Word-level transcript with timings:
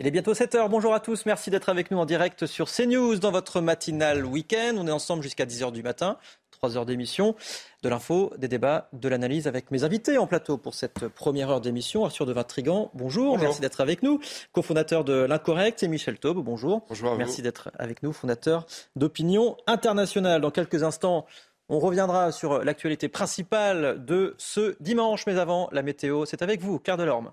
Il 0.00 0.06
est 0.06 0.12
bientôt 0.12 0.32
7h. 0.32 0.68
Bonjour 0.68 0.94
à 0.94 1.00
tous. 1.00 1.26
Merci 1.26 1.50
d'être 1.50 1.68
avec 1.68 1.90
nous 1.90 1.98
en 1.98 2.06
direct 2.06 2.46
sur 2.46 2.70
CNews 2.70 3.16
dans 3.16 3.32
votre 3.32 3.60
matinale 3.60 4.24
week-end. 4.24 4.74
On 4.76 4.86
est 4.86 4.92
ensemble 4.92 5.24
jusqu'à 5.24 5.44
10h 5.44 5.72
du 5.72 5.82
matin. 5.82 6.18
3 6.52 6.76
heures 6.76 6.86
d'émission, 6.86 7.34
de 7.82 7.88
l'info, 7.88 8.32
des 8.38 8.46
débats, 8.46 8.88
de 8.92 9.08
l'analyse 9.08 9.48
avec 9.48 9.72
mes 9.72 9.82
invités 9.82 10.16
en 10.16 10.28
plateau 10.28 10.56
pour 10.56 10.74
cette 10.74 11.08
première 11.08 11.50
heure 11.50 11.60
d'émission. 11.60 12.04
Arthur 12.04 12.26
de 12.26 12.32
Vatrigan, 12.32 12.92
bonjour, 12.94 13.32
bonjour. 13.32 13.38
merci 13.38 13.60
d'être 13.60 13.80
avec 13.80 14.04
nous. 14.04 14.20
Cofondateur 14.52 15.02
de 15.02 15.14
l'Incorrect 15.14 15.82
et 15.82 15.88
Michel 15.88 16.16
Taube, 16.20 16.44
bonjour. 16.44 16.84
Bonjour. 16.88 17.16
merci 17.16 17.42
d'être 17.42 17.72
avec 17.76 18.04
nous, 18.04 18.12
fondateur 18.12 18.66
d'Opinion 18.94 19.56
Internationale. 19.66 20.40
Dans 20.40 20.52
quelques 20.52 20.84
instants, 20.84 21.26
on 21.68 21.80
reviendra 21.80 22.30
sur 22.30 22.64
l'actualité 22.64 23.08
principale 23.08 24.04
de 24.04 24.36
ce 24.38 24.76
dimanche, 24.78 25.26
mais 25.26 25.38
avant, 25.38 25.68
la 25.72 25.82
météo, 25.82 26.24
c'est 26.24 26.42
avec 26.42 26.60
vous, 26.60 26.78
Claire 26.78 26.98
Delorme. 26.98 27.32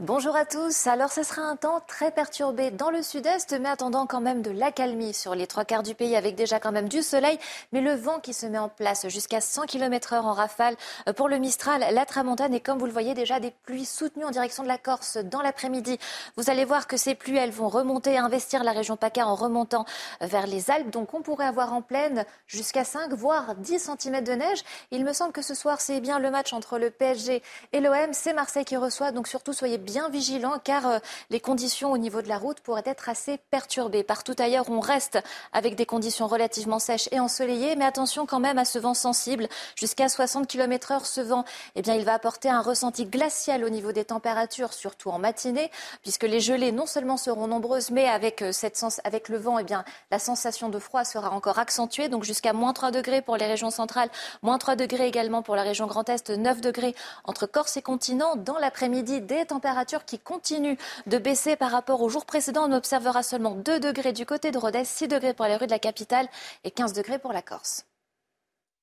Bonjour 0.00 0.36
à 0.36 0.44
tous. 0.44 0.88
Alors, 0.88 1.10
ce 1.10 1.22
sera 1.22 1.40
un 1.40 1.56
temps 1.56 1.80
très 1.86 2.10
perturbé 2.10 2.70
dans 2.70 2.90
le 2.90 3.02
sud-est, 3.02 3.58
mais 3.58 3.70
attendant 3.70 4.04
quand 4.04 4.20
même 4.20 4.42
de 4.42 4.50
l'accalmie 4.50 5.14
sur 5.14 5.34
les 5.34 5.46
trois 5.46 5.64
quarts 5.64 5.82
du 5.82 5.94
pays, 5.94 6.14
avec 6.14 6.34
déjà 6.34 6.60
quand 6.60 6.70
même 6.70 6.90
du 6.90 7.00
soleil, 7.00 7.38
mais 7.72 7.80
le 7.80 7.94
vent 7.94 8.20
qui 8.20 8.34
se 8.34 8.44
met 8.44 8.58
en 8.58 8.68
place 8.68 9.08
jusqu'à 9.08 9.40
100 9.40 9.62
km 9.62 10.12
heure 10.12 10.26
en 10.26 10.34
rafale 10.34 10.76
pour 11.16 11.30
le 11.30 11.38
Mistral, 11.38 11.82
la 11.94 12.04
Tramontane, 12.04 12.52
et 12.52 12.60
comme 12.60 12.78
vous 12.78 12.84
le 12.84 12.92
voyez 12.92 13.14
déjà, 13.14 13.40
des 13.40 13.50
pluies 13.50 13.86
soutenues 13.86 14.26
en 14.26 14.30
direction 14.30 14.62
de 14.62 14.68
la 14.68 14.76
Corse 14.76 15.16
dans 15.16 15.40
l'après-midi. 15.40 15.98
Vous 16.36 16.50
allez 16.50 16.66
voir 16.66 16.88
que 16.88 16.98
ces 16.98 17.14
pluies, 17.14 17.38
elles 17.38 17.50
vont 17.50 17.70
remonter, 17.70 18.18
investir 18.18 18.64
la 18.64 18.72
région 18.72 18.98
PACA 18.98 19.26
en 19.26 19.34
remontant 19.34 19.86
vers 20.20 20.46
les 20.46 20.70
Alpes. 20.70 20.90
Donc, 20.90 21.14
on 21.14 21.22
pourrait 21.22 21.46
avoir 21.46 21.72
en 21.72 21.80
pleine 21.80 22.26
jusqu'à 22.46 22.84
5, 22.84 23.14
voire 23.14 23.54
10 23.54 23.90
cm 23.98 24.22
de 24.22 24.32
neige. 24.32 24.62
Il 24.90 25.06
me 25.06 25.14
semble 25.14 25.32
que 25.32 25.40
ce 25.40 25.54
soir, 25.54 25.80
c'est 25.80 26.00
bien 26.00 26.18
le 26.18 26.30
match 26.30 26.52
entre 26.52 26.78
le 26.78 26.90
PSG 26.90 27.42
et 27.72 27.80
l'OM. 27.80 28.10
C'est 28.12 28.34
Marseille 28.34 28.66
qui 28.66 28.76
reçoit, 28.76 29.10
donc 29.10 29.26
surtout, 29.26 29.54
soyez 29.54 29.78
bien 29.86 30.10
vigilant 30.10 30.58
car 30.62 30.86
euh, 30.86 30.98
les 31.30 31.40
conditions 31.40 31.92
au 31.92 31.96
niveau 31.96 32.20
de 32.20 32.28
la 32.28 32.36
route 32.36 32.60
pourraient 32.60 32.82
être 32.84 33.08
assez 33.08 33.38
perturbées. 33.50 34.02
Partout 34.02 34.34
ailleurs, 34.38 34.68
on 34.68 34.80
reste 34.80 35.18
avec 35.52 35.76
des 35.76 35.86
conditions 35.86 36.26
relativement 36.26 36.78
sèches 36.78 37.08
et 37.12 37.20
ensoleillées, 37.20 37.76
mais 37.76 37.86
attention 37.86 38.26
quand 38.26 38.40
même 38.40 38.58
à 38.58 38.64
ce 38.64 38.78
vent 38.78 38.92
sensible. 38.92 39.48
Jusqu'à 39.76 40.10
60 40.10 40.48
km 40.48 40.92
heure, 40.92 41.06
ce 41.06 41.20
vent, 41.20 41.44
eh 41.76 41.82
bien, 41.82 41.94
il 41.94 42.04
va 42.04 42.14
apporter 42.14 42.50
un 42.50 42.60
ressenti 42.60 43.06
glacial 43.06 43.64
au 43.64 43.68
niveau 43.70 43.92
des 43.92 44.04
températures, 44.04 44.72
surtout 44.72 45.10
en 45.10 45.18
matinée, 45.18 45.70
puisque 46.02 46.24
les 46.24 46.40
gelées 46.40 46.72
non 46.72 46.86
seulement 46.86 47.16
seront 47.16 47.46
nombreuses, 47.46 47.90
mais 47.90 48.08
avec, 48.08 48.42
euh, 48.42 48.52
cette 48.52 48.76
avec 49.04 49.28
le 49.28 49.38
vent, 49.38 49.58
eh 49.58 49.64
bien, 49.64 49.84
la 50.10 50.18
sensation 50.18 50.68
de 50.68 50.78
froid 50.78 51.04
sera 51.04 51.30
encore 51.30 51.58
accentuée. 51.58 52.08
Donc 52.08 52.24
jusqu'à 52.24 52.52
moins 52.52 52.72
3 52.72 52.90
degrés 52.90 53.22
pour 53.22 53.36
les 53.36 53.46
régions 53.46 53.70
centrales, 53.70 54.10
moins 54.42 54.58
3 54.58 54.76
degrés 54.76 55.06
également 55.06 55.42
pour 55.42 55.56
la 55.56 55.62
région 55.62 55.86
Grand 55.86 56.08
Est, 56.08 56.30
9 56.30 56.60
degrés 56.60 56.94
entre 57.24 57.46
Corse 57.46 57.76
et 57.76 57.82
continent. 57.82 58.36
Dans 58.36 58.58
l'après-midi, 58.58 59.20
des 59.20 59.46
températures 59.46 59.75
qui 60.06 60.18
continue 60.18 60.78
de 61.06 61.18
baisser 61.18 61.56
par 61.56 61.70
rapport 61.70 62.02
au 62.02 62.08
jour 62.08 62.24
précédent. 62.24 62.68
On 62.68 62.72
observera 62.72 63.22
seulement 63.22 63.54
2 63.54 63.80
degrés 63.80 64.12
du 64.12 64.26
côté 64.26 64.50
de 64.50 64.58
Rodez, 64.58 64.84
6 64.84 65.08
degrés 65.08 65.34
pour 65.34 65.46
les 65.46 65.56
rues 65.56 65.66
de 65.66 65.72
la 65.72 65.78
capitale 65.78 66.28
et 66.64 66.70
15 66.70 66.92
degrés 66.92 67.18
pour 67.18 67.32
la 67.32 67.42
Corse. 67.42 67.84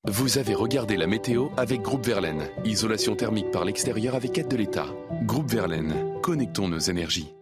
Vous 0.05 0.37
avez 0.37 0.53
regardé 0.53 0.97
la 0.97 1.07
météo 1.07 1.47
avec 1.55 1.81
Groupe 1.81 2.05
Verlaine. 2.05 2.49
Isolation 2.65 3.15
thermique 3.15 3.51
par 3.51 3.63
l'extérieur 3.63 4.15
avec 4.15 4.37
aide 4.37 4.49
de 4.49 4.57
l'État. 4.57 4.87
Groupe 5.21 5.49
Verlaine, 5.49 6.19
connectons 6.21 6.67
nos 6.67 6.79
énergies. 6.79 7.33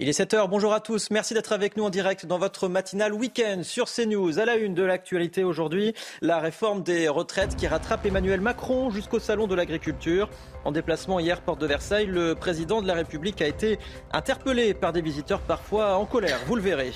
Il 0.00 0.08
est 0.08 0.18
7h, 0.18 0.48
bonjour 0.48 0.72
à 0.72 0.80
tous. 0.80 1.12
Merci 1.12 1.34
d'être 1.34 1.52
avec 1.52 1.76
nous 1.76 1.84
en 1.84 1.90
direct 1.90 2.26
dans 2.26 2.36
votre 2.36 2.66
matinale 2.66 3.14
week-end 3.14 3.60
sur 3.62 3.86
CNews. 3.86 4.40
À 4.40 4.44
la 4.44 4.56
une 4.56 4.74
de 4.74 4.82
l'actualité 4.82 5.44
aujourd'hui, 5.44 5.94
la 6.20 6.40
réforme 6.40 6.82
des 6.82 7.06
retraites 7.06 7.54
qui 7.54 7.68
rattrape 7.68 8.04
Emmanuel 8.04 8.40
Macron 8.40 8.90
jusqu'au 8.90 9.20
Salon 9.20 9.46
de 9.46 9.54
l'Agriculture. 9.54 10.28
En 10.64 10.72
déplacement 10.72 11.20
hier, 11.20 11.42
porte 11.42 11.60
de 11.60 11.66
Versailles, 11.68 12.06
le 12.06 12.34
président 12.34 12.82
de 12.82 12.88
la 12.88 12.94
République 12.94 13.40
a 13.40 13.46
été 13.46 13.78
interpellé 14.12 14.74
par 14.74 14.92
des 14.92 15.00
visiteurs 15.00 15.40
parfois 15.40 15.96
en 15.96 16.06
colère. 16.06 16.40
Vous 16.48 16.56
le 16.56 16.62
verrez. 16.62 16.90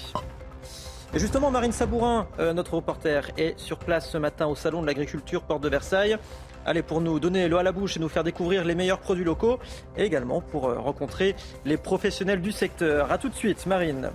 Et 1.14 1.20
justement, 1.20 1.52
Marine 1.52 1.72
Sabourin, 1.72 2.26
euh, 2.40 2.52
notre 2.52 2.74
reporter, 2.74 3.30
est 3.36 3.56
sur 3.60 3.78
place 3.78 4.10
ce 4.10 4.18
matin 4.18 4.48
au 4.48 4.56
Salon 4.56 4.82
de 4.82 4.86
l'Agriculture, 4.86 5.44
porte 5.44 5.62
de 5.62 5.68
Versailles. 5.68 6.18
Allez, 6.66 6.82
pour 6.82 7.00
nous 7.00 7.18
donner 7.20 7.48
l'eau 7.48 7.58
à 7.58 7.62
la 7.62 7.72
bouche 7.72 7.96
et 7.96 8.00
nous 8.00 8.08
faire 8.08 8.24
découvrir 8.24 8.64
les 8.64 8.74
meilleurs 8.74 9.00
produits 9.00 9.24
locaux 9.24 9.58
et 9.96 10.04
également 10.04 10.40
pour 10.40 10.68
euh, 10.68 10.78
rencontrer 10.78 11.34
les 11.64 11.76
professionnels 11.76 12.40
du 12.40 12.52
secteur. 12.52 13.10
A 13.10 13.18
tout 13.18 13.28
de 13.28 13.34
suite, 13.34 13.66
Marine. 13.66 14.10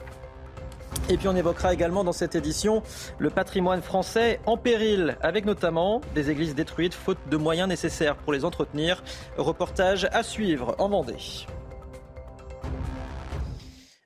Et 1.09 1.17
puis 1.17 1.27
on 1.27 1.35
évoquera 1.35 1.73
également 1.73 2.03
dans 2.03 2.13
cette 2.13 2.35
édition 2.35 2.81
le 3.17 3.29
patrimoine 3.29 3.81
français 3.81 4.39
en 4.45 4.57
péril, 4.57 5.17
avec 5.21 5.45
notamment 5.45 6.01
des 6.15 6.29
églises 6.29 6.55
détruites 6.55 6.93
faute 6.93 7.17
de 7.29 7.37
moyens 7.37 7.67
nécessaires 7.67 8.15
pour 8.15 8.31
les 8.31 8.45
entretenir. 8.45 9.03
Reportage 9.37 10.07
à 10.13 10.23
suivre 10.23 10.75
en 10.77 10.89
Vendée. 10.89 11.17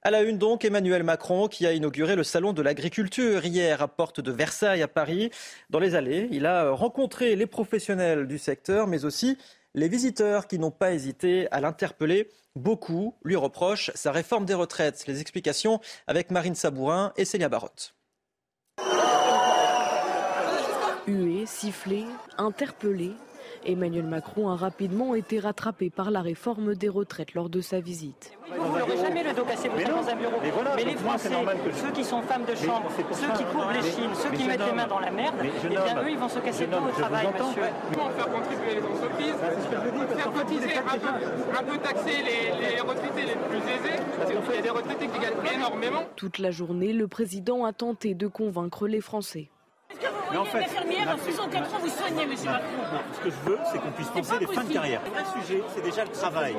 À 0.07 0.09
la 0.09 0.21
une 0.21 0.37
donc, 0.37 0.63
Emmanuel 0.63 1.03
Macron 1.03 1.49
qui 1.49 1.67
a 1.67 1.73
inauguré 1.73 2.15
le 2.15 2.23
salon 2.23 2.53
de 2.53 2.61
l'agriculture 2.61 3.45
hier 3.45 3.81
à 3.81 3.89
Porte 3.89 4.21
de 4.21 4.31
Versailles 4.31 4.81
à 4.81 4.87
Paris. 4.87 5.31
Dans 5.69 5.79
les 5.79 5.95
allées, 5.95 6.29
il 6.31 6.45
a 6.45 6.71
rencontré 6.71 7.35
les 7.35 7.45
professionnels 7.45 8.25
du 8.25 8.37
secteur, 8.37 8.87
mais 8.87 9.03
aussi 9.03 9.37
les 9.73 9.89
visiteurs 9.89 10.47
qui 10.47 10.59
n'ont 10.59 10.71
pas 10.71 10.93
hésité 10.93 11.51
à 11.51 11.59
l'interpeller. 11.59 12.29
Beaucoup 12.55 13.15
lui 13.25 13.35
reprochent 13.35 13.91
sa 13.95 14.13
réforme 14.13 14.45
des 14.45 14.53
retraites. 14.53 15.07
Les 15.07 15.19
explications 15.19 15.81
avec 16.07 16.31
Marine 16.31 16.55
Sabourin 16.55 17.11
et 17.17 17.25
Célia 17.25 17.49
Barotte. 17.49 17.93
Hué, 21.05 21.45
sifflé, 21.45 22.05
interpellé, 22.37 23.11
Emmanuel 23.67 24.05
Macron 24.05 24.49
a 24.49 24.55
rapidement 24.55 25.13
été 25.13 25.39
rattrapé 25.39 25.89
par 25.89 26.09
la 26.09 26.21
réforme 26.21 26.73
des 26.73 26.87
retraites 26.87 27.33
lors 27.33 27.49
de 27.49 27.59
sa 27.59 27.81
visite. 27.81 28.31
Vous 28.49 28.77
n'aurez 28.77 28.97
jamais 28.97 29.23
le 29.23 29.33
dos 29.33 29.43
cassé, 29.43 29.67
vous 29.67 29.79
êtes 29.79 29.89
dans 29.89 30.07
un 30.07 30.15
bureau. 30.15 30.37
Mais, 30.77 30.85
les 30.85 30.95
Français, 30.95 31.29
ceux 31.73 31.91
qui 31.91 32.03
sont 32.05 32.21
femmes 32.21 32.45
de 32.45 32.55
chambre, 32.55 32.89
ceux 32.95 33.27
qui 33.37 33.43
couvrent 33.43 33.71
les 33.73 33.81
chines, 33.81 34.15
ceux 34.15 34.29
qui 34.31 34.45
mettent 34.45 34.65
les 34.65 34.71
mains 34.71 34.87
dans 34.87 34.99
la 34.99 35.11
merde, 35.11 35.35
eh 35.41 35.67
bien 35.67 36.01
eux, 36.01 36.09
ils 36.09 36.17
vont 36.17 36.29
se 36.29 36.39
casser 36.39 36.65
tout 36.65 36.77
au 36.77 36.91
travail, 36.91 37.27
monsieur. 37.27 37.63
Comment 37.93 38.09
faire 38.09 38.31
contribuer 38.31 38.75
les 38.75 38.83
entreprises, 38.83 39.35
faire 40.15 40.31
cotiser 40.31 40.77
un 40.77 40.97
peu, 40.97 41.59
un 41.59 41.63
peu 41.63 41.77
taxer 41.79 42.23
les, 42.23 42.69
les 42.69 42.79
retraités 42.79 43.25
les 43.25 43.35
plus 43.35 43.57
aisés, 43.57 44.01
parce 44.17 44.31
qu'il 44.31 44.55
y 44.55 44.59
a 44.59 44.61
des 44.61 44.69
retraités 44.69 45.07
qui 45.07 45.19
gagnent 45.19 45.55
énormément. 45.55 46.03
Toute 46.15 46.39
la 46.39 46.51
journée, 46.51 46.93
le 46.93 47.07
président 47.09 47.65
a 47.65 47.73
tenté 47.73 48.13
de 48.13 48.27
convaincre 48.27 48.87
les 48.87 49.01
Français. 49.01 49.49
Mais 50.31 50.37
en 50.37 50.45
fait, 50.45 50.59
infirmière 50.59 51.09
à 51.09 51.17
64 51.17 51.73
ans 51.73 51.77
vous 51.79 51.89
soignez, 51.89 52.25
monsieur 52.25 52.49
Macron 52.49 52.67
Ce 53.13 53.19
que 53.19 53.29
je 53.29 53.49
veux, 53.49 53.57
c'est 53.71 53.79
qu'on 53.79 53.91
puisse 53.91 54.09
penser 54.09 54.39
les 54.39 54.47
fins 54.47 54.63
de 54.63 54.73
carrière. 54.73 55.01
Le 55.05 55.41
sujet, 55.41 55.63
c'est 55.73 55.83
déjà 55.83 56.03
le 56.03 56.11
travail. 56.11 56.55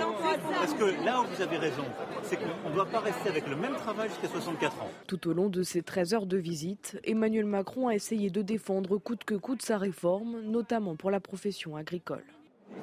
Parce 0.59 0.75
que 0.75 1.05
là 1.05 1.21
où 1.21 1.25
vous 1.25 1.43
avez 1.43 1.59
raison, 1.59 1.85
c'est 2.23 2.37
qu'on 2.37 2.71
ne 2.71 2.75
doit 2.75 2.87
pas 2.87 3.01
rester 3.01 3.29
avec 3.29 3.47
le 3.47 3.57
même 3.57 3.75
travail 3.77 4.09
jusqu'à 4.09 4.29
64 4.29 4.83
ans. 4.83 4.91
Tout 5.07 5.29
au 5.29 5.33
long 5.33 5.49
de 5.49 5.63
ces 5.63 5.83
13 5.83 6.15
heures 6.15 6.27
de 6.27 6.37
visite, 6.37 6.99
Emmanuel 7.05 7.45
Macron 7.45 7.89
a 7.89 7.95
essayé 7.95 8.31
de 8.31 8.43
défendre 8.43 8.99
coûte 8.99 9.25
que 9.25 9.35
coûte 9.35 9.63
sa 9.63 9.79
réforme, 9.79 10.41
notamment 10.43 10.97
pour 10.97 11.11
la 11.11 11.21
profession 11.21 11.77
agricole. 11.77 12.25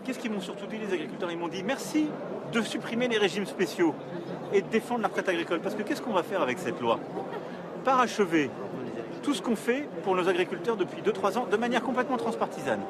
Qu'est-ce 0.03 0.19
qu'ils 0.19 0.31
m'ont 0.31 0.41
surtout 0.41 0.67
dit 0.67 0.77
les 0.77 0.93
agriculteurs? 0.93 1.31
Ils 1.31 1.37
m'ont 1.37 1.47
dit 1.47 1.63
merci 1.63 2.07
de 2.51 2.61
supprimer 2.61 3.07
les 3.07 3.17
régimes 3.17 3.45
spéciaux 3.45 3.95
et 4.53 4.61
de 4.61 4.67
défendre 4.67 5.01
la 5.01 5.07
retraite 5.07 5.29
agricole. 5.29 5.61
Parce 5.61 5.75
que 5.75 5.83
qu'est-ce 5.83 6.01
qu'on 6.01 6.13
va 6.13 6.23
faire 6.23 6.41
avec 6.41 6.59
cette 6.59 6.79
loi? 6.79 6.99
Parachever 7.83 8.49
tout 9.25 9.33
ce 9.33 9.41
qu'on 9.41 9.55
fait 9.55 9.89
pour 10.03 10.15
nos 10.15 10.29
agriculteurs 10.29 10.77
depuis 10.77 11.01
2-3 11.01 11.39
ans 11.39 11.47
de 11.49 11.57
manière 11.57 11.81
complètement 11.81 12.15
transpartisane. 12.15 12.81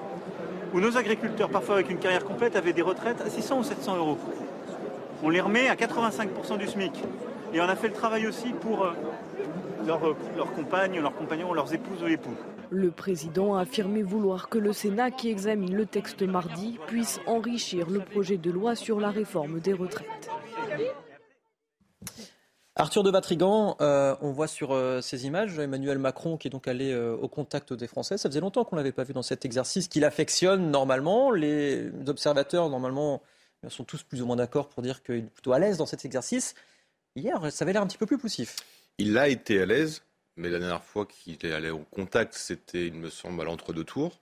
Où 0.73 0.81
nos 0.81 0.97
agriculteurs, 0.97 1.49
parfois 1.49 1.75
avec 1.75 1.89
une 1.89 1.97
carrière 1.97 2.25
complète, 2.25 2.57
avaient 2.57 2.73
des 2.73 2.81
retraites 2.81 3.21
à 3.21 3.29
600 3.29 3.59
ou 3.59 3.63
700 3.63 3.95
euros. 3.95 4.17
On 5.23 5.29
les 5.29 5.39
remet 5.39 5.69
à 5.69 5.75
85% 5.75 6.57
du 6.57 6.67
SMIC. 6.67 6.91
Et 7.53 7.61
on 7.61 7.63
a 7.63 7.75
fait 7.77 7.87
le 7.87 7.93
travail 7.93 8.27
aussi 8.27 8.49
pour 8.49 8.83
euh, 8.83 8.91
leurs 9.87 10.01
leur 10.35 10.51
compagnes, 10.53 10.99
leurs 10.99 11.15
compagnons, 11.15 11.53
leurs 11.53 11.73
épouses 11.73 12.03
ou 12.03 12.07
époux. 12.07 12.35
Le 12.69 12.91
président 12.91 13.55
a 13.55 13.61
affirmé 13.61 14.03
vouloir 14.03 14.49
que 14.49 14.57
le 14.57 14.73
Sénat, 14.73 15.11
qui 15.11 15.29
examine 15.29 15.73
le 15.73 15.85
texte 15.85 16.23
mardi, 16.23 16.77
puisse 16.87 17.21
enrichir 17.27 17.89
le 17.89 18.01
projet 18.01 18.35
de 18.35 18.51
loi 18.51 18.75
sur 18.75 18.99
la 18.99 19.09
réforme 19.09 19.61
des 19.61 19.71
retraites. 19.71 20.29
Arthur 22.77 23.03
de 23.03 23.09
Vatrigan, 23.09 23.77
euh, 23.79 24.17
on 24.19 24.31
voit 24.31 24.49
sur 24.49 24.73
euh, 24.73 24.99
ces 24.99 25.25
images 25.25 25.57
Emmanuel 25.57 25.97
Macron 25.97 26.35
qui 26.35 26.49
est 26.49 26.51
donc 26.51 26.67
allé 26.67 26.91
euh, 26.91 27.15
au 27.15 27.29
contact 27.29 27.71
des 27.71 27.87
Français. 27.87 28.17
Ça 28.17 28.27
faisait 28.27 28.41
longtemps 28.41 28.65
qu'on 28.65 28.75
ne 28.75 28.81
l'avait 28.81 28.91
pas 28.91 29.05
vu 29.05 29.13
dans 29.13 29.21
cet 29.21 29.45
exercice 29.45 29.87
qu'il 29.87 30.03
affectionne 30.03 30.71
normalement. 30.71 31.31
Les 31.31 31.89
observateurs, 32.07 32.69
normalement, 32.69 33.21
sont 33.69 33.85
tous 33.85 34.03
plus 34.03 34.21
ou 34.21 34.25
moins 34.25 34.35
d'accord 34.35 34.67
pour 34.67 34.83
dire 34.83 35.03
qu'il 35.03 35.15
est 35.15 35.21
plutôt 35.21 35.53
à 35.53 35.59
l'aise 35.59 35.77
dans 35.77 35.85
cet 35.85 36.03
exercice. 36.03 36.53
Hier, 37.15 37.49
ça 37.49 37.63
avait 37.63 37.71
l'air 37.71 37.81
un 37.81 37.87
petit 37.87 37.97
peu 37.97 38.05
plus 38.05 38.17
poussif. 38.17 38.57
Il 38.97 39.17
a 39.17 39.29
été 39.29 39.61
à 39.61 39.65
l'aise, 39.65 40.01
mais 40.35 40.49
la 40.49 40.59
dernière 40.59 40.83
fois 40.83 41.05
qu'il 41.05 41.37
est 41.45 41.53
allé 41.53 41.69
au 41.69 41.85
contact, 41.91 42.33
c'était, 42.33 42.87
il 42.87 42.95
me 42.95 43.09
semble, 43.09 43.41
à 43.41 43.45
l'entre-deux 43.45 43.85
tours. 43.85 44.19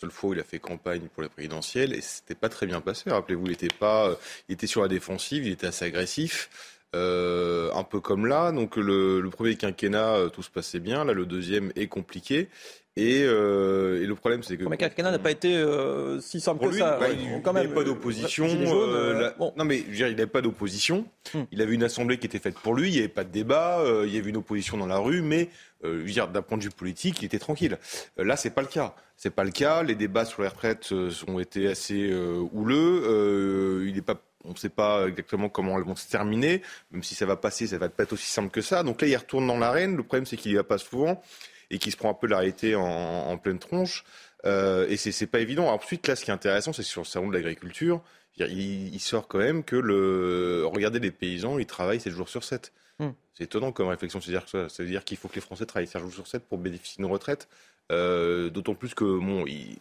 Seule 0.00 0.10
fois 0.10 0.30
où 0.30 0.32
il 0.32 0.40
a 0.40 0.44
fait 0.44 0.58
campagne 0.58 1.02
pour 1.12 1.22
la 1.22 1.28
présidentielle 1.28 1.92
et 1.92 2.00
c'était 2.00 2.34
pas 2.34 2.48
très 2.48 2.66
bien 2.66 2.80
passé. 2.80 3.10
Rappelez-vous, 3.10 3.46
il 3.46 3.52
était 3.52 3.68
pas, 3.68 4.16
il 4.48 4.54
était 4.54 4.66
sur 4.66 4.80
la 4.80 4.88
défensive, 4.88 5.46
il 5.46 5.52
était 5.52 5.66
assez 5.66 5.84
agressif. 5.84 6.73
Euh, 6.94 7.72
un 7.74 7.82
peu 7.82 8.00
comme 8.00 8.26
là. 8.26 8.52
Donc 8.52 8.76
le, 8.76 9.20
le 9.20 9.30
premier 9.30 9.56
quinquennat, 9.56 10.14
euh, 10.14 10.28
tout 10.28 10.42
se 10.42 10.50
passait 10.50 10.80
bien. 10.80 11.04
Là, 11.04 11.12
le 11.12 11.26
deuxième 11.26 11.72
est 11.76 11.88
compliqué. 11.88 12.48
Et, 12.96 13.24
euh, 13.24 14.00
et, 14.00 14.06
le 14.06 14.14
problème, 14.14 14.44
c'est 14.44 14.56
que. 14.56 14.62
Le 14.62 14.76
quinquennat 14.76 15.10
n'a 15.10 15.18
pas 15.18 15.32
été 15.32 15.56
euh, 15.56 16.20
si 16.20 16.40
simple 16.40 16.68
que 16.68 16.78
ça. 16.78 16.96
Bah, 17.00 17.06
il 17.10 17.42
n'avait 17.42 17.68
pas 17.68 17.82
d'opposition. 17.82 18.46
Bon. 18.46 19.52
Non, 19.56 19.64
mais 19.64 19.78
je 19.78 19.90
veux 19.90 19.96
dire, 19.96 20.08
il 20.08 20.14
n'avait 20.14 20.28
pas 20.28 20.42
d'opposition. 20.42 21.04
Hum. 21.34 21.46
Il 21.50 21.60
avait 21.60 21.74
une 21.74 21.82
assemblée 21.82 22.18
qui 22.18 22.26
était 22.26 22.38
faite 22.38 22.54
pour 22.54 22.74
lui. 22.74 22.90
Il 22.90 22.92
n'y 22.92 22.98
avait 22.98 23.08
pas 23.08 23.24
de 23.24 23.30
débat. 23.30 23.82
il 24.04 24.14
y 24.14 24.18
avait 24.18 24.30
une 24.30 24.36
opposition 24.36 24.76
dans 24.76 24.86
la 24.86 24.98
rue. 24.98 25.22
Mais 25.22 25.48
d'un 25.82 26.42
point 26.42 26.56
de 26.56 26.62
vue 26.62 26.70
politique, 26.70 27.20
il 27.20 27.24
était 27.24 27.40
tranquille. 27.40 27.78
là, 28.16 28.36
c'est 28.36 28.50
pas 28.50 28.62
le 28.62 28.68
cas. 28.68 28.94
C'est 29.16 29.34
pas 29.34 29.44
le 29.44 29.50
cas. 29.50 29.82
Les 29.82 29.96
débats 29.96 30.24
sur 30.24 30.42
les 30.42 30.48
retraites 30.48 30.92
ont 31.26 31.40
été 31.40 31.66
assez 31.66 32.14
houleux. 32.52 33.82
il 33.88 33.94
n'est 33.96 34.02
pas 34.02 34.20
on 34.44 34.50
ne 34.50 34.56
sait 34.56 34.68
pas 34.68 35.06
exactement 35.08 35.48
comment 35.48 35.78
elles 35.78 35.84
vont 35.84 35.96
se 35.96 36.08
terminer, 36.08 36.62
même 36.90 37.02
si 37.02 37.14
ça 37.14 37.26
va 37.26 37.36
passer, 37.36 37.66
ça 37.66 37.78
va 37.78 37.88
pas 37.88 38.02
être 38.04 38.12
aussi 38.12 38.30
simple 38.30 38.50
que 38.50 38.60
ça. 38.60 38.82
Donc 38.82 39.00
là, 39.00 39.08
il 39.08 39.16
retourne 39.16 39.46
dans 39.46 39.58
l'arène. 39.58 39.96
Le 39.96 40.02
problème, 40.02 40.26
c'est 40.26 40.36
qu'il 40.36 40.52
n'y 40.52 40.56
va 40.56 40.64
pas 40.64 40.78
souvent 40.78 41.22
et 41.70 41.78
qu'il 41.78 41.92
se 41.92 41.96
prend 41.96 42.10
un 42.10 42.14
peu 42.14 42.26
la 42.26 42.38
réalité 42.38 42.74
en, 42.74 43.36
pleine 43.38 43.58
tronche. 43.58 44.04
Euh, 44.44 44.86
et 44.88 44.96
c'est 44.96 45.26
pas 45.26 45.40
évident. 45.40 45.68
Ensuite, 45.68 46.06
là, 46.06 46.16
ce 46.16 46.24
qui 46.24 46.30
est 46.30 46.34
intéressant, 46.34 46.72
c'est 46.72 46.82
sur 46.82 47.02
le 47.02 47.06
salon 47.06 47.28
de 47.28 47.34
l'agriculture. 47.34 48.02
Il, 48.36 48.98
sort 49.00 49.28
quand 49.28 49.38
même 49.38 49.64
que 49.64 49.76
le. 49.76 50.64
Regardez 50.66 50.98
les 50.98 51.12
paysans, 51.12 51.58
ils 51.58 51.66
travaillent 51.66 52.00
7 52.00 52.12
jours 52.12 52.28
sur 52.28 52.44
7. 52.44 52.72
Hmm. 52.98 53.10
C'est 53.32 53.44
étonnant 53.44 53.72
comme 53.72 53.88
réflexion. 53.88 54.20
C'est-à-dire 54.20 55.04
qu'il 55.04 55.16
faut 55.16 55.28
que 55.28 55.36
les 55.36 55.40
Français 55.40 55.66
travaillent 55.66 55.86
7 55.86 56.02
jours 56.02 56.12
sur 56.12 56.26
7 56.26 56.44
pour 56.44 56.58
bénéficier 56.58 57.02
d'une 57.02 57.10
retraite. 57.10 57.48
Euh, 57.92 58.50
d'autant 58.50 58.74
plus 58.74 58.94
que, 58.94 59.04
bon, 59.04 59.46
il, 59.46 59.78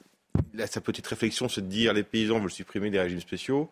là, 0.54 0.68
sa 0.68 0.82
petite 0.82 1.08
réflexion, 1.08 1.50
c'est 1.50 1.62
de 1.62 1.68
dire 1.68 1.94
les 1.94 2.04
paysans 2.04 2.40
veulent 2.40 2.52
supprimer 2.52 2.90
les 2.90 3.00
régimes 3.00 3.22
spéciaux 3.22 3.70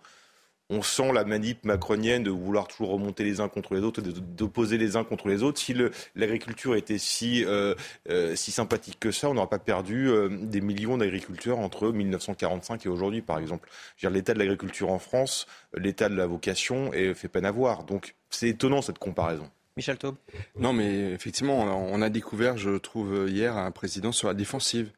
on 0.72 0.82
sent 0.82 1.12
la 1.12 1.26
manip 1.26 1.66
macronienne 1.66 2.24
de 2.24 2.32
vouloir 2.32 2.68
toujours 2.68 2.92
remonter 2.92 3.26
les 3.26 3.42
uns 3.42 3.50
contre 3.50 3.76
les 3.76 3.82
autres, 3.82 4.02
d'opposer 4.02 4.78
les 4.78 4.96
uns 4.96 5.04
contre 5.04 5.28
les 5.28 5.44
autres. 5.44 5.60
Si 5.60 5.76
l'agriculture 6.16 6.76
était 6.76 6.98
si, 6.98 7.44
euh, 7.44 7.76
euh, 8.10 8.36
si 8.38 8.52
sympathique 8.52 8.98
que 9.00 9.12
ça, 9.12 9.30
on 9.30 9.34
n'aurait 9.34 9.50
pas 9.50 9.60
perdu 9.60 10.08
euh, 10.08 10.30
des 10.30 10.62
millions 10.62 10.98
d'agriculteurs 10.98 11.60
entre 11.60 11.92
1945 11.92 12.86
et 12.86 12.90
aujourd'hui, 12.90 13.22
par 13.22 13.38
exemple. 13.38 13.70
L'état 14.02 14.34
de 14.34 14.40
l'agriculture 14.40 14.90
en 14.90 15.00
France, 15.00 15.46
l'état 15.76 16.08
de 16.08 16.16
la 16.16 16.26
vocation 16.26 16.94
et 16.94 17.14
fait 17.14 17.28
peine 17.28 17.46
à 17.46 17.52
voir. 17.52 17.84
Donc 17.84 18.16
c'est 18.30 18.48
étonnant 18.48 18.82
cette 18.82 18.98
comparaison. 18.98 19.50
Michel 19.76 19.98
Taube 19.98 20.16
Non, 20.58 20.74
mais 20.74 21.12
effectivement, 21.12 21.60
on 21.60 22.02
a 22.02 22.10
découvert, 22.10 22.58
je 22.58 22.78
trouve, 22.78 23.30
hier 23.30 23.58
un 23.58 23.72
président 23.72 24.12
sur 24.12 24.28
la 24.30 24.34
défensive. 24.34 24.92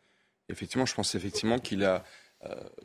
Effectivement, 0.49 0.85
je 0.85 0.93
pense 0.93 1.15
effectivement 1.15 1.57
qu'il 1.59 1.83
a 1.83 1.95
euh, 1.95 1.99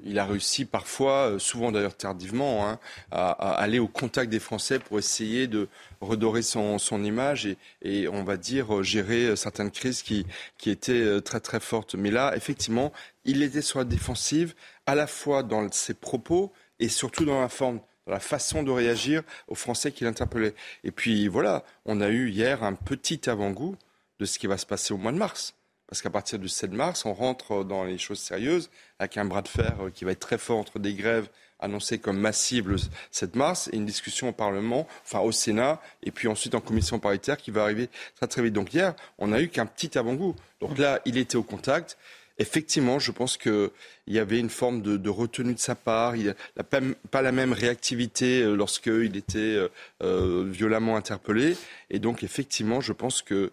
il 0.04 0.18
a 0.18 0.24
réussi 0.24 0.64
parfois, 0.64 1.30
euh, 1.30 1.38
souvent 1.38 1.72
d'ailleurs 1.72 1.96
tardivement, 1.96 2.68
hein, 2.68 2.78
à, 3.10 3.30
aller 3.54 3.78
au 3.78 3.88
contact 3.88 4.30
des 4.30 4.38
Français 4.38 4.78
pour 4.78 4.98
essayer 4.98 5.46
de 5.46 5.68
redorer 6.00 6.42
son, 6.42 6.78
image 7.02 7.48
et, 7.82 8.08
on 8.08 8.24
va 8.24 8.36
dire 8.36 8.82
gérer 8.82 9.36
certaines 9.36 9.70
crises 9.70 10.02
qui, 10.02 10.26
étaient 10.66 11.20
très 11.22 11.40
très 11.40 11.60
fortes. 11.60 11.94
Mais 11.94 12.10
là, 12.10 12.34
effectivement, 12.36 12.92
il 13.24 13.42
était 13.42 13.62
sur 13.62 13.78
la 13.78 13.84
défensive, 13.84 14.54
à 14.86 14.94
la 14.94 15.06
fois 15.06 15.42
dans 15.42 15.70
ses 15.70 15.94
propos 15.94 16.52
et 16.80 16.88
surtout 16.88 17.24
dans 17.24 17.40
la 17.40 17.48
forme 17.48 17.80
la 18.08 18.20
façon 18.20 18.62
de 18.62 18.70
réagir 18.70 19.22
aux 19.48 19.54
Français 19.54 19.92
qui 19.92 20.04
l'interpellaient. 20.04 20.54
Et 20.82 20.90
puis 20.90 21.28
voilà, 21.28 21.64
on 21.84 22.00
a 22.00 22.08
eu 22.08 22.30
hier 22.30 22.62
un 22.62 22.74
petit 22.74 23.28
avant-goût 23.28 23.76
de 24.18 24.24
ce 24.24 24.38
qui 24.38 24.46
va 24.46 24.58
se 24.58 24.66
passer 24.66 24.94
au 24.94 24.96
mois 24.96 25.12
de 25.12 25.18
mars. 25.18 25.54
Parce 25.88 26.02
qu'à 26.02 26.10
partir 26.10 26.38
du 26.38 26.48
7 26.48 26.72
mars, 26.72 27.06
on 27.06 27.14
rentre 27.14 27.64
dans 27.64 27.84
les 27.84 27.98
choses 27.98 28.20
sérieuses 28.20 28.70
avec 28.98 29.16
un 29.16 29.24
bras 29.24 29.42
de 29.42 29.48
fer 29.48 29.74
euh, 29.80 29.90
qui 29.90 30.04
va 30.04 30.12
être 30.12 30.20
très 30.20 30.38
fort 30.38 30.58
entre 30.58 30.78
des 30.78 30.94
grèves 30.94 31.28
annoncées 31.60 31.98
comme 31.98 32.18
massives 32.18 32.68
le 32.68 32.76
7 33.10 33.34
mars 33.34 33.68
et 33.72 33.76
une 33.76 33.86
discussion 33.86 34.28
au 34.28 34.32
Parlement, 34.32 34.86
enfin 35.04 35.20
au 35.20 35.32
Sénat, 35.32 35.80
et 36.02 36.10
puis 36.10 36.28
ensuite 36.28 36.54
en 36.54 36.60
commission 36.60 36.98
paritaire 36.98 37.36
qui 37.36 37.50
va 37.50 37.62
arriver 37.62 37.88
très 38.16 38.26
très 38.26 38.42
vite. 38.42 38.52
Donc 38.52 38.72
hier, 38.72 38.94
on 39.18 39.28
n'a 39.28 39.40
eu 39.40 39.48
qu'un 39.48 39.66
petit 39.66 39.98
avant-goût. 39.98 40.36
Donc 40.60 40.78
là, 40.78 41.00
il 41.04 41.16
était 41.18 41.36
au 41.36 41.42
contact 41.42 41.96
effectivement, 42.38 42.98
je 42.98 43.10
pense 43.12 43.36
qu'il 43.36 43.70
y 44.06 44.18
avait 44.18 44.38
une 44.38 44.48
forme 44.48 44.82
de, 44.82 45.08
retenue 45.08 45.54
de 45.54 45.58
sa 45.58 45.74
part. 45.74 46.16
Il 46.16 46.34
n'a 46.56 46.64
pas, 46.64 46.80
pas, 47.10 47.22
la 47.22 47.32
même 47.32 47.52
réactivité 47.52 48.42
euh, 48.42 48.54
lorsqu'il 48.54 49.16
était 49.16 49.38
euh, 49.38 49.68
euh, 50.02 50.44
violemment 50.46 50.96
interpellé. 50.96 51.56
Et 51.90 51.98
donc, 51.98 52.22
effectivement, 52.22 52.80
je 52.80 52.92
pense 52.92 53.22
que 53.22 53.50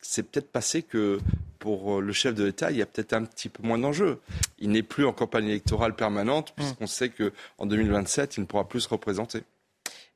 c'est 0.00 0.22
peut-être 0.22 0.50
passé 0.50 0.82
que 0.82 1.18
pour 1.58 2.00
le 2.00 2.12
chef 2.12 2.34
de 2.34 2.44
l'État, 2.44 2.70
il 2.70 2.76
y 2.76 2.82
a 2.82 2.86
peut-être 2.86 3.14
un 3.14 3.24
petit 3.24 3.48
peu 3.48 3.62
moins 3.62 3.78
d'enjeux. 3.78 4.20
Il 4.58 4.70
n'est 4.70 4.82
plus 4.82 5.06
en 5.06 5.12
campagne 5.12 5.48
électorale 5.48 5.96
permanente, 5.96 6.50
mmh. 6.50 6.54
puisqu'on 6.56 6.86
sait 6.86 7.08
qu'en 7.08 7.66
2027, 7.66 8.36
il 8.36 8.40
ne 8.40 8.46
pourra 8.46 8.68
plus 8.68 8.82
se 8.82 8.88
représenter. 8.88 9.42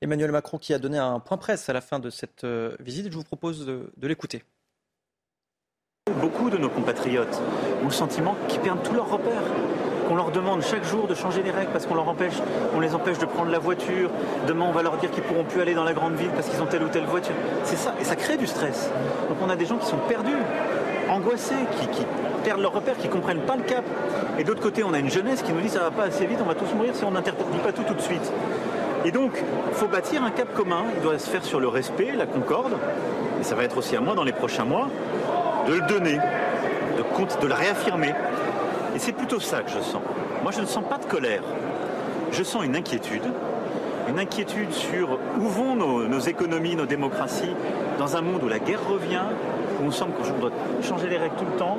Emmanuel 0.00 0.30
Macron 0.30 0.58
qui 0.58 0.74
a 0.74 0.78
donné 0.78 0.98
un 0.98 1.18
point 1.18 1.38
presse 1.38 1.68
à 1.68 1.72
la 1.72 1.80
fin 1.80 1.98
de 1.98 2.10
cette 2.10 2.46
visite. 2.78 3.10
Je 3.10 3.16
vous 3.16 3.24
propose 3.24 3.66
de 3.66 4.06
l'écouter. 4.06 4.42
Beaucoup 6.20 6.50
de 6.50 6.56
nos 6.56 6.68
compatriotes 6.68 7.40
ont 7.82 7.86
le 7.86 7.92
sentiment 7.92 8.34
qu'ils 8.48 8.60
perdent 8.60 8.82
tous 8.82 8.94
leurs 8.94 9.10
repères 9.10 9.42
qu'on 10.08 10.16
leur 10.16 10.30
demande 10.30 10.62
chaque 10.62 10.84
jour 10.84 11.06
de 11.06 11.14
changer 11.14 11.42
les 11.42 11.50
règles 11.50 11.70
parce 11.70 11.84
qu'on 11.84 11.94
leur 11.94 12.08
empêche, 12.08 12.32
on 12.74 12.80
les 12.80 12.94
empêche 12.94 13.18
de 13.18 13.26
prendre 13.26 13.50
la 13.50 13.58
voiture. 13.58 14.08
Demain, 14.46 14.64
on 14.66 14.72
va 14.72 14.82
leur 14.82 14.96
dire 14.96 15.10
qu'ils 15.10 15.22
pourront 15.22 15.44
plus 15.44 15.60
aller 15.60 15.74
dans 15.74 15.84
la 15.84 15.92
grande 15.92 16.14
ville 16.14 16.30
parce 16.30 16.48
qu'ils 16.48 16.62
ont 16.62 16.66
telle 16.66 16.82
ou 16.82 16.88
telle 16.88 17.04
voiture. 17.04 17.34
C'est 17.64 17.76
ça, 17.76 17.94
et 18.00 18.04
ça 18.04 18.16
crée 18.16 18.38
du 18.38 18.46
stress. 18.46 18.90
Donc 19.28 19.36
on 19.44 19.50
a 19.50 19.56
des 19.56 19.66
gens 19.66 19.76
qui 19.76 19.86
sont 19.86 19.98
perdus, 20.08 20.32
angoissés, 21.10 21.54
qui, 21.92 22.06
perdent 22.42 22.62
leurs 22.62 22.72
repères, 22.72 22.96
qui 22.96 23.08
comprennent 23.08 23.42
pas 23.42 23.56
le 23.56 23.62
cap. 23.62 23.84
Et 24.38 24.44
d'autre 24.44 24.62
côté, 24.62 24.82
on 24.82 24.94
a 24.94 24.98
une 24.98 25.10
jeunesse 25.10 25.42
qui 25.42 25.52
nous 25.52 25.60
dit 25.60 25.68
ça 25.68 25.80
va 25.80 25.90
pas 25.90 26.04
assez 26.04 26.24
vite, 26.24 26.38
on 26.42 26.48
va 26.48 26.54
tous 26.54 26.72
mourir 26.74 26.94
si 26.94 27.04
on 27.04 27.10
n'interdit 27.10 27.58
pas 27.62 27.72
tout 27.72 27.82
tout 27.82 27.94
de 27.94 28.00
suite. 28.00 28.32
Et 29.04 29.10
donc, 29.10 29.32
il 29.68 29.74
faut 29.74 29.88
bâtir 29.88 30.24
un 30.24 30.30
cap 30.30 30.52
commun. 30.54 30.84
Il 30.96 31.02
doit 31.02 31.18
se 31.18 31.28
faire 31.28 31.44
sur 31.44 31.60
le 31.60 31.68
respect, 31.68 32.12
la 32.16 32.26
concorde. 32.26 32.72
Et 33.40 33.44
ça 33.44 33.54
va 33.54 33.64
être 33.64 33.76
aussi 33.76 33.94
à 33.94 34.00
moi 34.00 34.14
dans 34.14 34.24
les 34.24 34.32
prochains 34.32 34.64
mois 34.64 34.88
de 35.68 35.74
le 35.74 35.80
donner, 35.82 36.16
de, 36.96 37.46
le 37.46 37.54
réaffirmer. 37.54 38.14
Et 38.94 38.98
c'est 38.98 39.12
plutôt 39.12 39.38
ça 39.38 39.60
que 39.60 39.70
je 39.70 39.80
sens. 39.80 40.02
Moi, 40.42 40.50
je 40.52 40.60
ne 40.60 40.66
sens 40.66 40.84
pas 40.88 40.98
de 40.98 41.04
colère. 41.04 41.42
Je 42.32 42.42
sens 42.42 42.64
une 42.64 42.74
inquiétude. 42.74 43.22
Une 44.08 44.18
inquiétude 44.18 44.72
sur 44.72 45.18
où 45.38 45.48
vont 45.48 45.76
nos, 45.76 46.18
économies, 46.20 46.74
nos 46.74 46.86
démocraties, 46.86 47.54
dans 47.98 48.16
un 48.16 48.22
monde 48.22 48.42
où 48.42 48.48
la 48.48 48.58
guerre 48.58 48.80
revient, 48.88 49.24
où 49.80 49.86
on 49.86 49.90
semble 49.90 50.14
qu'on 50.14 50.38
doit 50.38 50.50
changer 50.82 51.08
les 51.08 51.18
règles 51.18 51.36
tout 51.36 51.44
le 51.44 51.58
temps, 51.58 51.76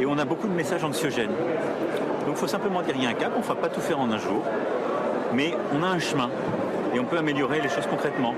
et 0.00 0.06
on 0.06 0.16
a 0.18 0.24
beaucoup 0.24 0.48
de 0.48 0.54
messages 0.54 0.84
anxiogènes. 0.84 1.30
Donc 2.24 2.34
il 2.34 2.36
faut 2.36 2.46
simplement 2.46 2.80
dire 2.80 2.94
qu'il 2.94 3.04
y 3.04 3.06
a 3.06 3.10
un 3.10 3.14
cap, 3.14 3.32
on 3.36 3.40
ne 3.40 3.44
va 3.44 3.54
pas 3.54 3.68
tout 3.68 3.80
faire 3.80 4.00
en 4.00 4.10
un 4.10 4.18
jour, 4.18 4.42
mais 5.34 5.54
on 5.74 5.82
a 5.82 5.88
un 5.88 5.98
chemin, 5.98 6.30
et 6.94 6.98
on 6.98 7.04
peut 7.04 7.18
améliorer 7.18 7.60
les 7.60 7.68
choses 7.68 7.86
concrètement. 7.86 8.34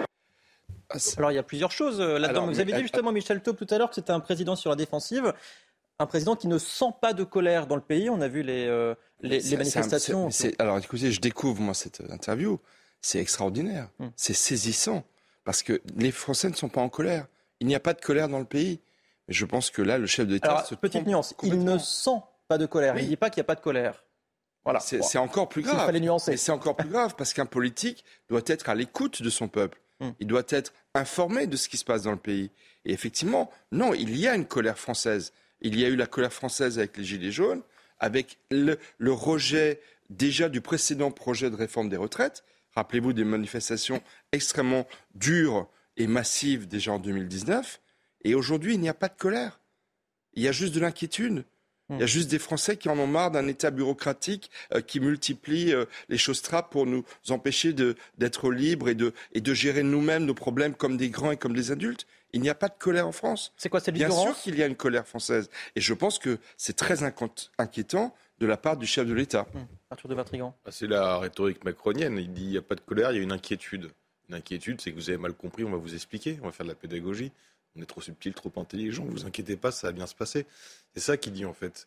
Alors 1.16 1.33
il 1.33 1.35
y 1.35 1.38
a 1.38 1.42
plusieurs 1.42 1.71
choses 1.71 2.00
euh, 2.00 2.18
là-dedans. 2.18 2.47
Vous 2.47 2.61
avez 2.61 2.73
dit 2.73 2.80
justement, 2.80 3.12
Michel 3.12 3.42
Taub, 3.42 3.57
tout 3.57 3.66
à 3.71 3.78
l'heure, 3.78 3.88
que 3.88 3.95
c'était 3.95 4.12
un 4.12 4.21
président 4.21 4.57
sur 4.57 4.71
la 4.71 4.76
défensive, 4.76 5.35
un 5.99 6.07
président 6.07 6.37
qui 6.37 6.49
ne 6.49 6.59
sent 6.59 6.92
pas 7.00 7.12
de 7.12 7.25
colère 7.25 7.66
dans 7.66 7.76
le 7.76 7.83
pays. 7.83 8.09
On 8.09 8.21
a 8.21 8.28
vu 8.28 8.42
les, 8.42 8.66
euh, 8.66 8.95
les, 9.21 9.40
manifestations. 9.57 10.28
alors 10.59 10.78
écoutez, 10.78 11.12
je 11.12 11.21
découvre 11.21 11.61
moi 11.61 11.75
cette 11.75 12.02
interview. 12.11 12.59
C'est 13.00 13.21
extraordinaire. 13.21 13.90
Hmm. 13.99 14.09
C'est 14.16 14.35
saisissant. 14.35 15.04
Parce 15.45 15.62
que 15.62 15.80
les 15.97 16.11
Français 16.11 16.49
ne 16.49 16.54
sont 16.54 16.68
pas 16.68 16.80
en 16.80 16.88
colère. 16.88 17.26
Il 17.61 17.66
n'y 17.66 17.75
a 17.75 17.80
pas 17.80 17.95
de 17.95 18.00
colère 18.00 18.28
dans 18.28 18.38
le 18.38 18.45
pays. 18.45 18.80
Mais 19.28 19.35
je 19.35 19.45
pense 19.45 19.71
que 19.71 19.83
là, 19.83 19.99
le 19.99 20.07
chef 20.07 20.26
de 20.26 20.35
l'État 20.35 20.64
se 20.64 20.75
Petite 20.75 21.07
nuance, 21.07 21.35
il 21.42 21.62
ne 21.62 21.78
sent 21.78 22.23
pas 22.49 22.59
de 22.59 22.66
colère. 22.66 22.97
Il 22.97 23.04
ne 23.04 23.09
dit 23.09 23.16
pas 23.16 23.30
qu'il 23.30 23.40
n'y 23.40 23.45
a 23.45 23.45
pas 23.45 23.54
de 23.54 23.61
colère. 23.61 24.04
Voilà. 24.64 24.80
C'est 24.80 25.18
encore 25.18 25.49
plus 25.49 25.62
grave. 25.62 25.90
C'est 26.18 26.52
encore 26.52 26.76
plus 26.76 26.88
grave 26.88 27.14
parce 27.16 27.33
qu'un 27.33 27.47
politique 27.47 28.04
doit 28.28 28.42
être 28.47 28.68
à 28.68 28.75
l'écoute 28.75 29.23
de 29.23 29.30
son 29.30 29.49
peuple. 29.49 29.80
Hmm. 30.00 30.10
Il 30.20 30.26
doit 30.26 30.44
être 30.48 30.72
informé 30.94 31.46
de 31.46 31.56
ce 31.56 31.68
qui 31.68 31.76
se 31.76 31.84
passe 31.84 32.02
dans 32.02 32.12
le 32.12 32.18
pays. 32.18 32.50
Et 32.84 32.92
effectivement, 32.92 33.50
non, 33.72 33.94
il 33.94 34.16
y 34.16 34.28
a 34.28 34.34
une 34.34 34.46
colère 34.46 34.78
française. 34.78 35.32
Il 35.60 35.78
y 35.78 35.84
a 35.84 35.88
eu 35.88 35.96
la 35.96 36.06
colère 36.06 36.32
française 36.32 36.78
avec 36.78 36.96
les 36.96 37.04
Gilets 37.04 37.32
jaunes, 37.32 37.62
avec 37.98 38.38
le, 38.50 38.78
rejet 39.00 39.80
déjà 40.08 40.48
du 40.48 40.60
précédent 40.60 41.10
projet 41.10 41.50
de 41.50 41.56
réforme 41.56 41.88
des 41.88 41.96
retraites. 41.96 42.44
Rappelez-vous 42.74 43.12
des 43.12 43.24
manifestations 43.24 44.02
extrêmement 44.30 44.86
dures 45.14 45.68
et 45.96 46.06
massives 46.06 46.68
déjà 46.68 46.92
en 46.92 46.98
2019. 46.98 47.80
Et 48.22 48.34
aujourd'hui, 48.34 48.74
il 48.74 48.80
n'y 48.80 48.88
a 48.88 48.94
pas 48.94 49.08
de 49.08 49.16
colère. 49.16 49.60
Il 50.34 50.42
y 50.42 50.48
a 50.48 50.52
juste 50.52 50.74
de 50.74 50.80
l'inquiétude. 50.80 51.44
Il 51.90 52.00
y 52.00 52.02
a 52.02 52.07
juste 52.07 52.30
des 52.30 52.38
Français 52.38 52.76
qui 52.76 52.88
en 52.88 52.99
ont 52.99 53.07
marre 53.07 53.30
d'un 53.30 53.49
État 53.49 53.71
bureaucratique 53.71 54.50
euh, 54.75 54.80
qui 54.83 55.00
multiplie 55.00 55.73
euh, 55.73 55.87
les 56.09 56.18
choses 56.18 56.42
trappes 56.42 56.71
pour 56.71 56.85
nous 56.85 57.04
empêcher 57.30 57.73
d'être 57.73 58.50
libres 58.50 58.90
et 58.90 58.95
de, 58.95 59.14
et 59.33 59.40
de 59.40 59.54
gérer 59.54 59.83
nous-mêmes 59.83 60.26
nos 60.26 60.35
problèmes 60.35 60.75
comme 60.75 60.97
des 60.97 61.09
grands 61.09 61.30
et 61.30 61.37
comme 61.37 61.54
des 61.54 61.71
adultes. 61.71 62.07
Il 62.35 62.42
n'y 62.42 62.50
a 62.50 62.54
pas 62.54 62.68
de 62.68 62.75
colère 62.78 63.09
en 63.09 63.12
France. 63.12 63.54
C'est 63.57 63.71
quoi, 63.71 63.80
cette 63.80 63.95
Bien 63.95 64.11
sûr 64.11 64.37
qu'il 64.37 64.59
y 64.59 64.62
a 64.62 64.66
une 64.66 64.76
colère 64.76 65.07
française. 65.07 65.49
Et 65.76 65.80
je 65.80 65.95
pense 65.95 66.18
que 66.18 66.38
c'est 66.59 66.76
très 66.76 67.02
inquiétant 67.02 68.14
de 68.38 68.47
la 68.47 68.59
part 68.59 68.76
du 68.76 68.87
chef 68.87 69.07
de 69.07 69.14
l'État. 69.14 69.47
Hmm. 69.54 69.64
Arthur 69.90 70.09
de 70.11 70.14
Vatrigan. 70.14 70.54
Ah, 70.66 70.71
c'est 70.71 70.87
la 70.87 71.18
rhétorique 71.18 71.64
macronienne. 71.64 72.18
Il 72.18 72.33
dit 72.33 72.45
il 72.45 72.50
n'y 72.50 72.59
a 72.59 72.62
pas 72.62 72.75
de 72.75 72.80
colère, 72.80 73.12
il 73.12 73.16
y 73.16 73.21
a 73.21 73.23
une 73.23 73.33
inquiétude. 73.33 73.90
Une 74.28 74.35
inquiétude, 74.35 74.80
c'est 74.83 74.90
que 74.90 74.97
vous 74.97 75.09
avez 75.09 75.18
mal 75.18 75.33
compris, 75.33 75.64
on 75.64 75.71
va 75.71 75.78
vous 75.78 75.95
expliquer, 75.95 76.38
on 76.42 76.47
va 76.47 76.52
faire 76.52 76.66
de 76.66 76.71
la 76.71 76.76
pédagogie. 76.76 77.33
On 77.78 77.82
est 77.82 77.87
trop 77.87 78.00
subtil, 78.00 78.35
trop 78.35 78.52
intelligent, 78.56 79.04
vous 79.04 79.25
inquiétez 79.25 79.56
pas, 79.56 79.70
ça 79.70 79.87
va 79.87 79.92
bien 79.92 80.06
se 80.06 80.14
passer. 80.14 80.47
C'est 80.94 81.00
ça 81.00 81.16
qu'il 81.16 81.32
dit 81.32 81.44
en 81.44 81.54
fait. 81.54 81.87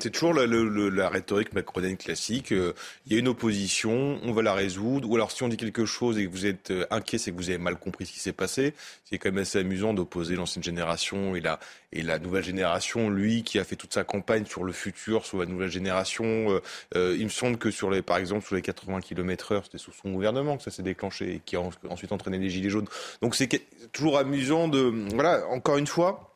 C'est 0.00 0.10
toujours 0.10 0.34
la, 0.34 1.08
rhétorique 1.08 1.52
macronienne 1.52 1.96
classique. 1.96 2.52
Euh, 2.52 2.72
il 3.06 3.12
y 3.12 3.16
a 3.16 3.18
une 3.18 3.28
opposition, 3.28 4.18
on 4.22 4.32
va 4.32 4.42
la 4.42 4.54
résoudre. 4.54 5.08
Ou 5.08 5.16
alors, 5.16 5.30
si 5.30 5.42
on 5.42 5.48
dit 5.48 5.56
quelque 5.56 5.86
chose 5.86 6.18
et 6.18 6.26
que 6.26 6.30
vous 6.30 6.46
êtes 6.46 6.70
euh, 6.70 6.86
inquiet, 6.90 7.18
c'est 7.18 7.30
que 7.30 7.36
vous 7.36 7.48
avez 7.48 7.58
mal 7.58 7.76
compris 7.76 8.06
ce 8.06 8.12
qui 8.12 8.20
s'est 8.20 8.32
passé. 8.32 8.74
C'est 9.04 9.18
quand 9.18 9.30
même 9.30 9.38
assez 9.38 9.58
amusant 9.58 9.94
d'opposer 9.94 10.36
l'ancienne 10.36 10.62
génération 10.62 11.34
et 11.36 11.40
la, 11.40 11.58
et 11.92 12.02
la 12.02 12.18
nouvelle 12.18 12.44
génération. 12.44 13.08
Lui, 13.08 13.42
qui 13.42 13.58
a 13.58 13.64
fait 13.64 13.76
toute 13.76 13.94
sa 13.94 14.04
campagne 14.04 14.46
sur 14.46 14.64
le 14.64 14.72
futur, 14.72 15.24
sur 15.24 15.38
la 15.38 15.46
nouvelle 15.46 15.70
génération. 15.70 16.60
Euh, 16.94 17.16
il 17.18 17.24
me 17.24 17.30
semble 17.30 17.56
que 17.56 17.70
sur 17.70 17.90
les, 17.90 18.02
par 18.02 18.18
exemple, 18.18 18.44
sur 18.44 18.56
les 18.56 18.62
80 18.62 19.00
km/h, 19.00 19.64
c'était 19.64 19.78
sous 19.78 19.92
son 19.92 20.10
gouvernement 20.12 20.56
que 20.56 20.62
ça 20.62 20.70
s'est 20.70 20.82
déclenché 20.82 21.34
et 21.34 21.42
qui 21.44 21.56
a 21.56 21.60
ensuite 21.88 22.12
entraîné 22.12 22.38
les 22.38 22.50
gilets 22.50 22.70
jaunes. 22.70 22.88
Donc, 23.22 23.34
c'est 23.34 23.48
toujours 23.92 24.18
amusant 24.18 24.68
de, 24.68 24.92
voilà, 25.14 25.46
encore 25.48 25.78
une 25.78 25.86
fois 25.86 26.28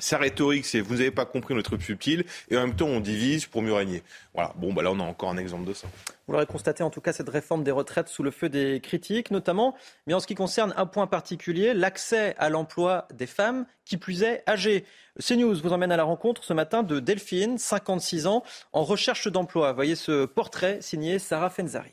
sa 0.00 0.18
rhétorique, 0.18 0.66
c'est 0.66 0.80
vous 0.80 0.96
n'avez 0.96 1.10
pas 1.10 1.24
compris 1.24 1.54
notre 1.54 1.78
subtil, 1.78 2.24
et 2.50 2.56
en 2.56 2.66
même 2.66 2.76
temps, 2.76 2.86
on 2.86 3.00
divise 3.00 3.46
pour 3.46 3.62
mieux 3.62 3.72
régner. 3.72 4.02
Voilà. 4.34 4.52
Bon, 4.56 4.72
bah 4.72 4.82
là, 4.82 4.90
on 4.90 5.00
a 5.00 5.04
encore 5.04 5.30
un 5.30 5.36
exemple 5.36 5.64
de 5.64 5.72
ça. 5.72 5.88
Vous 6.26 6.32
l'aurez 6.32 6.46
constaté, 6.46 6.82
en 6.82 6.90
tout 6.90 7.00
cas, 7.00 7.12
cette 7.12 7.28
réforme 7.28 7.64
des 7.64 7.70
retraites 7.70 8.08
sous 8.08 8.22
le 8.22 8.30
feu 8.30 8.48
des 8.48 8.80
critiques, 8.80 9.30
notamment, 9.30 9.74
mais 10.06 10.14
en 10.14 10.20
ce 10.20 10.26
qui 10.26 10.34
concerne 10.34 10.74
un 10.76 10.86
point 10.86 11.06
particulier, 11.06 11.74
l'accès 11.74 12.34
à 12.38 12.48
l'emploi 12.48 13.06
des 13.12 13.26
femmes, 13.26 13.66
qui 13.84 13.96
plus 13.96 14.22
est 14.22 14.42
âgées. 14.48 14.84
CNews 15.18 15.60
vous 15.60 15.72
emmène 15.72 15.92
à 15.92 15.96
la 15.96 16.04
rencontre 16.04 16.44
ce 16.44 16.52
matin 16.52 16.82
de 16.82 17.00
Delphine, 17.00 17.58
56 17.58 18.26
ans, 18.26 18.42
en 18.72 18.84
recherche 18.84 19.28
d'emploi. 19.28 19.72
Voyez 19.72 19.96
ce 19.96 20.24
portrait 20.24 20.80
signé 20.80 21.18
Sarah 21.18 21.50
Fenzari. 21.50 21.92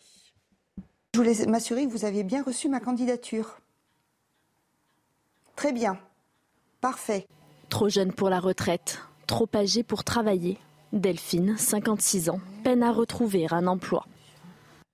Je 1.14 1.20
voulais 1.20 1.46
m'assurer 1.48 1.86
que 1.86 1.92
vous 1.92 2.06
aviez 2.06 2.24
bien 2.24 2.44
reçu 2.44 2.70
ma 2.70 2.80
candidature. 2.80 3.60
Très 5.56 5.74
bien. 5.74 5.98
Parfait. 6.80 7.28
Trop 7.70 7.90
jeune 7.90 8.14
pour 8.14 8.30
la 8.30 8.40
retraite, 8.40 9.00
trop 9.28 9.48
âgée 9.54 9.84
pour 9.84 10.04
travailler. 10.04 10.58
Delphine, 10.94 11.56
56 11.58 12.30
ans, 12.30 12.40
peine 12.64 12.82
à 12.82 12.94
retrouver 12.94 13.46
un 13.52 13.68
emploi. 13.68 14.06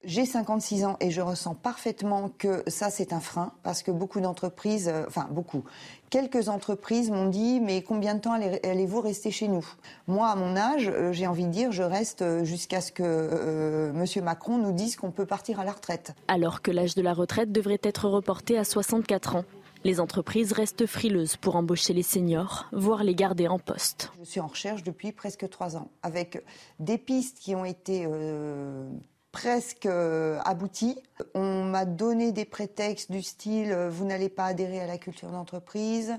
J'ai 0.03 0.25
56 0.25 0.83
ans 0.83 0.97
et 0.99 1.11
je 1.11 1.21
ressens 1.21 1.53
parfaitement 1.53 2.29
que 2.37 2.61
ça 2.67 2.89
c'est 2.89 3.13
un 3.13 3.21
frein 3.21 3.53
parce 3.63 3.83
que 3.83 3.91
beaucoup 3.91 4.19
d'entreprises, 4.19 4.89
euh, 4.89 5.05
enfin 5.07 5.29
beaucoup, 5.31 5.63
quelques 6.09 6.49
entreprises 6.49 7.09
m'ont 7.09 7.29
dit 7.29 7.61
mais 7.61 7.83
combien 7.83 8.15
de 8.15 8.19
temps 8.19 8.33
allez-vous 8.33 8.99
rester 8.99 9.31
chez 9.31 9.47
nous? 9.47 9.65
Moi 10.07 10.27
à 10.27 10.35
mon 10.35 10.57
âge, 10.57 10.89
euh, 10.89 11.13
j'ai 11.13 11.25
envie 11.25 11.45
de 11.45 11.51
dire 11.51 11.71
je 11.71 11.83
reste 11.83 12.21
euh, 12.21 12.43
jusqu'à 12.43 12.81
ce 12.81 12.91
que 12.91 13.91
Monsieur 13.93 14.21
Macron 14.21 14.57
nous 14.57 14.73
dise 14.73 14.97
qu'on 14.97 15.11
peut 15.11 15.25
partir 15.25 15.61
à 15.61 15.63
la 15.63 15.71
retraite. 15.71 16.13
Alors 16.27 16.61
que 16.61 16.71
l'âge 16.71 16.95
de 16.95 17.01
la 17.01 17.13
retraite 17.13 17.53
devrait 17.53 17.79
être 17.83 18.09
reporté 18.09 18.57
à 18.57 18.65
64 18.65 19.37
ans. 19.37 19.45
Les 19.85 19.99
entreprises 19.99 20.53
restent 20.53 20.85
frileuses 20.85 21.35
pour 21.35 21.57
embaucher 21.57 21.93
les 21.93 22.03
seniors, 22.03 22.67
voire 22.71 23.03
les 23.03 23.15
garder 23.15 23.49
en 23.49 23.59
poste. 23.59 24.13
Je 24.19 24.23
suis 24.23 24.39
en 24.39 24.47
recherche 24.47 24.81
depuis 24.81 25.11
presque 25.11 25.49
trois 25.49 25.75
ans, 25.75 25.91
avec 26.03 26.41
des 26.79 26.97
pistes 26.97 27.37
qui 27.39 27.53
ont 27.53 27.65
été 27.65 28.05
euh, 28.05 28.89
presque 29.33 29.85
euh, 29.85 30.39
abouties. 30.45 30.97
On 31.33 31.65
m'a 31.65 31.83
donné 31.83 32.31
des 32.31 32.45
prétextes 32.45 33.11
du 33.11 33.21
style 33.21 33.73
euh, 33.73 33.89
vous 33.89 34.05
n'allez 34.05 34.29
pas 34.29 34.45
adhérer 34.45 34.79
à 34.79 34.87
la 34.87 34.97
culture 34.97 35.31
d'entreprise, 35.31 36.13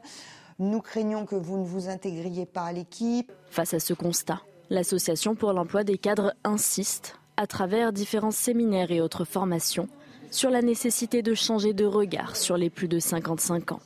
nous 0.58 0.82
craignons 0.82 1.24
que 1.24 1.34
vous 1.34 1.56
ne 1.56 1.64
vous 1.64 1.88
intégriez 1.88 2.44
pas 2.44 2.64
à 2.64 2.72
l'équipe. 2.72 3.32
Face 3.50 3.72
à 3.72 3.80
ce 3.80 3.94
constat, 3.94 4.42
l'Association 4.68 5.34
pour 5.34 5.54
l'emploi 5.54 5.84
des 5.84 5.96
cadres 5.96 6.34
insiste, 6.44 7.18
à 7.38 7.46
travers 7.46 7.94
différents 7.94 8.30
séminaires 8.30 8.90
et 8.90 9.00
autres 9.00 9.24
formations, 9.24 9.88
sur 10.34 10.50
la 10.50 10.62
nécessité 10.62 11.22
de 11.22 11.32
changer 11.32 11.72
de 11.74 11.84
regard 11.84 12.34
sur 12.34 12.56
les 12.56 12.68
plus 12.68 12.88
de 12.88 12.98
55 12.98 13.70
ans. 13.70 13.80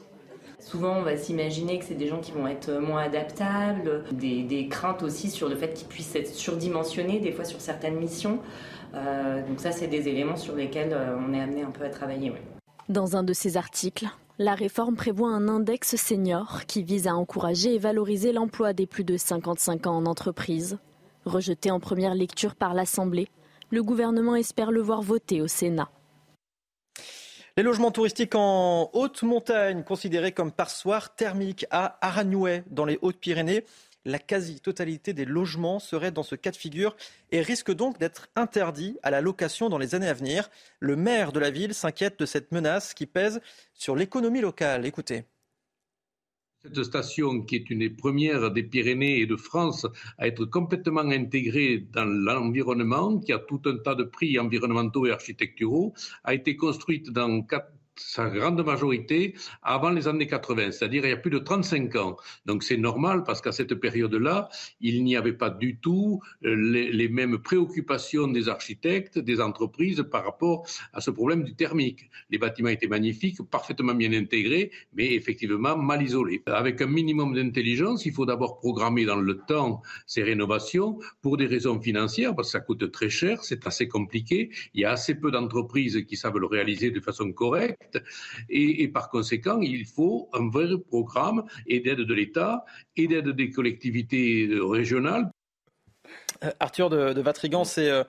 Souvent, 0.58 0.96
on 0.96 1.02
va 1.02 1.16
s'imaginer 1.16 1.78
que 1.78 1.84
c'est 1.84 1.94
des 1.94 2.08
gens 2.08 2.20
qui 2.20 2.32
vont 2.32 2.48
être 2.48 2.72
moins 2.80 3.02
adaptables, 3.02 4.04
des, 4.12 4.68
craintes 4.70 5.02
aussi 5.02 5.30
sur 5.30 5.48
le 5.48 5.56
fait 5.56 5.74
qu'ils 5.74 5.86
puissent 5.86 6.14
être 6.16 6.34
surdimensionnés, 6.34 7.20
des 7.20 7.32
fois 7.32 7.44
sur 7.44 7.60
certaines 7.60 7.96
missions. 7.96 8.40
Euh, 8.94 9.46
donc 9.46 9.60
ça, 9.60 9.72
c'est 9.72 9.88
des 9.88 10.08
éléments 10.08 10.36
sur 10.36 10.56
lesquels 10.56 10.92
euh, 10.92 11.16
on 11.18 11.34
est 11.34 11.40
amené 11.40 11.62
un 11.62 11.70
peu 11.70 11.84
à 11.84 11.90
travailler. 11.90 12.32
Dans 12.88 13.14
un 13.16 13.22
de 13.22 13.34
ces 13.34 13.58
articles, 13.58 14.08
la 14.38 14.54
réforme 14.54 14.96
prévoit 14.96 15.28
un 15.28 15.48
index 15.48 15.96
senior 15.96 16.62
qui 16.66 16.82
vise 16.82 17.06
à 17.06 17.14
encourager 17.14 17.74
et 17.74 17.78
valoriser 17.78 18.32
l'emploi 18.32 18.72
des 18.72 18.86
plus 18.86 19.04
de 19.04 19.18
55 19.18 19.86
ans 19.86 19.96
en 19.96 20.06
entreprise. 20.06 20.78
Rejeté 21.26 21.70
en 21.70 21.78
première 21.78 22.14
lecture 22.14 22.54
par 22.54 22.72
l'Assemblée, 22.72 23.28
le 23.70 23.82
gouvernement 23.82 24.34
espère 24.34 24.70
le 24.70 24.80
voir 24.80 25.02
voter 25.02 25.42
au 25.42 25.46
Sénat. 25.46 25.90
Les 27.58 27.64
logements 27.64 27.90
touristiques 27.90 28.36
en 28.36 28.88
haute 28.92 29.24
montagne, 29.24 29.82
considérés 29.82 30.30
comme 30.30 30.52
passoires 30.52 31.16
thermiques 31.16 31.66
à 31.72 31.98
Aragnouet, 32.06 32.62
dans 32.70 32.84
les 32.84 33.00
Hautes-Pyrénées, 33.02 33.64
la 34.04 34.20
quasi-totalité 34.20 35.12
des 35.12 35.24
logements 35.24 35.80
serait 35.80 36.12
dans 36.12 36.22
ce 36.22 36.36
cas 36.36 36.52
de 36.52 36.56
figure 36.56 36.94
et 37.32 37.40
risque 37.42 37.74
donc 37.74 37.98
d'être 37.98 38.28
interdit 38.36 38.96
à 39.02 39.10
la 39.10 39.20
location 39.20 39.68
dans 39.68 39.78
les 39.78 39.96
années 39.96 40.06
à 40.06 40.14
venir. 40.14 40.50
Le 40.78 40.94
maire 40.94 41.32
de 41.32 41.40
la 41.40 41.50
ville 41.50 41.74
s'inquiète 41.74 42.16
de 42.20 42.26
cette 42.26 42.52
menace 42.52 42.94
qui 42.94 43.06
pèse 43.06 43.40
sur 43.74 43.96
l'économie 43.96 44.40
locale. 44.40 44.86
Écoutez. 44.86 45.24
Cette 46.64 46.82
station, 46.82 47.42
qui 47.42 47.54
est 47.54 47.70
une 47.70 47.78
des 47.78 47.90
premières 47.90 48.50
des 48.50 48.64
Pyrénées 48.64 49.20
et 49.20 49.26
de 49.26 49.36
France 49.36 49.86
à 50.18 50.26
être 50.26 50.44
complètement 50.44 51.02
intégrée 51.02 51.86
dans 51.92 52.04
l'environnement, 52.04 53.20
qui 53.20 53.32
a 53.32 53.38
tout 53.38 53.62
un 53.66 53.76
tas 53.78 53.94
de 53.94 54.02
prix 54.02 54.40
environnementaux 54.40 55.06
et 55.06 55.12
architecturaux, 55.12 55.94
a 56.24 56.34
été 56.34 56.56
construite 56.56 57.10
dans 57.10 57.42
sa 58.00 58.28
grande 58.28 58.64
majorité 58.64 59.34
avant 59.62 59.90
les 59.90 60.08
années 60.08 60.26
80, 60.26 60.72
c'est-à-dire 60.72 61.04
il 61.04 61.10
y 61.10 61.12
a 61.12 61.16
plus 61.16 61.30
de 61.30 61.38
35 61.38 61.96
ans. 61.96 62.16
Donc 62.46 62.62
c'est 62.62 62.76
normal 62.76 63.24
parce 63.24 63.40
qu'à 63.40 63.52
cette 63.52 63.74
période-là, 63.74 64.48
il 64.80 65.04
n'y 65.04 65.16
avait 65.16 65.32
pas 65.32 65.50
du 65.50 65.78
tout 65.78 66.20
euh, 66.44 66.54
les, 66.54 67.08
mêmes 67.08 67.38
préoccupations 67.38 68.28
des 68.28 68.48
architectes, 68.48 69.18
des 69.18 69.40
entreprises 69.40 70.04
par 70.10 70.24
rapport 70.24 70.66
à 70.92 71.00
ce 71.00 71.10
problème 71.10 71.42
du 71.42 71.54
thermique. 71.54 72.10
Les 72.30 72.38
bâtiments 72.38 72.68
étaient 72.68 72.86
magnifiques, 72.86 73.42
parfaitement 73.50 73.94
bien 73.94 74.12
intégrés, 74.12 74.70
mais 74.94 75.14
effectivement 75.14 75.76
mal 75.76 76.02
isolés. 76.02 76.42
Avec 76.46 76.80
un 76.80 76.86
minimum 76.86 77.34
d'intelligence, 77.34 78.06
il 78.06 78.12
faut 78.12 78.26
d'abord 78.26 78.58
programmer 78.58 79.04
dans 79.04 79.20
le 79.20 79.38
temps 79.38 79.82
ces 80.06 80.22
rénovations 80.22 80.98
pour 81.22 81.36
des 81.36 81.46
raisons 81.46 81.80
financières, 81.80 82.34
parce 82.34 82.48
que 82.48 82.52
ça 82.52 82.60
coûte 82.60 82.90
très 82.92 83.10
cher, 83.10 83.42
c'est 83.42 83.66
assez 83.66 83.88
compliqué. 83.88 84.50
Il 84.74 84.82
y 84.82 84.84
a 84.84 84.90
assez 84.92 85.14
peu 85.14 85.30
d'entreprises 85.30 86.04
qui 86.06 86.16
savent 86.16 86.38
le 86.38 86.46
réaliser 86.46 86.90
de 86.90 87.00
façon 87.00 87.32
correcte. 87.32 87.87
Et, 88.48 88.88
par 88.88 89.10
conséquent, 89.10 89.60
il 89.60 89.86
faut 89.86 90.28
un 90.32 90.48
vrai 90.48 90.66
programme 90.88 91.44
et 91.66 91.80
d'aide 91.80 92.00
de 92.00 92.14
l'État 92.14 92.64
et 92.96 93.06
d'aide 93.06 93.30
des 93.30 93.50
collectivités 93.50 94.48
régionales. 94.60 95.30
Euh, 96.44 96.50
Arthur 96.60 96.90
de, 96.90 97.20
Vatrigan, 97.20 97.64
c'est 97.64 97.90
euh, 97.90 98.04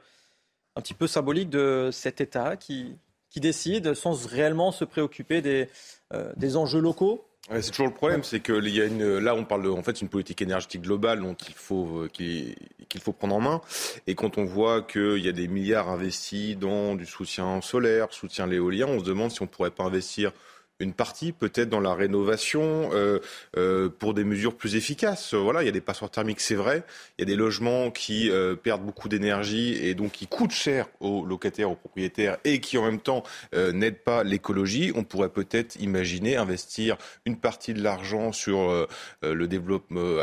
un 0.76 0.82
petit 0.82 0.94
peu 0.94 1.08
symbolique 1.08 1.50
de 1.50 1.90
cet 1.92 2.22
État 2.22 2.58
qui, 2.58 2.96
qui 3.30 3.40
décide 3.40 3.94
sans 3.94 4.26
réellement 4.28 4.72
se 4.72 4.86
préoccuper 4.86 5.42
des, 5.42 5.68
euh, 6.14 6.32
des 6.38 6.58
enjeux 6.58 6.82
locaux? 6.82 7.26
C'est 7.62 7.72
toujours 7.72 7.88
le 7.88 7.94
problème, 7.94 8.24
c'est 8.24 8.42
que 8.42 8.62
y 8.68 8.80
a 8.80 8.86
une, 8.86 9.18
là 9.18 9.34
on 9.34 9.44
parle 9.44 9.64
de, 9.64 9.70
en 9.70 9.82
fait 9.82 10.02
une 10.02 10.10
politique 10.10 10.40
énergétique 10.42 10.82
globale 10.82 11.22
dont 11.22 11.34
il 11.34 11.56
faut 11.56 12.06
qu'il 12.14 12.56
faut 12.98 13.14
prendre 13.14 13.36
en 13.36 13.42
main. 13.42 13.62
Et 14.08 14.16
quand 14.16 14.38
on 14.38 14.46
voit 14.46 14.82
qu'il 14.82 15.20
y 15.20 15.30
a 15.30 15.32
des 15.32 15.48
milliards 15.48 15.90
investis 15.90 16.58
dans 16.58 16.96
du 16.96 17.06
soutien 17.06 17.62
solaire, 17.62 18.08
soutien 18.12 18.48
l'éolien, 18.48 18.88
on 18.88 19.00
se 19.00 19.06
demande 19.06 19.32
si 19.32 19.42
on 19.42 19.48
pourrait 19.48 19.72
pas 19.72 19.84
investir 19.84 20.32
une 20.80 20.94
partie 20.94 21.32
peut-être 21.34 21.70
dans 21.70 21.82
la 21.82 21.94
rénovation 21.94 22.90
euh, 22.94 23.20
euh, 23.58 23.90
pour 23.90 24.14
des 24.14 24.24
mesures 24.24 24.56
plus 24.56 24.76
efficaces. 24.76 25.34
Voilà, 25.34 25.62
il 25.62 25.66
y 25.66 25.70
a 25.70 25.74
des 25.74 25.82
passoires 25.82 26.10
thermiques, 26.10 26.40
c'est 26.40 26.56
vrai. 26.56 26.84
Il 27.18 27.22
y 27.22 27.24
a 27.24 27.26
des 27.26 27.36
logements 27.36 27.92
qui 27.92 28.30
euh, 28.30 28.56
perdent 28.56 28.84
beaucoup 28.84 29.10
d'énergie 29.10 29.74
et 29.74 29.94
donc 29.94 30.14
qui 30.14 30.28
coûtent 30.28 30.52
cher 30.52 30.88
aux 31.02 31.26
locataires, 31.26 31.70
aux 31.70 31.76
propriétaires 31.76 32.38
et 32.46 32.62
qui 32.62 32.78
en 32.78 32.86
même 32.86 33.02
temps 33.02 33.24
n'aident 33.54 34.04
pas 34.04 34.24
l'écologie. 34.24 34.92
On 34.96 35.04
pourrait 35.04 35.30
peut-être 35.30 35.76
imaginer 35.82 36.38
investir 36.38 36.98
une 37.26 37.38
partie 37.38 37.74
de 37.74 37.82
l'argent 37.82 38.32
sur 38.32 38.88
le 39.22 39.48
développement 39.48 40.18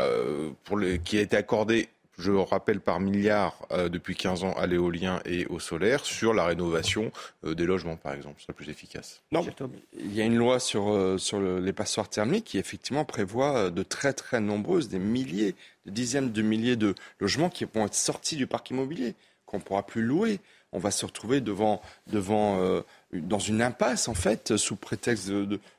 pour 0.63 0.79
qui 1.03 1.17
a 1.17 1.21
été 1.21 1.35
accordé 1.35 1.89
je 2.17 2.31
rappelle 2.31 2.79
par 2.79 2.99
milliards 2.99 3.67
depuis 3.89 4.15
15 4.15 4.43
ans 4.43 4.53
à 4.53 4.65
l'éolien 4.65 5.21
et 5.25 5.45
au 5.47 5.59
solaire 5.59 6.05
sur 6.05 6.33
la 6.33 6.45
rénovation 6.45 7.11
des 7.43 7.65
logements, 7.65 7.95
par 7.95 8.13
exemple. 8.13 8.35
Ce 8.39 8.45
serait 8.45 8.53
plus 8.53 8.69
efficace. 8.69 9.21
Non, 9.31 9.45
il 9.93 10.15
y 10.15 10.21
a 10.21 10.25
une 10.25 10.35
loi 10.35 10.59
sur, 10.59 11.15
sur 11.19 11.39
les 11.39 11.73
passoires 11.73 12.09
thermiques 12.09 12.45
qui 12.45 12.57
effectivement 12.57 13.05
prévoit 13.05 13.69
de 13.69 13.83
très 13.83 14.13
très 14.13 14.41
nombreuses, 14.41 14.89
des 14.89 14.99
milliers, 14.99 15.55
des 15.85 15.91
dizaines 15.91 16.31
de 16.31 16.41
milliers 16.41 16.75
de 16.75 16.95
logements 17.19 17.49
qui 17.49 17.65
vont 17.65 17.85
être 17.85 17.93
sortis 17.93 18.35
du 18.35 18.47
parc 18.47 18.69
immobilier, 18.71 19.15
qu'on 19.45 19.57
ne 19.57 19.63
pourra 19.63 19.85
plus 19.85 20.01
louer 20.01 20.39
on 20.77 20.79
va 20.79 20.91
se 20.91 21.05
retrouver 21.05 21.41
devant, 21.41 21.81
devant 22.05 22.61
euh, 22.61 22.81
dans 23.11 23.39
une 23.39 23.61
impasse, 23.61 24.07
en 24.07 24.13
fait, 24.13 24.57
sous 24.57 24.75
prétexte 24.75 25.31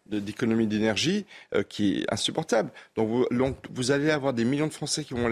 d'économie 0.07 0.67
d'énergie 0.67 1.25
euh, 1.55 1.62
qui 1.62 2.00
est 2.00 2.12
insupportable. 2.12 2.71
Donc 2.97 3.26
vous, 3.71 3.90
allez 3.93 4.11
avoir 4.11 4.33
des 4.33 4.45
millions 4.45 4.67
de 4.67 4.73
Français 4.73 5.05
qui 5.05 5.14
vont 5.14 5.31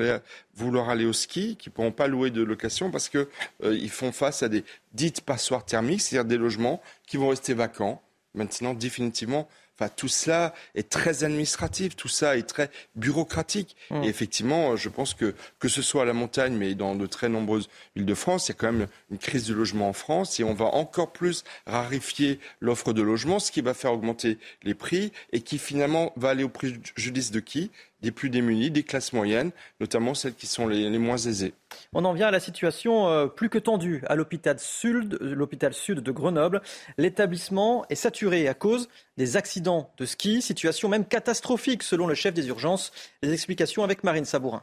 vouloir 0.55 0.89
aller 0.89 1.05
au 1.05 1.13
ski, 1.13 1.57
qui 1.57 1.69
ne 1.69 1.75
pourront 1.75 1.93
pas 1.93 2.07
louer 2.07 2.31
de 2.31 2.43
location 2.43 2.91
parce 2.91 3.09
qu'ils 3.09 3.27
euh, 3.65 3.89
font 3.89 4.13
face 4.13 4.43
à 4.43 4.49
des 4.49 4.65
dites 4.95 5.21
passoires 5.21 5.65
thermiques, 5.65 6.01
c'est-à-dire 6.01 6.29
des 6.29 6.39
logements 6.39 6.81
qui 7.07 7.17
vont 7.17 7.29
rester 7.29 7.53
vacants, 7.53 8.03
maintenant 8.35 8.73
définitivement 8.73 9.49
Enfin, 9.79 9.91
tout 9.95 10.09
cela 10.09 10.55
est 10.75 10.89
très 10.89 11.25
administratif, 11.25 11.97
tout 11.97 12.09
ça 12.09 12.37
est 12.37 12.45
très 12.45 12.71
bureaucratique. 12.95 13.77
Mmh. 13.91 14.05
Et 14.05 14.09
effectivement, 14.09 14.77
je 14.77 14.89
pense 14.89 15.15
que 15.15 15.35
que 15.59 15.69
ce 15.69 15.83
soit 15.83 16.03
à 16.03 16.05
la 16.05 16.13
montagne, 16.13 16.55
mais 16.55 16.75
dans 16.75 16.95
de 16.95 17.07
très 17.07 17.29
nombreuses 17.29 17.69
villes 17.95 18.07
de 18.07 18.15
France, 18.15 18.49
il 18.49 18.53
y 18.53 18.55
a 18.55 18.59
quand 18.59 18.73
même 18.73 18.89
une 19.11 19.19
crise 19.19 19.47
de 19.47 19.55
logement 19.55 19.89
en 19.89 19.93
France 19.93 20.41
et 20.41 20.45
on 20.45 20.55
va 20.55 20.67
encore 20.67 21.13
plus 21.13 21.45
rarifier 21.67 22.41
l'offre 22.61 22.93
de 22.93 23.03
logement, 23.03 23.39
ce 23.39 23.53
qui 23.53 23.61
va 23.61 23.75
faire 23.75 23.93
augmenter 23.93 24.39
les 24.63 24.75
prix 24.75 25.13
et 25.33 25.41
qui 25.41 25.59
finalement 25.59 26.13
va 26.17 26.31
aller 26.31 26.45
au 26.45 26.49
préjudice 26.49 27.31
de 27.31 27.41
qui? 27.41 27.71
Des 28.07 28.13
plus 28.13 28.31
démunis, 28.31 28.71
des 28.71 28.85
classes 28.85 29.13
moyennes, 29.13 29.51
notamment 29.81 30.15
celles 30.15 30.35
qui 30.35 30.47
sont 30.47 30.69
les, 30.69 30.97
moins 30.99 31.17
aisées. 31.17 31.55
On 31.93 32.05
en 32.05 32.13
vient 32.13 32.29
à 32.29 32.31
la 32.31 32.39
situation 32.39 33.09
euh, 33.09 33.27
plus 33.27 33.49
que 33.49 33.59
tendue 33.59 34.03
à 34.07 34.15
l'hôpital 34.15 34.61
sud, 34.61 35.19
l'hôpital 35.21 35.75
sud 35.75 36.01
de 36.01 36.13
Grenoble. 36.13 36.63
L'établissement 36.99 37.85
est 37.91 37.97
saturé 37.97 38.47
à 38.47 38.55
cause 38.55 38.89
des 39.17 39.37
accidents 39.37 39.91
de 39.99 40.07
ski, 40.07 40.41
situation 40.41 40.89
même 40.89 41.05
catastrophique 41.05 41.83
selon 41.83 42.07
le 42.07 42.15
chef 42.15 42.33
des 42.33 42.47
urgences. 42.47 42.93
Les 43.23 43.33
explications 43.33 43.83
avec 43.83 44.05
Marine 44.05 44.25
Sabourin 44.25 44.63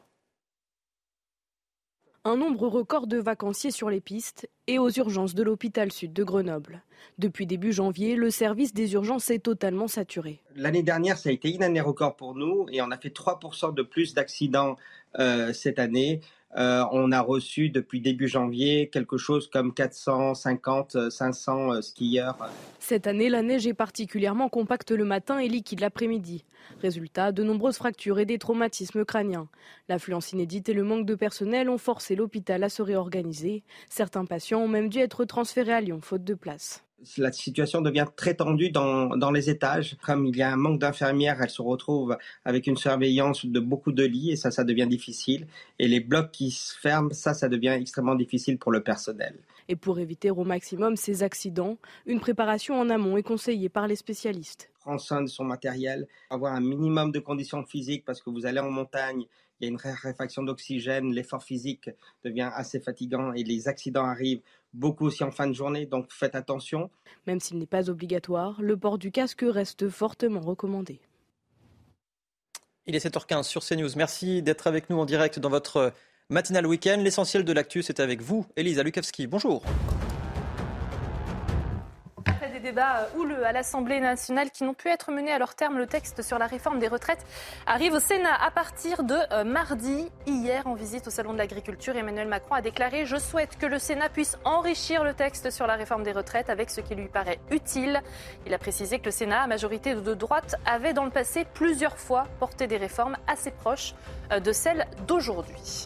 un 2.25 2.37
nombre 2.37 2.67
record 2.67 3.07
de 3.07 3.17
vacanciers 3.17 3.71
sur 3.71 3.89
les 3.89 3.99
pistes 3.99 4.49
et 4.67 4.79
aux 4.79 4.89
urgences 4.89 5.35
de 5.35 5.43
l'hôpital 5.43 5.91
sud 5.91 6.13
de 6.13 6.23
Grenoble. 6.23 6.81
Depuis 7.17 7.45
début 7.45 7.73
janvier, 7.73 8.15
le 8.15 8.29
service 8.29 8.73
des 8.73 8.93
urgences 8.93 9.29
est 9.29 9.39
totalement 9.39 9.89
saturé. 9.89 10.39
L'année 10.55 10.83
dernière, 10.83 11.17
ça 11.17 11.29
a 11.29 11.31
été 11.33 11.53
une 11.53 11.63
année 11.63 11.81
record 11.81 12.15
pour 12.15 12.33
nous 12.33 12.65
et 12.71 12.81
on 12.81 12.91
a 12.91 12.97
fait 12.97 13.13
3% 13.13 13.73
de 13.73 13.83
plus 13.83 14.13
d'accidents 14.13 14.77
euh, 15.19 15.51
cette 15.51 15.79
année. 15.79 16.21
Euh, 16.57 16.83
on 16.91 17.11
a 17.11 17.21
reçu 17.21 17.69
depuis 17.69 18.01
début 18.01 18.27
janvier 18.27 18.89
quelque 18.89 19.17
chose 19.17 19.49
comme 19.49 19.73
450, 19.73 21.09
500 21.09 21.73
euh, 21.73 21.81
skieurs. 21.81 22.37
Cette 22.79 23.07
année, 23.07 23.29
la 23.29 23.41
neige 23.41 23.65
est 23.65 23.73
particulièrement 23.73 24.49
compacte 24.49 24.91
le 24.91 25.05
matin 25.05 25.39
et 25.39 25.47
liquide 25.47 25.79
l'après-midi. 25.79 26.45
Résultat, 26.81 27.31
de 27.31 27.43
nombreuses 27.43 27.77
fractures 27.77 28.19
et 28.19 28.25
des 28.25 28.37
traumatismes 28.37 29.05
crâniens. 29.05 29.47
L'affluence 29.89 30.31
inédite 30.31 30.69
et 30.69 30.73
le 30.73 30.83
manque 30.83 31.05
de 31.05 31.15
personnel 31.15 31.69
ont 31.69 31.77
forcé 31.77 32.15
l'hôpital 32.15 32.63
à 32.63 32.69
se 32.69 32.81
réorganiser. 32.81 33.63
Certains 33.89 34.25
patients 34.25 34.61
ont 34.61 34.67
même 34.67 34.89
dû 34.89 34.99
être 34.99 35.25
transférés 35.25 35.73
à 35.73 35.81
Lyon 35.81 35.99
faute 36.01 36.23
de 36.23 36.33
place 36.33 36.83
la 37.17 37.31
situation 37.31 37.81
devient 37.81 38.07
très 38.15 38.33
tendue 38.33 38.69
dans, 38.69 39.31
les 39.31 39.49
étages. 39.49 39.97
Comme 40.03 40.25
il 40.25 40.35
y 40.35 40.41
a 40.41 40.51
un 40.51 40.55
manque 40.55 40.79
d'infirmières, 40.79 41.41
elles 41.41 41.49
se 41.49 41.61
retrouvent 41.61 42.17
avec 42.45 42.67
une 42.67 42.77
surveillance 42.77 43.45
de 43.45 43.59
beaucoup 43.59 43.91
de 43.91 44.03
lits 44.03 44.31
et 44.31 44.35
ça, 44.35 44.51
ça 44.51 44.63
devient 44.63 44.87
difficile. 44.87 45.47
Et 45.79 45.87
les 45.87 45.99
blocs 45.99 46.31
qui 46.31 46.51
se 46.51 46.77
ferment, 46.77 47.11
ça, 47.11 47.33
ça 47.33 47.49
devient 47.49 47.75
extrêmement 47.79 48.15
difficile 48.15 48.57
pour 48.57 48.71
le 48.71 48.81
personnel. 48.81 49.35
Et 49.69 49.75
pour 49.75 49.99
éviter 49.99 50.29
au 50.29 50.43
maximum 50.43 50.97
ces 50.97 51.23
accidents, 51.23 51.77
une 52.05 52.19
préparation 52.19 52.79
en 52.79 52.89
amont 52.89 53.17
est 53.17 53.23
conseillée 53.23 53.69
par 53.69 53.87
les 53.87 53.95
spécialistes. 53.95 54.69
Prendre 54.81 54.99
soin 54.99 55.21
de 55.21 55.27
son 55.27 55.45
matériel, 55.45 56.07
avoir 56.29 56.53
un 56.53 56.59
minimum 56.59 57.11
de 57.11 57.19
conditions 57.19 57.63
physiques 57.63 58.03
parce 58.05 58.21
que 58.21 58.29
vous 58.29 58.45
allez 58.45 58.59
en 58.59 58.69
montagne, 58.69 59.25
il 59.59 59.65
y 59.65 59.67
a 59.67 59.71
une 59.71 59.77
raréfaction 59.77 60.43
d'oxygène, 60.43 61.13
l'effort 61.13 61.43
physique 61.43 61.89
devient 62.23 62.49
assez 62.53 62.79
fatigant 62.79 63.33
et 63.33 63.43
les 63.43 63.67
accidents 63.67 64.05
arrivent 64.05 64.41
beaucoup 64.73 65.05
aussi 65.05 65.23
en 65.23 65.31
fin 65.31 65.47
de 65.47 65.53
journée, 65.53 65.85
donc 65.85 66.11
faites 66.11 66.35
attention. 66.35 66.89
Même 67.27 67.39
s'il 67.39 67.59
n'est 67.59 67.65
pas 67.65 67.89
obligatoire, 67.89 68.61
le 68.61 68.75
port 68.77 68.97
du 68.97 69.11
casque 69.11 69.45
reste 69.47 69.89
fortement 69.89 70.41
recommandé. 70.41 70.99
Il 72.85 72.95
est 72.95 73.05
7h15 73.05 73.43
sur 73.43 73.63
CNews. 73.63 73.91
Merci 73.95 74.41
d'être 74.41 74.67
avec 74.67 74.89
nous 74.89 74.97
en 74.97 75.05
direct 75.05 75.39
dans 75.39 75.49
votre 75.49 75.93
matinale 76.29 76.67
week-end. 76.67 76.99
L'essentiel 77.01 77.45
de 77.45 77.53
l'actu, 77.53 77.81
c'est 77.81 77.99
avec 77.99 78.21
vous, 78.21 78.45
Elisa 78.57 78.83
Lukavski. 78.83 79.27
Bonjour 79.27 79.63
débats 82.63 83.01
euh, 83.01 83.19
houleux 83.19 83.45
à 83.45 83.51
l'Assemblée 83.51 83.99
nationale 83.99 84.49
qui 84.49 84.63
n'ont 84.63 84.73
pu 84.73 84.87
être 84.87 85.11
menés 85.11 85.31
à 85.31 85.37
leur 85.37 85.53
terme. 85.53 85.77
Le 85.77 85.85
texte 85.85 86.23
sur 86.23 86.39
la 86.39 86.47
réforme 86.47 86.79
des 86.79 86.87
retraites 86.87 87.23
arrive 87.67 87.93
au 87.93 87.99
Sénat 87.99 88.33
à 88.41 88.49
partir 88.49 89.03
de 89.03 89.15
euh, 89.31 89.43
mardi. 89.43 90.09
Hier, 90.25 90.65
en 90.65 90.73
visite 90.73 91.05
au 91.05 91.09
Salon 91.11 91.33
de 91.33 91.37
l'Agriculture, 91.37 91.95
Emmanuel 91.95 92.27
Macron 92.27 92.55
a 92.55 92.61
déclaré 92.61 93.05
Je 93.05 93.17
souhaite 93.17 93.57
que 93.57 93.65
le 93.65 93.77
Sénat 93.77 94.09
puisse 94.09 94.37
enrichir 94.45 95.03
le 95.03 95.13
texte 95.13 95.51
sur 95.51 95.67
la 95.67 95.75
réforme 95.75 96.03
des 96.03 96.13
retraites 96.13 96.49
avec 96.49 96.69
ce 96.69 96.81
qui 96.81 96.95
lui 96.95 97.09
paraît 97.09 97.39
utile. 97.51 98.01
Il 98.47 98.53
a 98.53 98.57
précisé 98.57 98.97
que 98.97 99.05
le 99.05 99.11
Sénat, 99.11 99.43
à 99.43 99.47
majorité 99.47 99.93
de 99.93 100.13
droite, 100.13 100.55
avait 100.65 100.93
dans 100.93 101.05
le 101.05 101.11
passé 101.11 101.45
plusieurs 101.53 101.97
fois 101.97 102.23
porté 102.39 102.67
des 102.67 102.77
réformes 102.77 103.17
assez 103.27 103.51
proches 103.51 103.93
euh, 104.31 104.39
de 104.39 104.53
celles 104.53 104.87
d'aujourd'hui. 105.05 105.85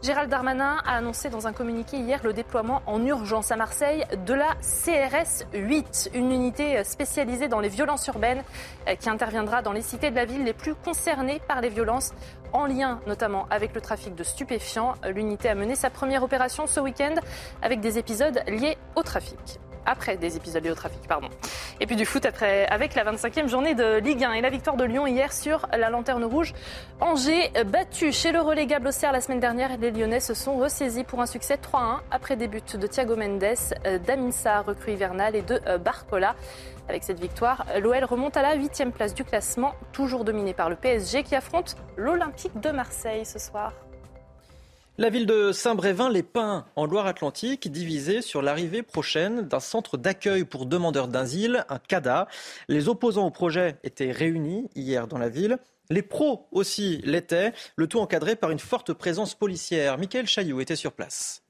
Gérald 0.00 0.30
Darmanin 0.30 0.78
a 0.86 0.96
annoncé 0.96 1.28
dans 1.28 1.48
un 1.48 1.52
communiqué 1.52 1.96
hier 1.96 2.20
le 2.22 2.32
déploiement 2.32 2.82
en 2.86 3.04
urgence 3.04 3.50
à 3.50 3.56
Marseille 3.56 4.04
de 4.26 4.32
la 4.32 4.54
CRS 4.60 5.44
8, 5.52 6.10
une 6.14 6.30
unité 6.30 6.84
spécialisée 6.84 7.48
dans 7.48 7.58
les 7.58 7.68
violences 7.68 8.06
urbaines 8.06 8.44
euh, 8.86 8.94
qui 8.94 9.10
interviendra 9.10 9.60
dans 9.60 9.72
les 9.72 9.82
cités 9.82 10.10
de 10.10 10.16
la 10.16 10.24
ville 10.24 10.44
les 10.44 10.52
plus 10.52 10.76
concernées 10.76 11.40
par 11.48 11.60
les 11.60 11.68
violences 11.68 12.12
en 12.52 12.66
lien 12.66 13.00
notamment 13.08 13.46
avec 13.50 13.74
le 13.74 13.80
trafic 13.80 14.14
de 14.14 14.22
stupéfiants. 14.22 14.94
L'unité 15.12 15.48
a 15.48 15.56
mené 15.56 15.74
sa 15.74 15.90
première 15.90 16.22
opération 16.22 16.68
ce 16.68 16.78
week-end 16.78 17.16
avec 17.60 17.80
des 17.80 17.98
épisodes 17.98 18.40
liés 18.46 18.78
au 18.94 19.02
trafic 19.02 19.58
après 19.86 20.16
des 20.16 20.36
épisodes 20.36 20.62
liés 20.62 20.70
au 20.70 20.74
trafic, 20.74 21.00
pardon. 21.08 21.28
Et 21.80 21.86
puis 21.86 21.96
du 21.96 22.04
foot 22.04 22.24
après, 22.26 22.66
avec 22.66 22.94
la 22.94 23.04
25e 23.04 23.48
journée 23.48 23.74
de 23.74 23.98
Ligue 23.98 24.24
1 24.24 24.32
et 24.32 24.40
la 24.40 24.50
victoire 24.50 24.76
de 24.76 24.84
Lyon 24.84 25.06
hier 25.06 25.32
sur 25.32 25.66
la 25.76 25.90
Lanterne 25.90 26.24
Rouge. 26.24 26.54
Angers 27.00 27.52
battu 27.66 28.12
chez 28.12 28.32
le 28.32 28.40
relégable 28.40 28.88
Auxerre 28.88 29.12
la 29.12 29.20
semaine 29.20 29.40
dernière. 29.40 29.76
Les 29.78 29.90
Lyonnais 29.90 30.20
se 30.20 30.34
sont 30.34 30.56
ressaisis 30.56 31.04
pour 31.04 31.20
un 31.20 31.26
succès 31.26 31.56
3-1 31.56 31.98
après 32.10 32.36
des 32.36 32.48
buts 32.48 32.60
de 32.74 32.86
Thiago 32.86 33.16
Mendes, 33.16 33.44
d'Aminsa, 34.06 34.62
recrue 34.62 34.92
hivernale, 34.92 35.36
et 35.36 35.42
de 35.42 35.60
euh, 35.66 35.78
Barcola. 35.78 36.34
Avec 36.88 37.04
cette 37.04 37.20
victoire, 37.20 37.66
l'OL 37.80 38.04
remonte 38.04 38.36
à 38.36 38.42
la 38.42 38.56
8e 38.56 38.92
place 38.92 39.14
du 39.14 39.24
classement, 39.24 39.74
toujours 39.92 40.24
dominé 40.24 40.54
par 40.54 40.70
le 40.70 40.76
PSG 40.76 41.22
qui 41.22 41.34
affronte 41.34 41.76
l'Olympique 41.96 42.58
de 42.60 42.70
Marseille 42.70 43.26
ce 43.26 43.38
soir. 43.38 43.72
La 45.00 45.10
ville 45.10 45.26
de 45.26 45.52
Saint-Brévin-les-Pins, 45.52 46.66
en 46.74 46.84
Loire-Atlantique, 46.84 47.70
divisée 47.70 48.20
sur 48.20 48.42
l'arrivée 48.42 48.82
prochaine 48.82 49.42
d'un 49.42 49.60
centre 49.60 49.96
d'accueil 49.96 50.42
pour 50.42 50.66
demandeurs 50.66 51.06
d'asile, 51.06 51.64
un 51.68 51.78
CADA. 51.78 52.26
Les 52.66 52.88
opposants 52.88 53.28
au 53.28 53.30
projet 53.30 53.76
étaient 53.84 54.10
réunis 54.10 54.68
hier 54.74 55.06
dans 55.06 55.18
la 55.18 55.28
ville. 55.28 55.58
Les 55.88 56.02
pros 56.02 56.48
aussi 56.50 57.00
l'étaient, 57.04 57.52
le 57.76 57.86
tout 57.86 58.00
encadré 58.00 58.34
par 58.34 58.50
une 58.50 58.58
forte 58.58 58.92
présence 58.92 59.36
policière. 59.36 59.98
Michael 59.98 60.26
Chailloux 60.26 60.60
était 60.60 60.74
sur 60.74 60.90
place. 60.90 61.44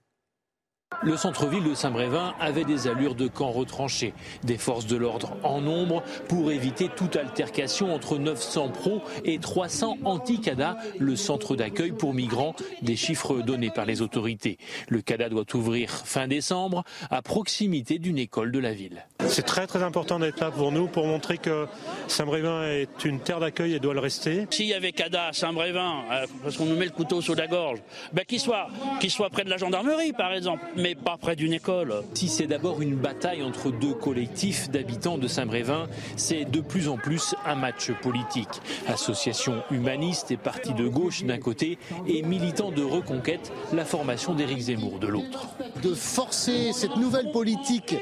Le 1.03 1.17
centre-ville 1.17 1.63
de 1.63 1.75
Saint-Brévin 1.75 2.35
avait 2.41 2.65
des 2.65 2.89
allures 2.89 3.15
de 3.15 3.29
camp 3.29 3.53
retranché, 3.53 4.15
des 4.43 4.59
forces 4.59 4.87
de 4.87 4.97
l'ordre 4.97 5.37
en 5.45 5.61
nombre 5.61 6.03
pour 6.29 6.51
éviter 6.51 6.89
toute 6.89 7.15
altercation 7.15 7.95
entre 7.95 8.19
900 8.19 8.71
pros 8.71 9.03
et 9.25 9.39
300 9.39 9.99
anti-CADA, 10.05 10.77
le 10.99 11.15
centre 11.15 11.55
d'accueil 11.55 11.93
pour 11.93 12.15
migrants, 12.15 12.57
des 12.83 12.97
chiffres 12.97 13.43
donnés 13.43 13.71
par 13.71 13.87
les 13.87 14.03
autorités. 14.03 14.59
Le 14.89 15.01
CADA 15.01 15.29
doit 15.29 15.47
ouvrir 15.55 15.91
fin 15.91 16.27
décembre 16.27 16.83
à 17.11 17.23
proximité 17.23 17.99
d'une 17.99 18.19
école 18.19 18.51
de 18.51 18.59
la 18.59 18.73
ville. 18.73 19.07
C'est 19.27 19.43
très 19.43 19.67
très 19.67 19.83
important 19.83 20.19
d'être 20.19 20.41
là 20.41 20.51
pour 20.51 20.73
nous, 20.73 20.87
pour 20.87 21.07
montrer 21.07 21.39
que 21.39 21.67
Saint-Brévin 22.07 22.63
est 22.65 23.05
une 23.05 23.21
terre 23.21 23.41
d'accueil 23.41 23.75
et 23.75 23.81
doit 23.81 23.93
le 23.93 24.01
rester. 24.01 24.47
S'il 24.51 24.67
y 24.67 24.75
avait 24.75 24.93
CADA 24.93 25.27
à 25.27 25.33
Saint-Brévin, 25.33 26.03
euh, 26.11 26.27
parce 26.43 26.57
qu'on 26.57 26.65
nous 26.65 26.77
met 26.77 26.87
le 26.87 26.93
couteau 26.93 27.21
sous 27.21 27.35
la 27.35 27.47
gorge, 27.47 27.81
ben 28.13 28.25
qu'il 28.25 28.41
soit, 28.41 28.69
qu'il 29.01 29.11
soit 29.11 29.29
près 29.29 29.45
de 29.45 29.51
la 29.51 29.57
gendarmerie 29.57 30.13
par 30.13 30.33
exemple 30.33 30.65
mais 30.77 30.95
pas 30.95 31.17
près 31.19 31.37
d'une 31.37 31.53
école. 31.53 32.03
Si 32.15 32.29
c'est 32.29 32.47
d'abord 32.47 32.81
une 32.81 32.95
bataille 32.95 33.43
entre 33.43 33.71
deux 33.71 33.95
collectifs 33.95 34.71
d'habitants 34.71 35.19
de 35.19 35.29
Saint-Brévin, 35.29 35.89
c'est 36.17 36.45
de 36.45 36.61
plus 36.61 36.89
en 36.89 36.97
plus 36.97 37.35
un 37.45 37.55
match 37.55 37.91
politique. 38.03 38.49
Association 38.87 39.63
humaniste 39.71 40.31
et 40.31 40.37
parti 40.37 40.75
de 40.75 40.89
gauche 40.89 41.25
d'un 41.25 41.39
côté 41.39 41.79
et 42.07 42.23
militants 42.23 42.73
de 42.73 42.83
reconquête, 42.83 43.53
la 43.73 43.85
formation 43.85 44.35
d'Éric 44.35 44.61
Zemmour 44.61 44.99
de 45.01 45.09
l'autre. 45.09 45.49
De 45.83 45.93
forcer 45.95 46.73
cette 46.73 46.97
nouvelle 46.97 47.31
politique 47.31 47.95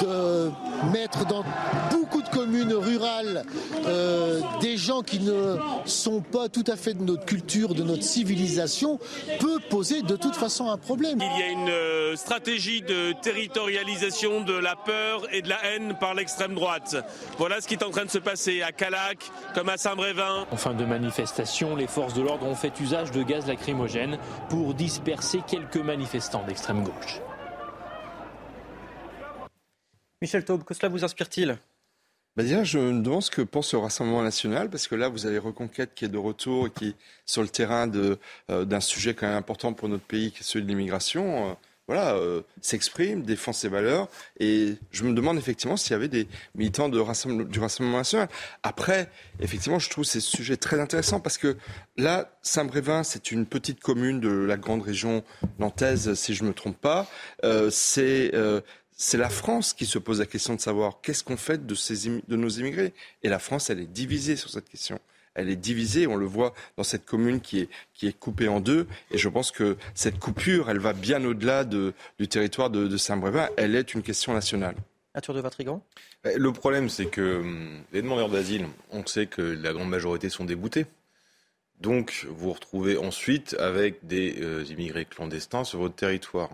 de 0.00 0.50
mettre 0.92 1.26
dans 1.26 1.44
beaucoup 1.90 2.22
de 2.22 2.28
communes 2.28 2.72
rurales 2.72 3.44
euh, 3.86 4.40
des 4.60 4.76
gens 4.76 5.02
qui 5.02 5.20
ne 5.20 5.56
sont 5.84 6.20
pas 6.20 6.48
tout 6.48 6.64
à 6.66 6.76
fait 6.76 6.94
de 6.94 7.02
notre 7.02 7.24
culture, 7.24 7.74
de 7.74 7.82
notre 7.82 8.02
civilisation, 8.02 8.98
peut 9.40 9.58
poser 9.70 10.02
de 10.02 10.16
toute 10.16 10.36
façon 10.36 10.70
un 10.70 10.76
problème. 10.76 11.20
Il 11.20 11.40
y 11.40 11.42
a 11.42 11.48
une 11.48 11.68
euh, 11.68 12.16
stratégie 12.16 12.82
de 12.82 13.12
territorialisation 13.22 14.42
de 14.42 14.54
la 14.54 14.76
peur 14.76 15.22
et 15.32 15.42
de 15.42 15.48
la 15.48 15.64
haine 15.64 15.96
par 15.98 16.14
l'extrême 16.14 16.54
droite. 16.54 16.96
Voilà 17.38 17.60
ce 17.60 17.68
qui 17.68 17.74
est 17.74 17.84
en 17.84 17.90
train 17.90 18.04
de 18.04 18.10
se 18.10 18.18
passer 18.18 18.62
à 18.62 18.72
Calac 18.72 19.30
comme 19.54 19.68
à 19.68 19.76
Saint-Brévin. 19.76 20.46
En 20.50 20.56
fin 20.56 20.74
de 20.74 20.84
manifestation, 20.84 21.76
les 21.76 21.86
forces 21.86 22.14
de 22.14 22.22
l'ordre 22.22 22.46
ont 22.46 22.54
fait 22.54 22.78
usage 22.80 23.10
de 23.10 23.22
gaz 23.22 23.46
lacrymogène 23.46 24.18
pour 24.48 24.74
disperser 24.74 25.40
quelques 25.46 25.76
manifestants 25.76 26.44
d'extrême 26.46 26.82
gauche. 26.82 27.20
Michel 30.22 30.44
Taube, 30.44 30.64
que 30.64 30.72
cela 30.72 30.88
vous 30.88 31.04
inspire-t-il? 31.04 31.58
Bah 32.36 32.42
déjà, 32.42 32.64
je 32.64 32.78
me 32.78 33.02
demande 33.02 33.22
ce 33.22 33.30
que 33.30 33.42
pense 33.42 33.72
le 33.72 33.78
Rassemblement 33.78 34.22
national, 34.22 34.68
parce 34.70 34.88
que 34.88 34.94
là, 34.94 35.08
vous 35.08 35.26
avez 35.26 35.38
Reconquête 35.38 35.92
qui 35.94 36.04
est 36.04 36.08
de 36.08 36.18
retour 36.18 36.66
et 36.66 36.70
qui, 36.70 36.94
sur 37.24 37.42
le 37.42 37.48
terrain 37.48 37.90
euh, 38.50 38.64
d'un 38.64 38.80
sujet 38.80 39.14
quand 39.14 39.26
même 39.26 39.36
important 39.36 39.72
pour 39.72 39.88
notre 39.88 40.04
pays, 40.04 40.32
qui 40.32 40.40
est 40.40 40.42
celui 40.42 40.64
de 40.64 40.68
l'immigration, 40.68 41.50
euh, 41.50 41.54
voilà, 41.86 42.14
euh, 42.14 42.42
s'exprime, 42.60 43.22
défend 43.22 43.52
ses 43.52 43.68
valeurs. 43.68 44.08
Et 44.40 44.76
je 44.90 45.04
me 45.04 45.14
demande 45.14 45.38
effectivement 45.38 45.76
s'il 45.76 45.92
y 45.92 45.94
avait 45.94 46.08
des 46.08 46.28
militants 46.54 46.88
du 46.88 46.98
Rassemblement 46.98 47.98
national. 47.98 48.28
Après, 48.62 49.08
effectivement, 49.40 49.78
je 49.78 49.88
trouve 49.88 50.04
ces 50.04 50.20
sujets 50.20 50.56
très 50.56 50.80
intéressants 50.80 51.20
parce 51.20 51.38
que 51.38 51.56
là, 51.96 52.36
Saint-Brévin, 52.42 53.02
c'est 53.02 53.30
une 53.30 53.46
petite 53.46 53.80
commune 53.80 54.20
de 54.20 54.30
la 54.30 54.56
grande 54.56 54.82
région 54.82 55.22
nantaise, 55.58 56.12
si 56.14 56.34
je 56.34 56.42
ne 56.42 56.48
me 56.48 56.54
trompe 56.54 56.78
pas. 56.78 57.06
c'est 57.70 58.32
c'est 58.96 59.18
la 59.18 59.28
France 59.28 59.74
qui 59.74 59.84
se 59.84 59.98
pose 59.98 60.20
la 60.20 60.26
question 60.26 60.54
de 60.54 60.60
savoir 60.60 61.00
qu'est-ce 61.02 61.22
qu'on 61.22 61.36
fait 61.36 61.66
de, 61.66 61.74
ces, 61.74 62.08
de 62.08 62.36
nos 62.36 62.48
immigrés. 62.48 62.94
Et 63.22 63.28
la 63.28 63.38
France, 63.38 63.68
elle 63.68 63.78
est 63.78 63.86
divisée 63.86 64.36
sur 64.36 64.48
cette 64.48 64.68
question. 64.68 64.98
Elle 65.34 65.50
est 65.50 65.56
divisée, 65.56 66.06
on 66.06 66.16
le 66.16 66.24
voit 66.24 66.54
dans 66.78 66.82
cette 66.82 67.04
commune 67.04 67.42
qui 67.42 67.60
est, 67.60 67.68
qui 67.92 68.06
est 68.06 68.18
coupée 68.18 68.48
en 68.48 68.58
deux. 68.58 68.86
Et 69.10 69.18
je 69.18 69.28
pense 69.28 69.52
que 69.52 69.76
cette 69.94 70.18
coupure, 70.18 70.70
elle 70.70 70.78
va 70.78 70.94
bien 70.94 71.22
au-delà 71.26 71.64
de, 71.64 71.92
du 72.18 72.26
territoire 72.26 72.70
de, 72.70 72.96
Saint-Brévin. 72.96 73.50
Elle 73.58 73.74
est 73.74 73.92
une 73.92 74.02
question 74.02 74.32
nationale. 74.32 74.76
tour 75.22 75.34
de 75.34 75.40
Vatrigan 75.40 75.82
eh, 76.24 76.38
Le 76.38 76.52
problème, 76.52 76.88
c'est 76.88 77.06
que 77.06 77.40
hum, 77.40 77.82
les 77.92 78.00
demandeurs 78.00 78.30
d'asile, 78.30 78.66
on 78.90 79.04
sait 79.04 79.26
que 79.26 79.42
la 79.42 79.74
grande 79.74 79.90
majorité 79.90 80.30
sont 80.30 80.46
déboutés. 80.46 80.86
Donc, 81.80 82.26
vous 82.30 82.46
vous 82.46 82.52
retrouvez 82.54 82.96
ensuite 82.96 83.54
avec 83.58 84.06
des 84.06 84.36
euh, 84.40 84.64
immigrés 84.70 85.04
clandestins 85.04 85.64
sur 85.64 85.80
votre 85.80 85.94
territoire. 85.94 86.48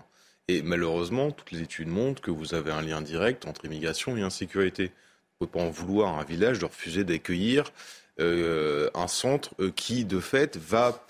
Et 0.49 0.63
malheureusement, 0.63 1.31
toutes 1.31 1.53
les 1.53 1.63
études 1.63 1.89
montrent 1.89 2.21
que 2.21 2.31
vous 2.31 2.55
avez 2.55 2.73
un 2.73 2.83
lien 2.83 3.01
direct 3.01 3.47
entre 3.47 3.65
immigration 3.65 4.17
et 4.17 4.23
insécurité. 4.23 4.91
On 5.41 5.45
ne 5.45 5.47
peut 5.47 5.59
pas 5.59 5.65
en 5.65 5.71
vouloir 5.71 6.19
à 6.19 6.21
un 6.21 6.25
village 6.25 6.59
de 6.59 6.65
refuser 6.65 7.05
d'accueillir 7.05 7.73
euh, 8.21 8.91
un 8.95 9.09
centre 9.09 9.55
euh, 9.61 9.71
qui, 9.71 10.05
de 10.05 10.21
fait, 10.21 10.57
va 10.57 11.07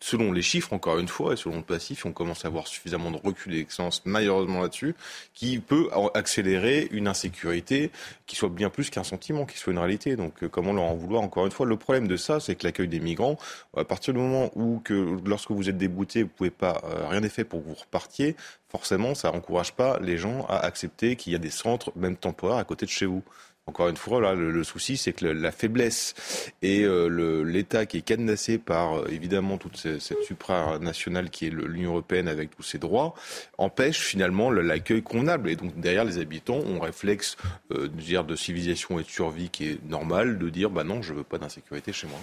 selon 0.00 0.32
les 0.32 0.42
chiffres, 0.42 0.72
encore 0.72 0.98
une 0.98 1.08
fois, 1.08 1.34
et 1.34 1.36
selon 1.36 1.56
le 1.56 1.62
passif, 1.62 2.06
on 2.06 2.12
commence 2.12 2.44
à 2.44 2.48
avoir 2.48 2.66
suffisamment 2.66 3.10
de 3.10 3.18
recul 3.22 3.54
et 3.54 3.58
d'excellence, 3.58 4.02
malheureusement 4.06 4.62
là-dessus, 4.62 4.94
qui 5.34 5.58
peut 5.58 5.88
accélérer 6.14 6.88
une 6.90 7.06
insécurité 7.06 7.90
qui 8.26 8.36
soit 8.36 8.48
bien 8.48 8.70
plus 8.70 8.88
qu'un 8.88 9.04
sentiment, 9.04 9.44
qui 9.44 9.58
soit 9.58 9.72
une 9.72 9.78
réalité. 9.78 10.16
Donc, 10.16 10.42
euh, 10.42 10.48
comment 10.48 10.72
leur 10.72 10.84
en 10.84 10.94
vouloir 10.94 11.22
Encore 11.22 11.44
une 11.44 11.52
fois, 11.52 11.66
le 11.66 11.76
problème 11.76 12.08
de 12.08 12.16
ça, 12.16 12.40
c'est 12.40 12.54
que 12.54 12.66
l'accueil 12.66 12.88
des 12.88 13.00
migrants, 13.00 13.36
à 13.76 13.84
partir 13.84 14.14
du 14.14 14.20
moment 14.20 14.50
où, 14.54 14.80
que, 14.82 15.18
lorsque 15.26 15.50
vous 15.50 15.68
êtes 15.68 15.78
débouté, 15.78 16.22
vous 16.22 16.30
pouvez 16.30 16.50
pas, 16.50 16.80
euh, 16.84 17.06
rien 17.08 17.20
n'est 17.20 17.28
fait 17.28 17.44
pour 17.44 17.62
que 17.62 17.68
vous 17.68 17.74
repartiez, 17.74 18.36
forcément, 18.70 19.14
ça 19.14 19.30
n'encourage 19.30 19.72
pas 19.72 19.98
les 20.00 20.16
gens 20.16 20.46
à 20.48 20.56
accepter 20.58 21.16
qu'il 21.16 21.32
y 21.32 21.36
a 21.36 21.38
des 21.38 21.50
centres, 21.50 21.92
même 21.96 22.16
temporaires, 22.16 22.56
à 22.58 22.64
côté 22.64 22.86
de 22.86 22.90
chez 22.90 23.06
vous. 23.06 23.22
Encore 23.66 23.88
une 23.88 23.96
fois, 23.96 24.20
là, 24.20 24.34
le, 24.34 24.64
souci, 24.64 24.96
c'est 24.96 25.12
que 25.12 25.26
la 25.26 25.52
faiblesse 25.52 26.14
et 26.60 26.82
euh, 26.82 27.42
l'État 27.44 27.86
qui 27.86 27.98
est 27.98 28.02
cadenassé 28.02 28.58
par 28.58 28.98
euh, 28.98 29.08
évidemment 29.10 29.58
toute 29.58 29.76
cette, 29.76 30.22
supranationale 30.24 31.30
qui 31.30 31.46
est 31.46 31.50
l'Union 31.50 31.90
européenne 31.92 32.26
avec 32.26 32.50
tous 32.56 32.64
ses 32.64 32.78
droits 32.78 33.14
empêche 33.58 34.00
finalement 34.00 34.50
l'accueil 34.50 35.02
convenable. 35.02 35.50
Et 35.50 35.56
donc 35.56 35.78
derrière, 35.78 36.04
les 36.04 36.18
habitants 36.18 36.60
un 36.66 36.80
réflexe 36.80 37.36
euh, 37.72 37.88
de 37.88 38.34
civilisation 38.34 38.98
et 38.98 39.04
de 39.04 39.08
survie 39.08 39.50
qui 39.50 39.68
est 39.68 39.88
normal 39.88 40.38
de 40.38 40.48
dire 40.48 40.70
bah 40.70 40.82
non, 40.82 41.00
je 41.02 41.12
veux 41.12 41.22
pas 41.22 41.38
d'insécurité 41.38 41.92
chez 41.92 42.08
moi. 42.08 42.18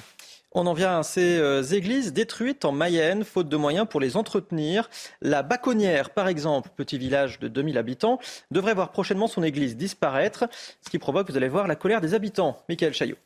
On 0.59 0.65
en 0.65 0.73
vient 0.73 0.97
à 0.97 1.03
ces 1.03 1.37
euh, 1.37 1.61
églises 1.61 2.13
détruites 2.13 2.65
en 2.65 2.71
Mayenne, 2.71 3.23
faute 3.23 3.47
de 3.47 3.57
moyens 3.57 3.85
pour 3.87 3.99
les 3.99 4.17
entretenir. 4.17 4.89
La 5.21 5.43
Baconnière, 5.43 6.09
par 6.09 6.27
exemple, 6.27 6.71
petit 6.75 6.97
village 6.97 7.37
de 7.37 7.47
2000 7.47 7.77
habitants, 7.77 8.17
devrait 8.49 8.73
voir 8.73 8.91
prochainement 8.91 9.27
son 9.27 9.43
église 9.43 9.77
disparaître, 9.77 10.45
ce 10.81 10.89
qui 10.89 10.97
provoque, 10.97 11.29
vous 11.29 11.37
allez 11.37 11.47
voir, 11.47 11.67
la 11.67 11.75
colère 11.75 12.01
des 12.01 12.15
habitants. 12.15 12.63
Michael 12.69 12.95
Chaillot. 12.95 13.17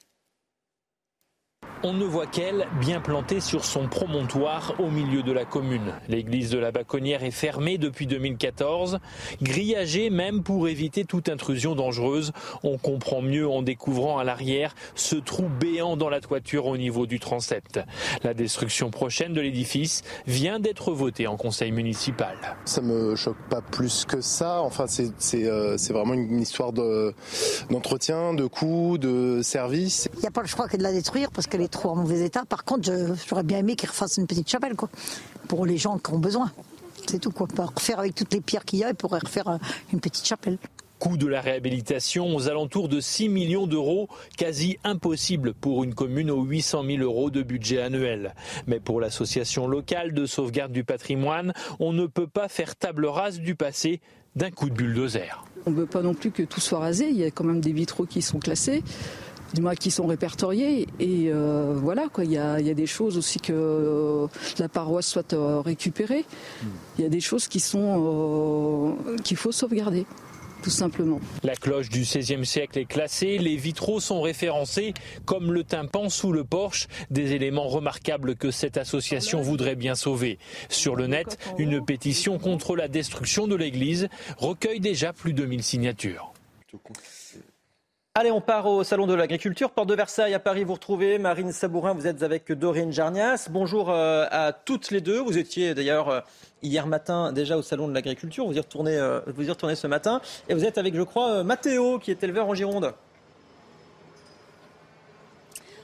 On 1.84 1.94
ne 1.94 2.06
voit 2.06 2.28
qu'elle, 2.28 2.68
bien 2.80 3.02
plantée 3.02 3.40
sur 3.40 3.66
son 3.66 3.88
promontoire 3.88 4.76
au 4.78 4.92
milieu 4.92 5.24
de 5.24 5.32
la 5.32 5.46
commune. 5.46 5.94
L'église 6.08 6.52
de 6.52 6.60
la 6.60 6.72
Baconnière 6.72 7.24
est 7.24 7.32
fermée 7.32 7.80
depuis 7.80 8.06
2014, 8.06 9.00
grillagée 9.42 10.12
même 10.12 10.44
pour 10.44 10.68
éviter 10.68 11.06
toute 11.06 11.28
intrusion 11.28 11.74
dangereuse. 11.74 12.34
On 12.62 12.78
comprend 12.78 13.24
mieux 13.24 13.50
en 13.50 13.64
découvrant 13.64 14.20
à 14.20 14.24
l'arrière 14.24 14.76
ce 14.94 15.16
trou 15.16 15.50
béant 15.60 15.98
dans 15.98 16.10
la 16.10 16.22
toiture 16.22 16.68
au 16.68 16.78
niveau 16.78 17.08
du 17.08 17.20
transept. 17.20 17.80
La 18.24 18.36
destruction 18.36 18.92
prochaine 18.92 19.34
de 19.34 19.42
l'édifice 19.42 20.04
vient 20.28 20.60
d'être 20.60 20.92
votée 20.92 21.26
en 21.26 21.36
conseil 21.36 21.72
municipal. 21.72 22.38
Ça 22.64 22.82
me 22.82 23.16
choque 23.16 23.42
pas 23.50 23.62
plus 23.62 24.06
que 24.06 24.22
ça. 24.22 24.62
Enfin, 24.62 24.86
c'est 24.86 25.46
euh, 25.46 25.78
vraiment 25.90 26.14
une 26.14 26.42
histoire 26.42 26.74
d'entretien, 26.74 28.36
de, 28.36 28.46
coûts, 28.46 29.00
de 29.00 29.42
service. 29.42 30.10
Il 30.14 30.20
n'y 30.20 30.28
a 30.28 30.32
pas 30.32 30.42
le 30.42 30.48
choix 30.48 30.68
que 30.68 30.78
de 30.78 30.84
la 30.84 30.92
détruire 30.92 31.32
parce 31.32 31.48
qu'elle 31.48 31.62
est 31.62 31.71
trop 31.72 31.90
en 31.90 31.96
mauvais 31.96 32.26
état. 32.26 32.46
Par 32.46 32.64
contre, 32.64 32.90
j'aurais 33.28 33.44
bien 33.44 33.60
aimé 33.60 33.76
qu'ils 33.76 33.90
refassent 33.90 34.18
une 34.18 34.28
petite 34.28 34.50
chapelle, 34.50 34.76
quoi, 34.76 34.90
pour 35.48 35.66
les 35.66 35.78
gens 35.78 35.98
qui 35.98 36.12
ont 36.14 36.20
besoin. 36.20 36.52
C'est 37.08 37.20
tout, 37.20 37.32
quoi. 37.32 37.48
Pour 37.48 37.74
refaire 37.74 38.00
avec 38.00 38.16
toutes 38.16 38.34
les 38.34 38.42
pierres 38.42 38.66
qu'il 38.66 38.80
y 38.80 38.84
a, 38.84 38.90
ils 38.90 38.96
pourraient 38.96 39.20
refaire 39.20 39.48
euh, 39.48 39.58
une 39.92 40.00
petite 40.00 40.26
chapelle. 40.26 40.58
Coût 41.00 41.18
de 41.18 41.26
la 41.26 41.42
réhabilitation 41.42 42.36
aux 42.36 42.48
alentours 42.48 42.88
de 42.88 43.00
6 43.00 43.28
millions 43.28 43.66
d'euros, 43.66 44.08
quasi 44.38 44.78
impossible 44.84 45.56
pour 45.56 45.84
une 45.84 45.96
commune 45.96 46.30
aux 46.30 46.44
800 46.44 46.84
000 46.86 47.02
euros 47.02 47.32
de 47.32 47.42
budget 47.42 47.82
annuel. 47.82 48.36
Mais 48.68 48.80
pour 48.80 49.02
l'association 49.02 49.68
locale 49.68 50.14
de 50.14 50.28
sauvegarde 50.28 50.72
du 50.72 50.84
patrimoine, 50.84 51.54
on 51.80 51.92
ne 51.92 52.06
peut 52.06 52.28
pas 52.28 52.48
faire 52.50 52.76
table 52.76 53.08
rase 53.08 53.40
du 53.40 53.56
passé 53.56 54.00
d'un 54.36 54.52
coup 54.52 54.70
de 54.70 54.76
bulldozer. 54.76 55.44
On 55.66 55.72
ne 55.72 55.76
veut 55.76 55.86
pas 55.88 56.04
non 56.04 56.14
plus 56.14 56.30
que 56.30 56.44
tout 56.44 56.62
soit 56.62 56.80
rasé, 56.80 57.10
il 57.10 57.18
y 57.18 57.24
a 57.24 57.32
quand 57.32 57.44
même 57.44 57.62
des 57.62 57.74
vitraux 57.74 58.06
qui 58.06 58.22
sont 58.22 58.40
classés 58.40 58.84
du 59.54 59.62
moins 59.62 59.76
qui 59.76 59.92
sont 59.92 60.08
répertoriés. 60.08 60.88
Et 61.00 61.28
euh, 61.28 61.74
voilà, 61.76 62.08
quoi. 62.10 62.24
Il 62.24 62.32
y 62.32 62.38
a, 62.38 62.60
des 62.74 62.88
choses 62.88 63.18
aussi 63.18 63.40
que 63.40 63.54
euh, 63.54 64.28
la 64.60 64.70
paroisse 64.70 65.08
soit 65.08 65.34
euh, 65.34 65.60
récupérée. 65.62 66.26
Il 66.98 67.04
y 67.04 67.08
a 67.08 67.10
des 67.10 67.20
choses 67.20 67.48
qui 67.48 67.60
sont 67.60 68.98
qu'il 69.24 69.38
faut 69.38 69.52
sauvegarder. 69.52 70.06
Tout 70.62 70.70
simplement. 70.70 71.20
La 71.44 71.56
cloche 71.56 71.90
du 71.90 72.02
XVIe 72.02 72.46
siècle 72.46 72.78
est 72.78 72.86
classée, 72.86 73.40
les 73.40 73.56
vitraux 73.56 74.00
sont 74.00 74.22
référencés, 74.22 74.94
comme 75.26 75.52
le 75.52 75.64
tympan 75.64 76.08
sous 76.10 76.32
le 76.32 76.44
porche, 76.44 76.88
des 77.10 77.34
éléments 77.34 77.68
remarquables 77.68 78.36
que 78.36 78.52
cette 78.52 78.78
association 78.78 79.42
voudrait 79.42 79.76
bien 79.76 79.96
sauver. 79.96 80.38
Sur 80.70 80.96
le 80.96 81.08
net, 81.08 81.40
une 81.58 81.84
pétition 81.84 82.38
contre 82.38 82.76
la 82.76 82.88
destruction 82.88 83.48
de 83.48 83.56
l'église 83.56 84.08
recueille 84.38 84.80
déjà 84.80 85.14
plus 85.14 85.34
de 85.34 85.46
1000 85.46 85.64
signatures. 85.64 86.32
Allez, 88.14 88.30
on 88.30 88.42
part 88.42 88.66
au 88.66 88.84
Salon 88.84 89.08
de 89.08 89.14
l'Agriculture, 89.14 89.72
Porte 89.72 89.88
de 89.88 89.96
Versailles 89.96 90.34
à 90.34 90.40
Paris. 90.40 90.66
Vous 90.66 90.74
retrouvez 90.74 91.18
Marine 91.18 91.54
Sabourin, 91.54 91.94
vous 91.94 92.08
êtes 92.08 92.24
avec 92.24 92.52
Dorine 92.52 92.92
Jarnias. 92.92 93.48
Bonjour 93.50 93.90
euh, 93.90 94.26
à 94.30 94.52
toutes 94.52 94.92
les 94.92 95.00
deux. 95.00 95.22
Vous 95.22 95.38
étiez 95.38 95.74
d'ailleurs 95.74 96.10
euh, 96.10 96.20
hier 96.62 96.88
matin 96.88 97.32
déjà 97.32 97.56
au 97.56 97.62
Salon 97.62 97.88
de 97.88 97.94
l'Agriculture. 97.94 98.46
Vous 98.46 98.58
y 98.58 98.60
retournez, 98.60 98.98
euh, 98.98 99.22
vous 99.28 99.48
y 99.48 99.50
retournez 99.50 99.76
ce 99.76 99.88
matin. 99.88 100.20
Et 100.50 100.54
vous 100.54 100.66
êtes 100.66 100.78
avec, 100.78 100.94
je 100.94 101.04
crois, 101.04 101.46
Mathéo, 101.46 102.00
qui 102.00 102.12
est 102.12 102.22
éleveur 102.22 102.50
en 102.50 102.54
Gironde. 102.54 102.94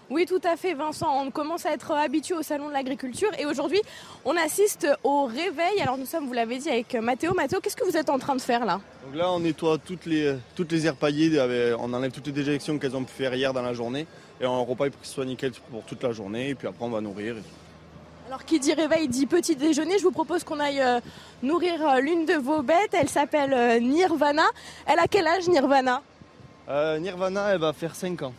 Oui, 0.10 0.26
tout 0.26 0.42
à 0.44 0.56
fait, 0.56 0.74
Vincent. 0.74 1.08
On 1.26 1.32
commence 1.32 1.66
à 1.66 1.74
être 1.74 1.92
habitué 1.92 2.34
au 2.34 2.42
salon 2.42 2.70
de 2.70 2.74
l'agriculture 2.74 3.30
et 3.38 3.46
aujourd'hui, 3.46 3.82
on 4.24 4.36
assiste 4.38 4.88
au 5.04 5.26
réveil. 5.26 5.82
Alors 5.82 5.98
nous 5.98 6.06
sommes, 6.06 6.28
vous 6.28 6.34
l'avez 6.34 6.60
dit, 6.60 6.70
avec 6.70 6.96
Mathéo. 6.96 7.34
Mathéo, 7.34 7.60
qu'est-ce 7.62 7.76
que 7.76 7.84
vous 7.84 7.98
êtes 7.98 8.10
en 8.10 8.18
train 8.18 8.36
de 8.36 8.42
faire 8.42 8.66
là? 8.66 8.80
Donc 9.06 9.16
là, 9.16 9.32
on 9.32 9.42
nettoie 9.42 9.78
toutes 9.78 10.06
les, 10.06 10.36
toutes 10.56 10.72
les 10.72 10.86
aires 10.86 10.96
paillées. 10.96 11.38
On 11.78 11.92
enlève 11.94 12.12
toutes 12.12 12.28
les 12.28 12.32
déjections 12.32 12.80
qu'elles 12.80 12.96
ont 12.96 13.04
pu 13.04 13.14
faire 13.14 13.34
hier 13.34 13.52
dans 13.52 13.62
la 13.62 13.74
journée 13.74 14.08
et 14.40 14.46
on 14.46 14.64
repaille 14.64 14.92
pour 14.92 15.02
que 15.02 15.08
ce 15.08 15.14
soit 15.14 15.26
nickel 15.26 15.52
pour 15.72 15.84
toute 15.84 16.02
la 16.04 16.14
journée. 16.14 16.50
Et 16.50 16.56
puis 16.56 16.68
après, 16.68 16.86
on 16.86 16.90
va 16.90 17.02
nourrir. 17.02 17.36
Alors 18.28 18.44
qui 18.44 18.60
dit 18.60 18.74
réveil 18.74 19.08
dit 19.08 19.26
petit 19.26 19.56
déjeuner. 19.56 19.98
Je 19.98 20.04
vous 20.04 20.12
propose 20.12 20.44
qu'on 20.44 20.60
aille 20.60 20.82
euh, 20.82 21.00
nourrir 21.44 21.86
euh, 21.86 22.00
l'une 22.00 22.26
de 22.26 22.34
vos 22.34 22.62
bêtes. 22.62 22.94
Elle 22.94 23.08
s'appelle 23.10 23.54
euh, 23.54 23.80
Nirvana. 23.80 24.44
Elle 24.86 25.00
a 25.00 25.08
quel 25.08 25.28
âge 25.28 25.48
Nirvana? 25.48 26.02
Nirvana, 27.00 27.54
elle 27.54 27.60
va 27.60 27.72
faire 27.72 27.96
5 27.96 28.24
ans. 28.24 28.34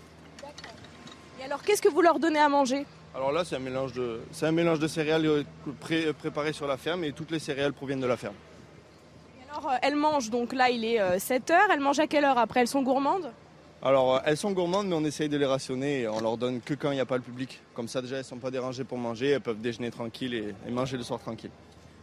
Et 1.41 1.45
alors, 1.45 1.63
qu'est-ce 1.63 1.83
que 1.83 1.89
vous 1.89 2.03
leur 2.03 2.19
donnez 2.19 2.39
à 2.39 2.49
manger? 2.49 2.85
Alors 3.15 3.33
là, 3.33 3.45
c'est 3.45 3.57
un 3.57 3.61
mélange 3.61 3.93
de, 3.93 4.21
c'est 4.33 4.47
un 4.47 4.53
mélange 4.53 4.79
de 4.79 4.89
céréales 4.89 5.27
euh, 5.27 6.13
préparées 6.13 6.53
sur 6.53 6.67
la 6.67 6.77
ferme 6.77 7.05
et 7.05 7.13
toutes 7.13 7.31
les 7.31 7.39
céréales 7.39 7.73
proviennent 7.73 8.01
de 8.01 8.07
la 8.07 8.17
ferme. 8.17 8.35
Alors, 9.51 9.73
elles 9.83 9.97
mangent, 9.97 10.31
donc 10.31 10.53
là, 10.53 10.71
il 10.71 10.85
est 10.85 11.19
7 11.19 11.51
heures. 11.51 11.69
Elles 11.73 11.81
mangent 11.81 12.01
à 12.01 12.07
quelle 12.07 12.25
heure 12.25 12.39
après? 12.39 12.61
Elles 12.61 12.69
sont 12.69 12.83
gourmandes? 12.83 13.33
Alors, 13.81 14.21
elles 14.25 14.37
sont 14.37 14.51
gourmandes, 14.51 14.89
mais 14.89 14.97
on 14.97 15.05
essaye 15.05 15.29
de 15.29 15.37
les 15.37 15.47
rationner 15.47 16.01
et 16.01 16.09
on 16.09 16.21
leur 16.21 16.37
donne 16.37 16.61
que 16.61 16.75
quand 16.75 16.91
il 16.91 16.95
n'y 16.95 17.01
a 17.01 17.07
pas 17.07 17.17
le 17.17 17.23
public. 17.23 17.61
Comme 17.75 17.87
ça, 17.87 18.03
déjà, 18.03 18.17
elles 18.17 18.23
ne 18.23 18.27
sont 18.27 18.39
pas 18.39 18.51
dérangées 18.51 18.83
pour 18.83 18.99
manger, 18.99 19.29
elles 19.31 19.41
peuvent 19.41 19.61
déjeuner 19.61 19.93
tranquille 19.93 20.35
et, 20.35 20.71
manger 20.71 20.97
le 20.97 21.05
soir 21.05 21.21
tranquille. 21.21 21.51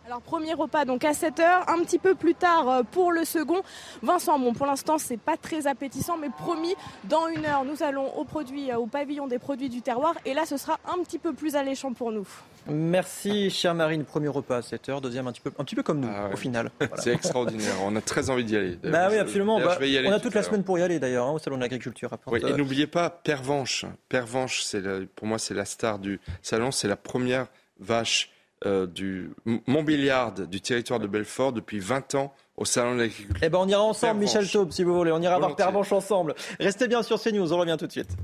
Alors 0.08 0.22
premier 0.22 0.54
repas 0.54 0.86
donc 0.86 1.04
à 1.04 1.13
7h, 1.13 1.63
un 1.68 1.84
petit 1.84 1.98
peu 1.98 2.13
plus 2.13 2.36
tard 2.36 2.70
euh, 2.70 2.84
pour 2.84 3.12
le 3.12 3.26
second. 3.26 3.63
Vincent, 4.04 4.38
bon 4.38 4.54
pour 4.54 4.68
l'instant 4.68 5.00
c'est 5.00 5.18
pas 5.18 5.36
très 5.36 5.65
appétissant 5.65 6.15
mais 6.15 6.30
promis 6.30 6.76
dans 7.06 7.28
une 7.28 7.44
heure 7.44 7.65
nous 7.65 7.82
allons 7.82 8.15
au, 8.15 8.24
produit, 8.24 8.70
euh, 8.70 8.78
au 8.78 8.86
pavillon 8.86 9.26
des 9.26 9.39
produits 9.39 9.68
du 9.68 9.82
terroir 9.82 10.13
et 10.24 10.36
là 10.36 10.46
ce 10.46 10.58
sera 10.58 10.80
un 10.94 11.02
petit 11.04 11.18
peu 11.18 11.34
plus 11.34 11.56
alléchant 11.56 11.94
pour 11.94 12.12
nous. 12.12 12.28
Merci 12.68 13.50
chère 13.50 13.74
Marine, 13.74 14.06
premier 14.06 14.28
repas 14.28 14.58
à 14.58 14.62
7h, 14.62 15.02
deuxième 15.02 15.26
un 15.26 15.32
petit 15.32 15.41
peu, 15.41 15.52
un 15.58 15.63
petit 15.63 15.76
peu 15.76 15.82
comme 15.82 16.02
nous 16.02 16.12
ah 16.13 16.30
au 16.32 16.38
final. 16.38 16.70
C'est 16.98 17.12
extraordinaire, 17.12 17.74
on 17.84 17.96
a 17.96 18.02
très 18.02 18.30
envie 18.30 18.44
d'y 18.44 18.58
aller. 18.58 18.78
Bah 18.84 19.08
oui 19.10 19.18
absolument, 19.18 19.60
bah, 19.60 19.80
on 19.80 20.12
a 20.12 20.20
toute 20.20 20.36
la 20.36 20.44
semaine 20.44 20.63
pour 20.63 20.78
y 20.78 20.84
aller 20.84 21.00
d'ailleurs 21.00 21.26
hein, 21.26 21.32
au 21.32 21.39
Salon 21.39 21.56
de 21.56 21.62
l'Agriculture. 21.62 22.12
Oui, 22.28 22.41
et 22.46 22.54
n'oubliez 22.54 22.86
pas 22.86 23.10
Pervenche, 23.10 23.86
Pervenche 24.08 24.62
c'est 24.62 24.84
pour 25.15 25.26
moi 25.26 25.39
c'est 25.39 25.56
la 25.56 25.65
star 25.65 25.98
du 25.98 26.20
salon, 26.44 26.70
c'est 26.70 26.88
la 26.88 26.96
première 26.96 27.48
vache 27.80 28.35
euh, 28.65 28.88
du 28.88 29.32
Montbéliard, 29.67 30.34
du 30.34 30.62
territoire 30.62 30.99
de 30.99 31.08
Belfort, 31.08 31.54
depuis 31.54 31.80
20 31.80 32.15
ans 32.15 32.34
au 32.58 32.65
Salon 32.65 32.95
de 32.95 33.01
l'Agriculture. 33.01 33.41
Eh 33.43 33.49
ben, 33.49 33.60
on 33.60 33.67
ira 33.67 33.82
ensemble, 33.82 34.19
Michel 34.19 34.49
Taube, 34.49 34.71
si 34.71 34.84
vous 34.84 34.95
voulez. 34.95 35.12
On 35.12 35.21
ira 35.21 35.38
voir 35.38 35.56
Pervenche 35.56 35.91
ensemble. 35.91 36.36
Restez 36.60 36.88
bien 36.88 37.04
sur 37.04 37.21
CNews, 37.21 37.51
on 37.54 37.58
revient 37.58 37.78
tout 37.78 37.88
de 37.88 37.91
suite. 37.91 38.15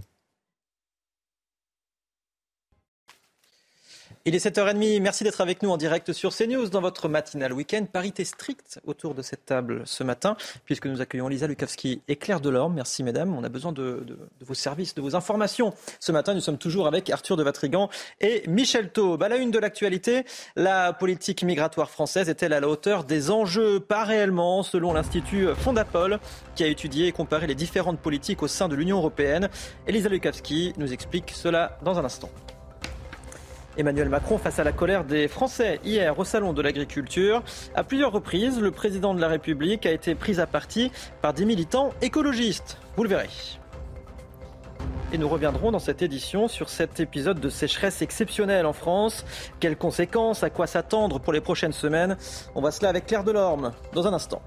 Il 4.23 4.35
est 4.35 4.45
7h30, 4.45 5.01
merci 5.01 5.23
d'être 5.23 5.41
avec 5.41 5.63
nous 5.63 5.71
en 5.71 5.77
direct 5.77 6.13
sur 6.13 6.31
CNews 6.31 6.69
dans 6.69 6.79
votre 6.79 7.09
matinale 7.09 7.53
week-end. 7.53 7.87
Parité 7.91 8.23
stricte 8.23 8.79
autour 8.85 9.15
de 9.15 9.23
cette 9.23 9.47
table 9.47 9.81
ce 9.85 10.03
matin, 10.03 10.37
puisque 10.63 10.85
nous 10.85 11.01
accueillons 11.01 11.27
Lisa 11.27 11.47
Lukowski 11.47 12.03
et 12.07 12.17
Claire 12.17 12.39
Delorme. 12.39 12.75
Merci 12.75 13.01
mesdames, 13.01 13.35
on 13.35 13.43
a 13.43 13.49
besoin 13.49 13.71
de, 13.71 14.05
vos 14.41 14.53
services, 14.53 14.93
de 14.93 15.01
vos 15.01 15.15
informations. 15.15 15.73
Ce 15.99 16.11
matin, 16.11 16.35
nous 16.35 16.39
sommes 16.39 16.59
toujours 16.59 16.85
avec 16.85 17.09
Arthur 17.09 17.35
de 17.35 17.41
Vatrigan 17.41 17.89
et 18.19 18.43
Michel 18.47 18.91
Taube. 18.91 19.23
À 19.23 19.27
la 19.27 19.37
une 19.37 19.49
de 19.49 19.57
l'actualité, 19.57 20.23
la 20.55 20.93
politique 20.93 21.41
migratoire 21.41 21.89
française 21.89 22.29
est-elle 22.29 22.53
à 22.53 22.59
la 22.59 22.67
hauteur 22.67 23.05
des 23.05 23.31
enjeux? 23.31 23.79
Pas 23.79 24.03
réellement, 24.03 24.61
selon 24.61 24.93
l'Institut 24.93 25.47
Fondapol, 25.55 26.19
qui 26.53 26.63
a 26.63 26.67
étudié 26.67 27.07
et 27.07 27.11
comparé 27.11 27.47
les 27.47 27.55
différentes 27.55 27.99
politiques 27.99 28.43
au 28.43 28.47
sein 28.47 28.69
de 28.69 28.75
l'Union 28.75 28.97
européenne. 28.97 29.49
Elisa 29.87 30.09
Lukowski 30.09 30.73
nous 30.77 30.93
explique 30.93 31.31
cela 31.31 31.79
dans 31.83 31.97
un 31.97 32.05
instant. 32.05 32.29
Emmanuel 33.77 34.09
Macron 34.09 34.37
face 34.37 34.59
à 34.59 34.63
la 34.63 34.71
colère 34.71 35.03
des 35.03 35.27
Français 35.27 35.79
hier 35.83 36.17
au 36.19 36.23
Salon 36.23 36.53
de 36.53 36.61
l'Agriculture. 36.61 37.41
À 37.75 37.83
plusieurs 37.83 38.11
reprises, 38.11 38.59
le 38.59 38.71
président 38.71 39.13
de 39.13 39.21
la 39.21 39.27
République 39.27 39.85
a 39.85 39.91
été 39.91 40.15
pris 40.15 40.39
à 40.39 40.47
partie 40.47 40.91
par 41.21 41.33
des 41.33 41.45
militants 41.45 41.91
écologistes. 42.01 42.77
Vous 42.97 43.03
le 43.03 43.09
verrez. 43.09 43.29
Et 45.13 45.17
nous 45.17 45.27
reviendrons 45.27 45.71
dans 45.71 45.79
cette 45.79 46.01
édition 46.01 46.47
sur 46.47 46.69
cet 46.69 46.99
épisode 46.99 47.39
de 47.39 47.49
sécheresse 47.49 48.01
exceptionnelle 48.01 48.65
en 48.65 48.73
France. 48.73 49.25
Quelles 49.59 49.77
conséquences 49.77 50.43
À 50.43 50.49
quoi 50.49 50.67
s'attendre 50.67 51.19
pour 51.19 51.33
les 51.33 51.41
prochaines 51.41 51.73
semaines? 51.73 52.17
On 52.55 52.61
va 52.61 52.71
cela 52.71 52.89
avec 52.89 53.07
Claire 53.07 53.23
Delorme 53.23 53.73
dans 53.93 54.07
un 54.07 54.13
instant. 54.13 54.41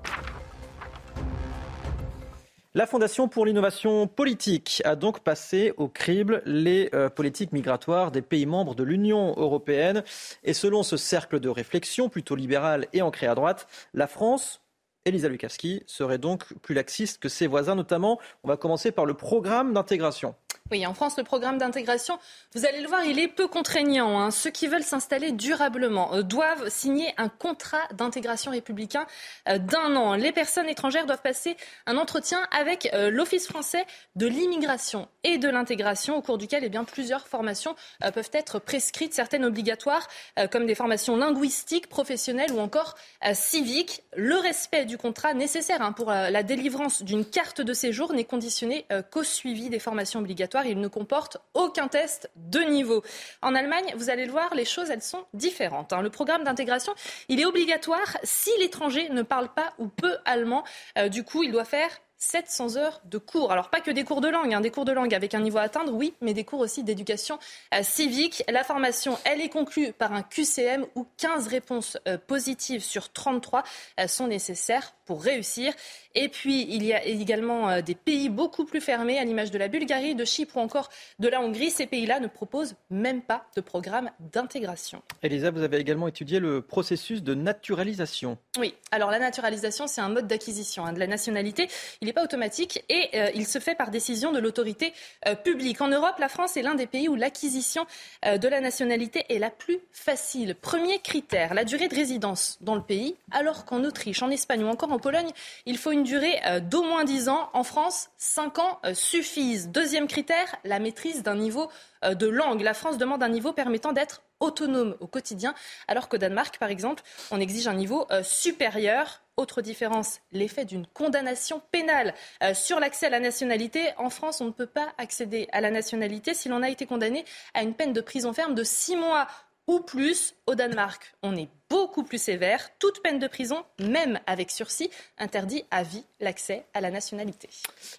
La 2.76 2.88
Fondation 2.88 3.28
pour 3.28 3.46
l'innovation 3.46 4.08
politique 4.08 4.82
a 4.84 4.96
donc 4.96 5.20
passé 5.20 5.72
au 5.76 5.86
crible 5.86 6.42
les 6.44 6.90
euh, 6.92 7.08
politiques 7.08 7.52
migratoires 7.52 8.10
des 8.10 8.20
pays 8.20 8.46
membres 8.46 8.74
de 8.74 8.82
l'Union 8.82 9.32
européenne. 9.36 10.02
Et 10.42 10.54
selon 10.54 10.82
ce 10.82 10.96
cercle 10.96 11.38
de 11.38 11.48
réflexion 11.48 12.08
plutôt 12.08 12.34
libéral 12.34 12.88
et 12.92 13.00
ancré 13.00 13.28
à 13.28 13.36
droite, 13.36 13.68
la 13.92 14.08
France 14.08 14.63
Elisa 15.06 15.28
Lukaski 15.28 15.82
serait 15.86 16.16
donc 16.16 16.54
plus 16.62 16.74
laxiste 16.74 17.20
que 17.20 17.28
ses 17.28 17.46
voisins, 17.46 17.74
notamment, 17.74 18.18
on 18.42 18.48
va 18.48 18.56
commencer 18.56 18.90
par 18.90 19.04
le 19.04 19.12
programme 19.12 19.74
d'intégration. 19.74 20.34
Oui, 20.70 20.86
en 20.86 20.94
France, 20.94 21.18
le 21.18 21.24
programme 21.24 21.58
d'intégration, 21.58 22.18
vous 22.54 22.64
allez 22.64 22.80
le 22.80 22.88
voir, 22.88 23.04
il 23.04 23.18
est 23.18 23.28
peu 23.28 23.48
contraignant. 23.48 24.18
Hein. 24.18 24.30
Ceux 24.30 24.48
qui 24.48 24.66
veulent 24.66 24.82
s'installer 24.82 25.30
durablement 25.30 26.14
euh, 26.14 26.22
doivent 26.22 26.70
signer 26.70 27.12
un 27.18 27.28
contrat 27.28 27.86
d'intégration 27.92 28.50
républicain 28.50 29.06
euh, 29.46 29.58
d'un 29.58 29.94
an. 29.94 30.14
Les 30.14 30.32
personnes 30.32 30.66
étrangères 30.66 31.04
doivent 31.04 31.20
passer 31.20 31.58
un 31.84 31.98
entretien 31.98 32.40
avec 32.50 32.88
euh, 32.94 33.10
l'Office 33.10 33.46
français 33.46 33.84
de 34.16 34.26
l'immigration 34.26 35.06
et 35.22 35.36
de 35.36 35.50
l'intégration, 35.50 36.16
au 36.16 36.22
cours 36.22 36.38
duquel 36.38 36.64
eh 36.64 36.70
bien, 36.70 36.84
plusieurs 36.84 37.28
formations 37.28 37.76
peuvent 38.14 38.30
être 38.32 38.58
prescrites, 38.58 39.14
certaines 39.14 39.44
obligatoires, 39.44 40.06
comme 40.50 40.66
des 40.66 40.74
formations 40.74 41.16
linguistiques, 41.16 41.88
professionnelles 41.88 42.52
ou 42.52 42.58
encore 42.58 42.94
civiques. 43.32 44.02
Le 44.14 44.36
respect 44.36 44.84
du 44.84 44.93
contrat 44.96 45.34
nécessaire 45.34 45.82
hein, 45.82 45.92
pour 45.92 46.10
la 46.10 46.42
délivrance 46.42 47.02
d'une 47.02 47.24
carte 47.24 47.60
de 47.60 47.72
séjour 47.72 48.12
n'est 48.12 48.24
conditionné 48.24 48.86
qu'au 49.10 49.22
suivi 49.22 49.68
des 49.68 49.78
formations 49.78 50.20
obligatoires 50.20 50.66
il 50.66 50.80
ne 50.80 50.88
comporte 50.88 51.38
aucun 51.54 51.88
test 51.88 52.30
de 52.36 52.60
niveau. 52.60 53.02
En 53.42 53.54
Allemagne, 53.54 53.94
vous 53.96 54.10
allez 54.10 54.26
le 54.26 54.32
voir, 54.32 54.54
les 54.54 54.64
choses, 54.64 54.90
elles 54.90 55.02
sont 55.02 55.24
différentes. 55.32 55.92
Hein. 55.92 56.02
Le 56.02 56.10
programme 56.10 56.44
d'intégration, 56.44 56.94
il 57.28 57.40
est 57.40 57.46
obligatoire 57.46 58.16
si 58.22 58.50
l'étranger 58.60 59.08
ne 59.10 59.22
parle 59.22 59.48
pas 59.48 59.72
ou 59.78 59.88
peu 59.88 60.16
allemand. 60.24 60.64
Euh, 60.98 61.08
du 61.08 61.24
coup, 61.24 61.42
il 61.42 61.52
doit 61.52 61.64
faire 61.64 61.90
700 62.24 62.76
heures 62.76 63.00
de 63.04 63.18
cours. 63.18 63.52
Alors 63.52 63.70
pas 63.70 63.80
que 63.80 63.90
des 63.90 64.04
cours 64.04 64.20
de 64.20 64.28
langue, 64.28 64.52
hein, 64.54 64.60
des 64.60 64.70
cours 64.70 64.84
de 64.84 64.92
langue 64.92 65.14
avec 65.14 65.34
un 65.34 65.40
niveau 65.40 65.58
à 65.58 65.62
atteindre, 65.62 65.92
oui, 65.92 66.14
mais 66.20 66.34
des 66.34 66.44
cours 66.44 66.60
aussi 66.60 66.82
d'éducation 66.82 67.38
euh, 67.74 67.82
civique. 67.82 68.42
La 68.48 68.64
formation, 68.64 69.18
elle 69.24 69.40
est 69.40 69.48
conclue 69.48 69.92
par 69.92 70.12
un 70.12 70.22
QCM 70.22 70.86
où 70.94 71.06
15 71.18 71.48
réponses 71.48 71.98
euh, 72.08 72.16
positives 72.18 72.82
sur 72.82 73.12
33 73.12 73.62
euh, 74.00 74.06
sont 74.06 74.26
nécessaires 74.26 74.94
pour 75.04 75.22
réussir. 75.22 75.74
Et 76.14 76.28
puis, 76.28 76.66
il 76.70 76.82
y 76.84 76.94
a 76.94 77.04
également 77.04 77.82
des 77.82 77.94
pays 77.94 78.30
beaucoup 78.30 78.64
plus 78.64 78.80
fermés, 78.80 79.18
à 79.18 79.24
l'image 79.24 79.50
de 79.50 79.58
la 79.58 79.68
Bulgarie, 79.68 80.14
de 80.14 80.24
Chypre 80.24 80.56
ou 80.56 80.60
encore 80.60 80.88
de 81.18 81.28
la 81.28 81.42
Hongrie. 81.42 81.70
Ces 81.70 81.86
pays-là 81.86 82.20
ne 82.20 82.26
proposent 82.26 82.74
même 82.88 83.20
pas 83.20 83.44
de 83.54 83.60
programme 83.60 84.10
d'intégration. 84.32 85.02
Elisa, 85.22 85.50
vous 85.50 85.62
avez 85.62 85.76
également 85.76 86.08
étudié 86.08 86.38
le 86.38 86.62
processus 86.62 87.22
de 87.22 87.34
naturalisation. 87.34 88.38
Oui, 88.58 88.74
alors 88.92 89.10
la 89.10 89.18
naturalisation, 89.18 89.86
c'est 89.86 90.00
un 90.00 90.08
mode 90.08 90.26
d'acquisition 90.26 90.86
hein, 90.86 90.94
de 90.94 91.00
la 91.00 91.06
nationalité. 91.06 91.68
Il 92.00 92.08
est 92.08 92.13
pas 92.14 92.24
automatique 92.24 92.84
et 92.88 93.10
euh, 93.14 93.30
il 93.34 93.46
se 93.46 93.58
fait 93.58 93.74
par 93.74 93.90
décision 93.90 94.32
de 94.32 94.38
l'autorité 94.38 94.94
euh, 95.26 95.34
publique. 95.34 95.80
En 95.80 95.88
Europe, 95.88 96.14
la 96.18 96.28
France 96.28 96.56
est 96.56 96.62
l'un 96.62 96.74
des 96.74 96.86
pays 96.86 97.08
où 97.08 97.16
l'acquisition 97.16 97.86
euh, 98.24 98.38
de 98.38 98.48
la 98.48 98.60
nationalité 98.60 99.26
est 99.28 99.38
la 99.38 99.50
plus 99.50 99.80
facile. 99.92 100.54
Premier 100.54 101.00
critère, 101.00 101.52
la 101.52 101.64
durée 101.64 101.88
de 101.88 101.94
résidence 101.94 102.58
dans 102.60 102.74
le 102.74 102.82
pays, 102.82 103.16
alors 103.30 103.64
qu'en 103.64 103.84
Autriche, 103.84 104.22
en 104.22 104.30
Espagne 104.30 104.64
ou 104.64 104.68
encore 104.68 104.92
en 104.92 104.98
Pologne, 104.98 105.30
il 105.66 105.76
faut 105.76 105.90
une 105.90 106.04
durée 106.04 106.40
d'au 106.70 106.82
moins 106.82 107.04
10 107.04 107.28
ans. 107.28 107.50
En 107.52 107.64
France, 107.64 108.10
5 108.18 108.58
ans 108.58 108.80
suffisent. 108.92 109.68
Deuxième 109.68 110.06
critère, 110.06 110.56
la 110.64 110.78
maîtrise 110.78 111.22
d'un 111.22 111.34
niveau 111.34 111.68
de 112.02 112.26
langue. 112.26 112.62
La 112.62 112.74
France 112.74 112.98
demande 112.98 113.22
un 113.22 113.28
niveau 113.28 113.52
permettant 113.52 113.92
d'être 113.92 114.22
autonome 114.40 114.96
au 115.00 115.06
quotidien, 115.06 115.54
alors 115.88 116.08
qu'au 116.08 116.18
Danemark, 116.18 116.58
par 116.58 116.70
exemple, 116.70 117.02
on 117.30 117.40
exige 117.40 117.68
un 117.68 117.74
niveau 117.74 118.06
supérieur 118.22 119.20
autre 119.36 119.62
différence, 119.62 120.20
l'effet 120.32 120.64
d'une 120.64 120.86
condamnation 120.86 121.60
pénale 121.72 122.14
euh, 122.42 122.54
sur 122.54 122.78
l'accès 122.78 123.06
à 123.06 123.10
la 123.10 123.20
nationalité. 123.20 123.88
En 123.96 124.10
France, 124.10 124.40
on 124.40 124.46
ne 124.46 124.52
peut 124.52 124.66
pas 124.66 124.92
accéder 124.98 125.48
à 125.52 125.60
la 125.60 125.70
nationalité 125.70 126.34
si 126.34 126.48
l'on 126.48 126.62
a 126.62 126.70
été 126.70 126.86
condamné 126.86 127.24
à 127.52 127.62
une 127.62 127.74
peine 127.74 127.92
de 127.92 128.00
prison 128.00 128.32
ferme 128.32 128.54
de 128.54 128.64
six 128.64 128.96
mois 128.96 129.26
ou 129.66 129.80
plus. 129.80 130.34
Au 130.46 130.54
Danemark, 130.54 131.14
on 131.22 131.36
est 131.36 131.48
beaucoup 131.70 132.04
plus 132.04 132.22
sévère. 132.22 132.70
Toute 132.78 133.02
peine 133.02 133.18
de 133.18 133.26
prison, 133.26 133.64
même 133.80 134.20
avec 134.26 134.50
sursis, 134.50 134.90
interdit 135.18 135.64
à 135.70 135.82
vie 135.82 136.04
l'accès 136.20 136.66
à 136.74 136.80
la 136.80 136.90
nationalité. 136.90 137.48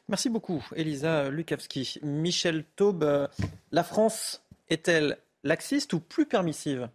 Merci 0.07 0.29
beaucoup, 0.29 0.63
Elisa 0.75 1.29
Lukavski. 1.29 1.99
Michel 2.03 2.63
Taube, 2.75 3.03
euh, 3.03 3.27
la 3.71 3.83
France 3.83 4.41
est-elle 4.69 5.17
laxiste 5.45 5.93
ou 5.93 6.01
plus 6.01 6.25
permissive? 6.25 6.89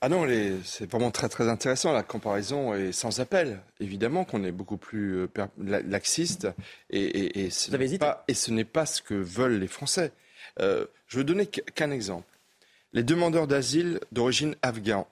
Ah 0.00 0.08
non, 0.08 0.26
c'est 0.64 0.90
vraiment 0.90 1.10
très 1.10 1.28
très 1.28 1.48
intéressant. 1.48 1.92
La 1.92 2.02
comparaison 2.02 2.74
est 2.74 2.92
sans 2.92 3.20
appel. 3.20 3.60
Évidemment 3.80 4.24
qu'on 4.24 4.44
est 4.44 4.52
beaucoup 4.52 4.76
plus 4.76 5.18
euh, 5.18 5.28
laxiste 5.56 6.48
et, 6.90 7.48
ce 7.50 8.50
n'est 8.50 8.64
pas, 8.64 8.86
ce 8.86 9.00
que 9.00 9.14
veulent 9.14 9.58
les 9.58 9.68
Français. 9.68 10.12
Euh, 10.60 10.86
je 11.06 11.18
veux 11.18 11.24
donner 11.24 11.46
qu'un 11.46 11.90
exemple. 11.92 12.26
Les 12.94 13.02
demandeurs 13.02 13.46
d'asile 13.46 14.00
d'origine 14.12 14.56
afghane, 14.62 15.04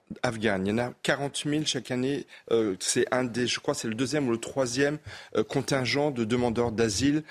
il 0.66 0.68
y 0.68 0.72
en 0.72 0.78
a 0.78 0.92
40 1.02 1.44
000 1.46 1.64
chaque 1.66 1.90
année. 1.90 2.26
Euh, 2.50 2.74
c'est 2.80 3.04
un 3.12 3.22
des, 3.22 3.46
je 3.46 3.60
crois, 3.60 3.74
c'est 3.74 3.86
le 3.86 3.94
deuxième 3.94 4.26
ou 4.28 4.32
le 4.32 4.40
troisième 4.40 4.98
contingent 5.48 6.10
de 6.10 6.24
demandeurs 6.24 6.72
d'asile 6.72 7.22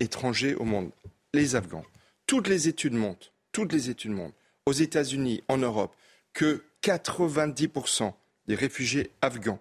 étrangers 0.00 0.54
au 0.54 0.64
monde. 0.64 0.90
Les 1.34 1.54
Afghans. 1.54 1.84
Toutes 2.26 2.48
les 2.48 2.66
études 2.66 2.94
montrent, 2.94 3.30
toutes 3.52 3.72
les 3.72 3.90
études 3.90 4.12
montrent, 4.12 4.34
aux 4.66 4.72
États-Unis, 4.72 5.42
en 5.48 5.58
Europe, 5.58 5.94
que 6.32 6.62
90% 6.82 8.12
des 8.46 8.54
réfugiés 8.54 9.10
afghans 9.22 9.60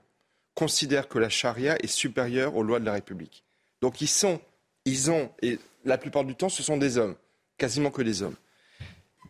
considèrent 0.56 1.08
que 1.08 1.20
la 1.20 1.30
charia 1.30 1.78
est 1.84 1.88
supérieure 1.88 2.56
aux 2.56 2.64
lois 2.64 2.80
de 2.80 2.86
la 2.86 2.94
République. 2.94 3.44
Donc 3.82 4.02
ils 4.02 4.08
sont, 4.08 4.42
ils 4.86 5.10
ont, 5.10 5.32
et 5.42 5.60
la 5.86 5.98
plupart 5.98 6.26
du 6.26 6.36
temps 6.36 6.50
ce 6.50 6.64
sont 6.64 6.78
des 6.78 6.98
hommes, 6.98 7.16
quasiment 7.58 7.92
que 7.92 8.02
des 8.02 8.22
hommes. 8.24 8.36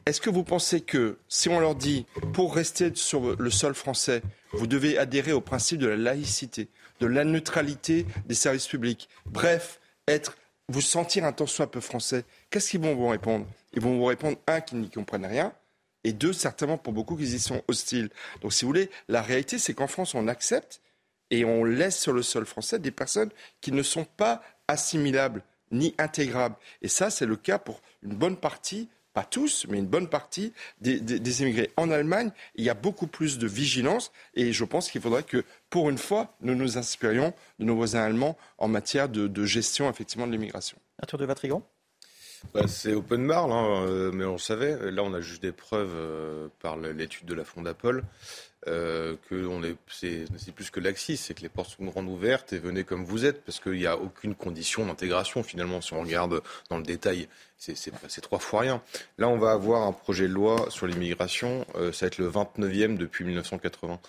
est-ce 0.05 0.21
que 0.21 0.29
vous 0.29 0.43
pensez 0.43 0.81
que 0.81 1.17
si 1.27 1.49
on 1.49 1.59
leur 1.59 1.75
dit, 1.75 2.05
pour 2.33 2.55
rester 2.55 2.95
sur 2.95 3.35
le 3.35 3.51
sol 3.51 3.75
français, 3.75 4.21
vous 4.53 4.65
devez 4.65 4.97
adhérer 4.97 5.31
au 5.31 5.41
principe 5.41 5.79
de 5.79 5.87
la 5.87 5.97
laïcité, 5.97 6.69
de 6.99 7.07
la 7.07 7.23
neutralité 7.23 8.05
des 8.25 8.35
services 8.35 8.67
publics, 8.67 9.07
bref, 9.25 9.79
être, 10.07 10.35
vous 10.67 10.81
sentir 10.81 11.25
un 11.25 11.31
temps 11.31 11.47
soit 11.47 11.69
peu 11.69 11.79
français, 11.79 12.23
qu'est-ce 12.49 12.71
qu'ils 12.71 12.81
vont 12.81 12.95
vous 12.95 13.07
répondre? 13.07 13.45
Ils 13.73 13.81
vont 13.81 13.97
vous 13.97 14.05
répondre, 14.05 14.37
un, 14.47 14.61
qu'ils 14.61 14.79
n'y 14.79 14.89
comprennent 14.89 15.25
rien, 15.25 15.53
et 16.03 16.13
deux, 16.13 16.33
certainement 16.33 16.77
pour 16.77 16.93
beaucoup, 16.93 17.15
qu'ils 17.15 17.35
y 17.35 17.39
sont 17.39 17.61
hostiles. 17.67 18.09
Donc 18.41 18.53
si 18.53 18.63
vous 18.65 18.69
voulez, 18.69 18.89
la 19.07 19.21
réalité, 19.21 19.57
c'est 19.57 19.73
qu'en 19.73 19.87
France, 19.87 20.15
on 20.15 20.27
accepte 20.27 20.81
et 21.29 21.45
on 21.45 21.63
laisse 21.63 21.99
sur 21.99 22.13
le 22.13 22.23
sol 22.23 22.45
français 22.45 22.79
des 22.79 22.91
personnes 22.91 23.29
qui 23.61 23.71
ne 23.71 23.83
sont 23.83 24.05
pas 24.05 24.41
assimilables 24.67 25.43
ni 25.71 25.93
intégrables. 25.97 26.55
Et 26.81 26.87
ça, 26.87 27.09
c'est 27.09 27.25
le 27.25 27.35
cas 27.35 27.59
pour 27.59 27.81
une 28.01 28.15
bonne 28.15 28.37
partie 28.37 28.89
pas 29.13 29.23
tous, 29.23 29.65
mais 29.69 29.79
une 29.79 29.87
bonne 29.87 30.07
partie 30.07 30.53
des, 30.81 31.41
immigrés. 31.41 31.71
En 31.77 31.89
Allemagne, 31.89 32.31
il 32.55 32.63
y 32.63 32.69
a 32.69 32.73
beaucoup 32.73 33.07
plus 33.07 33.37
de 33.37 33.47
vigilance 33.47 34.11
et 34.35 34.53
je 34.53 34.63
pense 34.63 34.89
qu'il 34.89 35.01
faudrait 35.01 35.23
que, 35.23 35.43
pour 35.69 35.89
une 35.89 35.97
fois, 35.97 36.35
nous 36.41 36.55
nous 36.55 36.77
inspirions 36.77 37.33
de 37.57 37.65
nos 37.65 37.75
voisins 37.75 38.03
allemands 38.03 38.37
en 38.57 38.67
matière 38.67 39.09
de, 39.09 39.45
gestion, 39.45 39.89
effectivement, 39.89 40.27
de 40.27 40.31
l'immigration. 40.31 40.77
Arthur 41.01 41.17
de 41.17 41.25
Vatrigan 41.25 41.63
bah, 42.53 42.67
c'est 42.67 42.93
open 42.93 43.27
bar, 43.27 43.49
euh, 43.51 44.11
mais 44.13 44.25
on 44.25 44.33
le 44.33 44.37
savait. 44.37 44.91
Là, 44.91 45.03
on 45.03 45.13
a 45.13 45.21
juste 45.21 45.41
des 45.41 45.51
preuves 45.51 45.93
euh, 45.95 46.47
par 46.61 46.77
l'étude 46.77 47.25
de 47.25 47.33
la 47.33 47.43
Fondapol 47.43 48.03
euh, 48.67 49.15
que 49.29 49.47
c'est, 49.87 50.25
plus 50.53 50.69
que 50.69 50.79
laxiste, 50.79 51.25
c'est 51.25 51.33
que 51.33 51.41
les 51.41 51.49
portes 51.49 51.71
sont 51.77 51.85
grandes 51.85 52.07
ouvertes 52.07 52.53
et 52.53 52.59
venez 52.59 52.83
comme 52.83 53.05
vous 53.05 53.25
êtes, 53.25 53.43
parce 53.43 53.59
qu'il 53.59 53.73
n'y 53.73 53.85
a 53.85 53.97
aucune 53.97 54.35
condition 54.35 54.85
d'intégration 54.85 55.43
finalement. 55.43 55.81
Si 55.81 55.93
on 55.93 56.01
regarde 56.01 56.41
dans 56.69 56.77
le 56.77 56.83
détail, 56.83 57.27
c'est, 57.57 58.21
trois 58.21 58.39
fois 58.39 58.61
rien. 58.61 58.81
Là, 59.17 59.29
on 59.29 59.37
va 59.37 59.51
avoir 59.51 59.83
un 59.83 59.93
projet 59.93 60.27
de 60.27 60.33
loi 60.33 60.67
sur 60.69 60.87
l'immigration, 60.87 61.65
ça 61.75 62.05
va 62.05 62.07
être 62.07 62.17
le 62.17 62.29
29e 62.29 62.97
depuis 62.97 63.25
1980. 63.25 63.99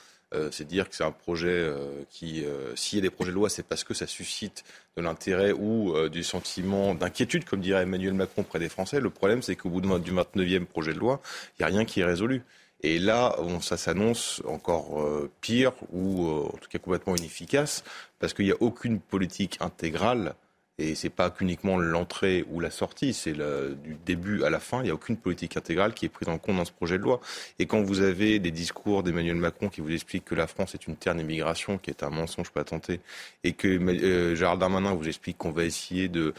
C'est 0.52 0.66
dire 0.66 0.88
que 0.88 0.94
c'est 0.94 1.04
un 1.04 1.12
projet 1.12 1.72
qui, 2.08 2.44
s'il 2.76 2.98
y 2.98 3.00
a 3.00 3.02
des 3.02 3.10
projets 3.10 3.30
de 3.30 3.34
loi, 3.34 3.48
c'est 3.48 3.64
parce 3.64 3.84
que 3.84 3.94
ça 3.94 4.06
suscite 4.06 4.64
de 4.96 5.02
l'intérêt 5.02 5.52
ou 5.52 5.94
euh, 5.94 6.08
du 6.08 6.22
sentiment 6.22 6.94
d'inquiétude, 6.94 7.44
comme 7.44 7.60
dirait 7.60 7.82
Emmanuel 7.82 8.14
Macron 8.14 8.42
près 8.42 8.58
des 8.58 8.68
Français. 8.68 9.00
Le 9.00 9.10
problème, 9.10 9.42
c'est 9.42 9.56
qu'au 9.56 9.70
bout 9.70 9.80
du 9.80 10.12
29e 10.12 10.64
projet 10.64 10.92
de 10.92 10.98
loi, 10.98 11.20
il 11.58 11.62
n'y 11.62 11.64
a 11.64 11.74
rien 11.74 11.84
qui 11.84 12.00
est 12.00 12.04
résolu. 12.04 12.42
Et 12.82 12.98
là, 12.98 13.36
ça 13.60 13.76
s'annonce 13.76 14.42
encore 14.46 15.02
euh, 15.02 15.30
pire 15.42 15.72
ou 15.92 16.26
euh, 16.26 16.46
en 16.46 16.56
tout 16.56 16.68
cas 16.70 16.78
complètement 16.78 17.14
inefficace 17.14 17.84
parce 18.18 18.32
qu'il 18.32 18.46
n'y 18.46 18.52
a 18.52 18.56
aucune 18.60 19.00
politique 19.00 19.58
intégrale 19.60 20.34
et 20.80 20.94
c'est 20.94 21.10
pas 21.10 21.30
qu'uniquement 21.30 21.76
l'entrée 21.76 22.44
ou 22.50 22.58
la 22.58 22.70
sortie, 22.70 23.12
c'est 23.12 23.34
du 23.34 23.96
début 24.06 24.44
à 24.44 24.50
la 24.50 24.60
fin. 24.60 24.80
Il 24.80 24.84
n'y 24.84 24.90
a 24.90 24.94
aucune 24.94 25.18
politique 25.18 25.56
intégrale 25.56 25.92
qui 25.92 26.06
est 26.06 26.08
prise 26.08 26.28
en 26.28 26.38
compte 26.38 26.56
dans 26.56 26.64
ce 26.64 26.72
projet 26.72 26.96
de 26.96 27.02
loi. 27.02 27.20
Et 27.58 27.66
quand 27.66 27.82
vous 27.82 28.00
avez 28.00 28.38
des 28.38 28.50
discours 28.50 29.02
d'Emmanuel 29.02 29.36
Macron 29.36 29.68
qui 29.68 29.82
vous 29.82 29.92
expliquent 29.92 30.24
que 30.24 30.34
la 30.34 30.46
France 30.46 30.74
est 30.74 30.86
une 30.86 30.96
terre 30.96 31.14
d'immigration, 31.14 31.76
qui 31.76 31.90
est 31.90 32.02
un 32.02 32.08
mensonge 32.08 32.50
pas 32.50 32.64
tenté, 32.64 33.00
et 33.44 33.52
que 33.52 33.68
euh, 33.68 34.34
Gérald 34.34 34.58
Darmanin 34.58 34.94
vous 34.94 35.06
explique 35.06 35.36
qu'on 35.36 35.52
va 35.52 35.64
essayer 35.64 36.08
de 36.08 36.32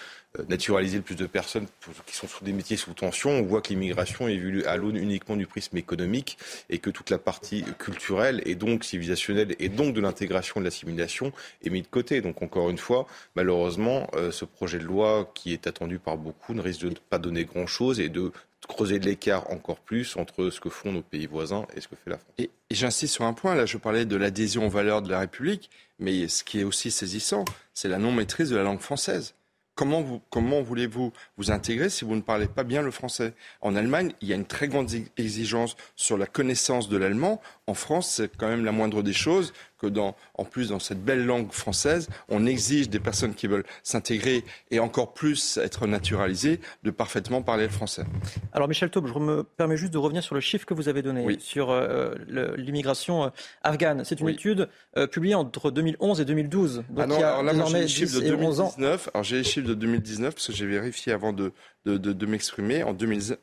naturaliser 0.48 0.98
le 0.98 1.04
plus 1.04 1.16
de 1.16 1.26
personnes 1.26 1.68
qui 2.06 2.16
sont 2.16 2.28
sous 2.28 2.44
des 2.44 2.54
métiers 2.54 2.78
sous 2.78 2.94
tension. 2.94 3.32
On 3.32 3.42
voit 3.42 3.62
que 3.62 3.70
l'immigration 3.70 4.28
est 4.28 4.38
vue 4.38 4.64
à 4.66 4.78
l'aune 4.78 4.96
uniquement 4.96 5.36
du 5.36 5.46
prisme 5.46 5.78
économique 5.78 6.38
et 6.70 6.80
que 6.80 6.90
toute 6.90 7.10
la 7.10 7.18
partie 7.18 7.64
culturelle 7.78 8.42
et 8.46 8.56
donc 8.56 8.84
civilisationnelle 8.84 9.56
et 9.60 9.70
donc 9.70 9.94
de 9.94 10.02
l'intégration 10.02 10.60
de 10.60 10.66
l'assimilation 10.66 11.34
est 11.64 11.70
mise 11.70 11.84
de 11.84 11.88
côté. 11.88 12.22
Donc 12.22 12.42
encore 12.42 12.70
une 12.70 12.78
fois, 12.78 13.08
malheureusement, 13.36 14.08
euh, 14.16 14.32
ce 14.32 14.46
projet 14.46 14.80
de 14.80 14.86
loi 14.86 15.30
qui 15.34 15.54
est 15.54 15.68
attendu 15.68 16.00
par 16.00 16.18
beaucoup 16.18 16.54
ne 16.54 16.62
risque 16.62 16.82
de 16.82 16.94
pas 17.10 17.18
donner 17.18 17.44
grand-chose 17.44 18.00
et 18.00 18.10
de 18.10 18.32
creuser 18.68 19.00
l'écart 19.00 19.52
encore 19.52 19.80
plus 19.80 20.16
entre 20.16 20.50
ce 20.50 20.60
que 20.60 20.70
font 20.70 20.92
nos 20.92 21.02
pays 21.02 21.26
voisins 21.26 21.66
et 21.76 21.82
ce 21.82 21.88
que 21.88 21.96
fait 21.96 22.10
la 22.10 22.18
France. 22.18 22.34
Et 22.38 22.50
j'insiste 22.70 23.16
sur 23.16 23.26
un 23.26 23.34
point, 23.34 23.56
là 23.56 23.66
je 23.66 23.78
parlais 23.78 24.06
de 24.06 24.16
l'adhésion 24.16 24.68
aux 24.68 24.70
valeurs 24.70 25.02
de 25.02 25.10
la 25.10 25.20
République, 25.20 25.70
mais 26.00 26.28
ce 26.28 26.44
qui 26.44 26.62
est 26.62 26.64
aussi 26.64 26.92
saisissant, 26.92 27.44
c'est 27.74 27.90
la 27.90 27.98
non-maîtrise 27.98 28.50
de 28.50 28.56
la 28.56 28.64
langue 28.64 28.80
française. 28.80 29.34
Comment, 29.76 30.02
vous, 30.02 30.22
comment 30.30 30.62
voulez-vous 30.62 31.14
vous 31.38 31.52
intégrer 31.52 31.90
si 31.90 32.06
vous 32.06 32.16
ne 32.16 32.22
parlez 32.22 32.48
pas 32.48 32.64
bien 32.64 32.82
le 32.82 32.92
français? 32.92 33.34
En 33.62 33.76
Allemagne, 33.76 34.14
il 34.22 34.28
y 34.28 34.34
a 34.34 34.36
une 34.36 34.46
très 34.46 34.68
grande 34.68 34.90
exigence 35.18 35.76
sur 35.96 36.18
la 36.18 36.26
connaissance 36.26 36.90
de 36.90 36.98
l'allemand. 36.98 37.42
En 37.68 37.74
France, 37.74 38.10
c'est 38.10 38.36
quand 38.36 38.48
même 38.48 38.66
la 38.66 38.72
moindre 38.72 39.04
des 39.04 39.14
choses 39.14 39.54
que, 39.78 39.88
dans, 39.88 40.16
en 40.36 40.46
plus, 40.46 40.70
dans 40.70 40.80
cette 40.80 41.04
belle 41.04 41.26
langue 41.26 41.52
française, 41.52 42.10
on 42.28 42.46
exige 42.46 42.90
des 42.90 43.00
personnes 43.00 43.36
qui 43.36 43.48
veulent 43.48 43.66
s'intégrer 43.84 44.44
et 44.72 44.80
encore 44.80 45.14
plus 45.14 45.58
être 45.58 45.86
naturalisées 45.86 46.60
de 46.84 46.92
parfaitement 46.92 47.42
parler 47.42 47.64
le 47.66 47.70
français. 47.70 48.04
Alors, 48.52 48.68
Michel 48.68 48.90
Taube, 48.90 49.08
je 49.08 49.20
me 49.20 49.44
permets 49.44 49.78
juste 49.78 49.94
de 49.94 50.00
revenir 50.00 50.24
sur 50.24 50.36
le 50.36 50.42
chiffre 50.42 50.66
que 50.66 50.74
vous 50.74 50.90
avez 50.90 51.02
donné 51.02 51.40
sur 51.40 51.70
euh, 51.70 52.16
l'immigration 52.58 53.26
euh, 53.26 53.30
afghane. 53.64 54.04
C'est 54.06 54.20
une 54.20 54.30
étude 54.30 54.68
euh, 54.98 55.08
publiée 55.08 55.36
entre 55.36 55.72
2011 55.72 56.20
et 56.20 56.26
2012. 56.26 56.76
Donc, 56.78 56.86
ah 56.98 57.06
non, 57.06 57.16
il 57.16 57.22
y 57.22 57.24
a 57.24 57.38
alors 57.38 57.44
là, 57.44 57.66
j'ai 57.66 57.82
les 57.82 57.88
chiffres 57.88 58.20
de 58.20 58.28
2019. 58.28 59.10
Alors, 59.14 59.24
j'ai 59.24 59.38
les 59.38 59.44
chiffres 59.44 59.68
de 59.68 59.76
2019 59.76 60.34
parce 60.34 60.48
que 60.48 60.54
j'ai 60.54 60.66
vérifié 60.66 61.14
avant 61.14 61.32
de, 61.32 61.54
de, 61.86 61.98
de, 61.98 62.14
de 62.14 62.26
m'exprimer. 62.26 62.84
En 62.84 62.94
2019, 62.94 63.38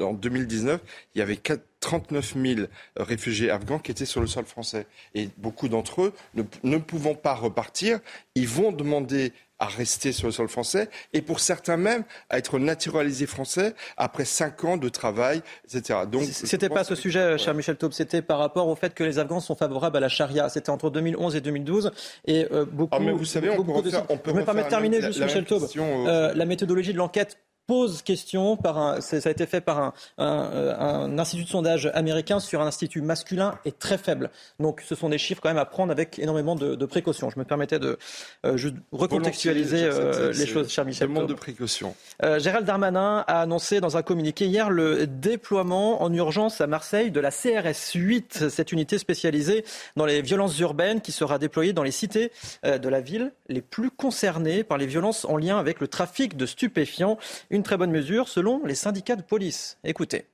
en 0.00 0.12
2019, 0.12 0.80
il 1.14 1.18
y 1.18 1.22
avait 1.22 1.38
39 1.80 2.34
000 2.36 2.60
réfugiés 2.96 3.50
afghans 3.50 3.78
qui 3.78 3.90
étaient 3.90 4.06
sur 4.06 4.20
le 4.20 4.26
sol 4.26 4.44
français. 4.44 4.86
Et 5.14 5.28
beaucoup 5.38 5.68
d'entre 5.68 6.02
eux, 6.02 6.12
ne, 6.34 6.78
pouvant 6.78 7.14
pas 7.14 7.34
repartir, 7.34 8.00
ils 8.34 8.48
vont 8.48 8.72
demander 8.72 9.32
à 9.58 9.66
rester 9.66 10.10
sur 10.10 10.26
le 10.26 10.32
sol 10.32 10.48
français 10.48 10.90
et 11.12 11.22
pour 11.22 11.38
certains 11.38 11.76
même 11.76 12.02
à 12.30 12.38
être 12.38 12.58
naturalisés 12.58 13.26
français 13.26 13.76
après 13.96 14.24
cinq 14.24 14.64
ans 14.64 14.76
de 14.76 14.88
travail, 14.88 15.40
etc. 15.64 16.00
Donc, 16.10 16.24
c'était 16.24 16.68
pas 16.68 16.82
ce 16.82 16.96
sujet, 16.96 17.38
cher 17.38 17.54
Michel 17.54 17.76
Taube, 17.76 17.92
c'était 17.92 18.22
par 18.22 18.38
rapport 18.38 18.66
au 18.66 18.74
fait 18.74 18.92
que 18.92 19.04
les 19.04 19.20
Afghans 19.20 19.38
sont 19.38 19.54
favorables 19.54 19.96
à 19.96 20.00
la 20.00 20.08
charia. 20.08 20.48
C'était 20.48 20.70
entre 20.70 20.90
2011 20.90 21.36
et 21.36 21.40
2012 21.40 21.92
et 22.24 22.48
euh, 22.50 22.64
beaucoup. 22.64 22.96
Ah, 22.96 22.98
mais 22.98 23.12
vous 23.12 23.24
savez, 23.24 23.50
on 23.50 23.62
peut, 23.62 23.70
refaire, 23.70 24.04
on 24.08 24.16
peut 24.16 24.32
Je 24.32 24.36
me 24.38 24.44
permets 24.44 24.64
de 24.64 24.68
terminer, 24.68 25.00
juste, 25.00 25.22
Michel 25.22 25.44
Taube. 25.44 25.68
Euh, 25.76 26.32
la 26.34 26.44
méthodologie 26.44 26.92
de 26.92 26.98
l'enquête 26.98 27.38
pose 27.66 28.02
question, 28.02 28.56
par 28.56 28.78
un, 28.78 29.00
ça 29.00 29.16
a 29.24 29.30
été 29.30 29.46
fait 29.46 29.60
par 29.60 29.78
un, 29.78 29.92
un, 30.18 31.18
institut 31.18 31.44
de 31.44 31.48
sondage 31.48 31.90
américain 31.94 32.40
sur 32.40 32.60
un 32.60 32.66
institut 32.66 33.02
masculin 33.02 33.58
est 33.64 33.78
très 33.78 33.98
faible. 33.98 34.30
Donc 34.58 34.82
ce 34.86 34.94
sont 34.94 35.08
des 35.08 35.18
chiffres 35.18 35.40
quand 35.40 35.48
même 35.48 35.58
à 35.58 35.64
prendre 35.64 35.92
avec 35.92 36.18
énormément 36.18 36.56
de, 36.56 36.74
de 36.74 36.86
précautions. 36.86 37.30
Je 37.30 37.38
me 37.38 37.44
permettais 37.44 37.78
de 37.78 37.98
euh, 38.44 38.56
juste 38.56 38.74
recontextualiser 38.90 39.84
euh, 39.84 40.32
les 40.32 40.46
choses, 40.46 40.70
cher 40.70 40.84
Michel. 40.84 41.08
Demande 41.08 41.28
de 41.28 41.34
précautions. 41.34 41.94
Euh, 42.22 42.38
Gérald 42.38 42.66
Darmanin 42.66 43.24
a 43.26 43.42
annoncé 43.42 43.80
dans 43.80 43.96
un 43.96 44.02
communiqué 44.02 44.46
hier 44.46 44.70
le 44.70 45.06
déploiement 45.06 46.02
en 46.02 46.12
urgence 46.12 46.60
à 46.60 46.66
Marseille 46.66 47.10
de 47.10 47.20
la 47.20 47.30
CRS 47.30 47.92
8, 47.94 48.48
cette 48.48 48.72
unité 48.72 48.98
spécialisée 48.98 49.64
dans 49.96 50.06
les 50.06 50.22
violences 50.22 50.58
urbaines 50.58 51.00
qui 51.00 51.12
sera 51.12 51.38
déployée 51.38 51.72
dans 51.72 51.82
les 51.82 51.90
cités 51.90 52.32
de 52.64 52.88
la 52.88 53.00
ville 53.00 53.32
les 53.48 53.60
plus 53.60 53.90
concernées 53.90 54.64
par 54.64 54.78
les 54.78 54.86
violences 54.86 55.24
en 55.24 55.36
lien 55.36 55.58
avec 55.58 55.80
le 55.80 55.88
trafic 55.88 56.36
de 56.36 56.46
stupéfiants. 56.46 57.18
Une 57.52 57.62
très 57.62 57.76
bonne 57.76 57.90
mesure 57.90 58.28
selon 58.28 58.64
les 58.64 58.74
syndicats 58.74 59.14
de 59.14 59.22
police. 59.22 59.78
Écoutez. 59.84 60.24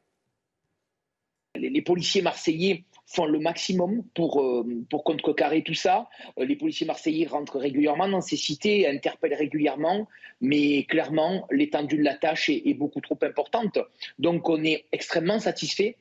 Les, 1.57 1.83
policiers 1.83 2.22
marseillais 2.22 2.85
font 3.07 3.26
le 3.26 3.40
maximum 3.40 4.04
pour, 4.14 4.40
euh, 4.40 4.64
pour 4.88 5.02
contrecarrer 5.02 5.64
tout 5.64 5.74
ça. 5.74 6.09
Euh, 6.38 6.44
les 6.44 6.54
policiers 6.54 6.87
marseillais 6.87 7.26
rentrent 7.26 7.59
régulièrement 7.59 8.09
dans 8.09 8.20
ces 8.20 8.37
cités, 8.37 8.87
interpellent 8.87 9.35
régulièrement, 9.35 10.07
mais 10.40 10.85
clairement, 10.85 11.48
l'étendue 11.50 11.96
de 11.96 12.04
la 12.04 12.14
tâche 12.14 12.50
est, 12.50 12.74
beaucoup 12.74 13.00
trop 13.00 13.18
importante. 13.22 13.81
Donc 14.20 14.48
on 14.48 14.62
est 14.62 14.85
extrêmement 14.92 15.40
satisfait 15.40 15.96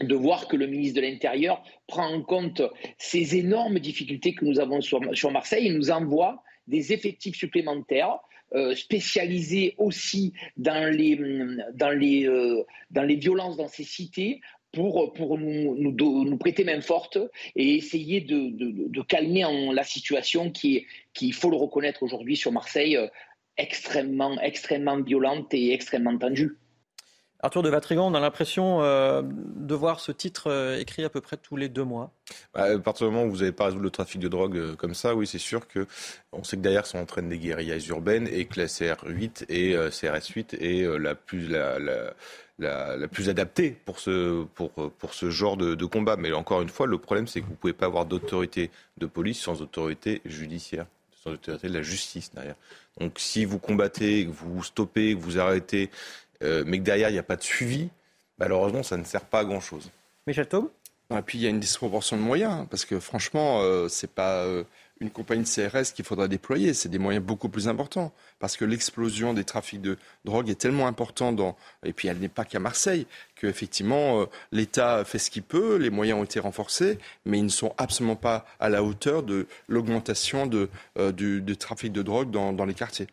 de 0.00 0.14
voir 0.14 0.46
que 0.46 0.56
le 0.56 0.68
ministre 0.68 1.00
de 1.00 1.06
l'Intérieur 1.06 1.64
prend 1.88 2.06
en 2.06 2.22
compte 2.22 2.62
ces 2.96 3.34
énormes 3.34 3.80
difficultés 3.80 4.36
que 4.36 4.44
nous 4.44 4.60
avons 4.60 4.80
sur, 4.80 5.00
Marseille 5.32 5.66
et 5.66 5.72
nous 5.72 5.90
envoie 5.90 6.44
des 6.68 6.92
effectifs 6.92 7.34
supplémentaires 7.34 8.20
spécialisés 8.74 9.74
aussi 9.78 10.32
dans 10.56 10.90
les, 10.90 11.18
dans, 11.74 11.90
les, 11.90 12.26
euh, 12.26 12.64
dans 12.90 13.02
les 13.02 13.16
violences 13.16 13.56
dans 13.56 13.68
ces 13.68 13.84
cités 13.84 14.40
pour, 14.72 15.38
nous, 15.38 16.36
prêter 16.38 16.64
main 16.64 16.80
forte 16.80 17.18
et 17.54 17.76
essayer 17.76 18.20
de, 18.20 19.02
calmer 19.02 19.44
la 19.72 19.84
situation 19.84 20.50
qui 20.50 20.86
qui, 21.12 21.28
il 21.28 21.32
faut 21.32 21.50
le 21.50 21.56
reconnaître 21.56 22.02
aujourd'hui 22.02 22.36
sur 22.36 22.50
Marseille, 22.50 22.96
euh, 22.96 23.06
extrêmement, 23.56 24.40
extrêmement 24.40 25.00
violente 25.00 25.54
et 25.54 25.72
extrêmement 25.72 26.18
tendue. 26.18 26.56
Arthur 27.44 27.62
de 27.62 27.68
Vatrigan, 27.68 28.10
on 28.10 28.14
a 28.14 28.20
l'impression 28.20 28.80
euh, 28.80 29.20
de 29.22 29.74
voir 29.74 30.00
ce 30.00 30.12
titre 30.12 30.50
euh, 30.50 30.78
écrit 30.78 31.04
à 31.04 31.10
peu 31.10 31.20
près 31.20 31.36
tous 31.36 31.56
les 31.56 31.68
deux 31.68 31.84
mois. 31.84 32.10
Bah, 32.54 32.62
à 32.62 32.78
partir 32.78 33.06
du 33.06 33.12
moment 33.12 33.26
où 33.26 33.30
vous 33.30 33.40
n'avez 33.40 33.52
pas 33.52 33.66
résolu 33.66 33.82
le 33.82 33.90
trafic 33.90 34.18
de 34.18 34.28
drogue 34.28 34.56
euh, 34.56 34.74
comme 34.76 34.94
ça, 34.94 35.14
oui, 35.14 35.26
c'est 35.26 35.38
sûr 35.38 35.68
que 35.68 35.86
on 36.32 36.42
sait 36.42 36.56
que 36.56 36.62
derrière 36.62 36.86
ça 36.86 36.98
entraîne 36.98 37.28
des 37.28 37.36
guérillas 37.36 37.84
urbaines 37.90 38.26
et 38.32 38.46
que 38.46 38.58
la 38.58 38.66
CR8 38.66 39.44
et 39.50 39.76
CRS8 39.76 40.56
est 40.58 40.98
la 40.98 41.14
plus 41.14 41.54
adaptée 43.28 43.76
pour 43.84 44.00
ce, 44.00 44.46
genre 45.28 45.58
de, 45.58 45.84
combat. 45.84 46.16
Mais 46.16 46.32
encore 46.32 46.62
une 46.62 46.70
fois, 46.70 46.86
le 46.86 46.96
problème, 46.96 47.26
c'est 47.26 47.42
que 47.42 47.44
vous 47.44 47.52
ne 47.52 47.56
pouvez 47.56 47.74
pas 47.74 47.84
avoir 47.84 48.06
d'autorité 48.06 48.70
de 48.96 49.04
police 49.04 49.38
sans 49.38 49.60
autorité 49.60 50.22
judiciaire, 50.24 50.86
sans 51.22 51.32
autorité 51.32 51.68
de 51.68 51.74
la 51.74 51.82
justice 51.82 52.32
derrière. 52.32 52.56
Donc 53.00 53.18
si 53.18 53.44
vous 53.44 53.58
combattez, 53.58 54.26
que 54.26 54.30
vous 54.30 54.62
stoppez, 54.62 55.14
que 55.14 55.20
vous 55.20 55.38
arrêtez 55.38 55.90
mais 56.66 56.78
que 56.78 56.84
derrière, 56.84 57.10
il 57.10 57.14
n'y 57.14 57.18
a 57.18 57.24
pas 57.24 57.36
de 57.36 57.42
suivi, 57.42 57.88
malheureusement, 58.38 58.82
ça 58.82 58.96
ne 58.96 59.04
sert 59.04 59.24
pas 59.24 59.40
à 59.40 59.44
grand-chose. 59.44 59.90
Michel 60.26 60.46
Taube 60.46 60.70
Et 61.10 61.22
puis 61.22 61.38
il 61.38 61.42
y 61.42 61.46
a 61.46 61.50
une 61.50 61.60
disproportion 61.60 62.16
de 62.16 62.22
moyens, 62.22 62.52
hein, 62.52 62.66
parce 62.70 62.84
que 62.84 62.98
franchement, 63.00 63.60
ce 63.62 63.88
c'est 63.88 64.10
pas 64.10 64.46
une 65.00 65.10
compagnie 65.10 65.42
de 65.42 65.48
CRS 65.48 65.92
qu'il 65.92 66.04
faudra 66.04 66.28
déployer. 66.28 66.74
C'est 66.74 66.88
des 66.88 66.98
moyens 66.98 67.24
beaucoup 67.24 67.48
plus 67.48 67.68
importants. 67.68 68.12
Parce 68.38 68.56
que 68.56 68.64
l'explosion 68.64 69.34
des 69.34 69.44
trafics 69.44 69.80
de 69.80 69.98
drogue 70.24 70.48
est 70.48 70.60
tellement 70.60 70.86
importante, 70.86 71.36
dans, 71.36 71.56
et 71.84 71.92
puis 71.92 72.08
elle 72.08 72.18
n'est 72.18 72.28
pas 72.28 72.44
qu'à 72.44 72.60
Marseille, 72.60 73.06
qu'effectivement, 73.34 74.20
euh, 74.20 74.26
l'État 74.52 75.04
fait 75.04 75.18
ce 75.18 75.30
qu'il 75.30 75.42
peut, 75.42 75.76
les 75.76 75.90
moyens 75.90 76.20
ont 76.20 76.24
été 76.24 76.40
renforcés, 76.40 76.98
mais 77.24 77.38
ils 77.38 77.44
ne 77.44 77.48
sont 77.48 77.74
absolument 77.78 78.16
pas 78.16 78.46
à 78.60 78.68
la 78.68 78.82
hauteur 78.82 79.22
de 79.22 79.46
l'augmentation 79.68 80.46
de, 80.46 80.68
euh, 80.98 81.12
du, 81.12 81.56
trafic 81.56 81.92
de 81.92 82.02
drogue 82.02 82.30
dans 82.30 82.64
les 82.64 82.74
quartiers. 82.74 83.06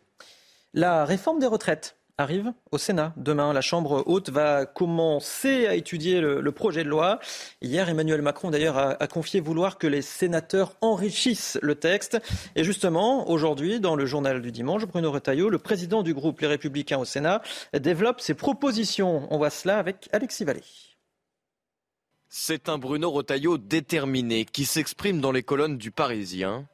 La 0.74 1.04
réforme 1.04 1.38
des 1.38 1.46
retraites 1.46 1.96
arrive 2.22 2.52
au 2.70 2.78
Sénat. 2.78 3.12
Demain, 3.16 3.52
la 3.52 3.60
Chambre 3.60 4.02
haute 4.06 4.30
va 4.30 4.64
commencer 4.64 5.66
à 5.66 5.74
étudier 5.74 6.20
le, 6.20 6.52
projet 6.52 6.84
de 6.84 6.88
loi. 6.88 7.18
Hier, 7.60 7.88
Emmanuel 7.88 8.22
Macron, 8.22 8.50
d'ailleurs, 8.50 8.78
a, 8.78 9.06
confié 9.06 9.40
vouloir 9.40 9.76
que 9.76 9.86
les 9.86 10.02
sénateurs 10.02 10.74
enrichissent 10.80 11.58
le 11.60 11.74
texte. 11.74 12.18
Et 12.56 12.64
justement, 12.64 13.28
aujourd'hui, 13.28 13.80
dans 13.80 13.96
le 13.96 14.06
journal 14.06 14.40
du 14.40 14.52
dimanche, 14.52 14.86
Bruno 14.86 15.10
Retailleau, 15.10 15.50
le 15.50 15.58
président 15.58 16.02
du 16.02 16.14
groupe 16.14 16.40
Les 16.40 16.46
Républicains 16.46 16.98
au 16.98 17.04
Sénat, 17.04 17.42
développe 17.78 18.20
ses 18.20 18.34
propositions. 18.34 19.26
On 19.30 19.38
voit 19.38 19.50
cela 19.50 19.78
avec 19.78 20.08
Alexis 20.12 20.44
Vallée. 20.44 20.62
C'est 22.28 22.70
un 22.70 22.78
Bruno 22.78 23.10
Retailleau 23.10 23.58
déterminé 23.58 24.46
qui 24.46 24.64
s'exprime 24.64 25.20
dans 25.20 25.32
les 25.32 25.42
colonnes 25.42 25.76
du 25.76 25.90
Parisien. 25.90 26.66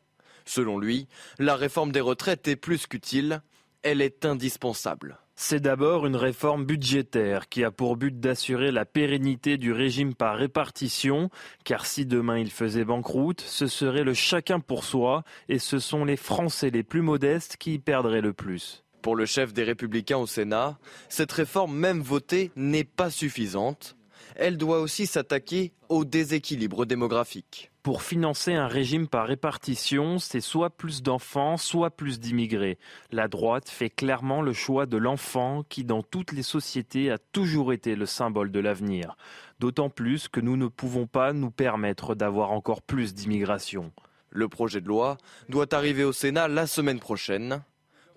Selon 0.45 0.79
lui, 0.79 1.09
la 1.39 1.57
réforme 1.57 1.91
des 1.91 2.01
retraites 2.01 2.47
est 2.49 2.57
plus 2.57 2.87
qu'utile, 2.87 3.43
elle 3.83 4.01
est 4.01 4.25
indispensable. 4.25 5.19
C'est 5.41 5.61
d'abord 5.61 6.05
une 6.05 6.17
réforme 6.17 6.65
budgétaire 6.65 7.49
qui 7.49 7.63
a 7.63 7.71
pour 7.71 7.97
but 7.97 8.19
d'assurer 8.19 8.73
la 8.73 8.85
pérennité 8.85 9.57
du 9.57 9.73
régime 9.73 10.13
par 10.13 10.37
répartition, 10.37 11.31
car 11.63 11.87
si 11.87 12.07
demain 12.07 12.39
il 12.39 12.51
faisait 12.51 12.85
banqueroute, 12.85 13.41
ce 13.43 13.69
serait 13.69 14.03
le 14.03 14.15
chacun 14.15 14.59
pour 14.59 14.83
soi, 14.83 15.23
et 15.49 15.61
ce 15.61 15.79
sont 15.79 16.05
les 16.05 16.17
Français 16.17 16.71
les 16.71 16.83
plus 16.83 17.03
modestes 17.03 17.57
qui 17.57 17.75
y 17.75 17.79
perdraient 17.79 18.21
le 18.21 18.33
plus. 18.33 18.83
Pour 19.01 19.15
le 19.15 19.27
chef 19.27 19.53
des 19.53 19.63
Républicains 19.63 20.19
au 20.19 20.27
Sénat, 20.27 20.77
cette 21.09 21.31
réforme 21.31 21.73
même 21.73 22.01
votée 22.01 22.51
n'est 22.57 22.83
pas 22.83 23.09
suffisante. 23.09 23.97
Elle 24.39 24.57
doit 24.57 24.81
aussi 24.81 25.07
s'attaquer 25.07 25.73
au 25.91 26.05
déséquilibre 26.07 26.87
démographique 26.87 27.71
pour 27.89 28.03
financer 28.03 28.53
un 28.53 28.67
régime 28.67 29.09
par 29.09 29.27
répartition, 29.27 30.19
c'est 30.19 30.43
soit 30.43 30.69
plus 30.69 31.03
d'enfants, 31.03 31.57
soit 31.57 31.89
plus 31.91 32.21
d'immigrés. 32.21 32.77
La 33.13 33.29
droite 33.29 33.71
fait 33.71 33.89
clairement 33.89 34.43
le 34.43 34.53
choix 34.53 34.85
de 34.85 34.99
l'enfant 34.99 35.63
qui, 35.71 35.85
dans 35.85 36.03
toutes 36.03 36.33
les 36.33 36.43
sociétés, 36.43 37.11
a 37.11 37.17
toujours 37.17 37.73
été 37.73 37.97
le 37.97 38.05
symbole 38.05 38.53
de 38.53 38.61
l'avenir. 38.61 39.17
D'autant 39.59 39.89
plus 39.89 40.29
que 40.29 40.41
nous 40.41 40.59
ne 40.59 40.67
pouvons 40.67 41.07
pas 41.07 41.33
nous 41.33 41.51
permettre 41.51 42.15
d'avoir 42.15 42.51
encore 42.51 42.83
plus 42.83 43.15
d'immigration. 43.15 43.91
Le 44.29 44.51
projet 44.51 44.83
de 44.83 44.89
loi 44.89 45.17
doit 45.49 45.75
arriver 45.75 46.05
au 46.05 46.13
Sénat 46.13 46.47
la 46.47 46.67
semaine 46.67 47.01
prochaine. 47.01 47.63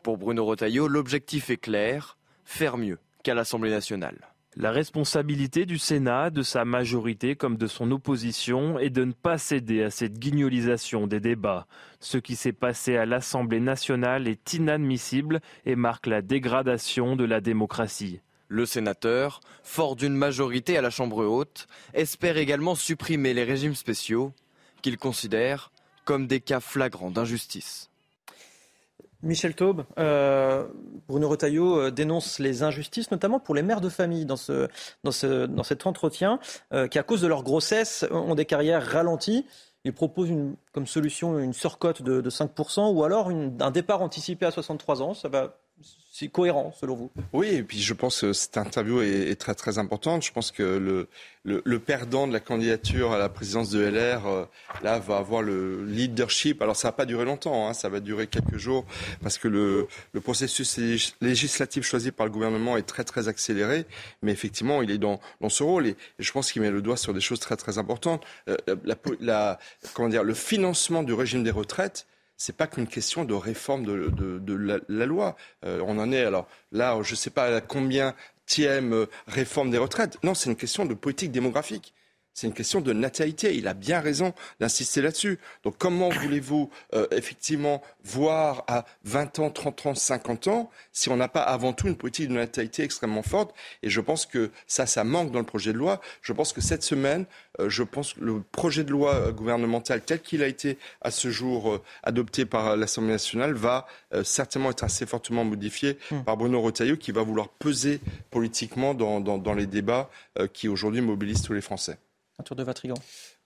Pour 0.04 0.18
Bruno 0.18 0.44
Retailleau, 0.44 0.90
l'objectif 0.90 1.50
est 1.50 1.56
clair, 1.56 2.18
faire 2.44 2.78
mieux 2.78 3.00
qu'à 3.24 3.36
l'Assemblée 3.36 3.72
nationale. 3.72 4.31
La 4.58 4.72
responsabilité 4.72 5.66
du 5.66 5.78
Sénat, 5.78 6.30
de 6.30 6.44
sa 6.44 6.66
majorité 6.66 7.38
comme 7.38 7.56
de 7.56 7.68
son 7.68 7.90
opposition, 7.92 8.78
est 8.80 8.90
de 8.90 9.06
ne 9.06 9.14
pas 9.14 9.38
céder 9.38 9.82
à 9.82 9.90
cette 9.90 10.20
guignolisation 10.20 11.08
des 11.08 11.22
débats. 11.22 11.68
Ce 12.02 12.18
qui 12.18 12.36
s'est 12.36 12.52
passé 12.52 12.98
à 12.98 13.06
l'Assemblée 13.06 13.62
nationale 13.62 14.28
est 14.28 14.54
inadmissible 14.54 15.40
et 15.66 15.78
marque 15.78 16.06
la 16.06 16.22
dégradation 16.22 17.16
de 17.16 17.24
la 17.24 17.40
démocratie. 17.40 18.20
Le 18.50 18.66
sénateur, 18.66 19.40
fort 19.64 19.96
d'une 19.96 20.16
majorité 20.16 20.78
à 20.78 20.82
la 20.82 20.90
Chambre 20.90 21.26
haute, 21.26 21.68
espère 21.94 22.36
également 22.36 22.76
supprimer 22.76 23.34
les 23.34 23.46
régimes 23.46 23.76
spéciaux 23.76 24.34
qu'il 24.82 24.98
considère 24.98 25.72
comme 26.04 26.28
des 26.28 26.42
cas 26.42 26.60
flagrants 26.60 27.12
d'injustice. 27.12 27.91
Michel 29.24 29.56
Taube, 29.56 29.86
euh, 30.00 30.68
Bruno 31.08 31.30
Retailleau 31.30 31.80
euh, 31.80 31.92
dénonce 31.92 32.40
les 32.40 32.64
injustices, 32.64 33.12
notamment 33.12 33.40
pour 33.40 33.56
les 33.56 33.62
mères 33.62 33.82
de 33.82 33.90
famille 33.90 34.26
dans, 34.26 34.38
ce, 34.38 34.68
dans, 35.04 35.12
ce, 35.12 35.46
dans 35.46 35.64
cet 35.64 35.86
entretien, 35.86 36.40
euh, 36.74 36.88
qui 36.88 36.98
à 37.00 37.04
cause 37.04 37.22
de 37.22 37.28
leur 37.28 37.44
grossesse 37.44 38.06
ont 38.12 38.36
des 38.36 38.46
carrières 38.46 38.86
ralenties. 38.86 39.46
Il 39.84 39.94
propose 39.94 40.30
comme 40.74 40.86
solution 40.86 41.40
une 41.40 41.54
surcote 41.54 42.02
de, 42.02 42.22
de 42.22 42.30
5% 42.30 42.94
ou 42.94 43.04
alors 43.04 43.30
un 43.30 43.72
départ 43.72 44.02
anticipé 44.02 44.46
à 44.46 44.52
63 44.52 45.02
ans. 45.02 45.14
Ça 45.14 45.28
va 45.28 45.58
c'est 46.12 46.28
cohérent 46.28 46.74
selon 46.80 46.96
vous? 46.96 47.12
Oui, 47.32 47.48
et 47.48 47.64
puis 47.64 47.80
je 47.80 47.94
pense 47.94 48.22
que 48.22 48.34
cette 48.34 48.58
interview 48.58 49.02
est, 49.02 49.40
très 49.40 49.56
très 49.56 49.78
importante. 49.78 50.24
Je 50.24 50.32
pense 50.32 50.52
que 50.52 50.62
le, 50.64 51.08
le, 51.44 51.80
perdant 51.80 52.28
de 52.28 52.34
la 52.34 52.42
candidature 52.42 53.14
à 53.14 53.18
la 53.18 53.30
présidence 53.30 53.70
de 53.70 53.80
LR, 53.80 54.28
euh, 54.28 54.46
là, 54.84 55.00
va 55.00 55.18
avoir 55.18 55.42
le 55.42 55.86
leadership. 55.86 56.62
Alors 56.62 56.76
ça 56.76 56.90
va 56.90 56.92
pas 56.92 57.06
durer 57.06 57.24
longtemps, 57.24 57.68
hein, 57.68 57.74
ça 57.74 57.88
va 57.88 58.02
durer 58.02 58.28
quelques 58.28 58.58
jours, 58.58 58.86
parce 59.24 59.38
que 59.38 59.48
le, 59.48 59.88
le, 60.12 60.22
processus 60.22 60.78
législatif 61.22 61.86
choisi 61.86 62.12
par 62.12 62.26
le 62.26 62.32
gouvernement 62.32 62.78
est 62.78 62.84
très 62.84 63.06
très 63.06 63.28
accéléré. 63.30 63.86
Mais 64.22 64.32
effectivement, 64.32 64.82
il 64.82 64.92
est 64.92 64.98
dans, 64.98 65.20
dans 65.40 65.50
ce 65.50 65.64
rôle, 65.64 65.88
et, 65.88 65.96
je 66.20 66.32
pense 66.32 66.52
qu'il 66.52 66.62
met 66.62 66.72
le 66.72 66.82
doigt 66.82 66.98
sur 66.98 67.14
des 67.14 67.22
choses 67.22 67.40
très 67.40 67.56
très 67.56 67.78
importantes. 67.78 68.24
Euh, 68.50 68.58
comment 69.94 70.10
dire, 70.10 70.24
le 70.24 70.34
financement 70.34 71.04
du 71.04 71.14
régime 71.14 71.44
des 71.44 71.52
retraites 71.52 72.06
c'est 72.42 72.58
pas 72.58 72.66
qu'une 72.66 72.88
question 72.88 73.24
de 73.24 73.36
réforme 73.36 73.86
de, 73.86 74.82
la, 74.88 75.06
loi. 75.06 75.36
Euh, 75.64 75.80
on 75.86 76.00
en 76.00 76.12
est 76.12 76.24
alors 76.24 76.48
là, 76.72 77.00
je 77.04 77.12
ne 77.12 77.16
sais 77.16 77.30
pas 77.30 77.56
à 77.56 77.62
combien 77.62 78.16
tième 78.48 78.94
euh, 78.94 79.06
réforme 79.28 79.70
des 79.70 79.78
retraites. 79.78 80.18
Non, 80.24 80.34
c'est 80.34 80.50
une 80.50 80.56
question 80.56 80.86
de 80.86 80.96
politique 80.96 81.32
démographique. 81.32 81.94
C'est 82.34 82.48
une 82.48 82.54
question 82.54 82.82
de 82.82 82.94
natalité. 82.94 83.56
Il 83.56 83.68
a 83.68 83.74
bien 83.74 84.00
raison 84.00 84.34
d'insister 84.60 85.02
là-dessus. 85.02 85.40
Donc 85.64 85.76
comment 85.78 86.10
voulez-vous 86.22 86.70
euh, 86.94 87.08
effectivement 87.12 87.82
voir 88.04 88.64
à 88.68 88.86
20 89.04 89.40
ans, 89.40 89.50
30 89.50 89.86
ans, 89.88 89.96
50 89.96 90.48
ans 90.48 90.70
si 90.92 91.10
on 91.10 91.18
n'a 91.18 91.28
pas 91.28 91.42
avant 91.42 91.74
tout 91.74 91.88
une 91.88 91.98
politique 91.98 92.30
de 92.30 92.34
natalité 92.34 92.84
extrêmement 92.84 93.24
forte? 93.24 93.54
Et 93.84 93.90
je 93.90 94.00
pense 94.02 94.26
que 94.26 94.52
ça, 94.66 94.86
ça 94.86 95.04
manque 95.04 95.32
dans 95.32 95.40
le 95.40 95.46
projet 95.46 95.74
de 95.74 95.78
loi. 95.78 96.00
Je 96.22 96.32
pense 96.34 96.54
que 96.54 96.62
cette 96.62 96.84
semaine, 96.84 97.26
euh, 97.60 97.70
je 97.70 97.84
pense 97.84 98.14
que 98.14 98.22
le 98.22 98.42
projet 98.42 98.84
de 98.84 98.92
loi 98.92 99.32
gouvernemental 99.32 100.02
tel 100.02 100.22
qu'il 100.22 100.42
a 100.42 100.48
été 100.48 100.78
à 101.02 101.12
ce 101.12 101.30
jour 101.30 101.72
euh, 101.72 101.82
adopté 102.04 102.46
par 102.46 102.78
l'Assemblée 102.78 103.12
nationale 103.12 103.54
va 103.54 103.88
certainement 104.24 104.72
être 104.72 104.84
assez 104.84 105.06
fortement 105.06 105.44
modifié 105.44 105.98
hmm. 106.12 106.24
par 106.24 106.38
Bruno 106.38 106.62
Retailleau 106.62 106.98
qui 106.98 107.12
va 107.12 107.24
vouloir 107.24 107.50
peser 107.50 108.02
politiquement 108.30 108.94
dans, 108.94 109.20
dans 109.20 109.54
les 109.54 109.66
débats 109.66 110.10
qui 110.54 110.68
aujourd'hui 110.68 111.02
mobilisent 111.02 111.42
tous 111.42 111.54
les 111.54 111.62
Français 111.62 111.98
tour 112.44 112.56
de 112.56 112.64
Vatrigan 112.64 112.96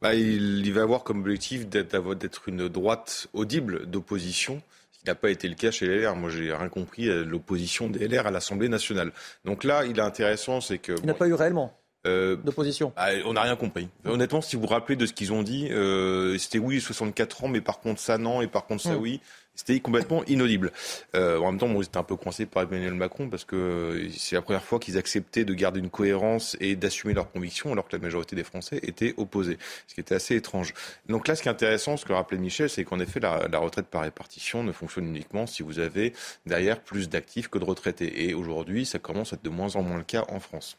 bah, 0.01 0.13
il, 0.13 0.71
va 0.73 0.81
avoir 0.81 1.03
comme 1.03 1.19
objectif 1.19 1.67
d'être 1.67 2.47
une 2.47 2.67
droite 2.67 3.27
audible 3.33 3.85
d'opposition 3.85 4.61
ce 4.91 4.99
qui 4.99 5.05
n'a 5.05 5.15
pas 5.15 5.29
été 5.29 5.47
le 5.47 5.55
cas 5.55 5.71
chez 5.71 5.87
les 5.87 5.99
LR. 5.99 6.15
Moi, 6.15 6.29
j'ai 6.29 6.53
rien 6.53 6.69
compris 6.69 7.05
l'opposition 7.25 7.89
des 7.89 8.07
LR 8.07 8.27
à 8.27 8.31
l'Assemblée 8.31 8.69
nationale. 8.69 9.11
Donc 9.43 9.63
là, 9.63 9.85
il 9.85 9.99
est 9.99 10.01
intéressant, 10.01 10.61
c'est 10.61 10.77
que. 10.77 10.93
Il 10.93 11.05
n'a 11.05 11.13
pas 11.13 11.27
eu 11.27 11.33
réellement. 11.33 11.77
Euh, 12.05 12.35
d'opposition 12.35 12.93
bah, 12.95 13.07
On 13.25 13.33
n'a 13.33 13.41
rien 13.41 13.55
compris. 13.55 13.89
Honnêtement, 14.05 14.41
si 14.41 14.55
vous 14.55 14.63
vous 14.63 14.67
rappelez 14.67 14.95
de 14.95 15.05
ce 15.05 15.13
qu'ils 15.13 15.33
ont 15.33 15.43
dit, 15.43 15.69
euh, 15.71 16.37
c'était 16.37 16.59
oui, 16.59 16.79
64 16.79 17.45
ans, 17.45 17.47
mais 17.47 17.61
par 17.61 17.79
contre 17.79 17.99
ça 17.99 18.17
non, 18.17 18.41
et 18.41 18.47
par 18.47 18.65
contre 18.65 18.83
ça 18.83 18.95
hmm. 18.95 19.01
oui. 19.01 19.21
C'était 19.55 19.79
complètement 19.79 20.23
inaudible. 20.25 20.71
Euh, 21.15 21.39
en 21.39 21.51
même 21.51 21.59
temps, 21.59 21.67
moi, 21.67 21.81
j'étais 21.81 21.97
un 21.97 22.03
peu 22.03 22.15
coincé 22.15 22.45
par 22.45 22.63
Emmanuel 22.63 22.93
Macron 22.93 23.29
parce 23.29 23.45
que 23.45 23.55
euh, 23.55 24.09
c'est 24.11 24.35
la 24.35 24.41
première 24.41 24.63
fois 24.63 24.79
qu'ils 24.79 24.97
acceptaient 24.97 25.45
de 25.45 25.53
garder 25.53 25.79
une 25.79 25.89
cohérence 25.89 26.57
et 26.59 26.75
d'assumer 26.75 27.13
leurs 27.13 27.31
convictions 27.31 27.71
alors 27.71 27.87
que 27.87 27.95
la 27.95 28.01
majorité 28.01 28.35
des 28.35 28.43
Français 28.43 28.79
étaient 28.83 29.13
opposés, 29.17 29.57
ce 29.87 29.95
qui 29.95 30.01
était 30.01 30.15
assez 30.15 30.35
étrange. 30.35 30.73
Donc 31.07 31.27
là, 31.27 31.35
ce 31.35 31.41
qui 31.41 31.47
est 31.47 31.51
intéressant, 31.51 31.95
ce 31.95 32.05
que 32.05 32.13
rappelait 32.13 32.37
Michel, 32.37 32.69
c'est 32.69 32.83
qu'en 32.83 32.99
effet, 32.99 33.19
la, 33.19 33.47
la, 33.47 33.59
retraite 33.59 33.87
par 33.87 34.01
répartition 34.01 34.63
ne 34.63 34.71
fonctionne 34.71 35.07
uniquement 35.07 35.47
si 35.47 35.63
vous 35.63 35.79
avez 35.79 36.13
derrière 36.45 36.81
plus 36.81 37.09
d'actifs 37.09 37.47
que 37.47 37.57
de 37.57 37.65
retraités. 37.65 38.27
Et 38.27 38.33
aujourd'hui, 38.33 38.85
ça 38.85 38.99
commence 38.99 39.31
à 39.31 39.37
être 39.37 39.43
de 39.43 39.49
moins 39.49 39.75
en 39.75 39.83
moins 39.83 39.97
le 39.97 40.03
cas 40.03 40.25
en 40.27 40.39
France. 40.39 40.77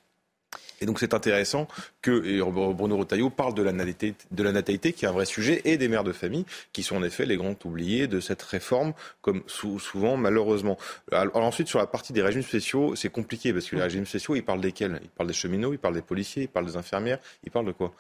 Et 0.81 0.87
donc 0.87 0.99
c'est 0.99 1.14
intéressant 1.14 1.68
que 2.03 2.41
Bruno 2.72 2.97
Retailleau 2.99 3.31
parle 3.31 3.55
de 3.55 3.62
la, 3.62 3.72
natalité, 3.72 4.14
de 4.31 4.43
la 4.43 4.53
natalité, 4.53 4.93
qui 4.93 5.05
est 5.05 5.09
un 5.09 5.12
vrai 5.12 5.27
sujet, 5.27 5.62
et 5.64 5.77
des 5.77 5.89
mères 5.89 6.05
de 6.05 6.12
famille, 6.12 6.45
qui 6.72 6.83
sont 6.83 6.97
en 6.97 7.03
effet 7.03 7.27
les 7.27 7.37
grands 7.37 7.57
oubliés 7.64 8.07
de 8.07 8.20
cette 8.20 8.43
réforme, 8.43 8.93
comme 9.22 9.43
souvent 9.47 10.16
malheureusement. 10.16 10.79
Alors 11.12 11.37
ensuite, 11.37 11.68
sur 11.68 11.79
la 11.79 11.87
partie 11.87 12.12
des 12.12 12.22
régimes 12.22 12.43
spéciaux, 12.43 12.95
c'est 12.97 13.09
compliqué, 13.11 13.53
parce 13.53 13.68
que 13.68 13.77
les 13.77 13.83
régimes 13.83 14.07
spéciaux, 14.07 14.37
ils 14.37 14.45
parlent 14.45 14.61
desquels? 14.61 15.01
Ils 15.03 15.09
parlent 15.11 15.29
des 15.29 15.35
cheminots, 15.35 15.72
ils 15.72 15.79
parlent 15.79 15.95
des 15.95 16.03
policiers, 16.03 16.45
ils 16.45 16.49
parlent 16.49 16.66
des 16.66 16.77
infirmières, 16.77 17.18
ils 17.45 17.51
parlent 17.51 17.66
de 17.66 17.72
quoi? 17.72 17.93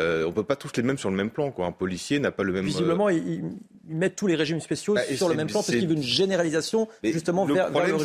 Euh, 0.00 0.24
on 0.24 0.28
ne 0.28 0.32
peut 0.32 0.44
pas 0.44 0.56
tous 0.56 0.70
les 0.76 0.82
mêmes 0.82 0.96
sur 0.96 1.10
le 1.10 1.16
même 1.16 1.30
plan. 1.30 1.50
Quoi. 1.50 1.66
Un 1.66 1.72
policier 1.72 2.18
n'a 2.18 2.30
pas 2.30 2.44
le 2.44 2.52
même. 2.52 2.64
Visiblement, 2.64 3.08
euh, 3.08 3.12
ils, 3.12 3.42
mettent 3.88 4.16
tous 4.16 4.28
les 4.28 4.36
régimes 4.36 4.60
spéciaux 4.60 4.94
bah, 4.94 5.02
sur 5.14 5.28
le 5.28 5.34
même 5.34 5.48
plan 5.48 5.58
parce 5.58 5.76
qu'il 5.76 5.88
veut 5.88 5.96
une 5.96 6.02
généralisation 6.04 6.88
justement 7.02 7.44
vers, 7.44 7.68
le, 7.68 7.96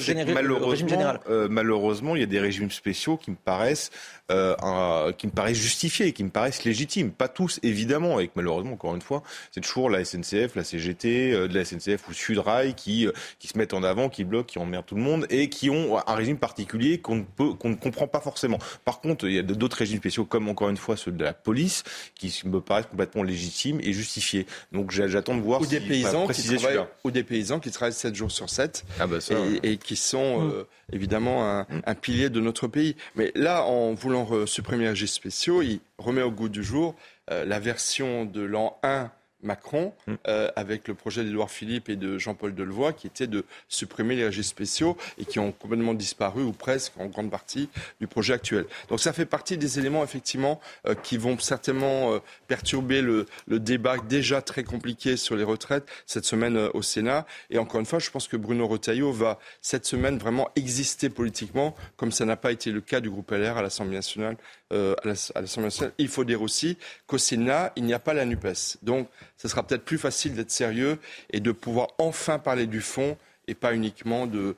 régime 0.55 0.89
général. 0.89 1.19
Euh, 1.29 1.47
malheureusement, 1.49 2.15
il 2.15 2.19
y 2.19 2.23
a 2.23 2.27
des 2.27 2.39
régimes 2.39 2.71
spéciaux 2.71 3.15
qui 3.15 3.29
me 3.29 3.35
paraissent, 3.35 3.91
qui 4.27 5.27
me 5.27 5.31
paraissent 5.31 5.57
justifiés, 5.57 6.13
qui 6.13 6.23
me 6.23 6.29
paraissent 6.29 6.65
légitimes. 6.65 7.11
Pas 7.11 7.27
tous, 7.27 7.59
évidemment, 7.61 8.19
et 8.19 8.29
malheureusement, 8.35 8.73
encore 8.73 8.95
une 8.95 9.01
fois, 9.01 9.21
c'est 9.51 9.61
toujours 9.61 9.89
la 9.89 10.03
SNCF, 10.03 10.55
la 10.55 10.63
CGT, 10.63 11.47
de 11.47 11.53
la 11.53 11.63
SNCF 11.63 12.09
ou 12.09 12.13
Sudrail 12.13 12.73
qui, 12.73 13.07
qui 13.37 13.47
se 13.47 13.57
mettent 13.57 13.75
en 13.75 13.83
avant, 13.83 14.09
qui 14.09 14.23
bloquent, 14.23 14.47
qui 14.47 14.59
emmerdent 14.59 14.87
tout 14.87 14.95
le 14.95 15.03
monde 15.03 15.27
et 15.29 15.47
qui 15.47 15.69
ont 15.69 15.97
un 16.05 16.15
régime 16.15 16.39
particulier 16.39 16.99
qu'on 16.99 17.17
ne, 17.17 17.53
qu'on 17.53 17.69
ne 17.69 17.75
comprend 17.75 18.07
pas 18.07 18.19
forcément. 18.19 18.57
Par 18.83 18.99
contre, 18.99 19.25
il 19.27 19.35
y 19.35 19.39
a 19.39 19.43
d'autres 19.43 19.77
régimes 19.77 19.99
spéciaux, 19.99 20.25
comme 20.25 20.49
encore 20.49 20.69
une 20.69 20.77
fois 20.77 20.97
ceux 20.97 21.11
de 21.11 21.23
la 21.23 21.33
police 21.33 21.76
qui 22.15 22.41
me 22.45 22.61
paraissent 22.61 22.87
complètement 22.87 23.23
légitimes 23.23 23.79
et 23.81 23.93
justifiés. 23.93 24.45
Donc 24.71 24.91
j'attends 24.91 25.35
de 25.35 25.41
voir 25.41 25.61
ou 25.61 25.65
des 25.65 25.79
paysans 25.79 26.27
qui 26.27 26.43
travaillent, 26.43 26.85
ou 27.03 27.11
des 27.11 27.23
paysans 27.23 27.59
qui 27.59 27.71
travaillent 27.71 27.93
7 27.93 28.15
jours 28.15 28.31
sur 28.31 28.49
7 28.49 28.85
ah 28.99 29.07
bah 29.07 29.17
et, 29.63 29.77
qui 29.77 29.95
sont 29.95 30.41
mm. 30.41 30.51
euh, 30.51 30.63
évidemment 30.91 31.45
un, 31.45 31.61
mm. 31.63 31.81
un, 31.85 31.95
pilier 31.95 32.29
de 32.29 32.39
notre 32.39 32.67
pays. 32.67 32.95
Mais 33.15 33.31
là, 33.35 33.63
en 33.63 33.93
voulant 33.93 34.45
supprimer 34.45 34.83
les 34.83 34.89
régimes 34.89 35.07
spéciaux, 35.07 35.61
il 35.61 35.79
remet 35.97 36.21
au 36.21 36.31
goût 36.31 36.49
du 36.49 36.63
jour 36.63 36.95
euh, 37.31 37.43
la 37.45 37.59
version 37.59 38.25
de 38.25 38.41
l'an 38.41 38.79
1 38.83 39.11
Macron, 39.47 39.93
mm. 40.05 40.13
euh, 40.27 40.51
avec 40.55 40.87
le 40.87 40.93
projet 40.93 41.23
d'Edouard 41.23 41.49
Philippe 41.49 41.89
et 41.89 41.95
de 41.95 42.17
Jean-Paul 42.19 42.53
Delevoye, 42.53 42.93
qui 42.93 43.07
était 43.07 43.25
de 43.25 43.45
supprimer 43.67 44.15
les 44.15 44.25
régimes 44.25 44.43
spéciaux 44.43 44.97
et 45.17 45.25
qui 45.25 45.39
ont 45.39 45.51
complètement 45.51 45.95
disparu, 45.95 46.43
ou 46.43 46.51
presque, 46.51 46.93
en 46.99 47.07
grande 47.07 47.31
partie, 47.31 47.69
du 47.99 48.07
projet 48.07 48.33
actuel. 48.33 48.65
Donc 48.89 48.99
ça 48.99 49.13
fait 49.13 49.25
partie 49.25 49.57
des 49.57 49.79
éléments, 49.79 50.03
effectivement, 50.03 50.59
euh, 50.85 50.93
qui 50.93 51.17
vont 51.17 51.39
certainement 51.39 52.13
euh, 52.13 52.19
perturber 52.47 53.01
le, 53.01 53.25
le, 53.47 53.59
débat 53.59 53.97
déjà 53.97 54.41
très 54.41 54.63
compliqué 54.63 55.17
sur 55.17 55.35
les 55.35 55.43
retraites 55.43 55.87
cette 56.05 56.25
semaine 56.25 56.57
au 56.73 56.81
Sénat. 56.81 57.25
Et 57.49 57.57
encore 57.57 57.79
une 57.79 57.85
fois, 57.85 57.99
je 57.99 58.11
pense 58.11 58.27
que 58.27 58.37
Bruno 58.37 58.67
Retailleau 58.67 59.11
va, 59.11 59.39
cette 59.61 59.85
semaine, 59.85 60.17
vraiment 60.17 60.49
exister 60.55 61.09
politiquement, 61.09 61.75
comme 61.95 62.11
ça 62.11 62.25
n'a 62.25 62.35
pas 62.35 62.51
été 62.51 62.71
le 62.71 62.81
cas 62.81 62.99
du 62.99 63.09
groupe 63.09 63.31
LR 63.31 63.57
à 63.57 63.61
l'Assemblée 63.61 63.95
nationale 63.95 64.37
euh, 64.73 64.95
à 65.01 65.07
l'Assemblée 65.41 65.67
nationale. 65.67 65.93
Il 65.97 66.09
faut 66.09 66.25
dire 66.25 66.41
aussi 66.41 66.77
qu'au 67.05 67.17
Sénat, 67.17 67.71
il 67.77 67.85
n'y 67.85 67.93
a 67.93 67.99
pas 67.99 68.13
la 68.13 68.25
NUPES. 68.25 68.77
Donc, 68.81 69.07
ce 69.37 69.47
sera 69.47 69.65
peut-être 69.65 69.85
plus 69.85 69.97
facile 69.97 70.33
d'être 70.33 70.51
sérieux 70.51 70.99
et 71.31 71.39
de 71.39 71.51
pouvoir 71.51 71.89
enfin 71.97 72.39
parler 72.39 72.67
du 72.67 72.81
fond 72.81 73.17
et 73.47 73.55
pas 73.55 73.73
uniquement 73.73 74.27
de, 74.27 74.55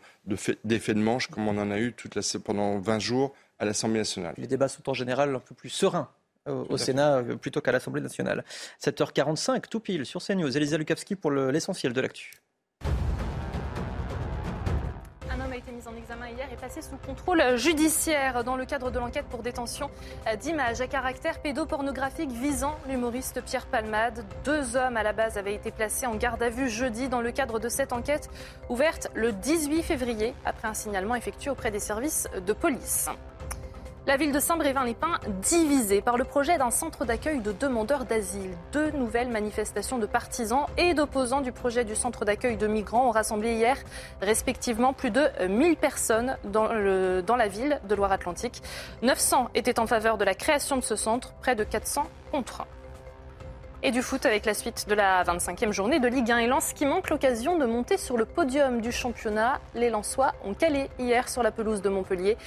d'effets 0.64 0.94
de 0.94 1.00
manche 1.00 1.28
comme 1.28 1.48
on 1.48 1.58
en 1.58 1.72
a 1.72 1.78
eu 1.80 1.94
toute 1.94 2.16
la, 2.16 2.22
pendant 2.44 2.80
20 2.80 3.00
jours 3.00 3.36
à 3.60 3.66
l'Assemblée 3.66 4.00
nationale. 4.00 4.34
Les 4.38 4.48
débats 4.48 4.70
sont 4.70 4.90
en 4.90 4.94
général 4.94 5.36
un 5.36 5.40
peu 5.40 5.54
plus 5.54 5.70
sereins 5.70 6.10
euh, 6.48 6.64
au, 6.70 6.78
Sénat 6.78 7.18
euh, 7.18 7.36
plutôt 7.36 7.62
qu'à 7.62 7.72
l'Assemblée 7.72 8.02
nationale. 8.02 8.44
7h45, 8.82 9.68
tout 9.70 9.80
pile 9.80 10.06
sur 10.06 10.24
CNews. 10.24 10.56
Elisa 10.56 10.78
Lukavski 10.78 11.16
pour 11.16 11.32
l'essentiel 11.32 11.94
de 11.94 12.02
l'actu. 12.02 12.34
Examen 16.10 16.30
hier 16.30 16.52
est 16.52 16.56
placé 16.56 16.82
sous 16.82 16.98
contrôle 16.98 17.56
judiciaire 17.58 18.44
dans 18.44 18.56
le 18.56 18.66
cadre 18.66 18.90
de 18.90 18.98
l'enquête 18.98 19.28
pour 19.30 19.44
détention 19.44 19.92
d'images 20.40 20.82
à 20.82 20.88
caractère 20.88 21.40
pédopornographique 21.40 22.32
visant 22.32 22.76
l'humoriste 22.88 23.44
Pierre 23.44 23.68
Palmade. 23.68 24.26
Deux 24.44 24.76
hommes 24.76 24.98
à 24.98 25.04
la 25.04 25.14
base 25.14 25.38
avaient 25.38 25.54
été 25.54 25.70
placés 25.70 26.08
en 26.08 26.16
garde 26.16 26.42
à 26.42 26.50
vue 26.50 26.68
jeudi 26.68 27.10
dans 27.10 27.22
le 27.22 27.32
cadre 27.32 27.60
de 27.60 27.70
cette 27.70 27.94
enquête 27.94 28.28
ouverte 28.70 29.12
le 29.14 29.32
18 29.34 29.84
février 29.84 30.34
après 30.46 30.68
un 30.68 30.74
signalement 30.74 31.14
effectué 31.14 31.52
auprès 31.52 31.70
des 31.70 31.80
services 31.80 32.28
de 32.44 32.54
police. 32.54 33.08
La 34.10 34.18
ville 34.18 34.32
de 34.32 34.40
Saint-Brévin-les-Pins 34.40 35.20
divisée 35.40 36.02
par 36.02 36.18
le 36.18 36.24
projet 36.24 36.58
d'un 36.58 36.72
centre 36.72 37.06
d'accueil 37.06 37.42
de 37.42 37.52
demandeurs 37.52 38.06
d'asile. 38.06 38.58
Deux 38.72 38.90
nouvelles 38.90 39.30
manifestations 39.30 40.00
de 40.00 40.08
partisans 40.08 40.66
et 40.80 40.96
d'opposants 40.96 41.42
du 41.42 41.52
projet 41.52 41.84
du 41.84 41.96
centre 41.96 42.26
d'accueil 42.26 42.58
de 42.58 42.66
migrants 42.66 43.10
ont 43.10 43.12
rassemblé 43.12 43.54
hier 43.54 43.78
respectivement 44.20 44.94
plus 44.94 45.12
de 45.12 45.28
1000 45.48 45.78
personnes 45.78 46.38
dans, 46.46 46.66
la 46.66 47.48
ville 47.48 47.80
de 47.88 47.94
Loire-Atlantique. 47.94 48.64
900 49.04 49.52
étaient 49.54 49.80
en 49.80 49.86
faveur 49.86 50.18
de 50.18 50.26
la 50.26 50.34
création 50.34 50.78
de 50.78 50.82
ce 50.82 50.96
centre, 50.96 51.34
près 51.34 51.56
de 51.56 51.64
400 51.64 52.08
contre. 52.32 52.66
Et 53.84 53.92
du 53.92 54.02
foot 54.02 54.26
avec 54.26 54.46
la 54.46 54.56
suite 54.56 54.90
de 54.90 54.96
la 54.96 55.24
25e 55.24 55.72
journée 55.72 56.00
de 56.00 56.08
Ligue 56.08 56.32
1 56.32 56.40
et 56.40 56.48
Lens 56.48 56.74
qui 56.74 56.86
manque 56.86 57.12
l'occasion 57.12 57.58
de 57.58 57.66
monter 57.66 57.98
sur 57.98 58.18
le 58.18 58.26
podium 58.26 58.82
du 58.82 58.92
championnat. 58.92 59.62
Les 59.76 59.90
Lensois 59.92 60.34
ont 60.44 60.54
calé 60.56 60.90
hier 60.98 61.30
sur 61.30 61.44
la 61.44 61.52
pelouse 61.52 61.82
de 61.82 61.88
Montpellier. 61.88 62.38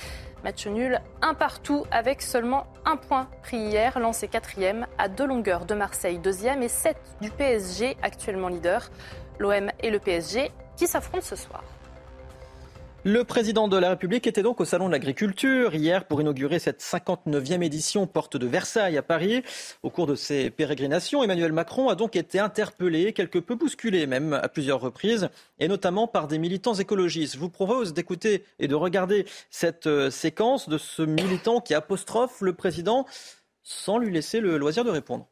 Match 0.44 0.66
nul, 0.66 1.00
un 1.20 1.34
partout 1.34 1.86
avec 1.92 2.20
seulement 2.20 2.66
un 2.84 2.96
point 2.96 3.28
pris 3.42 3.58
hier. 3.58 3.98
Lancé 4.00 4.26
quatrième 4.26 4.86
à 4.98 5.08
deux 5.08 5.26
longueurs 5.26 5.66
de 5.66 5.74
Marseille, 5.74 6.18
deuxième 6.18 6.62
et 6.62 6.68
sept 6.68 6.96
du 7.20 7.30
PSG, 7.30 7.96
actuellement 8.02 8.48
leader. 8.48 8.90
L'OM 9.38 9.70
et 9.80 9.90
le 9.90 10.00
PSG 10.00 10.50
qui 10.76 10.88
s'affrontent 10.88 11.24
ce 11.24 11.36
soir. 11.36 11.62
Le 13.04 13.24
président 13.24 13.66
de 13.66 13.76
la 13.76 13.88
République 13.88 14.28
était 14.28 14.44
donc 14.44 14.60
au 14.60 14.64
Salon 14.64 14.86
de 14.86 14.92
l'Agriculture 14.92 15.74
hier 15.74 16.04
pour 16.04 16.20
inaugurer 16.20 16.60
cette 16.60 16.80
59e 16.80 17.60
édition 17.60 18.06
porte 18.06 18.36
de 18.36 18.46
Versailles 18.46 18.96
à 18.96 19.02
Paris. 19.02 19.42
Au 19.82 19.90
cours 19.90 20.06
de 20.06 20.14
ses 20.14 20.50
pérégrinations, 20.50 21.24
Emmanuel 21.24 21.50
Macron 21.50 21.88
a 21.88 21.96
donc 21.96 22.14
été 22.14 22.38
interpellé, 22.38 23.12
quelque 23.12 23.40
peu 23.40 23.56
bousculé 23.56 24.06
même 24.06 24.34
à 24.34 24.48
plusieurs 24.48 24.80
reprises, 24.80 25.30
et 25.58 25.66
notamment 25.66 26.06
par 26.06 26.28
des 26.28 26.38
militants 26.38 26.74
écologistes. 26.74 27.34
Je 27.34 27.40
vous 27.40 27.50
propose 27.50 27.92
d'écouter 27.92 28.44
et 28.60 28.68
de 28.68 28.76
regarder 28.76 29.26
cette 29.50 29.88
euh, 29.88 30.08
séquence 30.08 30.68
de 30.68 30.78
ce 30.78 31.02
militant 31.02 31.60
qui 31.60 31.74
apostrophe 31.74 32.40
le 32.40 32.52
président 32.52 33.04
sans 33.64 33.98
lui 33.98 34.12
laisser 34.12 34.38
le 34.38 34.58
loisir 34.58 34.84
de 34.84 34.90
répondre. 34.90 35.26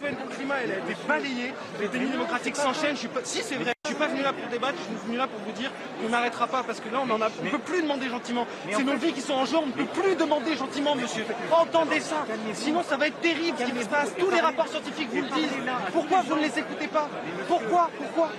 Le 0.00 0.34
climat, 0.34 0.62
elle 0.62 0.72
a 0.72 0.78
été 0.78 0.94
balayée, 1.06 1.52
les 1.78 1.88
démocratiques 1.88 2.56
s'enchaînent. 2.56 2.96
Si 3.24 3.42
c'est 3.42 3.56
vrai, 3.56 3.75
je 3.86 3.92
suis 3.92 3.98
pas 3.98 4.08
venu 4.08 4.22
là 4.22 4.32
pour 4.32 4.48
débattre, 4.48 4.74
je 4.78 4.96
suis 4.98 5.06
venu 5.06 5.16
là 5.16 5.26
pour 5.26 5.38
vous 5.40 5.52
dire 5.52 5.70
qu'on 6.00 6.08
n'arrêtera 6.08 6.46
pas 6.48 6.62
parce 6.64 6.80
que 6.80 6.88
là 6.88 6.98
on 7.06 7.10
en 7.10 7.20
a, 7.22 7.28
on 7.28 7.50
peut 7.50 7.58
plus 7.58 7.82
demander 7.82 8.08
gentiment. 8.08 8.46
C'est 8.70 8.84
nos 8.84 8.96
vies 8.96 9.12
qui 9.12 9.20
sont 9.20 9.34
en 9.34 9.44
jeu, 9.44 9.56
on 9.56 9.66
ne 9.66 9.72
peut 9.72 9.86
plus 9.86 10.16
demander 10.16 10.56
gentiment, 10.56 10.94
monsieur. 10.96 11.24
Entendez 11.52 12.00
ça, 12.00 12.26
sinon 12.54 12.82
ça 12.82 12.96
va 12.96 13.06
être 13.06 13.20
terrible 13.20 13.56
ce 13.58 13.64
qui 13.64 13.82
se 13.84 13.88
passe. 13.88 14.10
Tous 14.18 14.30
les 14.30 14.40
rapports 14.40 14.68
scientifiques 14.68 15.08
vous 15.10 15.22
le 15.22 15.28
disent. 15.28 15.56
Pourquoi 15.92 16.22
vous 16.22 16.36
ne 16.36 16.40
les 16.40 16.58
écoutez 16.58 16.88
pas 16.88 17.08
Pourquoi 17.48 17.90
Pourquoi 17.96 18.30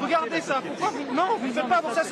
Regardez 0.00 0.40
ça. 0.40 0.60
Pourquoi 0.66 0.90
vous... 0.90 1.14
Non, 1.14 1.36
vous 1.38 1.48
ne 1.48 1.52
faites 1.52 1.68
pas 1.68 1.82
ça. 1.94 2.02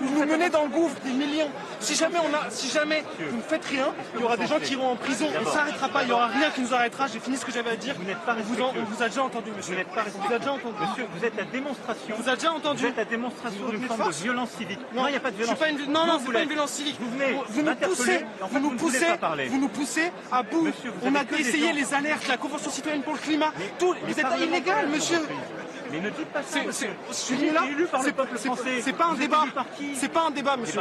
Vous 0.00 0.20
nous 0.20 0.26
menez 0.26 0.48
dans 0.50 0.62
le 0.62 0.68
gouffre 0.68 0.96
des 1.04 1.10
millions. 1.10 1.50
Si 1.80 1.94
jamais 1.94 2.18
on 2.18 2.34
a, 2.34 2.50
si 2.50 2.68
jamais 2.68 3.04
vous 3.18 3.36
ne 3.36 3.42
faites 3.42 3.64
rien, 3.64 3.88
il 4.14 4.20
y 4.20 4.24
aura 4.24 4.36
des 4.36 4.46
gens 4.46 4.58
qui 4.58 4.72
iront 4.72 4.92
en 4.92 4.96
prison. 4.96 5.26
On 5.36 5.40
ne 5.44 5.46
s'arrêtera 5.46 5.88
pas. 5.88 6.02
Il 6.02 6.06
n'y 6.06 6.12
aura 6.12 6.28
rien 6.28 6.50
qui 6.50 6.62
nous 6.62 6.74
arrêtera. 6.74 7.06
J'ai 7.06 7.20
fini 7.20 7.36
ce 7.36 7.44
que 7.44 7.52
j'avais 7.52 7.70
à 7.70 7.76
dire. 7.76 7.94
Vous 7.98 8.04
n'êtes 8.04 8.18
pas 8.20 8.34
vous, 8.34 8.62
on 8.62 8.84
vous 8.84 9.02
a 9.02 9.08
déjà 9.08 9.22
entendu, 9.22 9.50
monsieur. 9.56 9.74
Vous 9.74 9.78
n'êtes 9.78 9.94
pas 9.94 10.04
Vous 10.04 10.38
déjà 10.38 10.52
entendu. 10.52 10.74
Monsieur, 10.80 11.06
vous 11.14 11.24
êtes 11.24 11.36
la 11.36 11.44
démonstration 11.44 12.14
déjà 12.38 12.52
entendu. 12.52 12.82
Vous 12.82 12.88
êtes 12.88 12.96
la 12.96 13.04
démonstration 13.04 13.68
d'une 13.68 13.82
forme 13.82 14.08
de 14.08 14.14
violence 14.14 14.50
civique. 14.50 14.78
Non, 14.94 15.06
il 15.06 15.10
n'y 15.10 15.16
a 15.16 15.20
pas 15.20 15.30
de 15.30 15.36
violence. 15.36 15.58
Pas 15.58 15.68
une... 15.68 15.92
Non, 15.92 16.06
non, 16.06 16.20
c'est 16.24 16.32
pas 16.32 16.42
une 16.42 16.48
violence 16.48 16.70
civique. 16.70 16.96
Vous 17.00 17.10
venez 17.10 17.38
vous, 17.48 17.62
nous 17.62 17.74
poussez, 17.74 18.24
vous, 18.40 18.60
nous 18.60 18.70
poussez, 18.70 19.06
vous 19.48 19.58
nous 19.58 19.68
poussez 19.68 20.12
à 20.30 20.42
bout. 20.42 20.68
On 21.02 21.14
a 21.14 21.22
essayé 21.38 21.72
les 21.72 21.94
alertes, 21.94 22.26
la 22.28 22.36
Convention 22.36 22.70
citoyenne 22.70 23.02
pour 23.02 23.14
le 23.14 23.18
climat. 23.18 23.52
Tout, 23.78 23.94
vous 24.06 24.20
êtes 24.20 24.26
illégal, 24.40 24.88
monsieur. 24.88 25.20
Mais 25.90 26.00
ne 26.00 26.10
dites 26.10 26.28
pas 26.28 26.42
ça. 26.42 26.60
Je 27.08 27.14
suis 27.14 27.50
là. 27.50 27.62
C'est 28.36 28.92
pas 28.92 29.06
un 29.06 29.14
débat. 29.14 29.44
C'est 29.94 30.08
pas 30.08 30.26
un 30.26 30.30
débat, 30.30 30.56
monsieur. 30.56 30.80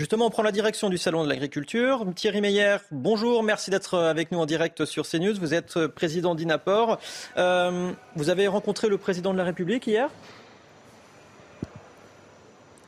Justement, 0.00 0.24
on 0.24 0.30
prend 0.30 0.42
la 0.42 0.50
direction 0.50 0.88
du 0.88 0.96
Salon 0.96 1.24
de 1.24 1.28
l'Agriculture. 1.28 2.06
Thierry 2.14 2.40
Meyer, 2.40 2.78
bonjour, 2.90 3.42
merci 3.42 3.68
d'être 3.68 3.98
avec 3.98 4.32
nous 4.32 4.38
en 4.38 4.46
direct 4.46 4.86
sur 4.86 5.06
CNews. 5.06 5.38
Vous 5.38 5.52
êtes 5.52 5.88
président 5.88 6.34
d'INAPOR. 6.34 6.98
Euh, 7.36 7.92
vous 8.16 8.30
avez 8.30 8.48
rencontré 8.48 8.88
le 8.88 8.96
président 8.96 9.34
de 9.34 9.36
la 9.36 9.44
République 9.44 9.86
hier? 9.86 10.08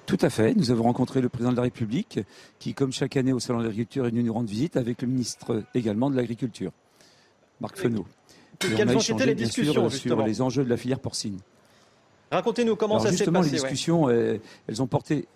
Tout 0.07 0.17
à 0.23 0.31
fait. 0.31 0.55
Nous 0.55 0.71
avons 0.71 0.85
rencontré 0.85 1.21
le 1.21 1.29
président 1.29 1.51
de 1.51 1.57
la 1.57 1.65
République 1.65 2.21
qui, 2.59 2.73
comme 2.73 2.95
chaque 2.95 3.19
année 3.19 3.35
au 3.35 3.41
Salon 3.41 3.59
de 3.59 3.65
l'Agriculture, 3.65 4.07
est 4.07 4.11
venu 4.11 4.23
nous 4.23 4.33
rendre 4.33 4.49
visite 4.49 4.79
avec 4.79 5.03
le 5.03 5.09
ministre 5.09 5.65
également 5.75 6.09
de 6.09 6.17
l'Agriculture, 6.17 6.73
Marc 7.61 7.77
Fenot. 7.77 8.07
Quelles 8.59 8.97
ont 8.97 9.01
été 9.01 9.27
les 9.27 9.35
discussions 9.35 9.91
sur 9.91 10.23
les 10.23 10.41
enjeux 10.41 10.65
de 10.65 10.71
la 10.71 10.79
filière 10.79 11.01
porcine 11.01 11.41
Racontez-nous 12.31 12.75
comment 12.77 13.01
ça 13.01 13.13
s'est 13.13 13.27
passé. 13.27 13.51
Les 13.51 13.59
discussions, 13.59 14.09
elles 14.09 14.81
ont 14.81 14.87
porté 14.87 15.29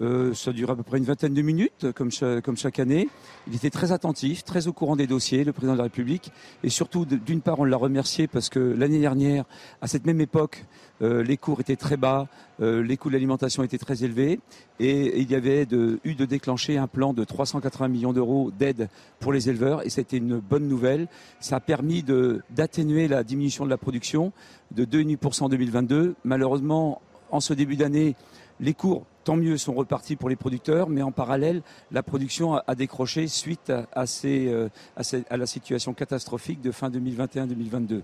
euh, 0.00 0.34
ça 0.34 0.52
dure 0.52 0.70
à 0.70 0.76
peu 0.76 0.82
près 0.82 0.98
une 0.98 1.04
vingtaine 1.04 1.34
de 1.34 1.42
minutes, 1.42 1.92
comme, 1.92 2.10
chaque 2.10 2.78
année. 2.78 3.08
Il 3.46 3.54
était 3.54 3.70
très 3.70 3.92
attentif, 3.92 4.44
très 4.44 4.66
au 4.66 4.72
courant 4.72 4.96
des 4.96 5.06
dossiers, 5.06 5.44
le 5.44 5.52
président 5.52 5.74
de 5.74 5.78
la 5.78 5.84
République. 5.84 6.32
Et 6.64 6.68
surtout, 6.68 7.04
d'une 7.04 7.40
part, 7.40 7.60
on 7.60 7.64
l'a 7.64 7.76
remercié 7.76 8.26
parce 8.26 8.48
que 8.48 8.58
l'année 8.58 8.98
dernière, 8.98 9.44
à 9.80 9.86
cette 9.86 10.04
même 10.04 10.20
époque, 10.20 10.64
euh, 11.02 11.22
les 11.22 11.36
cours 11.36 11.60
étaient 11.60 11.76
très 11.76 11.96
bas, 11.96 12.28
euh, 12.60 12.82
les 12.82 12.96
coûts 12.96 13.08
de 13.08 13.14
l'alimentation 13.14 13.62
étaient 13.62 13.78
très 13.78 14.04
élevés. 14.04 14.40
Et, 14.80 15.20
il 15.20 15.30
y 15.30 15.34
avait 15.36 15.66
eu 16.04 16.14
de 16.14 16.24
déclencher 16.24 16.76
un 16.76 16.88
plan 16.88 17.12
de 17.12 17.22
380 17.22 17.88
millions 17.88 18.12
d'euros 18.12 18.50
d'aide 18.50 18.88
pour 19.20 19.32
les 19.32 19.48
éleveurs. 19.48 19.86
Et 19.86 19.90
c'était 19.90 20.16
une 20.16 20.38
bonne 20.38 20.66
nouvelle. 20.66 21.06
Ça 21.38 21.56
a 21.56 21.60
permis 21.60 22.04
d'atténuer 22.50 23.06
la 23.06 23.22
diminution 23.22 23.64
de 23.64 23.70
la 23.70 23.78
production 23.78 24.32
de 24.72 24.84
2,5% 24.84 25.44
en 25.44 25.48
2022. 25.48 26.16
Malheureusement, 26.24 27.00
en 27.30 27.40
ce 27.40 27.54
début 27.54 27.76
d'année, 27.76 28.16
Les 28.60 28.74
cours, 28.74 29.04
tant 29.24 29.36
mieux, 29.36 29.56
sont 29.56 29.74
repartis 29.74 30.16
pour 30.16 30.28
les 30.28 30.36
producteurs, 30.36 30.88
mais 30.88 31.02
en 31.02 31.10
parallèle, 31.10 31.62
la 31.90 32.02
production 32.02 32.54
a, 32.54 32.74
décroché 32.74 33.26
suite 33.26 33.70
à, 33.70 34.04
euh, 34.24 34.68
à, 34.96 35.36
la 35.36 35.46
situation 35.46 35.92
catastrophique 35.92 36.60
de 36.60 36.70
fin 36.70 36.88
2021-2022. 36.90 38.02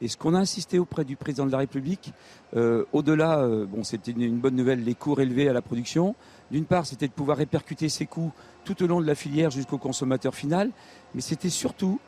Et 0.00 0.08
ce 0.08 0.16
qu'on 0.16 0.34
a 0.34 0.38
insisté 0.38 0.80
auprès 0.80 1.04
du 1.04 1.14
président 1.14 1.46
de 1.46 1.52
la 1.52 1.58
République, 1.58 2.12
euh, 2.56 2.84
au-delà, 2.92 3.38
euh, 3.38 3.66
bon, 3.66 3.84
c'était 3.84 4.10
une, 4.10 4.38
bonne 4.38 4.56
nouvelle, 4.56 4.82
les 4.82 4.94
cours 4.94 5.20
élevés 5.20 5.48
à 5.48 5.52
la 5.52 5.62
production. 5.62 6.16
D'une 6.50 6.64
part, 6.64 6.86
c'était 6.86 7.06
de 7.06 7.12
pouvoir 7.12 7.38
répercuter 7.38 7.88
ces 7.88 8.06
coûts 8.06 8.32
tout 8.64 8.82
au 8.82 8.88
long 8.88 9.00
de 9.00 9.06
la 9.06 9.14
filière 9.14 9.50
jusqu'au 9.50 9.78
consommateur 9.78 10.34
final, 10.34 10.70
mais 11.14 11.20
c'était 11.20 11.50
surtout 11.50 12.00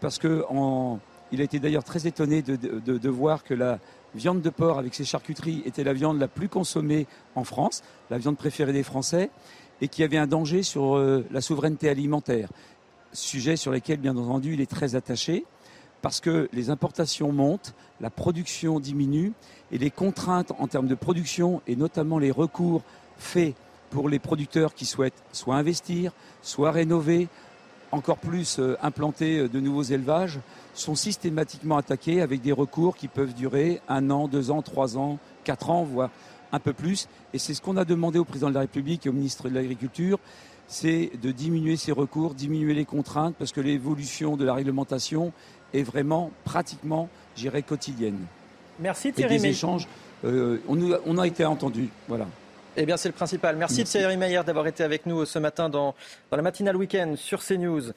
parce 0.00 0.18
que 0.18 0.44
il 1.32 1.40
a 1.40 1.44
été 1.44 1.58
d'ailleurs 1.58 1.84
très 1.84 2.06
étonné 2.06 2.42
de, 2.42 3.08
voir 3.08 3.44
que 3.44 3.54
la, 3.54 3.78
viande 4.14 4.42
de 4.42 4.50
porc 4.50 4.78
avec 4.78 4.94
ses 4.94 5.04
charcuteries 5.04 5.62
était 5.64 5.84
la 5.84 5.92
viande 5.92 6.18
la 6.18 6.28
plus 6.28 6.48
consommée 6.48 7.06
en 7.36 7.44
France, 7.44 7.82
la 8.10 8.18
viande 8.18 8.36
préférée 8.36 8.72
des 8.72 8.82
Français, 8.82 9.30
et 9.80 9.88
qui 9.88 10.02
avait 10.02 10.18
un 10.18 10.26
danger 10.26 10.62
sur 10.62 10.96
euh, 10.96 11.24
la 11.30 11.40
souveraineté 11.40 11.88
alimentaire. 11.88 12.48
Sujet 13.12 13.56
sur 13.56 13.72
lequel, 13.72 13.98
bien 13.98 14.16
entendu, 14.16 14.54
il 14.54 14.60
est 14.60 14.70
très 14.70 14.94
attaché, 14.94 15.44
parce 16.02 16.20
que 16.20 16.48
les 16.52 16.70
importations 16.70 17.32
montent, 17.32 17.74
la 18.00 18.10
production 18.10 18.80
diminue, 18.80 19.32
et 19.72 19.78
les 19.78 19.90
contraintes 19.90 20.52
en 20.58 20.66
termes 20.66 20.88
de 20.88 20.94
production, 20.94 21.62
et 21.66 21.76
notamment 21.76 22.18
les 22.18 22.30
recours 22.30 22.82
faits 23.16 23.54
pour 23.90 24.08
les 24.08 24.18
producteurs 24.18 24.74
qui 24.74 24.86
souhaitent 24.86 25.22
soit 25.32 25.56
investir, 25.56 26.12
soit 26.42 26.70
rénover, 26.70 27.28
encore 27.92 28.18
plus 28.18 28.58
euh, 28.58 28.76
implanter 28.82 29.38
euh, 29.38 29.48
de 29.48 29.60
nouveaux 29.60 29.82
élevages, 29.82 30.38
sont 30.80 30.94
systématiquement 30.94 31.76
attaqués 31.76 32.20
avec 32.20 32.40
des 32.40 32.52
recours 32.52 32.96
qui 32.96 33.08
peuvent 33.08 33.34
durer 33.34 33.80
un 33.88 34.10
an, 34.10 34.28
deux 34.28 34.50
ans, 34.50 34.62
trois 34.62 34.96
ans, 34.96 35.18
quatre 35.44 35.70
ans, 35.70 35.84
voire 35.84 36.10
un 36.52 36.58
peu 36.58 36.72
plus. 36.72 37.08
Et 37.32 37.38
c'est 37.38 37.54
ce 37.54 37.62
qu'on 37.62 37.76
a 37.76 37.84
demandé 37.84 38.18
au 38.18 38.24
président 38.24 38.48
de 38.48 38.54
la 38.54 38.60
République 38.60 39.06
et 39.06 39.08
au 39.08 39.12
ministre 39.12 39.48
de 39.48 39.54
l'Agriculture, 39.54 40.18
c'est 40.66 41.10
de 41.20 41.30
diminuer 41.30 41.76
ces 41.76 41.92
recours, 41.92 42.34
diminuer 42.34 42.74
les 42.74 42.84
contraintes, 42.84 43.34
parce 43.38 43.52
que 43.52 43.60
l'évolution 43.60 44.36
de 44.36 44.44
la 44.44 44.54
réglementation 44.54 45.32
est 45.74 45.82
vraiment 45.82 46.30
pratiquement, 46.44 47.08
j'irais, 47.36 47.62
quotidienne. 47.62 48.18
Merci 48.78 49.12
Thierry. 49.12 49.36
Et 49.36 49.38
des 49.38 49.46
échanges, 49.48 49.86
euh, 50.24 50.58
on, 50.68 51.18
a 51.18 51.26
été 51.26 51.44
entendu. 51.44 51.88
Voilà. 52.08 52.26
Eh 52.76 52.86
bien, 52.86 52.96
c'est 52.96 53.08
le 53.08 53.14
principal. 53.14 53.56
Merci, 53.56 53.84
Thierry 53.84 54.16
Maillard 54.16 54.44
d'avoir 54.44 54.66
été 54.66 54.84
avec 54.84 55.06
nous 55.06 55.24
ce 55.24 55.38
matin 55.38 55.68
dans, 55.68 55.94
dans 56.30 56.36
la 56.36 56.42
matinale 56.42 56.76
week-end 56.76 57.14
sur 57.16 57.44
CNews. 57.44 57.92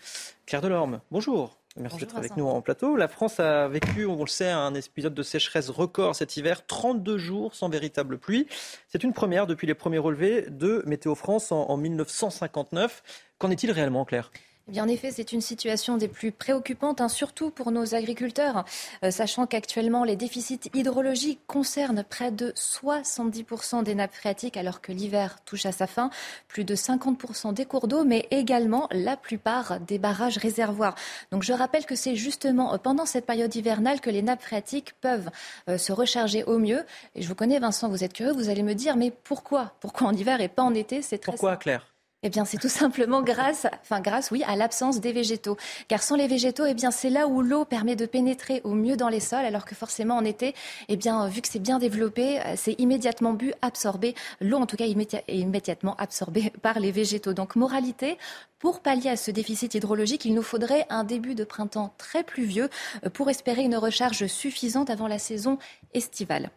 Claire 0.45 0.61
Delorme, 0.61 0.99
bonjour. 1.11 1.55
Merci 1.75 2.01
d'être 2.01 2.17
avec 2.17 2.37
nous 2.37 2.45
en 2.45 2.61
plateau. 2.61 2.95
La 2.95 3.07
France 3.07 3.39
a 3.39 3.67
vécu, 3.67 4.05
on 4.05 4.19
le 4.19 4.27
sait, 4.27 4.51
un 4.51 4.75
épisode 4.75 5.15
de 5.15 5.23
sécheresse 5.23 5.69
record 5.69 6.15
cet 6.15 6.37
hiver, 6.37 6.65
32 6.67 7.17
jours 7.17 7.55
sans 7.55 7.67
véritable 7.67 8.19
pluie. 8.19 8.47
C'est 8.87 9.03
une 9.03 9.13
première 9.13 9.47
depuis 9.47 9.65
les 9.65 9.73
premiers 9.73 9.97
relevés 9.97 10.45
de 10.49 10.83
Météo 10.85 11.15
France 11.15 11.51
en, 11.51 11.69
en 11.69 11.77
1959. 11.77 13.01
Qu'en 13.39 13.49
est-il 13.49 13.71
réellement, 13.71 14.05
Claire? 14.05 14.31
Eh 14.69 14.71
bien, 14.71 14.85
en 14.85 14.87
effet, 14.87 15.11
c'est 15.11 15.33
une 15.33 15.41
situation 15.41 15.97
des 15.97 16.07
plus 16.07 16.31
préoccupantes, 16.31 17.01
hein, 17.01 17.09
surtout 17.09 17.49
pour 17.49 17.71
nos 17.71 17.95
agriculteurs, 17.95 18.63
euh, 19.03 19.11
sachant 19.11 19.45
qu'actuellement, 19.45 20.05
les 20.05 20.15
déficits 20.15 20.69
hydrologiques 20.73 21.41
concernent 21.47 22.05
près 22.09 22.31
de 22.31 22.53
70% 22.55 23.83
des 23.83 23.93
nappes 23.93 24.13
phréatiques, 24.13 24.55
alors 24.55 24.79
que 24.79 24.93
l'hiver 24.93 25.43
touche 25.43 25.65
à 25.65 25.73
sa 25.73 25.85
fin, 25.85 26.09
plus 26.47 26.63
de 26.63 26.75
50% 26.75 27.53
des 27.53 27.65
cours 27.65 27.89
d'eau, 27.89 28.05
mais 28.05 28.25
également 28.31 28.87
la 28.91 29.17
plupart 29.17 29.81
des 29.81 29.97
barrages 29.97 30.37
réservoirs. 30.37 30.95
Donc, 31.31 31.43
je 31.43 31.51
rappelle 31.51 31.85
que 31.85 31.95
c'est 31.95 32.15
justement 32.15 32.77
pendant 32.79 33.05
cette 33.05 33.25
période 33.25 33.53
hivernale 33.53 33.99
que 33.99 34.09
les 34.09 34.21
nappes 34.21 34.43
phréatiques 34.43 34.93
peuvent 35.01 35.29
euh, 35.67 35.77
se 35.77 35.91
recharger 35.91 36.45
au 36.45 36.57
mieux. 36.57 36.85
Et 37.15 37.21
je 37.21 37.27
vous 37.27 37.35
connais, 37.35 37.59
Vincent, 37.59 37.89
vous 37.89 38.05
êtes 38.05 38.13
curieux, 38.13 38.31
vous 38.31 38.47
allez 38.47 38.63
me 38.63 38.75
dire, 38.75 38.95
mais 38.95 39.11
pourquoi? 39.11 39.73
Pourquoi 39.81 40.07
en 40.07 40.13
hiver 40.13 40.39
et 40.39 40.47
pas 40.47 40.63
en 40.63 40.73
été? 40.73 41.01
C'est 41.01 41.17
très 41.17 41.33
Pourquoi, 41.33 41.57
Claire? 41.57 41.92
Eh 42.23 42.29
bien, 42.29 42.45
c'est 42.45 42.57
tout 42.57 42.69
simplement 42.69 43.21
grâce, 43.21 43.67
enfin 43.81 44.01
grâce, 44.01 44.31
oui, 44.31 44.43
à 44.47 44.55
l'absence 44.55 44.99
des 44.99 45.11
végétaux. 45.11 45.57
Car 45.87 46.01
sans 46.01 46.15
les 46.15 46.27
végétaux, 46.27 46.65
eh 46.65 46.73
bien, 46.73 46.89
c'est 46.89 47.09
là 47.09 47.27
où 47.27 47.41
l'eau 47.41 47.65
permet 47.65 47.95
de 47.95 48.05
pénétrer 48.05 48.61
au 48.63 48.73
mieux 48.73 48.95
dans 48.95 49.09
les 49.09 49.19
sols, 49.19 49.45
alors 49.45 49.65
que 49.65 49.75
forcément 49.75 50.15
en 50.15 50.25
été, 50.25 50.55
eh 50.87 50.95
bien, 50.95 51.27
vu 51.27 51.41
que 51.41 51.47
c'est 51.47 51.59
bien 51.59 51.79
développé, 51.79 52.39
euh, 52.39 52.53
c'est 52.55 52.79
immédiatement 52.79 53.33
bu, 53.33 53.53
absorbé. 53.61 54.15
L'eau, 54.39 54.57
en 54.57 54.65
tout 54.65 54.77
cas, 54.77 54.85
est 54.85 55.35
immédiatement 55.35 55.95
absorbée 55.97 56.51
par 56.61 56.79
les 56.79 56.91
végétaux. 56.91 57.33
Donc, 57.33 57.55
moralité, 57.55 58.17
pour 58.59 58.79
pallier 58.79 59.09
à 59.09 59.17
ce 59.17 59.29
déficit 59.29 59.75
hydrologique, 59.75 60.23
il 60.23 60.33
nous 60.33 60.41
faudrait 60.41 60.85
un 60.89 61.03
début 61.03 61.35
de 61.35 61.43
printemps 61.43 61.93
très 61.97 62.23
pluvieux 62.23 62.69
euh, 63.05 63.09
pour 63.09 63.29
espérer 63.29 63.63
une 63.63 63.75
recharge 63.75 64.27
suffisante 64.27 64.89
avant 64.89 65.07
la 65.07 65.19
saison 65.19 65.57
estivale. 65.93 66.49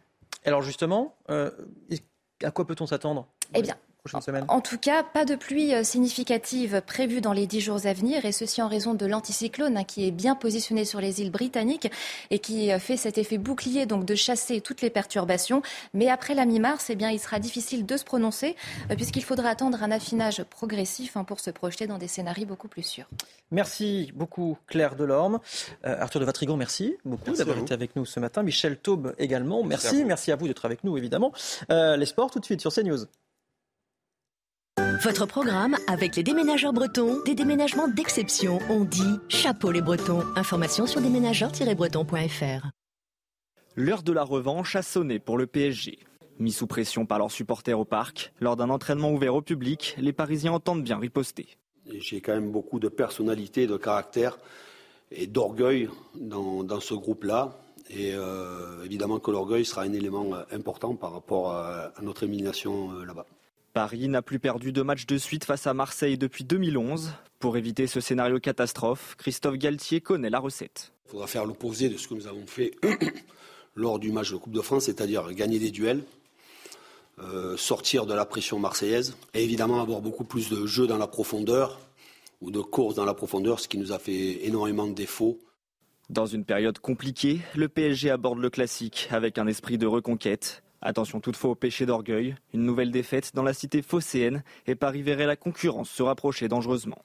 Alors 0.45 0.63
justement, 0.63 1.17
euh, 1.29 1.51
à 2.43 2.53
quoi 2.53 2.65
peut-on 2.67 2.87
s'attendre? 2.87 3.27
Eh 3.55 3.63
bien, 3.63 3.77
en 4.49 4.61
tout 4.61 4.79
cas, 4.79 5.03
pas 5.03 5.25
de 5.25 5.35
pluie 5.35 5.75
euh, 5.75 5.83
significative 5.83 6.83
prévue 6.87 7.21
dans 7.21 7.33
les 7.33 7.47
dix 7.47 7.61
jours 7.61 7.87
à 7.87 7.93
venir, 7.93 8.25
et 8.25 8.33
ceci 8.33 8.63
en 8.63 8.69
raison 8.69 8.95
de 8.95 9.07
l'anticyclone 9.07 9.77
hein, 9.77 9.85
qui 9.85 10.07
est 10.07 10.11
bien 10.11 10.35
positionné 10.35 10.85
sur 10.85 11.01
les 11.01 11.21
îles 11.21 11.31
britanniques 11.31 11.91
et 12.31 12.39
qui 12.39 12.73
euh, 12.73 12.79
fait 12.79 12.97
cet 12.97 13.19
effet 13.19 13.39
bouclier, 13.39 13.87
donc 13.87 14.05
de 14.05 14.15
chasser 14.15 14.61
toutes 14.61 14.83
les 14.83 14.91
perturbations. 14.91 15.63
Mais 15.95 16.09
après 16.09 16.35
la 16.35 16.45
mi-mars, 16.45 16.91
eh 16.91 16.95
bien, 16.95 17.11
il 17.11 17.19
sera 17.19 17.39
difficile 17.39 17.87
de 17.87 17.97
se 17.97 18.05
prononcer, 18.05 18.57
euh, 18.91 18.97
puisqu'il 18.97 19.25
faudra 19.25 19.49
attendre 19.51 19.83
un 19.83 19.91
affinage 19.91 20.43
progressif 20.45 21.17
hein, 21.17 21.25
pour 21.25 21.41
se 21.41 21.51
projeter 21.51 21.87
dans 21.87 21.99
des 21.99 22.09
scénarios 22.09 22.47
beaucoup 22.47 22.69
plus 22.69 22.83
sûrs. 22.83 23.07
Merci 23.51 24.13
beaucoup, 24.15 24.59
Claire 24.67 24.97
Delorme. 24.97 25.39
Arthur 25.85 26.21
de 26.21 26.25
Vatrigan, 26.25 26.57
merci 26.57 26.97
beaucoup 27.05 27.33
d'avoir 27.33 27.59
été 27.59 27.73
avec 27.73 27.95
nous 27.95 28.05
ce 28.05 28.19
matin. 28.19 28.43
Michel 28.43 28.77
Taube 28.77 29.15
également, 29.19 29.63
merci. 29.63 30.05
Merci 30.05 30.33
à 30.33 30.37
vous, 30.37 30.49
d'être 30.49 30.65
avec 30.65 30.83
nous, 30.83 30.99
évidemment. 30.99 31.33
les 31.69 32.07
sports, 32.07 32.31
tout 32.31 32.41
de 32.41 32.45
suite 32.45 32.61
sur 32.61 32.73
CNews. 32.73 33.07
Votre 35.03 35.27
programme 35.27 35.77
avec 35.89 36.17
les 36.17 36.23
déménageurs 36.23 36.73
bretons, 36.73 37.23
des 37.25 37.35
déménagements 37.35 37.87
d'exception. 37.87 38.61
On 38.71 38.85
dit 38.85 39.03
chapeau 39.29 39.71
les 39.71 39.83
bretons. 39.83 40.23
Information 40.37 40.87
sur 40.87 41.03
déménageurs-bretons.fr. 41.03 42.67
L'heure 43.75 44.03
de 44.03 44.13
la 44.13 44.23
revanche 44.23 44.75
a 44.75 44.81
sonné 44.81 45.19
pour 45.19 45.37
le 45.37 45.47
PSG. 45.47 45.99
Mis 46.39 46.53
sous 46.53 46.67
pression 46.67 47.05
par 47.05 47.19
leurs 47.19 47.31
supporters 47.31 47.79
au 47.79 47.85
parc, 47.85 48.33
lors 48.41 48.57
d'un 48.57 48.71
entraînement 48.71 49.13
ouvert 49.13 49.35
au 49.35 49.43
public, 49.43 49.97
les 49.99 50.15
Parisiens 50.15 50.53
entendent 50.53 50.83
bien 50.83 50.99
riposter. 50.99 51.59
J'ai 51.99 52.23
quand 52.23 52.33
même 52.33 52.51
beaucoup 52.51 52.79
de 52.79 52.89
personnalité, 52.89 53.67
de 53.67 53.77
caractère 53.77 54.39
et 55.11 55.27
d'orgueil 55.27 55.91
dans, 56.15 56.81
ce 56.81 56.95
groupe-là. 56.95 57.59
Et 57.91 58.15
euh, 58.15 58.83
évidemment 58.85 59.19
que 59.19 59.31
l'orgueil 59.31 59.67
sera 59.67 59.83
un 59.83 59.93
élément 59.93 60.31
important 60.53 60.95
par 60.95 61.13
rapport 61.13 61.53
à, 61.53 61.93
notre 62.01 62.23
élimination 62.23 62.93
euh, 62.93 63.05
là-bas. 63.05 63.27
Paris 63.77 64.09
n'a 64.09 64.23
plus 64.23 64.39
perdu 64.39 64.73
de 64.73 64.81
match 64.81 65.05
de 65.05 65.19
suite 65.19 65.45
face 65.45 65.67
à 65.67 65.75
Marseille 65.75 66.17
depuis 66.17 66.45
2011. 66.45 67.13
Pour 67.39 67.59
éviter 67.59 67.87
ce 67.87 68.01
scénario 68.01 68.41
catastrophe, 68.41 69.17
Christophe 69.19 69.59
Galtier 69.59 70.01
connaît 70.01 70.31
la 70.31 70.39
recette. 70.39 70.95
Il 71.05 71.11
faudra 71.11 71.27
faire 71.27 71.45
l'opposé 71.45 71.91
de 71.91 71.99
ce 71.99 72.09
que 72.09 72.15
nous 72.15 72.27
avons 72.27 72.47
fait 72.47 72.71
lors 73.75 73.99
du 73.99 74.13
match 74.13 74.33
de 74.33 74.39
Coupe 74.39 74.55
de 74.55 74.63
France, 74.63 74.85
c'est-à-dire 74.85 75.31
gagner 75.35 75.59
des 75.59 75.71
duels, 75.71 76.03
euh, 77.19 77.59
sortir 77.59 78.07
de 78.07 78.15
la 78.15 78.25
pression 78.25 78.59
marseillaise 78.59 79.15
et 79.35 79.45
évidemment 79.45 79.83
avoir 79.83 80.01
beaucoup 80.01 80.25
plus 80.25 80.49
de 80.49 80.65
jeux 80.65 80.87
dans 80.87 80.97
la 80.97 81.07
profondeur 81.07 81.79
ou 82.41 82.51
de 82.51 82.61
courses 82.61 82.95
dans 82.95 83.05
la 83.05 83.13
profondeur, 83.13 83.61
ce 83.61 83.69
qui 83.69 83.77
nous 83.77 83.93
a 83.93 83.99
fait 83.99 84.47
énormément 84.47 84.87
de 84.87 84.95
défauts. 84.95 85.39
Dans 86.09 86.25
une 86.25 86.47
période 86.47 86.79
compliquée, 86.79 87.41
le 87.55 87.69
PSG 87.69 88.09
aborde 88.09 88.39
le 88.39 88.49
classique 88.49 89.09
avec 89.11 89.37
un 89.37 89.47
esprit 89.47 89.77
de 89.77 89.87
reconquête. 89.87 90.63
Attention 90.83 91.21
toutefois 91.21 91.51
au 91.51 91.55
péché 91.55 91.87
d'orgueil, 91.87 92.37
une 92.53 92.65
nouvelle 92.65 92.91
défaite 92.91 93.33
dans 93.35 93.43
la 93.43 93.55
cité 93.55 93.83
phocéenne 93.83 94.43
et 94.67 94.75
Paris 94.75 95.03
verrait 95.03 95.27
la 95.27 95.37
concurrence 95.37 95.91
se 95.91 96.03
rapprocher 96.03 96.49
dangereusement. 96.49 97.03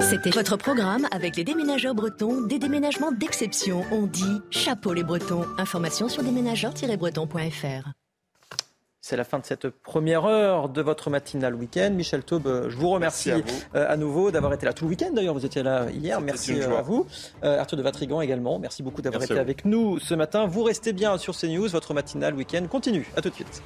C'était 0.00 0.30
votre 0.30 0.56
programme 0.56 1.06
avec 1.12 1.36
les 1.36 1.44
déménageurs 1.44 1.94
bretons, 1.94 2.40
des 2.40 2.58
déménagements 2.58 3.12
d'exception. 3.12 3.84
On 3.92 4.06
dit 4.06 4.40
chapeau 4.50 4.92
les 4.92 5.04
bretons. 5.04 5.44
Information 5.58 6.08
sur 6.08 6.22
déménageurs-bretons.fr. 6.22 7.99
C'est 9.02 9.16
la 9.16 9.24
fin 9.24 9.38
de 9.38 9.46
cette 9.46 9.70
première 9.70 10.26
heure 10.26 10.68
de 10.68 10.82
votre 10.82 11.08
matinale 11.08 11.54
week-end. 11.54 11.90
Michel 11.90 12.22
Taube, 12.22 12.68
je 12.68 12.76
vous 12.76 12.90
remercie 12.90 13.30
euh, 13.30 13.40
à, 13.88 13.96
nouveau 13.96 14.30
d'avoir 14.30 14.52
été 14.52 14.66
là 14.66 14.74
tout 14.74 14.84
le 14.84 14.90
week-end. 14.90 15.10
D'ailleurs, 15.14 15.32
vous 15.32 15.46
étiez 15.46 15.62
là 15.62 15.86
hier. 15.90 16.20
Merci 16.20 16.60
à 16.60 16.82
vous. 16.82 17.06
Euh, 17.42 17.58
Arthur 17.58 17.78
de 17.78 17.82
Vatrigan 17.82 18.20
également. 18.20 18.58
Merci 18.58 18.82
beaucoup 18.82 19.00
d'avoir 19.00 19.22
été 19.22 19.38
avec 19.38 19.64
nous 19.64 19.98
ce 19.98 20.14
matin. 20.14 20.44
Vous 20.46 20.62
restez 20.62 20.92
bien 20.92 21.16
sur 21.16 21.34
CNews. 21.34 21.68
Votre 21.68 21.94
matinale 21.94 22.34
week-end 22.34 22.66
continue. 22.68 23.10
À 23.16 23.22
tout 23.22 23.30
de 23.30 23.34
suite. 23.34 23.62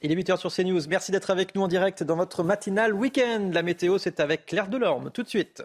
Il 0.00 0.10
est 0.10 0.16
8h 0.16 0.38
sur 0.38 0.50
CNews. 0.50 0.80
Merci 0.88 1.12
d'être 1.12 1.30
avec 1.30 1.54
nous 1.54 1.62
en 1.62 1.68
direct 1.68 2.02
dans 2.02 2.16
votre 2.16 2.42
matinale 2.44 2.94
week-end. 2.94 3.50
La 3.52 3.62
météo, 3.62 3.98
c'est 3.98 4.20
avec 4.20 4.46
Claire 4.46 4.68
Delorme. 4.68 5.10
Tout 5.10 5.22
de 5.22 5.28
suite. 5.28 5.64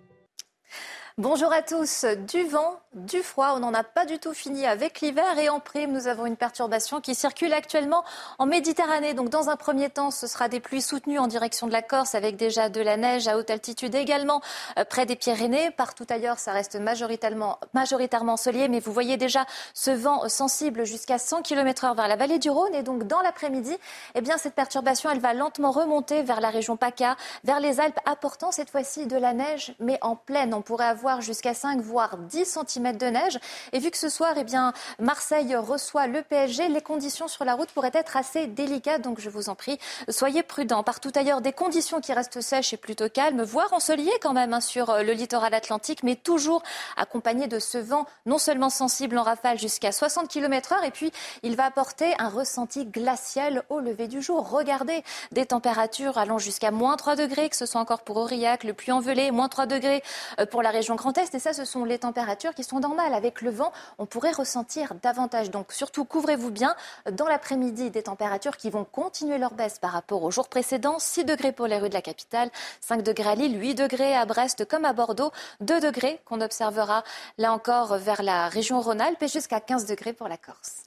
Bonjour 1.17 1.51
à 1.51 1.61
tous. 1.61 2.05
Du 2.29 2.45
vent, 2.45 2.79
du 2.93 3.21
froid, 3.21 3.51
on 3.57 3.59
n'en 3.59 3.73
a 3.73 3.83
pas 3.83 4.05
du 4.05 4.17
tout 4.17 4.33
fini 4.33 4.65
avec 4.65 5.01
l'hiver 5.01 5.37
et 5.37 5.49
en 5.49 5.59
prime, 5.59 5.91
nous 5.91 6.07
avons 6.07 6.25
une 6.25 6.37
perturbation 6.37 7.01
qui 7.01 7.15
circule 7.15 7.51
actuellement 7.51 8.05
en 8.39 8.45
Méditerranée. 8.45 9.13
Donc 9.13 9.27
dans 9.27 9.49
un 9.49 9.57
premier 9.57 9.89
temps, 9.89 10.09
ce 10.09 10.25
sera 10.25 10.47
des 10.47 10.61
pluies 10.61 10.81
soutenues 10.81 11.19
en 11.19 11.27
direction 11.27 11.67
de 11.67 11.73
la 11.73 11.81
Corse 11.81 12.15
avec 12.15 12.37
déjà 12.37 12.69
de 12.69 12.79
la 12.79 12.95
neige 12.95 13.27
à 13.27 13.37
haute 13.37 13.49
altitude 13.49 13.93
également 13.93 14.41
euh, 14.79 14.85
près 14.85 15.05
des 15.05 15.17
Pyrénées. 15.17 15.69
Partout 15.71 16.05
ailleurs, 16.09 16.39
ça 16.39 16.53
reste 16.53 16.77
majoritairement, 16.77 17.59
majoritairement 17.73 18.33
ensoleillé, 18.33 18.69
mais 18.69 18.79
vous 18.79 18.93
voyez 18.93 19.17
déjà 19.17 19.45
ce 19.73 19.91
vent 19.91 20.29
sensible 20.29 20.85
jusqu'à 20.85 21.17
100 21.17 21.41
km 21.41 21.83
heure 21.83 21.95
vers 21.95 22.07
la 22.07 22.15
vallée 22.15 22.39
du 22.39 22.49
Rhône 22.49 22.73
et 22.73 22.83
donc 22.83 23.03
dans 23.03 23.21
l'après-midi, 23.21 23.77
eh 24.15 24.21
bien 24.21 24.37
cette 24.37 24.55
perturbation, 24.55 25.09
elle 25.09 25.19
va 25.19 25.33
lentement 25.33 25.71
remonter 25.71 26.23
vers 26.23 26.39
la 26.39 26.49
région 26.49 26.77
PACA, 26.77 27.17
vers 27.43 27.59
les 27.59 27.81
Alpes, 27.81 27.99
apportant 28.05 28.53
cette 28.53 28.69
fois-ci 28.69 29.07
de 29.07 29.17
la 29.17 29.33
neige, 29.33 29.75
mais 29.79 29.97
en 30.01 30.15
pleine. 30.15 30.53
On 30.53 30.61
pourrait 30.61 30.85
avoir 30.85 31.00
jusqu'à 31.19 31.53
5 31.53 31.81
voire 31.81 32.17
10 32.17 32.57
cm 32.67 32.97
de 32.97 33.05
neige. 33.07 33.39
Et 33.73 33.79
vu 33.79 33.91
que 33.91 33.97
ce 33.97 34.09
soir, 34.09 34.33
eh 34.37 34.43
bien, 34.43 34.73
Marseille 34.99 35.55
reçoit 35.55 36.07
le 36.07 36.21
PSG, 36.21 36.69
les 36.69 36.81
conditions 36.81 37.27
sur 37.27 37.45
la 37.45 37.55
route 37.55 37.69
pourraient 37.71 37.91
être 37.93 38.17
assez 38.17 38.47
délicates. 38.47 39.01
Donc 39.01 39.19
je 39.19 39.29
vous 39.29 39.49
en 39.49 39.55
prie, 39.55 39.79
soyez 40.09 40.43
prudents. 40.43 40.83
Partout 40.83 41.11
ailleurs, 41.15 41.41
des 41.41 41.53
conditions 41.53 42.01
qui 42.01 42.13
restent 42.13 42.41
sèches 42.41 42.73
et 42.73 42.77
plutôt 42.77 43.09
calmes, 43.09 43.41
voire 43.41 43.73
ensoleillées 43.73 44.11
quand 44.21 44.33
même 44.33 44.53
hein, 44.53 44.61
sur 44.61 44.89
euh, 44.89 45.03
le 45.03 45.13
littoral 45.13 45.53
atlantique, 45.53 46.03
mais 46.03 46.15
toujours 46.15 46.63
accompagnées 46.97 47.47
de 47.47 47.59
ce 47.59 47.77
vent 47.77 48.05
non 48.25 48.37
seulement 48.37 48.69
sensible 48.69 49.17
en 49.17 49.23
rafale 49.23 49.59
jusqu'à 49.59 49.91
60 49.91 50.27
km 50.27 50.73
heure, 50.73 50.83
et 50.83 50.91
puis 50.91 51.11
il 51.43 51.55
va 51.55 51.65
apporter 51.65 52.13
un 52.19 52.29
ressenti 52.29 52.85
glacial 52.85 53.63
au 53.69 53.79
lever 53.79 54.07
du 54.07 54.21
jour. 54.21 54.49
Regardez 54.49 55.03
des 55.31 55.45
températures 55.45 56.17
allant 56.17 56.37
jusqu'à 56.37 56.71
moins 56.71 56.97
3 56.97 57.15
degrés, 57.15 57.49
que 57.49 57.55
ce 57.55 57.65
soit 57.65 57.81
encore 57.81 58.01
pour 58.01 58.17
Aurillac, 58.17 58.63
le 58.63 58.73
Puy-en-Velay, 58.73 59.31
moins 59.31 59.49
3 59.49 59.65
degrés 59.65 60.03
euh, 60.39 60.45
pour 60.45 60.61
la 60.61 60.69
région 60.69 60.90
Grand 60.95 61.17
Est. 61.17 61.33
Et 61.35 61.39
ça, 61.39 61.53
ce 61.53 61.65
sont 61.65 61.85
les 61.85 61.99
températures 61.99 62.53
qui 62.53 62.63
sont 62.63 62.79
normales. 62.79 63.13
Avec 63.13 63.41
le 63.41 63.51
vent, 63.51 63.71
on 63.97 64.05
pourrait 64.05 64.31
ressentir 64.31 64.93
davantage. 65.01 65.51
Donc 65.51 65.71
surtout, 65.71 66.05
couvrez-vous 66.05 66.51
bien. 66.51 66.75
Dans 67.11 67.27
l'après-midi, 67.27 67.91
des 67.91 68.03
températures 68.03 68.57
qui 68.57 68.69
vont 68.69 68.85
continuer 68.85 69.37
leur 69.37 69.53
baisse 69.53 69.79
par 69.79 69.91
rapport 69.91 70.23
aux 70.23 70.31
jours 70.31 70.49
précédents. 70.49 70.99
6 70.99 71.25
degrés 71.25 71.51
pour 71.51 71.67
les 71.67 71.77
rues 71.77 71.89
de 71.89 71.93
la 71.93 72.01
capitale, 72.01 72.49
5 72.81 73.01
degrés 73.03 73.29
à 73.29 73.35
Lille, 73.35 73.59
8 73.59 73.75
degrés 73.75 74.15
à 74.15 74.25
Brest 74.25 74.65
comme 74.65 74.85
à 74.85 74.93
Bordeaux, 74.93 75.31
2 75.61 75.79
degrés 75.79 76.19
qu'on 76.25 76.41
observera 76.41 77.03
là 77.37 77.53
encore 77.53 77.97
vers 77.97 78.23
la 78.23 78.47
région 78.49 78.81
Rhône-Alpes 78.81 79.21
et 79.23 79.27
jusqu'à 79.27 79.59
15 79.59 79.85
degrés 79.85 80.13
pour 80.13 80.27
la 80.27 80.37
Corse. 80.37 80.83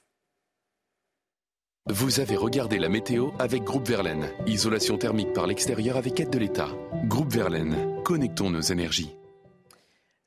Vous 1.87 2.19
avez 2.19 2.35
regardé 2.35 2.79
la 2.79 2.89
météo 2.89 3.29
avec 3.37 3.63
Groupe 3.63 3.87
Verlaine. 3.87 4.31
Isolation 4.47 4.97
thermique 4.97 5.33
par 5.33 5.45
l'extérieur 5.45 5.97
avec 5.97 6.19
aide 6.19 6.31
de 6.31 6.39
l'État. 6.39 6.69
Groupe 7.03 7.31
Verlaine, 7.31 8.01
connectons 8.03 8.49
nos 8.49 8.61
énergies. 8.61 9.15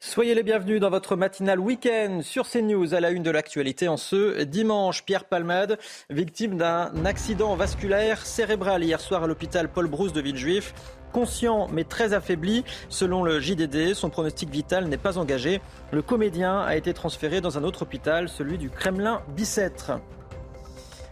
Soyez 0.00 0.36
les 0.36 0.44
bienvenus 0.44 0.78
dans 0.78 0.90
votre 0.90 1.16
matinale 1.16 1.58
week-end 1.58 2.20
sur 2.22 2.48
CNews 2.48 2.94
à 2.94 3.00
la 3.00 3.10
une 3.10 3.24
de 3.24 3.32
l'actualité 3.32 3.88
en 3.88 3.96
ce 3.96 4.44
dimanche. 4.44 5.04
Pierre 5.04 5.24
Palmade, 5.24 5.76
victime 6.08 6.56
d'un 6.56 7.04
accident 7.04 7.56
vasculaire 7.56 8.24
cérébral 8.24 8.84
hier 8.84 9.00
soir 9.00 9.24
à 9.24 9.26
l'hôpital 9.26 9.68
Paul 9.68 9.88
Brousse 9.88 10.12
de 10.12 10.20
Villejuif. 10.20 10.72
Conscient 11.12 11.66
mais 11.72 11.82
très 11.82 12.12
affaibli, 12.12 12.64
selon 12.88 13.24
le 13.24 13.40
JDD, 13.40 13.94
son 13.94 14.08
pronostic 14.08 14.50
vital 14.50 14.86
n'est 14.86 14.98
pas 14.98 15.18
engagé. 15.18 15.60
Le 15.90 16.00
comédien 16.00 16.60
a 16.60 16.76
été 16.76 16.94
transféré 16.94 17.40
dans 17.40 17.58
un 17.58 17.64
autre 17.64 17.82
hôpital, 17.82 18.28
celui 18.28 18.56
du 18.56 18.70
Kremlin-Bicêtre. 18.70 19.98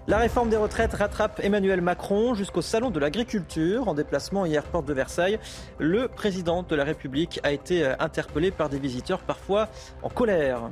La 0.08 0.18
réforme 0.18 0.50
des 0.50 0.56
retraites 0.56 0.94
rattrape 0.94 1.40
Emmanuel 1.42 1.80
Macron 1.80 2.34
jusqu'au 2.34 2.62
salon 2.62 2.90
de 2.90 3.00
l'agriculture. 3.00 3.88
En 3.88 3.94
déplacement 3.94 4.46
hier 4.46 4.62
porte 4.62 4.86
de 4.86 4.92
Versailles, 4.92 5.40
le 5.80 6.06
président 6.06 6.62
de 6.62 6.76
la 6.76 6.84
République 6.84 7.40
a 7.42 7.50
été 7.50 7.84
euh, 7.84 7.96
interpellé 7.98 8.52
par 8.52 8.68
des 8.68 8.78
visiteurs 8.78 9.18
parfois 9.18 9.68
en 10.04 10.08
colère. 10.08 10.70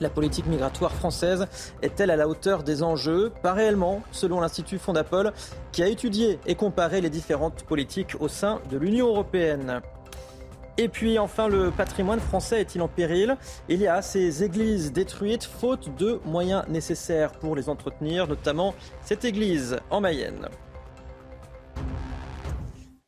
La 0.00 0.10
politique 0.10 0.46
migratoire 0.46 0.92
française 0.92 1.46
est-elle 1.80 2.10
à 2.10 2.16
la 2.16 2.28
hauteur 2.28 2.62
des 2.62 2.82
enjeux? 2.82 3.32
Pas 3.42 3.54
réellement, 3.54 4.02
selon 4.12 4.40
l'Institut 4.40 4.78
Fondapol, 4.78 5.32
qui 5.72 5.82
a 5.82 5.88
étudié 5.88 6.38
et 6.46 6.56
comparé 6.56 7.00
les 7.00 7.10
différentes 7.10 7.64
politiques 7.64 8.16
au 8.20 8.28
sein 8.28 8.60
de 8.70 8.76
l'Union 8.76 9.06
européenne. 9.08 9.80
Et 10.78 10.88
puis 10.88 11.18
enfin, 11.18 11.48
le 11.48 11.70
patrimoine 11.70 12.20
français 12.20 12.60
est-il 12.60 12.80
en 12.80 12.88
péril? 12.88 13.36
Il 13.68 13.80
y 13.80 13.86
a 13.86 14.00
ces 14.02 14.44
églises 14.44 14.92
détruites 14.92 15.44
faute 15.44 15.94
de 15.96 16.20
moyens 16.24 16.64
nécessaires 16.68 17.32
pour 17.32 17.56
les 17.56 17.68
entretenir, 17.68 18.26
notamment 18.26 18.74
cette 19.04 19.24
église 19.24 19.78
en 19.90 20.00
Mayenne. 20.00 20.48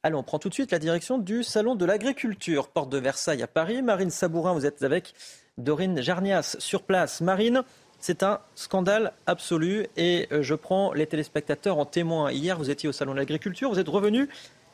Allez, 0.03 0.17
on 0.17 0.25
prend 0.25 0.41
tout 0.41 0.49
de 0.49 0.55
suite 0.55 0.73
la 0.73 0.81
direction 0.81 1.17
du 1.17 1.45
Salon 1.45 1.77
de 1.77 1.85
l'Agriculture, 1.85 2.69
porte 2.69 2.91
de 2.91 2.99
Versailles 2.99 3.43
à 3.43 3.47
Paris. 3.47 3.83
Marine 3.83 4.11
Sabourin, 4.11 4.53
vous 4.53 4.67
êtes 4.67 4.83
avec 4.83 5.15
Dorine 5.59 6.01
Jarnias 6.01 6.57
sur 6.59 6.83
place. 6.83 7.21
Marine, 7.21 7.63
c'est 8.01 8.25
un 8.25 8.41
scandale 8.57 9.13
absolu 9.27 9.87
et 9.97 10.27
euh, 10.33 10.43
je 10.43 10.57
prends 10.57 10.93
les 10.93 11.07
téléspectateurs 11.07 11.79
en 11.79 11.85
témoin. 11.85 12.33
Hier, 12.33 12.59
vous 12.59 12.69
étiez 12.69 12.89
au 12.89 12.93
Salon 12.93 13.13
de 13.13 13.19
l'Agriculture, 13.19 13.71
vous 13.71 13.79
êtes 13.79 13.89
revenu 13.89 14.29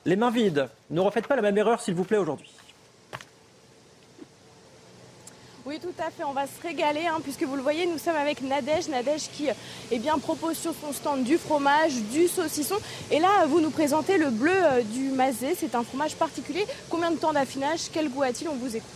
les 0.07 0.16
mains 0.16 0.30
vides. 0.30 0.68
Ne 0.89 1.01
refaites 1.01 1.26
pas 1.26 1.36
la 1.36 1.43
même 1.43 1.59
erreur, 1.59 1.82
s'il 1.82 1.95
vous 1.95 2.05
plaît, 2.05 2.16
aujourd'hui. 2.16 2.51
Oui, 5.68 5.78
tout 5.82 5.88
à 5.98 6.10
fait. 6.10 6.24
On 6.24 6.32
va 6.32 6.46
se 6.46 6.66
régaler, 6.66 7.08
hein, 7.08 7.18
puisque 7.22 7.42
vous 7.42 7.54
le 7.54 7.60
voyez, 7.60 7.84
nous 7.84 7.98
sommes 7.98 8.16
avec 8.16 8.40
Nadège. 8.40 8.88
Nadège 8.88 9.28
qui 9.30 9.48
eh 9.90 9.98
bien, 9.98 10.16
propose 10.16 10.56
sur 10.56 10.72
son 10.80 10.94
stand 10.94 11.24
du 11.24 11.36
fromage, 11.36 11.92
du 12.10 12.26
saucisson. 12.26 12.76
Et 13.10 13.18
là, 13.18 13.44
vous 13.46 13.60
nous 13.60 13.68
présentez 13.68 14.16
le 14.16 14.30
bleu 14.30 14.50
euh, 14.54 14.80
du 14.80 15.10
Mazé. 15.10 15.54
C'est 15.60 15.74
un 15.74 15.82
fromage 15.82 16.14
particulier. 16.14 16.64
Combien 16.88 17.10
de 17.10 17.16
temps 17.16 17.34
d'affinage? 17.34 17.80
Quel 17.92 18.08
goût 18.08 18.22
a-t-il? 18.22 18.48
On 18.48 18.54
vous 18.54 18.76
écoute. 18.76 18.88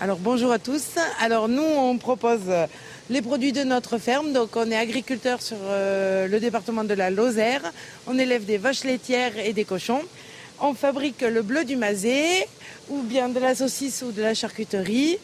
Alors 0.00 0.18
bonjour 0.18 0.50
à 0.50 0.58
tous. 0.58 0.96
Alors 1.20 1.46
nous, 1.46 1.62
on 1.62 1.96
propose 1.98 2.40
euh, 2.48 2.66
les 3.10 3.22
produits 3.22 3.52
de 3.52 3.62
notre 3.62 3.98
ferme. 3.98 4.32
Donc 4.32 4.56
on 4.56 4.68
est 4.72 4.76
agriculteur 4.76 5.40
sur 5.40 5.58
euh, 5.62 6.26
le 6.26 6.40
département 6.40 6.82
de 6.82 6.94
la 6.94 7.10
Lozère. 7.10 7.62
On 8.08 8.18
élève 8.18 8.44
des 8.44 8.58
vaches 8.58 8.82
laitières 8.82 9.38
et 9.38 9.52
des 9.52 9.64
cochons. 9.64 10.02
On 10.60 10.74
fabrique 10.74 11.20
le 11.20 11.42
bleu 11.42 11.64
du 11.64 11.76
Mazé 11.76 12.48
ou 12.88 13.02
bien 13.02 13.28
de 13.28 13.38
la 13.38 13.54
saucisse 13.54 14.02
ou 14.02 14.10
de 14.10 14.22
la 14.22 14.34
charcuterie. 14.34 15.20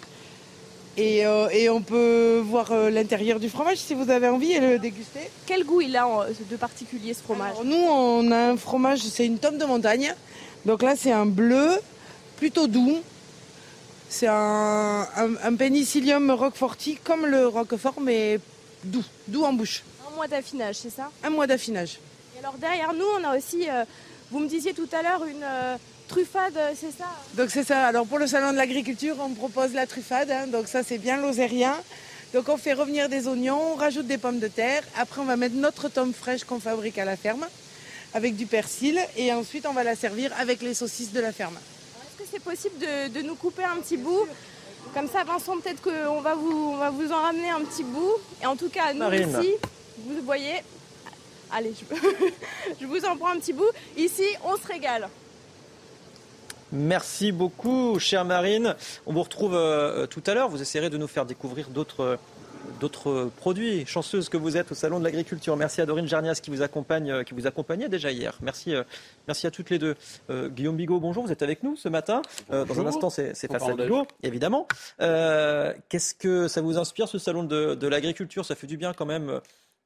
Euh, 0.98 1.48
et, 1.50 1.68
on 1.68 1.82
peut 1.82 2.40
voir 2.44 2.70
euh, 2.70 2.90
l'intérieur 2.90 3.40
du 3.40 3.48
fromage 3.48 3.78
si 3.78 3.94
vous 3.94 4.10
avez 4.10 4.28
envie 4.28 4.52
et 4.52 4.60
le 4.60 4.78
déguster. 4.78 5.30
Quel 5.46 5.64
goût 5.64 5.80
il 5.80 5.96
a 5.96 6.06
de 6.50 6.56
particulier 6.56 7.14
ce 7.14 7.22
fromage 7.22 7.56
Nous, 7.64 7.76
on 7.76 8.30
a 8.30 8.50
un 8.50 8.56
fromage, 8.56 9.00
c'est 9.00 9.26
une 9.26 9.38
tome 9.38 9.58
de 9.58 9.64
montagne. 9.64 10.14
Donc 10.64 10.82
là, 10.82 10.94
c'est 10.96 11.12
un 11.12 11.26
bleu 11.26 11.70
plutôt 12.36 12.66
doux. 12.68 12.98
C'est 14.08 14.28
un, 14.28 15.08
un, 15.42 15.56
pénicillium 15.56 16.30
roqueforti 16.30 16.96
comme 17.02 17.26
le 17.26 17.48
roquefort, 17.48 18.00
mais 18.00 18.38
doux, 18.84 19.04
doux 19.26 19.42
en 19.42 19.52
bouche. 19.52 19.82
Un 20.08 20.14
mois 20.14 20.28
d'affinage, 20.28 20.76
c'est 20.76 20.90
ça 20.90 21.10
Un 21.24 21.30
mois 21.30 21.48
d'affinage. 21.48 21.98
Et 22.36 22.38
alors 22.38 22.54
derrière 22.54 22.92
nous, 22.92 23.06
on 23.18 23.24
a 23.24 23.36
aussi, 23.36 23.68
euh, 23.68 23.84
vous 24.30 24.38
me 24.38 24.46
disiez 24.46 24.72
tout 24.72 24.88
à 24.92 25.02
l'heure, 25.02 25.24
une 25.24 25.44
truffade, 26.08 26.58
c'est 26.74 26.96
ça 26.96 27.08
Donc 27.34 27.50
c'est 27.50 27.64
ça. 27.64 27.86
Alors 27.86 28.06
pour 28.06 28.18
le 28.18 28.26
salon 28.26 28.52
de 28.52 28.56
l'agriculture, 28.56 29.16
on 29.20 29.30
propose 29.30 29.72
la 29.74 29.86
truffade. 29.86 30.30
Hein. 30.30 30.46
donc 30.46 30.68
ça 30.68 30.82
c'est 30.82 30.98
bien 30.98 31.16
lozérien. 31.16 31.74
Donc 32.32 32.48
on 32.48 32.56
fait 32.56 32.72
revenir 32.72 33.08
des 33.08 33.28
oignons, 33.28 33.72
on 33.72 33.74
rajoute 33.76 34.06
des 34.06 34.18
pommes 34.18 34.40
de 34.40 34.48
terre. 34.48 34.82
Après 34.98 35.20
on 35.20 35.24
va 35.24 35.36
mettre 35.36 35.54
notre 35.54 35.88
tome 35.88 36.12
fraîche 36.12 36.44
qu'on 36.44 36.60
fabrique 36.60 36.98
à 36.98 37.04
la 37.04 37.16
ferme 37.16 37.46
avec 38.12 38.36
du 38.36 38.46
persil 38.46 39.00
et 39.16 39.32
ensuite 39.32 39.66
on 39.66 39.72
va 39.72 39.84
la 39.84 39.96
servir 39.96 40.32
avec 40.38 40.62
les 40.62 40.74
saucisses 40.74 41.12
de 41.12 41.20
la 41.20 41.32
ferme. 41.32 41.56
Est-ce 41.56 42.22
que 42.22 42.28
c'est 42.30 42.42
possible 42.42 42.76
de, 42.78 43.22
nous 43.22 43.34
couper 43.34 43.64
un 43.64 43.76
petit 43.76 43.96
bout? 43.96 44.26
Comme 44.94 45.08
ça 45.08 45.24
Vincent 45.24 45.58
peut-être 45.58 45.82
qu'on 45.82 46.20
va 46.20 46.34
vous, 46.34 46.76
va 46.76 46.90
vous 46.90 47.10
en 47.12 47.22
ramener 47.22 47.50
un 47.50 47.60
petit 47.60 47.82
bout. 47.82 48.14
Et 48.42 48.46
en 48.46 48.56
tout 48.56 48.68
cas 48.68 48.92
nous 48.92 49.12
ici, 49.12 49.54
vous 49.98 50.22
voyez, 50.22 50.62
allez 51.52 51.74
je, 51.74 51.96
je 52.80 52.86
vous 52.86 53.04
en 53.04 53.16
prends 53.16 53.30
un 53.30 53.38
petit 53.38 53.52
bout. 53.52 53.70
Ici 53.96 54.24
on 54.44 54.56
se 54.56 54.66
régale. 54.66 55.08
Merci 56.74 57.30
beaucoup, 57.30 58.00
chère 58.00 58.24
Marine. 58.24 58.74
On 59.06 59.12
vous 59.12 59.22
retrouve 59.22 59.54
euh, 59.54 60.08
tout 60.08 60.22
à 60.26 60.34
l'heure. 60.34 60.48
Vous 60.48 60.60
essayerez 60.60 60.90
de 60.90 60.98
nous 60.98 61.06
faire 61.06 61.24
découvrir 61.24 61.68
d'autres 61.68 62.18
d'autres 62.80 63.30
produits. 63.36 63.86
Chanceuse 63.86 64.28
que 64.28 64.36
vous 64.36 64.56
êtes 64.56 64.72
au 64.72 64.74
Salon 64.74 64.98
de 64.98 65.04
l'Agriculture. 65.04 65.56
Merci 65.56 65.82
à 65.82 65.86
Dorine 65.86 66.08
Jarnias 66.08 66.40
qui 66.42 66.50
vous, 66.50 66.62
accompagne, 66.62 67.12
euh, 67.12 67.22
qui 67.22 67.32
vous 67.32 67.46
accompagnait 67.46 67.88
déjà 67.88 68.10
hier. 68.10 68.36
Merci, 68.42 68.74
euh, 68.74 68.82
merci 69.28 69.46
à 69.46 69.52
toutes 69.52 69.70
les 69.70 69.78
deux. 69.78 69.94
Guillaume 70.28 70.74
Bigot, 70.74 70.98
bonjour, 70.98 71.24
vous 71.24 71.30
êtes 71.30 71.42
avec 71.42 71.62
nous 71.62 71.76
ce 71.76 71.88
matin. 71.88 72.22
dans 72.50 72.80
un 72.80 72.86
instant, 72.86 73.08
c'est 73.08 73.34
face 73.46 73.68
à 73.68 73.74
Bigot, 73.74 74.08
évidemment. 74.24 74.66
Qu'est-ce 74.98 76.14
que 76.16 76.48
ça 76.48 76.60
vous 76.60 76.76
inspire, 76.76 77.06
ce 77.06 77.18
Salon 77.18 77.44
de, 77.44 77.76
de 77.76 77.86
l'Agriculture? 77.86 78.44
Ça 78.44 78.56
fait 78.56 78.66
du 78.66 78.78
bien 78.78 78.92
quand 78.94 79.06
même 79.06 79.40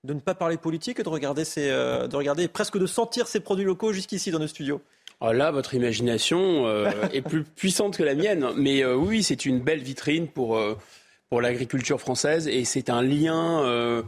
de 0.05 0.15
ne 0.15 0.21
pas 0.21 0.35
parler 0.35 0.57
politique 0.57 1.01
et 1.01 1.03
de 1.03 1.09
regarder, 1.11 1.45
ces, 1.45 1.69
de 1.69 2.17
regarder 2.17 2.49
presque 2.49 2.79
de 2.79 2.87
sentir 2.87 3.27
ces 3.27 3.41
produits 3.41 3.67
locaux 3.67 3.93
jusqu'ici 3.93 4.31
dans 4.31 4.39
nos 4.39 4.47
studios. 4.47 4.81
Oh 5.21 5.33
là, 5.33 5.51
votre 5.51 5.75
imagination 5.75 6.67
euh, 6.67 6.93
est 7.13 7.23
plus 7.23 7.43
puissante 7.43 7.97
que 7.97 8.05
la 8.05 8.15
mienne. 8.15 8.47
Mais 8.57 8.85
euh, 8.85 8.95
oui, 8.95 9.25
c'est 9.25 9.47
une 9.47 9.59
belle 9.59 9.81
vitrine 9.81 10.29
pour, 10.29 10.57
euh, 10.57 10.79
pour 11.29 11.41
l'agriculture 11.41 12.01
française 12.01 12.47
et 12.47 12.65
c'est 12.65 12.89
un 12.89 13.03
lien 13.03 14.05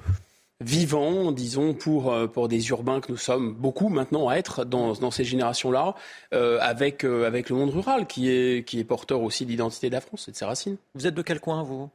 vivant, 0.60 1.32
disons, 1.32 1.72
pour, 1.72 2.12
euh, 2.12 2.26
pour 2.26 2.48
des 2.48 2.68
urbains 2.68 3.00
que 3.00 3.10
nous 3.10 3.18
sommes 3.18 3.54
beaucoup 3.54 3.88
maintenant 3.88 4.28
à 4.28 4.36
être 4.36 4.64
dans, 4.64 4.92
dans 4.92 5.10
ces 5.10 5.24
générations-là, 5.24 5.94
euh, 6.34 6.58
avec, 6.60 7.04
euh, 7.04 7.26
avec 7.26 7.48
le 7.48 7.56
monde 7.56 7.70
rural 7.70 8.06
qui 8.06 8.30
est, 8.30 8.66
qui 8.66 8.78
est 8.78 8.84
porteur 8.84 9.22
aussi 9.22 9.46
de 9.46 9.50
l'identité 9.50 9.88
de 9.88 9.94
la 9.94 10.00
France 10.00 10.28
et 10.28 10.32
de 10.32 10.36
ses 10.36 10.44
racines. 10.44 10.76
Vous 10.94 11.06
êtes 11.06 11.14
de 11.14 11.22
quel 11.22 11.40
coin, 11.40 11.62
vous? 11.62 11.88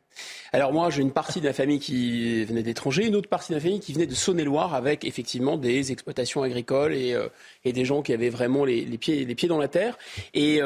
Alors 0.52 0.74
moi, 0.74 0.90
j'ai 0.90 1.02
une 1.02 1.12
partie 1.12 1.42
de 1.42 1.46
la 1.46 1.54
famille 1.54 1.80
qui 1.80 2.44
venait 2.46 2.64
d'étrangers, 2.64 3.06
une 3.06 3.16
autre 3.16 3.30
partie 3.30 3.52
de 3.52 3.58
la 3.58 3.62
famille 3.62 3.82
qui 3.82 3.94
venait 3.94 4.08
de 4.08 4.16
Saône-et-Loire, 4.16 4.74
avec 4.74 5.04
effectivement 5.04 5.58
des 5.58 5.92
exploitations 5.92 6.42
agricoles 6.42 6.94
et, 6.94 7.18
et 7.66 7.74
des 7.74 7.84
gens 7.84 8.02
qui 8.02 8.14
avaient 8.14 8.30
vraiment 8.30 8.64
les, 8.64 8.86
les, 8.86 8.98
pieds, 8.98 9.26
les 9.26 9.36
pieds 9.36 9.50
dans 9.50 9.58
la 9.58 9.68
terre. 9.68 9.98
Et, 10.34 10.62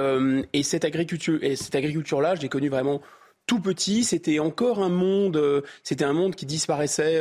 et 0.53 0.61
cette 0.61 0.85
agriculture, 0.85 1.39
et 1.41 1.55
cette 1.55 1.73
agriculture-là, 1.73 2.35
je 2.35 2.41
l'ai 2.41 2.49
connue 2.49 2.69
vraiment 2.69 3.01
tout 3.49 3.59
petit, 3.59 4.03
c'était 4.03 4.37
encore 4.37 4.77
un 4.77 4.89
monde, 4.89 5.37
euh, 5.37 5.61
c'était 5.81 6.05
un 6.05 6.13
monde 6.13 6.35
qui 6.35 6.45
disparaissait. 6.45 7.19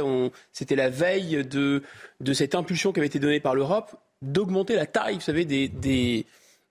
C'était 0.53 0.77
la 0.77 0.91
veille 0.91 1.43
de, 1.43 1.83
de 2.21 2.33
cette 2.35 2.55
impulsion 2.55 2.93
qui 2.93 3.01
avait 3.01 3.07
été 3.07 3.19
donnée 3.19 3.41
par 3.41 3.55
l'Europe 3.55 3.97
d'augmenter 4.21 4.75
la 4.75 4.85
taille, 4.85 5.15
vous 5.15 5.21
savez, 5.23 5.47
des, 5.47 5.69
des 5.69 6.27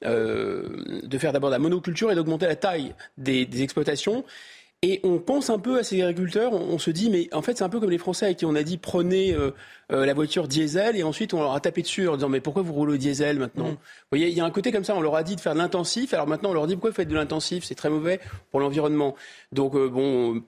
euh, 0.05 1.01
de 1.01 1.18
faire 1.18 1.34
d'abord 1.34 1.49
la 1.49 1.58
monoculture 1.58 2.12
et 2.12 2.16
d'augmenter 2.16 2.45
la 2.45 2.55
taille 2.55 2.93
des, 3.18 3.47
des 3.47 3.64
exploitations. 3.64 4.26
Et 4.84 4.99
on 5.03 5.17
pense 5.17 5.49
un 5.49 5.57
peu 5.57 5.80
à 5.80 5.84
ces 5.84 6.03
agriculteurs, 6.03 6.53
on, 6.53 6.78
se 6.78 6.91
dit, 6.91 7.09
mais 7.09 7.34
en 7.34 7.41
fait, 7.41 7.57
c'est 7.57 7.63
un 7.63 7.69
peu 7.69 7.80
comme 7.80 7.89
les 7.89 7.97
Français 7.97 8.28
à 8.28 8.34
qui 8.36 8.45
on 8.45 8.53
a 8.53 8.61
dit 8.61 8.78
prenez 8.78 9.34
euh, 9.34 9.49
euh, 9.91 10.05
la 10.05 10.13
voiture 10.13 10.47
diesel, 10.47 10.95
et 10.95 11.01
ensuite 11.01 11.34
on 11.34 11.41
leur 11.41 11.53
a 11.53 11.59
tapé 11.59 11.82
dessus 11.82 12.07
en 12.07 12.15
disant, 12.15 12.30
mais 12.30 12.41
pourquoi 12.41 12.61
vous 12.61 12.73
roulez 12.73 12.93
au 12.93 12.97
diesel 12.97 13.39
maintenant 13.39 13.69
mm. 13.69 13.71
Vous 13.71 14.11
voyez, 14.11 14.30
il 14.30 14.38
y 14.38 14.39
a 14.39 14.45
un 14.45 14.51
côté 14.51 14.71
comme 14.71 14.84
ça, 14.84 14.95
on 14.95 15.01
leur 15.01 15.15
a 15.15 15.23
dit 15.23 15.36
de 15.36 15.41
faire 15.41 15.55
de 15.55 15.57
l'intensif, 15.57 16.13
alors 16.13 16.28
maintenant 16.28 16.51
on 16.51 16.53
leur 16.53 16.67
dit 16.67 16.75
pourquoi 16.75 16.91
vous 16.91 16.95
faites 16.95 17.07
de 17.07 17.15
l'intensif, 17.15 17.63
c'est 17.63 17.73
très 17.73 17.89
mauvais 17.89 18.19
pour 18.51 18.59
l'environnement. 18.59 19.15
Donc, 19.51 19.75
euh, 19.75 19.89
bon. 19.89 20.43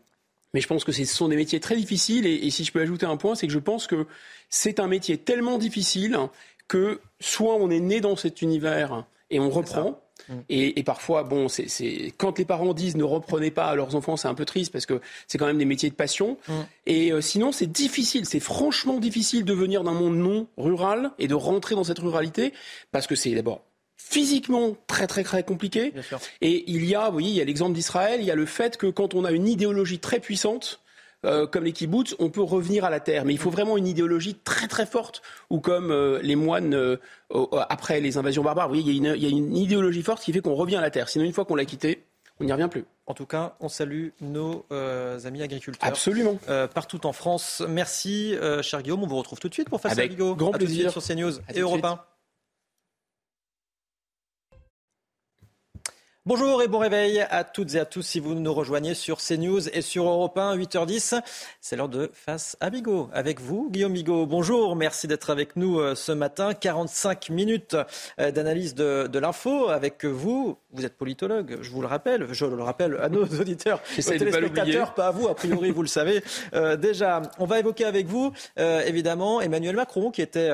Mais 0.53 0.61
je 0.61 0.67
pense 0.67 0.83
que 0.83 0.91
ce 0.91 1.05
sont 1.05 1.27
des 1.27 1.35
métiers 1.35 1.59
très 1.59 1.75
difficiles, 1.75 2.27
et, 2.27 2.35
et 2.35 2.49
si 2.51 2.63
je 2.63 2.71
peux 2.71 2.81
ajouter 2.81 3.07
un 3.07 3.17
point, 3.17 3.33
c'est 3.33 3.47
que 3.47 3.53
je 3.53 3.59
pense 3.59 3.87
que 3.87 4.05
c'est 4.49 4.79
un 4.79 4.87
métier 4.87 5.17
tellement 5.17 5.57
difficile 5.57 6.17
que 6.67 7.01
soit 7.19 7.55
on 7.55 7.71
est 7.71 7.79
né 7.79 7.99
dans 7.99 8.15
cet 8.15 8.43
univers 8.43 9.05
et 9.31 9.39
on 9.39 9.49
reprend, 9.49 9.99
Mm. 10.29 10.33
Et, 10.49 10.83
parfois, 10.83 11.23
bon, 11.23 11.47
c'est 11.49 12.13
quand 12.17 12.37
les 12.37 12.45
parents 12.45 12.73
disent 12.73 12.95
ne 12.95 13.03
reprenez 13.03 13.51
pas 13.51 13.67
à 13.67 13.75
leurs 13.75 13.95
enfants, 13.95 14.17
c'est 14.17 14.27
un 14.27 14.33
peu 14.33 14.45
triste 14.45 14.71
parce 14.71 14.85
que 14.85 15.01
c'est 15.27 15.37
quand 15.37 15.47
même 15.47 15.57
des 15.57 15.65
métiers 15.65 15.89
de 15.89 15.95
passion. 15.95 16.37
Mm. 16.47 16.53
Et 16.85 17.11
euh, 17.11 17.21
sinon, 17.21 17.51
c'est 17.51 17.71
difficile, 17.71 18.25
c'est 18.25 18.39
franchement 18.39 18.99
difficile 18.99 19.43
de 19.45 19.53
venir 19.53 19.83
d'un 19.83 19.93
monde 19.93 20.17
non 20.17 20.47
rural 20.57 21.11
et 21.19 21.27
de 21.27 21.35
rentrer 21.35 21.75
dans 21.75 21.83
cette 21.83 21.99
ruralité 21.99 22.53
parce 22.91 23.07
que 23.07 23.15
c'est 23.15 23.33
d'abord 23.33 23.61
physiquement 23.97 24.75
très 24.87 25.07
très 25.07 25.23
très 25.23 25.43
compliqué. 25.43 25.93
Et 26.41 26.63
il 26.67 26.85
y 26.85 26.95
a, 26.95 27.07
vous 27.07 27.13
voyez, 27.13 27.29
il 27.29 27.35
y 27.35 27.41
a 27.41 27.45
l'exemple 27.45 27.73
d'Israël, 27.73 28.21
il 28.21 28.25
y 28.25 28.31
a 28.31 28.35
le 28.35 28.45
fait 28.45 28.77
que 28.77 28.87
quand 28.87 29.13
on 29.13 29.25
a 29.25 29.31
une 29.31 29.47
idéologie 29.47 29.99
très 29.99 30.19
puissante, 30.19 30.79
euh, 31.25 31.47
comme 31.47 31.65
les 31.65 31.73
kibbutz, 31.73 32.15
on 32.19 32.29
peut 32.29 32.41
revenir 32.41 32.85
à 32.85 32.89
la 32.89 32.99
terre. 32.99 33.25
Mais 33.25 33.33
il 33.33 33.39
faut 33.39 33.49
vraiment 33.49 33.77
une 33.77 33.87
idéologie 33.87 34.35
très 34.35 34.67
très 34.67 34.85
forte, 34.85 35.21
ou 35.49 35.59
comme 35.59 35.91
euh, 35.91 36.19
les 36.21 36.35
moines 36.35 36.73
euh, 36.73 36.97
après 37.69 37.99
les 37.99 38.17
invasions 38.17 38.43
barbares. 38.43 38.69
Vous 38.69 38.75
voyez, 38.75 38.93
il 38.93 39.03
y, 39.03 39.25
a 39.25 39.29
une, 39.29 39.55
idéologie 39.55 40.03
forte 40.03 40.23
qui 40.23 40.31
fait 40.31 40.39
qu'on 40.39 40.55
revient 40.55 40.77
à 40.77 40.81
la 40.81 40.91
terre. 40.91 41.09
Sinon, 41.09 41.25
une 41.25 41.33
fois 41.33 41.45
qu'on 41.45 41.55
l'a 41.55 41.65
quitté, 41.65 42.05
on 42.39 42.45
n'y 42.45 42.53
revient 42.53 42.69
plus. 42.71 42.85
En 43.05 43.13
tout 43.13 43.25
cas, 43.25 43.55
on 43.59 43.67
salue 43.67 44.09
nos 44.21 44.65
amis 44.71 45.41
agriculteurs. 45.41 45.87
Absolument. 45.87 46.39
partout 46.73 47.05
en 47.05 47.11
France. 47.11 47.61
Merci, 47.67 48.35
cher 48.61 48.81
Guillaume. 48.81 49.03
On 49.03 49.07
vous 49.07 49.17
retrouve 49.17 49.39
tout 49.39 49.49
de 49.49 49.53
suite 49.53 49.69
pour 49.69 49.81
Face 49.81 49.91
Avec 49.93 50.11
à 50.11 50.15
Bigot. 50.15 50.35
Grand 50.35 50.51
plaisir. 50.51 50.91
sur 50.91 51.03
CNews 51.03 51.33
et 51.53 51.59
Europe 51.59 51.83
1. 51.83 51.99
Bonjour 56.29 56.61
et 56.61 56.67
bon 56.67 56.77
réveil 56.77 57.25
à 57.31 57.43
toutes 57.43 57.73
et 57.73 57.79
à 57.79 57.85
tous 57.85 58.03
si 58.03 58.19
vous 58.19 58.35
nous 58.35 58.53
rejoignez 58.53 58.93
sur 58.93 59.17
CNews 59.17 59.67
et 59.69 59.81
sur 59.81 60.07
Europe 60.07 60.37
1, 60.37 60.57
8h10. 60.57 61.19
C'est 61.59 61.75
l'heure 61.75 61.89
de 61.89 62.11
Face 62.13 62.55
à 62.59 62.69
Bigot. 62.69 63.09
Avec 63.13 63.41
vous, 63.41 63.67
Guillaume 63.71 63.93
Bigot. 63.93 64.27
Bonjour, 64.27 64.75
merci 64.75 65.07
d'être 65.07 65.31
avec 65.31 65.55
nous 65.55 65.79
euh, 65.79 65.95
ce 65.95 66.11
matin. 66.11 66.53
45 66.53 67.31
minutes 67.31 67.75
euh, 68.19 68.29
d'analyse 68.29 68.75
de, 68.75 69.17
l'info 69.17 69.69
avec 69.69 70.05
vous. 70.05 70.55
Vous 70.71 70.85
êtes 70.85 70.95
politologue, 70.97 71.57
je 71.61 71.71
vous 71.71 71.81
le 71.81 71.87
rappelle. 71.87 72.27
Je 72.31 72.45
le 72.45 72.61
rappelle 72.61 72.99
à 73.01 73.09
nos 73.09 73.25
auditeurs, 73.41 73.81
aux 73.97 74.01
téléspectateurs, 74.03 74.93
pas, 74.93 75.07
à 75.07 75.11
vous, 75.11 75.27
a 75.29 75.33
priori, 75.33 75.71
vous 75.71 75.81
le 75.81 75.87
savez. 75.87 76.23
Euh, 76.53 76.75
déjà, 76.77 77.23
on 77.39 77.45
va 77.45 77.57
évoquer 77.57 77.85
avec 77.85 78.05
vous, 78.05 78.33
évidemment, 78.55 79.41
Emmanuel 79.41 79.75
Macron 79.75 80.11
qui 80.11 80.21
était 80.21 80.51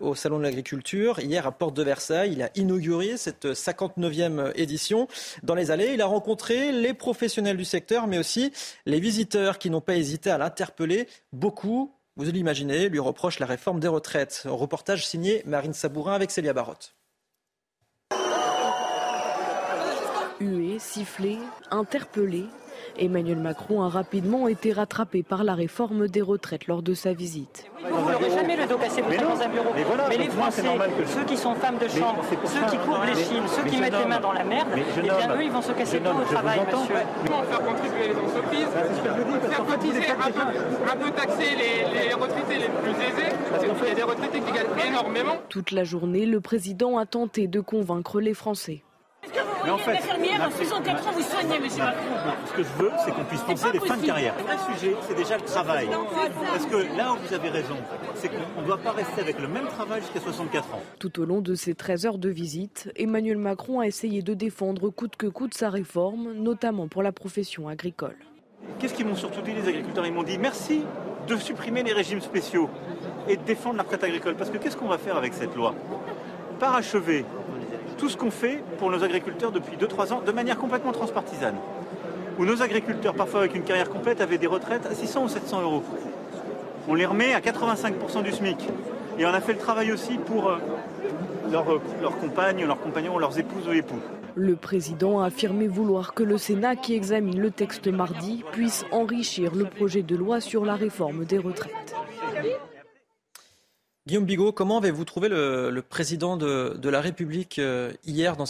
au 0.00 0.14
Salon 0.14 0.38
de 0.38 0.44
l'Agriculture 0.44 1.20
hier 1.20 1.46
à 1.46 1.52
Porte 1.52 1.76
de 1.76 1.82
Versailles. 1.82 2.32
Il 2.32 2.42
a 2.42 2.48
inauguré 2.54 3.18
cette 3.18 3.44
59e 3.44 4.52
édition 4.54 5.01
dans 5.42 5.54
les 5.54 5.70
allées. 5.70 5.92
Il 5.94 6.00
a 6.00 6.06
rencontré 6.06 6.72
les 6.72 6.94
professionnels 6.94 7.56
du 7.56 7.64
secteur, 7.64 8.06
mais 8.06 8.18
aussi 8.18 8.52
les 8.86 9.00
visiteurs 9.00 9.58
qui 9.58 9.70
n'ont 9.70 9.80
pas 9.80 9.96
hésité 9.96 10.30
à 10.30 10.38
l'interpeller. 10.38 11.08
Beaucoup, 11.32 11.92
vous 12.16 12.24
l'imaginez, 12.24 12.88
lui 12.88 12.98
reprochent 12.98 13.38
la 13.38 13.46
réforme 13.46 13.80
des 13.80 13.88
retraites. 13.88 14.42
reportage 14.46 15.06
signé 15.06 15.42
Marine 15.46 15.72
Sabourin 15.72 16.12
avec 16.12 16.30
Célia 16.30 16.52
Barotte. 16.52 16.94
Hué, 20.40 20.78
sifflé, 20.78 21.38
interpellé, 21.70 22.46
Emmanuel 22.98 23.38
Macron 23.38 23.82
a 23.82 23.88
rapidement 23.88 24.48
été 24.48 24.72
rattrapé 24.72 25.22
par 25.22 25.44
la 25.44 25.54
réforme 25.54 26.08
des 26.08 26.22
retraites 26.22 26.66
lors 26.66 26.82
de 26.82 26.94
sa 26.94 27.12
visite. 27.12 27.66
Vous 27.82 28.10
n'aurez 28.10 28.30
jamais 28.30 28.56
le 28.56 28.66
dos 28.66 28.78
cassé, 28.78 29.02
vous 29.02 29.10
dans 29.10 29.40
un 29.40 29.48
bureau. 29.48 29.70
Mais, 30.08 30.16
les 30.16 30.28
Français, 30.28 30.62
ceux 31.06 31.24
qui 31.24 31.36
sont 31.36 31.54
femmes 31.54 31.78
de 31.78 31.88
chambre, 31.88 32.22
ceux 32.28 32.66
qui 32.70 32.76
couvrent 32.78 33.04
les 33.04 33.14
chines, 33.14 33.42
ceux 33.48 33.64
qui 33.68 33.76
mettent 33.78 33.98
les 33.98 34.06
mains 34.06 34.20
dans 34.20 34.32
la 34.32 34.44
merde, 34.44 34.68
eh 34.74 35.00
bien 35.00 35.34
eux, 35.36 35.42
ils 35.42 35.50
vont 35.50 35.62
se 35.62 35.72
casser 35.72 35.98
le 35.98 36.04
dos 36.04 36.10
au 36.10 36.24
travail, 36.24 36.60
monsieur. 36.60 36.94
Comment 37.26 37.42
faire 37.42 37.62
contribuer 37.64 38.08
les 38.08 38.14
entreprises, 38.14 38.68
faire 39.50 39.66
cotiser 39.66 40.10
un 40.10 40.30
peu, 40.30 40.90
un 40.92 40.96
peu 40.96 41.10
taxer 41.10 41.56
les, 41.56 42.06
les 42.08 42.14
retraités 42.14 42.58
les 42.58 42.68
plus 42.68 42.90
aisés, 42.90 43.32
parce 43.50 43.62
qu'il 43.62 43.88
y 43.88 43.90
a 43.90 43.94
des 43.94 44.02
retraités 44.02 44.40
qui 44.40 44.52
gagnent 44.52 44.88
énormément. 44.88 45.36
Toute 45.48 45.70
la 45.70 45.84
journée, 45.84 46.26
le 46.26 46.40
président 46.40 46.98
a 46.98 47.06
tenté 47.06 47.46
de 47.46 47.60
convaincre 47.60 48.20
les 48.20 48.34
Français. 48.34 48.82
Est-ce 49.62 49.70
que 49.70 49.70
vous 49.70 49.70
voyez 49.70 49.70
en 49.70 49.78
fait, 49.78 49.92
infirmière 49.92 50.48
en 50.48 50.50
64 50.50 51.08
ans 51.08 51.12
vous 51.12 51.22
soignez, 51.22 51.60
monsieur 51.60 51.84
Macron 51.84 52.32
Ce 52.46 52.52
que 52.52 52.62
je 52.62 52.82
veux, 52.82 52.90
c'est 53.04 53.12
qu'on 53.12 53.24
puisse 53.24 53.40
penser 53.42 53.66
les 53.72 53.80
fins 53.80 53.96
de 53.96 54.06
carrière. 54.06 54.34
Le 54.38 54.44
vrai 54.44 54.56
sujet, 54.74 54.96
c'est 55.06 55.16
déjà 55.16 55.36
le 55.36 55.44
travail. 55.44 55.88
Parce 56.52 56.66
que 56.66 56.96
là 56.96 57.12
où 57.12 57.16
vous 57.16 57.34
avez 57.34 57.48
raison, 57.48 57.76
c'est 58.14 58.28
qu'on 58.28 58.60
ne 58.60 58.66
doit 58.66 58.78
pas 58.78 58.92
rester 58.92 59.20
avec 59.20 59.40
le 59.40 59.48
même 59.48 59.66
travail 59.66 60.00
jusqu'à 60.00 60.20
64 60.20 60.74
ans. 60.74 60.82
Tout 60.98 61.20
au 61.20 61.24
long 61.24 61.40
de 61.40 61.54
ces 61.54 61.74
13 61.74 62.06
heures 62.06 62.18
de 62.18 62.28
visite, 62.28 62.90
Emmanuel 62.96 63.38
Macron 63.38 63.80
a 63.80 63.86
essayé 63.86 64.22
de 64.22 64.34
défendre 64.34 64.90
coûte 64.90 65.16
que 65.16 65.26
coûte 65.26 65.54
sa 65.54 65.70
réforme, 65.70 66.32
notamment 66.32 66.88
pour 66.88 67.02
la 67.02 67.12
profession 67.12 67.68
agricole. 67.68 68.16
Qu'est-ce 68.78 68.94
qu'ils 68.94 69.06
m'ont 69.06 69.16
surtout 69.16 69.42
dit 69.42 69.52
les 69.52 69.68
agriculteurs? 69.68 70.06
Ils 70.06 70.12
m'ont 70.12 70.22
dit 70.22 70.38
merci 70.38 70.82
de 71.28 71.36
supprimer 71.36 71.82
les 71.82 71.92
régimes 71.92 72.20
spéciaux 72.20 72.68
et 73.28 73.36
de 73.36 73.42
défendre 73.42 73.76
la 73.76 73.82
retraite 73.82 74.04
agricole. 74.04 74.34
Parce 74.34 74.50
que 74.50 74.58
qu'est-ce 74.58 74.76
qu'on 74.76 74.88
va 74.88 74.98
faire 74.98 75.16
avec 75.16 75.34
cette 75.34 75.54
loi? 75.54 75.74
Parachever 76.58 77.24
tout 78.02 78.08
ce 78.08 78.16
qu'on 78.16 78.32
fait 78.32 78.64
pour 78.78 78.90
nos 78.90 79.04
agriculteurs 79.04 79.52
depuis 79.52 79.76
2-3 79.76 80.12
ans 80.12 80.22
de 80.26 80.32
manière 80.32 80.58
complètement 80.58 80.90
transpartisane. 80.90 81.54
Où 82.36 82.44
nos 82.44 82.60
agriculteurs, 82.60 83.14
parfois 83.14 83.42
avec 83.42 83.54
une 83.54 83.62
carrière 83.62 83.88
complète, 83.88 84.20
avaient 84.20 84.38
des 84.38 84.48
retraites 84.48 84.86
à 84.86 84.92
600 84.92 85.22
ou 85.22 85.28
700 85.28 85.62
euros. 85.62 85.84
On 86.88 86.94
les 86.94 87.06
remet 87.06 87.32
à 87.32 87.38
85% 87.38 88.24
du 88.24 88.32
SMIC. 88.32 88.58
Et 89.20 89.24
on 89.24 89.28
a 89.28 89.40
fait 89.40 89.52
le 89.52 89.60
travail 89.60 89.92
aussi 89.92 90.18
pour 90.18 90.48
euh, 90.48 90.56
leurs 91.52 91.80
leur 92.00 92.18
compagnes, 92.18 92.64
leurs 92.66 92.80
compagnons, 92.80 93.18
leurs 93.18 93.38
épouses 93.38 93.68
ou 93.68 93.72
époux. 93.72 94.00
Le 94.34 94.56
président 94.56 95.20
a 95.20 95.26
affirmé 95.26 95.68
vouloir 95.68 96.12
que 96.12 96.24
le 96.24 96.38
Sénat, 96.38 96.74
qui 96.74 96.94
examine 96.94 97.38
le 97.38 97.52
texte 97.52 97.86
mardi, 97.86 98.42
puisse 98.50 98.84
enrichir 98.90 99.54
le 99.54 99.66
projet 99.66 100.02
de 100.02 100.16
loi 100.16 100.40
sur 100.40 100.64
la 100.64 100.74
réforme 100.74 101.24
des 101.24 101.38
retraites. 101.38 101.94
Guillaume 104.06 104.24
Bigot, 104.24 104.50
comment 104.50 104.78
avez-vous 104.78 105.04
trouvé 105.04 105.28
le, 105.28 105.80
président 105.80 106.36
de, 106.36 106.88
la 106.88 107.00
République 107.00 107.60
euh, 107.60 107.92
hier 108.04 108.36
dans, 108.36 108.46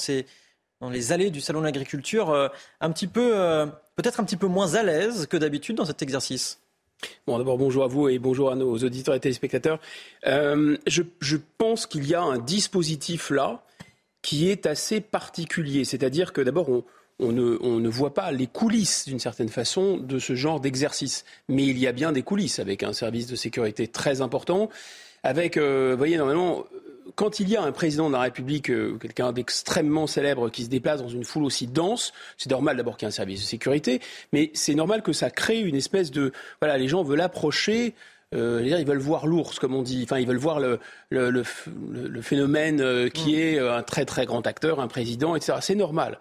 les 0.90 1.12
allées 1.12 1.30
du 1.30 1.42
Salon 1.42 1.61
de 1.61 1.66
l'Agriculture, 1.66 2.30
euh, 2.30 2.48
un 2.80 2.90
petit 2.90 3.07
peu, 3.07 3.32
euh, 3.34 3.66
peut-être 3.94 4.18
un 4.18 4.24
petit 4.24 4.38
peu 4.38 4.46
moins 4.46 4.76
à 4.76 4.82
l'aise 4.82 5.26
que 5.26 5.36
d'habitude 5.36 5.76
dans 5.76 5.84
cet 5.84 6.00
exercice? 6.00 6.59
Bon, 7.26 7.36
d'abord, 7.36 7.59
bonjour 7.59 7.84
à 7.84 7.86
vous 7.86 8.09
et 8.09 8.18
bonjour 8.18 8.50
à 8.50 8.55
nos 8.55 8.78
auditeurs 8.78 9.14
et 9.14 9.20
téléspectateurs. 9.20 9.78
Je, 10.24 11.36
pense 11.59 11.86
qu'il 11.86 12.07
y 12.07 12.14
a 12.14 12.22
un 12.22 12.38
dispositif 12.38 13.28
là 13.28 13.62
qui 14.22 14.48
est 14.48 14.64
assez 14.66 15.00
particulier. 15.00 15.84
C'est-à-dire 15.84 16.32
que 16.32 16.40
d'abord, 16.40 16.68
on 17.18 17.32
ne, 17.32 17.88
voit 17.88 18.14
pas 18.14 18.30
les 18.30 18.46
coulisses, 18.46 19.05
d'une 19.07 19.18
certaine 19.18 19.48
façon, 19.48 19.98
de 19.98 20.18
ce 20.18 20.34
genre 20.34 20.61
d'exercice. 20.61 21.24
Mais 21.48 21.66
il 21.66 21.76
y 21.76 21.88
a 21.88 21.92
bien 21.92 22.12
des 22.12 22.22
coulisses 22.22 22.61
avec 22.61 22.84
un 22.84 22.92
service 22.92 23.26
de 23.26 23.36
sécurité 23.36 23.88
très 23.88 24.20
important 24.20 24.70
avec, 25.22 25.56
euh, 25.56 25.92
vous 25.92 25.98
voyez, 25.98 26.16
normalement, 26.16 26.64
quand 27.14 27.40
il 27.40 27.48
y 27.48 27.56
a 27.56 27.62
un 27.62 27.72
président 27.72 28.08
de 28.08 28.14
la 28.14 28.20
République, 28.20 28.70
euh, 28.70 28.96
quelqu'un 29.00 29.32
d'extrêmement 29.32 30.06
célèbre 30.06 30.48
qui 30.48 30.64
se 30.64 30.68
déplace 30.68 31.02
dans 31.02 31.08
une 31.08 31.24
foule 31.24 31.44
aussi 31.44 31.66
dense, 31.66 32.12
c'est 32.38 32.50
normal 32.50 32.76
d'abord 32.76 32.96
qu'il 32.96 33.06
y 33.06 33.08
ait 33.08 33.12
un 33.12 33.12
service 33.12 33.40
de 33.40 33.46
sécurité, 33.46 34.00
mais 34.32 34.50
c'est 34.54 34.74
normal 34.74 35.02
que 35.02 35.12
ça 35.12 35.30
crée 35.30 35.60
une 35.60 35.76
espèce 35.76 36.10
de... 36.10 36.32
Voilà, 36.60 36.78
les 36.78 36.88
gens 36.88 37.02
veulent 37.02 37.20
approcher 37.20 37.94
euh, 38.34 38.62
ils 38.64 38.86
veulent 38.86 38.98
voir 38.98 39.26
l'ours, 39.26 39.58
comme 39.58 39.74
on 39.74 39.82
dit. 39.82 40.02
Enfin, 40.04 40.18
ils 40.18 40.26
veulent 40.26 40.36
voir 40.36 40.60
le, 40.60 40.78
le, 41.10 41.30
le, 41.30 41.44
le 41.92 42.22
phénomène 42.22 42.80
euh, 42.80 43.08
qui 43.08 43.32
mm. 43.32 43.38
est 43.38 43.58
euh, 43.58 43.76
un 43.76 43.82
très 43.82 44.04
très 44.04 44.26
grand 44.26 44.46
acteur, 44.46 44.80
un 44.80 44.88
président, 44.88 45.36
etc. 45.36 45.58
C'est 45.60 45.74
normal. 45.74 46.18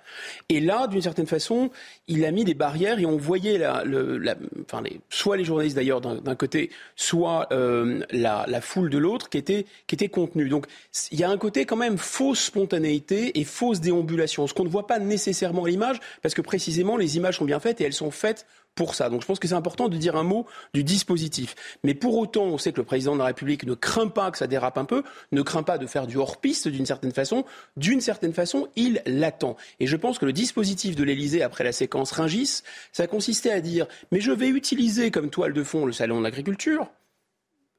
Et 0.50 0.60
là, 0.60 0.88
d'une 0.88 1.02
certaine 1.02 1.28
façon, 1.28 1.70
il 2.08 2.26
a 2.26 2.32
mis 2.32 2.44
des 2.44 2.54
barrières 2.54 3.00
et 3.00 3.06
on 3.06 3.18
voyait 3.18 3.58
la, 3.58 3.84
la, 3.86 4.36
enfin, 4.64 4.82
les, 4.82 5.00
soit 5.10 5.38
les 5.38 5.46
journalistes 5.46 5.76
d'ailleurs 5.76 6.02
d'un 6.02 6.36
côté, 6.36 6.70
soit 6.96 7.48
euh, 7.52 8.02
la, 8.12 8.46
la, 8.48 8.62
foule 8.62 8.90
de 8.90 8.98
l'autre 8.98 9.30
qui 9.30 9.38
était, 9.38 9.66
qui 9.88 9.96
était 9.96 10.10
contenue. 10.10 10.50
Donc, 10.50 10.66
il 11.12 11.20
y 11.20 11.24
a 11.24 11.30
un 11.30 11.38
côté 11.38 11.66
quand 11.66 11.78
même 11.78 11.98
fausse 11.98 12.40
spontanéité 12.46 13.40
et 13.40 13.44
fausse 13.44 13.80
déambulation, 13.80 14.48
ce 14.48 14.54
qu'on 14.54 14.64
ne 14.64 14.70
voit 14.70 14.88
pas 14.88 15.00
nécessairement 15.00 15.66
à 15.66 15.70
l'image, 15.70 16.00
parce 16.22 16.34
que 16.34 16.42
précisément 16.42 16.98
les 16.98 17.18
images 17.18 17.38
sont 17.38 17.46
bien 17.46 17.60
faites 17.60 17.82
et 17.82 17.86
elles 17.86 17.94
sont 17.94 18.12
faites 18.12 18.46
pour 18.76 18.96
ça. 18.96 19.10
Donc 19.10 19.22
je 19.22 19.28
pense 19.28 19.40
que 19.40 19.48
c'est 19.48 19.56
important 19.56 19.90
de 19.90 19.98
dire 19.98 20.16
un 20.16 20.24
mot 20.24 20.46
du 20.74 20.84
dispositif. 20.84 21.56
Mais 21.84 21.94
pour 21.94 22.18
autant, 22.18 22.46
on 22.46 22.58
sait 22.58 22.72
que 22.72 22.78
le 22.78 22.86
président 22.86 23.14
de 23.14 23.20
la 23.20 23.26
République 23.26 23.66
ne 23.66 23.74
craint 23.74 24.08
pas 24.08 24.32
que 24.32 24.38
ça 24.38 24.48
dérape 24.48 24.78
un 24.78 24.86
peu, 24.86 25.04
ne 25.32 25.42
craint 25.42 25.64
pas 25.64 25.78
de 25.78 25.86
faire 25.88 26.08
du 26.08 26.18
hors-piste 26.18 26.68
d'une 26.68 26.86
certaine 26.86 27.12
façon. 27.12 27.46
D'une 27.78 28.02
certaine 28.02 28.34
façon, 28.34 28.68
il 28.76 29.02
l'attend. 29.06 29.58
Et 29.80 29.88
je 29.88 29.96
pense 29.96 30.20
que 30.20 30.26
le 30.26 30.34
dispositif 30.34 30.96
de 30.96 31.04
l'Élysée 31.04 31.44
après 31.44 31.64
la 31.64 31.72
séquence 31.72 32.12
Ringis, 32.12 32.62
ça 32.92 33.08
consistait 33.08 33.52
à 33.52 33.62
dire 33.62 33.88
mais 34.12 34.22
je 34.22 34.32
vais 34.32 34.50
utiliser 34.50 35.12
comme 35.12 35.30
toile 35.30 35.54
de 35.54 35.64
fond 35.64 35.86
le 35.86 35.92
salon 35.92 36.20
de 36.20 36.24
l'agriculture. 36.24 36.88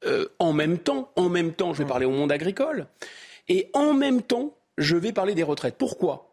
Euh, 0.04 0.26
en 0.38 0.52
même 0.52 0.78
temps, 0.78 1.12
en 1.16 1.28
même 1.28 1.52
temps, 1.52 1.72
je 1.72 1.78
vais 1.78 1.84
mmh. 1.84 1.88
parler 1.88 2.06
au 2.06 2.10
monde 2.10 2.32
agricole. 2.32 2.86
Et 3.48 3.70
en 3.72 3.94
même 3.94 4.22
temps, 4.22 4.56
je 4.78 4.96
vais 4.96 5.12
parler 5.12 5.34
des 5.34 5.42
retraites. 5.42 5.76
Pourquoi? 5.78 6.31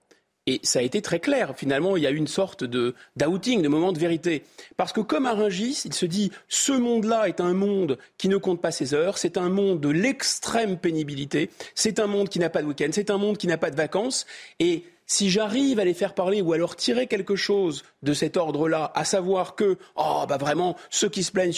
Et 0.50 0.60
ça 0.64 0.80
a 0.80 0.82
été 0.82 1.04
très 1.04 1.20
clair. 1.20 1.54
Finalement, 1.56 1.96
il 1.96 2.02
y 2.02 2.08
a 2.08 2.10
eu 2.10 2.16
une 2.16 2.28
sorte 2.28 2.64
de 2.64 2.96
d'outing, 3.16 3.62
de 3.62 3.68
moment 3.68 3.92
de 3.92 4.00
vérité. 4.00 4.42
Parce 4.78 4.92
que 4.92 5.00
comme 5.00 5.28
à 5.28 5.36
il 5.50 5.74
se 5.76 6.06
dit 6.08 6.32
ce 6.48 6.72
monde-là 6.72 7.28
est 7.28 7.40
un 7.40 7.54
monde 7.54 8.00
qui 8.18 8.30
ne 8.30 8.38
compte 8.38 8.60
pas 8.60 8.72
ses 8.72 8.96
heures, 8.96 9.20
c'est 9.20 9.38
un 9.38 9.50
monde 9.50 9.80
de 9.80 9.90
l'extrême 9.90 10.80
pénibilité, 10.80 11.52
c'est 11.76 12.00
un 12.00 12.08
monde 12.08 12.30
qui 12.30 12.40
n'a 12.40 12.50
pas 12.50 12.64
de 12.64 12.68
week-end, 12.68 12.90
c'est 12.92 13.12
un 13.12 13.20
monde 13.20 13.38
qui 13.38 13.46
n'a 13.46 13.60
pas 13.60 13.70
de 13.70 13.76
vacances. 13.76 14.26
Et 14.60 14.86
si 15.06 15.30
j'arrive 15.30 15.80
à 15.80 15.86
les 15.86 15.94
faire 15.94 16.16
parler 16.16 16.42
ou 16.42 16.52
à 16.54 16.58
leur 16.58 16.76
tirer 16.76 17.06
quelque 17.06 17.36
chose 17.36 17.84
de 18.02 18.14
cet 18.14 18.36
ordre-là, 18.36 18.92
à 18.96 19.06
savoir 19.06 19.54
que, 19.54 19.78
oh, 19.98 20.26
bah 20.28 20.38
vraiment, 20.38 20.76
ceux 20.90 21.10
qui 21.10 21.22
se 21.22 21.32
plaignent 21.32 21.54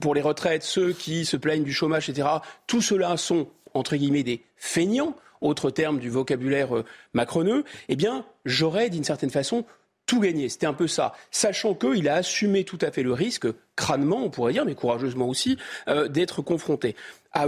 pour 0.00 0.14
les 0.14 0.22
retraites, 0.22 0.62
ceux 0.62 0.92
qui 0.92 1.24
se 1.24 1.36
plaignent 1.36 1.64
du 1.64 1.72
chômage, 1.72 2.08
etc., 2.08 2.28
tout 2.68 2.80
cela 2.80 3.16
sont, 3.16 3.48
entre 3.74 3.96
guillemets, 3.96 4.22
des 4.22 4.44
feignants, 4.56 5.16
autre 5.40 5.70
terme 5.70 5.98
du 5.98 6.10
vocabulaire 6.10 6.76
euh, 6.76 6.84
macroneux, 7.12 7.64
eh 7.88 7.96
bien, 7.96 8.24
j'aurais 8.44 8.90
d'une 8.90 9.04
certaine 9.04 9.30
façon 9.30 9.64
tout 10.06 10.20
gagné. 10.20 10.48
C'était 10.48 10.66
un 10.66 10.74
peu 10.74 10.86
ça. 10.86 11.14
Sachant 11.30 11.74
qu'il 11.74 12.08
a 12.08 12.16
assumé 12.16 12.64
tout 12.64 12.78
à 12.82 12.90
fait 12.90 13.02
le 13.02 13.12
risque, 13.12 13.46
crânement, 13.76 14.22
on 14.24 14.30
pourrait 14.30 14.52
dire, 14.52 14.64
mais 14.64 14.74
courageusement 14.74 15.28
aussi, 15.28 15.56
euh, 15.88 16.08
d'être 16.08 16.42
confronté 16.42 16.94
à, 17.32 17.46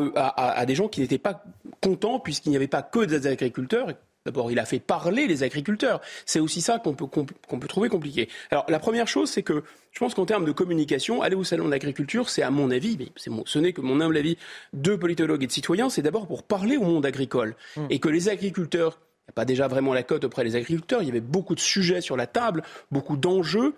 à, 0.58 0.66
des 0.66 0.74
gens 0.74 0.88
qui 0.88 1.00
n'étaient 1.00 1.18
pas 1.18 1.44
contents, 1.80 2.18
puisqu'il 2.18 2.50
n'y 2.50 2.56
avait 2.56 2.66
pas 2.66 2.82
que 2.82 3.04
des 3.04 3.26
agriculteurs, 3.26 3.92
D'abord, 4.26 4.50
il 4.50 4.58
a 4.58 4.64
fait 4.64 4.80
parler 4.80 5.26
les 5.26 5.44
agriculteurs. 5.44 6.00
C'est 6.26 6.40
aussi 6.40 6.60
ça 6.60 6.78
qu'on 6.78 6.94
peut, 6.94 7.06
qu'on 7.06 7.58
peut 7.58 7.68
trouver 7.68 7.88
compliqué. 7.88 8.28
Alors, 8.50 8.66
la 8.68 8.80
première 8.80 9.06
chose, 9.06 9.30
c'est 9.30 9.44
que 9.44 9.62
je 9.92 9.98
pense 10.00 10.14
qu'en 10.14 10.26
termes 10.26 10.44
de 10.44 10.52
communication, 10.52 11.22
aller 11.22 11.36
au 11.36 11.44
salon 11.44 11.66
de 11.66 11.70
l'agriculture, 11.70 12.28
c'est 12.28 12.42
à 12.42 12.50
mon 12.50 12.70
avis, 12.70 12.96
mais 12.98 13.06
ce 13.16 13.58
n'est 13.58 13.72
que 13.72 13.80
mon 13.80 14.00
humble 14.00 14.16
avis 14.16 14.36
de 14.72 14.96
politologue 14.96 15.44
et 15.44 15.46
de 15.46 15.52
citoyen, 15.52 15.88
c'est 15.88 16.02
d'abord 16.02 16.26
pour 16.26 16.42
parler 16.42 16.76
au 16.76 16.82
monde 16.82 17.06
agricole. 17.06 17.54
Mmh. 17.76 17.86
Et 17.90 17.98
que 18.00 18.08
les 18.08 18.28
agriculteurs 18.28 18.98
il 19.26 19.30
n'y 19.30 19.32
a 19.32 19.40
pas 19.40 19.44
déjà 19.44 19.66
vraiment 19.66 19.92
la 19.92 20.04
cote 20.04 20.22
auprès 20.22 20.44
des 20.44 20.54
agriculteurs. 20.54 21.02
Il 21.02 21.06
y 21.06 21.10
avait 21.10 21.20
beaucoup 21.20 21.56
de 21.56 21.60
sujets 21.60 22.00
sur 22.00 22.16
la 22.16 22.28
table, 22.28 22.62
beaucoup 22.92 23.16
d'enjeux. 23.16 23.74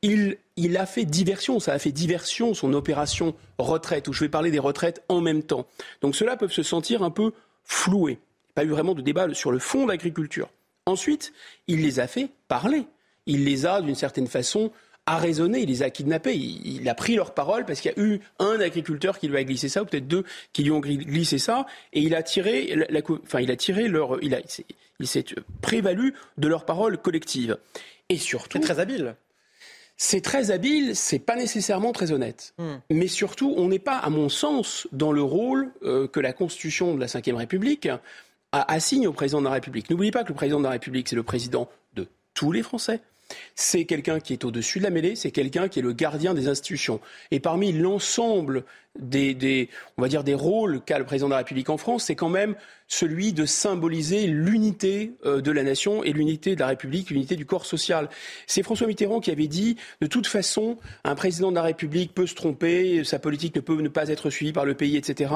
Il, 0.00 0.38
il, 0.56 0.78
a 0.78 0.86
fait 0.86 1.04
diversion, 1.04 1.60
ça 1.60 1.74
a 1.74 1.78
fait 1.78 1.92
diversion 1.92 2.54
son 2.54 2.72
opération 2.72 3.34
retraite, 3.58 4.08
où 4.08 4.14
je 4.14 4.20
vais 4.20 4.30
parler 4.30 4.50
des 4.50 4.58
retraites 4.58 5.02
en 5.10 5.20
même 5.20 5.42
temps. 5.42 5.66
Donc 6.00 6.16
ceux-là 6.16 6.38
peuvent 6.38 6.52
se 6.52 6.62
sentir 6.62 7.02
un 7.02 7.10
peu 7.10 7.32
floués 7.62 8.18
pas 8.56 8.64
eu 8.64 8.70
vraiment 8.70 8.94
de 8.94 9.02
débat 9.02 9.32
sur 9.34 9.52
le 9.52 9.58
fond 9.58 9.84
de 9.84 9.90
l'agriculture. 9.90 10.48
Ensuite, 10.86 11.32
il 11.68 11.82
les 11.82 12.00
a 12.00 12.06
fait 12.06 12.30
parler. 12.48 12.86
Il 13.26 13.44
les 13.44 13.66
a, 13.66 13.82
d'une 13.82 13.94
certaine 13.94 14.28
façon, 14.28 14.72
arraisonnés, 15.04 15.60
il 15.60 15.68
les 15.68 15.82
a 15.82 15.90
kidnappés. 15.90 16.34
Il, 16.34 16.88
a 16.88 16.94
pris 16.94 17.16
leur 17.16 17.34
parole 17.34 17.66
parce 17.66 17.80
qu'il 17.80 17.92
y 17.94 18.00
a 18.00 18.02
eu 18.02 18.20
un 18.38 18.58
agriculteur 18.60 19.18
qui 19.18 19.28
lui 19.28 19.36
a 19.36 19.44
glissé 19.44 19.68
ça, 19.68 19.82
ou 19.82 19.84
peut-être 19.84 20.08
deux 20.08 20.24
qui 20.54 20.64
lui 20.64 20.70
ont 20.70 20.80
glissé 20.80 21.38
ça, 21.38 21.66
et 21.92 22.00
il 22.00 22.14
a 22.14 22.22
tiré, 22.22 22.74
la, 22.88 23.00
enfin, 23.24 23.40
il 23.40 23.50
a 23.50 23.56
tiré 23.56 23.88
leur, 23.88 24.22
il, 24.22 24.34
a, 24.34 24.40
il 24.98 25.06
s'est 25.06 25.24
prévalu 25.60 26.14
de 26.38 26.48
leur 26.48 26.64
parole 26.64 26.96
collective. 26.96 27.58
Et 28.08 28.16
surtout, 28.16 28.58
c'est 28.58 28.64
très 28.64 28.80
habile. 28.80 29.16
C'est 29.98 30.20
très 30.20 30.50
habile, 30.50 30.94
c'est 30.94 31.18
pas 31.18 31.36
nécessairement 31.36 31.92
très 31.92 32.12
honnête. 32.12 32.54
Hmm. 32.58 32.76
Mais 32.90 33.08
surtout, 33.08 33.54
on 33.56 33.68
n'est 33.68 33.78
pas, 33.78 33.96
à 33.96 34.10
mon 34.10 34.28
sens, 34.28 34.86
dans 34.92 35.12
le 35.12 35.22
rôle 35.22 35.72
euh, 35.82 36.06
que 36.06 36.20
la 36.20 36.32
Constitution 36.32 36.94
de 36.94 37.00
la 37.00 37.06
Ve 37.06 37.34
République 37.34 37.88
assigne 38.62 39.06
au 39.08 39.12
président 39.12 39.40
de 39.40 39.46
la 39.46 39.52
République. 39.52 39.90
N'oubliez 39.90 40.10
pas 40.10 40.24
que 40.24 40.28
le 40.28 40.34
président 40.34 40.58
de 40.58 40.64
la 40.64 40.70
République, 40.70 41.08
c'est 41.08 41.16
le 41.16 41.22
président 41.22 41.68
de 41.94 42.08
tous 42.34 42.52
les 42.52 42.62
Français. 42.62 43.00
C'est 43.54 43.86
quelqu'un 43.86 44.20
qui 44.20 44.32
est 44.32 44.44
au-dessus 44.44 44.78
de 44.78 44.84
la 44.84 44.90
mêlée, 44.90 45.16
c'est 45.16 45.30
quelqu'un 45.30 45.68
qui 45.68 45.80
est 45.80 45.82
le 45.82 45.92
gardien 45.92 46.34
des 46.34 46.46
institutions. 46.48 47.00
Et 47.30 47.40
parmi 47.40 47.72
l'ensemble 47.72 48.64
des, 48.98 49.68
on 49.98 50.02
va 50.02 50.08
dire, 50.08 50.22
des 50.22 50.34
rôles 50.34 50.80
qu'a 50.80 50.98
le 50.98 51.04
président 51.04 51.26
de 51.26 51.32
la 51.32 51.38
République 51.38 51.68
en 51.68 51.76
France, 51.76 52.04
c'est 52.04 52.14
quand 52.14 52.28
même 52.28 52.54
celui 52.88 53.32
de 53.32 53.44
symboliser 53.44 54.26
l'unité 54.28 55.12
euh, 55.24 55.40
de 55.40 55.50
la 55.50 55.64
nation 55.64 56.04
et 56.04 56.12
l'unité 56.12 56.54
de 56.54 56.60
la 56.60 56.68
République, 56.68 57.10
l'unité 57.10 57.34
du 57.34 57.46
corps 57.46 57.66
social. 57.66 58.08
C'est 58.46 58.62
François 58.62 58.86
Mitterrand 58.86 59.20
qui 59.20 59.32
avait 59.32 59.48
dit, 59.48 59.76
de 60.00 60.06
toute 60.06 60.28
façon, 60.28 60.78
un 61.02 61.16
président 61.16 61.50
de 61.50 61.56
la 61.56 61.62
République 61.62 62.14
peut 62.14 62.26
se 62.26 62.34
tromper, 62.34 63.02
sa 63.02 63.18
politique 63.18 63.56
ne 63.56 63.60
peut 63.60 63.80
ne 63.80 63.88
pas 63.88 64.08
être 64.08 64.30
suivie 64.30 64.52
par 64.52 64.64
le 64.64 64.74
pays, 64.74 64.96
etc 64.96 65.30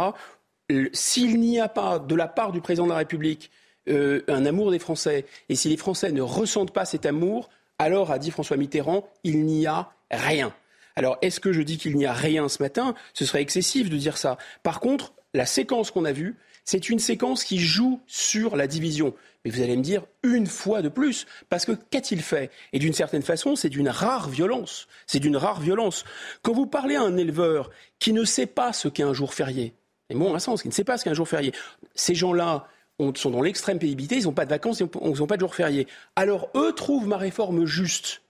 s'il 0.93 1.41
n'y 1.41 1.61
a 1.61 1.69
pas 1.69 1.99
de 1.99 2.15
la 2.15 2.29
part 2.29 2.53
du 2.53 2.61
président 2.61 2.85
de 2.85 2.91
la 2.91 2.99
République 2.99 3.51
euh, 3.89 4.23
un 4.29 4.45
amour 4.47 4.71
des 4.71 4.79
Français, 4.79 5.25
et 5.49 5.55
si 5.55 5.69
les 5.69 5.77
Français 5.77 6.13
ne 6.13 6.23
ressentent 6.23 6.73
pas 6.73 6.85
cet 6.85 7.07
amour, 7.07 7.49
alors, 7.79 8.11
a 8.11 8.19
dit 8.19 8.31
François 8.31 8.59
Mitterrand, 8.59 9.09
il 9.25 9.47
n'y 9.47 9.67
a 9.67 9.91
rien. 10.11 10.55
Alors, 10.97 11.17
est-ce 11.23 11.41
que 11.41 11.51
je 11.51 11.63
dis 11.63 11.79
qu'il 11.79 11.97
n'y 11.97 12.05
a 12.05 12.13
rien 12.13 12.47
ce 12.51 12.63
matin? 12.63 12.95
Ce 13.15 13.25
serait 13.25 13.41
excessif 13.41 13.89
de 13.89 13.97
dire 13.97 14.19
ça. 14.19 14.37
Par 14.63 14.81
contre, 14.81 15.15
la 15.33 15.47
séquence 15.47 15.91
qu'on 15.91 16.05
a 16.05 16.13
vue, 16.13 16.37
c'est 16.67 16.91
une 16.91 16.99
séquence 16.99 17.43
qui 17.43 17.59
joue 17.59 18.01
sur 18.07 18.55
la 18.55 18.67
division. 18.67 19.15
Mais 19.45 19.51
vous 19.51 19.63
allez 19.63 19.79
me 19.79 19.83
dire 19.83 20.05
une 20.23 20.47
fois 20.47 20.83
de 20.83 20.91
plus, 20.91 21.27
parce 21.49 21.65
que 21.65 21.73
qu'a-t-il 21.73 22.21
fait? 22.21 22.51
Et 22.75 22.79
d'une 22.79 22.93
certaine 22.93 23.23
façon, 23.23 23.57
c'est 23.57 23.71
d'une 23.71 23.89
rare 23.89 24.29
violence. 24.29 24.87
C'est 25.07 25.19
d'une 25.19 25.39
rare 25.39 25.61
violence. 25.61 26.05
Quand 26.43 26.53
vous 26.53 26.67
parlez 26.67 26.97
à 26.97 27.03
un 27.03 27.17
éleveur 27.17 27.71
qui 27.99 28.13
ne 28.13 28.25
sait 28.25 28.45
pas 28.45 28.75
ce 28.75 28.89
qu'est 28.89 29.05
un 29.05 29.15
jour 29.15 29.33
férié, 29.33 29.73
et 30.11 30.15
bon, 30.15 30.35
un 30.35 30.39
sens, 30.39 30.63
qui 30.63 30.69
ne 30.69 30.73
sait 30.73 30.85
pas 30.85 30.99
ce 30.99 31.05
qu'est 31.05 31.11
un 31.11 31.15
jour 31.15 31.29
férié. 31.29 31.53
Ces 31.95 32.15
gens-là 32.15 32.67
sont 33.15 33.31
dans 33.31 33.41
l'extrême 33.41 33.79
pénibilité, 33.79 34.17
ils 34.17 34.25
n'ont 34.25 34.33
pas 34.33 34.45
de 34.45 34.51
vacances, 34.51 34.81
ils 34.81 34.89
n'ont 35.03 35.27
pas 35.27 35.37
de 35.37 35.41
jour 35.41 35.55
férié. 35.55 35.87
Alors 36.17 36.51
eux 36.55 36.75
trouvent 36.75 37.07
ma 37.07 37.17
réforme 37.17 37.65
juste. 37.65 38.23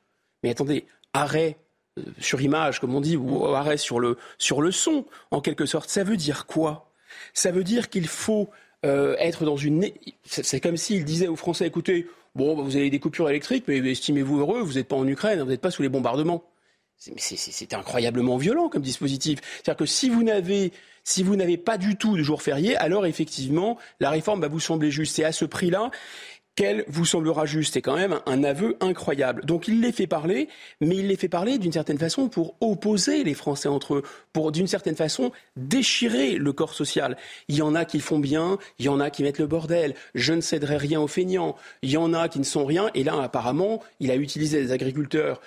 Mais 0.42 0.50
attendez, 0.50 0.86
arrêt 1.12 1.56
euh, 1.98 2.02
sur 2.18 2.40
image, 2.40 2.80
comme 2.80 2.94
on 2.94 3.00
dit, 3.00 3.16
ou 3.16 3.46
arrêt 3.46 3.76
sur 3.76 3.98
le, 3.98 4.16
sur 4.38 4.62
le 4.62 4.70
son, 4.70 5.06
en 5.30 5.40
quelque 5.40 5.66
sorte, 5.66 5.90
ça 5.90 6.04
veut 6.04 6.16
dire 6.16 6.46
quoi? 6.46 6.90
Ça 7.34 7.50
veut 7.50 7.64
dire 7.64 7.90
qu'il 7.90 8.06
faut 8.06 8.48
euh, 8.86 9.16
être 9.18 9.44
dans 9.44 9.56
une... 9.56 9.90
C'est 10.24 10.60
comme 10.60 10.76
s'il 10.76 11.04
disait 11.04 11.26
aux 11.26 11.36
Français, 11.36 11.66
écoutez, 11.66 12.06
bon, 12.34 12.56
bah, 12.56 12.62
vous 12.62 12.76
avez 12.76 12.90
des 12.90 13.00
coupures 13.00 13.28
électriques, 13.28 13.64
mais 13.66 13.78
estimez-vous 13.78 14.38
heureux, 14.38 14.60
vous 14.60 14.74
n'êtes 14.74 14.88
pas 14.88 14.96
en 14.96 15.06
Ukraine, 15.06 15.40
vous 15.40 15.48
n'êtes 15.48 15.60
pas 15.60 15.72
sous 15.72 15.82
les 15.82 15.88
bombardements. 15.88 16.44
C'est 17.00 17.72
incroyablement 17.72 18.36
violent 18.36 18.68
comme 18.68 18.82
dispositif. 18.82 19.40
C'est-à-dire 19.42 19.76
que 19.76 19.86
si 19.86 20.10
vous 20.10 20.22
n'avez 20.22 20.72
si 21.02 21.22
vous 21.22 21.34
n'avez 21.34 21.56
pas 21.56 21.78
du 21.78 21.96
tout 21.96 22.16
de 22.16 22.22
jour 22.22 22.42
férié, 22.42 22.76
alors 22.76 23.06
effectivement, 23.06 23.78
la 24.00 24.10
réforme 24.10 24.42
va 24.42 24.48
vous 24.48 24.60
sembler 24.60 24.90
juste. 24.90 25.16
C'est 25.16 25.24
à 25.24 25.32
ce 25.32 25.46
prix-là 25.46 25.90
qu'elle 26.56 26.84
vous 26.88 27.06
semblera 27.06 27.46
juste. 27.46 27.72
C'est 27.72 27.80
quand 27.80 27.96
même 27.96 28.20
un 28.26 28.44
aveu 28.44 28.76
incroyable. 28.80 29.46
Donc 29.46 29.66
il 29.66 29.80
les 29.80 29.92
fait 29.92 30.06
parler, 30.06 30.48
mais 30.82 30.96
il 30.96 31.06
les 31.06 31.16
fait 31.16 31.28
parler 31.28 31.56
d'une 31.56 31.72
certaine 31.72 31.96
façon 31.98 32.28
pour 32.28 32.54
opposer 32.60 33.24
les 33.24 33.32
Français 33.32 33.68
entre 33.68 33.94
eux, 33.94 34.02
pour 34.34 34.52
d'une 34.52 34.66
certaine 34.66 34.96
façon 34.96 35.32
déchirer 35.56 36.36
le 36.36 36.52
corps 36.52 36.74
social. 36.74 37.16
Il 37.48 37.56
y 37.56 37.62
en 37.62 37.74
a 37.74 37.86
qui 37.86 38.00
font 38.00 38.18
bien, 38.18 38.58
il 38.78 38.84
y 38.84 38.88
en 38.90 39.00
a 39.00 39.08
qui 39.08 39.22
mettent 39.22 39.38
le 39.38 39.46
bordel. 39.46 39.94
Je 40.14 40.34
ne 40.34 40.42
céderai 40.42 40.76
rien 40.76 41.00
aux 41.00 41.08
feignants. 41.08 41.56
Il 41.80 41.90
y 41.90 41.96
en 41.96 42.12
a 42.12 42.28
qui 42.28 42.40
ne 42.40 42.44
sont 42.44 42.66
rien. 42.66 42.90
Et 42.94 43.04
là, 43.04 43.18
apparemment, 43.22 43.82
il 44.00 44.10
a 44.10 44.16
utilisé 44.16 44.60
des 44.60 44.72
agriculteurs 44.72 45.40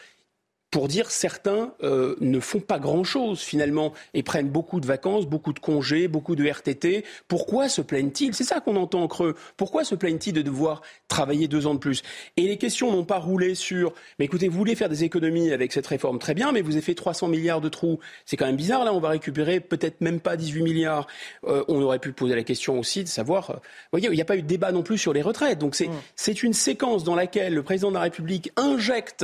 pour 0.74 0.88
dire 0.88 1.12
certains 1.12 1.72
euh, 1.84 2.16
ne 2.20 2.40
font 2.40 2.60
pas 2.60 2.80
grand-chose 2.80 3.42
finalement 3.42 3.94
et 4.16 4.24
prennent 4.24 4.50
beaucoup 4.50 4.80
de 4.80 4.88
vacances, 4.88 5.28
beaucoup 5.28 5.54
de 5.54 5.60
congés, 5.60 6.08
beaucoup 6.08 6.36
de 6.36 6.44
RTT. 6.44 7.06
Pourquoi 7.28 7.70
se 7.70 7.80
plaignent-ils? 7.80 8.34
C'est 8.34 8.44
ça 8.44 8.60
qu'on 8.60 8.76
entend 8.78 9.04
en 9.04 9.08
creux. 9.08 9.36
Pourquoi 9.56 9.84
se 9.84 9.94
plaignent-ils 9.94 10.34
de 10.34 10.42
devoir 10.42 10.82
travailler 11.08 11.48
deux 11.48 11.68
ans 11.68 11.76
de 11.76 11.80
plus? 11.80 12.02
Et 12.38 12.48
les 12.48 12.58
questions 12.58 12.92
n'ont 12.92 13.06
pas 13.06 13.20
roulé 13.20 13.54
sur 13.54 13.94
mais 14.18 14.26
écoutez, 14.26 14.48
vous 14.48 14.58
voulez 14.58 14.74
faire 14.74 14.90
des 14.90 15.04
économies 15.04 15.52
avec 15.52 15.72
cette 15.74 15.86
réforme, 15.86 16.18
très 16.18 16.34
bien, 16.34 16.52
mais 16.52 16.64
vous 16.64 16.72
avez 16.72 16.82
fait 16.82 16.96
300 16.96 17.28
milliards 17.28 17.62
de 17.62 17.70
trous. 17.70 18.00
C'est 18.26 18.36
quand 18.36 18.48
même 18.48 18.56
bizarre, 18.56 18.84
là, 18.84 18.96
on 18.96 19.00
va 19.00 19.10
récupérer 19.10 19.60
peut-être 19.60 20.02
même 20.02 20.20
pas 20.20 20.38
18 20.38 20.64
milliards. 20.64 21.06
Euh, 21.46 21.64
on 21.68 21.84
aurait 21.84 22.00
pu 22.00 22.14
poser 22.14 22.34
la 22.34 22.44
question 22.44 22.80
aussi 22.80 23.04
de 23.04 23.10
savoir... 23.10 23.52
Euh, 23.52 23.54
vous 23.54 24.00
voyez, 24.00 24.08
il 24.08 24.16
n'y 24.16 24.22
a 24.22 24.26
pas 24.26 24.38
eu 24.38 24.42
de 24.42 24.48
débat 24.48 24.72
non 24.72 24.82
plus 24.82 24.98
sur 24.98 25.14
les 25.14 25.22
retraites. 25.22 25.60
Donc 25.60 25.76
c'est 25.76 25.88
mmh. 25.88 26.34
une 26.42 26.54
séquence 26.54 27.04
dans 27.04 27.14
laquelle 27.14 27.54
le 27.54 27.62
président 27.62 27.90
de 27.90 27.96
la 27.96 28.02
République 28.02 28.52
injecte 28.56 29.24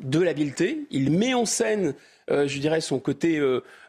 de 0.00 0.20
l'habileté, 0.20 0.86
il 0.90 1.10
met 1.10 1.34
en 1.34 1.44
scène, 1.44 1.94
je 2.28 2.58
dirais, 2.58 2.80
son 2.80 2.98
côté 2.98 3.40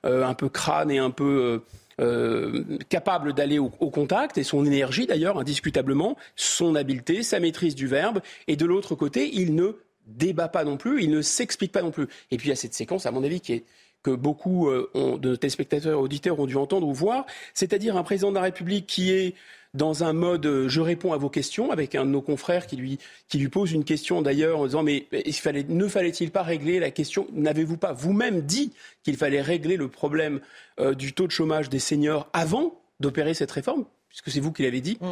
un 0.03 0.33
peu 0.33 0.49
crâne 0.49 0.91
et 0.91 0.97
un 0.97 1.11
peu 1.11 1.61
euh, 2.01 2.63
capable 2.89 3.33
d'aller 3.33 3.59
au, 3.59 3.69
contact, 3.69 4.39
et 4.39 4.43
son 4.43 4.65
énergie 4.65 5.05
d'ailleurs, 5.05 5.37
indiscutablement, 5.37 6.17
son 6.35 6.73
habileté, 6.73 7.21
sa 7.21 7.39
maîtrise 7.39 7.75
du 7.75 7.85
verbe, 7.85 8.21
et 8.47 8.55
de 8.55 8.65
l'autre 8.65 8.95
côté, 8.95 9.29
il 9.33 9.53
ne 9.53 9.73
débat 10.07 10.47
pas 10.47 10.63
non 10.63 10.77
plus, 10.77 11.03
il 11.03 11.11
ne 11.11 11.21
s'explique 11.21 11.71
pas 11.71 11.83
non 11.83 11.91
plus. 11.91 12.07
Et 12.31 12.37
puis 12.37 12.47
il 12.47 12.49
y 12.49 12.53
a 12.53 12.55
cette 12.55 12.73
séquence, 12.73 13.05
à 13.05 13.11
mon 13.11 13.23
avis, 13.23 13.39
qui 13.39 13.53
est 13.53 13.65
que 14.01 14.09
beaucoup 14.09 14.67
euh, 14.67 14.89
de 15.19 15.35
téléspectateurs 15.35 15.91
et 15.91 16.01
auditeurs 16.01 16.39
ont 16.39 16.47
dû 16.47 16.55
entendre 16.55 16.87
ou 16.87 16.93
voir, 16.93 17.25
c'est-à-dire 17.53 17.95
un 17.97 18.03
président 18.03 18.31
de 18.31 18.35
la 18.35 18.41
République 18.41 18.87
qui 18.87 19.11
est 19.11 19.35
dans 19.73 20.03
un 20.03 20.13
mode 20.13 20.45
euh, 20.45 20.67
je 20.67 20.81
réponds 20.81 21.13
à 21.13 21.17
vos 21.17 21.29
questions 21.29 21.71
avec 21.71 21.95
un 21.95 22.05
de 22.05 22.09
nos 22.09 22.21
confrères 22.21 22.67
qui 22.67 22.75
lui, 22.75 22.99
qui 23.29 23.37
lui 23.37 23.47
pose 23.47 23.71
une 23.71 23.83
question 23.83 24.21
d'ailleurs 24.21 24.59
en 24.59 24.65
disant 24.65 24.83
mais 24.83 25.07
fallait, 25.31 25.65
ne 25.67 25.87
fallait-il 25.87 26.31
pas 26.31 26.43
régler 26.43 26.79
la 26.79 26.91
question 26.91 27.27
N'avez-vous 27.33 27.77
pas 27.77 27.93
vous-même 27.93 28.41
dit 28.41 28.73
qu'il 29.03 29.17
fallait 29.17 29.41
régler 29.41 29.77
le 29.77 29.87
problème 29.87 30.41
euh, 30.79 30.93
du 30.93 31.13
taux 31.13 31.27
de 31.27 31.31
chômage 31.31 31.69
des 31.69 31.79
seniors 31.79 32.27
avant 32.33 32.81
d'opérer 32.99 33.33
cette 33.33 33.51
réforme 33.51 33.85
puisque 34.11 34.29
c'est 34.29 34.41
vous 34.41 34.51
qui 34.51 34.63
l'avez 34.63 34.81
dit. 34.81 34.97
Mm. 34.99 35.05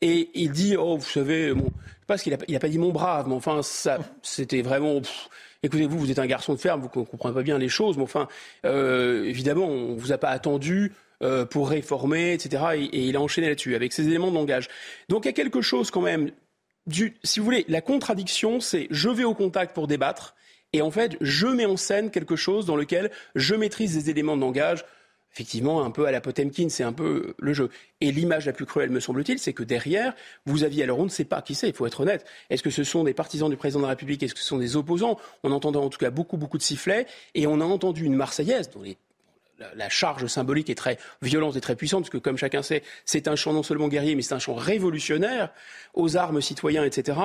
Et 0.00 0.30
il 0.34 0.52
dit, 0.52 0.76
oh, 0.76 0.96
vous 0.96 1.10
savez, 1.10 1.52
bon, 1.52 1.66
je 2.08 2.16
sais 2.16 2.22
qu'il 2.22 2.32
n'a 2.32 2.38
il 2.46 2.54
a 2.54 2.60
pas 2.60 2.68
dit 2.68 2.78
mon 2.78 2.92
brave, 2.92 3.26
mais 3.28 3.34
enfin, 3.34 3.62
ça, 3.62 3.98
c'était 4.22 4.62
vraiment. 4.62 5.00
écoutez, 5.64 5.86
vous, 5.86 5.98
vous 5.98 6.10
êtes 6.12 6.20
un 6.20 6.26
garçon 6.26 6.54
de 6.54 6.58
ferme, 6.58 6.80
vous 6.80 7.00
ne 7.00 7.04
comprenez 7.04 7.34
pas 7.34 7.42
bien 7.42 7.58
les 7.58 7.68
choses, 7.68 7.96
mais 7.96 8.04
enfin, 8.04 8.28
euh, 8.64 9.24
évidemment, 9.24 9.66
on 9.66 9.94
ne 9.94 9.98
vous 9.98 10.12
a 10.12 10.18
pas 10.18 10.30
attendu 10.30 10.92
euh, 11.24 11.44
pour 11.44 11.70
réformer, 11.70 12.34
etc. 12.34 12.62
Et, 12.92 13.08
il 13.08 13.16
a 13.16 13.20
enchaîné 13.20 13.48
là-dessus 13.48 13.74
avec 13.74 13.92
ses 13.92 14.06
éléments 14.06 14.30
de 14.30 14.34
langage. 14.36 14.68
Donc 15.08 15.24
il 15.24 15.28
y 15.28 15.30
a 15.30 15.32
quelque 15.32 15.62
chose 15.62 15.90
quand 15.90 16.02
même, 16.02 16.30
du, 16.86 17.16
si 17.24 17.40
vous 17.40 17.44
voulez, 17.44 17.64
la 17.68 17.80
contradiction, 17.80 18.60
c'est 18.60 18.86
je 18.90 19.08
vais 19.08 19.24
au 19.24 19.34
contact 19.34 19.74
pour 19.74 19.86
débattre, 19.86 20.34
et 20.74 20.82
en 20.82 20.90
fait, 20.90 21.16
je 21.20 21.46
mets 21.46 21.66
en 21.66 21.76
scène 21.76 22.10
quelque 22.10 22.34
chose 22.34 22.66
dans 22.66 22.74
lequel 22.74 23.12
je 23.36 23.54
maîtrise 23.54 23.94
des 23.94 24.10
éléments 24.10 24.36
de 24.36 24.40
langage. 24.40 24.84
Effectivement, 25.32 25.84
un 25.84 25.90
peu 25.92 26.06
à 26.06 26.10
la 26.10 26.20
Potemkin, 26.20 26.68
c'est 26.68 26.82
un 26.82 26.92
peu 26.92 27.34
le 27.38 27.52
jeu. 27.52 27.70
Et 28.00 28.10
l'image 28.10 28.46
la 28.46 28.52
plus 28.52 28.66
cruelle, 28.66 28.90
me 28.90 28.98
semble-t-il, 28.98 29.38
c'est 29.38 29.52
que 29.52 29.62
derrière, 29.62 30.14
vous 30.46 30.64
aviez, 30.64 30.82
alors 30.82 30.98
on 30.98 31.04
ne 31.04 31.08
sait 31.08 31.24
pas 31.24 31.42
qui 31.42 31.54
c'est, 31.54 31.68
il 31.68 31.74
faut 31.74 31.86
être 31.86 32.00
honnête. 32.00 32.24
Est-ce 32.50 32.62
que 32.64 32.70
ce 32.70 32.82
sont 32.82 33.04
des 33.04 33.14
partisans 33.14 33.48
du 33.48 33.56
président 33.56 33.78
de 33.80 33.84
la 33.84 33.90
République 33.90 34.22
Est-ce 34.24 34.34
que 34.34 34.40
ce 34.40 34.46
sont 34.46 34.58
des 34.58 34.74
opposants? 34.74 35.16
On 35.44 35.52
entendait 35.52 35.78
en 35.78 35.90
tout 35.90 35.98
cas 35.98 36.10
beaucoup, 36.10 36.36
beaucoup 36.36 36.58
de 36.58 36.62
sifflets. 36.62 37.06
Et 37.34 37.46
on 37.46 37.60
a 37.60 37.64
entendu 37.64 38.04
une 38.04 38.14
Marseillaise 38.14 38.68
dont 38.70 38.82
les 38.82 38.96
la 39.74 39.88
charge 39.88 40.26
symbolique 40.26 40.70
est 40.70 40.74
très 40.74 40.98
violente 41.22 41.56
et 41.56 41.60
très 41.60 41.76
puissante, 41.76 42.04
parce 42.04 42.10
que 42.10 42.18
comme 42.18 42.36
chacun 42.36 42.62
sait, 42.62 42.82
c'est 43.04 43.28
un 43.28 43.36
chant 43.36 43.52
non 43.52 43.62
seulement 43.62 43.88
guerrier, 43.88 44.14
mais 44.14 44.22
c'est 44.22 44.34
un 44.34 44.38
chant 44.38 44.54
révolutionnaire, 44.54 45.50
aux 45.94 46.16
armes 46.16 46.40
citoyens, 46.40 46.84
etc. 46.84 47.18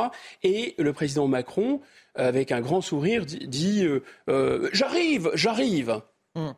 Et 0.43 0.75
le 0.77 0.93
président 0.93 1.27
Macron, 1.27 1.81
avec 2.15 2.51
un 2.51 2.61
grand 2.61 2.81
sourire, 2.81 3.25
dit, 3.25 3.85
euh, 3.85 4.03
euh, 4.29 4.69
J'arrive, 4.73 5.31
j'arrive 5.33 6.01
mm. 6.35 6.51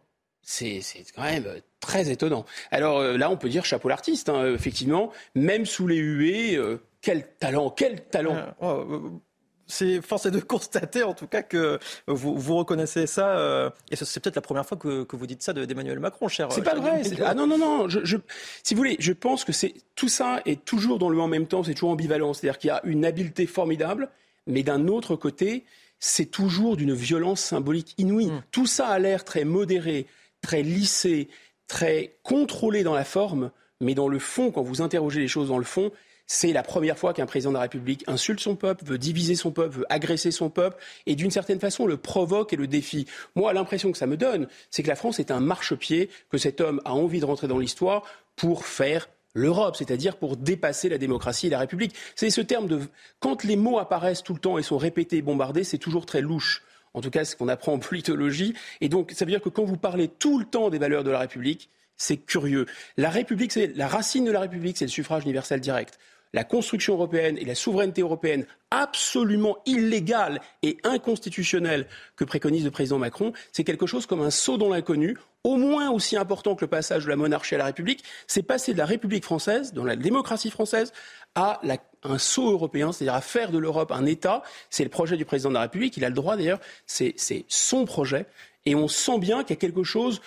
C'est 0.44 0.82
quand 1.16 1.22
même 1.22 1.46
très 1.80 2.10
étonnant. 2.10 2.46
Alors 2.72 2.98
euh, 2.98 3.16
là, 3.16 3.30
on 3.30 3.38
peut 3.38 3.50
dire 3.50 3.64
chapeau 3.64 3.90
l'artiste, 3.90 4.28
hein, 4.28 4.52
effectivement, 4.54 5.12
même 5.36 5.68
sous 5.68 5.88
les 5.88 5.98
huées, 5.98 6.60
quel 7.02 7.28
talent, 7.38 7.70
quel 7.70 8.04
talent 8.06 8.56
oh, 8.60 9.22
c'est 9.68 10.02
force 10.02 10.26
est 10.26 10.32
de 10.32 10.40
constater 10.42 11.04
en 11.04 11.14
tout 11.14 11.28
cas 11.28 11.42
que 11.42 11.80
vous, 12.08 12.38
vous 12.38 12.56
reconnaissez 12.56 13.08
ça. 13.08 13.38
Euh, 13.38 13.70
et 13.90 13.96
c'est 13.96 14.20
peut-être 14.20 14.36
la 14.36 14.42
première 14.42 14.66
fois 14.66 14.78
que, 14.78 15.04
que 15.04 15.16
vous 15.16 15.28
dites 15.28 15.44
ça 15.44 15.54
d'Emmanuel 15.54 16.00
Macron, 16.00 16.28
cher. 16.28 16.52
C'est 16.52 16.64
pas 16.64 16.76
vrai. 16.76 17.02
Ah 17.26 17.34
non, 17.34 17.48
non, 17.48 17.58
non. 17.58 17.88
Je, 17.90 18.18
si 18.64 18.74
vous 18.74 18.80
voulez, 18.80 18.98
je 19.00 19.14
pense 19.14 19.44
que 19.44 19.52
c'est 19.52 19.74
tout 19.96 20.10
ça 20.10 20.42
est 20.46 20.64
toujours 20.66 21.00
dans 21.00 21.10
le 21.10 21.20
en 21.20 21.28
même 21.28 21.48
temps, 21.48 21.64
c'est 21.64 21.74
toujours 21.74 21.92
ambivalent. 21.92 22.34
C'est-à-dire 22.34 22.58
qu'il 22.58 22.70
y 22.70 22.72
a 22.72 22.82
une 22.84 23.06
habileté 23.06 23.46
formidable, 23.46 24.10
mais 24.48 24.64
d'un 24.64 24.88
autre 24.88 25.16
côté, 25.16 25.66
c'est 26.00 26.26
toujours 26.26 26.78
d'une 26.78 26.94
violence 26.94 27.42
symbolique 27.42 27.94
inouïe. 27.98 28.32
Hmm. 28.32 28.44
Tout 28.52 28.66
ça 28.66 28.88
a 28.88 29.00
l'air 29.00 29.24
très 29.24 29.46
modéré, 29.46 30.08
très 30.42 30.64
lissé, 30.64 31.30
très 31.68 32.18
contrôlé 32.24 32.84
dans 32.84 32.96
la 32.96 33.06
forme, 33.06 33.52
mais 33.80 33.94
dans 33.94 34.08
le 34.08 34.20
fond, 34.20 34.52
quand 34.52 34.64
vous 34.64 34.82
interrogez 34.82 35.22
les 35.22 35.28
choses 35.28 35.50
dans 35.50 35.58
le 35.58 35.64
fond, 35.64 35.92
c'est 36.32 36.54
la 36.54 36.64
première 36.64 36.98
fois 36.98 37.14
qu'un 37.14 37.26
président 37.26 37.52
de 37.52 37.56
la 37.56 37.64
République 37.64 38.06
insulte 38.08 38.40
son 38.40 38.56
peuple, 38.56 38.86
veut 38.86 38.98
diviser 38.98 39.36
son 39.36 39.52
peuple, 39.52 39.80
veut 39.80 39.86
agresser 39.90 40.32
son 40.32 40.50
peuple 40.50 40.78
et 41.06 41.16
d'une 41.16 41.30
certaine 41.30 41.60
façon 41.60 41.86
le 41.86 41.98
provoque 41.98 42.54
et 42.54 42.56
le 42.56 42.68
défie. 42.68 43.06
Moi, 43.36 43.52
l'impression 43.52 43.92
que 43.92 43.98
ça 43.98 44.08
me 44.08 44.16
donne, 44.16 44.48
c'est 44.70 44.82
que 44.82 44.88
la 44.88 44.96
France 44.96 45.20
est 45.20 45.30
un 45.30 45.42
marchepied, 45.42 46.10
que 46.30 46.38
cet 46.38 46.62
homme 46.62 46.80
a 46.86 46.94
envie 46.94 47.20
de 47.20 47.26
rentrer 47.26 47.50
dans 47.50 47.58
l'histoire 47.58 48.04
pour 48.38 48.66
faire 48.66 49.10
l'Europe, 49.34 49.76
c'est-à-dire 49.76 50.16
pour 50.16 50.38
dépasser 50.38 50.88
la 50.88 50.98
démocratie 50.98 51.48
et 51.48 51.50
la 51.50 51.60
République. 51.60 51.94
C'est 52.16 52.30
ce 52.30 52.40
terme 52.40 52.68
de 52.68 52.80
quand 53.20 53.44
les 53.44 53.58
mots 53.58 53.78
apparaissent 53.78 54.24
tout 54.24 54.34
le 54.34 54.40
temps 54.40 54.58
et 54.58 54.64
sont 54.64 54.78
répétés 54.78 55.18
et 55.18 55.22
bombardés, 55.22 55.66
c'est 55.66 55.80
toujours 55.80 56.06
très 56.06 56.22
louche. 56.22 56.64
En 56.94 57.02
tout 57.02 57.10
cas, 57.10 57.26
ce 57.26 57.36
qu'on 57.36 57.50
apprend 57.50 57.74
en 57.74 57.80
politologie. 57.80 58.54
Et 58.80 58.88
donc, 58.88 59.12
ça 59.12 59.26
veut 59.26 59.32
dire 59.32 59.42
que 59.42 59.50
quand 59.50 59.66
vous 59.66 59.78
parlez 59.78 60.08
tout 60.08 60.40
le 60.40 60.46
temps 60.46 60.70
des 60.70 60.78
valeurs 60.78 61.04
de 61.04 61.12
la 61.12 61.20
République, 61.20 61.70
c'est 61.98 62.18
curieux. 62.18 62.68
La 62.96 63.10
République, 63.10 63.52
c'est 63.52 63.76
la 63.76 63.90
racine 63.90 64.24
de 64.24 64.32
la 64.32 64.40
République, 64.40 64.78
c'est 64.78 64.86
le 64.86 64.92
suffrage 64.92 65.24
universel 65.24 65.60
direct 65.60 66.00
la 66.34 66.44
construction 66.44 66.94
européenne 66.94 67.38
et 67.38 67.46
la 67.46 67.56
souveraineté 67.56 68.02
européenne 68.02 68.46
absolument 68.70 69.58
illégale 69.66 70.42
et 70.64 70.78
inconstitutionnelle 70.84 71.88
que 72.16 72.24
préconise 72.24 72.64
le 72.64 72.72
président 72.72 73.00
Macron, 73.00 73.34
c'est 73.52 73.64
quelque 73.64 73.86
chose 73.86 74.06
comme 74.06 74.22
un 74.22 74.32
saut 74.32 74.58
dans 74.58 74.70
l'inconnu, 74.70 75.18
au 75.44 75.58
moins 75.58 75.90
aussi 75.90 76.16
important 76.16 76.56
que 76.56 76.64
le 76.64 76.70
passage 76.70 77.04
de 77.04 77.10
la 77.10 77.16
monarchie 77.16 77.56
à 77.56 77.58
la 77.58 77.66
République. 77.66 78.04
C'est 78.28 78.44
passer 78.44 78.74
de 78.74 78.78
la 78.78 78.86
République 78.86 79.26
française, 79.26 79.74
dans 79.74 79.84
la 79.84 79.96
démocratie 79.96 80.52
française, 80.52 80.94
à 81.36 81.62
un 82.04 82.18
saut 82.18 82.52
européen, 82.52 82.92
c'est-à-dire 82.92 83.16
à 83.16 83.22
faire 83.22 83.52
de 83.52 83.58
l'Europe 83.58 83.92
un 83.92 84.06
État. 84.06 84.44
C'est 84.70 84.84
le 84.84 84.90
projet 84.90 85.18
du 85.18 85.26
président 85.26 85.50
de 85.50 85.56
la 85.56 85.62
République. 85.62 85.98
Il 85.98 86.06
a 86.06 86.10
le 86.10 86.16
droit 86.16 86.38
d'ailleurs. 86.38 86.60
C'est 86.86 87.16
son 87.48 87.86
projet. 87.86 88.26
Et 88.66 88.76
on 88.76 88.88
sent 88.88 89.20
bien 89.20 89.44
qu'il 89.44 89.56
y 89.56 89.58
a 89.58 89.60
quelque 89.60 89.84
chose, 89.84 90.22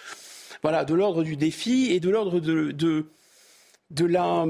voilà, 0.63 0.85
de 0.85 0.95
l'ordre 0.95 1.23
du 1.23 1.37
défi 1.37 1.93
et 1.93 2.01
de 2.01 2.11
l'ordre 2.11 2.41
de, 2.41 2.73
de, 2.73 3.07
de 3.91 4.05
la 4.07 4.45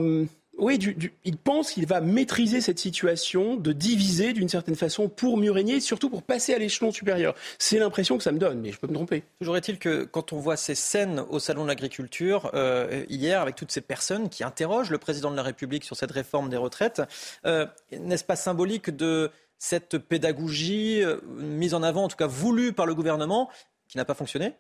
oui, 0.59 0.79
il 1.25 1.37
pense 1.37 1.73
qu'il 1.73 1.87
va 1.87 2.01
maîtriser 2.01 2.61
cette 2.61 2.79
situation, 2.79 3.57
de 3.57 3.73
diviser 3.73 4.33
d'une 4.33 4.49
certaine 4.49 4.77
façon 4.77 5.09
pour 5.09 5.37
mieux 5.37 5.51
régner, 5.51 5.77
et 5.77 5.81
surtout 5.81 6.09
pour 6.09 6.23
passer 6.23 6.55
à 6.55 6.59
l'échelon 6.59 6.93
supérieur. 6.93 7.35
C'est 7.59 7.79
l'impression 7.79 8.17
que 8.17 8.23
ça 8.23 8.33
me 8.33 8.39
donne, 8.39 8.61
mais 8.61 8.71
je 8.71 8.79
peux 8.79 8.87
me 8.87 8.95
tromper. 8.95 9.25
Toujours 9.41 9.57
est-il 9.57 9.79
que 9.79 10.05
quand 10.05 10.33
on 10.33 10.39
voit 10.39 10.57
ces 10.57 10.75
scènes 10.75 11.25
au 11.31 11.39
Salon 11.39 11.65
de 11.65 11.69
l'Agriculture 11.69 12.51
euh, 12.55 13.05
hier, 13.09 13.41
avec 13.41 13.57
toutes 13.57 13.73
ces 13.73 13.81
personnes 13.81 14.29
qui 14.29 14.45
interrogent 14.45 14.91
le 14.91 14.99
président 14.99 15.31
de 15.31 15.37
la 15.37 15.43
République 15.43 15.85
sur 15.85 15.97
cette 15.97 16.13
réforme 16.13 16.49
des 16.49 16.57
retraites, 16.57 17.03
euh, 17.47 17.67
n'est-ce 17.91 18.25
pas 18.25 18.37
symbolique 18.37 18.91
de 18.91 19.31
cette 19.59 19.99
pédagogie 19.99 21.03
euh, 21.03 21.21
mise 21.37 21.75
en 21.75 21.83
avant, 21.83 22.05
en 22.05 22.09
tout 22.09 22.17
cas 22.17 22.27
voulue 22.27 22.73
par 22.73 22.87
le 22.87 22.95
gouvernement, 22.95 23.51
qui 23.89 23.97
n'a 23.97 24.05
pas 24.05 24.15
fonctionné? 24.15 24.53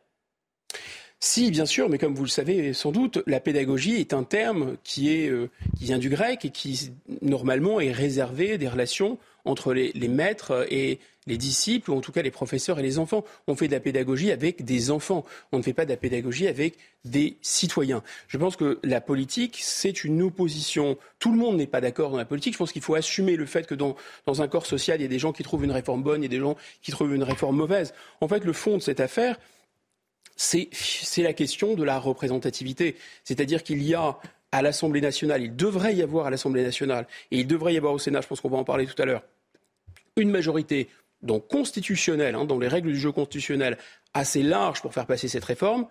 Si, 1.24 1.50
bien 1.50 1.64
sûr, 1.64 1.88
mais 1.88 1.96
comme 1.96 2.14
vous 2.14 2.24
le 2.24 2.28
savez 2.28 2.74
sans 2.74 2.92
doute, 2.92 3.22
la 3.26 3.40
pédagogie 3.40 3.94
est 3.94 4.12
un 4.12 4.24
terme 4.24 4.76
qui, 4.84 5.10
est, 5.10 5.30
euh, 5.30 5.48
qui 5.78 5.84
vient 5.84 5.96
du 5.96 6.10
grec 6.10 6.44
et 6.44 6.50
qui, 6.50 6.92
normalement, 7.22 7.80
est 7.80 7.92
réservé 7.92 8.58
des 8.58 8.68
relations 8.68 9.18
entre 9.46 9.72
les, 9.72 9.92
maîtres 10.08 10.66
et 10.70 10.98
les 11.26 11.38
disciples, 11.38 11.90
ou 11.90 11.96
en 11.96 12.02
tout 12.02 12.12
cas 12.12 12.20
les 12.20 12.30
professeurs 12.30 12.78
et 12.78 12.82
les 12.82 12.98
enfants. 12.98 13.24
On 13.46 13.56
fait 13.56 13.68
de 13.68 13.72
la 13.72 13.80
pédagogie 13.80 14.32
avec 14.32 14.66
des 14.66 14.90
enfants. 14.90 15.24
On 15.50 15.58
ne 15.58 15.62
fait 15.62 15.72
pas 15.72 15.86
de 15.86 15.90
la 15.90 15.96
pédagogie 15.96 16.46
avec 16.46 16.76
des 17.06 17.38
citoyens. 17.40 18.02
Je 18.28 18.36
pense 18.36 18.56
que 18.56 18.78
la 18.82 19.00
politique, 19.00 19.60
c'est 19.62 20.04
une 20.04 20.20
opposition. 20.20 20.98
Tout 21.20 21.32
le 21.32 21.38
monde 21.38 21.56
n'est 21.56 21.66
pas 21.66 21.80
d'accord 21.80 22.10
dans 22.10 22.18
la 22.18 22.26
politique. 22.26 22.52
Je 22.52 22.58
pense 22.58 22.72
qu'il 22.72 22.82
faut 22.82 22.96
assumer 22.96 23.36
le 23.36 23.46
fait 23.46 23.66
que 23.66 23.74
dans, 23.74 23.96
dans 24.26 24.42
un 24.42 24.48
corps 24.48 24.66
social, 24.66 25.00
il 25.00 25.02
y 25.02 25.06
a 25.06 25.08
des 25.08 25.18
gens 25.18 25.32
qui 25.32 25.42
trouvent 25.42 25.64
une 25.64 25.72
réforme 25.72 26.02
bonne, 26.02 26.20
il 26.20 26.24
y 26.24 26.28
a 26.28 26.36
des 26.36 26.40
gens 26.40 26.56
qui 26.82 26.90
trouvent 26.90 27.14
une 27.14 27.22
réforme 27.22 27.56
mauvaise. 27.56 27.94
En 28.20 28.28
fait, 28.28 28.44
le 28.44 28.52
fond 28.52 28.76
de 28.76 28.82
cette 28.82 29.00
affaire, 29.00 29.38
c'est 30.36 30.68
la 31.18 31.32
question 31.32 31.74
de 31.74 31.84
la 31.84 31.98
représentativité. 31.98 32.96
C'est-à-dire 33.24 33.62
qu'il 33.62 33.82
y 33.82 33.94
a 33.94 34.18
à 34.52 34.62
l'Assemblée 34.62 35.00
nationale, 35.00 35.42
il 35.42 35.56
devrait 35.56 35.94
y 35.94 36.02
avoir 36.02 36.26
à 36.26 36.30
l'Assemblée 36.30 36.62
nationale, 36.62 37.06
et 37.32 37.40
il 37.40 37.46
devrait 37.46 37.74
y 37.74 37.76
avoir 37.76 37.92
au 37.92 37.98
Sénat, 37.98 38.20
je 38.20 38.28
pense 38.28 38.40
qu'on 38.40 38.50
va 38.50 38.58
en 38.58 38.64
parler 38.64 38.86
tout 38.86 39.00
à 39.02 39.04
l'heure, 39.04 39.22
une 40.16 40.30
majorité 40.30 40.88
donc 41.22 41.48
constitutionnelle, 41.48 42.36
hein, 42.36 42.44
dans 42.44 42.58
les 42.58 42.68
règles 42.68 42.92
du 42.92 42.98
jeu 42.98 43.10
constitutionnel, 43.10 43.78
assez 44.12 44.44
large 44.44 44.80
pour 44.80 44.94
faire 44.94 45.06
passer 45.06 45.26
cette 45.26 45.44
réforme. 45.44 45.88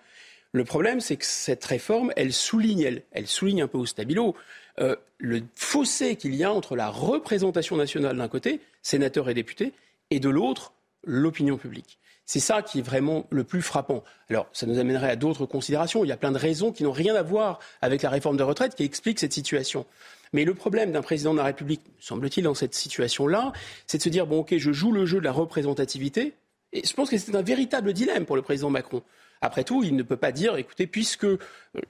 Le 0.54 0.64
problème, 0.64 1.02
c'est 1.02 1.18
que 1.18 1.26
cette 1.26 1.66
réforme, 1.66 2.14
elle 2.16 2.32
souligne, 2.32 3.02
un 3.14 3.68
peu 3.68 3.78
au 3.78 3.86
stabilo 3.86 4.36
euh, 4.80 4.96
le 5.18 5.42
fossé 5.56 6.16
qu'il 6.16 6.36
y 6.36 6.44
a 6.44 6.54
entre 6.54 6.76
la 6.76 6.90
représentation 6.90 7.76
nationale 7.76 8.16
d'un 8.16 8.28
côté, 8.28 8.62
sénateurs 8.82 9.30
et 9.30 9.34
députés, 9.34 9.74
et 10.10 10.20
de 10.20 10.30
l'autre, 10.30 10.74
l'opinion 11.04 11.58
publique. 11.58 12.00
C'est 12.26 12.40
ça 12.40 12.62
qui 12.62 12.80
est 12.80 12.82
vraiment 12.82 13.26
le 13.30 13.44
plus 13.44 13.62
frappant. 13.62 14.04
Alors, 14.30 14.48
ça 14.54 14.66
nous 14.66 14.80
amènerait 14.80 15.10
à 15.10 15.16
d'autres 15.16 15.46
considérations. 15.46 16.06
Il 16.06 16.08
y 16.08 16.12
a 16.12 16.18
plein 16.18 16.32
de 16.32 16.38
raisons 16.38 16.72
qui 16.72 16.84
n'ont 16.84 16.92
rien 16.92 17.16
à 17.16 17.22
voir 17.22 17.60
avec 17.82 18.02
la 18.02 18.10
réforme 18.10 18.38
de 18.38 18.44
retraite 18.44 18.76
qui 18.76 18.84
expliquent 18.84 19.20
cette 19.20 19.34
situation. 19.34 19.86
Mais 20.32 20.46
le 20.46 20.54
problème 20.54 20.92
d'un 20.92 21.02
président 21.02 21.34
de 21.34 21.38
la 21.38 21.44
République, 21.44 21.82
semble-t-il, 22.00 22.44
dans 22.44 22.56
cette 22.56 22.74
situation-là, 22.74 23.52
c'est 23.88 23.98
de 24.00 24.04
se 24.04 24.10
dire, 24.10 24.26
bon, 24.26 24.40
ok, 24.40 24.56
je 24.58 24.72
joue 24.72 24.92
le 24.92 25.06
jeu 25.06 25.20
de 25.20 25.26
la 25.26 25.32
représentativité. 25.32 26.34
Et 26.72 26.86
je 26.86 26.94
pense 26.94 27.10
que 27.10 27.18
c'est 27.18 27.36
un 27.36 27.44
véritable 27.44 27.94
dilemme 27.94 28.26
pour 28.26 28.36
le 28.36 28.42
président 28.42 28.70
Macron. 28.70 29.04
Après 29.44 29.66
tout, 29.66 29.84
il 29.84 29.98
ne 29.98 30.04
peut 30.04 30.16
pas 30.16 30.32
dire, 30.32 30.56
écoutez, 30.56 30.88
puisque 30.88 31.26
euh, 31.26 31.38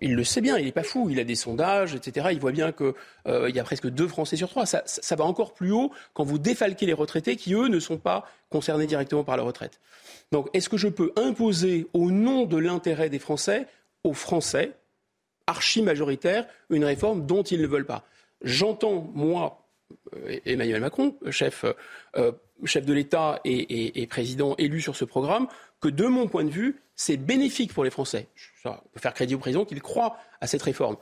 il 0.01 0.15
le 0.15 0.23
sait 0.23 0.41
bien, 0.41 0.57
il 0.57 0.65
n'est 0.65 0.71
pas 0.71 0.81
fou, 0.81 1.11
il 1.11 1.19
a 1.19 1.23
des 1.23 1.35
sondages, 1.35 1.93
etc. 1.93 2.29
Il 2.31 2.39
voit 2.39 2.51
bien 2.51 2.71
qu'il 2.71 2.93
euh, 3.27 3.47
y 3.51 3.59
a 3.59 3.63
presque 3.63 3.87
deux 3.87 4.07
Français 4.07 4.35
sur 4.35 4.49
trois. 4.49 4.65
Ça, 4.65 5.15
va 5.15 5.23
encore 5.23 5.53
plus 5.53 5.71
haut 5.71 5.91
quand 6.15 6.23
vous 6.23 6.39
défalquez 6.39 6.87
les 6.87 6.93
retraités 6.93 7.35
qui, 7.35 7.53
eux, 7.53 7.67
ne 7.67 7.79
sont 7.79 7.99
pas 7.99 8.27
concernés 8.49 8.87
directement 8.87 9.23
par 9.23 9.37
la 9.37 9.43
retraite. 9.43 9.79
Donc, 10.31 10.49
est-ce 10.53 10.67
que 10.67 10.77
je 10.77 10.87
peux 10.87 11.13
imposer, 11.15 11.85
au 11.93 12.09
nom 12.09 12.45
de 12.45 12.57
l'intérêt 12.57 13.09
des 13.09 13.19
Français, 13.19 13.67
aux 14.03 14.13
Français, 14.13 14.71
archi 15.45 15.83
majoritaires, 15.83 16.47
une 16.71 16.85
réforme 16.85 17.27
dont 17.27 17.43
ils 17.43 17.61
ne 17.61 17.67
veulent 17.67 17.85
pas? 17.85 18.03
J'entends, 18.41 19.11
moi, 19.13 19.67
euh, 20.15 20.39
Emmanuel 20.47 20.81
Macron, 20.81 21.15
chef, 21.29 21.65
de 21.65 22.93
l'État 22.93 23.41
et, 23.45 24.07
président 24.07 24.55
élu 24.57 24.81
sur 24.81 24.95
ce 24.95 25.05
programme, 25.05 25.45
que 25.81 25.89
de 25.89 26.07
mon 26.07 26.27
point 26.27 26.45
de 26.45 26.49
vue, 26.49 26.82
c'est 26.95 27.17
bénéfique 27.17 27.73
pour 27.73 27.83
les 27.83 27.89
Français. 27.89 28.27
Ça 28.61 28.83
peut 28.91 28.99
faire 28.99 29.13
crédit 29.13 29.35
au 29.35 29.39
président 29.39 29.65
qu'il 29.65 29.81
croit 29.81 30.17
à 30.41 30.47
cette 30.47 30.61
réforme. 30.61 30.97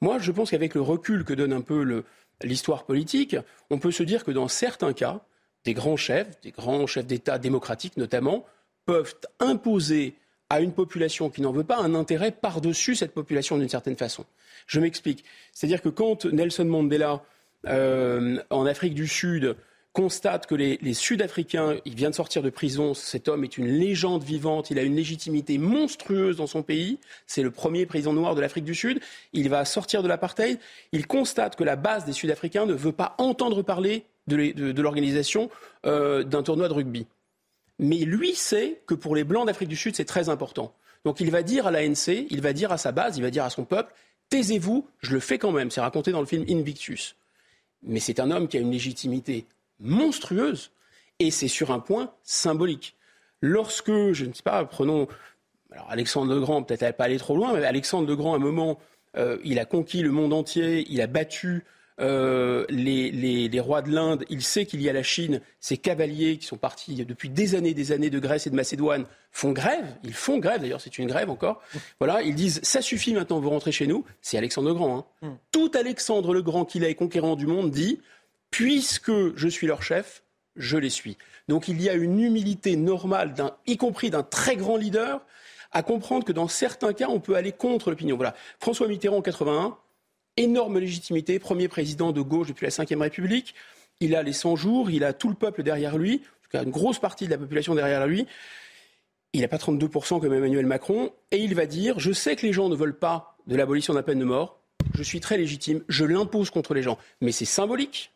Moi, 0.00 0.18
je 0.18 0.32
pense 0.32 0.50
qu'avec 0.50 0.74
le 0.74 0.80
recul 0.80 1.24
que 1.24 1.32
donne 1.32 1.52
un 1.52 1.60
peu 1.60 2.04
l'histoire 2.42 2.84
politique, 2.84 3.36
on 3.70 3.78
peut 3.78 3.90
se 3.90 4.02
dire 4.02 4.24
que 4.24 4.30
dans 4.30 4.48
certains 4.48 4.92
cas, 4.92 5.20
des 5.64 5.74
grands 5.74 5.96
chefs, 5.96 6.40
des 6.40 6.50
grands 6.50 6.86
chefs 6.86 7.06
d'État 7.06 7.38
démocratiques 7.38 7.96
notamment, 7.96 8.44
peuvent 8.86 9.14
imposer 9.40 10.14
à 10.50 10.60
une 10.60 10.72
population 10.72 11.28
qui 11.30 11.42
n'en 11.42 11.52
veut 11.52 11.64
pas 11.64 11.78
un 11.78 11.94
intérêt 11.94 12.30
par-dessus 12.30 12.94
cette 12.94 13.12
population 13.12 13.58
d'une 13.58 13.68
certaine 13.68 13.96
façon. 13.96 14.24
Je 14.66 14.80
m'explique. 14.80 15.24
C'est-à-dire 15.52 15.82
que 15.82 15.88
quand 15.88 16.24
Nelson 16.24 16.64
Mandela, 16.64 17.22
euh, 17.66 18.42
en 18.50 18.66
Afrique 18.66 18.94
du 18.94 19.06
Sud, 19.06 19.56
constate 19.98 20.46
que 20.46 20.54
les, 20.54 20.94
Sud-Africains, 20.94 21.74
il 21.84 21.96
vient 21.96 22.10
de 22.10 22.14
sortir 22.14 22.40
de 22.40 22.50
prison, 22.50 22.94
cet 22.94 23.26
homme 23.26 23.42
est 23.42 23.58
une 23.58 23.66
légende 23.66 24.22
vivante, 24.22 24.70
il 24.70 24.78
a 24.78 24.82
une 24.82 24.94
légitimité 24.94 25.58
monstrueuse 25.58 26.36
dans 26.36 26.46
son 26.46 26.62
pays, 26.62 27.00
c'est 27.26 27.42
le 27.42 27.50
premier 27.50 27.84
président 27.84 28.12
noir 28.12 28.36
de 28.36 28.40
l'Afrique 28.40 28.64
du 28.64 28.76
Sud, 28.76 29.00
il 29.32 29.48
va 29.48 29.64
sortir 29.64 30.04
de 30.04 30.08
l'apartheid, 30.08 30.60
il 30.92 31.08
constate 31.08 31.56
que 31.56 31.64
la 31.64 31.74
base 31.74 32.04
des 32.04 32.12
Sud-Africains 32.12 32.64
ne 32.64 32.74
veut 32.74 32.92
pas 32.92 33.16
entendre 33.18 33.62
parler 33.62 34.04
de, 34.28 34.80
l'organisation 34.80 35.50
euh, 35.84 36.22
d'un 36.22 36.44
tournoi 36.44 36.68
de 36.68 36.74
rugby. 36.74 37.04
Mais 37.80 37.96
lui 37.96 38.36
sait 38.36 38.80
que 38.86 38.94
pour 38.94 39.16
les 39.16 39.24
Blancs 39.24 39.48
d'Afrique 39.48 39.68
du 39.68 39.74
Sud, 39.76 39.96
c'est 39.96 40.04
très 40.04 40.28
important. 40.28 40.72
Donc 41.04 41.18
il 41.18 41.32
va 41.32 41.42
dire 41.42 41.66
à 41.66 41.72
l'ANC, 41.72 42.06
il 42.30 42.40
va 42.40 42.52
dire 42.52 42.70
à 42.70 42.78
sa 42.78 42.92
base, 42.92 43.16
il 43.16 43.22
va 43.24 43.30
dire 43.30 43.42
à 43.42 43.50
son 43.50 43.64
peuple, 43.64 43.92
taisez-vous, 44.30 44.86
je 45.00 45.14
le 45.14 45.18
fais 45.18 45.38
quand 45.38 45.50
même, 45.50 45.72
c'est 45.72 45.80
raconté 45.80 46.12
dans 46.12 46.20
le 46.20 46.26
film 46.26 46.44
Invictus. 46.48 47.16
Mais 47.82 47.98
c'est 47.98 48.20
un 48.20 48.30
homme 48.30 48.46
qui 48.46 48.58
a 48.58 48.60
une 48.60 48.70
légitimité 48.70 49.44
monstrueuse. 49.80 50.70
Et 51.18 51.30
c'est 51.30 51.48
sur 51.48 51.70
un 51.70 51.80
point 51.80 52.12
symbolique. 52.22 52.96
Lorsque, 53.40 54.12
je 54.12 54.24
ne 54.24 54.32
sais 54.32 54.42
pas, 54.42 54.64
prenons 54.64 55.08
alors 55.70 55.90
Alexandre 55.90 56.32
le 56.32 56.40
Grand, 56.40 56.62
peut-être 56.62 56.96
pas 56.96 57.04
aller 57.04 57.18
trop 57.18 57.36
loin, 57.36 57.52
mais 57.52 57.64
Alexandre 57.64 58.08
le 58.08 58.16
Grand, 58.16 58.32
à 58.32 58.36
un 58.36 58.40
moment, 58.40 58.78
euh, 59.16 59.38
il 59.44 59.58
a 59.58 59.64
conquis 59.64 60.02
le 60.02 60.10
monde 60.10 60.32
entier, 60.32 60.86
il 60.88 61.00
a 61.00 61.06
battu 61.06 61.64
euh, 62.00 62.64
les, 62.68 63.10
les, 63.10 63.60
rois 63.60 63.82
de 63.82 63.90
l'Inde, 63.90 64.24
il 64.30 64.42
sait 64.42 64.66
qu'il 64.66 64.80
y 64.80 64.88
a 64.88 64.92
la 64.92 65.02
Chine, 65.02 65.40
ces 65.58 65.76
cavaliers 65.76 66.38
qui 66.38 66.46
sont 66.46 66.56
partis 66.56 67.04
depuis 67.04 67.28
des 67.28 67.56
années, 67.56 67.74
des 67.74 67.90
années 67.90 68.08
de 68.08 68.18
Grèce 68.20 68.46
et 68.46 68.50
de 68.50 68.54
Macédoine 68.54 69.04
font 69.32 69.50
grève, 69.50 69.84
ils 70.04 70.14
font 70.14 70.38
grève, 70.38 70.60
d'ailleurs 70.60 70.80
c'est 70.80 70.98
une 70.98 71.08
grève 71.08 71.28
encore, 71.28 71.60
voilà, 71.98 72.22
ils 72.22 72.36
disent 72.36 72.60
ça 72.62 72.82
suffit 72.82 73.12
maintenant, 73.12 73.40
vous 73.40 73.50
rentrez 73.50 73.72
chez 73.72 73.88
nous, 73.88 74.04
c'est 74.22 74.38
Alexandre 74.38 74.68
le 74.68 74.74
Grand. 74.74 74.98
Hein. 74.98 75.04
Mm. 75.22 75.32
Tout 75.50 75.72
Alexandre 75.74 76.32
le 76.32 76.42
Grand 76.42 76.64
qu'il 76.64 76.84
est 76.84 76.94
conquérant 76.94 77.34
du 77.34 77.48
monde 77.48 77.72
dit 77.72 78.00
puisque 78.50 79.36
je 79.36 79.48
suis 79.48 79.66
leur 79.66 79.82
chef, 79.82 80.22
je 80.56 80.76
les 80.76 80.90
suis. 80.90 81.16
Donc 81.48 81.68
il 81.68 81.80
y 81.80 81.88
a 81.88 81.94
une 81.94 82.20
humilité 82.20 82.76
normale, 82.76 83.34
y 83.66 83.76
compris 83.76 84.10
d'un 84.10 84.22
très 84.22 84.56
grand 84.56 84.76
leader, 84.76 85.20
à 85.72 85.82
comprendre 85.82 86.24
que 86.24 86.32
dans 86.32 86.48
certains 86.48 86.92
cas, 86.92 87.08
on 87.08 87.20
peut 87.20 87.36
aller 87.36 87.52
contre 87.52 87.90
l'opinion. 87.90 88.16
Voilà. 88.16 88.34
François 88.58 88.88
Mitterrand 88.88 89.18
en 89.18 89.22
81, 89.22 89.76
énorme 90.36 90.78
légitimité, 90.78 91.38
premier 91.38 91.68
président 91.68 92.12
de 92.12 92.20
gauche 92.20 92.48
depuis 92.48 92.66
la 92.66 92.84
Ve 92.84 93.00
République. 93.00 93.54
Il 94.00 94.14
a 94.14 94.22
les 94.22 94.32
100 94.32 94.56
jours, 94.56 94.90
il 94.90 95.04
a 95.04 95.12
tout 95.12 95.28
le 95.28 95.34
peuple 95.34 95.62
derrière 95.62 95.98
lui, 95.98 96.14
en 96.14 96.42
tout 96.42 96.50
cas 96.50 96.62
une 96.62 96.70
grosse 96.70 96.98
partie 96.98 97.26
de 97.26 97.30
la 97.30 97.38
population 97.38 97.74
derrière 97.74 98.06
lui. 98.06 98.26
Il 99.34 99.42
n'a 99.42 99.48
pas 99.48 99.56
32% 99.56 100.20
comme 100.20 100.32
Emmanuel 100.32 100.64
Macron, 100.64 101.12
et 101.30 101.38
il 101.38 101.54
va 101.54 101.66
dire 101.66 101.98
Je 101.98 102.12
sais 102.12 102.36
que 102.36 102.46
les 102.46 102.52
gens 102.52 102.68
ne 102.68 102.76
veulent 102.76 102.98
pas 102.98 103.36
de 103.46 103.56
l'abolition 103.56 103.92
de 103.92 103.98
la 103.98 104.02
peine 104.02 104.18
de 104.18 104.24
mort, 104.24 104.60
je 104.94 105.02
suis 105.02 105.20
très 105.20 105.36
légitime, 105.36 105.82
je 105.88 106.04
l'impose 106.04 106.50
contre 106.50 106.74
les 106.74 106.82
gens. 106.82 106.98
Mais 107.20 107.32
c'est 107.32 107.44
symbolique. 107.44 108.12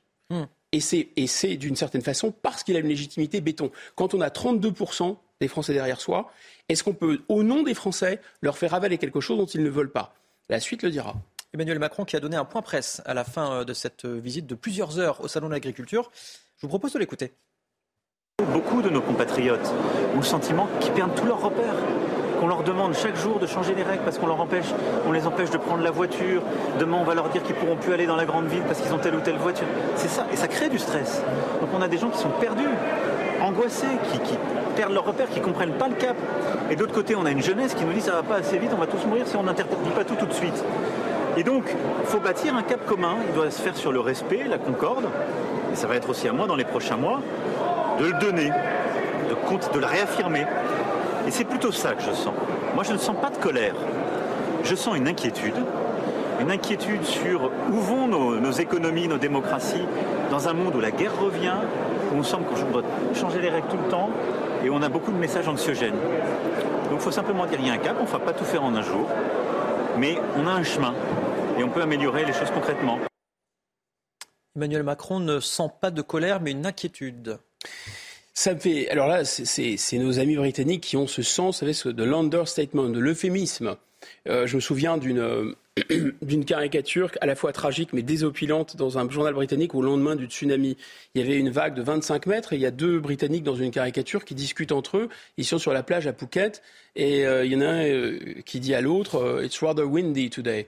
Et 0.72 0.80
c'est 0.80 1.56
d'une 1.56 1.76
certaine 1.76 2.00
façon 2.00 2.32
parce 2.32 2.62
qu'il 2.62 2.76
a 2.76 2.78
une 2.78 2.88
légitimité 2.88 3.40
béton. 3.40 3.70
Quand 3.94 4.14
on 4.14 4.20
a 4.22 4.28
32% 4.28 5.16
des 5.40 5.48
Français 5.48 5.74
derrière 5.74 6.00
soi, 6.00 6.30
est-ce 6.68 6.82
qu'on 6.82 6.94
peut, 6.94 7.20
au 7.28 7.42
nom 7.42 7.62
des 7.62 7.74
Français, 7.74 8.20
leur 8.40 8.56
faire 8.56 8.72
avaler 8.72 8.96
quelque 8.96 9.20
chose 9.20 9.36
dont 9.36 9.46
ils 9.46 9.62
ne 9.62 9.68
veulent 9.68 9.92
pas? 9.92 10.14
La 10.48 10.60
suite 10.60 10.82
le 10.82 10.90
dira. 10.90 11.14
Emmanuel 11.52 11.78
Macron 11.78 12.06
qui 12.06 12.16
a 12.16 12.20
donné 12.20 12.36
un 12.36 12.46
point 12.46 12.62
presse 12.62 13.02
à 13.04 13.12
la 13.12 13.24
fin 13.24 13.52
euh, 13.52 13.64
de 13.64 13.74
cette 13.74 14.06
euh, 14.06 14.18
visite 14.18 14.46
de 14.46 14.54
plusieurs 14.54 14.98
heures 14.98 15.20
au 15.22 15.28
Salon 15.28 15.48
de 15.48 15.52
l'Agriculture. 15.52 16.10
Je 16.56 16.62
vous 16.62 16.68
propose 16.68 16.94
de 16.94 16.98
l'écouter. 16.98 17.34
Beaucoup 18.52 18.80
de 18.80 18.88
nos 18.88 19.02
compatriotes 19.02 19.70
ont 20.14 20.16
le 20.16 20.22
sentiment 20.22 20.66
qu'ils 20.80 20.92
perdent 20.92 21.14
tous 21.14 21.26
leurs 21.26 21.42
repères 21.42 21.76
qu'on 22.42 22.48
leur 22.48 22.64
demande 22.64 22.92
chaque 22.94 23.14
jour 23.14 23.38
de 23.38 23.46
changer 23.46 23.72
les 23.72 23.84
règles 23.84 24.02
parce 24.02 24.18
qu'on 24.18 24.26
leur 24.26 24.40
empêche, 24.40 24.66
on 25.06 25.12
les 25.12 25.28
empêche 25.28 25.50
de 25.50 25.58
prendre 25.58 25.84
la 25.84 25.92
voiture. 25.92 26.42
Demain, 26.80 26.96
on 27.00 27.04
va 27.04 27.14
leur 27.14 27.28
dire 27.28 27.40
qu'ils 27.44 27.54
pourront 27.54 27.76
plus 27.76 27.92
aller 27.92 28.04
dans 28.04 28.16
la 28.16 28.24
grande 28.24 28.46
ville 28.46 28.64
parce 28.66 28.80
qu'ils 28.80 28.92
ont 28.92 28.98
telle 28.98 29.14
ou 29.14 29.20
telle 29.20 29.36
voiture. 29.36 29.68
C'est 29.94 30.08
ça, 30.08 30.26
et 30.32 30.34
ça 30.34 30.48
crée 30.48 30.68
du 30.68 30.80
stress. 30.80 31.22
Donc 31.60 31.70
on 31.72 31.80
a 31.80 31.86
des 31.86 31.98
gens 31.98 32.08
qui 32.08 32.18
sont 32.18 32.30
perdus, 32.40 32.66
angoissés, 33.40 33.86
qui, 34.12 34.36
perdent 34.74 34.92
leur 34.92 35.04
repère, 35.04 35.30
qui 35.30 35.40
comprennent 35.40 35.74
pas 35.74 35.86
le 35.86 35.94
cap. 35.94 36.16
Et 36.68 36.74
d'autre 36.74 36.92
côté, 36.92 37.14
on 37.14 37.24
a 37.26 37.30
une 37.30 37.44
jeunesse 37.44 37.74
qui 37.74 37.84
nous 37.84 37.92
dit 37.92 38.00
ça 38.00 38.10
va 38.10 38.24
pas 38.24 38.36
assez 38.38 38.58
vite, 38.58 38.72
on 38.74 38.80
va 38.80 38.88
tous 38.88 39.06
mourir 39.06 39.28
si 39.28 39.36
on 39.36 39.44
n'interdit 39.44 39.76
pas 39.94 40.02
tout 40.02 40.16
tout 40.16 40.26
de 40.26 40.34
suite. 40.34 40.64
Et 41.36 41.44
donc, 41.44 41.62
il 42.00 42.06
faut 42.06 42.18
bâtir 42.18 42.56
un 42.56 42.64
cap 42.64 42.84
commun. 42.86 43.18
Il 43.28 43.34
doit 43.34 43.52
se 43.52 43.62
faire 43.62 43.76
sur 43.76 43.92
le 43.92 44.00
respect, 44.00 44.46
la 44.50 44.58
concorde. 44.58 45.04
Et 45.72 45.76
ça 45.76 45.86
va 45.86 45.94
être 45.94 46.10
aussi 46.10 46.26
à 46.26 46.32
moi 46.32 46.48
dans 46.48 46.56
les 46.56 46.64
prochains 46.64 46.96
mois 46.96 47.20
de 48.00 48.06
le 48.06 48.14
donner, 48.14 48.50
de 48.50 49.78
le 49.78 49.86
réaffirmer. 49.86 50.44
Et 51.26 51.30
c'est 51.30 51.44
plutôt 51.44 51.72
ça 51.72 51.94
que 51.94 52.02
je 52.02 52.12
sens. 52.12 52.34
Moi, 52.74 52.84
je 52.84 52.92
ne 52.92 52.98
sens 52.98 53.16
pas 53.20 53.30
de 53.30 53.36
colère. 53.36 53.74
Je 54.64 54.74
sens 54.74 54.96
une 54.96 55.08
inquiétude. 55.08 55.54
Une 56.40 56.50
inquiétude 56.50 57.04
sur 57.04 57.50
où 57.70 57.74
vont 57.74 58.08
nos, 58.08 58.50
économies, 58.50 59.06
nos 59.06 59.18
démocraties, 59.18 59.86
dans 60.30 60.48
un 60.48 60.52
monde 60.52 60.74
où 60.74 60.80
la 60.80 60.90
guerre 60.90 61.16
revient, 61.20 61.54
où 62.12 62.18
on 62.18 62.22
semble 62.22 62.44
qu'on 62.46 62.70
doit 62.70 62.82
changer 63.14 63.40
les 63.40 63.50
règles 63.50 63.68
tout 63.68 63.76
le 63.76 63.88
temps, 63.88 64.10
et 64.64 64.68
où 64.68 64.74
on 64.74 64.82
a 64.82 64.88
beaucoup 64.88 65.12
de 65.12 65.18
messages 65.18 65.46
anxiogènes. 65.46 65.94
Donc 66.90 66.98
il 66.98 67.00
faut 67.00 67.12
simplement 67.12 67.46
dire, 67.46 67.58
il 67.60 67.66
y 67.68 67.70
a 67.70 67.74
un 67.74 67.78
cap, 67.78 67.96
on 68.00 68.04
ne 68.04 68.08
va 68.08 68.18
pas 68.18 68.32
tout 68.32 68.44
faire 68.44 68.64
en 68.64 68.74
un 68.74 68.82
jour, 68.82 69.08
mais 69.98 70.18
on 70.36 70.46
a 70.46 70.50
un 70.50 70.64
chemin, 70.64 70.94
et 71.58 71.62
on 71.62 71.68
peut 71.68 71.82
améliorer 71.82 72.24
les 72.24 72.32
choses 72.32 72.50
concrètement. 72.52 72.98
Emmanuel 74.56 74.82
Macron 74.82 75.20
ne 75.20 75.40
sent 75.40 75.70
pas 75.80 75.90
de 75.90 76.02
colère, 76.02 76.40
mais 76.40 76.50
une 76.50 76.66
inquiétude. 76.66 77.38
Ça 78.34 78.54
me 78.54 78.58
fait. 78.58 78.88
Alors 78.88 79.08
là, 79.08 79.24
c'est 79.24 79.98
nos 79.98 80.18
amis 80.18 80.36
britanniques 80.36 80.82
qui 80.82 80.96
ont 80.96 81.06
ce 81.06 81.22
sens, 81.22 81.62
vous 81.62 81.72
savez, 81.72 81.94
de 81.94 82.04
l'understatement, 82.04 82.88
de 82.88 82.98
l'euphémisme. 82.98 83.76
Euh, 84.28 84.46
je 84.46 84.56
me 84.56 84.60
souviens 84.60 84.96
d'une 84.96 85.18
euh, 85.18 85.54
caricature 86.46 87.10
à 87.20 87.26
la 87.26 87.36
fois 87.36 87.52
tragique 87.52 87.92
mais 87.92 88.02
désopilante 88.02 88.76
dans 88.76 88.98
un 88.98 89.08
journal 89.08 89.32
britannique 89.32 89.76
au 89.76 89.82
lendemain 89.82 90.16
du 90.16 90.26
tsunami. 90.26 90.76
Il 91.14 91.20
y 91.20 91.24
avait 91.24 91.38
une 91.38 91.50
vague 91.50 91.74
de 91.74 91.82
25 91.82 92.26
mètres 92.26 92.52
et 92.52 92.56
il 92.56 92.62
y 92.62 92.66
a 92.66 92.72
deux 92.72 92.98
Britanniques 92.98 93.44
dans 93.44 93.54
une 93.54 93.70
caricature 93.70 94.24
qui 94.24 94.34
discutent 94.34 94.72
entre 94.72 94.96
eux. 94.96 95.08
Ils 95.36 95.44
sont 95.44 95.58
sur 95.58 95.72
la 95.72 95.84
plage 95.84 96.08
à 96.08 96.12
Phuket 96.12 96.62
et 96.96 97.26
euh, 97.26 97.44
il 97.44 97.52
y 97.52 97.56
en 97.56 97.60
a 97.60 97.68
un 97.68 98.16
qui 98.44 98.58
dit 98.58 98.74
à 98.74 98.80
l'autre 98.80 99.42
It's 99.44 99.60
rather 99.60 99.84
windy 99.84 100.30
today. 100.30 100.66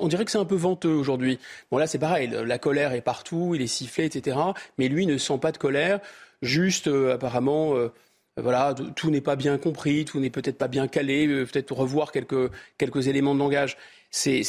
On 0.00 0.08
dirait 0.08 0.24
que 0.24 0.30
c'est 0.30 0.38
un 0.38 0.44
peu 0.44 0.56
venteux 0.56 0.88
aujourd'hui. 0.88 1.38
Bon 1.70 1.78
là 1.78 1.86
c'est 1.86 1.98
pareil, 1.98 2.30
la 2.32 2.58
colère 2.58 2.94
est 2.94 3.00
partout, 3.00 3.52
il 3.54 3.62
est 3.62 3.68
sifflé, 3.68 4.06
etc. 4.06 4.38
Mais 4.78 4.88
lui 4.88 5.06
ne 5.06 5.18
sent 5.18 5.38
pas 5.40 5.52
de 5.52 5.58
colère 5.58 6.00
juste 6.42 6.88
euh, 6.88 7.14
apparemment 7.14 7.76
euh, 7.76 7.92
voilà, 8.40 8.74
tout 8.94 9.10
n'est 9.10 9.20
pas 9.20 9.36
bien 9.36 9.58
compris, 9.58 10.04
tout 10.04 10.20
n'est 10.20 10.30
peut-être 10.30 10.58
pas 10.58 10.68
bien 10.68 10.86
calé, 10.86 11.26
euh, 11.26 11.44
peut-être 11.44 11.72
revoir 11.72 12.12
quelques, 12.12 12.50
quelques 12.76 13.08
éléments 13.08 13.34
de 13.34 13.40
langage. 13.40 13.76
C'est 14.10 14.40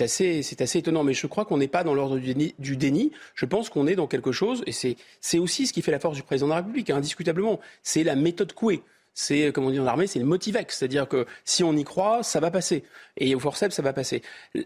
assez, 0.00 0.42
assez 0.60 0.78
étonnant, 0.78 1.02
mais 1.02 1.14
je 1.14 1.26
crois 1.26 1.44
qu'on 1.44 1.58
n'est 1.58 1.68
pas 1.68 1.82
dans 1.82 1.94
l'ordre 1.94 2.18
du, 2.18 2.34
du 2.58 2.76
déni, 2.76 3.10
Je 3.34 3.46
pense 3.46 3.68
qu'on 3.68 3.86
est 3.86 3.96
dans 3.96 4.06
quelque 4.06 4.30
chose, 4.30 4.62
et 4.66 4.72
c'est 4.72 5.38
aussi 5.38 5.66
ce 5.66 5.72
qui 5.72 5.82
fait 5.82 5.90
la 5.90 5.98
force 5.98 6.16
du 6.16 6.22
président 6.22 6.46
de 6.46 6.52
la 6.52 6.56
République, 6.58 6.90
indiscutablement. 6.90 7.58
C'est 7.82 8.04
la 8.04 8.14
méthode 8.14 8.52
Coué. 8.52 8.82
C'est, 9.14 9.50
comme 9.50 9.64
on 9.64 9.70
dit 9.70 9.78
dans 9.78 9.84
l'armée, 9.84 10.06
c'est 10.06 10.20
le 10.20 10.24
motivex. 10.24 10.78
C'est-à-dire 10.78 11.08
que 11.08 11.26
si 11.44 11.64
on 11.64 11.74
y 11.74 11.82
croit, 11.82 12.22
ça 12.22 12.38
va 12.38 12.52
passer. 12.52 12.84
Et 13.16 13.34
au 13.34 13.40
forceps, 13.40 13.74
ça 13.74 13.82
va 13.82 13.92
passer. 13.92 14.22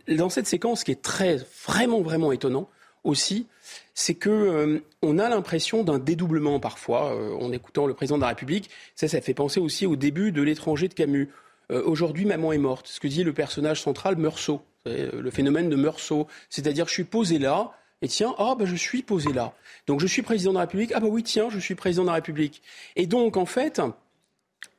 Dans 0.08 0.28
cette 0.28 0.46
séquence, 0.46 0.80
ce 0.80 0.84
qui 0.84 0.90
est 0.90 1.00
très, 1.00 1.38
vraiment, 1.66 2.02
vraiment 2.02 2.32
étonnant 2.32 2.68
aussi, 3.04 3.46
c'est 3.94 4.14
que 4.14 4.30
euh, 4.30 4.80
on 5.02 5.18
a 5.18 5.28
l'impression 5.28 5.82
d'un 5.82 5.98
dédoublement 5.98 6.60
parfois 6.60 7.14
euh, 7.14 7.34
en 7.34 7.52
écoutant 7.52 7.86
le 7.86 7.94
président 7.94 8.16
de 8.16 8.22
la 8.22 8.28
République. 8.28 8.70
Ça, 8.94 9.08
ça 9.08 9.20
fait 9.20 9.34
penser 9.34 9.60
aussi 9.60 9.86
au 9.86 9.96
début 9.96 10.32
de 10.32 10.42
l'étranger 10.42 10.88
de 10.88 10.94
Camus. 10.94 11.30
Euh, 11.70 11.82
aujourd'hui, 11.84 12.24
maman 12.24 12.52
est 12.52 12.58
morte. 12.58 12.88
Ce 12.88 13.00
que 13.00 13.08
dit 13.08 13.24
le 13.24 13.32
personnage 13.32 13.82
central, 13.82 14.16
Meursault, 14.16 14.62
le 14.84 15.30
phénomène 15.30 15.68
de 15.68 15.76
Meursault, 15.76 16.26
c'est-à-dire 16.50 16.88
je 16.88 16.92
suis 16.92 17.04
posé 17.04 17.38
là. 17.38 17.72
Et 18.04 18.08
tiens, 18.08 18.34
ah 18.38 18.56
ben 18.58 18.66
je 18.66 18.74
suis 18.74 19.02
posé 19.02 19.32
là. 19.32 19.54
Donc 19.86 20.00
je 20.00 20.08
suis 20.08 20.22
président 20.22 20.50
de 20.50 20.56
la 20.56 20.62
République. 20.62 20.90
Ah 20.92 20.98
bah 20.98 21.06
oui, 21.08 21.22
tiens, 21.22 21.50
je 21.50 21.60
suis 21.60 21.76
président 21.76 22.02
de 22.02 22.08
la 22.08 22.14
République. 22.14 22.60
Et 22.96 23.06
donc 23.06 23.36
en 23.36 23.46
fait, 23.46 23.80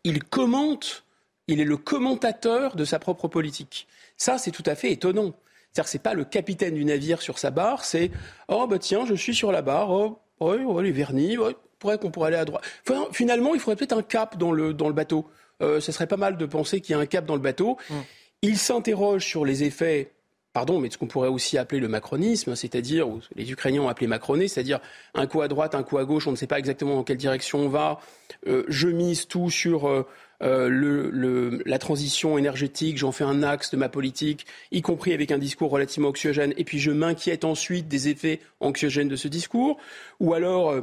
il 0.03 0.21
commente 0.25 1.05
il 1.47 1.59
est 1.59 1.65
le 1.65 1.77
commentateur 1.77 2.75
de 2.75 2.85
sa 2.85 2.99
propre 2.99 3.27
politique. 3.27 3.87
Ça, 4.17 4.37
c'est 4.37 4.51
tout 4.51 4.63
à 4.65 4.75
fait 4.75 4.91
étonnant. 4.91 5.33
C'est-à-dire 5.73 5.85
que 5.85 5.89
c'est 5.89 6.03
pas 6.03 6.13
le 6.13 6.23
capitaine 6.23 6.75
du 6.75 6.85
navire 6.85 7.21
sur 7.21 7.39
sa 7.39 7.49
barre, 7.49 7.83
c'est 7.83 8.11
oh 8.47 8.67
bah 8.67 8.77
tiens, 8.77 9.05
je 9.07 9.15
suis 9.15 9.33
sur 9.33 9.51
la 9.51 9.63
barre, 9.63 9.89
oh, 9.89 10.19
ouais, 10.39 10.83
les 10.83 10.91
vernis, 10.91 11.37
ouais, 11.37 11.55
pourrait 11.79 11.97
qu'on 11.97 12.11
pourrait 12.11 12.27
aller 12.27 12.37
à 12.37 12.45
droite. 12.45 12.63
Enfin, 12.87 13.07
finalement, 13.11 13.55
il 13.55 13.59
faudrait 13.59 13.75
peut-être 13.75 13.97
un 13.97 14.03
cap 14.03 14.37
dans 14.37 14.51
le 14.51 14.73
dans 14.73 14.87
le 14.87 14.93
bateau. 14.93 15.27
Euh, 15.61 15.79
ce 15.79 15.91
serait 15.91 16.07
pas 16.07 16.17
mal 16.17 16.37
de 16.37 16.45
penser 16.45 16.79
qu'il 16.79 16.93
y 16.93 16.95
a 16.95 17.01
un 17.01 17.07
cap 17.07 17.25
dans 17.25 17.35
le 17.35 17.41
bateau. 17.41 17.77
Mm. 17.89 17.95
Il 18.43 18.57
s'interroge 18.57 19.25
sur 19.25 19.45
les 19.45 19.63
effets 19.63 20.11
pardon, 20.53 20.79
mais 20.79 20.89
ce 20.91 20.97
qu'on 20.99 21.07
pourrait 21.07 21.29
aussi 21.29 21.57
appeler 21.57 21.81
le 21.81 21.87
macronisme, 21.87 22.55
c'est-à-dire, 22.55 23.09
ou 23.09 23.19
les 23.35 23.51
Ukrainiens 23.51 23.81
ont 23.81 23.89
appelé 23.89 24.05
macroné, 24.05 24.47
c'est-à-dire 24.47 24.79
un 25.15 25.25
coup 25.25 25.41
à 25.41 25.47
droite, 25.47 25.73
un 25.73 25.81
coup 25.81 25.97
à 25.97 26.05
gauche, 26.05 26.27
on 26.27 26.31
ne 26.31 26.35
sait 26.35 26.47
pas 26.47 26.59
exactement 26.59 26.95
dans 26.95 27.03
quelle 27.03 27.17
direction 27.17 27.59
on 27.59 27.69
va. 27.69 27.99
Euh, 28.47 28.63
je 28.67 28.87
mise 28.87 29.27
tout 29.27 29.49
sur 29.49 29.87
euh, 29.89 30.05
euh, 30.41 31.61
la 31.65 31.77
transition 31.77 32.37
énergétique, 32.37 32.97
j'en 32.97 33.11
fais 33.11 33.23
un 33.23 33.43
axe 33.43 33.71
de 33.71 33.77
ma 33.77 33.89
politique, 33.89 34.45
y 34.71 34.81
compris 34.81 35.13
avec 35.13 35.31
un 35.31 35.37
discours 35.37 35.69
relativement 35.69 36.09
anxiogène, 36.09 36.53
et 36.57 36.63
puis 36.63 36.79
je 36.79 36.91
m'inquiète 36.91 37.45
ensuite 37.45 37.87
des 37.87 38.09
effets 38.09 38.39
anxiogènes 38.59 39.09
de 39.09 39.15
ce 39.15 39.27
discours. 39.27 39.77
Ou 40.19 40.33
alors, 40.33 40.75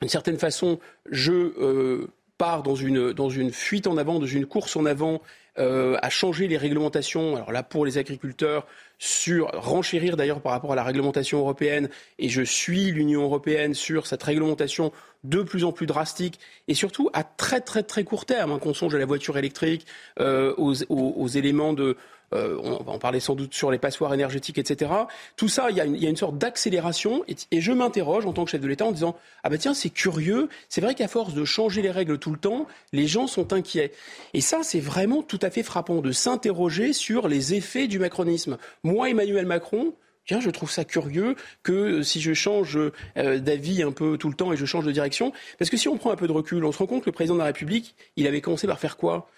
d'une 0.00 0.08
certaine 0.08 0.38
façon, 0.38 0.78
je 1.10 2.06
pars 2.38 2.62
dans 2.62 2.76
une, 2.76 3.12
dans 3.12 3.30
une 3.30 3.52
fuite 3.52 3.86
en 3.86 3.96
avant, 3.96 4.18
dans 4.18 4.26
une 4.26 4.46
course 4.46 4.76
en 4.76 4.86
avant 4.86 5.20
euh, 5.58 5.96
à 6.02 6.10
changer 6.10 6.48
les 6.48 6.56
réglementations. 6.56 7.36
Alors 7.36 7.52
là, 7.52 7.62
pour 7.62 7.84
les 7.84 7.98
agriculteurs, 7.98 8.66
sur 8.98 9.50
renchérir 9.52 10.16
d'ailleurs 10.16 10.40
par 10.40 10.52
rapport 10.52 10.72
à 10.72 10.76
la 10.76 10.82
réglementation 10.82 11.38
européenne, 11.38 11.88
et 12.18 12.28
je 12.28 12.42
suis 12.42 12.90
l'Union 12.90 13.22
européenne 13.22 13.74
sur 13.74 14.06
cette 14.06 14.22
réglementation 14.22 14.92
de 15.24 15.42
plus 15.42 15.64
en 15.64 15.72
plus 15.72 15.86
drastique, 15.86 16.38
et 16.68 16.74
surtout 16.74 17.10
à 17.12 17.24
très 17.24 17.60
très 17.60 17.82
très 17.82 18.04
court 18.04 18.24
terme, 18.24 18.52
hein, 18.52 18.58
qu'on 18.58 18.74
songe 18.74 18.94
à 18.94 18.98
la 18.98 19.06
voiture 19.06 19.36
électrique, 19.36 19.86
euh, 20.20 20.54
aux, 20.56 21.26
éléments 21.28 21.72
de 21.72 21.96
on 22.32 22.82
va 22.82 22.92
en 22.92 22.98
parler 22.98 23.20
sans 23.20 23.34
doute 23.34 23.54
sur 23.54 23.70
les 23.70 23.78
passoires 23.78 24.12
énergétiques, 24.12 24.58
etc. 24.58 24.90
Tout 25.36 25.48
ça, 25.48 25.70
il 25.70 25.76
y 25.76 25.80
a 25.80 25.84
une, 25.84 26.16
sorte 26.16 26.38
d'accélération. 26.38 27.24
Et, 27.50 27.60
je 27.60 27.72
m'interroge 27.72 28.26
en 28.26 28.32
tant 28.32 28.44
que 28.44 28.50
chef 28.50 28.60
de 28.60 28.68
l'État 28.68 28.84
en 28.84 28.92
disant 28.92 29.16
ah 29.44 29.48
ben 29.48 29.58
tiens, 29.58 29.74
c'est 29.74 29.90
curieux. 29.90 30.48
C'est 30.68 30.80
vrai 30.80 30.94
qu'à 30.94 31.08
force 31.08 31.34
de 31.34 31.44
changer 31.44 31.82
les 31.82 31.90
règles 31.90 32.18
tout 32.18 32.30
le 32.30 32.38
temps, 32.38 32.66
les 32.92 33.06
gens 33.06 33.26
sont 33.26 33.52
inquiets. 33.52 33.92
Et 34.34 34.40
ça, 34.40 34.62
c'est 34.62 34.80
vraiment 34.80 35.22
tout 35.22 35.38
à 35.42 35.50
fait 35.50 35.62
frappant 35.62 36.00
de 36.00 36.12
s'interroger 36.12 36.92
sur 36.92 37.28
les 37.28 37.54
effets 37.54 37.88
du 37.88 37.98
macronisme. 37.98 38.58
Moi, 38.82 39.10
Emmanuel 39.10 39.46
Macron. 39.46 39.94
Tiens, 40.26 40.40
je 40.40 40.50
trouve 40.50 40.70
ça 40.70 40.84
curieux 40.84 41.36
que 41.62 42.02
si 42.02 42.20
je 42.20 42.34
change 42.34 42.78
euh, 43.16 43.38
d'avis 43.38 43.82
un 43.82 43.92
peu 43.92 44.18
tout 44.18 44.28
le 44.28 44.34
temps 44.34 44.52
et 44.52 44.58
je 44.58 44.66
change 44.66 44.84
de 44.84 44.92
direction, 44.92 45.32
parce 45.58 45.70
que 45.70 45.78
si 45.78 45.88
on 45.88 45.96
prend 45.96 46.10
un 46.10 46.16
peu 46.16 46.26
de 46.26 46.32
recul, 46.32 46.62
on 46.66 46.70
se 46.70 46.76
rend 46.76 46.86
compte 46.86 47.00
que 47.00 47.08
le 47.08 47.14
président 47.14 47.32
de 47.32 47.38
la 47.38 47.46
République, 47.46 47.94
il 48.16 48.26
avait 48.26 48.42
commencé 48.42 48.66
par 48.66 48.78
faire 48.78 48.98
quoi? 48.98 49.30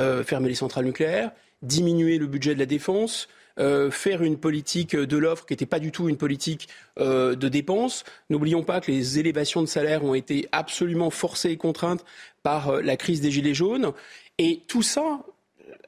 Euh, 0.00 0.24
Fermer 0.24 0.48
les 0.48 0.54
centrales 0.54 0.86
nucléaires, 0.86 1.32
diminuer 1.62 2.18
le 2.18 2.26
budget 2.26 2.54
de 2.54 2.58
la 2.58 2.66
défense, 2.66 3.28
euh, 3.58 3.90
faire 3.90 4.22
une 4.22 4.38
politique 4.38 4.96
de 4.96 5.16
l'offre 5.16 5.44
qui 5.44 5.52
n'était 5.52 5.66
pas 5.66 5.78
du 5.78 5.92
tout 5.92 6.08
une 6.08 6.16
politique 6.16 6.68
euh, 6.98 7.34
de 7.34 7.48
dépenses. 7.48 8.04
N'oublions 8.30 8.62
pas 8.62 8.80
que 8.80 8.90
les 8.90 9.18
élévations 9.18 9.60
de 9.60 9.66
salaire 9.66 10.04
ont 10.04 10.14
été 10.14 10.48
absolument 10.52 11.10
forcées 11.10 11.50
et 11.50 11.56
contraintes 11.56 12.04
par 12.42 12.70
euh, 12.70 12.80
la 12.80 12.96
crise 12.96 13.20
des 13.20 13.30
Gilets 13.30 13.54
jaunes. 13.54 13.92
Et 14.38 14.62
tout 14.68 14.82
ça, 14.82 15.20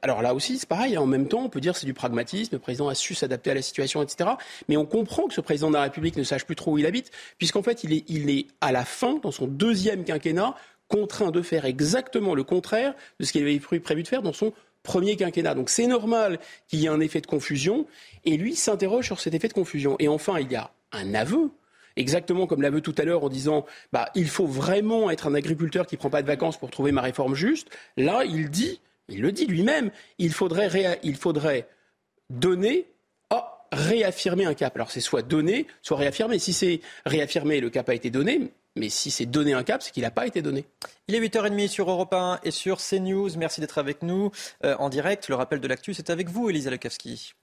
alors 0.03 0.21
là 0.21 0.35
aussi, 0.35 0.59
c'est 0.59 0.69
pareil, 0.69 0.95
hein, 0.95 1.01
en 1.01 1.07
même 1.07 1.27
temps, 1.27 1.43
on 1.43 1.49
peut 1.49 1.59
dire 1.59 1.75
c'est 1.75 1.87
du 1.87 1.95
pragmatisme, 1.95 2.53
le 2.53 2.59
président 2.59 2.87
a 2.87 2.93
su 2.93 3.15
s'adapter 3.15 3.49
à 3.49 3.55
la 3.55 3.63
situation, 3.63 4.03
etc. 4.03 4.29
Mais 4.69 4.77
on 4.77 4.85
comprend 4.85 5.27
que 5.27 5.33
ce 5.33 5.41
président 5.41 5.69
de 5.69 5.73
la 5.73 5.81
République 5.81 6.17
ne 6.17 6.23
sache 6.23 6.45
plus 6.45 6.55
trop 6.55 6.73
où 6.73 6.77
il 6.77 6.85
habite, 6.85 7.09
puisqu'en 7.39 7.63
fait, 7.63 7.83
il 7.83 7.93
est, 7.93 8.03
il 8.07 8.29
est 8.29 8.45
à 8.61 8.71
la 8.71 8.85
fin, 8.85 9.15
dans 9.23 9.31
son 9.31 9.47
deuxième 9.47 10.03
quinquennat, 10.03 10.53
contraint 10.87 11.31
de 11.31 11.41
faire 11.41 11.65
exactement 11.65 12.35
le 12.35 12.43
contraire 12.43 12.93
de 13.19 13.25
ce 13.25 13.31
qu'il 13.31 13.41
avait 13.41 13.59
prévu 13.59 14.03
de 14.03 14.07
faire 14.07 14.21
dans 14.21 14.33
son 14.33 14.53
premier 14.85 15.17
quinquennat. 15.17 15.53
Donc 15.53 15.69
c'est 15.69 15.87
normal 15.87 16.39
qu'il 16.67 16.79
y 16.79 16.85
ait 16.85 16.89
un 16.89 17.01
effet 17.01 17.19
de 17.19 17.27
confusion, 17.27 17.85
et 18.23 18.37
lui 18.37 18.55
s'interroge 18.55 19.05
sur 19.05 19.19
cet 19.19 19.33
effet 19.33 19.49
de 19.49 19.53
confusion. 19.53 19.97
Et 19.99 20.07
enfin, 20.07 20.39
il 20.39 20.49
y 20.51 20.55
a 20.55 20.71
un 20.93 21.13
aveu 21.13 21.51
exactement 21.97 22.47
comme 22.47 22.61
l'aveu 22.61 22.81
tout 22.81 22.95
à 22.97 23.03
l'heure 23.03 23.23
en 23.23 23.29
disant 23.29 23.65
bah, 23.91 24.09
il 24.15 24.27
faut 24.27 24.47
vraiment 24.47 25.09
être 25.09 25.27
un 25.27 25.33
agriculteur 25.33 25.85
qui 25.87 25.95
ne 25.95 25.99
prend 25.99 26.09
pas 26.09 26.21
de 26.21 26.27
vacances 26.27 26.57
pour 26.57 26.69
trouver 26.69 26.91
ma 26.91 27.01
réforme 27.01 27.35
juste. 27.35 27.69
Là, 27.97 28.23
il 28.25 28.49
dit, 28.49 28.79
il 29.09 29.21
le 29.21 29.31
dit 29.31 29.45
lui-même, 29.45 29.91
il 30.17 30.33
faudrait, 30.33 30.99
il 31.03 31.15
faudrait 31.15 31.67
donner 32.29 32.85
ah, 33.29 33.65
réaffirmer 33.71 34.45
un 34.45 34.53
cap. 34.53 34.75
Alors 34.75 34.91
c'est 34.91 35.01
soit 35.01 35.21
donner, 35.21 35.67
soit 35.81 35.97
réaffirmer. 35.97 36.39
Si 36.39 36.53
c'est 36.53 36.81
réaffirmer, 37.05 37.59
le 37.59 37.69
cap 37.69 37.89
a 37.89 37.93
été 37.93 38.09
donné, 38.09 38.51
mais 38.75 38.89
si 38.89 39.11
c'est 39.11 39.25
donner 39.25 39.53
un 39.53 39.63
cap, 39.63 39.81
c'est 39.81 39.91
qu'il 39.91 40.03
n'a 40.03 40.11
pas 40.11 40.27
été 40.27 40.41
donné. 40.41 40.65
Il 41.07 41.15
est 41.15 41.19
8h30 41.19 41.67
sur 41.67 41.89
Europe 41.89 42.13
1 42.13 42.39
et 42.43 42.51
sur 42.51 42.77
CNews. 42.77 43.29
Merci 43.37 43.61
d'être 43.61 43.77
avec 43.77 44.01
nous 44.03 44.31
euh, 44.63 44.75
en 44.79 44.89
direct. 44.89 45.29
Le 45.29 45.35
rappel 45.35 45.59
de 45.59 45.67
l'actu, 45.67 45.93
c'est 45.93 46.09
avec 46.09 46.29
vous, 46.29 46.49
Elisa 46.49 46.69
Lekowski. 46.69 47.33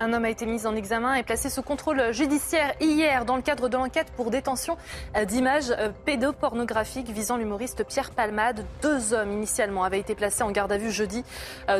Un 0.00 0.12
homme 0.12 0.24
a 0.24 0.30
été 0.30 0.46
mis 0.46 0.64
en 0.64 0.76
examen 0.76 1.14
et 1.14 1.24
placé 1.24 1.50
sous 1.50 1.62
contrôle 1.62 2.12
judiciaire 2.12 2.72
hier 2.80 3.24
dans 3.24 3.34
le 3.34 3.42
cadre 3.42 3.68
de 3.68 3.76
l'enquête 3.76 4.12
pour 4.16 4.30
détention 4.30 4.76
euh, 5.16 5.24
d'images 5.24 5.72
euh, 5.72 5.90
pédopornographiques 6.06 7.10
visant 7.10 7.36
l'humoriste 7.36 7.84
Pierre 7.84 8.12
Palmade. 8.12 8.64
Deux 8.80 9.12
hommes 9.12 9.32
initialement 9.32 9.82
avaient 9.82 9.98
été 9.98 10.14
placés 10.14 10.44
en 10.44 10.52
garde 10.52 10.70
à 10.70 10.78
vue 10.78 10.92
jeudi 10.92 11.24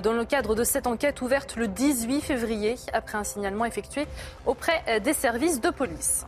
dans 0.02 0.12
le 0.12 0.24
cadre 0.24 0.56
de 0.56 0.64
cette 0.64 0.88
enquête 0.88 1.22
ouverte 1.22 1.54
le 1.56 1.68
18 1.68 2.20
février 2.20 2.74
après 2.92 3.16
un 3.16 3.24
signalement 3.24 3.64
effectué 3.64 4.06
auprès 4.44 5.00
des 5.00 5.14
services 5.14 5.60
de 5.60 5.70
police. 5.70 6.26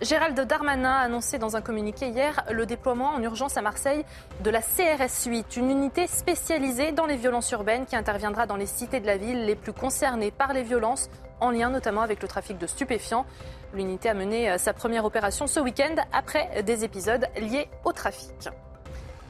Gérald 0.00 0.38
Darmanin 0.38 0.92
a 0.92 1.00
annoncé 1.00 1.38
dans 1.38 1.56
un 1.56 1.60
communiqué 1.60 2.06
hier 2.06 2.44
le 2.52 2.66
déploiement 2.66 3.08
en 3.08 3.22
urgence 3.22 3.56
à 3.56 3.62
Marseille 3.62 4.04
de 4.44 4.50
la 4.50 4.60
CRS 4.60 5.26
8, 5.26 5.56
une 5.56 5.70
unité 5.70 6.06
spécialisée 6.06 6.92
dans 6.92 7.06
les 7.06 7.16
violences 7.16 7.50
urbaines 7.50 7.84
qui 7.84 7.96
interviendra 7.96 8.46
dans 8.46 8.54
les 8.54 8.66
cités 8.66 9.00
de 9.00 9.06
la 9.06 9.16
ville 9.16 9.44
les 9.44 9.56
plus 9.56 9.72
concernées 9.72 10.30
par 10.30 10.52
les 10.52 10.62
violences, 10.62 11.10
en 11.40 11.50
lien 11.50 11.68
notamment 11.68 12.02
avec 12.02 12.22
le 12.22 12.28
trafic 12.28 12.58
de 12.58 12.68
stupéfiants. 12.68 13.26
L'unité 13.74 14.08
a 14.08 14.14
mené 14.14 14.56
sa 14.58 14.72
première 14.72 15.04
opération 15.04 15.48
ce 15.48 15.58
week-end 15.58 15.96
après 16.12 16.62
des 16.62 16.84
épisodes 16.84 17.26
liés 17.36 17.68
au 17.84 17.92
trafic. 17.92 18.50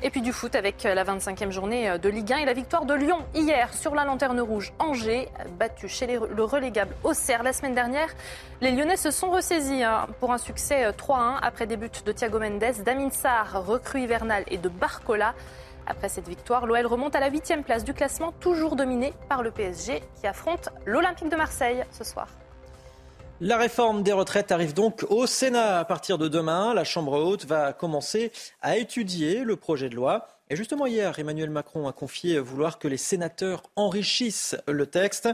Et 0.01 0.11
puis 0.11 0.23
du 0.23 0.33
foot 0.33 0.55
avec 0.55 0.85
la 0.85 1.03
25e 1.03 1.51
journée 1.51 1.99
de 1.99 2.09
Ligue 2.09 2.33
1 2.33 2.37
et 2.39 2.45
la 2.45 2.53
victoire 2.53 2.85
de 2.85 2.95
Lyon 2.95 3.19
hier 3.35 3.75
sur 3.75 3.97
la 3.97 4.05
lanterne 4.05 4.41
rouge 4.41 4.73
Angers, 4.79 5.29
battu 5.59 5.89
chez 5.89 6.07
le 6.07 6.45
relégable 6.45 6.95
Auxerre 7.03 7.43
la 7.43 7.53
semaine 7.53 7.75
dernière. 7.75 8.09
Les 8.61 8.71
Lyonnais 8.71 8.97
se 8.97 9.11
sont 9.11 9.29
ressaisis 9.29 9.83
hein, 9.83 10.07
pour 10.21 10.33
un 10.33 10.39
succès 10.39 10.89
3-1 10.91 11.39
après 11.43 11.67
des 11.67 11.77
buts 11.77 11.91
de 12.07 12.13
Thiago 12.13 12.39
Mendes, 12.39 12.83
d'Amin 12.85 13.11
Sarr, 13.11 13.67
recrue 13.67 14.03
hivernal 14.03 14.45
et 14.47 14.59
de 14.59 14.69
Barcola. 14.69 15.35
Après 15.85 16.09
cette 16.09 16.29
victoire, 16.29 16.67
l'OL 16.67 16.87
remonte 16.87 17.17
à 17.17 17.21
la 17.21 17.29
8e 17.29 17.65
place 17.65 17.83
du 17.83 17.93
classement, 17.93 18.31
toujours 18.39 18.77
dominé 18.77 19.13
par 19.29 19.43
le 19.43 19.51
PSG 19.51 20.01
qui 20.21 20.29
affronte 20.29 20.69
l'Olympique 20.87 21.29
de 21.29 21.37
Marseille 21.37 21.83
ce 21.91 22.05
soir. 22.05 22.29
La 23.41 23.57
réforme 23.57 24.03
des 24.03 24.13
retraites 24.13 24.51
arrive 24.51 24.75
donc 24.75 25.07
au 25.11 25.29
Sénat 25.29 25.79
à 25.79 25.85
partir 25.85 26.19
de 26.19 26.27
demain. 26.27 26.75
La 26.75 26.83
Chambre 26.83 27.13
haute 27.13 27.45
va 27.45 27.73
commencer 27.73 28.33
à 28.63 28.77
étudier 28.77 29.45
le 29.45 29.55
projet 29.55 29.89
de 29.89 29.95
loi. 29.95 30.27
Et 30.51 30.57
justement, 30.57 30.87
hier, 30.87 31.17
Emmanuel 31.21 31.49
Macron 31.49 31.87
a 31.87 31.93
confié 31.93 32.41
vouloir 32.41 32.81
que 32.81 32.89
les 32.89 32.97
sénateurs 32.97 33.63
enrichissent 33.77 34.57
le 34.67 34.87
texte. 34.87 35.29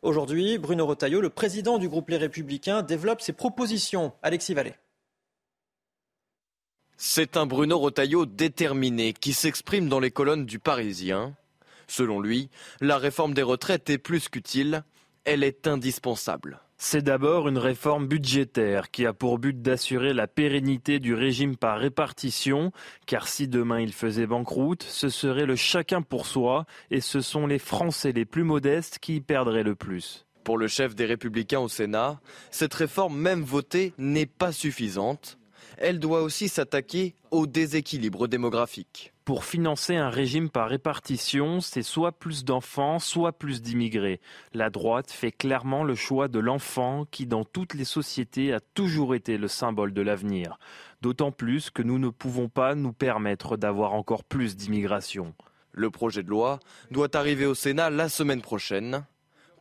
Aujourd'hui, 0.00 0.56
Bruno 0.56 0.86
Retailleau, 0.86 1.20
le 1.20 1.28
président 1.28 1.76
du 1.76 1.86
groupe 1.90 2.08
Les 2.08 2.16
Républicains, 2.16 2.80
développe 2.80 3.20
ses 3.20 3.34
propositions. 3.34 4.14
Alexis 4.22 4.54
Vallée. 4.54 4.76
C'est 6.96 7.36
un 7.36 7.44
Bruno 7.44 7.78
Retailleau 7.78 8.24
déterminé 8.24 9.12
qui 9.12 9.34
s'exprime 9.34 9.90
dans 9.90 10.00
les 10.00 10.10
colonnes 10.10 10.46
du 10.46 10.60
Parisien. 10.60 11.34
Selon 11.88 12.20
lui, 12.20 12.48
la 12.80 12.96
réforme 12.96 13.34
des 13.34 13.42
retraites 13.42 13.90
est 13.90 13.98
plus 13.98 14.30
qu'utile, 14.30 14.82
elle 15.24 15.44
est 15.44 15.66
indispensable. 15.66 16.60
C'est 16.82 17.02
d'abord 17.02 17.46
une 17.46 17.58
réforme 17.58 18.06
budgétaire 18.06 18.90
qui 18.90 19.04
a 19.04 19.12
pour 19.12 19.38
but 19.38 19.60
d'assurer 19.60 20.14
la 20.14 20.26
pérennité 20.26 20.98
du 20.98 21.12
régime 21.12 21.54
par 21.54 21.78
répartition, 21.78 22.72
car 23.04 23.28
si 23.28 23.48
demain 23.48 23.80
il 23.80 23.92
faisait 23.92 24.26
banqueroute, 24.26 24.82
ce 24.82 25.10
serait 25.10 25.44
le 25.44 25.56
chacun 25.56 26.00
pour 26.00 26.24
soi, 26.24 26.64
et 26.90 27.02
ce 27.02 27.20
sont 27.20 27.46
les 27.46 27.58
Français 27.58 28.12
les 28.12 28.24
plus 28.24 28.44
modestes 28.44 28.98
qui 28.98 29.16
y 29.16 29.20
perdraient 29.20 29.62
le 29.62 29.74
plus. 29.74 30.24
Pour 30.42 30.56
le 30.56 30.68
chef 30.68 30.94
des 30.94 31.04
Républicains 31.04 31.60
au 31.60 31.68
Sénat, 31.68 32.18
cette 32.50 32.72
réforme 32.72 33.14
même 33.14 33.42
votée 33.42 33.92
n'est 33.98 34.24
pas 34.24 34.50
suffisante. 34.50 35.38
Elle 35.76 35.98
doit 35.98 36.22
aussi 36.22 36.48
s'attaquer 36.48 37.14
au 37.30 37.46
déséquilibre 37.46 38.26
démographique 38.26 39.12
pour 39.30 39.44
financer 39.44 39.94
un 39.94 40.10
régime 40.10 40.50
par 40.50 40.68
répartition, 40.68 41.60
c'est 41.60 41.84
soit 41.84 42.10
plus 42.10 42.44
d'enfants, 42.44 42.98
soit 42.98 43.30
plus 43.30 43.62
d'immigrés. 43.62 44.20
La 44.54 44.70
droite 44.70 45.12
fait 45.12 45.30
clairement 45.30 45.84
le 45.84 45.94
choix 45.94 46.26
de 46.26 46.40
l'enfant 46.40 47.04
qui, 47.12 47.26
dans 47.26 47.44
toutes 47.44 47.74
les 47.74 47.84
sociétés, 47.84 48.52
a 48.52 48.58
toujours 48.58 49.14
été 49.14 49.38
le 49.38 49.46
symbole 49.46 49.92
de 49.92 50.02
l'avenir. 50.02 50.58
D'autant 51.00 51.30
plus 51.30 51.70
que 51.70 51.82
nous 51.82 52.00
ne 52.00 52.08
pouvons 52.08 52.48
pas 52.48 52.74
nous 52.74 52.92
permettre 52.92 53.56
d'avoir 53.56 53.92
encore 53.92 54.24
plus 54.24 54.56
d'immigration. 54.56 55.32
Le 55.70 55.90
projet 55.90 56.24
de 56.24 56.28
loi 56.28 56.58
doit 56.90 57.16
arriver 57.16 57.46
au 57.46 57.54
Sénat 57.54 57.88
la 57.88 58.08
semaine 58.08 58.42
prochaine. 58.42 59.06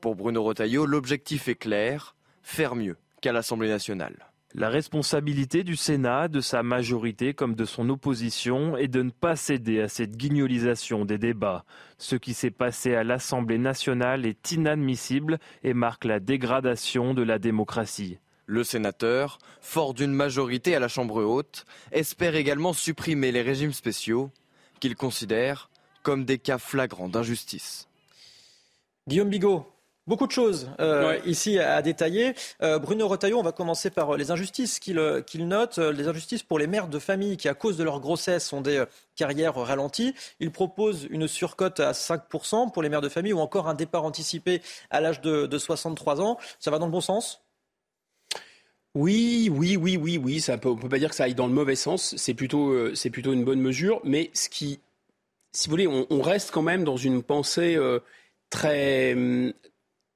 Pour 0.02 0.16
Bruno 0.16 0.42
Retailleau, 0.42 0.88
l'objectif 0.88 1.48
est 1.48 1.54
clair, 1.54 2.16
faire 2.42 2.74
mieux 2.74 2.98
qu'à 3.22 3.34
l'Assemblée 3.34 3.70
nationale. 3.70 4.29
La 4.56 4.70
responsabilité 4.70 5.64
du 5.64 5.76
Sénat, 5.76 6.28
de 6.28 6.42
sa 6.42 6.64
majorité 6.64 7.36
comme 7.36 7.54
de 7.54 7.66
son 7.66 7.88
opposition, 7.90 8.76
est 8.78 8.88
de 8.88 9.04
ne 9.04 9.12
pas 9.12 9.36
céder 9.36 9.80
à 9.80 9.88
cette 9.88 10.18
guignolisation 10.18 11.06
des 11.06 11.20
débats. 11.20 11.66
Ce 12.00 12.16
qui 12.16 12.34
s'est 12.34 12.50
passé 12.50 12.96
à 12.96 13.04
l'Assemblée 13.04 13.60
nationale 13.60 14.26
est 14.26 14.52
inadmissible 14.52 15.38
et 15.64 15.76
marque 15.76 16.04
la 16.04 16.20
dégradation 16.20 17.14
de 17.14 17.22
la 17.22 17.38
démocratie. 17.38 18.18
Le 18.48 18.64
sénateur, 18.64 19.38
fort 19.62 19.94
d'une 19.94 20.14
majorité 20.14 20.76
à 20.76 20.80
la 20.80 20.88
Chambre 20.88 21.24
haute, 21.24 21.66
espère 21.92 22.36
également 22.36 22.74
supprimer 22.74 23.32
les 23.32 23.44
régimes 23.44 23.74
spéciaux 23.74 24.32
qu'il 24.80 24.96
considère 24.96 25.70
comme 26.02 26.26
des 26.26 26.40
cas 26.40 26.58
flagrants 26.58 27.10
d'injustice. 27.10 27.88
Guillaume 29.08 29.30
Bigot, 29.30 29.68
Beaucoup 30.10 30.26
de 30.26 30.32
choses 30.32 30.72
euh, 30.80 31.20
ici 31.24 31.60
à, 31.60 31.84
détailler. 31.84 32.34
Euh, 32.64 32.80
Bruno 32.80 33.08
Retailleau, 33.08 33.38
on 33.38 33.44
va 33.44 33.52
commencer 33.52 33.92
par 33.92 34.16
euh, 34.16 34.18
les 34.18 34.32
injustices 34.32 34.80
qu'il 34.80 34.98
note. 35.48 35.78
Les 35.78 36.08
injustices 36.08 36.42
pour 36.42 36.58
les 36.58 36.66
mères 36.66 36.88
de 36.88 36.98
famille 36.98 37.38
qui, 37.38 37.48
à 37.48 37.54
cause 37.54 37.78
de 37.78 37.84
leur 37.84 38.00
grossesse, 38.00 38.52
ont 38.52 38.62
des 38.62 38.84
carrières 39.16 39.54
ralenties. 39.54 40.16
Il 40.40 40.50
propose 40.50 41.06
une 41.12 41.28
surcote 41.28 41.80
à 41.80 41.92
5% 41.92 42.72
pour 42.72 42.82
les 42.82 42.90
mères 42.90 43.02
de 43.02 43.08
famille 43.08 43.34
ou 43.34 43.40
encore 43.40 43.68
un 43.68 43.76
départ 43.76 44.04
anticipé 44.04 44.64
à 44.90 45.00
l'âge 45.00 45.22
de, 45.22 45.46
de 45.46 45.58
63 45.60 46.22
ans. 46.22 46.40
Ça 46.60 46.72
va 46.72 46.80
dans 46.80 46.88
le 46.88 46.92
bon 46.92 47.02
sens? 47.02 47.44
Oui, 48.96 49.52
oui, 49.54 49.78
oui, 49.78 49.96
oui, 49.96 50.18
oui. 50.18 50.42
Ça 50.42 50.58
peut, 50.58 50.70
on 50.70 50.76
peut 50.76 50.90
pas 50.90 50.98
dire 50.98 51.12
que 51.12 51.16
ça 51.16 51.26
aille 51.26 51.36
dans 51.36 51.46
le 51.46 51.54
mauvais 51.54 51.76
sens. 51.76 52.16
C'est 52.18 52.34
plutôt, 52.34 52.96
c'est 52.96 53.12
plutôt 53.12 53.32
une 53.32 53.46
bonne 53.46 53.62
mesure. 53.62 54.02
Mais 54.04 54.32
ce 54.34 54.50
qui, 54.50 54.80
si 55.52 55.68
vous 55.68 55.74
voulez, 55.74 55.88
on, 55.88 56.22
reste 56.24 56.50
quand 56.50 56.64
même 56.64 56.84
dans 56.84 56.98
une 56.98 57.22
pensée 57.22 57.78
très, 58.50 59.16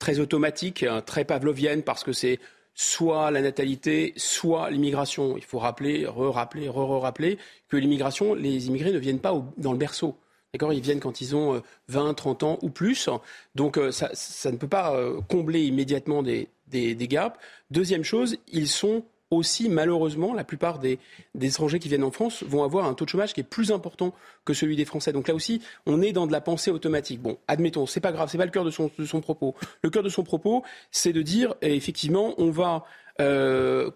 très 0.03 0.19
automatique, 0.19 0.85
très 1.05 1.23
pavlovienne, 1.23 1.81
parce 1.81 2.03
que 2.03 2.11
c'est 2.11 2.37
soit 2.75 3.31
la 3.31 3.39
natalité, 3.39 4.11
soit 4.17 4.69
l'immigration. 4.69 5.37
Il 5.37 5.45
faut 5.45 5.59
rappeler, 5.59 6.05
re-rappeler, 6.05 6.67
re-rappeler 6.67 7.37
que 7.69 7.77
l'immigration, 7.77 8.33
les 8.33 8.67
immigrés 8.67 8.91
ne 8.91 8.97
viennent 8.97 9.21
pas 9.21 9.33
dans 9.55 9.71
le 9.71 9.77
berceau. 9.77 10.17
D'accord? 10.53 10.73
Ils 10.73 10.81
viennent 10.81 10.99
quand 10.99 11.21
ils 11.21 11.37
ont 11.37 11.61
20, 11.87 12.09
euh, 12.09 12.13
30 12.13 12.43
ans 12.43 12.59
ou 12.63 12.69
plus. 12.69 13.07
Donc 13.55 13.77
euh, 13.77 13.91
ça, 13.93 14.51
ne 14.51 14.57
peut 14.57 14.67
pas 14.67 14.93
euh, 14.93 15.21
combler 15.29 15.63
immédiatement 15.63 16.21
des, 16.21 16.49
des 16.67 17.07
gaps. 17.07 17.39
Deuxième 17.71 18.03
chose, 18.03 18.35
ils 18.51 18.67
sont 18.67 19.05
aussi, 19.35 19.69
malheureusement, 19.69 20.33
la 20.33 20.43
plupart 20.43 20.79
des, 20.79 20.99
étrangers 21.41 21.79
qui 21.79 21.89
viennent 21.89 22.03
en 22.03 22.11
France 22.11 22.43
vont 22.43 22.63
avoir 22.63 22.85
un 22.85 22.93
taux 22.93 23.05
de 23.05 23.09
chômage 23.09 23.33
qui 23.33 23.41
est 23.41 23.43
plus 23.43 23.71
important 23.71 24.13
que 24.45 24.53
celui 24.53 24.75
des 24.75 24.85
Français. 24.85 25.11
Donc 25.11 25.27
là 25.27 25.35
aussi, 25.35 25.61
on 25.85 26.01
est 26.01 26.11
dans 26.11 26.27
de 26.27 26.31
la 26.31 26.41
pensée 26.41 26.71
automatique. 26.71 27.21
Bon, 27.21 27.37
admettons, 27.47 27.85
c'est 27.85 27.99
pas 27.99 28.11
grave, 28.11 28.29
c'est 28.31 28.37
pas 28.37 28.45
le 28.45 28.51
cœur 28.51 28.65
de 28.65 28.71
son, 28.71 28.89
propos. 29.21 29.55
Le 29.81 29.89
cœur 29.89 30.03
de 30.03 30.09
son 30.09 30.23
propos, 30.23 30.63
c'est 30.91 31.13
de 31.13 31.21
dire, 31.21 31.55
effectivement, 31.61 32.33
on 32.37 32.49
va 32.49 32.85
euh, 33.21 33.91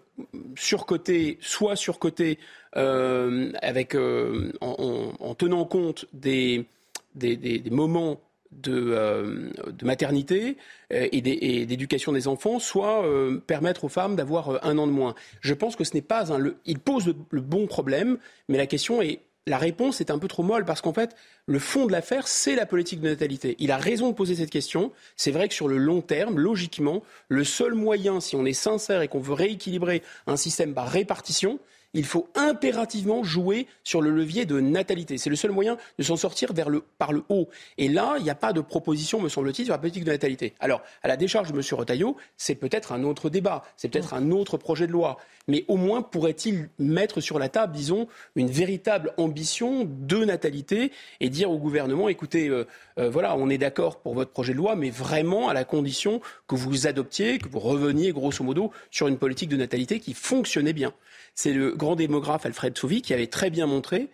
surcoter, 0.56 1.38
soit 1.40 1.76
surcoter 1.76 2.38
euh, 2.76 3.52
avec, 3.62 3.94
euh, 3.94 4.52
en, 4.60 5.34
tenant 5.34 5.64
compte 5.64 6.06
des, 6.12 6.66
des 7.14 7.62
moments 7.70 8.20
euh, 8.66 9.50
de, 9.66 9.84
maternité 9.84 10.56
euh, 10.92 11.06
et 11.12 11.20
d'éducation 11.66 12.12
des 12.12 12.28
enfants, 12.28 12.58
soit 12.58 13.04
euh, 13.04 13.38
permettre 13.46 13.84
aux 13.84 13.88
femmes 13.88 14.16
d'avoir 14.16 14.64
un 14.64 14.78
an 14.78 14.86
de 14.86 14.92
moins. 14.92 15.14
Je 15.40 15.52
pense 15.52 15.76
que 15.76 15.84
ce 15.84 15.92
n'est 15.94 16.02
pas 16.02 16.32
un. 16.32 16.52
il 16.64 16.78
pose 16.78 17.14
le, 17.30 17.40
bon 17.40 17.66
problème, 17.66 18.18
mais 18.48 18.56
la 18.56 18.66
question 18.66 19.02
est. 19.02 19.20
La 19.46 19.56
réponse 19.56 20.02
est 20.02 20.10
un 20.10 20.18
peu 20.18 20.28
trop 20.28 20.42
molle 20.42 20.66
parce 20.66 20.82
qu'en 20.82 20.92
fait, 20.92 21.16
le 21.46 21.58
fond 21.58 21.86
de 21.86 21.92
l'affaire, 21.92 22.28
c'est 22.28 22.54
la 22.54 22.66
politique 22.66 23.00
de 23.00 23.08
natalité. 23.08 23.56
Il 23.58 23.70
a 23.70 23.78
raison 23.78 24.10
de 24.10 24.14
poser 24.14 24.34
cette 24.34 24.50
question. 24.50 24.92
C'est 25.16 25.30
vrai 25.30 25.48
que 25.48 25.54
sur 25.54 25.68
le 25.68 25.78
long 25.78 26.02
terme, 26.02 26.38
logiquement, 26.38 27.02
le 27.28 27.44
seul 27.44 27.72
moyen, 27.72 28.20
si 28.20 28.36
on 28.36 28.44
est 28.44 28.52
sincère 28.52 29.00
et 29.00 29.08
qu'on 29.08 29.20
veut 29.20 29.32
rééquilibrer 29.32 30.02
un 30.26 30.36
système 30.36 30.74
par 30.74 30.90
répartition, 30.90 31.60
il 31.94 32.04
faut 32.04 32.28
impérativement 32.34 33.24
jouer 33.24 33.66
sur 33.82 34.02
le 34.02 34.10
levier 34.10 34.44
de 34.44 34.60
natalité. 34.60 35.18
C'est 35.18 35.30
le 35.30 35.36
seul 35.36 35.50
moyen 35.50 35.76
de 35.98 36.02
s'en 36.02 36.16
sortir 36.16 36.52
vers 36.52 36.68
le, 36.68 36.82
par 36.98 37.12
le 37.12 37.22
haut. 37.28 37.48
Et 37.78 37.88
là, 37.88 38.16
il 38.18 38.24
n'y 38.24 38.30
a 38.30 38.34
pas 38.34 38.52
de 38.52 38.60
proposition, 38.60 39.20
me 39.20 39.28
semble-t-il, 39.28 39.64
sur 39.66 39.74
la 39.74 39.78
politique 39.78 40.04
de 40.04 40.10
natalité. 40.10 40.54
Alors, 40.60 40.82
à 41.02 41.08
la 41.08 41.16
décharge 41.16 41.52
de 41.52 41.56
M. 41.56 41.62
Retailleau, 41.72 42.16
c'est 42.36 42.54
peut-être 42.54 42.92
un 42.92 43.04
autre 43.04 43.30
débat, 43.30 43.64
c'est 43.76 43.88
peut-être 43.88 44.14
un 44.14 44.30
autre 44.30 44.56
projet 44.56 44.86
de 44.86 44.92
loi. 44.92 45.16
Mais 45.46 45.64
au 45.68 45.76
moins, 45.76 46.02
pourrait-il 46.02 46.68
mettre 46.78 47.20
sur 47.20 47.38
la 47.38 47.48
table, 47.48 47.72
disons, 47.74 48.06
une 48.36 48.50
véritable 48.50 49.14
ambition 49.16 49.86
de 49.88 50.24
natalité 50.24 50.92
et 51.20 51.30
dire 51.30 51.50
au 51.50 51.58
gouvernement, 51.58 52.08
écoutez, 52.08 52.48
euh, 52.48 52.66
euh, 52.98 53.08
voilà, 53.08 53.34
on 53.36 53.48
est 53.48 53.58
d'accord 53.58 54.00
pour 54.00 54.14
votre 54.14 54.30
projet 54.30 54.52
de 54.52 54.58
loi, 54.58 54.76
mais 54.76 54.90
vraiment 54.90 55.48
à 55.48 55.54
la 55.54 55.64
condition 55.64 56.20
que 56.46 56.54
vous 56.54 56.86
adoptiez, 56.86 57.38
que 57.38 57.48
vous 57.48 57.60
reveniez 57.60 58.12
grosso 58.12 58.44
modo 58.44 58.72
sur 58.90 59.08
une 59.08 59.16
politique 59.16 59.48
de 59.48 59.56
natalité 59.56 60.00
qui 60.00 60.12
fonctionnait 60.12 60.74
bien. 60.74 60.92
C'est 61.40 61.52
le 61.52 61.70
grand 61.70 61.94
démographe 61.94 62.46
Alfred 62.46 62.76
Sauvy 62.76 63.00
qui 63.00 63.14
avait 63.14 63.28
très 63.28 63.48
bien 63.48 63.66
montré 63.68 64.08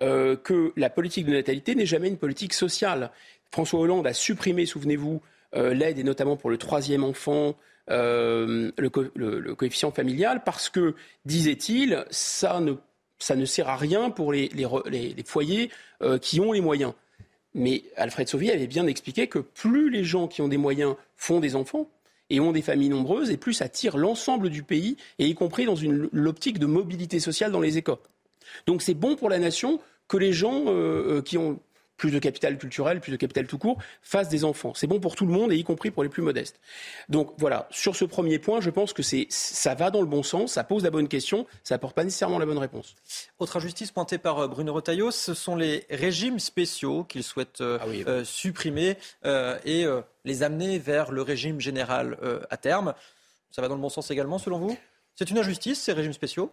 euh, 0.00 0.36
que 0.36 0.72
la 0.76 0.88
politique 0.90 1.26
de 1.26 1.32
natalité 1.32 1.74
n'est 1.74 1.86
jamais 1.86 2.06
une 2.06 2.16
politique 2.16 2.54
sociale. 2.54 3.10
François 3.50 3.80
Hollande 3.80 4.06
a 4.06 4.12
supprimé, 4.12 4.64
souvenez-vous, 4.64 5.20
euh, 5.56 5.74
l'aide 5.74 5.98
et 5.98 6.04
notamment 6.04 6.36
pour 6.36 6.50
le 6.50 6.56
troisième 6.56 7.02
enfant, 7.02 7.56
euh, 7.90 8.70
le, 8.78 9.54
coefficient 9.56 9.90
familial, 9.90 10.44
parce 10.44 10.68
que, 10.68 10.94
disait-il, 11.24 12.04
ça 12.10 12.60
ne, 12.60 12.74
ça 13.18 13.34
ne 13.34 13.44
sert 13.44 13.68
à 13.68 13.76
rien 13.76 14.10
pour 14.10 14.32
les, 14.32 14.48
les, 14.54 15.24
foyers 15.24 15.72
qui 16.20 16.38
ont 16.38 16.52
les 16.52 16.60
moyens. 16.60 16.92
Mais 17.54 17.82
Alfred 17.96 18.28
Sauvy 18.28 18.52
avait 18.52 18.68
bien 18.68 18.86
expliqué 18.86 19.26
que 19.26 19.40
plus 19.40 19.90
les 19.90 20.04
gens 20.04 20.28
qui 20.28 20.42
ont 20.42 20.48
des 20.48 20.58
moyens 20.58 20.94
font 21.16 21.40
des 21.40 21.56
enfants, 21.56 21.90
et 22.30 22.40
ont 22.40 22.52
des 22.52 22.62
familles 22.62 22.90
nombreuses, 22.90 23.30
et 23.30 23.36
plus 23.36 23.54
ça 23.54 23.68
tire 23.68 23.96
l'ensemble 23.96 24.50
du 24.50 24.62
pays, 24.62 24.96
et 25.18 25.26
y 25.26 25.34
compris 25.34 25.64
dans 25.64 25.74
l'optique 26.12 26.58
de 26.58 26.66
mobilité 26.66 27.20
sociale 27.20 27.52
dans 27.52 27.60
les 27.60 27.78
écoles. 27.78 27.98
Donc 28.66 28.82
c'est 28.82 28.94
bon 28.94 29.16
pour 29.16 29.28
la 29.28 29.38
nation 29.38 29.80
que 30.08 30.16
les 30.16 30.32
gens 30.32 30.64
euh, 30.66 31.18
euh, 31.18 31.22
qui 31.22 31.36
ont 31.36 31.60
plus 31.98 32.10
de 32.10 32.18
capital 32.18 32.56
culturel, 32.56 33.00
plus 33.00 33.12
de 33.12 33.16
capital 33.18 33.46
tout 33.46 33.58
court, 33.58 33.76
fassent 34.00 34.30
des 34.30 34.44
enfants. 34.44 34.72
C'est 34.74 34.86
bon 34.86 35.00
pour 35.00 35.16
tout 35.16 35.26
le 35.26 35.32
monde, 35.32 35.52
et 35.52 35.56
y 35.56 35.64
compris 35.64 35.90
pour 35.90 36.02
les 36.02 36.08
plus 36.08 36.22
modestes. 36.22 36.58
Donc 37.10 37.34
voilà, 37.36 37.68
sur 37.70 37.94
ce 37.94 38.06
premier 38.06 38.38
point, 38.38 38.62
je 38.62 38.70
pense 38.70 38.94
que 38.94 39.02
ça 39.28 39.74
va 39.74 39.90
dans 39.90 40.00
le 40.00 40.06
bon 40.06 40.22
sens, 40.22 40.54
ça 40.54 40.64
pose 40.64 40.84
la 40.84 40.90
bonne 40.90 41.08
question, 41.08 41.46
ça 41.64 41.74
n'apporte 41.74 41.94
pas 41.94 42.04
nécessairement 42.04 42.38
la 42.38 42.46
bonne 42.46 42.58
réponse. 42.58 42.94
Autre 43.38 43.58
injustice 43.58 43.90
pointée 43.90 44.18
par 44.18 44.38
euh, 44.38 44.48
Bruno 44.48 44.72
Retailleau, 44.72 45.10
ce 45.10 45.34
sont 45.34 45.56
les 45.56 45.84
régimes 45.90 46.38
spéciaux 46.38 47.04
qu'il 47.04 47.24
souhaite 47.24 47.60
euh, 47.60 47.78
ah 47.80 47.86
euh, 48.08 48.24
supprimer 48.24 48.96
et 49.64 49.86
les 50.24 50.42
amener 50.42 50.78
vers 50.78 51.10
le 51.10 51.22
régime 51.22 51.60
général 51.60 52.16
à 52.48 52.56
terme. 52.56 52.94
Ça 53.50 53.60
va 53.60 53.68
dans 53.68 53.74
le 53.74 53.80
bon 53.80 53.88
sens 53.88 54.10
également, 54.10 54.38
selon 54.38 54.58
vous? 54.58 54.78
C'est 55.16 55.30
une 55.30 55.38
injustice, 55.38 55.80
ces 55.80 55.92
régimes 55.92 56.12
spéciaux? 56.12 56.52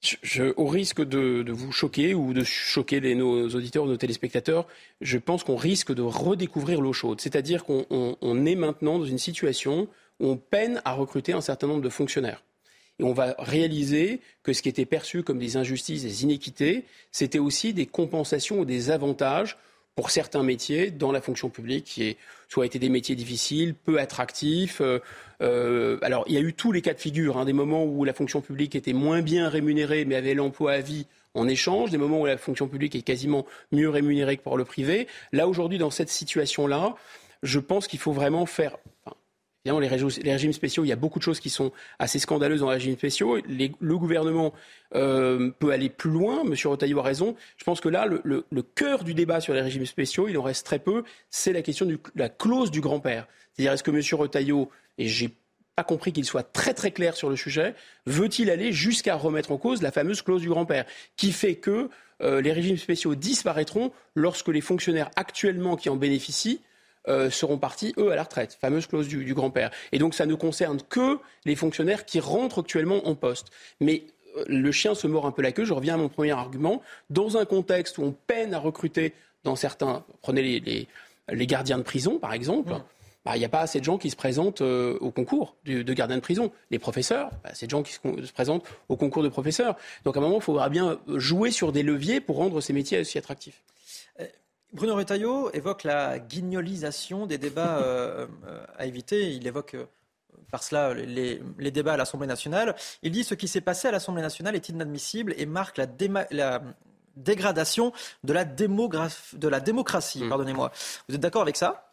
Je, 0.00 0.52
au 0.56 0.66
risque 0.66 1.02
de, 1.02 1.44
vous 1.50 1.72
choquer 1.72 2.14
ou 2.14 2.32
de 2.32 2.44
choquer 2.44 3.14
nos 3.14 3.48
auditeurs 3.48 3.86
nos 3.86 3.96
téléspectateurs, 3.96 4.66
je 5.00 5.18
pense 5.18 5.44
qu'on 5.44 5.56
risque 5.56 5.92
de 5.92 6.02
redécouvrir 6.02 6.80
l'eau 6.80 6.92
chaude. 6.92 7.20
C'est-à-dire 7.20 7.64
qu'on 7.64 8.46
est 8.46 8.54
maintenant 8.54 8.98
dans 8.98 9.04
une 9.04 9.18
situation 9.18 9.88
où 10.20 10.26
on 10.26 10.36
peine 10.36 10.80
à 10.84 10.92
recruter 10.92 11.32
un 11.32 11.40
certain 11.40 11.66
nombre 11.66 11.82
de 11.82 11.88
fonctionnaires. 11.88 12.44
Et 13.00 13.04
on 13.04 13.12
va 13.12 13.34
réaliser 13.38 14.20
que 14.42 14.52
ce 14.52 14.62
qui 14.62 14.68
était 14.68 14.84
perçu 14.84 15.22
comme 15.22 15.38
des 15.38 15.56
injustices, 15.56 16.02
des 16.02 16.24
inéquités, 16.24 16.84
c'était 17.12 17.38
aussi 17.38 17.72
des 17.72 17.86
compensations 17.86 18.60
ou 18.60 18.64
des 18.64 18.90
avantages 18.90 19.56
pour 19.98 20.12
certains 20.12 20.44
métiers 20.44 20.92
dans 20.92 21.10
la 21.10 21.20
fonction 21.20 21.48
publique, 21.48 21.86
qui 21.86 22.04
est, 22.04 22.18
soit 22.48 22.64
été 22.64 22.78
des 22.78 22.88
métiers 22.88 23.16
difficiles, 23.16 23.74
peu 23.74 23.98
attractifs. 23.98 24.80
Euh, 24.80 25.00
euh, 25.42 25.98
alors, 26.02 26.22
il 26.28 26.34
y 26.34 26.36
a 26.36 26.40
eu 26.40 26.54
tous 26.54 26.70
les 26.70 26.82
cas 26.82 26.94
de 26.94 27.00
figure, 27.00 27.36
hein, 27.36 27.44
des 27.44 27.52
moments 27.52 27.84
où 27.84 28.04
la 28.04 28.12
fonction 28.12 28.40
publique 28.40 28.76
était 28.76 28.92
moins 28.92 29.22
bien 29.22 29.48
rémunérée, 29.48 30.04
mais 30.04 30.14
avait 30.14 30.34
l'emploi 30.34 30.74
à 30.74 30.80
vie 30.80 31.08
en 31.34 31.48
échange, 31.48 31.90
des 31.90 31.98
moments 31.98 32.20
où 32.20 32.26
la 32.26 32.36
fonction 32.36 32.68
publique 32.68 32.94
est 32.94 33.02
quasiment 33.02 33.44
mieux 33.72 33.88
rémunérée 33.88 34.36
que 34.36 34.42
pour 34.42 34.56
le 34.56 34.64
privé. 34.64 35.08
Là, 35.32 35.48
aujourd'hui, 35.48 35.78
dans 35.78 35.90
cette 35.90 36.10
situation-là, 36.10 36.94
je 37.42 37.58
pense 37.58 37.88
qu'il 37.88 37.98
faut 37.98 38.12
vraiment 38.12 38.46
faire, 38.46 38.76
Les, 39.80 39.88
régimes, 39.88 40.52
spéciaux, 40.52 40.84
il 40.84 40.88
y 40.88 40.92
a 40.92 40.96
beaucoup 40.96 41.18
de 41.18 41.24
choses 41.24 41.40
qui 41.40 41.50
sont 41.50 41.72
assez 41.98 42.18
scandaleuses 42.18 42.60
dans 42.60 42.68
les 42.68 42.74
régimes 42.74 42.96
spéciaux. 42.96 43.38
le 43.46 43.98
gouvernement 43.98 44.54
euh, 44.94 45.50
peut 45.58 45.70
aller 45.70 45.88
plus 45.90 46.10
loin. 46.10 46.44
Monsieur 46.44 46.70
Retailleau 46.70 47.00
a 47.00 47.02
raison. 47.02 47.36
Je 47.56 47.64
pense 47.64 47.80
que 47.80 47.88
là, 47.88 48.06
le, 48.06 48.44
cœur 48.74 49.04
du 49.04 49.14
débat 49.14 49.40
sur 49.40 49.54
les 49.54 49.60
régimes 49.60 49.86
spéciaux, 49.86 50.28
il 50.28 50.38
en 50.38 50.42
reste 50.42 50.64
très 50.64 50.78
peu, 50.78 51.04
c'est 51.30 51.52
la 51.52 51.62
question 51.62 51.86
de 51.86 51.98
la 52.14 52.28
clause 52.28 52.70
du 52.70 52.80
grand-père. 52.80 53.26
C'est-à-dire, 53.52 53.72
est-ce 53.72 53.82
que 53.82 53.90
Monsieur 53.90 54.16
Retailleau, 54.16 54.70
et 54.96 55.06
j'ai 55.06 55.30
pas 55.76 55.84
compris 55.84 56.12
qu'il 56.12 56.24
soit 56.24 56.42
très 56.42 56.74
très 56.74 56.90
clair 56.90 57.16
sur 57.16 57.28
le 57.28 57.36
sujet, 57.36 57.74
veut-il 58.06 58.50
aller 58.50 58.72
jusqu'à 58.72 59.14
remettre 59.14 59.52
en 59.52 59.58
cause 59.58 59.82
la 59.82 59.92
fameuse 59.92 60.22
clause 60.22 60.40
du 60.40 60.48
grand-père, 60.48 60.86
qui 61.16 61.32
fait 61.32 61.56
que 61.56 61.88
euh, 62.20 62.40
les 62.40 62.52
régimes 62.52 62.78
spéciaux 62.78 63.14
disparaîtront 63.14 63.92
lorsque 64.14 64.48
les 64.48 64.60
fonctionnaires 64.60 65.10
actuellement 65.16 65.76
qui 65.76 65.88
en 65.88 65.96
bénéficient 65.96 66.60
euh, 67.08 67.30
seront 67.30 67.58
partis, 67.58 67.94
eux, 67.96 68.12
à 68.12 68.16
la 68.16 68.22
retraite, 68.22 68.58
fameuse 68.60 68.86
clause 68.86 69.08
du, 69.08 69.34
grand-père. 69.34 69.70
Et 69.92 69.98
donc 69.98 70.14
ça 70.14 70.26
ne 70.26 70.34
concerne 70.34 70.78
que 70.88 71.18
les 71.44 71.56
fonctionnaires 71.56 72.04
qui 72.04 72.20
rentrent 72.20 72.60
actuellement 72.60 73.08
en 73.08 73.14
poste. 73.14 73.48
Mais 73.80 74.04
euh, 74.36 74.44
le 74.46 74.70
chien 74.72 74.94
se 74.94 75.06
mord 75.06 75.26
un 75.26 75.32
peu 75.32 75.40
la 75.42 75.52
queue, 75.52 75.64
je 75.64 75.72
reviens 75.72 75.94
à 75.94 75.96
mon 75.96 76.08
premier 76.08 76.32
argument, 76.32 76.82
dans 77.08 77.38
un 77.38 77.44
contexte 77.44 77.98
où 77.98 78.02
on 78.02 78.12
peine 78.12 78.52
à 78.52 78.58
recruter 78.58 79.14
dans 79.44 79.56
certains, 79.56 80.04
prenez 80.20 80.60
les, 80.60 80.86
les, 81.30 81.46
gardiens 81.46 81.78
de 81.78 81.82
prison 81.82 82.18
par 82.18 82.34
exemple, 82.34 82.74
bah, 83.24 83.36
il 83.36 83.38
n'y 83.38 83.44
a 83.44 83.48
pas 83.48 83.60
assez 83.60 83.78
de 83.78 83.84
gens 83.84 83.96
qui 83.96 84.10
se 84.10 84.16
présentent 84.16 84.60
au 84.60 85.10
concours 85.10 85.56
de, 85.64 85.92
gardien 85.92 86.16
de 86.16 86.22
prison. 86.22 86.50
Les 86.70 86.78
professeurs, 86.78 87.30
bah, 87.42 87.50
c'est 87.54 87.66
de 87.66 87.70
gens 87.70 87.82
qui 87.82 87.92
se, 87.92 88.32
présentent 88.32 88.66
au 88.88 88.96
concours 88.96 89.22
de 89.22 89.28
professeurs. 89.28 89.76
Donc 90.04 90.16
à 90.16 90.20
un 90.20 90.22
moment, 90.22 90.38
il 90.38 90.42
faudra 90.42 90.68
bien 90.68 90.98
jouer 91.08 91.50
sur 91.50 91.72
des 91.72 91.82
leviers 91.82 92.20
pour 92.20 92.36
rendre 92.36 92.60
ces 92.60 92.72
métiers 92.72 93.00
aussi 93.00 93.16
attractifs. 93.16 93.62
Bruno 94.72 94.94
Retailleau 94.94 95.50
évoque 95.52 95.84
la 95.84 96.18
guignolisation 96.18 97.26
des 97.26 97.38
débats 97.38 98.26
à 98.76 98.86
éviter. 98.86 99.32
Il 99.32 99.46
évoque 99.46 99.76
par 100.50 100.62
cela 100.62 100.94
les, 100.94 101.40
débats 101.70 101.94
à 101.94 101.96
l'Assemblée 101.96 102.26
nationale. 102.26 102.74
Il 103.02 103.12
dit 103.12 103.24
ce 103.24 103.34
qui 103.34 103.48
s'est 103.48 103.60
passé 103.60 103.88
à 103.88 103.90
l'Assemblée 103.90 104.22
nationale 104.22 104.54
est 104.54 104.68
inadmissible 104.68 105.34
et 105.36 105.46
marque 105.46 105.78
la, 105.78 105.86
dégradation 107.16 107.92
de 108.24 108.32
la, 108.32 108.44
de 108.44 109.48
la 109.48 109.60
démocratie. 109.60 110.24
Hmm. 110.24 110.28
Pardonnez-moi. 110.28 110.72
Vous 111.08 111.14
êtes 111.14 111.20
d'accord 111.20 111.42
avec 111.42 111.56
ça? 111.56 111.92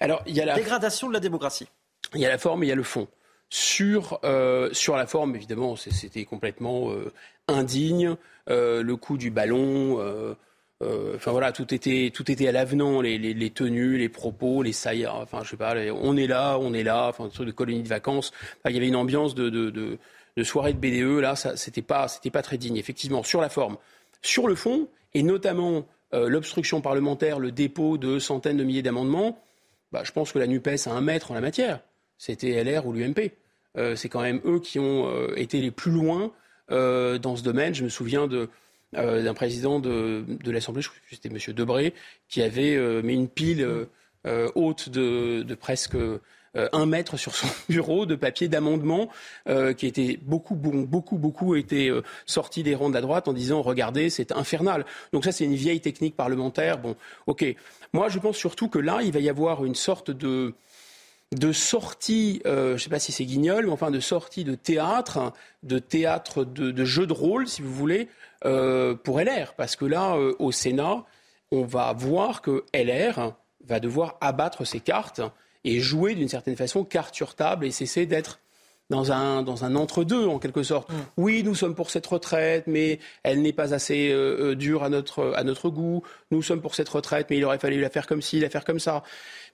Alors, 0.00 0.22
il 0.26 0.34
y 0.34 0.40
a 0.40 0.44
la 0.44 0.54
dégradation 0.54 1.08
de 1.08 1.12
la 1.12 1.20
démocratie. 1.20 1.68
Il 2.14 2.20
y 2.20 2.26
a 2.26 2.28
la 2.28 2.38
forme 2.38 2.62
et 2.62 2.66
il 2.66 2.68
y 2.68 2.72
a 2.72 2.76
le 2.76 2.82
fond. 2.82 3.08
Sur, 3.50 4.20
euh, 4.24 4.72
sur 4.72 4.96
la 4.96 5.06
forme, 5.06 5.34
évidemment, 5.36 5.76
c'était 5.76 6.24
complètement 6.24 6.90
euh, 6.90 7.12
indigne. 7.48 8.16
Euh, 8.50 8.82
le 8.82 8.96
coup 8.96 9.16
du 9.16 9.30
ballon 9.30 9.98
euh, 10.00 10.34
enfin 10.80 11.30
voilà, 11.30 11.52
tout 11.52 11.72
était, 11.72 12.10
tout 12.12 12.30
était 12.30 12.48
à 12.48 12.52
l'avenant, 12.52 13.00
les, 13.00 13.50
tenues, 13.50 13.96
les 13.96 14.08
propos, 14.08 14.62
les 14.62 14.72
saillards. 14.72 15.20
Enfin, 15.20 15.40
je 15.42 15.50
sais 15.50 15.56
pas, 15.56 15.74
on 15.94 16.16
est 16.16 16.26
là, 16.26 16.58
on 16.58 16.74
est 16.74 16.82
là. 16.82 17.08
Enfin, 17.08 17.28
truc 17.28 17.46
de 17.46 17.52
colonie 17.52 17.82
de 17.82 17.88
vacances. 17.88 18.32
il 18.66 18.72
y 18.72 18.76
avait 18.76 18.88
une 18.88 18.96
ambiance 18.96 19.34
de, 19.34 19.48
de, 19.48 20.42
soirée 20.42 20.72
de 20.72 20.78
BDE. 20.78 21.20
Là, 21.20 21.36
ça, 21.36 21.56
c'était 21.56 21.82
pas, 21.82 22.06
pas 22.32 22.42
très 22.42 22.58
digne. 22.58 22.76
Effectivement, 22.76 23.22
sur 23.22 23.40
la 23.40 23.48
forme, 23.48 23.76
sur 24.22 24.48
le 24.48 24.54
fond, 24.54 24.88
et 25.14 25.22
notamment 25.22 25.86
euh, 26.12 26.28
l'obstruction 26.28 26.80
parlementaire, 26.80 27.38
le 27.38 27.52
dépôt 27.52 27.98
de 27.98 28.18
centaines 28.18 28.56
de 28.56 28.64
milliers 28.64 28.82
d'amendements. 28.82 29.38
Bah, 29.92 30.02
je 30.04 30.12
pense 30.12 30.32
que 30.32 30.38
la 30.38 30.46
Nupes 30.46 30.68
a 30.86 30.90
un 30.90 31.00
maître 31.00 31.30
en 31.30 31.34
la 31.34 31.40
matière. 31.40 31.80
C'était 32.18 32.62
LR 32.62 32.86
ou 32.86 32.92
l'UMP. 32.92 33.32
Euh, 33.76 33.96
c'est 33.96 34.08
quand 34.08 34.22
même 34.22 34.40
eux 34.44 34.60
qui 34.60 34.78
ont 34.78 35.34
été 35.36 35.60
les 35.60 35.70
plus 35.70 35.92
loin 35.92 36.32
dans 36.68 37.36
ce 37.36 37.42
domaine. 37.42 37.74
Je 37.74 37.84
me 37.84 37.88
souviens 37.90 38.26
de 38.26 38.48
euh, 38.96 39.22
d'un 39.22 39.34
président 39.34 39.80
de, 39.80 40.24
l'Assemblée, 40.46 40.82
je 40.82 40.88
crois 40.88 41.00
que 41.08 41.14
c'était 41.14 41.28
M. 41.28 41.54
Debré, 41.54 41.94
qui 42.28 42.42
avait 42.42 42.76
euh, 42.76 43.02
mis 43.02 43.14
une 43.14 43.28
pile 43.28 43.86
euh, 44.26 44.50
haute 44.54 44.88
de, 44.88 45.54
presque 45.54 45.96
un 46.72 46.86
mètre 46.86 47.16
sur 47.16 47.34
son 47.34 47.48
bureau 47.68 48.06
de 48.06 48.14
papier 48.14 48.46
d'amendement 48.46 49.08
qui 49.76 49.86
était 49.88 50.20
beaucoup, 50.22 50.54
beaucoup, 50.54 51.18
beaucoup 51.18 51.56
été 51.56 51.92
sorti 52.26 52.62
des 52.62 52.76
rangs 52.76 52.90
de 52.90 52.94
la 52.94 53.00
droite 53.00 53.26
en 53.26 53.32
disant 53.32 53.60
regardez, 53.60 54.08
c'est 54.08 54.30
infernal. 54.30 54.86
Donc 55.12 55.24
ça, 55.24 55.32
c'est 55.32 55.44
une 55.44 55.56
vieille 55.56 55.80
technique 55.80 56.14
parlementaire. 56.14 56.78
Bon, 56.78 56.94
ok. 57.26 57.44
Moi, 57.92 58.08
je 58.08 58.20
pense 58.20 58.36
surtout 58.36 58.68
que 58.68 58.78
là, 58.78 59.00
il 59.02 59.12
va 59.12 59.18
y 59.18 59.28
avoir 59.28 59.64
une 59.64 59.74
sorte 59.74 60.12
de 60.12 60.54
de 61.32 61.52
sortie, 61.52 62.40
je 62.44 62.72
ne 62.72 62.78
sais 62.78 62.90
pas 62.90 62.98
si 62.98 63.10
c'est 63.10 63.24
guignol, 63.24 63.66
mais 63.66 63.72
enfin 63.72 63.90
de 63.90 64.00
sortie 64.00 64.44
de 64.44 64.54
théâtre, 64.54 65.32
de 65.62 65.78
théâtre 65.78 66.44
de, 66.44 66.70
de 66.70 66.84
jeu 66.84 67.06
de 67.06 67.12
rôle, 67.12 67.48
si 67.48 67.62
vous 67.62 67.72
voulez, 67.72 68.08
euh, 68.44 68.94
pour 68.94 69.20
LR. 69.20 69.54
Parce 69.56 69.74
que 69.74 69.86
là, 69.86 70.16
euh, 70.16 70.34
au 70.38 70.52
Sénat, 70.52 71.04
on 71.50 71.64
va 71.64 71.94
voir 71.94 72.42
que 72.42 72.64
LR 72.74 73.34
va 73.64 73.80
devoir 73.80 74.18
abattre 74.20 74.66
ses 74.66 74.80
cartes 74.80 75.22
et 75.64 75.80
jouer 75.80 76.14
d'une 76.14 76.28
certaine 76.28 76.56
façon 76.56 76.84
carte 76.84 77.14
sur 77.14 77.34
table 77.34 77.64
et 77.64 77.70
cesser 77.70 78.04
d'être 78.04 78.40
dans 78.90 79.12
un, 79.12 79.42
dans 79.42 79.64
un 79.64 79.76
entre-deux, 79.76 80.26
en 80.26 80.38
quelque 80.38 80.62
sorte. 80.62 80.90
Mm. 80.90 80.96
Oui, 81.16 81.42
nous 81.42 81.54
sommes 81.54 81.74
pour 81.74 81.90
cette 81.90 82.06
retraite, 82.06 82.64
mais 82.66 82.98
elle 83.22 83.42
n'est 83.42 83.52
pas 83.52 83.74
assez 83.74 84.10
euh, 84.12 84.54
dure 84.54 84.82
à 84.82 84.88
notre, 84.88 85.32
à 85.36 85.44
notre 85.44 85.70
goût. 85.70 86.02
Nous 86.30 86.42
sommes 86.42 86.60
pour 86.60 86.74
cette 86.74 86.88
retraite, 86.88 87.28
mais 87.30 87.38
il 87.38 87.44
aurait 87.44 87.58
fallu 87.58 87.80
la 87.80 87.90
faire 87.90 88.06
comme 88.06 88.22
ci, 88.22 88.40
la 88.40 88.50
faire 88.50 88.64
comme 88.64 88.80
ça. 88.80 89.02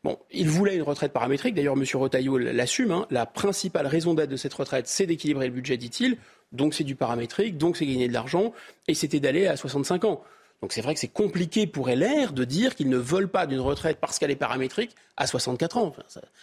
Bon, 0.03 0.19
il 0.31 0.49
voulait 0.49 0.77
une 0.77 0.83
retraite 0.83 1.13
paramétrique. 1.13 1.55
D'ailleurs, 1.55 1.77
M. 1.77 1.85
Retailleau 1.95 2.39
l'assume. 2.39 2.91
Hein. 2.91 3.07
La 3.11 3.27
principale 3.27 3.87
raison 3.87 4.15
d'être 4.15 4.31
de 4.31 4.37
cette 4.37 4.55
retraite, 4.55 4.87
c'est 4.89 5.07
d'équilibrer 5.07 5.47
le 5.47 5.53
budget, 5.53 5.77
dit-il 5.77 6.17
donc 6.53 6.75
c'est 6.75 6.85
du 6.85 6.97
paramétrique, 6.97 7.57
donc 7.59 7.77
c'est 7.77 7.87
gagner 7.87 8.09
de 8.09 8.13
l'argent, 8.13 8.53
et 8.89 8.95
c'était 8.95 9.21
d'aller 9.21 9.47
à 9.47 9.57
65 9.57 10.05
ans. 10.05 10.23
Donc 10.63 10.73
c'est 10.73 10.83
vrai 10.83 10.95
que 10.95 11.01
c'est 11.01 11.09
compliqué 11.09 11.67
pour 11.67 11.89
LR 11.89 12.33
de 12.33 12.45
dire 12.45 12.75
qu'ils 12.75 12.91
ne 12.91 12.99
veulent 12.99 13.31
pas 13.31 13.47
d'une 13.47 13.61
retraite 13.61 13.99
parce 13.99 14.19
qu'elle 14.19 14.31
est 14.31 14.37
paramétrique 14.37 14.95
à 15.17 15.27
64 15.27 15.77
ans. 15.79 15.95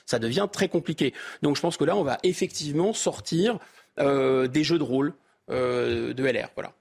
ça, 0.06 0.19
devient 0.19 0.48
très 0.52 0.69
compliqué. 0.69 1.14
Donc 1.44 1.56
je 1.56 1.61
pense 1.61 1.77
que 1.77 1.84
là, 1.84 1.95
on 1.95 2.03
va 2.03 2.18
effectivement 2.23 2.94
sortir 2.94 3.60
euh, 3.99 4.48
des 4.48 4.64
jeux 4.64 4.80
de 4.80 4.84
rôle 4.84 5.14
euh, 5.52 6.14
de 6.14 6.23
LR. 6.23 6.49
Voilà. 6.56 6.73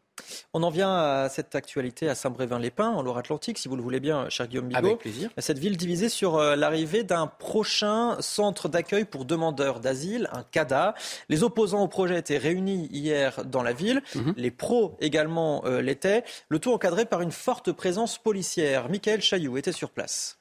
On 0.55 0.63
en 0.63 0.71
vient 0.71 0.95
à 0.95 1.29
cette 1.29 1.55
actualité 1.55 2.09
à 2.09 2.15
Saint-Brévin-les-Pins, 2.15 2.91
en 2.91 3.03
Loire-Atlantique, 3.03 3.59
si 3.59 3.69
vous 3.69 3.77
le 3.77 3.83
voulez 3.83 4.01
bien, 4.01 4.29
cher 4.29 4.49
Guillaume 4.49 4.69
Bigot. 4.69 4.87
Avec 4.87 4.99
plaisir. 4.99 5.31
Cette 5.39 5.59
ville 5.59 5.77
divisée 5.77 6.09
sur 6.09 6.37
euh, 6.37 6.57
l'arrivée 6.57 7.05
d'un 7.05 7.27
prochain 7.27 8.17
centre 8.21 8.69
d'accueil 8.69 9.05
pour 9.05 9.25
demandeurs 9.25 9.81
d'asile, 9.81 10.29
un 10.33 10.43
CADA. 10.43 10.95
Les 11.29 11.43
opposants 11.43 11.83
au 11.83 11.89
projet 11.89 12.19
étaient 12.19 12.39
réunis 12.39 12.89
hier 12.91 13.45
dans 13.45 13.63
la 13.63 13.73
ville. 13.73 14.03
Mhm. 14.15 14.35
Les 14.37 14.51
pros 14.51 14.97
également 15.01 15.65
euh, 15.67 15.81
l'étaient. 15.83 16.25
Le 16.49 16.59
tout 16.59 16.73
encadré 16.73 17.05
par 17.05 17.23
une 17.23 17.33
forte 17.33 17.73
présence 17.73 18.19
policière. 18.19 18.89
Michael 18.89 19.21
Chailloux 19.21 19.57
était 19.57 19.73
sur 19.73 19.91
place. 19.91 20.39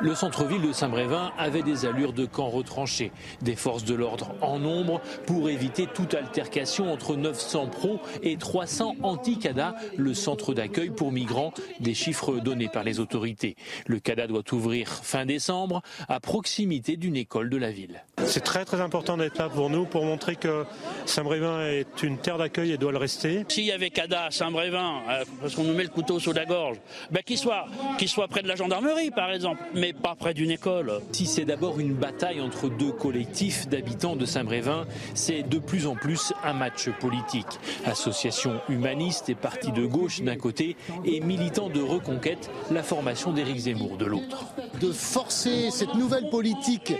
Le 0.00 0.14
centre-ville 0.14 0.62
de 0.62 0.70
Saint-Brévin 0.70 1.32
avait 1.36 1.62
des 1.62 1.84
allures 1.84 2.12
de 2.12 2.24
camp 2.24 2.50
retranché. 2.50 3.10
Des 3.42 3.56
forces 3.56 3.82
de 3.82 3.94
l'ordre 3.94 4.32
en 4.40 4.60
nombre 4.60 5.00
pour 5.26 5.50
éviter 5.50 5.88
toute 5.92 6.14
altercation 6.14 6.92
entre 6.92 7.16
900 7.16 7.66
pros 7.66 7.98
et 8.22 8.36
300 8.36 8.94
anti-CADA, 9.02 9.74
le 9.96 10.14
centre 10.14 10.54
d'accueil 10.54 10.90
pour 10.90 11.10
migrants, 11.10 11.52
des 11.80 11.94
chiffres 11.94 12.38
donnés 12.38 12.68
par 12.68 12.84
les 12.84 13.00
autorités. 13.00 13.56
Le 13.86 13.98
CADA 13.98 14.28
doit 14.28 14.44
ouvrir 14.52 14.88
fin 14.88 15.26
décembre 15.26 15.82
à 16.08 16.20
proximité 16.20 16.96
d'une 16.96 17.16
école 17.16 17.50
de 17.50 17.56
la 17.56 17.72
ville. 17.72 18.04
C'est 18.24 18.44
très 18.44 18.64
très 18.64 18.80
important 18.80 19.16
d'être 19.16 19.38
là 19.38 19.48
pour 19.48 19.68
nous, 19.68 19.84
pour 19.84 20.04
montrer 20.04 20.36
que 20.36 20.64
Saint-Brévin 21.06 21.62
est 21.62 22.02
une 22.04 22.18
terre 22.18 22.38
d'accueil 22.38 22.70
et 22.70 22.76
doit 22.76 22.92
le 22.92 22.98
rester. 22.98 23.44
S'il 23.48 23.64
y 23.64 23.72
avait 23.72 23.90
CADA 23.90 24.26
à 24.26 24.30
Saint-Brévin, 24.30 25.02
euh, 25.08 25.24
parce 25.40 25.56
qu'on 25.56 25.64
nous 25.64 25.74
met 25.74 25.82
le 25.82 25.88
couteau 25.88 26.20
sous 26.20 26.32
la 26.32 26.44
gorge, 26.44 26.76
ben 27.10 27.22
qu'il 27.24 27.38
soit, 27.38 27.66
qu'il 27.98 28.08
soit 28.08 28.28
près 28.28 28.42
de 28.42 28.48
la 28.48 28.54
gendarmerie 28.54 29.10
par 29.10 29.32
exemple 29.32 29.60
mais 29.78 29.92
pas 29.92 30.14
près 30.14 30.34
d'une 30.34 30.50
école. 30.50 31.00
Si 31.12 31.26
c'est 31.26 31.44
d'abord 31.44 31.80
une 31.80 31.94
bataille 31.94 32.40
entre 32.40 32.68
deux 32.68 32.92
collectifs 32.92 33.68
d'habitants 33.68 34.16
de 34.16 34.26
Saint-Brévin, 34.26 34.86
c'est 35.14 35.42
de 35.42 35.58
plus 35.58 35.86
en 35.86 35.94
plus 35.94 36.32
un 36.44 36.52
match 36.52 36.90
politique. 37.00 37.46
Association 37.86 38.60
humaniste 38.68 39.28
et 39.28 39.34
parti 39.34 39.72
de 39.72 39.86
gauche 39.86 40.20
d'un 40.20 40.36
côté 40.36 40.76
et 41.04 41.20
militants 41.20 41.68
de 41.68 41.80
reconquête, 41.80 42.50
la 42.70 42.82
formation 42.82 43.32
d'Éric 43.32 43.58
Zemmour 43.58 43.96
de 43.96 44.04
l'autre. 44.04 44.46
De 44.80 44.92
forcer 44.92 45.70
cette 45.70 45.94
nouvelle 45.94 46.28
politique 46.28 46.92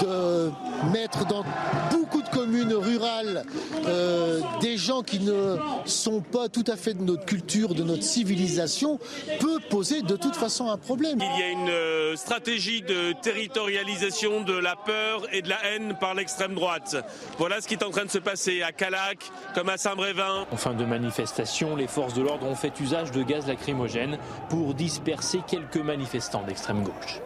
de 0.00 0.50
mettre 0.92 1.26
dans 1.26 1.44
beaucoup 1.90 2.22
de 2.22 2.28
communes 2.28 2.74
rurales 2.74 3.44
euh, 3.86 4.40
des 4.60 4.76
gens 4.76 5.02
qui 5.02 5.20
ne 5.20 5.56
sont 5.84 6.20
pas 6.20 6.48
tout 6.48 6.64
à 6.66 6.76
fait 6.76 6.94
de 6.94 7.02
notre 7.02 7.24
culture, 7.24 7.74
de 7.74 7.82
notre 7.82 8.02
civilisation, 8.02 8.98
peut 9.40 9.58
poser 9.70 10.02
de 10.02 10.16
toute 10.16 10.36
façon 10.36 10.70
un 10.70 10.76
problème. 10.76 11.18
Il 11.20 11.40
y 11.40 11.42
a 11.42 11.50
une 11.50 11.68
euh, 11.68 12.16
stratégie 12.18 12.82
de 12.82 13.12
territorialisation 13.12 14.42
de 14.42 14.52
la 14.52 14.76
peur 14.76 15.22
et 15.32 15.40
de 15.40 15.48
la 15.48 15.64
haine 15.64 15.96
par 15.98 16.14
l'extrême 16.14 16.54
droite. 16.54 16.96
Voilà 17.38 17.60
ce 17.60 17.68
qui 17.68 17.74
est 17.74 17.84
en 17.84 17.90
train 17.90 18.04
de 18.04 18.10
se 18.10 18.18
passer 18.18 18.62
à 18.62 18.72
Calac 18.72 19.30
comme 19.54 19.70
à 19.70 19.78
Saint-Brévin. 19.78 20.46
En 20.50 20.56
fin 20.56 20.74
de 20.74 20.84
manifestation, 20.84 21.76
les 21.76 21.86
forces 21.86 22.14
de 22.14 22.22
l'ordre 22.22 22.46
ont 22.46 22.54
fait 22.54 22.78
usage 22.80 23.12
de 23.12 23.22
gaz 23.22 23.46
lacrymogène 23.46 24.18
pour 24.50 24.74
disperser 24.74 25.40
quelques 25.48 25.76
manifestants 25.76 26.42
d'extrême 26.42 26.82
gauche. 26.82 27.20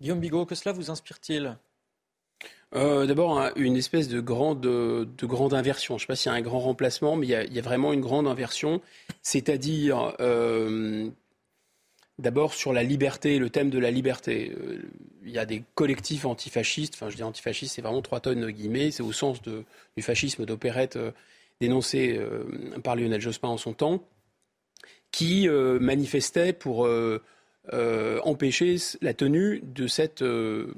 Guillaume 0.00 0.20
Bigot, 0.20 0.46
que 0.46 0.54
cela 0.54 0.72
vous 0.72 0.90
inspire-t-il? 0.90 1.58
Euh, 2.74 3.06
D'abord, 3.06 3.40
une 3.56 3.76
espèce 3.76 4.08
de 4.08 4.20
grande, 4.20 4.60
de 4.60 5.26
grande 5.26 5.54
inversion. 5.54 5.98
Je 5.98 6.04
ne 6.04 6.06
sais 6.06 6.06
pas 6.06 6.16
s'il 6.16 6.30
y 6.30 6.34
a 6.34 6.38
un 6.38 6.42
grand 6.42 6.60
remplacement, 6.60 7.16
mais 7.16 7.26
il 7.26 7.52
y 7.52 7.58
a, 7.58 7.62
vraiment 7.62 7.92
une 7.92 8.00
grande 8.00 8.28
inversion. 8.28 8.80
C'est-à-dire, 9.22 10.14
euh, 10.20 11.08
D'abord 12.18 12.52
sur 12.52 12.72
la 12.72 12.82
liberté, 12.82 13.38
le 13.38 13.48
thème 13.48 13.70
de 13.70 13.78
la 13.78 13.92
liberté. 13.92 14.52
Euh, 14.58 14.82
il 15.24 15.30
y 15.30 15.38
a 15.38 15.46
des 15.46 15.62
collectifs 15.76 16.24
antifascistes, 16.24 16.94
enfin 16.94 17.10
je 17.10 17.16
dis 17.16 17.22
antifascistes, 17.22 17.76
c'est 17.76 17.82
vraiment 17.82 18.02
trois 18.02 18.18
tonnes 18.18 18.40
de 18.40 18.50
guillemets, 18.50 18.90
c'est 18.90 19.04
au 19.04 19.12
sens 19.12 19.40
du 19.42 20.02
fascisme 20.02 20.44
d'opérette 20.44 20.96
euh, 20.96 21.12
dénoncé 21.60 22.16
euh, 22.18 22.44
par 22.82 22.96
Lionel 22.96 23.20
Jospin 23.20 23.48
en 23.48 23.56
son 23.56 23.72
temps, 23.72 24.02
qui 25.12 25.48
manifestaient 25.48 26.52
pour 26.52 26.86
empêcher 27.72 28.76
la 29.00 29.14
tenue 29.14 29.62
de 29.64 29.86
ce, 29.86 30.68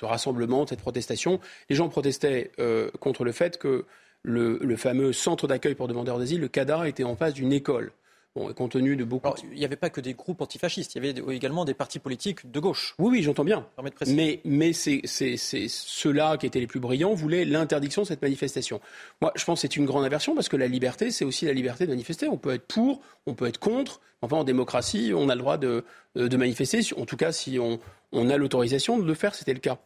rassemblement, 0.00 0.64
de 0.64 0.68
cette 0.68 0.80
protestation. 0.80 1.40
Les 1.68 1.74
gens 1.74 1.88
protestaient 1.88 2.52
contre 3.00 3.24
le 3.24 3.32
fait 3.32 3.58
que 3.58 3.84
le, 4.22 4.58
le 4.62 4.76
fameux 4.76 5.12
centre 5.12 5.48
d'accueil 5.48 5.74
pour 5.74 5.88
demandeurs 5.88 6.20
d'asile, 6.20 6.40
le 6.40 6.48
CADA, 6.48 6.88
était 6.88 7.02
en 7.02 7.16
face 7.16 7.34
d'une 7.34 7.52
école. 7.52 7.92
Bon, 8.36 8.52
compte 8.52 8.72
tenu 8.72 8.96
de 8.96 9.04
beaucoup. 9.04 9.28
il 9.52 9.58
n'y 9.58 9.64
avait 9.64 9.76
pas 9.76 9.90
que 9.90 10.00
des 10.00 10.14
groupes 10.14 10.40
antifascistes, 10.40 10.96
il 10.96 11.04
y 11.04 11.08
avait 11.08 11.36
également 11.36 11.64
des 11.64 11.74
partis 11.74 12.00
politiques 12.00 12.50
de 12.50 12.58
gauche. 12.58 12.96
Oui, 12.98 13.10
oui, 13.10 13.22
j'entends 13.22 13.44
bien. 13.44 13.64
Mais, 14.08 14.40
mais 14.44 14.72
c'est, 14.72 15.02
ceux-là 15.06 16.36
qui 16.36 16.46
étaient 16.46 16.58
les 16.58 16.66
plus 16.66 16.80
brillants 16.80 17.14
voulaient 17.14 17.44
l'interdiction 17.44 18.02
de 18.02 18.08
cette 18.08 18.22
manifestation. 18.22 18.80
Moi, 19.20 19.32
je 19.36 19.44
pense 19.44 19.58
que 19.58 19.68
c'est 19.68 19.76
une 19.76 19.86
grande 19.86 20.04
aversion 20.04 20.34
parce 20.34 20.48
que 20.48 20.56
la 20.56 20.66
liberté, 20.66 21.12
c'est 21.12 21.24
aussi 21.24 21.44
la 21.44 21.52
liberté 21.52 21.84
de 21.84 21.90
manifester. 21.90 22.26
On 22.26 22.36
peut 22.36 22.54
être 22.54 22.66
pour, 22.66 23.00
on 23.26 23.34
peut 23.34 23.46
être 23.46 23.58
contre. 23.58 24.00
Enfin, 24.20 24.38
en 24.38 24.44
démocratie, 24.44 25.12
on 25.14 25.28
a 25.28 25.36
le 25.36 25.40
droit 25.40 25.58
de, 25.58 25.84
de 26.16 26.36
manifester, 26.36 26.80
en 26.96 27.04
tout 27.04 27.16
cas 27.16 27.30
si 27.30 27.58
on, 27.58 27.78
on 28.10 28.30
a 28.30 28.36
l'autorisation 28.36 28.98
de 28.98 29.04
le 29.04 29.14
faire, 29.14 29.34
c'était 29.34 29.52
le 29.52 29.60
cas. 29.60 29.78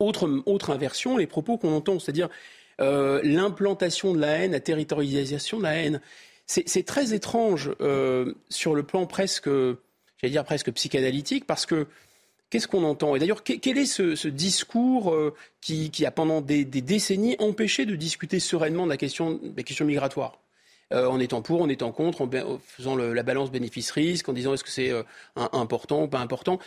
Autre, 0.00 0.28
autre 0.46 0.70
inversion, 0.70 1.16
les 1.16 1.26
propos 1.26 1.56
qu'on 1.56 1.72
entend, 1.72 1.98
c'est-à-dire 1.98 2.28
euh, 2.80 3.20
l'implantation 3.24 4.12
de 4.12 4.20
la 4.20 4.28
haine, 4.38 4.52
la 4.52 4.60
territorialisation 4.60 5.58
de 5.58 5.62
la 5.62 5.74
haine. 5.74 6.00
C'est 6.50 6.86
très 6.86 7.12
étrange 7.12 7.70
euh, 7.82 8.32
sur 8.48 8.74
le 8.74 8.82
plan 8.82 9.04
presque, 9.04 9.50
j'allais 10.16 10.30
dire 10.30 10.44
presque 10.44 10.72
psychanalytique, 10.72 11.46
parce 11.46 11.66
que 11.66 11.86
qu'est-ce 12.48 12.66
qu'on 12.66 12.84
entend? 12.84 13.14
Et 13.14 13.18
d'ailleurs, 13.18 13.42
quel 13.42 13.76
est 13.76 13.84
ce, 13.84 14.28
discours 14.28 15.12
euh, 15.12 15.34
qui, 15.60 16.06
a 16.06 16.10
pendant 16.10 16.40
des, 16.40 16.64
décennies 16.64 17.36
empêché 17.38 17.84
de 17.84 17.94
discuter 17.96 18.40
sereinement 18.40 18.84
de 18.84 18.90
la 18.90 18.96
question, 18.96 19.38
questions 19.56 19.84
migratoires 19.84 20.38
en 20.90 21.20
étant 21.20 21.42
pour, 21.42 21.60
en 21.60 21.68
étant 21.68 21.92
contre, 21.92 22.22
en, 22.22 22.58
faisant 22.64 22.96
la 22.96 23.22
balance 23.22 23.50
bénéfice-risque, 23.50 24.26
en 24.26 24.32
disant 24.32 24.54
est-ce 24.54 24.64
que 24.64 24.70
c'est 24.70 24.90
important 25.36 26.04
ou 26.04 26.08
pas 26.08 26.20
important, 26.20 26.58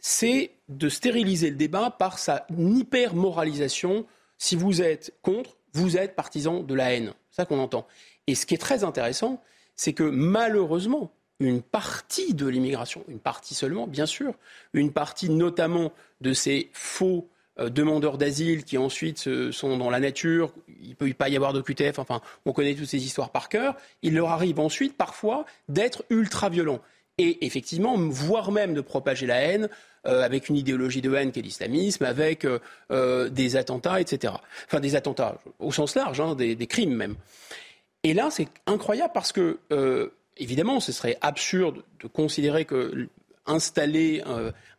c'est 0.00 0.50
de 0.68 0.90
stériliser 0.90 1.48
le 1.48 1.56
débat 1.56 1.90
par 1.90 2.18
sa 2.18 2.46
hyper-moralisation 2.58 4.04
si 4.36 4.54
vous 4.54 4.82
êtes 4.82 5.14
contre, 5.22 5.56
vous 5.72 5.96
êtes 5.96 6.14
partisan 6.14 6.62
de 6.62 6.74
la 6.74 6.92
haine. 6.92 7.14
C'est 7.30 7.36
ça 7.36 7.44
qu'on 7.46 7.58
entend. 7.58 7.86
Et 8.28 8.36
ce 8.36 8.46
qui 8.46 8.54
est 8.54 8.58
très 8.58 8.84
intéressant, 8.84 9.42
c'est 9.74 9.94
que 9.94 10.04
malheureusement, 10.04 11.10
une 11.40 11.62
partie 11.62 12.34
de 12.34 12.46
l'immigration, 12.46 13.04
une 13.08 13.18
partie 13.18 13.54
seulement, 13.54 13.86
bien 13.86 14.06
sûr, 14.06 14.34
une 14.74 14.92
partie 14.92 15.30
notamment 15.30 15.92
de 16.20 16.32
ces 16.34 16.68
faux 16.72 17.28
euh, 17.58 17.70
demandeurs 17.70 18.18
d'asile 18.18 18.64
qui 18.64 18.76
ensuite 18.76 19.50
sont 19.50 19.76
dans 19.78 19.88
la 19.88 19.98
nature, 19.98 20.52
il 20.80 20.90
ne 20.90 20.94
peut 20.94 21.12
pas 21.14 21.30
y 21.30 21.36
avoir 21.36 21.54
de 21.54 21.62
QTF, 21.62 21.98
enfin, 21.98 22.20
on 22.44 22.52
connaît 22.52 22.74
toutes 22.74 22.86
ces 22.86 23.04
histoires 23.04 23.30
par 23.30 23.48
cœur, 23.48 23.76
il 24.02 24.14
leur 24.14 24.28
arrive 24.28 24.60
ensuite 24.60 24.96
parfois 24.96 25.46
d'être 25.68 26.04
ultra 26.10 26.50
violents. 26.50 26.80
Et 27.16 27.46
effectivement, 27.46 27.96
voire 27.96 28.52
même 28.52 28.74
de 28.74 28.80
propager 28.80 29.26
la 29.26 29.40
haine, 29.40 29.68
euh, 30.06 30.22
avec 30.22 30.48
une 30.48 30.56
idéologie 30.56 31.02
de 31.02 31.12
haine 31.12 31.32
qui 31.32 31.40
est 31.40 31.42
l'islamisme, 31.42 32.04
avec 32.04 32.44
euh, 32.44 32.60
euh, 32.92 33.28
des 33.28 33.56
attentats, 33.56 34.00
etc. 34.00 34.32
Enfin, 34.66 34.78
des 34.78 34.94
attentats 34.94 35.38
au 35.58 35.72
sens 35.72 35.96
large, 35.96 36.20
hein, 36.20 36.36
des, 36.36 36.56
crimes 36.68 36.94
même. 36.94 37.16
Et 38.04 38.14
là, 38.14 38.30
c'est 38.30 38.48
incroyable 38.66 39.12
parce 39.12 39.32
que, 39.32 39.58
évidemment, 40.36 40.80
ce 40.80 40.92
serait 40.92 41.18
absurde 41.20 41.82
de 42.00 42.08
considérer 42.08 42.64
que 42.64 43.08
installer 43.46 44.22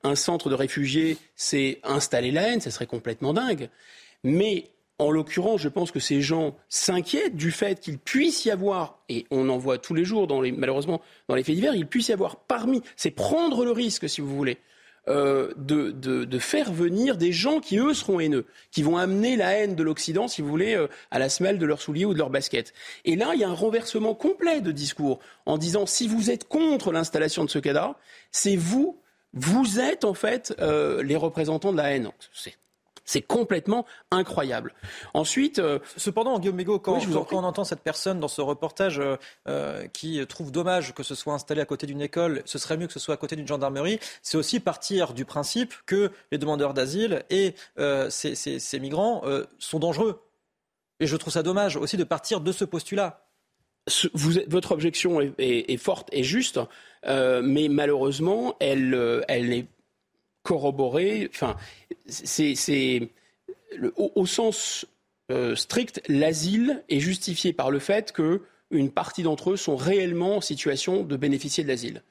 un 0.03 0.15
centre 0.15 0.49
de 0.49 0.55
réfugiés, 0.55 1.17
c'est 1.35 1.79
installer 1.83 2.31
la 2.31 2.43
haine, 2.43 2.61
ce 2.61 2.69
serait 2.69 2.85
complètement 2.85 3.33
dingue. 3.33 3.69
Mais 4.23 4.69
en 4.99 5.11
l'occurrence, 5.11 5.61
je 5.61 5.69
pense 5.69 5.91
que 5.91 5.99
ces 5.99 6.21
gens 6.21 6.55
s'inquiètent 6.67 7.35
du 7.35 7.51
fait 7.51 7.79
qu'il 7.79 7.97
puisse 7.97 8.45
y 8.45 8.51
avoir, 8.51 8.99
et 9.07 9.25
on 9.31 9.49
en 9.49 9.57
voit 9.57 9.77
tous 9.77 9.93
les 9.93 10.03
jours, 10.03 10.27
malheureusement, 10.57 11.01
dans 11.27 11.35
les 11.35 11.43
faits 11.43 11.55
divers, 11.55 11.73
il 11.73 11.87
puisse 11.87 12.09
y 12.09 12.13
avoir 12.13 12.35
parmi, 12.35 12.81
c'est 12.95 13.11
prendre 13.11 13.63
le 13.65 13.71
risque, 13.71 14.09
si 14.09 14.21
vous 14.21 14.35
voulez, 14.35 14.57
euh, 15.09 15.51
de, 15.57 16.39
faire 16.39 16.71
venir 16.71 17.17
des 17.17 17.31
gens 17.31 17.59
qui, 17.59 17.77
eux, 17.79 17.93
seront 17.93 18.19
haineux, 18.19 18.45
qui 18.71 18.83
vont 18.83 18.97
amener 18.97 19.35
la 19.35 19.53
haine 19.53 19.75
de 19.75 19.83
l'Occident, 19.83 20.27
si 20.27 20.41
vous 20.41 20.47
voulez, 20.47 20.75
euh, 20.75 20.87
à 21.11 21.19
la 21.19 21.29
semelle 21.29 21.57
de 21.57 21.65
leurs 21.65 21.81
souliers 21.81 22.05
ou 22.05 22.13
de 22.13 22.19
leurs 22.19 22.29
baskets. 22.29 22.73
Et 23.05 23.15
là, 23.15 23.31
il 23.33 23.39
y 23.39 23.43
a 23.43 23.49
un 23.49 23.53
renversement 23.53 24.15
complet 24.15 24.61
de 24.61 24.71
discours 24.71 25.19
en 25.45 25.57
disant 25.57 25.85
si 25.85 26.07
vous 26.07 26.29
êtes 26.31 26.47
contre 26.47 26.91
l'installation 26.91 27.43
de 27.43 27.49
ce 27.49 27.59
cadre, 27.59 27.95
c'est 28.31 28.55
vous, 28.55 28.99
vous 29.33 29.79
êtes 29.79 30.05
en 30.05 30.13
fait 30.13 30.53
euh, 30.59 31.03
les 31.03 31.15
représentants 31.15 31.71
de 31.71 31.77
la 31.77 31.91
haine. 31.91 32.09
C'est 32.31 32.55
complètement 33.21 33.87
incroyable. 34.11 34.73
Ensuite, 35.15 35.57
euh, 35.57 35.79
cependant, 35.97 36.37
Guillaume 36.37 36.55
Mégaud, 36.55 36.77
quand, 36.77 36.99
on 37.31 37.43
entend 37.43 37.63
cette 37.63 37.81
personne 37.81 38.19
dans 38.19 38.27
ce 38.27 38.39
reportage 38.39 38.99
euh, 38.99 39.15
euh, 39.47 39.87
qui 39.87 40.23
trouve 40.27 40.51
dommage 40.51 40.93
que 40.93 41.01
ce 41.01 41.15
soit 41.15 41.33
installé 41.33 41.59
à 41.59 41.65
côté 41.65 41.87
d'une 41.87 42.01
école, 42.01 42.43
ce 42.45 42.59
serait 42.59 42.77
mieux 42.77 42.85
que 42.85 42.93
ce 42.93 42.99
soit 42.99 43.15
à 43.15 43.17
côté 43.17 43.35
d'une 43.35 43.47
gendarmerie, 43.47 43.99
c'est 44.21 44.37
aussi 44.37 44.59
partir 44.59 45.13
du 45.13 45.25
principe 45.25 45.73
que 45.87 46.11
les 46.31 46.37
demandeurs 46.37 46.75
d'asile 46.75 47.23
et 47.31 47.55
ces, 48.09 48.79
migrants 48.79 49.23
sont 49.57 49.79
dangereux. 49.79 50.21
Et 50.99 51.07
je 51.07 51.15
trouve 51.15 51.33
ça 51.33 51.41
dommage 51.41 51.77
aussi 51.77 51.97
de 51.97 52.03
partir 52.03 52.41
de 52.41 52.51
ce 52.51 52.63
postulat. 52.63 53.25
votre 54.47 54.71
objection 54.71 55.19
est, 55.39 55.77
forte 55.77 56.09
et 56.11 56.23
juste, 56.23 56.59
mais 57.05 57.69
malheureusement, 57.69 58.55
elle, 58.59 59.23
elle 59.27 59.51
est 59.51 59.67
corroborée. 60.49 61.29
Enfin, 61.31 61.55
c'est 62.07 63.09
au, 63.95 64.25
sens 64.25 64.87
euh, 65.31 65.55
strict, 65.55 66.01
l'asile 66.07 66.83
est 66.89 66.99
justifié 66.99 67.53
par 67.53 67.69
le 67.69 67.77
fait 67.77 68.11
qu'une 68.11 68.89
partie 68.89 69.21
d'entre 69.21 69.51
eux 69.51 69.57
sont 69.57 69.75
réellement 69.75 70.37
en 70.37 70.41
situation 70.41 71.03
de 71.03 71.15
bénéficier 71.17 71.63
de 71.63 71.69
l'asile. 71.69 72.01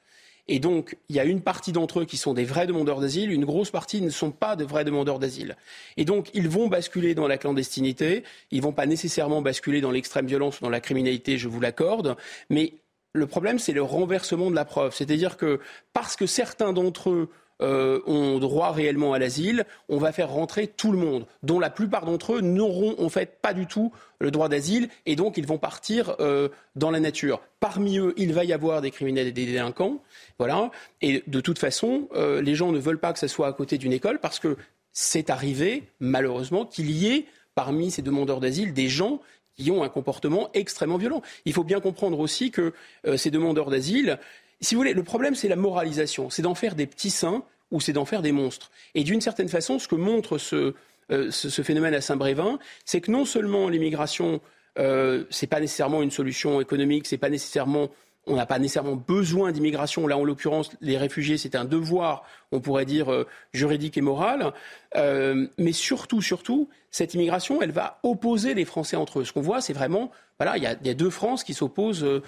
Et 0.47 0.59
donc, 0.59 0.97
il 1.09 1.17
y 1.17 1.19
a 1.19 1.25
une 1.25 1.41
partie 1.41 1.73
d'entre 1.73 1.99
eux 1.99 2.05
qui 2.05 2.15
sont 2.15 2.33
des 2.33 2.45
vrais 2.45 2.65
demandeurs 2.65 3.01
d'asile, 3.01 3.29
une 3.31 3.43
grosse 3.43 3.71
partie 3.71 4.01
ne 4.01 4.09
sont 4.09 4.31
pas 4.31 4.55
de 4.55 4.63
vrais 4.63 4.85
demandeurs 4.85 5.19
d'asile. 5.19 5.57
Et 5.97 6.05
donc, 6.05 6.29
ils 6.33 6.47
vont 6.47 6.67
basculer 6.67 7.13
dans 7.13 7.27
la 7.27 7.37
clandestinité, 7.37 8.23
ils 8.51 8.61
vont 8.61 8.71
pas 8.71 8.85
nécessairement 8.85 9.41
basculer 9.41 9.81
dans 9.81 9.91
l'extrême 9.91 10.27
violence 10.27 10.59
ou 10.59 10.63
dans 10.63 10.69
la 10.69 10.79
criminalité, 10.79 11.37
je 11.37 11.49
vous 11.49 11.59
l'accorde, 11.59 12.15
mais 12.49 12.73
le 13.11 13.27
problème, 13.27 13.59
c'est 13.59 13.73
le 13.73 13.83
renversement 13.83 14.49
de 14.49 14.55
la 14.55 14.65
preuve. 14.65 14.95
C'est-à-dire 14.95 15.35
que 15.35 15.59
parce 15.91 16.15
que 16.15 16.25
certains 16.25 16.71
d'entre 16.71 17.09
eux 17.09 17.29
euh, 17.61 17.99
ont 18.07 18.39
droit 18.39 18.71
réellement 18.71 19.11
à 19.11 19.19
l'asile, 19.19 19.65
on 19.89 19.97
va 19.97 20.13
faire 20.13 20.29
rentrer 20.29 20.67
tout 20.67 20.93
le 20.93 20.97
monde, 20.97 21.25
dont 21.43 21.59
la 21.59 21.69
plupart 21.69 22.05
d'entre 22.05 22.35
eux 22.35 22.41
n'auront 22.41 22.95
en 22.99 23.09
fait 23.09 23.39
pas 23.41 23.53
du 23.53 23.67
tout 23.67 23.91
le 24.19 24.31
droit 24.31 24.47
d'asile 24.47 24.87
et 25.05 25.17
donc 25.17 25.35
ils 25.35 25.45
vont 25.45 25.57
partir 25.57 26.15
euh, 26.21 26.47
dans 26.77 26.89
la 26.89 27.01
nature. 27.01 27.41
Parmi 27.59 27.97
eux, 27.97 28.13
il 28.15 28.31
va 28.31 28.45
y 28.45 28.53
avoir 28.53 28.81
des 28.81 28.91
criminels 28.91 29.27
et 29.27 29.33
des 29.33 29.45
délinquants, 29.45 30.01
voilà. 30.37 30.71
Et 31.01 31.21
de 31.27 31.41
toute 31.41 31.59
façon, 31.59 32.07
euh, 32.15 32.41
les 32.41 32.55
gens 32.55 32.71
ne 32.71 32.79
veulent 32.79 32.97
pas 32.97 33.11
que 33.11 33.19
ça 33.19 33.27
soit 33.27 33.47
à 33.47 33.51
côté 33.51 33.77
d'une 33.77 33.91
école 33.91 34.19
parce 34.19 34.39
que 34.39 34.55
c'est 34.93 35.29
arrivé, 35.29 35.83
malheureusement, 35.99 36.65
qu'il 36.65 36.89
y 36.89 37.13
ait 37.13 37.25
parmi 37.55 37.91
ces 37.91 38.01
demandeurs 38.01 38.39
d'asile 38.39 38.73
des 38.73 38.87
gens 38.87 39.19
qui 39.57 39.69
ont 39.69 39.83
un 39.83 39.89
comportement 39.89 40.49
extrêmement 40.53 40.97
violent. 40.97 41.21
Il 41.43 41.51
faut 41.51 41.65
bien 41.65 41.81
comprendre 41.81 42.21
aussi 42.21 42.51
que 42.51 42.71
ces 43.17 43.29
demandeurs 43.29 43.69
d'asile, 43.69 44.17
si 44.61 44.75
vous 44.75 44.81
voulez, 44.81 44.93
le 44.93 45.03
problème, 45.03 45.35
c'est 45.35 45.47
la 45.47 45.55
moralisation. 45.55 46.29
C'est 46.29 46.41
d'en 46.41 46.55
faire 46.55 46.75
des 46.75 46.87
petits 46.87 47.09
saints 47.09 47.43
ou 47.71 47.79
c'est 47.79 47.93
d'en 47.93 48.05
faire 48.05 48.21
des 48.21 48.31
monstres. 48.31 48.71
Et 48.95 49.03
d'une 49.03 49.21
certaine 49.21 49.49
façon, 49.49 49.79
ce 49.79 49.87
que 49.87 49.95
montre 49.95 50.37
ce, 50.37 50.73
euh, 51.11 51.31
phénomène 51.31 51.93
à 51.93 52.01
Saint-Brévin, 52.01 52.59
c'est 52.85 53.01
que 53.01 53.11
non 53.11 53.25
seulement 53.25 53.69
l'immigration, 53.69 54.41
euh, 54.77 55.23
ce 55.29 55.45
n'est 55.45 55.49
pas 55.49 55.59
nécessairement 55.59 56.01
une 56.01 56.11
solution 56.11 56.61
économique, 56.61 57.07
c'est 57.07 57.17
pas 57.17 57.29
nécessairement 57.29 57.89
on 58.29 58.35
n'a 58.35 58.45
pas 58.45 58.59
nécessairement 58.59 58.95
besoin 58.95 59.51
d'immigration. 59.51 60.07
Là, 60.07 60.17
en 60.17 60.23
l'occurrence, 60.23 60.71
les 60.81 60.97
réfugiés, 60.97 61.37
c'est 61.37 61.55
un 61.55 61.65
devoir, 61.65 62.23
on 62.51 62.61
pourrait 62.61 62.85
dire, 62.85 63.11
euh, 63.11 63.27
juridique 63.53 63.97
et 63.97 64.01
moral. 64.01 64.53
mais 64.95 65.73
surtout, 65.73 66.21
surtout, 66.21 66.69
cette 66.91 67.13
immigration, 67.13 67.61
elle 67.61 67.71
va 67.71 67.99
opposer 68.03 68.53
les 68.53 68.65
Français 68.65 68.95
entre 68.95 69.19
eux. 69.19 69.25
Ce 69.25 69.33
qu'on 69.33 69.41
voit, 69.41 69.61
c'est 69.61 69.73
vraiment 69.73 70.11
voilà, 70.39 70.55
il 70.57 70.63
y, 70.63 70.89
a, 70.89 70.93
deux 70.93 71.09
France 71.09 71.43
qui 71.43 71.53
s'opposent. 71.53 72.05
Euh, 72.05 72.21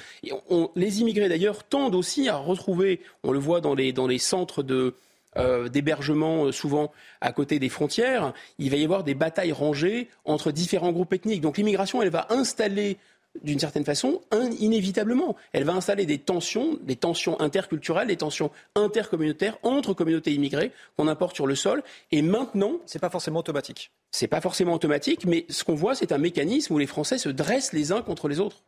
les 0.75 0.99
immigrés 0.99 1.29
d'ailleurs 1.29 1.63
tendent 1.63 1.95
aussi 1.95 2.27
à 2.27 2.35
retrouver, 2.35 2.99
on 3.23 3.31
le 3.31 3.39
voit 3.39 3.61
dans 3.61 3.73
les, 3.73 3.93
dans 3.93 4.05
les 4.05 4.17
centres 4.17 4.63
de, 4.63 4.95
euh, 5.37 5.69
d'hébergement 5.69 6.43
euh, 6.43 6.51
souvent 6.51 6.91
à 7.21 7.31
côté 7.31 7.57
des 7.57 7.69
frontières, 7.69 8.33
il 8.59 8.69
va 8.69 8.75
y 8.75 8.83
avoir 8.83 9.05
des 9.05 9.13
batailles 9.13 9.53
rangées 9.53 10.09
entre 10.25 10.51
différents 10.51 10.91
groupes 10.91 11.13
ethniques. 11.13 11.39
Donc 11.39 11.57
l'immigration, 11.57 12.01
elle 12.01 12.09
va 12.09 12.27
installer 12.31 12.97
d'une 13.43 13.59
certaine 13.59 13.85
façon, 13.85 14.21
inévitablement. 14.59 15.35
Elle 15.53 15.63
va 15.63 15.73
installer 15.73 16.05
des 16.05 16.17
tensions, 16.17 16.77
des 16.81 16.95
tensions 16.95 17.39
interculturelles, 17.39 18.07
des 18.07 18.17
tensions 18.17 18.51
intercommunautaires 18.75 19.57
entre 19.63 19.93
communautés 19.93 20.33
immigrées 20.33 20.71
qu'on 20.97 21.07
importe 21.07 21.35
sur 21.35 21.47
le 21.47 21.55
sol. 21.55 21.83
Et 22.11 22.21
maintenant. 22.21 22.73
C'est 22.85 22.99
pas 22.99 23.09
forcément 23.09 23.39
automatique. 23.39 23.91
C'est 24.11 24.27
pas 24.27 24.41
forcément 24.41 24.73
automatique, 24.73 25.25
mais 25.25 25.45
ce 25.49 25.63
qu'on 25.63 25.75
voit, 25.75 25.95
c'est 25.95 26.11
un 26.11 26.17
mécanisme 26.17 26.73
où 26.73 26.77
les 26.77 26.87
Français 26.87 27.17
se 27.17 27.29
dressent 27.29 27.73
les 27.73 27.91
uns 27.91 28.01
contre 28.01 28.27
les 28.27 28.39
autres. 28.39 28.63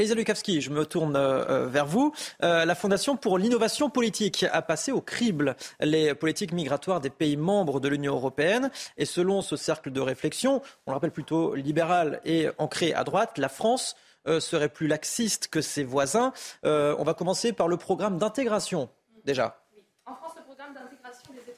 Elisa 0.00 0.14
Lukavski, 0.14 0.62
je 0.62 0.70
me 0.70 0.86
tourne 0.86 1.14
euh, 1.14 1.44
euh, 1.50 1.66
vers 1.66 1.84
vous. 1.84 2.14
Euh, 2.42 2.64
la 2.64 2.74
Fondation 2.74 3.18
pour 3.18 3.36
l'innovation 3.36 3.90
politique 3.90 4.46
a 4.50 4.62
passé 4.62 4.92
au 4.92 5.02
crible 5.02 5.56
les 5.78 6.14
politiques 6.14 6.52
migratoires 6.52 7.02
des 7.02 7.10
pays 7.10 7.36
membres 7.36 7.80
de 7.80 7.88
l'Union 7.88 8.14
européenne. 8.14 8.70
Et 8.96 9.04
selon 9.04 9.42
ce 9.42 9.56
cercle 9.56 9.90
de 9.90 10.00
réflexion, 10.00 10.62
on 10.86 10.92
le 10.92 10.94
rappelle 10.94 11.10
plutôt 11.10 11.54
libéral 11.54 12.22
et 12.24 12.48
ancré 12.56 12.94
à 12.94 13.04
droite, 13.04 13.36
la 13.36 13.50
France 13.50 13.94
serait 14.26 14.68
plus 14.68 14.86
laxiste 14.86 15.48
que 15.48 15.60
ses 15.60 15.84
voisins. 15.84 16.32
on 16.62 17.04
va 17.04 17.14
commencer 17.14 17.52
par 17.52 17.68
le 17.68 17.76
programme 17.76 18.18
d'intégration, 18.18 18.88
déjà. 19.24 19.64
En 20.06 20.14
France, 20.14 20.32
le 20.36 20.44
programme 20.44 20.74
d'intégration 20.74 21.32
des 21.34 21.49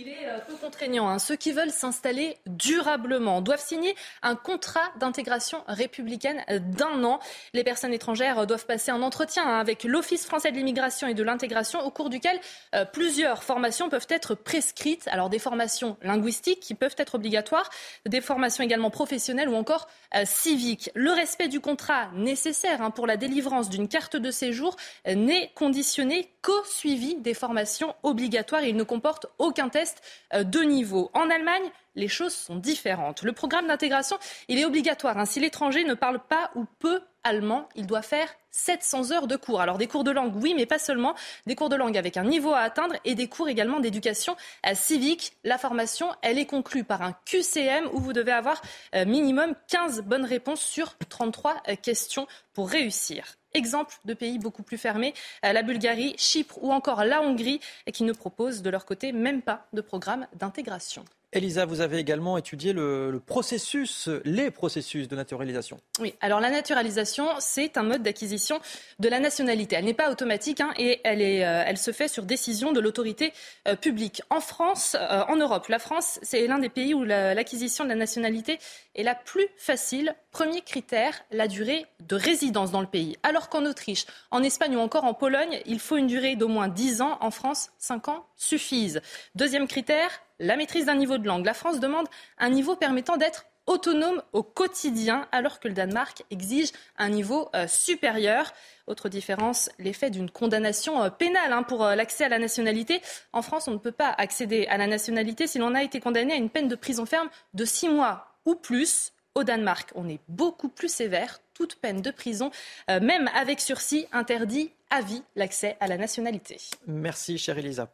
Il 0.00 0.08
est 0.08 0.26
euh, 0.28 0.38
peu 0.48 0.54
contraignant. 0.54 1.10
Hein. 1.10 1.18
Ceux 1.18 1.36
qui 1.36 1.52
veulent 1.52 1.70
s'installer 1.70 2.38
durablement 2.46 3.42
doivent 3.42 3.62
signer 3.62 3.94
un 4.22 4.34
contrat 4.34 4.90
d'intégration 4.98 5.62
républicaine 5.68 6.42
d'un 6.48 7.04
an. 7.04 7.20
Les 7.52 7.64
personnes 7.64 7.92
étrangères 7.92 8.46
doivent 8.46 8.64
passer 8.64 8.90
un 8.90 9.02
entretien 9.02 9.46
hein, 9.46 9.60
avec 9.60 9.84
l'Office 9.84 10.24
français 10.24 10.52
de 10.52 10.56
l'immigration 10.56 11.06
et 11.06 11.12
de 11.12 11.22
l'intégration 11.22 11.80
au 11.84 11.90
cours 11.90 12.08
duquel 12.08 12.40
euh, 12.74 12.86
plusieurs 12.86 13.44
formations 13.44 13.90
peuvent 13.90 14.06
être 14.08 14.34
prescrites. 14.34 15.06
Alors 15.08 15.28
des 15.28 15.38
formations 15.38 15.98
linguistiques 16.00 16.60
qui 16.60 16.74
peuvent 16.74 16.96
être 16.96 17.16
obligatoires, 17.16 17.68
des 18.06 18.22
formations 18.22 18.64
également 18.64 18.90
professionnelles 18.90 19.50
ou 19.50 19.54
encore 19.54 19.86
euh, 20.14 20.24
civiques. 20.24 20.90
Le 20.94 21.12
respect 21.12 21.48
du 21.48 21.60
contrat 21.60 22.10
nécessaire 22.14 22.82
hein, 22.82 22.90
pour 22.90 23.06
la 23.06 23.16
délivrance 23.16 23.68
d'une 23.68 23.88
carte 23.88 24.16
de 24.16 24.30
séjour 24.30 24.76
n'est 25.06 25.50
conditionné 25.54 26.30
qu'au 26.42 26.64
suivi 26.64 27.16
des 27.16 27.34
formations 27.34 27.94
obligatoires. 28.02 28.62
Il 28.64 28.76
ne 28.76 28.82
comporte 28.82 29.26
aucun 29.38 29.68
test 29.68 30.02
euh, 30.34 30.44
de 30.44 30.60
niveau. 30.60 31.10
En 31.14 31.30
Allemagne, 31.30 31.70
les 31.94 32.08
choses 32.08 32.34
sont 32.34 32.56
différentes. 32.56 33.22
Le 33.22 33.32
programme 33.32 33.66
d'intégration, 33.66 34.18
il 34.48 34.58
est 34.58 34.64
obligatoire. 34.64 35.18
Hein. 35.18 35.26
Si 35.26 35.40
l'étranger 35.40 35.84
ne 35.84 35.94
parle 35.94 36.20
pas 36.20 36.50
ou 36.54 36.64
peu 36.78 37.00
allemand, 37.24 37.68
il 37.74 37.86
doit 37.86 38.02
faire 38.02 38.28
700 38.50 39.12
heures 39.12 39.26
de 39.26 39.36
cours. 39.36 39.60
Alors 39.60 39.78
des 39.78 39.86
cours 39.86 40.04
de 40.04 40.10
langue, 40.10 40.34
oui, 40.36 40.54
mais 40.56 40.66
pas 40.66 40.78
seulement. 40.78 41.14
Des 41.46 41.54
cours 41.54 41.68
de 41.68 41.76
langue 41.76 41.96
avec 41.96 42.16
un 42.16 42.24
niveau 42.24 42.52
à 42.52 42.60
atteindre 42.60 42.96
et 43.04 43.14
des 43.14 43.28
cours 43.28 43.48
également 43.48 43.80
d'éducation 43.80 44.36
euh, 44.66 44.74
civique. 44.74 45.32
La 45.44 45.58
formation, 45.58 46.08
elle 46.22 46.38
est 46.38 46.46
conclue 46.46 46.84
par 46.84 47.02
un 47.02 47.14
QCM 47.24 47.88
où 47.92 48.00
vous 48.00 48.12
devez 48.12 48.32
avoir 48.32 48.60
euh, 48.94 49.04
minimum 49.04 49.54
15 49.68 50.02
bonnes 50.02 50.24
réponses 50.24 50.62
sur 50.62 50.96
33 51.08 51.62
questions 51.82 52.26
pour 52.52 52.68
réussir. 52.68 53.36
Exemple 53.52 53.94
de 54.04 54.14
pays 54.14 54.38
beaucoup 54.38 54.62
plus 54.62 54.78
fermés, 54.78 55.12
euh, 55.44 55.52
la 55.52 55.62
Bulgarie, 55.62 56.14
Chypre 56.16 56.62
ou 56.62 56.72
encore 56.72 57.04
la 57.04 57.20
Hongrie, 57.20 57.60
qui 57.92 58.04
ne 58.04 58.12
proposent 58.12 58.62
de 58.62 58.70
leur 58.70 58.86
côté 58.86 59.12
même 59.12 59.42
pas 59.42 59.66
de 59.72 59.80
programme 59.80 60.26
d'intégration. 60.34 61.04
Elisa, 61.32 61.64
vous 61.64 61.80
avez 61.80 61.98
également 61.98 62.36
étudié 62.38 62.72
le, 62.72 63.22
processus, 63.24 64.08
les 64.24 64.50
processus 64.50 65.06
de 65.06 65.14
naturalisation. 65.14 65.80
Oui, 66.00 66.14
alors 66.20 66.40
la 66.40 66.50
naturalisation, 66.50 67.24
c'est 67.38 67.76
un 67.76 67.84
mode 67.84 68.02
d'acquisition 68.02 68.58
de 68.98 69.08
la 69.08 69.20
nationalité. 69.20 69.76
Elle 69.76 69.84
n'est 69.84 69.94
pas 69.94 70.10
automatique 70.10 70.60
hein, 70.60 70.72
et 70.76 71.00
elle, 71.04 71.22
euh, 71.22 71.76
se 71.76 71.92
fait 71.92 72.08
sur 72.08 72.24
décision 72.24 72.72
de 72.72 72.80
l'autorité 72.80 73.32
euh, 73.68 73.76
publique. 73.76 74.22
En 74.28 74.40
France, 74.40 74.96
euh, 74.98 75.22
en 75.28 75.36
Europe, 75.36 75.68
la 75.68 75.78
France, 75.78 76.18
c'est 76.22 76.44
l'un 76.48 76.58
des 76.58 76.68
pays 76.68 76.94
où 76.94 77.04
l'acquisition 77.04 77.84
de 77.84 77.90
la 77.90 77.94
nationalité 77.94 78.58
est 78.96 79.04
la 79.04 79.14
plus 79.14 79.46
facile. 79.56 80.16
Premier 80.32 80.62
critère, 80.62 81.14
la 81.30 81.46
durée 81.46 81.86
de 82.00 82.16
résidence 82.16 82.72
dans 82.72 82.80
le 82.80 82.88
pays. 82.88 83.16
Alors 83.22 83.48
qu'en 83.48 83.66
Autriche, 83.66 84.04
en 84.32 84.42
Espagne 84.42 84.74
ou 84.74 84.80
encore 84.80 85.04
en 85.04 85.14
Pologne, 85.14 85.60
il 85.64 85.78
faut 85.78 85.96
une 85.96 86.08
durée 86.08 86.34
d'au 86.34 86.48
moins 86.48 86.66
10 86.66 87.02
ans. 87.02 87.18
En 87.20 87.30
France, 87.30 87.70
5 87.78 88.08
ans 88.08 88.26
suffisent. 88.36 89.00
Deuxième 89.36 89.68
critère, 89.68 90.10
la 90.40 90.56
maîtrise 90.56 90.86
d'un 90.86 90.96
niveau 90.96 91.18
de 91.18 91.26
langue. 91.26 91.46
La 91.46 91.54
France 91.54 91.78
demande 91.78 92.06
un 92.38 92.48
niveau 92.48 92.74
permettant 92.74 93.16
d'être 93.16 93.44
autonome 93.66 94.22
au 94.32 94.42
quotidien, 94.42 95.28
alors 95.30 95.60
que 95.60 95.68
le 95.68 95.74
Danemark 95.74 96.24
exige 96.30 96.70
un 96.98 97.08
niveau 97.08 97.48
euh, 97.54 97.68
supérieur. 97.68 98.52
Autre 98.88 99.08
différence, 99.08 99.70
l'effet 99.78 100.10
d'une 100.10 100.30
condamnation 100.30 101.02
euh, 101.02 101.10
pénale 101.10 101.52
hein, 101.52 101.62
pour 101.62 101.84
euh, 101.84 101.94
l'accès 101.94 102.24
à 102.24 102.28
la 102.28 102.38
nationalité. 102.38 103.00
En 103.32 103.42
France, 103.42 103.68
on 103.68 103.72
ne 103.72 103.78
peut 103.78 103.92
pas 103.92 104.08
accéder 104.08 104.66
à 104.66 104.76
la 104.76 104.88
nationalité 104.88 105.46
si 105.46 105.58
l'on 105.58 105.74
a 105.74 105.84
été 105.84 106.00
condamné 106.00 106.32
à 106.32 106.36
une 106.36 106.50
peine 106.50 106.68
de 106.68 106.74
prison 106.74 107.06
ferme 107.06 107.28
de 107.54 107.64
six 107.64 107.88
mois 107.88 108.34
ou 108.44 108.56
plus. 108.56 109.12
Au 109.36 109.44
Danemark, 109.44 109.92
on 109.94 110.08
est 110.08 110.18
beaucoup 110.26 110.68
plus 110.68 110.92
sévère. 110.92 111.38
Toute 111.54 111.76
peine 111.76 112.02
de 112.02 112.10
prison, 112.10 112.50
même 112.88 113.30
avec 113.32 113.60
sursis, 113.60 114.08
interdit 114.10 114.72
à 114.90 115.02
vie 115.02 115.22
l'accès 115.36 115.76
à 115.78 115.86
la 115.86 115.98
nationalité. 115.98 116.56
Merci, 116.88 117.38
chère 117.38 117.56
Elisa. 117.56 117.86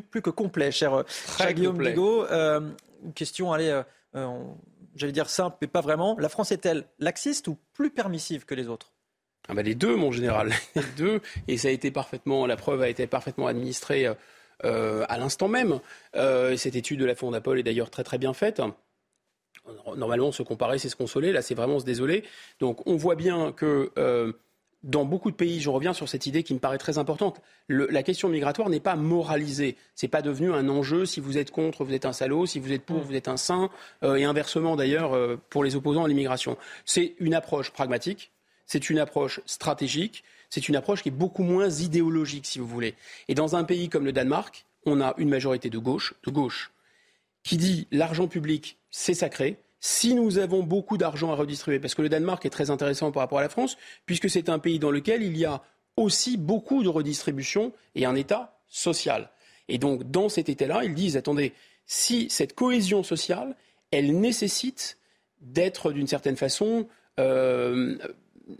Plus, 0.00 0.22
que 0.22 0.30
complet, 0.30 0.70
cher, 0.70 0.94
euh, 0.94 1.52
Guillaume 1.52 1.78
Bigot. 1.78 2.24
Euh, 2.26 2.60
une 3.04 3.12
question, 3.12 3.52
allez, 3.52 3.82
euh, 4.14 4.38
j'allais 4.94 5.12
dire 5.12 5.28
simple, 5.28 5.56
mais 5.60 5.66
pas 5.66 5.80
vraiment. 5.80 6.16
La 6.18 6.28
France 6.28 6.52
est-elle 6.52 6.84
laxiste 6.98 7.48
ou 7.48 7.58
plus 7.74 7.90
permissive 7.90 8.44
que 8.44 8.54
les 8.54 8.68
autres? 8.68 8.92
Ah 9.48 9.54
bah, 9.54 9.62
les 9.62 9.74
deux, 9.74 9.96
mon 9.96 10.12
général, 10.12 10.52
les 10.74 10.82
deux. 10.96 11.20
Et 11.48 11.58
ça 11.58 11.68
a 11.68 11.70
été 11.72 11.90
parfaitement, 11.90 12.46
la 12.46 12.56
preuve 12.56 12.82
a 12.82 12.88
été 12.88 13.06
parfaitement 13.06 13.46
administrée 13.46 14.06
à 14.64 15.18
l'instant 15.18 15.48
même. 15.48 15.80
cette 16.14 16.76
étude 16.76 17.00
de 17.00 17.04
la 17.04 17.16
Fondapol 17.16 17.58
est 17.58 17.64
d'ailleurs 17.64 17.90
très 17.90 18.04
très 18.04 18.18
bien 18.18 18.32
faite. 18.32 18.62
Normalement, 19.96 20.32
se 20.32 20.42
comparer, 20.42 20.78
c'est 20.78 20.88
se 20.88 20.96
consoler. 20.96 21.32
Là, 21.32 21.42
c'est 21.42 21.54
vraiment 21.54 21.80
se 21.80 21.84
désoler. 21.84 22.24
Donc, 22.60 22.86
on 22.86 22.96
voit 22.96 23.16
bien 23.16 23.50
que 23.52 23.90
dans 24.82 25.04
beaucoup 25.04 25.30
de 25.30 25.36
pays, 25.36 25.60
je 25.60 25.70
reviens 25.70 25.92
sur 25.92 26.08
cette 26.08 26.26
idée 26.26 26.42
qui 26.42 26.54
me 26.54 26.58
paraît 26.58 26.78
très 26.78 26.98
importante, 26.98 27.40
la 27.68 28.02
question 28.02 28.28
migratoire 28.28 28.68
n'est 28.68 28.80
pas 28.80 28.96
moralisée. 28.96 29.76
C'est 29.94 30.08
pas 30.08 30.22
devenu 30.22 30.52
un 30.52 30.68
enjeu. 30.68 31.06
Si 31.06 31.20
vous 31.20 31.38
êtes 31.38 31.50
contre, 31.50 31.84
vous 31.84 31.94
êtes 31.94 32.04
un 32.04 32.12
salaud. 32.12 32.46
Si 32.46 32.58
vous 32.58 32.72
êtes 32.72 32.82
pour, 32.82 32.98
mm. 32.98 33.02
vous 33.02 33.14
êtes 33.14 33.28
un 33.28 33.36
saint. 33.36 33.70
Euh, 34.02 34.16
et 34.16 34.24
inversement 34.24 34.74
d'ailleurs 34.74 35.14
euh, 35.14 35.40
pour 35.50 35.62
les 35.62 35.76
opposants 35.76 36.04
à 36.04 36.08
l'immigration. 36.08 36.56
C'est 36.84 37.14
une 37.20 37.34
approche 37.34 37.70
pragmatique. 37.70 38.32
C'est 38.66 38.90
une 38.90 38.98
approche 38.98 39.40
stratégique. 39.46 40.24
C'est 40.50 40.68
une 40.68 40.76
approche 40.76 41.02
qui 41.02 41.08
est 41.10 41.12
beaucoup 41.12 41.44
moins 41.44 41.70
idéologique, 41.70 42.46
si 42.46 42.58
vous 42.58 42.66
voulez. 42.66 42.94
Et 43.28 43.34
dans 43.34 43.56
un 43.56 43.64
pays 43.64 43.88
comme 43.88 44.04
le 44.04 44.12
Danemark, 44.12 44.66
on 44.84 45.00
a 45.00 45.14
une 45.16 45.28
majorité 45.28 45.70
de 45.70 45.78
gauche, 45.78 46.14
de 46.26 46.30
gauche, 46.30 46.72
qui 47.44 47.56
dit 47.56 47.86
l'argent 47.90 48.26
public, 48.26 48.78
c'est 48.90 49.14
sacré 49.14 49.56
si 49.84 50.14
nous 50.14 50.38
avons 50.38 50.62
beaucoup 50.62 50.96
d'argent 50.96 51.32
à 51.32 51.34
redistribuer, 51.34 51.80
parce 51.80 51.96
que 51.96 52.02
le 52.02 52.08
Danemark 52.08 52.46
est 52.46 52.50
très 52.50 52.70
intéressant 52.70 53.10
par 53.10 53.20
rapport 53.20 53.40
à 53.40 53.42
la 53.42 53.48
France, 53.48 53.76
puisque 54.06 54.30
c'est 54.30 54.48
un 54.48 54.60
pays 54.60 54.78
dans 54.78 54.92
lequel 54.92 55.24
il 55.24 55.36
y 55.36 55.44
a 55.44 55.60
aussi 55.96 56.36
beaucoup 56.36 56.84
de 56.84 56.88
redistribution 56.88 57.72
et 57.96 58.06
un 58.06 58.14
État 58.14 58.60
social. 58.68 59.30
Et 59.68 59.78
donc, 59.78 60.08
dans 60.08 60.28
cet 60.28 60.48
État-là, 60.48 60.84
ils 60.84 60.94
disent, 60.94 61.16
attendez, 61.16 61.52
si 61.84 62.30
cette 62.30 62.54
cohésion 62.54 63.02
sociale, 63.02 63.56
elle 63.90 64.20
nécessite 64.20 64.98
d'être 65.40 65.90
d'une 65.90 66.06
certaine 66.06 66.36
façon, 66.36 66.86
euh, 67.18 67.98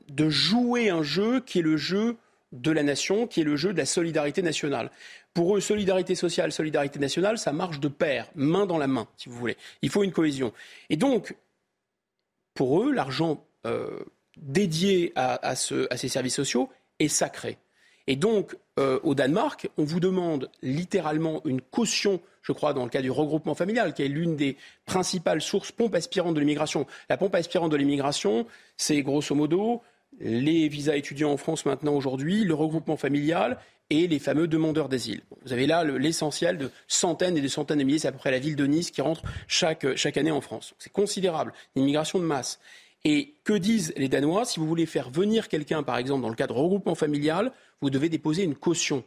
de 0.09 0.29
jouer 0.29 0.91
un 0.91 1.05
jeu 1.05 1.39
qui 1.39 1.61
est 1.61 1.63
le 1.63 1.77
jeu 1.77 2.17
de 2.51 2.73
la 2.73 2.83
nation, 2.83 3.29
qui 3.29 3.43
est 3.43 3.45
le 3.45 3.55
jeu 3.55 3.73
de 3.73 3.79
la 3.79 3.87
solidarité 3.87 4.43
nationale. 4.43 4.91
Pour 5.35 5.57
eux, 5.57 5.61
solidarité 5.61 6.15
sociale, 6.15 6.53
solidarité 6.53 6.99
nationale, 6.99 7.39
ça 7.39 7.53
marche 7.53 7.81
de 7.81 7.89
pair, 7.89 8.29
main 8.35 8.67
dans 8.67 8.79
la 8.79 8.87
main, 8.87 9.09
si 9.17 9.29
vous 9.29 9.37
voulez. 9.37 9.57
Il 9.81 9.89
faut 9.89 10.05
une 10.05 10.13
cohésion. 10.13 10.53
Et 10.91 10.97
donc, 10.97 11.35
pour 12.55 12.83
eux, 12.83 12.93
l'argent 12.93 13.43
euh, 13.67 13.99
dédié 14.37 15.13
à, 15.17 15.55
ces 15.57 16.09
services 16.09 16.35
sociaux 16.35 16.69
est 16.99 17.09
sacré. 17.09 17.57
Et 18.07 18.17
donc, 18.17 18.57
euh, 18.79 18.99
au 19.05 19.15
Danemark, 19.15 19.71
on 19.79 19.85
vous 19.85 20.01
demande 20.01 20.51
littéralement 20.61 21.41
une 21.47 21.63
caution, 21.63 22.21
je 22.43 22.53
crois, 22.53 22.75
dans 22.75 22.85
le 22.85 22.91
cas 22.91 23.01
du 23.01 23.11
regroupement 23.11 23.55
familial, 23.55 23.95
qui 23.95 24.03
est 24.03 24.09
l'une 24.09 24.37
des 24.37 24.57
principales 24.85 25.41
sources 25.41 25.73
pompe 25.73 25.95
aspirante 25.95 26.35
de 26.35 26.41
l'immigration. 26.41 26.87
La 27.09 27.17
pompe 27.17 27.35
aspirante 27.37 27.71
de 27.71 27.77
l'immigration, 27.77 28.47
c'est 28.77 29.01
grosso 29.03 29.35
modo 29.35 29.83
les 30.21 30.69
visas 30.69 30.97
étudiants 30.97 31.33
en 31.33 31.37
France 31.37 31.65
maintenant 31.67 31.95
aujourd'hui, 31.95 32.45
le 32.45 32.55
regroupement 32.55 32.97
familial 32.97 33.59
et 33.93 34.09
les 34.09 34.19
fameux 34.19 34.49
demandeurs 34.49 34.89
d'asile. 34.89 35.21
Vous 35.45 35.53
avez 35.53 35.67
là 35.67 35.85
l'essentiel 35.85 36.57
de 36.57 36.71
centaines 36.89 37.37
et 37.37 37.43
de 37.43 37.49
centaines 37.49 37.79
de 37.79 37.85
milliers, 37.85 37.99
c'est 37.99 38.09
à 38.09 38.13
peu 38.13 38.19
près 38.19 38.31
la 38.31 38.39
ville 38.39 38.57
de 38.57 38.65
Nice 38.65 38.91
qui 38.91 39.03
rentre 39.03 39.23
chaque, 39.47 39.97
chaque 39.97 40.17
année 40.17 40.31
en 40.31 40.41
France. 40.41 40.75
C'est 40.79 40.93
considérable, 40.93 41.53
une 41.77 41.83
immigration 41.83 42.19
de 42.19 42.25
masse. 42.25 42.59
Et 43.05 43.35
que 43.45 43.53
disent 43.53 43.93
les 43.99 44.09
Danois? 44.09 44.47
Si 44.47 44.61
vous 44.61 44.67
voulez 44.67 44.87
faire 44.87 45.11
venir 45.11 45.49
quelqu'un, 45.49 45.83
par 45.83 45.99
exemple, 45.99 46.23
dans 46.23 46.31
le 46.31 46.35
cadre 46.35 46.57
regroupement 46.57 46.95
familial, 46.95 47.53
vous 47.83 47.91
devez 47.91 48.09
déposer 48.09 48.45
une 48.45 48.55
caution. 48.55 49.05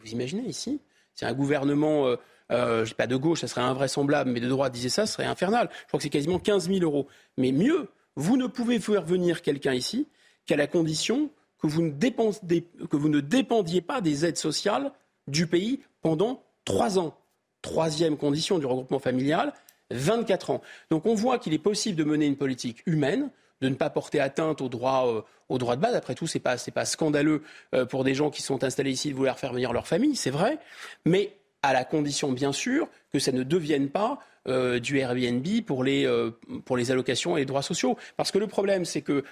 Vous 0.00 0.10
imaginez 0.12 0.48
ici? 0.48 0.80
C'est 1.14 1.26
un 1.26 1.34
gouvernement, 1.34 2.06
euh, 2.06 2.16
euh, 2.50 2.84
je 2.84 2.90
sais 2.90 2.94
pas 2.94 3.06
de 3.06 3.16
gauche, 3.16 3.40
ça 3.40 3.48
serait 3.48 3.60
invraisemblable, 3.60 4.30
mais 4.30 4.40
de 4.40 4.48
droite 4.48 4.72
disait 4.72 4.88
ça, 4.88 5.04
ce 5.04 5.14
serait 5.14 5.26
infernal. 5.26 5.68
Je 5.82 5.86
crois 5.88 5.98
que 5.98 6.02
c'est 6.02 6.10
quasiment 6.10 6.38
15 6.38 6.68
000 6.68 6.80
euros. 6.80 7.08
Mais 7.36 7.52
mieux, 7.52 7.88
vous 8.16 8.38
ne 8.38 8.46
pouvez 8.46 8.80
faire 8.80 9.04
venir 9.04 9.42
quelqu'un 9.42 9.74
ici 9.74 10.06
qu'à 10.46 10.56
la 10.56 10.66
condition 10.66 11.28
que 11.60 11.66
vous, 11.66 11.82
ne 11.82 13.20
dépendiez 13.20 13.80
pas 13.80 14.00
des 14.00 14.24
aides 14.24 14.36
sociales 14.36 14.92
du 15.26 15.46
pays 15.46 15.80
pendant 16.02 16.42
trois 16.64 16.98
ans. 16.98 17.16
Troisième 17.62 18.16
condition 18.16 18.58
du 18.58 18.66
regroupement 18.66 18.98
familial, 18.98 19.54
24 19.90 20.50
ans. 20.50 20.62
Donc 20.90 21.06
on 21.06 21.14
voit 21.14 21.38
qu'il 21.38 21.54
est 21.54 21.58
possible 21.58 21.96
de 21.96 22.04
mener 22.04 22.26
une 22.26 22.36
politique 22.36 22.82
humaine, 22.86 23.30
de 23.60 23.68
ne 23.68 23.74
pas 23.74 23.88
porter 23.88 24.20
atteinte 24.20 24.60
aux 24.60 24.68
droits, 24.68 25.24
euh, 25.50 25.58
de 25.58 25.76
base. 25.76 25.94
Après 25.94 26.14
tout, 26.14 26.26
ce 26.26 26.38
n'est 26.38 26.42
pas, 26.42 26.84
scandaleux 26.84 27.42
euh, 27.74 27.86
pour 27.86 28.04
des 28.04 28.14
gens 28.14 28.30
qui 28.30 28.42
sont 28.42 28.64
installés 28.64 28.90
ici 28.90 29.10
de 29.10 29.14
vouloir 29.14 29.38
faire 29.38 29.52
venir 29.52 29.72
leur 29.72 29.86
famille, 29.86 30.16
c'est 30.16 30.30
vrai. 30.30 30.58
Mais 31.06 31.36
à 31.62 31.72
la 31.72 31.84
condition, 31.84 32.32
bien 32.32 32.52
sûr, 32.52 32.88
que 33.12 33.18
ça 33.18 33.32
ne 33.32 33.42
devienne 33.42 33.88
pas 33.88 34.18
euh, 34.46 34.78
du 34.78 34.98
Airbnb 34.98 35.46
pour 35.66 35.84
les, 35.84 36.06
euh, 36.06 36.30
pour 36.66 36.76
les 36.76 36.90
allocations 36.90 37.36
et 37.36 37.40
les 37.40 37.46
droits 37.46 37.62
sociaux. 37.62 37.96
Parce 38.16 38.30
que 38.30 38.38
le 38.38 38.46
problème, 38.46 38.84
c'est 38.84 39.00
que 39.00 39.12
euh, 39.12 39.22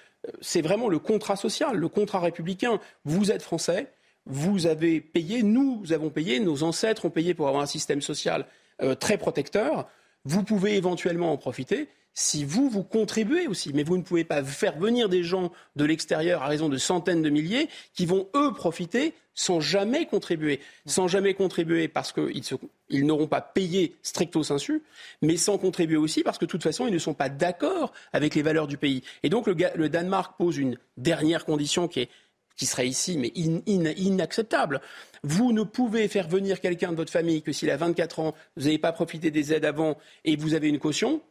c'est 0.41 0.63
vraiment 0.63 0.89
le 0.89 0.99
contrat 0.99 1.37
social, 1.37 1.77
le 1.77 1.89
contrat 1.89 2.21
républicain. 2.21 2.81
Vous 3.05 3.31
êtes 3.31 3.43
français, 3.43 3.93
vous 4.25 4.67
avez 4.67 5.01
payé, 5.03 5.43
nous 5.43 5.93
avons 5.93 6.09
payé, 6.09 6.41
nos 6.41 6.63
ancêtres 6.63 7.05
ont 7.05 7.11
payé 7.11 7.35
pour 7.35 7.49
avoir 7.49 7.63
un 7.63 7.67
système 7.67 8.01
social 8.01 8.47
très 8.99 9.17
protecteur. 9.17 9.87
Vous 10.25 10.43
pouvez 10.43 10.77
éventuellement 10.77 11.31
en 11.31 11.37
profiter. 11.37 11.89
Si 12.15 12.45
vous, 12.45 12.69
vous 12.69 12.83
contribuez 12.83 13.47
aussi. 13.47 13.73
Mais 13.73 13.83
vous 13.83 13.97
ne 13.97 14.03
pouvez 14.03 14.25
pas 14.25 14.43
faire 14.45 14.79
venir 14.79 15.09
des 15.09 15.23
gens 15.23 15.53
de 15.77 15.85
l'extérieur 15.85 16.43
à 16.43 16.47
raison 16.47 16.69
de 16.69 16.77
centaines 16.77 17.23
de 17.23 17.31
milliers 17.31 17.69
qui 17.95 18.07
vont, 18.07 18.29
eux, 18.35 18.53
profiter 18.53 19.15
sans 19.35 19.61
jamais 19.61 20.07
contribuer. 20.07 20.61
Sans 20.87 21.09
jamais 21.09 21.35
contribuer 21.35 21.89
parce 21.89 22.13
qu'ils 22.13 22.43
ils 22.91 23.07
n'auront 23.07 23.27
pas 23.27 23.41
payé 23.41 23.97
stricto 24.03 24.43
sensu, 24.43 24.83
mais 25.23 25.39
sans 25.39 25.57
contribuer 25.57 25.97
aussi 25.97 26.23
parce 26.23 26.39
que 26.39 26.45
de 26.45 26.51
toute 26.51 26.63
façon, 26.63 26.87
ils 26.87 26.93
ne 26.93 26.99
sont 26.99 27.15
pas 27.15 27.31
d'accord 27.31 27.93
avec 28.13 28.35
les 28.35 28.43
valeurs 28.43 28.67
du 28.67 28.77
pays. 28.77 29.03
Et 29.23 29.31
donc, 29.31 29.47
le, 29.47 29.89
Danemark 29.89 30.37
pose 30.37 30.59
une 30.59 30.77
dernière 30.97 31.45
condition 31.45 31.89
qui 31.89 32.01
est 32.01 32.11
qui 32.55 32.67
serait 32.67 32.87
ici, 32.87 33.17
mais 33.17 33.33
inacceptable. 33.35 34.83
Vous 35.23 35.53
ne 35.53 35.63
pouvez 35.63 36.07
faire 36.07 36.29
venir 36.29 36.61
quelqu'un 36.61 36.93
de 36.93 36.97
votre 36.97 37.11
famille 37.11 37.41
que 37.41 37.51
s'il 37.51 37.71
a 37.71 37.79
24 37.79 38.21
ans, 38.21 38.35
vous 38.57 38.65
n'avez 38.65 38.77
pas 38.77 38.93
profité 38.93 39.31
des 39.31 39.55
aides 39.55 39.65
avant 39.65 39.97
et 40.27 40.37
vous 40.37 40.53
avez 40.53 40.69
une 40.69 40.79
caution, 40.79 41.23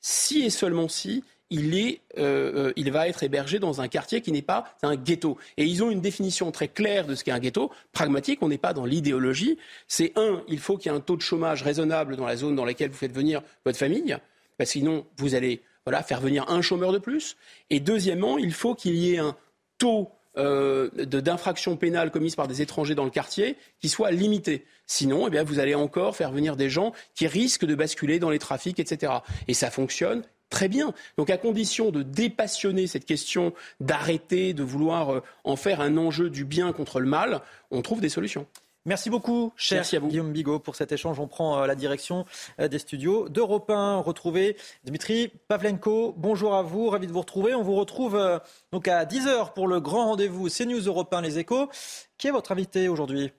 si 0.00 0.42
et 0.42 0.50
seulement 0.50 0.88
si 0.88 1.24
il, 1.50 1.76
est, 1.76 2.00
euh, 2.16 2.68
euh, 2.68 2.72
il 2.76 2.90
va 2.92 3.08
être 3.08 3.22
hébergé 3.22 3.58
dans 3.58 3.80
un 3.80 3.88
quartier 3.88 4.20
qui 4.20 4.32
n'est 4.32 4.40
pas 4.40 4.76
un 4.82 4.96
ghetto. 4.96 5.36
Et 5.56 5.64
ils 5.64 5.82
ont 5.82 5.90
une 5.90 6.00
définition 6.00 6.50
très 6.52 6.68
claire 6.68 7.06
de 7.06 7.14
ce 7.14 7.24
qu'est 7.24 7.32
un 7.32 7.40
ghetto, 7.40 7.70
pragmatique, 7.92 8.38
on 8.42 8.48
n'est 8.48 8.58
pas 8.58 8.72
dans 8.72 8.86
l'idéologie. 8.86 9.58
C'est 9.88 10.12
un, 10.16 10.42
il 10.48 10.60
faut 10.60 10.76
qu'il 10.76 10.90
y 10.90 10.94
ait 10.94 10.96
un 10.96 11.00
taux 11.00 11.16
de 11.16 11.22
chômage 11.22 11.62
raisonnable 11.62 12.16
dans 12.16 12.26
la 12.26 12.36
zone 12.36 12.54
dans 12.54 12.64
laquelle 12.64 12.90
vous 12.90 12.96
faites 12.96 13.12
venir 13.12 13.42
votre 13.64 13.78
famille, 13.78 14.16
parce 14.56 14.70
que 14.70 14.78
sinon 14.78 15.06
vous 15.16 15.34
allez 15.34 15.62
voilà, 15.84 16.02
faire 16.02 16.20
venir 16.20 16.48
un 16.48 16.62
chômeur 16.62 16.92
de 16.92 16.98
plus. 16.98 17.36
Et 17.68 17.80
deuxièmement, 17.80 18.38
il 18.38 18.52
faut 18.52 18.74
qu'il 18.74 18.94
y 18.94 19.14
ait 19.14 19.18
un 19.18 19.36
taux 19.78 20.10
euh, 20.36 20.90
d'infractions 20.90 21.76
pénales 21.76 22.10
commises 22.10 22.36
par 22.36 22.48
des 22.48 22.62
étrangers 22.62 22.94
dans 22.94 23.04
le 23.04 23.10
quartier 23.10 23.56
qui 23.80 23.88
soit 23.88 24.10
limité. 24.10 24.64
Sinon, 24.86 25.26
eh 25.26 25.30
bien, 25.30 25.42
vous 25.42 25.58
allez 25.58 25.74
encore 25.74 26.16
faire 26.16 26.32
venir 26.32 26.56
des 26.56 26.70
gens 26.70 26.92
qui 27.14 27.26
risquent 27.26 27.64
de 27.64 27.74
basculer 27.74 28.18
dans 28.18 28.30
les 28.30 28.38
trafics, 28.38 28.78
etc. 28.78 29.12
Et 29.48 29.54
ça 29.54 29.70
fonctionne 29.70 30.22
très 30.50 30.68
bien. 30.68 30.92
Donc 31.16 31.30
à 31.30 31.38
condition 31.38 31.90
de 31.90 32.02
dépassionner 32.02 32.86
cette 32.86 33.06
question, 33.06 33.54
d'arrêter 33.78 34.52
de 34.52 34.62
vouloir 34.62 35.14
euh, 35.14 35.22
en 35.44 35.56
faire 35.56 35.80
un 35.80 35.96
enjeu 35.96 36.28
du 36.28 36.44
bien 36.44 36.72
contre 36.72 37.00
le 37.00 37.06
mal, 37.06 37.40
on 37.70 37.82
trouve 37.82 38.00
des 38.00 38.08
solutions. 38.08 38.46
Merci 38.86 39.10
beaucoup, 39.10 39.52
cher 39.56 39.84
Guillaume 39.84 40.32
Bigot, 40.32 40.58
pour 40.58 40.74
cet 40.74 40.90
échange. 40.90 41.20
On 41.20 41.26
prend 41.26 41.62
euh, 41.62 41.66
la 41.66 41.74
direction 41.74 42.24
euh, 42.60 42.68
des 42.68 42.78
studios 42.78 43.28
d'Europe 43.28 43.70
1. 43.70 43.98
Retrouver 43.98 44.56
Dmitri 44.84 45.30
Pavlenko. 45.48 46.14
Bonjour 46.16 46.54
à 46.54 46.62
vous, 46.62 46.88
ravi 46.88 47.06
de 47.06 47.12
vous 47.12 47.20
retrouver. 47.20 47.54
On 47.54 47.62
vous 47.62 47.74
retrouve 47.74 48.18
donc 48.72 48.88
à 48.88 49.04
10h 49.04 49.52
pour 49.52 49.68
le 49.68 49.80
grand 49.80 50.06
rendez-vous 50.06 50.48
CNews 50.48 50.80
Europe 50.80 51.12
1 51.12 51.20
Les 51.20 51.38
Échos. 51.38 51.68
Qui 52.16 52.28
est 52.28 52.32
votre 52.32 52.52
invité 52.52 52.88
aujourd'hui? 52.88 53.32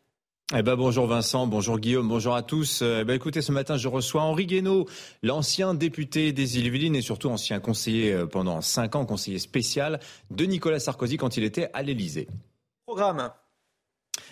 Eh 0.54 0.64
ben 0.64 0.76
bonjour 0.76 1.08
Vincent, 1.08 1.48
bonjour 1.48 1.80
Guillaume, 1.80 2.10
bonjour 2.10 2.36
à 2.36 2.44
tous. 2.44 2.82
Eh 2.82 3.06
ben 3.06 3.14
écoutez, 3.14 3.42
ce 3.42 3.54
matin 3.54 3.78
je 3.78 3.88
reçois 3.88 4.22
Henri 4.22 4.46
Guénaud, 4.46 4.86
l'ancien 5.24 5.74
député 5.74 6.34
des 6.34 6.60
Îles-Yvelines 6.60 6.98
et 6.98 7.02
surtout 7.02 7.30
ancien 7.30 7.62
conseiller 7.62 8.12
euh, 8.12 8.26
pendant 8.26 8.60
cinq 8.60 8.98
ans, 8.98 9.06
conseiller 9.06 9.40
spécial 9.40 10.02
de 10.30 10.44
Nicolas 10.44 10.82
Sarkozy 10.82 11.16
quand 11.16 11.38
il 11.38 11.46
était 11.46 11.70
à 11.72 11.84
l'Élysée. 11.84 12.28
Programme. 12.86 13.32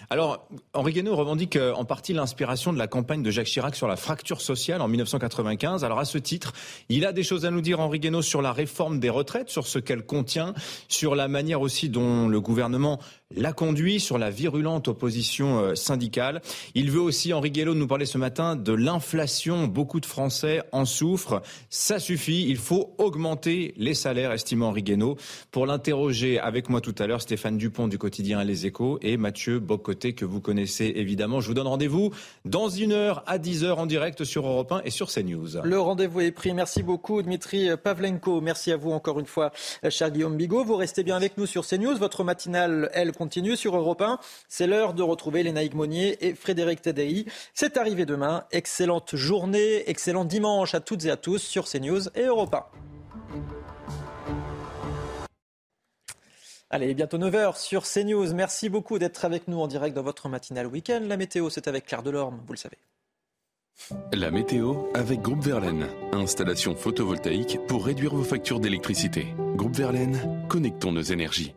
Alors, 0.10 0.47
Henri 0.73 0.93
Guénaud 0.93 1.15
revendique 1.15 1.56
euh, 1.56 1.73
en 1.73 1.85
partie 1.85 2.14
l'inspiration 2.14 2.73
de 2.73 2.80
la 2.80 2.88
campagne 2.88 3.22
de 3.22 3.30
Jacques 3.30 3.47
Chirac 3.47 3.76
sur 3.76 3.88
la 3.88 3.95
fracture 3.95 4.41
sociale 4.41 4.81
en 4.81 4.88
1995. 4.88 5.84
Alors, 5.84 5.99
à 5.99 6.06
ce 6.06 6.18
titre, 6.18 6.53
il 6.89 7.06
a 7.06 7.14
des 7.14 7.22
choses 7.22 7.45
à 7.45 7.51
nous 7.51 7.61
dire, 7.61 7.80
Henri 7.80 7.99
Guénaud, 7.99 8.23
sur 8.23 8.41
la 8.41 8.51
réforme 8.51 8.99
des 8.99 9.10
retraites, 9.10 9.49
sur 9.49 9.68
ce 9.68 9.77
qu'elle 9.77 10.06
contient, 10.06 10.53
sur 10.88 11.15
la 11.15 11.27
manière 11.27 11.61
aussi 11.61 11.89
dont 11.89 12.27
le 12.27 12.41
gouvernement 12.41 12.99
l'a 13.35 13.53
conduit 13.53 13.99
sur 13.99 14.18
la 14.18 14.31
virulente 14.31 14.88
opposition 14.88 15.60
euh, 15.60 15.76
syndicale. 15.76 16.41
Il 16.73 16.89
veut 16.89 16.99
aussi, 16.99 17.31
Henri 17.31 17.51
Guélo, 17.51 17.76
nous 17.76 17.85
parler 17.85 18.07
ce 18.07 18.18
matin 18.18 18.56
de 18.56 18.73
l'inflation. 18.73 19.68
Beaucoup 19.68 19.99
de 19.99 20.07
Français 20.07 20.64
en 20.72 20.85
souffrent. 20.85 21.43
Ça 21.69 21.99
suffit. 21.99 22.47
Il 22.49 22.57
faut 22.57 22.95
augmenter 22.97 23.76
les 23.77 23.93
salaires, 23.93 24.31
estime 24.31 24.64
Henri 24.64 24.81
Guénaud. 24.81 25.15
Pour 25.51 25.68
l'interroger 25.68 26.39
avec 26.39 26.69
moi 26.69 26.81
tout 26.81 26.95
à 26.97 27.06
l'heure, 27.06 27.22
Stéphane 27.22 27.57
Dupont 27.57 27.88
du 27.88 27.99
quotidien 27.99 28.43
Les 28.43 28.65
Échos 28.65 28.97
et 29.03 29.15
Mathieu 29.15 29.60
Bocoté 29.60 30.14
que 30.14 30.26
vous 30.26 30.41
connaissez 30.41 30.91
évidemment. 30.95 31.39
Je 31.39 31.49
vous 31.49 31.53
donne 31.53 31.68
rendez-vous 31.68 32.11
dans 32.45 32.69
une 32.69 32.93
heure 32.93 33.23
à 33.27 33.38
10 33.38 33.64
heures 33.64 33.77
en 33.77 33.85
direct 33.85 34.23
sur 34.23 34.47
Europe 34.47 34.72
1 34.72 34.81
et 34.85 34.89
sur 34.89 35.07
CNews. 35.11 35.61
Le 35.64 35.80
rendez-vous 35.80 36.22
est 36.22 36.31
pris. 36.31 36.56
Merci 36.56 36.81
beaucoup, 36.81 37.22
Dmitri 37.22 37.69
Pavlenko. 37.77 38.41
Merci 38.41 38.72
à 38.72 38.77
vous 38.77 38.89
encore 38.89 39.19
une 39.19 39.27
fois, 39.27 39.51
cher 39.88 40.10
Guillaume 40.10 40.35
Bigot. 40.35 40.64
Vous 40.64 40.77
restez 40.77 41.03
bien 41.03 41.15
avec 41.15 41.38
nous 41.38 41.45
sur 41.45 41.64
CNews. 41.68 41.95
Votre 41.95 42.23
matinale, 42.23 42.89
elle, 42.93 43.11
continue 43.20 43.58
sur 43.58 43.76
Europe 43.76 44.02
1. 44.02 44.18
C'est 44.48 44.66
l'heure 44.66 44.94
de 44.94 45.04
retrouver 45.04 45.44
Lénaïque 45.44 45.74
Monnier 45.76 46.26
et 46.26 46.34
Frédéric 46.34 46.82
Tadei. 46.82 47.26
C'est 47.54 47.76
arrivé 47.76 48.06
demain. 48.06 48.46
Excellente 48.52 49.18
journée, 49.18 49.84
excellent 49.90 50.24
dimanche 50.24 50.74
à 50.74 50.80
toutes 50.80 51.04
et 51.04 51.12
à 51.12 51.18
tous 51.18 51.40
sur 51.40 51.66
CNews 51.66 52.08
et 52.16 52.24
Europe 52.24 52.56
1. 52.56 52.66
Allez, 56.70 56.94
bientôt 56.94 57.18
9h 57.18 57.60
sur 57.60 57.84
CNews. 57.84 58.34
Merci 58.34 58.70
beaucoup 58.70 59.00
d'être 59.00 59.26
avec 59.26 59.50
nous 59.50 59.60
en 59.60 59.68
direct 59.68 59.96
dans 59.96 60.04
votre 60.04 60.30
matinale 60.30 60.68
week-end. 60.68 61.02
La 61.06 61.18
météo, 61.18 61.50
c'est 61.50 61.68
avec 61.68 61.88
Claire 61.88 62.04
Delorme, 62.04 62.40
vous 62.48 62.54
le 62.54 62.58
savez. 62.58 62.78
La 64.14 64.32
météo 64.32 64.76
avec 64.94 65.22
Groupe 65.22 65.44
Verlaine. 65.44 65.88
Installation 66.14 66.74
photovoltaïque 66.76 67.60
pour 67.68 67.86
réduire 67.86 68.16
vos 68.16 68.24
factures 68.24 68.62
d'électricité. 68.62 69.28
Groupe 69.56 69.76
Verlaine, 69.76 70.46
connectons 70.48 70.94
nos 70.94 71.02
énergies. 71.02 71.54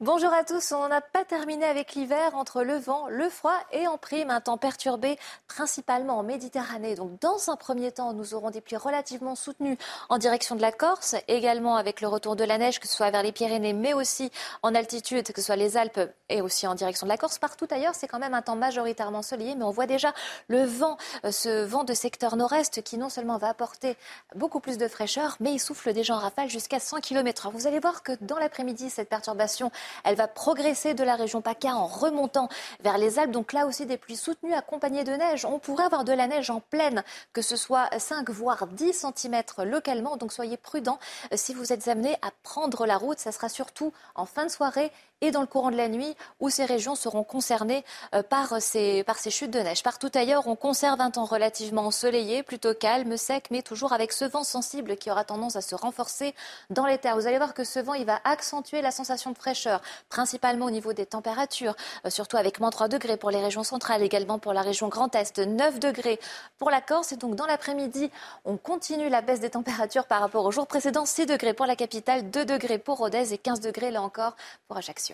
Bonjour 0.00 0.32
à 0.32 0.42
tous, 0.42 0.72
on 0.72 0.88
n'a 0.88 1.00
pas 1.00 1.24
terminé 1.24 1.64
avec 1.64 1.94
l'hiver 1.94 2.34
entre 2.34 2.64
le 2.64 2.74
vent, 2.74 3.06
le 3.08 3.28
froid 3.30 3.56
et 3.70 3.86
en 3.86 3.96
prime 3.96 4.28
un 4.28 4.40
temps 4.40 4.58
perturbé 4.58 5.16
principalement 5.46 6.18
en 6.18 6.24
Méditerranée. 6.24 6.96
Donc 6.96 7.20
dans 7.20 7.48
un 7.48 7.54
premier 7.54 7.92
temps, 7.92 8.12
nous 8.12 8.34
aurons 8.34 8.50
des 8.50 8.60
pluies 8.60 8.76
relativement 8.76 9.36
soutenues 9.36 9.78
en 10.08 10.18
direction 10.18 10.56
de 10.56 10.62
la 10.62 10.72
Corse, 10.72 11.14
également 11.28 11.76
avec 11.76 12.00
le 12.00 12.08
retour 12.08 12.34
de 12.34 12.42
la 12.42 12.58
neige, 12.58 12.80
que 12.80 12.88
ce 12.88 12.96
soit 12.96 13.12
vers 13.12 13.22
les 13.22 13.30
Pyrénées, 13.30 13.72
mais 13.72 13.94
aussi 13.94 14.32
en 14.64 14.74
altitude, 14.74 15.32
que 15.32 15.40
ce 15.40 15.46
soit 15.46 15.56
les 15.56 15.76
Alpes 15.76 16.00
et 16.28 16.42
aussi 16.42 16.66
en 16.66 16.74
direction 16.74 17.06
de 17.06 17.12
la 17.12 17.16
Corse. 17.16 17.38
Partout 17.38 17.68
ailleurs, 17.70 17.94
c'est 17.94 18.08
quand 18.08 18.18
même 18.18 18.34
un 18.34 18.42
temps 18.42 18.56
majoritairement 18.56 19.22
soleillé, 19.22 19.54
mais 19.54 19.64
on 19.64 19.70
voit 19.70 19.86
déjà 19.86 20.12
le 20.48 20.64
vent, 20.64 20.96
euh, 21.24 21.30
ce 21.30 21.64
vent 21.64 21.84
de 21.84 21.94
secteur 21.94 22.34
nord-est 22.34 22.82
qui 22.82 22.98
non 22.98 23.10
seulement 23.10 23.38
va 23.38 23.48
apporter 23.48 23.96
beaucoup 24.34 24.58
plus 24.58 24.76
de 24.76 24.88
fraîcheur, 24.88 25.36
mais 25.38 25.52
il 25.52 25.60
souffle 25.60 25.92
déjà 25.92 26.16
en 26.16 26.18
rafale 26.18 26.50
jusqu'à 26.50 26.80
100 26.80 27.00
km/h. 27.00 27.52
Vous 27.52 27.68
allez 27.68 27.78
voir 27.78 28.02
que 28.02 28.10
dans 28.22 28.40
l'après-midi, 28.40 28.90
cette 28.90 29.08
perturbation 29.08 29.70
elle 30.04 30.16
va 30.16 30.28
progresser 30.28 30.94
de 30.94 31.04
la 31.04 31.16
région 31.16 31.42
PACA 31.42 31.74
en 31.74 31.86
remontant 31.86 32.48
vers 32.80 32.98
les 32.98 33.18
Alpes. 33.18 33.30
Donc 33.30 33.52
là 33.52 33.66
aussi 33.66 33.86
des 33.86 33.96
pluies 33.96 34.16
soutenues 34.16 34.54
accompagnées 34.54 35.04
de 35.04 35.12
neige. 35.12 35.44
On 35.44 35.58
pourrait 35.58 35.84
avoir 35.84 36.04
de 36.04 36.12
la 36.12 36.26
neige 36.26 36.50
en 36.50 36.60
pleine, 36.60 37.04
que 37.32 37.42
ce 37.42 37.56
soit 37.56 37.88
5 37.98 38.30
voire 38.30 38.66
10 38.66 39.06
cm 39.16 39.42
localement. 39.64 40.16
Donc 40.16 40.32
soyez 40.32 40.56
prudents 40.56 40.98
euh, 41.32 41.36
si 41.36 41.54
vous 41.54 41.72
êtes 41.72 41.88
amenés 41.88 42.16
à 42.22 42.30
prendre 42.42 42.86
la 42.86 42.96
route. 42.96 43.18
Ça 43.18 43.32
sera 43.32 43.48
surtout 43.48 43.92
en 44.14 44.26
fin 44.26 44.46
de 44.46 44.50
soirée 44.50 44.92
et 45.20 45.30
dans 45.30 45.40
le 45.40 45.46
courant 45.46 45.70
de 45.70 45.76
la 45.76 45.88
nuit 45.88 46.14
où 46.40 46.50
ces 46.50 46.64
régions 46.64 46.94
seront 46.94 47.24
concernées 47.24 47.84
euh, 48.14 48.22
par 48.22 48.60
ces, 48.60 49.04
par 49.04 49.18
ces 49.18 49.30
chutes 49.30 49.50
de 49.50 49.60
neige. 49.60 49.82
Partout 49.82 50.10
ailleurs, 50.14 50.46
on 50.46 50.56
conserve 50.56 51.00
un 51.00 51.10
temps 51.10 51.24
relativement 51.24 51.86
ensoleillé, 51.86 52.42
plutôt 52.42 52.74
calme, 52.74 53.16
sec, 53.16 53.46
mais 53.50 53.62
toujours 53.62 53.92
avec 53.92 54.12
ce 54.12 54.24
vent 54.24 54.44
sensible 54.44 54.96
qui 54.96 55.10
aura 55.10 55.24
tendance 55.24 55.56
à 55.56 55.60
se 55.60 55.74
renforcer 55.74 56.34
dans 56.70 56.86
les 56.86 56.98
terres. 56.98 57.16
Vous 57.16 57.26
allez 57.26 57.38
voir 57.38 57.54
que 57.54 57.64
ce 57.64 57.78
vent, 57.78 57.94
il 57.94 58.04
va 58.04 58.20
accentuer 58.24 58.82
la 58.82 58.90
sensation 58.90 59.30
de 59.30 59.38
fraîcheur, 59.38 59.80
principalement 60.08 60.66
au 60.66 60.70
niveau 60.70 60.92
des 60.92 61.06
températures, 61.06 61.74
euh, 62.04 62.10
surtout 62.10 62.36
avec 62.36 62.60
moins 62.60 62.70
3 62.70 62.88
degrés 62.88 63.16
pour 63.16 63.30
les 63.30 63.40
régions 63.40 63.64
centrales, 63.64 64.02
également 64.02 64.38
pour 64.38 64.52
la 64.52 64.62
région 64.62 64.88
Grand 64.88 65.14
Est, 65.14 65.38
9 65.38 65.78
degrés 65.78 66.20
pour 66.58 66.70
la 66.70 66.80
Corse. 66.80 67.12
Et 67.12 67.16
donc 67.16 67.34
dans 67.34 67.46
l'après-midi, 67.46 68.10
on 68.44 68.56
continue 68.56 69.08
la 69.08 69.22
baisse 69.22 69.40
des 69.40 69.50
températures 69.50 70.06
par 70.06 70.20
rapport 70.20 70.44
au 70.44 70.50
jour 70.50 70.66
précédent, 70.66 71.06
6 71.06 71.26
degrés 71.26 71.54
pour 71.54 71.66
la 71.66 71.76
capitale, 71.76 72.30
2 72.30 72.44
degrés 72.44 72.78
pour 72.78 72.98
Rodez 72.98 73.32
et 73.32 73.38
15 73.38 73.60
degrés 73.60 73.90
là 73.90 74.02
encore 74.02 74.36
pour 74.68 74.76
Ajaccio. 74.76 75.13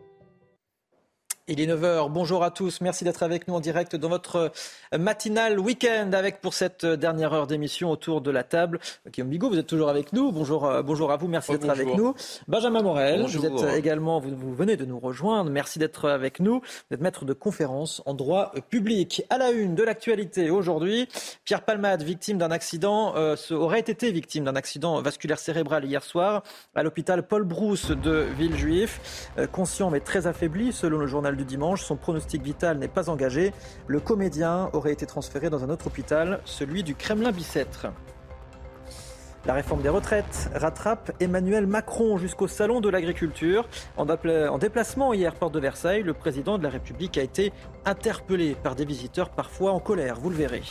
Il 1.47 1.59
est 1.59 1.65
9h. 1.65 2.09
Bonjour 2.11 2.43
à 2.43 2.51
tous. 2.51 2.81
Merci 2.81 3.03
d'être 3.03 3.23
avec 3.23 3.47
nous 3.47 3.55
en 3.55 3.59
direct 3.59 3.95
dans 3.95 4.09
votre 4.09 4.51
matinale 4.97 5.59
week-end 5.59 6.11
avec 6.13 6.39
pour 6.39 6.53
cette 6.53 6.85
dernière 6.85 7.33
heure 7.33 7.47
d'émission 7.47 7.89
autour 7.89 8.21
de 8.21 8.29
la 8.29 8.43
table. 8.43 8.79
Guillaume 9.11 9.29
Bigot, 9.29 9.49
vous 9.49 9.57
êtes 9.57 9.67
toujours 9.67 9.89
avec 9.89 10.13
nous. 10.13 10.31
Bonjour, 10.31 10.65
euh, 10.65 10.83
bonjour 10.83 11.11
à 11.11 11.17
vous. 11.17 11.27
Merci 11.27 11.51
d'être 11.53 11.69
avec 11.69 11.95
nous. 11.95 12.13
Benjamin 12.47 12.83
Morel, 12.83 13.25
vous 13.25 13.45
êtes 13.45 13.75
également, 13.75 14.19
vous, 14.19 14.35
vous, 14.35 14.53
venez 14.53 14.77
de 14.77 14.85
nous 14.85 14.99
rejoindre. 14.99 15.49
Merci 15.49 15.79
d'être 15.79 16.09
avec 16.09 16.39
nous. 16.39 16.59
Vous 16.59 16.93
êtes 16.93 17.01
maître 17.01 17.25
de 17.25 17.33
conférence 17.33 18.03
en 18.05 18.13
droit 18.13 18.51
public. 18.69 19.23
À 19.29 19.37
la 19.37 19.51
une 19.51 19.73
de 19.73 19.83
l'actualité 19.83 20.51
aujourd'hui, 20.51 21.09
Pierre 21.43 21.63
Palmade, 21.63 22.03
victime 22.03 22.37
d'un 22.37 22.51
accident, 22.51 23.13
euh, 23.15 23.35
aurait 23.49 23.79
été 23.79 24.11
victime 24.11 24.43
d'un 24.43 24.55
accident 24.55 25.01
vasculaire 25.01 25.39
cérébral 25.39 25.85
hier 25.85 26.03
soir 26.03 26.43
à 26.75 26.83
l'hôpital 26.83 27.27
Paul 27.27 27.43
Brousse 27.43 27.91
de 27.91 28.27
Villejuif. 28.37 29.29
Euh, 29.37 29.47
conscient 29.47 29.89
mais 29.89 29.99
très 30.01 30.27
affaibli, 30.27 30.71
selon 30.71 30.99
le 30.99 31.07
journal 31.07 31.35
dimanche. 31.45 31.83
Son 31.83 31.95
pronostic 31.95 32.41
vital 32.41 32.77
n'est 32.77 32.87
pas 32.87 33.09
engagé. 33.09 33.53
Le 33.87 33.99
comédien 33.99 34.69
aurait 34.73 34.91
été 34.91 35.05
transféré 35.05 35.49
dans 35.49 35.63
un 35.63 35.69
autre 35.69 35.87
hôpital, 35.87 36.41
celui 36.45 36.83
du 36.83 36.95
Kremlin-Bicêtre. 36.95 37.87
La 39.45 39.55
réforme 39.55 39.81
des 39.81 39.89
retraites 39.89 40.51
rattrape 40.53 41.11
Emmanuel 41.19 41.65
Macron 41.65 42.17
jusqu'au 42.17 42.47
salon 42.47 42.79
de 42.79 42.89
l'agriculture. 42.89 43.67
En, 43.97 44.05
déplacement 44.59 45.13
hier 45.13 45.33
porte 45.33 45.53
de 45.53 45.59
Versailles, 45.59 46.03
le 46.03 46.13
président 46.13 46.59
de 46.59 46.63
la 46.63 46.69
République 46.69 47.17
a 47.17 47.23
été 47.23 47.51
interpellé 47.83 48.55
par 48.61 48.75
des 48.75 48.85
visiteurs 48.85 49.31
parfois 49.31 49.71
en 49.71 49.79
colère, 49.79 50.19
vous 50.19 50.29
le 50.29 50.35
verrez. 50.35 50.61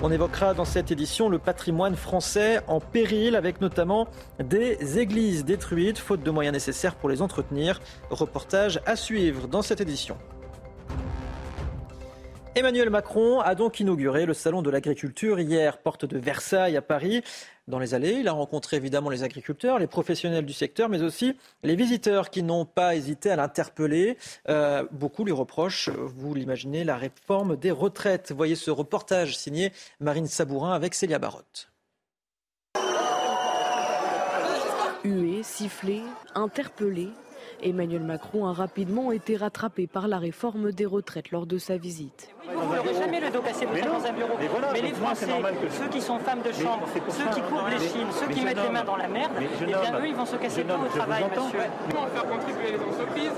On 0.00 0.10
évoquera 0.10 0.54
dans 0.54 0.64
cette 0.64 0.90
édition 0.90 1.28
le 1.28 1.38
patrimoine 1.38 1.96
français 1.96 2.60
en 2.66 2.80
péril 2.80 3.36
avec 3.36 3.60
notamment 3.60 4.08
des 4.42 4.98
églises 4.98 5.44
détruites 5.44 5.98
faute 5.98 6.22
de 6.22 6.30
moyens 6.30 6.54
nécessaires 6.54 6.94
pour 6.94 7.08
les 7.08 7.22
entretenir. 7.22 7.80
Reportage 8.10 8.80
à 8.86 8.96
suivre 8.96 9.46
dans 9.46 9.62
cette 9.62 9.80
édition. 9.80 10.16
Emmanuel 12.54 12.90
Macron 12.90 13.40
a 13.40 13.54
donc 13.54 13.80
inauguré 13.80 14.26
le 14.26 14.34
salon 14.34 14.60
de 14.60 14.68
l'agriculture 14.68 15.40
hier, 15.40 15.78
porte 15.78 16.04
de 16.04 16.18
Versailles 16.18 16.76
à 16.76 16.82
Paris. 16.82 17.22
Dans 17.68 17.78
les 17.78 17.94
allées, 17.94 18.14
il 18.14 18.26
a 18.26 18.32
rencontré 18.32 18.76
évidemment 18.76 19.08
les 19.08 19.22
agriculteurs, 19.22 19.78
les 19.78 19.86
professionnels 19.86 20.44
du 20.44 20.52
secteur, 20.52 20.88
mais 20.88 21.00
aussi 21.00 21.36
les 21.62 21.76
visiteurs 21.76 22.30
qui 22.30 22.42
n'ont 22.42 22.64
pas 22.64 22.96
hésité 22.96 23.30
à 23.30 23.36
l'interpeller. 23.36 24.18
Euh, 24.48 24.84
beaucoup 24.90 25.24
lui 25.24 25.32
reprochent, 25.32 25.88
vous 25.88 26.34
l'imaginez, 26.34 26.82
la 26.82 26.96
réforme 26.96 27.56
des 27.56 27.70
retraites. 27.70 28.32
Voyez 28.32 28.56
ce 28.56 28.72
reportage 28.72 29.36
signé 29.36 29.72
Marine 30.00 30.26
Sabourin 30.26 30.72
avec 30.72 30.92
Célia 30.94 31.20
Barotte. 31.20 31.70
Hué, 35.04 35.42
sifflé, 35.42 36.02
interpellé, 36.34 37.08
Emmanuel 37.62 38.02
Macron 38.02 38.46
a 38.46 38.52
rapidement 38.52 39.12
été 39.12 39.36
rattrapé 39.36 39.86
par 39.86 40.08
la 40.08 40.18
réforme 40.18 40.72
des 40.72 40.86
retraites 40.86 41.30
lors 41.30 41.46
de 41.46 41.58
sa 41.58 41.76
visite. 41.76 42.28
Vous 42.44 42.74
n'aurez 42.74 42.94
jamais 42.94 43.20
le 43.20 43.30
dos 43.30 43.40
cassé 43.40 43.66
vous 43.66 43.80
dans 43.80 44.04
un 44.04 44.12
bureau. 44.12 44.34
Mais, 44.72 44.82
les 44.82 44.92
Français, 44.92 45.26
ceux 45.70 45.88
qui 45.88 46.00
sont 46.00 46.18
femmes 46.18 46.42
de 46.42 46.52
chambre, 46.52 46.86
ceux 47.08 47.24
qui 47.34 47.40
couvrent 47.42 47.68
les 47.70 47.78
chines, 47.78 48.08
ceux 48.10 48.26
qui 48.26 48.44
mettent 48.44 48.62
les 48.62 48.70
mains 48.70 48.84
dans 48.84 48.96
la 48.96 49.08
merde, 49.08 49.32
eh 49.38 49.64
bien 49.66 50.00
eux, 50.00 50.06
ils 50.06 50.14
vont 50.14 50.26
se 50.26 50.36
casser 50.36 50.62
le 50.62 50.68
dos 50.68 50.74
au 50.84 50.88
travail, 50.88 51.24
monsieur. 51.24 51.60
Comment 51.90 52.06
faire 52.06 52.26
contribuer 52.28 52.72
les 52.72 52.78
entreprises, 52.78 53.32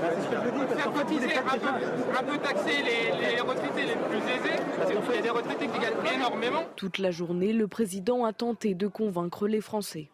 faire 0.75 0.91
cotiser 0.91 1.37
un 1.37 1.57
peu, 1.57 2.19
un 2.19 2.23
peu 2.23 2.37
taxer 2.39 2.83
les, 2.83 3.35
les 3.35 3.41
retraités 3.41 3.83
les 3.83 3.95
plus 3.95 4.17
aisés, 4.17 4.59
parce 4.77 4.89
qu'il 4.91 5.15
y 5.15 5.19
a 5.19 5.21
des 5.21 5.29
retraités 5.29 5.67
qui 5.67 5.79
gagnent 5.79 6.15
énormément. 6.15 6.63
Toute 6.75 6.97
la 6.97 7.11
journée, 7.11 7.53
le 7.53 7.67
président 7.67 8.25
a 8.25 8.33
tenté 8.33 8.73
de 8.73 8.87
convaincre 8.87 9.47
les 9.47 9.61
Français. 9.61 10.09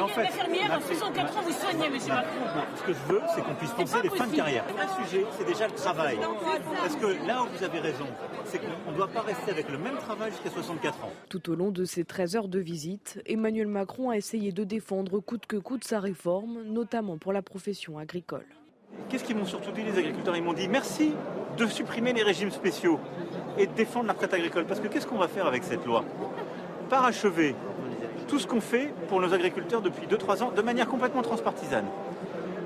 En 0.00 0.08
fait, 0.08 0.22
infirmière 0.22 0.72
à 0.72 0.80
64 0.80 1.36
ans 1.36 1.42
vous 1.42 1.52
soignez, 1.52 1.90
monsieur 1.90 2.12
Macron 2.12 2.60
Ce 2.76 2.82
que 2.82 2.92
je 2.92 3.12
veux, 3.12 3.20
c'est 3.34 3.42
qu'on 3.42 3.54
puisse 3.54 3.70
penser 3.70 3.96
les 4.02 4.10
fins 4.10 4.26
de 4.26 4.36
carrière. 4.36 4.64
Un 4.78 5.04
sujet, 5.04 5.24
c'est 5.36 5.46
déjà 5.46 5.66
le 5.66 5.72
travail. 5.74 6.18
Parce 6.76 6.96
que 6.96 7.26
là 7.26 7.42
où 7.42 7.46
vous 7.56 7.64
avez 7.64 7.80
raison, 7.80 8.06
c'est 8.44 8.58
qu'on 8.58 8.92
ne 8.92 8.96
doit 8.96 9.08
pas 9.08 9.22
rester 9.22 9.50
avec 9.50 9.68
le 9.68 9.78
même 9.78 9.96
travail 9.96 10.30
jusqu'à 10.30 10.50
64 10.50 11.04
ans. 11.04 11.12
Tout 11.28 11.50
au 11.50 11.54
long 11.54 11.70
de 11.70 11.84
ces 11.84 12.04
13 12.04 12.36
heures 12.36 12.48
de 12.48 12.58
visite, 12.58 13.20
Emmanuel 13.26 13.66
Macron 13.66 14.10
a 14.10 14.16
essayé 14.16 14.52
de 14.52 14.64
défendre 14.64 15.20
coûte 15.20 15.46
que 15.46 15.56
coûte 15.56 15.84
sa 15.84 16.00
réforme, 16.00 16.62
notamment 16.64 17.18
pour 17.18 17.32
la 17.32 17.42
profession 17.42 17.98
agricole. 17.98 18.46
Qu'est-ce 19.08 19.24
qu'ils 19.24 19.36
m'ont 19.36 19.46
surtout 19.46 19.72
dit 19.72 19.82
les 19.82 19.98
agriculteurs? 19.98 20.36
Ils 20.36 20.42
m'ont 20.42 20.52
dit 20.52 20.68
merci 20.68 21.12
de 21.56 21.66
supprimer 21.66 22.12
les 22.12 22.22
régimes 22.22 22.50
spéciaux 22.50 23.00
et 23.58 23.66
de 23.66 23.72
défendre 23.72 24.06
la 24.06 24.12
retraite 24.12 24.34
agricole. 24.34 24.64
Parce 24.66 24.80
que 24.80 24.88
qu'est-ce 24.88 25.06
qu'on 25.06 25.18
va 25.18 25.28
faire 25.28 25.46
avec 25.46 25.64
cette 25.64 25.84
loi? 25.84 26.04
Parachever 26.88 27.54
tout 28.28 28.38
ce 28.38 28.46
qu'on 28.46 28.60
fait 28.60 28.92
pour 29.08 29.20
nos 29.20 29.32
agriculteurs 29.34 29.80
depuis 29.80 30.06
2-3 30.06 30.42
ans 30.42 30.52
de 30.54 30.62
manière 30.62 30.86
complètement 30.86 31.22
transpartisane. 31.22 31.86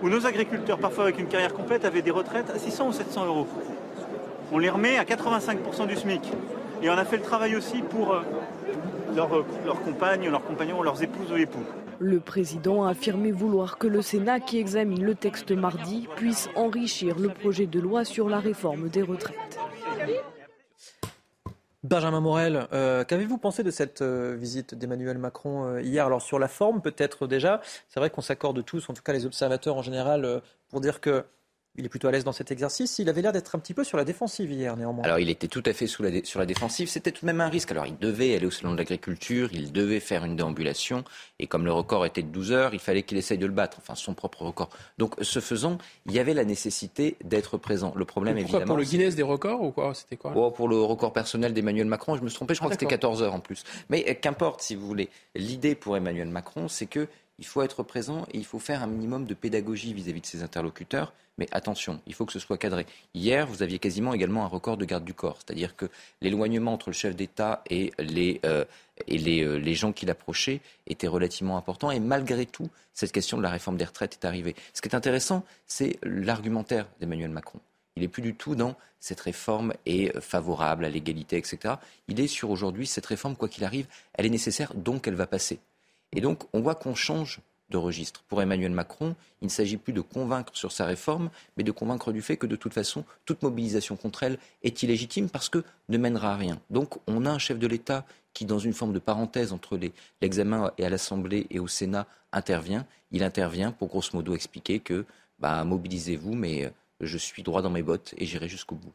Où 0.02 0.08
nos 0.08 0.26
agriculteurs, 0.26 0.78
parfois 0.78 1.04
avec 1.04 1.18
une 1.18 1.28
carrière 1.28 1.54
complète, 1.54 1.84
avaient 1.84 2.02
des 2.02 2.10
retraites 2.10 2.50
à 2.50 2.58
600 2.58 2.88
ou 2.88 2.92
700 2.92 3.26
euros. 3.26 3.46
On 4.50 4.58
les 4.58 4.68
remet 4.68 4.98
à 4.98 5.04
85% 5.04 5.86
du 5.86 5.96
SMIC. 5.96 6.20
Et 6.82 6.90
on 6.90 6.94
a 6.94 7.04
fait 7.04 7.16
le 7.16 7.22
travail 7.22 7.54
aussi 7.54 7.80
pour 7.80 8.12
euh, 8.12 8.22
leurs, 9.14 9.44
leurs 9.64 9.80
compagnes, 9.82 10.28
leurs 10.28 10.44
compagnons, 10.44 10.82
leurs 10.82 11.00
épouses 11.02 11.30
ou 11.30 11.36
époux. 11.36 11.64
Le 12.00 12.18
président 12.18 12.84
a 12.84 12.90
affirmé 12.90 13.30
vouloir 13.30 13.78
que 13.78 13.86
le 13.86 14.02
Sénat, 14.02 14.40
qui 14.40 14.58
examine 14.58 15.04
le 15.04 15.14
texte 15.14 15.52
mardi, 15.52 16.08
puisse 16.16 16.50
enrichir 16.56 17.16
le 17.20 17.28
projet 17.28 17.66
de 17.66 17.78
loi 17.78 18.04
sur 18.04 18.28
la 18.28 18.40
réforme 18.40 18.88
des 18.88 19.02
retraites. 19.02 19.60
Benjamin 21.84 22.20
Morel, 22.20 22.68
euh, 22.72 23.02
qu'avez-vous 23.02 23.38
pensé 23.38 23.64
de 23.64 23.72
cette 23.72 24.02
euh, 24.02 24.36
visite 24.38 24.76
d'Emmanuel 24.76 25.18
Macron 25.18 25.64
euh, 25.64 25.82
hier? 25.82 26.06
Alors 26.06 26.22
sur 26.22 26.38
la 26.38 26.46
forme 26.46 26.80
peut-être 26.80 27.26
déjà, 27.26 27.60
c'est 27.88 27.98
vrai 27.98 28.08
qu'on 28.08 28.20
s'accorde 28.20 28.64
tous, 28.64 28.88
en 28.88 28.94
tout 28.94 29.02
cas 29.02 29.12
les 29.12 29.26
observateurs 29.26 29.76
en 29.76 29.82
général, 29.82 30.42
pour 30.68 30.80
dire 30.80 31.00
que 31.00 31.24
il 31.76 31.86
est 31.86 31.88
plutôt 31.88 32.08
à 32.08 32.12
l'aise 32.12 32.24
dans 32.24 32.32
cet 32.32 32.50
exercice. 32.50 32.98
Il 32.98 33.08
avait 33.08 33.22
l'air 33.22 33.32
d'être 33.32 33.54
un 33.54 33.58
petit 33.58 33.72
peu 33.72 33.82
sur 33.82 33.96
la 33.96 34.04
défensive 34.04 34.50
hier, 34.50 34.76
néanmoins. 34.76 35.04
Alors, 35.04 35.18
il 35.18 35.30
était 35.30 35.48
tout 35.48 35.62
à 35.64 35.72
fait 35.72 35.86
sur 35.86 36.02
la 36.02 36.46
défensive. 36.46 36.88
C'était 36.88 37.12
tout 37.12 37.22
de 37.22 37.26
même 37.26 37.40
un 37.40 37.48
risque. 37.48 37.70
Alors, 37.70 37.86
il 37.86 37.96
devait 37.98 38.34
aller 38.34 38.44
au 38.44 38.50
salon 38.50 38.72
de 38.72 38.78
l'agriculture, 38.78 39.48
il 39.52 39.72
devait 39.72 40.00
faire 40.00 40.24
une 40.24 40.36
déambulation. 40.36 41.04
Et 41.38 41.46
comme 41.46 41.64
le 41.64 41.72
record 41.72 42.04
était 42.04 42.22
de 42.22 42.28
12 42.28 42.52
heures, 42.52 42.74
il 42.74 42.80
fallait 42.80 43.02
qu'il 43.02 43.16
essaye 43.16 43.38
de 43.38 43.46
le 43.46 43.52
battre. 43.52 43.78
Enfin, 43.80 43.94
son 43.94 44.12
propre 44.12 44.42
record. 44.42 44.68
Donc, 44.98 45.14
ce 45.22 45.40
faisant, 45.40 45.78
il 46.04 46.12
y 46.12 46.18
avait 46.18 46.34
la 46.34 46.44
nécessité 46.44 47.16
d'être 47.24 47.56
présent. 47.56 47.94
Le 47.96 48.04
problème, 48.04 48.36
évidemment. 48.36 48.66
Pour 48.66 48.76
le 48.76 48.84
Guinness 48.84 49.16
des 49.16 49.22
records 49.22 49.62
ou 49.62 49.70
quoi? 49.70 49.94
C'était 49.94 50.16
quoi? 50.16 50.32
Oh, 50.36 50.50
Pour 50.50 50.68
le 50.68 50.76
record 50.76 51.14
personnel 51.14 51.54
d'Emmanuel 51.54 51.86
Macron. 51.86 52.16
Je 52.16 52.22
me 52.22 52.28
suis 52.28 52.36
trompé, 52.36 52.54
je 52.54 52.60
crois 52.60 52.70
ah, 52.70 52.76
que 52.76 52.80
c'était 52.80 52.90
14 52.90 53.22
heures 53.22 53.34
en 53.34 53.40
plus. 53.40 53.64
Mais 53.88 54.04
euh, 54.08 54.14
qu'importe, 54.20 54.60
si 54.60 54.74
vous 54.74 54.86
voulez. 54.86 55.08
L'idée 55.34 55.74
pour 55.74 55.96
Emmanuel 55.96 56.28
Macron, 56.28 56.68
c'est 56.68 56.86
que 56.86 57.08
il 57.38 57.46
faut 57.46 57.62
être 57.62 57.82
présent 57.82 58.26
et 58.32 58.38
il 58.38 58.44
faut 58.44 58.58
faire 58.58 58.82
un 58.82 58.86
minimum 58.86 59.26
de 59.26 59.34
pédagogie 59.34 59.94
vis-à-vis 59.94 60.20
de 60.20 60.26
ses 60.26 60.42
interlocuteurs. 60.42 61.12
Mais 61.38 61.48
attention, 61.50 62.00
il 62.06 62.14
faut 62.14 62.26
que 62.26 62.32
ce 62.32 62.38
soit 62.38 62.58
cadré. 62.58 62.86
Hier, 63.14 63.46
vous 63.46 63.62
aviez 63.62 63.78
quasiment 63.78 64.12
également 64.12 64.44
un 64.44 64.48
record 64.48 64.76
de 64.76 64.84
garde 64.84 65.04
du 65.04 65.14
corps, 65.14 65.38
c'est-à-dire 65.38 65.76
que 65.76 65.86
l'éloignement 66.20 66.74
entre 66.74 66.90
le 66.90 66.94
chef 66.94 67.16
d'État 67.16 67.62
et 67.70 67.90
les, 67.98 68.40
euh, 68.44 68.64
euh, 69.10 69.58
les 69.58 69.74
gens 69.74 69.92
qui 69.92 70.04
l'approchaient 70.04 70.60
était 70.86 71.08
relativement 71.08 71.56
important. 71.56 71.90
Et 71.90 72.00
malgré 72.00 72.44
tout, 72.44 72.68
cette 72.92 73.12
question 73.12 73.38
de 73.38 73.42
la 73.42 73.50
réforme 73.50 73.78
des 73.78 73.86
retraites 73.86 74.18
est 74.22 74.26
arrivée. 74.26 74.54
Ce 74.74 74.82
qui 74.82 74.88
est 74.88 74.94
intéressant, 74.94 75.42
c'est 75.66 75.98
l'argumentaire 76.02 76.86
d'Emmanuel 77.00 77.30
Macron. 77.30 77.60
Il 77.96 78.02
n'est 78.02 78.08
plus 78.08 78.22
du 78.22 78.34
tout 78.34 78.54
dans 78.54 78.76
cette 79.00 79.20
réforme 79.20 79.74
est 79.84 80.18
favorable 80.20 80.84
à 80.84 80.88
l'égalité, 80.88 81.36
etc. 81.36 81.74
Il 82.08 82.20
est 82.20 82.28
sur 82.28 82.50
aujourd'hui, 82.50 82.86
cette 82.86 83.06
réforme, 83.06 83.36
quoi 83.36 83.48
qu'il 83.48 83.64
arrive, 83.64 83.86
elle 84.14 84.26
est 84.26 84.30
nécessaire, 84.30 84.72
donc 84.74 85.08
elle 85.08 85.14
va 85.14 85.26
passer. 85.26 85.58
Et 86.12 86.20
donc, 86.20 86.42
on 86.52 86.60
voit 86.60 86.74
qu'on 86.74 86.94
change 86.94 87.40
de 87.70 87.76
registre. 87.78 88.22
Pour 88.28 88.40
Emmanuel 88.40 88.70
Macron, 88.70 89.16
il 89.40 89.46
ne 89.46 89.50
s'agit 89.50 89.78
plus 89.78 89.92
de 89.92 90.00
convaincre 90.00 90.54
sur 90.54 90.70
sa 90.70 90.84
réforme, 90.84 91.30
mais 91.56 91.64
de 91.64 91.72
convaincre 91.72 92.12
du 92.12 92.22
fait 92.22 92.36
que 92.36 92.46
de 92.46 92.54
toute 92.54 92.74
façon, 92.74 93.04
toute 93.24 93.42
mobilisation 93.42 93.96
contre 93.96 94.22
elle 94.22 94.38
est 94.62 94.82
illégitime 94.82 95.28
parce 95.28 95.48
que 95.48 95.64
ne 95.88 95.98
mènera 95.98 96.34
à 96.34 96.36
rien. 96.36 96.60
Donc, 96.70 96.98
on 97.06 97.24
a 97.26 97.30
un 97.30 97.38
chef 97.38 97.58
de 97.58 97.66
l'État 97.66 98.04
qui, 98.34 98.44
dans 98.44 98.58
une 98.58 98.72
forme 98.72 98.92
de 98.92 98.98
parenthèse 98.98 99.52
entre 99.52 99.78
l'examen 100.20 100.70
et 100.78 100.84
à 100.84 100.90
l'Assemblée 100.90 101.46
et 101.50 101.58
au 101.58 101.66
Sénat, 101.66 102.06
intervient. 102.32 102.86
Il 103.10 103.22
intervient 103.22 103.72
pour 103.72 103.88
grosso 103.88 104.10
modo 104.14 104.34
expliquer 104.34 104.78
que 104.78 105.04
bah, 105.38 105.64
mobilisez-vous, 105.64 106.34
mais 106.34 106.64
euh, 106.64 106.70
je 107.00 107.18
suis 107.18 107.42
droit 107.42 107.62
dans 107.62 107.70
mes 107.70 107.82
bottes 107.82 108.14
et 108.16 108.26
j'irai 108.26 108.48
jusqu'au 108.48 108.76
bout. 108.76 108.92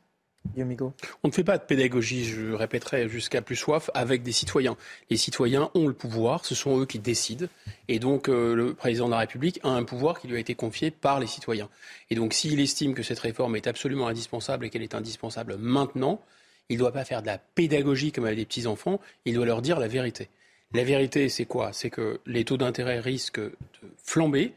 On 1.23 1.27
ne 1.27 1.33
fait 1.33 1.43
pas 1.43 1.57
de 1.57 1.63
pédagogie, 1.63 2.25
je 2.25 2.53
répéterai 2.53 3.09
jusqu'à 3.09 3.41
plus 3.41 3.55
soif, 3.55 3.89
avec 3.93 4.23
des 4.23 4.31
citoyens. 4.31 4.77
Les 5.09 5.17
citoyens 5.17 5.69
ont 5.75 5.87
le 5.87 5.93
pouvoir, 5.93 6.45
ce 6.45 6.55
sont 6.55 6.79
eux 6.79 6.85
qui 6.85 6.99
décident. 6.99 7.47
Et 7.87 7.99
donc 7.99 8.29
euh, 8.29 8.55
le 8.55 8.73
président 8.73 9.05
de 9.05 9.11
la 9.11 9.19
République 9.19 9.59
a 9.63 9.69
un 9.69 9.83
pouvoir 9.83 10.19
qui 10.19 10.27
lui 10.27 10.37
a 10.37 10.39
été 10.39 10.55
confié 10.55 10.91
par 10.91 11.19
les 11.19 11.27
citoyens. 11.27 11.69
Et 12.09 12.15
donc 12.15 12.33
s'il 12.33 12.59
estime 12.59 12.93
que 12.93 13.03
cette 13.03 13.19
réforme 13.19 13.55
est 13.55 13.67
absolument 13.67 14.07
indispensable 14.07 14.65
et 14.65 14.69
qu'elle 14.69 14.83
est 14.83 14.95
indispensable 14.95 15.57
maintenant, 15.57 16.21
il 16.69 16.75
ne 16.75 16.79
doit 16.79 16.91
pas 16.91 17.05
faire 17.05 17.21
de 17.21 17.27
la 17.27 17.37
pédagogie 17.37 18.11
comme 18.11 18.25
avec 18.25 18.37
des 18.37 18.45
petits-enfants, 18.45 18.99
il 19.25 19.35
doit 19.35 19.45
leur 19.45 19.61
dire 19.61 19.79
la 19.79 19.87
vérité. 19.87 20.29
La 20.73 20.83
vérité, 20.83 21.29
c'est 21.29 21.45
quoi? 21.45 21.71
C'est 21.71 21.89
que 21.89 22.19
les 22.25 22.43
taux 22.43 22.57
d'intérêt 22.57 22.99
risquent 22.99 23.39
de 23.39 23.51
flamber, 24.03 24.53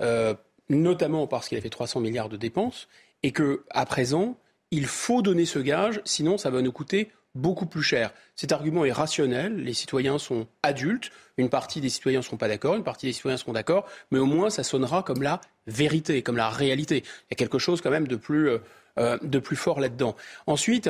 euh, 0.00 0.34
notamment 0.68 1.26
parce 1.26 1.48
qu'il 1.48 1.56
a 1.58 1.60
fait 1.60 1.70
300 1.70 2.00
milliards 2.00 2.28
de 2.28 2.36
dépenses, 2.36 2.88
et 3.22 3.30
que 3.30 3.62
à 3.70 3.86
présent, 3.86 4.36
il 4.70 4.86
faut 4.86 5.22
donner 5.22 5.44
ce 5.44 5.58
gage, 5.58 6.00
sinon 6.04 6.38
ça 6.38 6.50
va 6.50 6.62
nous 6.62 6.72
coûter 6.72 7.10
beaucoup 7.34 7.66
plus 7.66 7.82
cher. 7.82 8.12
Cet 8.36 8.52
argument 8.52 8.84
est 8.84 8.92
rationnel, 8.92 9.56
les 9.56 9.74
citoyens 9.74 10.18
sont 10.18 10.46
adultes, 10.62 11.10
une 11.36 11.48
partie 11.48 11.80
des 11.80 11.88
citoyens 11.88 12.20
ne 12.20 12.24
sont 12.24 12.36
pas 12.36 12.48
d'accord, 12.48 12.76
une 12.76 12.84
partie 12.84 13.06
des 13.06 13.12
citoyens 13.12 13.36
seront 13.36 13.52
d'accord, 13.52 13.86
mais 14.10 14.18
au 14.18 14.26
moins 14.26 14.50
ça 14.50 14.62
sonnera 14.62 15.02
comme 15.02 15.22
la 15.22 15.40
vérité, 15.66 16.22
comme 16.22 16.36
la 16.36 16.48
réalité. 16.48 16.98
Il 16.98 17.32
y 17.32 17.34
a 17.34 17.36
quelque 17.36 17.58
chose 17.58 17.80
quand 17.80 17.90
même 17.90 18.06
de 18.06 18.16
plus, 18.16 18.48
euh, 18.48 18.58
euh, 18.98 19.18
de 19.22 19.38
plus 19.38 19.56
fort 19.56 19.80
là-dedans. 19.80 20.14
Ensuite, 20.46 20.88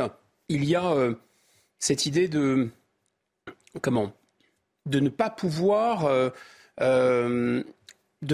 il 0.49 0.65
y 0.65 0.75
a 0.75 0.91
euh, 0.93 1.15
cette 1.79 2.07
idée 2.07 2.29
de 2.29 2.69
comment 3.81 4.13
de 4.87 5.01
ne 5.01 5.09
pas 5.09 5.31
pouvoir 5.31 6.11
de 6.79 7.65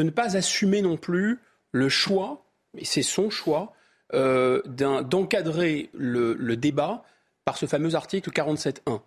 ne 0.03 0.11
pas 0.11 0.37
assumer 0.37 0.83
non 0.83 0.97
plus 0.97 1.39
le 1.71 1.89
choix, 1.89 2.45
et 2.77 2.85
c'est 2.85 3.03
son 3.03 3.31
choix, 3.31 3.73
euh, 4.15 4.62
d'encadrer 4.66 5.91
le, 5.93 6.57
débat 6.57 7.05
par 7.45 7.57
ce 7.57 7.66
fameux 7.66 7.95
article 7.95 8.31
47.1. 8.31 9.01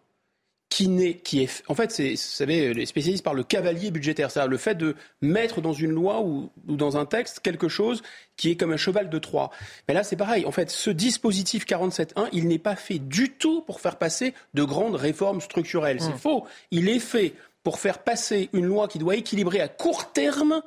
Qui, 0.70 1.18
qui 1.18 1.44
est, 1.44 1.64
en 1.68 1.76
fait, 1.76 1.92
c'est, 1.92 2.12
vous 2.12 2.18
savez, 2.18 2.74
les 2.74 2.88
spécialistes 2.88 3.24
parlent 3.24 3.38
de 3.38 3.44
cavalier 3.44 3.92
budgétaire, 3.92 4.32
c'est-à-dire 4.32 4.50
le 4.50 4.58
fait 4.58 4.74
de 4.74 4.96
mettre 5.22 5.62
dans 5.62 5.74
une 5.74 5.92
loi 5.92 6.22
ou, 6.22 6.50
dans 6.66 6.98
un 6.98 7.06
texte 7.06 7.42
quelque 7.42 7.68
chose 7.68 8.02
qui 8.38 8.50
est 8.50 8.56
comme 8.56 8.72
un 8.72 8.78
cheval 8.78 9.12
de 9.12 9.20
Troie. 9.20 9.52
Mais 9.88 9.94
là, 9.94 10.04
c'est 10.04 10.16
pareil. 10.16 10.48
En 10.48 10.52
fait, 10.52 10.72
ce 10.72 10.90
dispositif 10.90 11.68
47.1, 11.68 12.30
il 12.32 12.48
n'est 12.48 12.58
pas 12.58 12.76
fait 12.76 12.98
du 12.98 13.30
tout 13.34 13.62
pour 13.62 13.82
faire 13.82 13.98
passer 13.98 14.34
de 14.56 14.64
grandes 14.64 14.96
réformes 14.96 15.42
structurelles. 15.42 16.02
C'est 16.02 16.16
mmh. 16.16 16.18
faux. 16.18 16.48
Il 16.72 16.90
est 16.90 16.98
fait 16.98 17.36
pour 17.62 17.78
faire 17.78 18.00
passer 18.00 18.50
une 18.54 18.66
loi 18.66 18.88
qui 18.88 18.98
doit 18.98 19.16
équilibrer 19.16 19.62
à 19.62 19.68
court 19.68 20.12
terme 20.12 20.64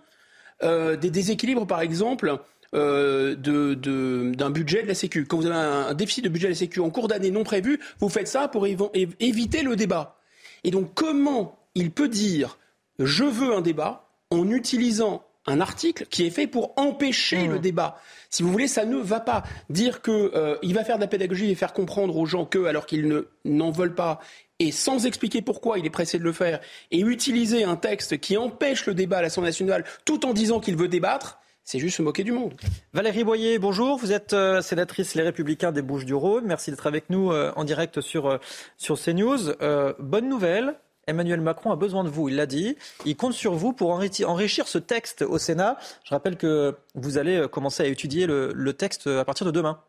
euh, 0.63 0.97
des 0.97 1.11
déséquilibres, 1.11 1.67
par 1.67 1.83
exemple, 1.83 2.39
euh, 2.75 3.35
d'un 3.35 4.51
budget 4.51 4.83
de 4.83 4.89
la 4.89 4.95
Sécu. 4.95 5.27
Quand 5.27 5.37
vous 5.37 5.47
avez 5.47 5.55
un, 5.55 5.95
déficit 5.95 6.25
de 6.25 6.29
budget 6.29 6.49
de 6.49 6.53
la 6.53 6.59
Sécu 6.59 6.81
en 6.81 6.91
cours 6.91 7.09
d'année 7.09 7.31
non 7.31 7.45
prévu, 7.45 7.81
vous 8.01 8.09
faites 8.09 8.29
ça 8.29 8.49
pour 8.49 8.67
éviter 8.67 9.63
le 9.63 9.77
débat. 9.77 10.19
Et 10.65 10.71
donc 10.71 10.95
comment 10.95 11.59
il 11.75 11.91
peut 11.91 12.09
dire 12.09 12.59
je 12.99 13.25
veux 13.25 13.55
un 13.55 13.61
débat 13.61 14.09
en 14.31 14.51
utilisant 14.51 15.25
un 15.47 15.61
article 15.61 16.07
qui 16.11 16.27
est 16.27 16.31
fait 16.31 16.47
pour 16.47 16.73
empêcher 16.77 17.47
mmh. 17.47 17.53
le 17.53 17.59
débat? 17.59 18.01
Si 18.31 18.43
vous 18.43 18.51
voulez, 18.51 18.69
ça 18.69 18.85
ne 18.85 18.97
va 18.97 19.21
pas. 19.21 19.45
Dire 19.71 20.03
qu'il 20.03 20.13
euh, 20.13 20.57
va 20.63 20.85
faire 20.85 20.97
de 20.97 21.03
la 21.03 21.07
pédagogie 21.07 21.51
et 21.51 21.55
faire 21.55 21.73
comprendre 21.73 22.17
aux 22.17 22.27
gens 22.27 22.45
que, 22.45 22.65
alors 22.65 22.87
qu'ils 22.87 23.25
n'en 23.45 23.71
veulent 23.71 23.95
pas, 23.95 24.21
et 24.59 24.73
sans 24.73 25.07
expliquer 25.07 25.43
pourquoi 25.43 25.79
il 25.79 25.87
est 25.87 25.91
pressé 25.91 26.19
de 26.19 26.25
le 26.25 26.33
faire, 26.33 26.61
et 26.91 27.01
utiliser 27.01 27.65
un 27.65 27.77
texte 27.77 28.19
qui 28.19 28.37
empêche 28.37 28.87
le 28.87 28.95
débat 28.95 29.19
à 29.19 29.23
l'Assemblée 29.23 29.51
nationale 29.51 29.85
tout 30.05 30.27
en 30.27 30.33
disant 30.33 30.61
qu'il 30.61 30.77
veut 30.77 30.89
débattre, 30.89 31.39
c'est 31.67 31.79
juste 31.79 31.99
se 31.99 32.03
moquer 32.03 32.25
du 32.25 32.33
monde. 32.33 32.55
Valérie 32.95 33.25
Boyer, 33.25 33.59
bonjour. 33.59 33.99
Vous 33.99 34.13
êtes 34.13 34.33
euh, 34.33 34.63
sénatrice 34.63 35.15
Les 35.15 35.23
Républicains 35.23 35.73
des 35.73 35.83
Bouches-du-Rhône. 35.83 36.47
Merci 36.47 36.71
d'être 36.71 36.87
avec 36.87 37.11
nous 37.11 37.33
euh, 37.33 37.53
en 37.57 37.65
direct 37.65 38.01
sur, 38.01 38.39
sur 38.79 38.99
CNews. 38.99 39.53
bonne 39.99 40.29
nouvelle, 40.29 40.77
Emmanuel 41.07 41.41
Macron 41.41 41.71
a 41.71 41.77
besoin 41.77 42.03
de 42.03 42.09
vous, 42.09 42.29
il 42.29 42.37
l'a 42.37 42.47
dit. 42.47 42.77
Il 43.05 43.17
compte 43.17 43.33
sur 43.33 43.55
vous 43.55 43.73
pour 43.73 43.91
enrichir 43.91 44.69
ce 44.69 44.79
texte 44.79 45.23
au 45.23 45.39
Sénat. 45.39 45.77
Je 46.05 46.11
rappelle 46.11 46.37
que 46.37 46.77
vous 46.95 47.19
allez 47.19 47.37
euh, 47.37 47.49
commencer 47.49 47.83
à 47.83 47.87
étudier 47.87 48.27
le, 48.27 48.73
texte 48.73 49.07
à 49.07 49.25
partir 49.25 49.47
de 49.47 49.53
demain. 49.53 49.81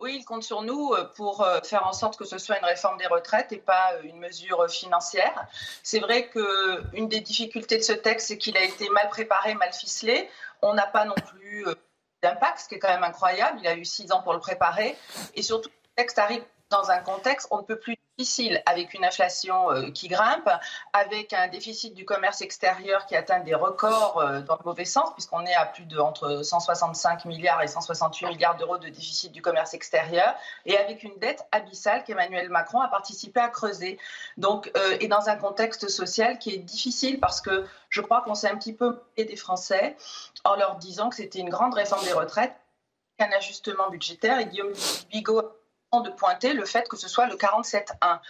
Oui, 0.00 0.16
il 0.18 0.24
compte 0.24 0.42
sur 0.42 0.62
nous 0.62 0.92
euh, 0.92 1.04
pour 1.16 1.42
euh, 1.42 1.60
faire 1.62 1.86
en 1.86 1.92
sorte 1.92 2.18
que 2.18 2.24
ce 2.24 2.36
soit 2.36 2.58
une 2.58 2.64
réforme 2.64 2.98
des 2.98 3.06
retraites 3.06 3.52
et 3.52 3.58
pas 3.58 3.92
une 4.02 4.18
mesure 4.18 4.68
financière. 4.68 5.46
C'est 5.82 6.00
vrai 6.00 6.28
qu'une 6.28 7.08
des 7.08 7.20
difficultés 7.20 7.78
de 7.78 7.82
ce 7.82 7.92
texte, 7.92 8.28
c'est 8.28 8.38
qu'il 8.38 8.56
a 8.56 8.64
été 8.64 8.88
mal 8.90 9.08
préparé, 9.08 9.54
mal 9.54 9.72
ficelé. 9.72 10.28
On 10.64 10.74
n'a 10.74 10.86
pas 10.86 11.04
non 11.04 11.14
plus 11.14 11.64
d'impact, 12.22 12.60
ce 12.60 12.68
qui 12.68 12.76
est 12.76 12.78
quand 12.78 12.88
même 12.88 13.04
incroyable. 13.04 13.58
Il 13.60 13.66
a 13.66 13.76
eu 13.76 13.84
six 13.84 14.10
ans 14.12 14.22
pour 14.22 14.32
le 14.32 14.40
préparer. 14.40 14.96
Et 15.34 15.42
surtout, 15.42 15.68
le 15.68 16.02
texte 16.02 16.18
arrive 16.18 16.42
dans 16.70 16.90
un 16.90 16.98
contexte, 16.98 17.48
on 17.50 17.58
ne 17.58 17.62
peut 17.62 17.78
plus 17.78 17.96
difficile 18.16 18.62
avec 18.66 18.94
une 18.94 19.04
inflation 19.04 19.70
euh, 19.72 19.90
qui 19.90 20.08
grimpe, 20.08 20.48
avec 20.92 21.32
un 21.32 21.48
déficit 21.48 21.94
du 21.94 22.04
commerce 22.04 22.42
extérieur 22.42 23.06
qui 23.06 23.16
atteint 23.16 23.40
des 23.40 23.54
records 23.54 24.18
euh, 24.18 24.40
dans 24.40 24.56
le 24.56 24.64
mauvais 24.64 24.84
sens, 24.84 25.12
puisqu'on 25.14 25.44
est 25.46 25.54
à 25.54 25.66
plus 25.66 25.84
de 25.84 25.98
entre 25.98 26.42
165 26.42 27.24
milliards 27.24 27.62
et 27.62 27.66
168 27.66 28.26
milliards 28.26 28.56
d'euros 28.56 28.78
de 28.78 28.88
déficit 28.88 29.32
du 29.32 29.42
commerce 29.42 29.74
extérieur, 29.74 30.34
et 30.64 30.78
avec 30.78 31.02
une 31.02 31.16
dette 31.18 31.44
abyssale 31.50 32.04
qu'Emmanuel 32.04 32.50
Macron 32.50 32.80
a 32.80 32.88
participé 32.88 33.40
à 33.40 33.48
creuser. 33.48 33.98
Donc, 34.36 34.70
euh, 34.76 34.96
et 35.00 35.08
dans 35.08 35.28
un 35.28 35.36
contexte 35.36 35.88
social 35.88 36.38
qui 36.38 36.50
est 36.54 36.58
difficile 36.58 37.18
parce 37.18 37.40
que 37.40 37.66
je 37.88 38.00
crois 38.00 38.22
qu'on 38.22 38.34
s'est 38.34 38.48
un 38.48 38.56
petit 38.56 38.74
peu 38.74 38.90
moqué 38.90 39.24
des 39.24 39.36
Français 39.36 39.96
en 40.44 40.54
leur 40.56 40.76
disant 40.76 41.08
que 41.08 41.16
c'était 41.16 41.40
une 41.40 41.50
grande 41.50 41.74
réforme 41.74 42.04
des 42.04 42.12
retraites, 42.12 42.54
un 43.18 43.30
ajustement 43.32 43.90
budgétaire. 43.90 44.38
Et 44.38 44.46
Guillaume 44.46 44.72
Bigot 45.10 45.52
de 46.00 46.10
pointer 46.10 46.52
le 46.52 46.64
fait 46.64 46.88
que 46.88 46.96
ce 46.96 47.08
soit 47.08 47.26
le 47.26 47.36
47-1. 47.36 48.20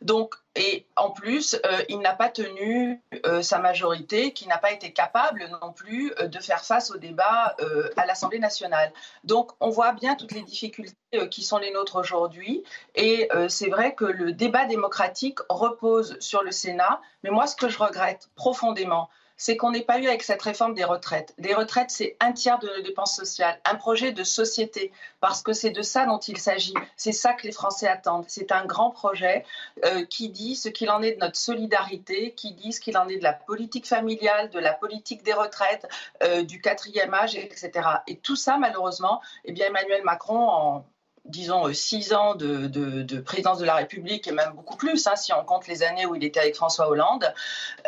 Donc, 0.00 0.34
et 0.56 0.86
en 0.96 1.10
plus, 1.10 1.60
euh, 1.66 1.82
il 1.88 1.98
n'a 1.98 2.14
pas 2.14 2.30
tenu 2.30 3.02
euh, 3.26 3.42
sa 3.42 3.58
majorité, 3.58 4.32
qui 4.32 4.48
n'a 4.48 4.56
pas 4.56 4.72
été 4.72 4.92
capable 4.92 5.46
non 5.60 5.72
plus 5.72 6.12
euh, 6.18 6.26
de 6.26 6.38
faire 6.38 6.64
face 6.64 6.90
au 6.90 6.96
débat 6.96 7.54
à 7.96 8.06
l'Assemblée 8.06 8.38
nationale. 8.38 8.92
Donc, 9.24 9.52
on 9.60 9.68
voit 9.68 9.92
bien 9.92 10.14
toutes 10.14 10.32
les 10.32 10.42
difficultés 10.42 10.96
qui 11.30 11.42
sont 11.42 11.58
les 11.58 11.72
nôtres 11.72 11.96
aujourd'hui. 11.96 12.62
Et 12.94 13.28
c'est 13.48 13.68
vrai 13.68 13.94
que 13.94 14.04
le 14.04 14.32
débat 14.32 14.64
démocratique 14.64 15.38
repose 15.48 16.16
sur 16.20 16.42
le 16.42 16.52
Sénat. 16.52 17.00
Mais 17.22 17.30
moi, 17.30 17.46
ce 17.46 17.56
que 17.56 17.68
je 17.68 17.78
regrette 17.78 18.30
profondément, 18.36 19.10
c'est 19.40 19.56
qu'on 19.56 19.70
n'ait 19.70 19.80
pas 19.80 19.98
eu 19.98 20.06
avec 20.06 20.22
cette 20.22 20.42
réforme 20.42 20.74
des 20.74 20.84
retraites. 20.84 21.32
Des 21.38 21.54
retraites, 21.54 21.90
c'est 21.90 22.14
un 22.20 22.32
tiers 22.32 22.58
de 22.58 22.68
nos 22.68 22.82
dépenses 22.82 23.16
sociales, 23.16 23.58
un 23.64 23.74
projet 23.74 24.12
de 24.12 24.22
société, 24.22 24.92
parce 25.20 25.42
que 25.42 25.54
c'est 25.54 25.70
de 25.70 25.80
ça 25.80 26.04
dont 26.04 26.18
il 26.18 26.36
s'agit. 26.36 26.74
C'est 26.98 27.12
ça 27.12 27.32
que 27.32 27.46
les 27.46 27.52
Français 27.52 27.88
attendent. 27.88 28.26
C'est 28.28 28.52
un 28.52 28.66
grand 28.66 28.90
projet 28.90 29.46
euh, 29.86 30.04
qui 30.04 30.28
dit 30.28 30.56
ce 30.56 30.68
qu'il 30.68 30.90
en 30.90 31.00
est 31.00 31.12
de 31.12 31.20
notre 31.20 31.38
solidarité, 31.38 32.34
qui 32.34 32.52
dit 32.52 32.74
ce 32.74 32.80
qu'il 32.80 32.98
en 32.98 33.08
est 33.08 33.16
de 33.16 33.22
la 33.22 33.32
politique 33.32 33.88
familiale, 33.88 34.50
de 34.50 34.58
la 34.58 34.74
politique 34.74 35.22
des 35.22 35.32
retraites, 35.32 35.88
euh, 36.22 36.42
du 36.42 36.60
quatrième 36.60 37.14
âge, 37.14 37.34
etc. 37.34 37.70
Et 38.08 38.18
tout 38.18 38.36
ça, 38.36 38.58
malheureusement, 38.58 39.22
eh 39.46 39.52
bien 39.52 39.68
Emmanuel 39.68 40.02
Macron, 40.04 40.50
en 40.50 40.84
disons, 41.30 41.68
euh, 41.68 41.72
six 41.72 42.12
ans 42.12 42.34
de, 42.34 43.20
présidence 43.20 43.58
de 43.58 43.64
la 43.64 43.76
République, 43.76 44.26
et 44.28 44.32
même 44.32 44.52
beaucoup 44.52 44.76
plus, 44.76 45.06
hein, 45.06 45.16
si 45.16 45.32
on 45.32 45.44
compte 45.44 45.66
les 45.66 45.82
années 45.82 46.06
où 46.06 46.14
il 46.14 46.24
était 46.24 46.40
avec 46.40 46.56
François 46.56 46.88
Hollande, 46.88 47.32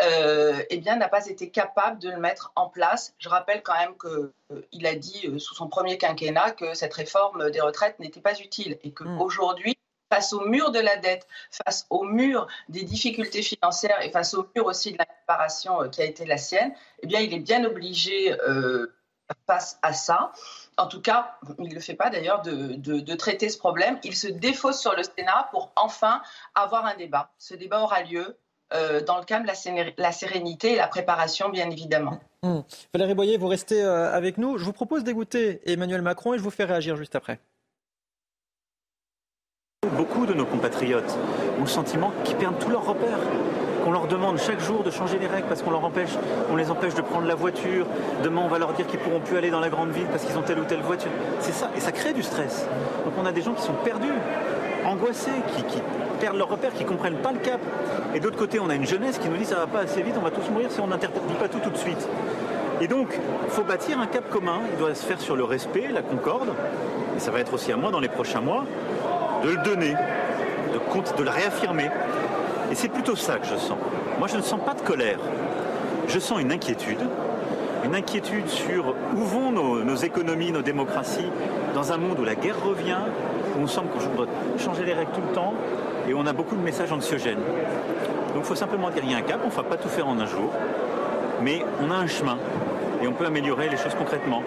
euh, 0.02 0.62
eh 0.70 0.78
bien, 0.78 0.96
n'a 0.96 1.08
pas 1.08 1.26
été 1.26 1.50
capable 1.50 1.98
de 1.98 2.10
le 2.10 2.18
mettre 2.18 2.52
en 2.56 2.68
place. 2.68 3.14
Je 3.18 3.28
rappelle 3.28 3.62
quand 3.62 3.74
même 3.74 3.94
qu'il 3.98 4.86
euh, 4.86 4.90
a 4.90 4.94
dit 4.94 5.28
sous 5.38 5.54
son 5.54 5.68
premier 5.68 5.98
quinquennat 5.98 6.52
que 6.52 6.74
cette 6.74 6.94
réforme 6.94 7.50
des 7.50 7.60
retraites 7.60 7.98
n'était 7.98 8.20
pas 8.20 8.38
utile 8.40 8.78
et 8.82 8.92
qu'aujourd'hui, 8.92 9.72
mmh. 9.72 10.14
face 10.14 10.32
au 10.32 10.40
mur 10.46 10.70
de 10.70 10.80
la 10.80 10.96
dette, 10.96 11.26
face 11.50 11.86
au 11.90 12.04
mur 12.04 12.46
des 12.68 12.82
difficultés 12.82 13.42
financières 13.42 14.00
et 14.02 14.10
face 14.10 14.34
au 14.34 14.46
mur 14.54 14.66
aussi 14.66 14.92
de 14.92 14.98
la 14.98 15.06
préparation 15.06 15.88
qui 15.90 16.02
a 16.02 16.04
été 16.04 16.24
la 16.24 16.38
sienne, 16.38 16.72
eh 17.02 17.06
bien, 17.06 17.20
il 17.20 17.34
est 17.34 17.40
bien 17.40 17.64
obligé 17.64 18.36
face 19.46 19.78
à 19.82 19.92
ça 19.92 20.32
en 20.78 20.86
tout 20.86 21.00
cas, 21.00 21.36
il 21.58 21.68
ne 21.68 21.74
le 21.74 21.80
fait 21.80 21.94
pas 21.94 22.10
d'ailleurs, 22.10 22.42
de, 22.42 23.14
traiter 23.14 23.48
ce 23.48 23.58
problème. 23.58 23.98
Il 24.04 24.16
se 24.16 24.28
défausse 24.28 24.80
sur 24.80 24.94
le 24.96 25.02
Sénat 25.02 25.48
pour 25.50 25.72
enfin 25.76 26.22
avoir 26.54 26.86
un 26.86 26.96
débat. 26.96 27.30
Ce 27.38 27.54
débat 27.54 27.82
aura 27.82 28.02
lieu 28.02 28.36
euh, 28.72 29.02
dans 29.02 29.18
le 29.18 29.24
calme, 29.24 29.46
la, 29.46 30.12
sérénité 30.12 30.72
et 30.72 30.76
la 30.76 30.88
préparation, 30.88 31.50
bien 31.50 31.68
évidemment. 31.70 32.20
Mmh. 32.42 32.60
Valérie 32.94 33.14
Boyer, 33.14 33.36
vous 33.36 33.48
restez 33.48 33.82
euh, 33.82 34.10
avec 34.12 34.38
nous. 34.38 34.56
Je 34.56 34.64
vous 34.64 34.72
propose 34.72 35.04
d'écouter 35.04 35.60
Emmanuel 35.70 36.02
Macron 36.02 36.34
et 36.34 36.38
je 36.38 36.42
vous 36.42 36.50
fais 36.50 36.64
réagir 36.64 36.96
juste 36.96 37.14
après. 37.14 37.38
Beaucoup 39.96 40.26
de 40.26 40.32
nos 40.32 40.46
compatriotes 40.46 41.18
ont 41.58 41.62
le 41.62 41.66
sentiment 41.66 42.12
qu'ils 42.22 42.36
perdent 42.36 42.58
tous 42.60 42.70
leurs 42.70 42.86
repères 42.86 43.18
qu'on 43.84 43.90
leur 43.90 44.06
demande 44.06 44.38
chaque 44.38 44.60
jour 44.60 44.84
de 44.84 44.92
changer 44.92 45.18
les 45.18 45.26
règles 45.26 45.48
parce 45.48 45.60
qu'on 45.60 45.72
leur 45.72 45.84
empêche, 45.84 46.12
on 46.52 46.56
les 46.56 46.70
empêche 46.70 46.94
de 46.94 47.02
prendre 47.02 47.26
la 47.26 47.34
voiture. 47.34 47.84
Demain, 48.22 48.42
on 48.44 48.48
va 48.48 48.60
leur 48.60 48.74
dire 48.74 48.86
qu'ils 48.86 49.00
pourront 49.00 49.18
plus 49.18 49.36
aller 49.36 49.50
dans 49.50 49.58
la 49.58 49.70
grande 49.70 49.90
ville 49.90 50.06
parce 50.06 50.24
qu'ils 50.24 50.38
ont 50.38 50.42
telle 50.42 50.60
ou 50.60 50.64
telle 50.64 50.82
voiture. 50.82 51.10
C'est 51.40 51.52
ça, 51.52 51.68
et 51.76 51.80
ça 51.80 51.90
crée 51.90 52.12
du 52.12 52.22
stress. 52.22 52.66
Donc 53.04 53.14
on 53.20 53.26
a 53.26 53.32
des 53.32 53.42
gens 53.42 53.54
qui 53.54 53.62
sont 53.62 53.74
perdus, 53.84 54.14
angoissés, 54.86 55.30
qui, 55.68 55.82
perdent 56.20 56.36
leur 56.36 56.48
repère, 56.48 56.72
qui 56.74 56.84
comprennent 56.84 57.20
pas 57.20 57.32
le 57.32 57.40
cap. 57.40 57.60
Et 58.14 58.20
d'autre 58.20 58.36
côté, 58.36 58.60
on 58.60 58.70
a 58.70 58.76
une 58.76 58.86
jeunesse 58.86 59.18
qui 59.18 59.28
nous 59.28 59.36
dit 59.36 59.44
ça 59.44 59.56
va 59.56 59.66
pas 59.66 59.80
assez 59.80 60.00
vite, 60.02 60.14
on 60.16 60.22
va 60.22 60.30
tous 60.30 60.48
mourir 60.48 60.70
si 60.70 60.80
on 60.80 60.86
n'interdit 60.86 61.18
pas 61.40 61.48
tout 61.48 61.58
tout 61.58 61.70
de 61.70 61.78
suite. 61.78 62.08
Et 62.80 62.86
donc, 62.86 63.08
il 63.44 63.50
faut 63.50 63.64
bâtir 63.64 63.98
un 63.98 64.06
cap 64.06 64.30
commun. 64.30 64.60
Il 64.72 64.78
doit 64.78 64.94
se 64.94 65.04
faire 65.04 65.20
sur 65.20 65.34
le 65.34 65.42
respect, 65.44 65.88
la 65.92 66.02
concorde. 66.02 66.50
Et 67.16 67.20
ça 67.20 67.32
va 67.32 67.40
être 67.40 67.52
aussi 67.52 67.72
à 67.72 67.76
moi 67.76 67.90
dans 67.90 68.00
les 68.00 68.08
prochains 68.08 68.40
mois 68.40 68.64
de 69.42 69.50
le 69.50 69.56
donner, 69.58 69.94
de, 70.72 71.16
de 71.18 71.22
le 71.22 71.30
réaffirmer. 71.30 71.90
Et 72.70 72.74
c'est 72.74 72.88
plutôt 72.88 73.16
ça 73.16 73.38
que 73.38 73.46
je 73.46 73.56
sens. 73.56 73.78
Moi, 74.18 74.28
je 74.28 74.36
ne 74.36 74.42
sens 74.42 74.60
pas 74.64 74.74
de 74.74 74.80
colère. 74.80 75.18
Je 76.08 76.18
sens 76.18 76.40
une 76.40 76.52
inquiétude. 76.52 77.00
Une 77.84 77.94
inquiétude 77.94 78.48
sur 78.48 78.94
où 79.16 79.24
vont 79.24 79.50
nos, 79.50 79.96
économies, 79.96 80.52
nos 80.52 80.62
démocraties, 80.62 81.30
dans 81.74 81.92
un 81.92 81.96
monde 81.96 82.20
où 82.20 82.24
la 82.24 82.36
guerre 82.36 82.62
revient, 82.64 83.00
où 83.56 83.62
on 83.62 83.66
semble 83.66 83.88
qu'on 83.88 84.14
doit 84.14 84.26
changer 84.58 84.84
les 84.84 84.94
règles 84.94 85.10
tout 85.12 85.22
le 85.26 85.34
temps, 85.34 85.54
et 86.08 86.14
on 86.14 86.24
a 86.26 86.32
beaucoup 86.32 86.54
de 86.54 86.62
messages 86.62 86.92
anxiogènes. 86.92 87.40
Donc 88.34 88.38
il 88.38 88.44
faut 88.44 88.54
simplement 88.54 88.90
dire 88.90 89.02
qu'il 89.02 89.10
y 89.10 89.14
a 89.14 89.18
un 89.18 89.22
cap, 89.22 89.40
on 89.42 89.48
ne 89.48 89.52
va 89.52 89.64
pas 89.64 89.76
tout 89.76 89.88
faire 89.88 90.06
en 90.06 90.18
un 90.20 90.26
jour, 90.26 90.50
mais 91.42 91.64
on 91.84 91.90
a 91.90 91.96
un 91.96 92.06
chemin, 92.06 92.38
et 93.02 93.08
on 93.08 93.12
peut 93.12 93.26
améliorer 93.26 93.68
les 93.68 93.76
choses 93.76 93.94
concrètement. 93.98 94.42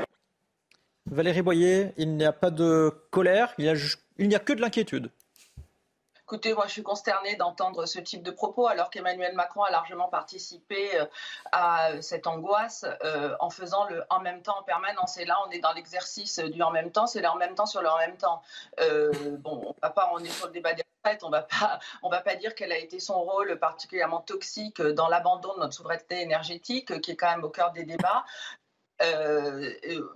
Valérie 1.12 1.42
Boyer, 1.44 1.94
il 1.98 2.16
n'y 2.18 2.26
a 2.26 2.34
pas 2.34 2.50
de 2.50 2.92
colère, 3.12 3.54
il 3.58 3.66
n'y 4.20 4.36
a 4.36 4.40
que 4.40 4.54
de 4.54 4.62
l'inquiétude. 4.62 5.12
Écoutez, 6.28 6.56
moi, 6.56 6.66
je 6.66 6.72
suis 6.72 6.82
consternée 6.82 7.36
d'entendre 7.36 7.86
ce 7.86 8.00
type 8.00 8.24
de 8.24 8.32
propos, 8.32 8.66
alors 8.66 8.90
qu'Emmanuel 8.90 9.36
Macron 9.36 9.62
a 9.62 9.70
largement 9.70 10.08
participé 10.10 11.00
euh, 11.00 11.06
à 11.52 12.02
cette 12.02 12.26
angoisse 12.26 12.84
euh, 13.04 13.36
en 13.40 13.52
faisant 13.52 13.88
le 13.88 14.04
en 14.10 14.20
même 14.22 14.42
temps 14.42 14.58
en 14.58 14.64
permanence. 14.64 15.18
Et 15.18 15.26
là, 15.26 15.38
on 15.46 15.52
est 15.52 15.60
dans 15.60 15.74
l'exercice 15.74 16.40
du 16.40 16.64
en 16.64 16.72
même 16.72 16.92
temps, 16.92 17.06
c'est 17.06 17.22
le 17.22 17.28
en 17.28 17.36
même 17.36 17.54
temps 17.54 17.68
sur 17.68 17.84
le 17.84 17.90
en 17.90 18.00
même 18.00 18.18
temps. 18.18 18.42
Euh, 18.80 19.12
bon, 19.38 19.62
on 19.68 19.76
va 19.84 19.92
pas, 19.92 20.10
on 20.14 20.18
est 20.18 20.30
sur 20.30 20.48
le 20.48 20.54
débat 20.54 20.74
des 20.74 20.82
retraites, 21.04 21.24
on 21.24 21.30
va 21.30 21.44
pas, 21.44 21.80
on 22.02 22.10
va 22.10 22.22
pas 22.22 22.36
dire 22.36 22.56
quel 22.56 22.72
a 22.72 22.80
été 22.80 23.00
son 23.00 23.22
rôle 23.22 23.60
particulièrement 23.60 24.22
toxique 24.22 24.82
dans 24.82 25.08
l'abandon 25.08 25.54
de 25.54 25.60
notre 25.60 25.74
souveraineté 25.76 26.22
énergétique, 26.22 27.02
qui 27.02 27.12
est 27.12 27.16
quand 27.16 27.30
même 27.30 27.44
au 27.44 27.50
cœur 27.50 27.72
des 27.72 27.84
débats. 27.84 28.26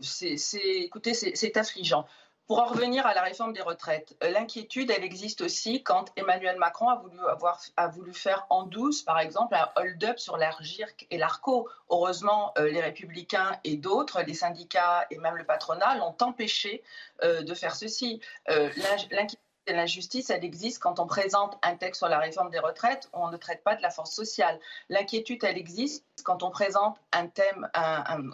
C'est, 0.02 0.36
écoutez, 0.56 1.14
c'est 1.14 1.58
affligeant. 1.58 2.06
Pour 2.50 2.62
en 2.62 2.66
revenir 2.66 3.06
à 3.06 3.14
la 3.14 3.22
réforme 3.22 3.54
des 3.54 3.62
retraites, 3.62 4.18
euh, 4.24 4.32
l'inquiétude, 4.32 4.90
elle 4.90 5.04
existe 5.04 5.42
aussi 5.42 5.84
quand 5.84 6.12
Emmanuel 6.16 6.58
Macron 6.58 6.90
a 6.90 6.96
voulu, 6.96 7.20
avoir, 7.28 7.62
a 7.78 7.88
voulu 7.90 8.12
faire 8.12 8.48
en 8.50 8.64
douce, 8.64 9.04
par 9.04 9.20
exemple, 9.20 9.54
un 9.54 9.70
hold-up 9.76 10.18
sur 10.18 10.36
l'ARGIRC 10.36 11.06
et 11.12 11.20
l'ARCO. 11.20 11.70
Heureusement, 11.92 12.52
euh, 12.58 12.68
les 12.72 12.82
Républicains 12.82 13.52
et 13.64 13.78
d'autres, 13.78 14.24
les 14.24 14.34
syndicats 14.34 15.06
et 15.12 15.20
même 15.20 15.36
le 15.36 15.44
patronat, 15.44 15.96
l'ont 16.00 16.16
empêché 16.22 16.82
euh, 17.22 17.44
de 17.44 17.54
faire 17.54 17.76
ceci. 17.76 18.20
L'inquiétude 18.48 19.38
la 19.76 19.86
justice, 19.86 20.30
elle 20.30 20.44
existe 20.44 20.80
quand 20.82 21.00
on 21.00 21.08
présente 21.08 21.58
un 21.64 21.76
texte 21.76 22.00
sur 22.00 22.10
la 22.10 22.20
réforme 22.20 22.50
des 22.50 22.60
retraites, 22.60 23.10
on 23.14 23.30
ne 23.30 23.38
traite 23.38 23.64
pas 23.64 23.76
de 23.76 23.82
la 23.82 23.90
force 23.90 24.12
sociale. 24.12 24.60
L'inquiétude, 24.90 25.44
elle 25.44 25.58
existe 25.58 26.06
quand 26.24 26.44
on 26.44 26.50
présente 26.50 26.98
un 27.12 27.28
thème, 27.28 27.70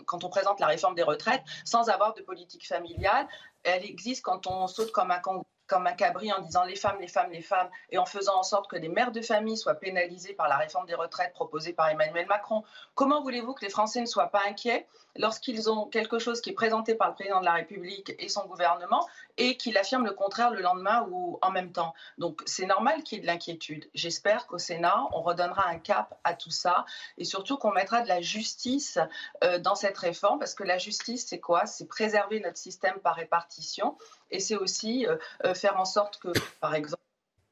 quand 0.06 0.24
on 0.24 0.30
présente 0.30 0.60
la 0.60 0.68
réforme 0.68 0.96
des 0.96 1.04
retraites 1.04 1.44
sans 1.64 1.90
avoir 1.90 2.14
de 2.14 2.22
politique 2.22 2.68
familiale. 2.68 3.28
Elle 3.64 3.86
existe 3.86 4.24
quand 4.24 4.48
on 4.48 4.68
saute 4.68 4.92
comme 4.92 5.12
un 5.12 5.94
cabri 5.94 6.32
en 6.32 6.42
disant 6.42 6.64
les 6.64 6.76
femmes, 6.76 6.98
les 7.00 7.08
femmes, 7.08 7.32
les 7.32 7.42
femmes, 7.42 7.70
et 7.90 7.98
en 7.98 8.06
faisant 8.06 8.38
en 8.38 8.44
sorte 8.44 8.70
que 8.70 8.76
les 8.76 8.90
mères 8.90 9.12
de 9.12 9.22
famille 9.22 9.58
soient 9.58 9.76
pénalisées 9.76 10.34
par 10.34 10.48
la 10.48 10.58
réforme 10.58 10.86
des 10.86 10.94
retraites 10.94 11.34
proposée 11.34 11.74
par 11.74 11.90
Emmanuel 11.90 12.28
Macron. 12.28 12.64
Comment 12.94 13.22
voulez-vous 13.24 13.54
que 13.54 13.66
les 13.66 13.72
Français 13.72 14.02
ne 14.02 14.06
soient 14.06 14.28
pas 14.28 14.42
inquiets? 14.48 14.88
Lorsqu'ils 15.16 15.70
ont 15.70 15.86
quelque 15.86 16.20
chose 16.20 16.42
qui 16.42 16.52
est 16.52 16.54
présenté 16.54 16.96
par 16.96 17.10
le 17.10 17.14
président 17.14 17.40
de 17.40 17.46
la 17.46 17.54
République 17.54 18.14
et 18.20 18.30
son 18.30 18.46
gouvernement 18.46 19.08
et 19.38 19.58
qu'il 19.58 19.78
affirme 19.78 20.06
le 20.06 20.14
contraire 20.14 20.52
le 20.52 20.62
lendemain 20.62 21.08
ou 21.10 21.40
en 21.42 21.52
même 21.52 21.72
temps 21.72 21.94
Donc 22.18 22.42
c'est 22.46 22.66
normal 22.66 23.04
qu'il 23.04 23.18
y 23.18 23.20
ait 23.20 23.22
de 23.22 23.28
l'inquiétude. 23.28 23.90
J'espère 23.94 24.48
qu'au 24.48 24.58
Sénat, 24.58 25.08
on 25.12 25.22
redonnera 25.22 25.68
un 25.68 25.80
cap 25.80 26.20
à 26.24 26.34
tout 26.34 26.52
ça 26.52 26.86
et 27.18 27.26
surtout 27.26 27.58
qu'on 27.58 27.72
mettra 27.72 28.02
de 28.02 28.08
la 28.08 28.22
justice 28.22 29.00
euh, 29.44 29.60
dans 29.60 29.76
cette 29.76 29.98
réforme 29.98 30.40
parce 30.40 30.54
que 30.54 30.64
la 30.64 30.78
justice, 30.78 31.26
c'est 31.28 31.40
quoi? 31.40 31.66
C'est 31.66 31.88
préserver 31.88 32.40
notre 32.40 32.58
système 32.58 33.00
par 33.00 33.16
répartition 33.16 33.98
et 34.32 34.40
c'est 34.40 34.56
aussi 34.56 35.06
euh, 35.08 35.18
euh, 35.46 35.54
faire 35.54 35.80
en 35.80 35.86
sorte 35.86 36.20
que, 36.20 36.30
par 36.60 36.76
exemple, 36.76 37.02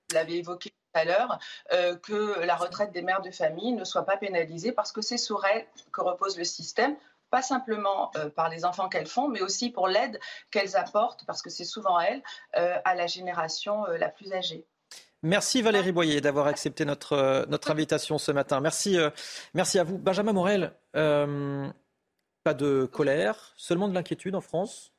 vous 0.09 0.15
l'avez 0.15 0.37
évoqué 0.37 0.69
tout 0.69 0.99
à 0.99 1.05
l'heure, 1.05 1.39
que 2.03 2.41
la 2.41 2.55
retraite 2.55 2.91
des 2.91 3.01
mères 3.01 3.23
de 3.23 3.31
famille 3.31 3.71
ne 3.71 3.83
soit 3.83 4.05
pas 4.05 4.15
pénalisée 4.15 4.71
parce 4.71 4.91
que 4.91 5.01
c'est 5.01 5.17
sur 5.17 5.43
elles 5.43 5.65
que 5.91 6.01
repose 6.01 6.37
le 6.37 6.43
système 6.43 6.95
pas 7.33 7.41
simplement 7.41 8.11
par 8.35 8.47
les 8.47 8.63
enfants 8.63 8.89
qu'elles 8.89 9.07
font, 9.07 9.27
mais 9.27 9.41
aussi 9.41 9.71
pour 9.71 9.87
l'aide 9.87 10.19
qu'elles 10.51 10.75
apportent, 10.75 11.25
parce 11.25 11.41
que 11.41 11.49
c'est 11.49 11.65
souvent 11.65 11.99
elles, 11.99 12.21
à 12.53 12.93
la 12.93 13.07
génération 13.07 13.85
la 13.87 14.07
plus 14.07 14.31
âgée. 14.33 14.67
Merci 15.23 15.63
Valérie 15.63 15.91
Boyer 15.91 16.21
d'avoir 16.21 16.45
accepté 16.45 16.85
notre, 16.85 17.47
notre 17.49 17.71
invitation 17.71 18.19
ce 18.19 18.31
matin. 18.31 18.59
Merci, 18.59 18.99
merci 19.55 19.79
à 19.79 19.83
vous. 19.83 19.97
Benjamin 19.97 20.31
Morel, 20.33 20.73
pas 22.43 22.53
de 22.53 22.85
colère, 22.85 23.53
seulement 23.57 23.87
de 23.87 23.95
l'inquiétude 23.95 24.35
en 24.35 24.41
France? 24.41 24.93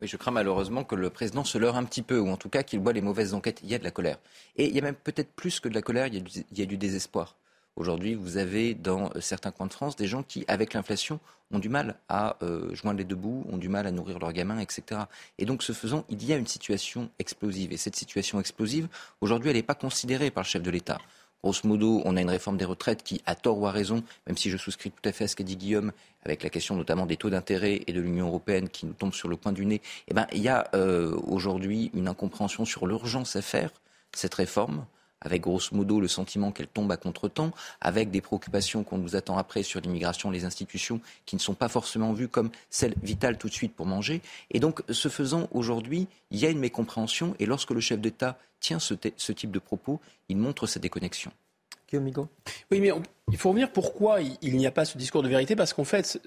Oui, 0.00 0.06
je 0.06 0.16
crains 0.16 0.30
malheureusement 0.30 0.84
que 0.84 0.94
le 0.94 1.10
président 1.10 1.44
se 1.44 1.58
leurre 1.58 1.76
un 1.76 1.84
petit 1.84 2.02
peu, 2.02 2.20
ou 2.20 2.28
en 2.28 2.36
tout 2.36 2.48
cas 2.48 2.62
qu'il 2.62 2.80
voit 2.80 2.92
les 2.92 3.02
mauvaises 3.02 3.34
enquêtes. 3.34 3.60
Il 3.62 3.70
y 3.70 3.74
a 3.74 3.78
de 3.78 3.84
la 3.84 3.90
colère. 3.90 4.18
Et 4.56 4.66
il 4.66 4.74
y 4.74 4.78
a 4.78 4.82
même 4.82 4.94
peut-être 4.94 5.32
plus 5.32 5.60
que 5.60 5.68
de 5.68 5.74
la 5.74 5.82
colère, 5.82 6.06
il 6.06 6.14
y 6.14 6.62
a 6.62 6.66
du, 6.66 6.78
désespoir. 6.78 7.36
Aujourd'hui, 7.80 8.14
vous 8.14 8.36
avez 8.36 8.74
dans 8.74 9.08
certains 9.20 9.52
coins 9.52 9.66
de 9.66 9.72
France 9.72 9.96
des 9.96 10.06
gens 10.06 10.22
qui, 10.22 10.44
avec 10.48 10.74
l'inflation, 10.74 11.18
ont 11.50 11.58
du 11.58 11.70
mal 11.70 11.94
à 12.10 12.36
euh, 12.42 12.74
joindre 12.74 12.98
les 12.98 13.04
deux 13.04 13.16
bouts, 13.16 13.42
ont 13.50 13.56
du 13.56 13.70
mal 13.70 13.86
à 13.86 13.90
nourrir 13.90 14.18
leurs 14.18 14.34
gamins, 14.34 14.58
etc. 14.58 15.00
Et 15.38 15.46
donc, 15.46 15.62
ce 15.62 15.72
faisant, 15.72 16.04
il 16.10 16.22
y 16.22 16.34
a 16.34 16.36
une 16.36 16.46
situation 16.46 17.08
explosive. 17.18 17.72
Et 17.72 17.78
cette 17.78 17.96
situation 17.96 18.38
explosive, 18.38 18.86
aujourd'hui, 19.22 19.48
elle 19.48 19.56
n'est 19.56 19.62
pas 19.62 19.74
considérée 19.74 20.30
par 20.30 20.42
le 20.42 20.46
chef 20.46 20.62
de 20.62 20.70
l'État. 20.70 20.98
Grosso 21.42 21.66
modo, 21.66 22.02
on 22.04 22.18
a 22.18 22.20
une 22.20 22.28
réforme 22.28 22.58
des 22.58 22.66
retraites 22.66 23.02
qui, 23.02 23.22
à 23.24 23.34
tort 23.34 23.58
ou 23.58 23.66
à 23.66 23.70
raison, 23.70 24.04
même 24.26 24.36
si 24.36 24.50
je 24.50 24.58
souscris 24.58 24.90
tout 24.90 25.08
à 25.08 25.12
fait 25.12 25.24
à 25.24 25.28
ce 25.28 25.34
qu'a 25.34 25.44
dit 25.44 25.56
Guillaume, 25.56 25.92
avec 26.26 26.42
la 26.42 26.50
question 26.50 26.76
notamment 26.76 27.06
des 27.06 27.16
taux 27.16 27.30
d'intérêt 27.30 27.80
et 27.86 27.94
de 27.94 28.00
l'Union 28.02 28.26
européenne 28.26 28.68
qui 28.68 28.84
nous 28.84 28.92
tombe 28.92 29.14
sur 29.14 29.30
le 29.30 29.36
coin 29.36 29.52
du 29.52 29.64
nez, 29.64 29.80
eh 30.08 30.12
ben, 30.12 30.26
il 30.32 30.42
y 30.42 30.50
a 30.50 30.68
euh, 30.74 31.18
aujourd'hui 31.26 31.90
une 31.94 32.08
incompréhension 32.08 32.66
sur 32.66 32.86
l'urgence 32.86 33.36
à 33.36 33.40
faire 33.40 33.70
cette 34.12 34.34
réforme 34.34 34.84
avec 35.20 35.42
grosso 35.42 35.74
modo 35.74 36.00
le 36.00 36.08
sentiment 36.08 36.52
qu'elle 36.52 36.66
tombe 36.66 36.90
à 36.92 36.96
contre-temps, 36.96 37.52
avec 37.80 38.10
des 38.10 38.20
préoccupations 38.20 38.84
qu'on 38.84 38.98
nous 38.98 39.16
attend 39.16 39.36
après 39.36 39.62
sur 39.62 39.80
l'immigration, 39.80 40.30
les 40.30 40.44
institutions 40.44 41.00
qui 41.26 41.36
ne 41.36 41.40
sont 41.40 41.54
pas 41.54 41.68
forcément 41.68 42.12
vues 42.12 42.28
comme 42.28 42.50
celles 42.70 42.94
vitales 43.02 43.38
tout 43.38 43.48
de 43.48 43.54
suite 43.54 43.74
pour 43.74 43.86
manger. 43.86 44.22
Et 44.50 44.60
donc, 44.60 44.82
ce 44.88 45.08
faisant, 45.08 45.48
aujourd'hui, 45.52 46.08
il 46.30 46.38
y 46.38 46.46
a 46.46 46.50
une 46.50 46.58
mécompréhension, 46.58 47.34
et 47.38 47.46
lorsque 47.46 47.70
le 47.70 47.80
chef 47.80 48.00
d'État 48.00 48.38
tient 48.60 48.78
ce, 48.78 48.94
type 48.94 49.50
de 49.50 49.58
propos, 49.58 50.00
il 50.28 50.36
montre 50.36 50.66
sa 50.66 50.80
déconnexion. 50.80 51.32
Oui, 52.70 52.78
mais 52.80 52.92
il 53.32 53.36
faut 53.36 53.48
revenir 53.48 53.72
pourquoi 53.72 54.20
il, 54.20 54.56
n'y 54.56 54.66
a 54.66 54.70
pas 54.70 54.84
ce 54.84 54.96
discours 54.96 55.24
de 55.24 55.28
vérité, 55.28 55.56
parce 55.56 55.72
qu'en 55.72 55.84
fait, 55.84 56.20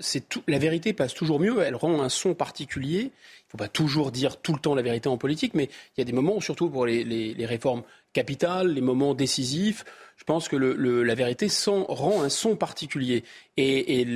la 0.48 0.58
vérité 0.58 0.92
passe 0.92 1.14
toujours 1.14 1.40
mieux, 1.40 1.62
elle 1.62 1.76
rend 1.76 2.02
un 2.02 2.10
son 2.10 2.34
particulier. 2.34 3.00
Il 3.00 3.06
ne 3.06 3.52
faut 3.52 3.58
pas 3.58 3.70
toujours 3.70 4.12
dire 4.12 4.42
tout 4.42 4.52
le 4.52 4.60
temps 4.60 4.76
la 4.76 4.82
vérité 4.82 5.08
en 5.08 5.18
politique, 5.18 5.54
mais 5.54 5.70
il 5.96 6.00
y 6.00 6.02
a 6.02 6.06
des 6.06 6.12
moments, 6.12 6.42
surtout 6.42 6.70
pour 6.70 6.86
les 6.86 7.46
réformes 7.46 7.84
capitales, 8.14 8.70
les 8.70 8.82
moments 8.82 9.14
décisifs, 9.14 9.84
je 10.18 10.24
pense 10.26 10.48
que 10.48 10.56
la 10.56 11.16
vérité 11.16 11.48
rend 11.66 12.22
un 12.22 12.30
son 12.30 12.56
particulier 12.56 13.26
et, 13.58 14.02
et, 14.02 14.08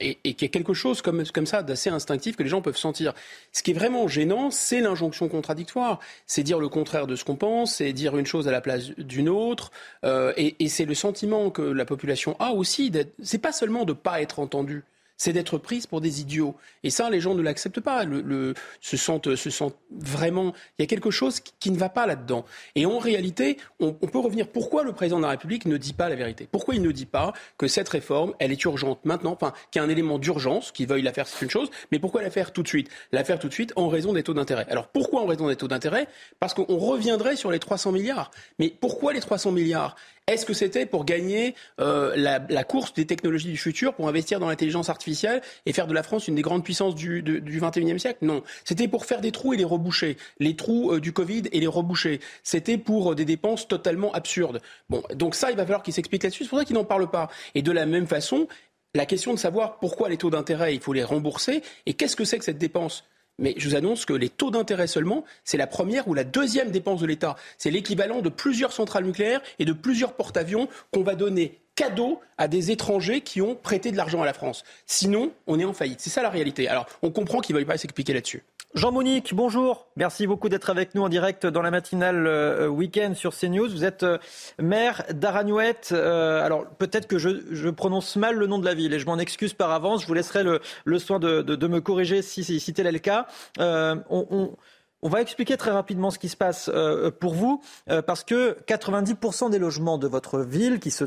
et, 0.00 0.34
qu'il 0.34 0.42
y 0.42 0.44
a 0.44 0.48
quelque 0.48 0.74
chose 0.74 1.00
comme, 1.00 1.24
comme 1.32 1.46
ça 1.46 1.62
d'assez 1.62 1.88
instinctif 1.88 2.36
que 2.36 2.42
les 2.42 2.48
gens 2.48 2.60
peuvent 2.60 2.76
sentir. 2.76 3.14
Ce 3.52 3.62
qui 3.62 3.70
est 3.70 3.74
vraiment 3.74 4.08
gênant, 4.08 4.50
c'est 4.50 4.80
l'injonction 4.80 5.28
contradictoire. 5.28 6.00
C'est 6.26 6.42
dire 6.42 6.58
le 6.58 6.68
contraire 6.68 7.06
de 7.06 7.16
ce 7.16 7.24
qu'on 7.24 7.36
pense, 7.36 7.76
c'est 7.76 7.94
dire 7.94 8.18
une 8.18 8.26
chose 8.26 8.46
à 8.46 8.50
la 8.50 8.60
place 8.60 8.90
d'une 8.98 9.30
autre, 9.30 9.70
euh, 10.04 10.32
et, 10.36 10.68
c'est 10.68 10.84
le 10.84 10.94
sentiment 10.94 11.50
que 11.50 11.62
la 11.62 11.86
population 11.86 12.36
a 12.38 12.50
aussi. 12.50 12.92
C'est 13.22 13.38
pas 13.38 13.52
seulement 13.52 13.84
de 13.84 13.92
ne 13.92 13.96
pas 13.96 14.20
être 14.20 14.38
entendu 14.38 14.84
c'est 15.16 15.32
d'être 15.32 15.58
prise 15.58 15.86
pour 15.86 16.00
des 16.00 16.20
idiots. 16.20 16.54
Et 16.82 16.90
ça, 16.90 17.10
les 17.10 17.20
gens 17.20 17.34
ne 17.34 17.42
l'acceptent 17.42 17.80
pas. 17.80 18.04
Le, 18.04 18.54
se, 18.80 18.96
sentent, 18.96 19.34
se 19.34 19.50
vraiment. 19.90 20.52
Il 20.78 20.82
y 20.82 20.84
a 20.84 20.86
quelque 20.86 21.10
chose 21.10 21.40
qui, 21.40 21.70
ne 21.70 21.78
va 21.78 21.88
pas 21.88 22.06
là-dedans. 22.06 22.44
Et 22.74 22.86
en 22.86 22.98
réalité, 22.98 23.58
on, 23.80 23.92
peut 23.92 24.18
revenir. 24.18 24.48
Pourquoi 24.48 24.84
le 24.84 24.92
président 24.92 25.18
de 25.18 25.22
la 25.22 25.30
République 25.30 25.66
ne 25.66 25.76
dit 25.76 25.92
pas 25.92 26.08
la 26.08 26.14
vérité? 26.14 26.48
Pourquoi 26.50 26.74
il 26.74 26.82
ne 26.82 26.92
dit 26.92 27.06
pas 27.06 27.32
que 27.58 27.66
cette 27.66 27.88
réforme, 27.88 28.34
elle 28.38 28.52
est 28.52 28.64
urgente 28.64 29.04
maintenant, 29.04 29.32
enfin, 29.32 29.52
qu'il 29.70 29.80
y 29.80 29.84
a 29.84 29.86
un 29.86 29.90
élément 29.90 30.18
d'urgence, 30.18 30.72
qu'il 30.72 30.86
veuille 30.86 31.02
la 31.02 31.12
faire, 31.12 31.26
c'est 31.26 31.44
une 31.44 31.50
chose, 31.50 31.70
mais 31.90 31.98
pourquoi 31.98 32.22
la 32.22 32.30
faire 32.30 32.52
tout 32.52 32.62
de 32.62 32.68
suite? 32.68 32.88
La 33.12 33.24
faire 33.24 33.38
tout 33.38 33.48
de 33.48 33.52
suite 33.52 33.72
en 33.76 33.88
raison 33.88 34.12
des 34.12 34.22
taux 34.22 34.34
d'intérêt. 34.34 34.66
Alors 34.68 34.88
pourquoi 34.88 35.22
en 35.22 35.26
raison 35.26 35.48
des 35.48 35.56
taux 35.56 35.68
d'intérêt? 35.68 36.06
Parce 36.40 36.54
qu'on 36.54 36.64
reviendrait 36.64 37.36
sur 37.36 37.50
les 37.50 37.58
300 37.58 37.92
milliards. 37.92 38.30
Mais 38.58 38.68
pourquoi 38.68 39.12
les 39.12 39.20
300 39.20 39.52
milliards? 39.52 39.96
Est-ce 40.28 40.44
que 40.44 40.54
c'était 40.54 40.86
pour 40.86 41.04
gagner 41.04 41.54
euh, 41.80 42.16
la, 42.16 42.64
course 42.64 42.92
des 42.92 43.06
technologies 43.06 43.48
du 43.48 43.56
futur, 43.56 43.94
pour 43.94 44.08
investir 44.08 44.40
dans 44.40 44.48
l'intelligence 44.48 44.88
artificielle 44.88 45.40
et 45.66 45.72
faire 45.72 45.86
de 45.86 45.94
la 45.94 46.02
France 46.02 46.26
une 46.26 46.34
des 46.34 46.42
grandes 46.42 46.64
puissances 46.64 46.96
du, 46.96 47.22
du 47.22 47.60
21e 47.60 47.98
siècle? 47.98 48.18
Non. 48.22 48.42
C'était 48.64 48.88
pour 48.88 49.04
faire 49.04 49.20
des 49.20 49.30
trous 49.30 49.54
et 49.54 49.56
les 49.56 49.64
reboucher. 49.64 50.16
Les 50.40 50.56
trous 50.56 50.90
euh, 50.90 51.00
du 51.00 51.12
Covid 51.12 51.44
et 51.52 51.60
les 51.60 51.68
reboucher. 51.68 52.18
C'était 52.42 52.76
pour 52.76 53.12
euh, 53.12 53.14
des 53.14 53.24
dépenses 53.24 53.68
totalement 53.68 54.10
absurdes. 54.14 54.60
Bon, 54.88 55.00
donc 55.14 55.36
ça, 55.36 55.52
il 55.52 55.56
va 55.56 55.62
falloir 55.62 55.84
qu'il 55.84 55.94
s'explique 55.94 56.24
là-dessus. 56.24 56.42
C'est 56.42 56.50
pour 56.50 56.58
ça 56.58 56.64
qu'il 56.64 56.74
n'en 56.74 56.84
parle 56.84 57.08
pas. 57.08 57.30
Et 57.54 57.62
de 57.62 57.70
la 57.70 57.86
même 57.86 58.08
façon, 58.08 58.48
la 58.96 59.06
question 59.06 59.32
de 59.32 59.38
savoir 59.38 59.78
pourquoi 59.78 60.08
les 60.08 60.16
taux 60.16 60.30
d'intérêt, 60.30 60.74
il 60.74 60.80
faut 60.80 60.92
les 60.92 61.04
rembourser 61.04 61.62
et 61.86 61.94
qu'est-ce 61.94 62.16
que 62.16 62.24
c'est 62.24 62.38
que 62.38 62.44
cette 62.44 62.58
dépense? 62.58 63.04
Mais 63.38 63.54
je 63.56 63.68
vous 63.68 63.76
annonce 63.76 64.04
que 64.04 64.12
les 64.12 64.28
taux 64.28 64.50
d'intérêt 64.50 64.86
seulement, 64.86 65.24
c'est 65.44 65.56
la 65.56 65.66
première 65.66 66.08
ou 66.08 66.14
la 66.14 66.24
deuxième 66.24 66.70
dépense 66.70 67.00
de 67.00 67.06
l'État. 67.06 67.36
C'est 67.58 67.70
l'équivalent 67.70 68.22
de 68.22 68.28
plusieurs 68.28 68.72
centrales 68.72 69.04
nucléaires 69.04 69.42
et 69.58 69.64
de 69.64 69.72
plusieurs 69.72 70.14
porte-avions 70.14 70.68
qu'on 70.92 71.02
va 71.02 71.14
donner 71.14 71.60
cadeau 71.74 72.20
à 72.38 72.48
des 72.48 72.70
étrangers 72.70 73.20
qui 73.20 73.42
ont 73.42 73.54
prêté 73.54 73.92
de 73.92 73.96
l'argent 73.96 74.22
à 74.22 74.26
la 74.26 74.32
France. 74.32 74.64
Sinon, 74.86 75.32
on 75.46 75.60
est 75.60 75.64
en 75.64 75.74
faillite. 75.74 76.00
C'est 76.00 76.10
ça 76.10 76.22
la 76.22 76.30
réalité. 76.30 76.68
Alors, 76.68 76.86
on 77.02 77.10
comprend 77.10 77.40
qu'il 77.40 77.54
ne 77.54 77.58
veuille 77.58 77.66
pas 77.66 77.76
s'expliquer 77.76 78.14
là-dessus. 78.14 78.42
Jean-Monique, 78.76 79.32
bonjour. 79.32 79.86
Merci 79.96 80.26
beaucoup 80.26 80.50
d'être 80.50 80.68
avec 80.68 80.94
nous 80.94 81.02
en 81.02 81.08
direct 81.08 81.46
dans 81.46 81.62
la 81.62 81.70
matinale 81.70 82.26
euh, 82.26 82.66
week-end 82.66 83.14
sur 83.14 83.34
CNews. 83.34 83.70
Vous 83.70 83.86
êtes 83.86 84.02
euh, 84.02 84.18
maire 84.58 85.02
d'Aragnouette. 85.14 85.92
Euh, 85.92 86.44
alors, 86.44 86.66
peut-être 86.66 87.06
que 87.06 87.16
je, 87.16 87.70
prononce 87.70 88.16
mal 88.16 88.36
le 88.36 88.46
nom 88.46 88.58
de 88.58 88.66
la 88.66 88.74
ville 88.74 88.92
et 88.92 88.98
je 88.98 89.06
m'en 89.06 89.18
excuse 89.18 89.54
par 89.54 89.70
avance. 89.70 90.02
Je 90.02 90.06
vous 90.06 90.12
laisserai 90.12 90.42
le, 90.84 90.98
soin 90.98 91.18
de, 91.18 91.66
me 91.66 91.80
corriger 91.80 92.20
si, 92.20 92.44
si, 92.44 92.74
tel 92.74 92.86
est 92.86 92.92
le 92.92 92.98
cas. 92.98 93.26
on, 93.58 94.58
va 95.02 95.22
expliquer 95.22 95.56
très 95.56 95.70
rapidement 95.70 96.10
ce 96.10 96.18
qui 96.18 96.28
se 96.28 96.36
passe 96.36 96.70
pour 97.18 97.32
vous, 97.32 97.62
parce 98.06 98.24
que 98.24 98.58
90% 98.66 99.50
des 99.50 99.58
logements 99.58 99.96
de 99.96 100.06
votre 100.06 100.40
ville, 100.40 100.80
qui 100.80 100.90
se 100.90 101.04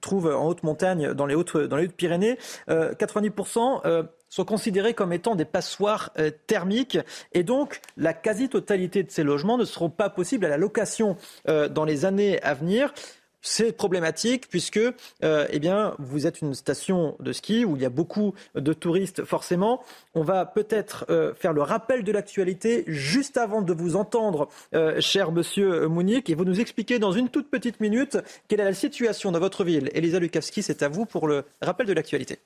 trouvent 0.00 0.32
en 0.32 0.46
haute 0.46 0.62
montagne, 0.62 1.14
dans 1.14 1.26
les 1.26 1.34
hautes, 1.34 1.56
dans 1.56 1.76
les 1.76 1.86
hautes 1.86 1.96
Pyrénées, 1.96 2.38
90% 2.68 4.06
sont 4.32 4.46
considérés 4.46 4.94
comme 4.94 5.12
étant 5.12 5.34
des 5.34 5.44
passoires 5.44 6.10
euh, 6.18 6.30
thermiques 6.46 6.98
et 7.34 7.42
donc 7.42 7.82
la 7.98 8.14
quasi-totalité 8.14 9.02
de 9.02 9.10
ces 9.10 9.22
logements 9.22 9.58
ne 9.58 9.66
seront 9.66 9.90
pas 9.90 10.08
possibles 10.08 10.46
à 10.46 10.48
la 10.48 10.56
location 10.56 11.18
euh, 11.48 11.68
dans 11.68 11.84
les 11.84 12.06
années 12.06 12.40
à 12.42 12.54
venir. 12.54 12.94
C'est 13.42 13.72
problématique 13.72 14.48
puisque 14.48 14.78
euh, 14.78 15.46
eh 15.50 15.58
bien, 15.58 15.94
vous 15.98 16.26
êtes 16.26 16.40
une 16.40 16.54
station 16.54 17.14
de 17.20 17.32
ski 17.32 17.66
où 17.66 17.76
il 17.76 17.82
y 17.82 17.84
a 17.84 17.90
beaucoup 17.90 18.32
de 18.54 18.72
touristes 18.72 19.22
forcément. 19.24 19.82
On 20.14 20.22
va 20.22 20.46
peut-être 20.46 21.06
faire 21.36 21.52
le 21.52 21.60
rappel 21.60 22.02
de 22.02 22.12
l'actualité 22.12 22.84
juste 22.86 23.36
avant 23.36 23.60
de 23.60 23.72
vous 23.72 23.96
entendre, 23.96 24.48
cher 25.00 25.32
monsieur 25.32 25.88
Mounique, 25.88 26.30
et 26.30 26.36
vous 26.36 26.44
nous 26.44 26.60
expliquer 26.60 27.00
dans 27.00 27.10
une 27.10 27.30
toute 27.30 27.50
petite 27.50 27.80
minute 27.80 28.16
quelle 28.46 28.60
est 28.60 28.64
la 28.64 28.74
situation 28.74 29.32
dans 29.32 29.40
votre 29.40 29.64
ville. 29.64 29.90
Elisa 29.92 30.20
Lukavski, 30.20 30.62
c'est 30.62 30.84
à 30.84 30.88
vous 30.88 31.04
pour 31.04 31.26
le 31.26 31.44
rappel 31.60 31.88
de 31.88 31.94
l'actualité. 31.94 32.38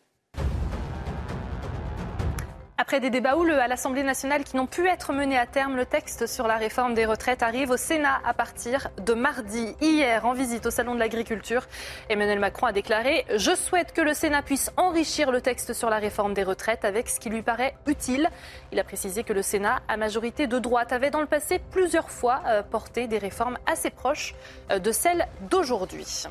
Après 2.79 3.01
des 3.01 3.09
débats 3.09 3.39
houleux 3.39 3.59
à 3.59 3.69
l'Assemblée 3.69 4.03
nationale 4.03 4.45
qui 4.45 4.55
n'ont 4.55 4.67
pu 4.67 4.87
être 4.87 5.15
menés 5.15 5.39
à 5.39 5.47
terme, 5.47 5.77
le 5.77 5.87
texte 5.87 6.27
sur 6.27 6.47
la 6.47 6.57
réforme 6.57 6.93
des 6.93 7.07
retraites 7.07 7.43
arrive 7.43 7.71
au 7.71 7.79
Sénat 7.79 8.21
à 8.23 8.35
partir 8.35 8.89
de 9.03 9.15
mardi. 9.15 9.75
Hier, 9.81 10.27
en 10.27 10.35
visite 10.35 10.67
au 10.67 10.71
Salon 10.71 10.95
de 10.95 10.99
l'Agriculture, 10.99 11.67
Emmanuel 12.11 12.39
Macron 12.39 12.67
a 12.67 12.73
déclaré 12.73 13.25
Je 13.35 13.55
souhaite 13.55 13.95
que 13.95 14.03
le 14.03 14.13
Sénat 14.13 14.43
puisse 14.43 14.71
enrichir 14.77 15.33
le 15.33 15.41
texte 15.41 15.73
sur 15.73 15.89
la 15.89 15.97
réforme 15.97 16.35
des 16.35 16.43
retraites 16.43 16.85
avec 16.85 17.09
ce 17.09 17.19
qui 17.19 17.31
lui 17.31 17.41
paraît 17.41 17.75
utile. 17.87 18.29
Il 18.73 18.79
a 18.79 18.85
précisé 18.85 19.25
que 19.25 19.33
le 19.33 19.41
Sénat, 19.41 19.81
à 19.89 19.97
majorité 19.97 20.47
de 20.47 20.59
droite, 20.59 20.93
avait 20.93 21.11
dans 21.11 21.23
le 21.23 21.27
passé 21.27 21.63
plusieurs 21.71 22.11
fois 22.11 22.43
euh, 22.47 22.63
porté 22.63 23.07
des 23.07 23.19
réformes 23.19 23.57
assez 23.65 23.89
proches 23.89 24.35
euh, 24.71 24.79
de 24.79 24.93
celles 24.93 25.27
d'aujourd'hui. 25.49 26.27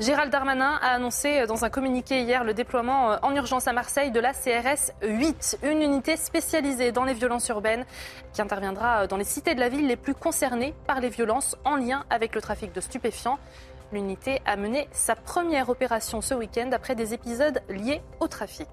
Gérald 0.00 0.32
Darmanin 0.32 0.78
a 0.80 0.94
annoncé 0.94 1.46
dans 1.46 1.64
un 1.64 1.70
communiqué 1.70 2.22
hier 2.22 2.44
le 2.44 2.54
déploiement 2.54 3.12
euh, 3.12 3.16
en 3.22 3.34
urgence 3.36 3.68
à 3.68 3.72
Marseille 3.72 4.10
de 4.10 4.20
la 4.20 4.32
CRS 4.32 4.92
8, 5.02 5.58
une 5.62 5.82
unité 5.82 6.16
spécialisée 6.16 6.92
dans 6.92 7.04
les 7.04 7.12
violences 7.14 7.48
urbaines 7.48 7.84
qui 8.32 8.40
interviendra 8.40 9.06
dans 9.06 9.18
les 9.18 9.24
cités 9.24 9.54
de 9.54 9.60
la 9.60 9.68
ville 9.68 9.86
les 9.86 9.96
plus 9.96 10.14
concernées 10.14 10.74
par 10.86 11.00
les 11.00 11.10
violences 11.10 11.56
en 11.64 11.76
lien 11.76 12.04
avec 12.08 12.34
le 12.34 12.40
trafic 12.40 12.72
de 12.72 12.80
stupéfiants. 12.80 13.38
L'unité 13.92 14.40
a 14.46 14.56
mené 14.56 14.88
sa 14.92 15.14
première 15.14 15.68
opération 15.68 16.22
ce 16.22 16.34
week-end 16.34 16.70
après 16.72 16.94
des 16.94 17.12
épisodes 17.12 17.60
liés 17.68 18.00
au 18.20 18.28
trafic. 18.28 18.68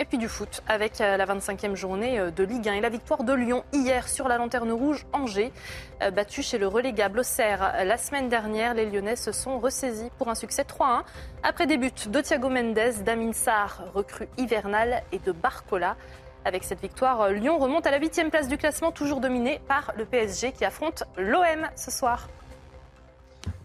Et 0.00 0.04
puis 0.04 0.18
du 0.18 0.28
foot 0.28 0.62
avec 0.66 1.00
euh, 1.00 1.16
la 1.16 1.24
25e 1.24 1.76
journée 1.76 2.18
euh, 2.18 2.30
de 2.32 2.42
Ligue 2.42 2.68
1 2.68 2.74
et 2.74 2.80
la 2.80 2.88
victoire 2.88 3.22
de 3.22 3.32
Lyon 3.32 3.62
hier 3.72 4.08
sur 4.08 4.26
la 4.26 4.38
lanterne 4.38 4.72
rouge 4.72 5.06
Angers. 5.12 5.52
Euh, 6.02 6.10
battu 6.10 6.42
chez 6.42 6.58
le 6.58 6.66
relégable 6.66 7.20
Auxerre 7.20 7.84
la 7.84 7.96
semaine 7.96 8.28
dernière, 8.28 8.74
les 8.74 8.86
Lyonnais 8.86 9.14
se 9.14 9.30
sont 9.30 9.60
ressaisis 9.60 10.10
pour 10.18 10.28
un 10.28 10.34
succès 10.34 10.62
3-1 10.62 11.02
après 11.44 11.66
des 11.68 11.76
buts 11.76 11.92
de 12.08 12.20
Thiago 12.20 12.48
Mendes, 12.48 13.04
d'Amin 13.04 13.32
Sarr, 13.32 13.84
recrue 13.94 14.28
hivernale, 14.36 15.02
et 15.12 15.20
de 15.20 15.30
Barcola. 15.30 15.96
Avec 16.44 16.64
cette 16.64 16.80
victoire, 16.80 17.30
Lyon 17.30 17.58
remonte 17.58 17.86
à 17.86 17.92
la 17.92 17.98
8 17.98 18.30
place 18.30 18.48
du 18.48 18.58
classement, 18.58 18.90
toujours 18.90 19.20
dominé 19.20 19.60
par 19.68 19.92
le 19.96 20.04
PSG 20.04 20.52
qui 20.52 20.64
affronte 20.64 21.04
l'OM 21.16 21.68
ce 21.76 21.90
soir. 21.90 22.28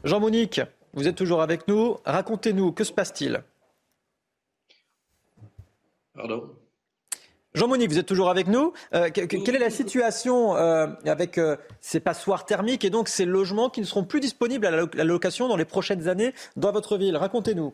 Jean-Monique, 0.03 0.61
vous 0.93 1.07
êtes 1.07 1.15
toujours 1.15 1.41
avec 1.41 1.67
nous. 1.67 1.97
Racontez-nous, 2.05 2.71
que 2.71 2.83
se 2.83 2.93
passe-t-il? 2.93 3.41
Pardon 6.19 6.51
Jean-Monique, 7.53 7.89
vous 7.89 7.97
êtes 7.97 8.05
toujours 8.05 8.29
avec 8.29 8.47
nous. 8.47 8.73
Euh, 8.93 9.09
quelle 9.09 9.55
est 9.55 9.59
la 9.59 9.69
situation 9.69 10.57
euh, 10.57 10.87
avec 11.05 11.37
euh, 11.37 11.55
ces 11.79 12.01
passoires 12.01 12.45
thermiques 12.45 12.83
et 12.83 12.89
donc 12.89 13.07
ces 13.07 13.23
logements 13.23 13.69
qui 13.69 13.79
ne 13.79 13.85
seront 13.85 14.03
plus 14.03 14.19
disponibles 14.19 14.65
à 14.65 14.71
la, 14.71 15.03
location 15.05 15.47
dans 15.47 15.55
les 15.55 15.63
prochaines 15.63 16.09
années 16.09 16.33
dans 16.57 16.73
votre 16.73 16.97
ville? 16.97 17.15
Racontez-nous. 17.15 17.73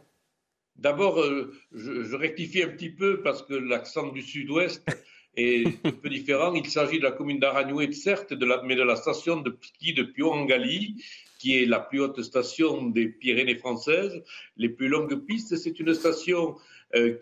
D'abord, 0.76 1.23
je, 1.73 2.15
rectifie 2.15 2.61
un 2.61 2.67
petit 2.67 2.91
peu 2.91 3.23
parce 3.23 3.41
que 3.41 3.55
l'accent 3.55 4.09
du 4.09 4.22
sud-ouest 4.22 4.85
est 5.38 5.84
un 5.84 5.91
peu 5.91 6.09
différent. 6.09 6.53
Il 6.53 6.67
s'agit 6.67 6.99
de 6.99 7.03
la 7.03 7.11
commune 7.11 7.39
d'Aragnouet, 7.39 7.91
certes, 7.93 8.31
de 8.31 8.45
la, 8.45 8.61
mais 8.61 8.76
de 8.76 8.84
la 8.84 8.95
station 8.95 9.41
de 9.41 9.57
ski 9.59 9.95
de 9.95 10.03
Pio-en-Galie, 10.03 11.03
qui 11.39 11.57
est 11.61 11.65
la 11.65 11.80
plus 11.80 11.99
haute 11.99 12.22
station 12.22 12.84
des 12.84 13.07
Pyrénées 13.07 13.57
françaises, 13.57 14.22
les 14.55 14.69
plus 14.69 14.88
longues 14.88 15.26
pistes. 15.26 15.57
C'est 15.57 15.80
une 15.80 15.95
station 15.95 16.55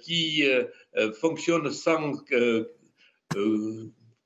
qui 0.02 0.48
euh, 0.48 0.66
euh, 0.98 1.12
fonctionne 1.14 1.72
sans 1.72 2.14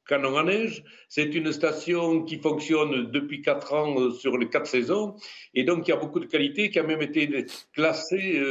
canon 0.08 0.38
à 0.38 0.44
neige. 0.44 0.84
C'est 1.10 1.36
une 1.36 1.52
station 1.52 2.24
qui 2.24 2.38
fonctionne 2.38 3.12
depuis 3.12 3.42
quatre 3.42 3.74
ans 3.74 4.12
sur 4.12 4.38
les 4.38 4.50
quatre 4.50 4.68
saisons 4.68 5.16
et 5.54 5.64
donc 5.64 5.88
il 5.88 5.92
y 5.92 5.94
a 5.94 5.98
beaucoup 5.98 6.20
de 6.20 6.26
qualités 6.26 6.70
qui 6.70 6.80
a 6.80 6.84
même 6.84 7.02
été 7.02 7.46
classée 7.74 8.42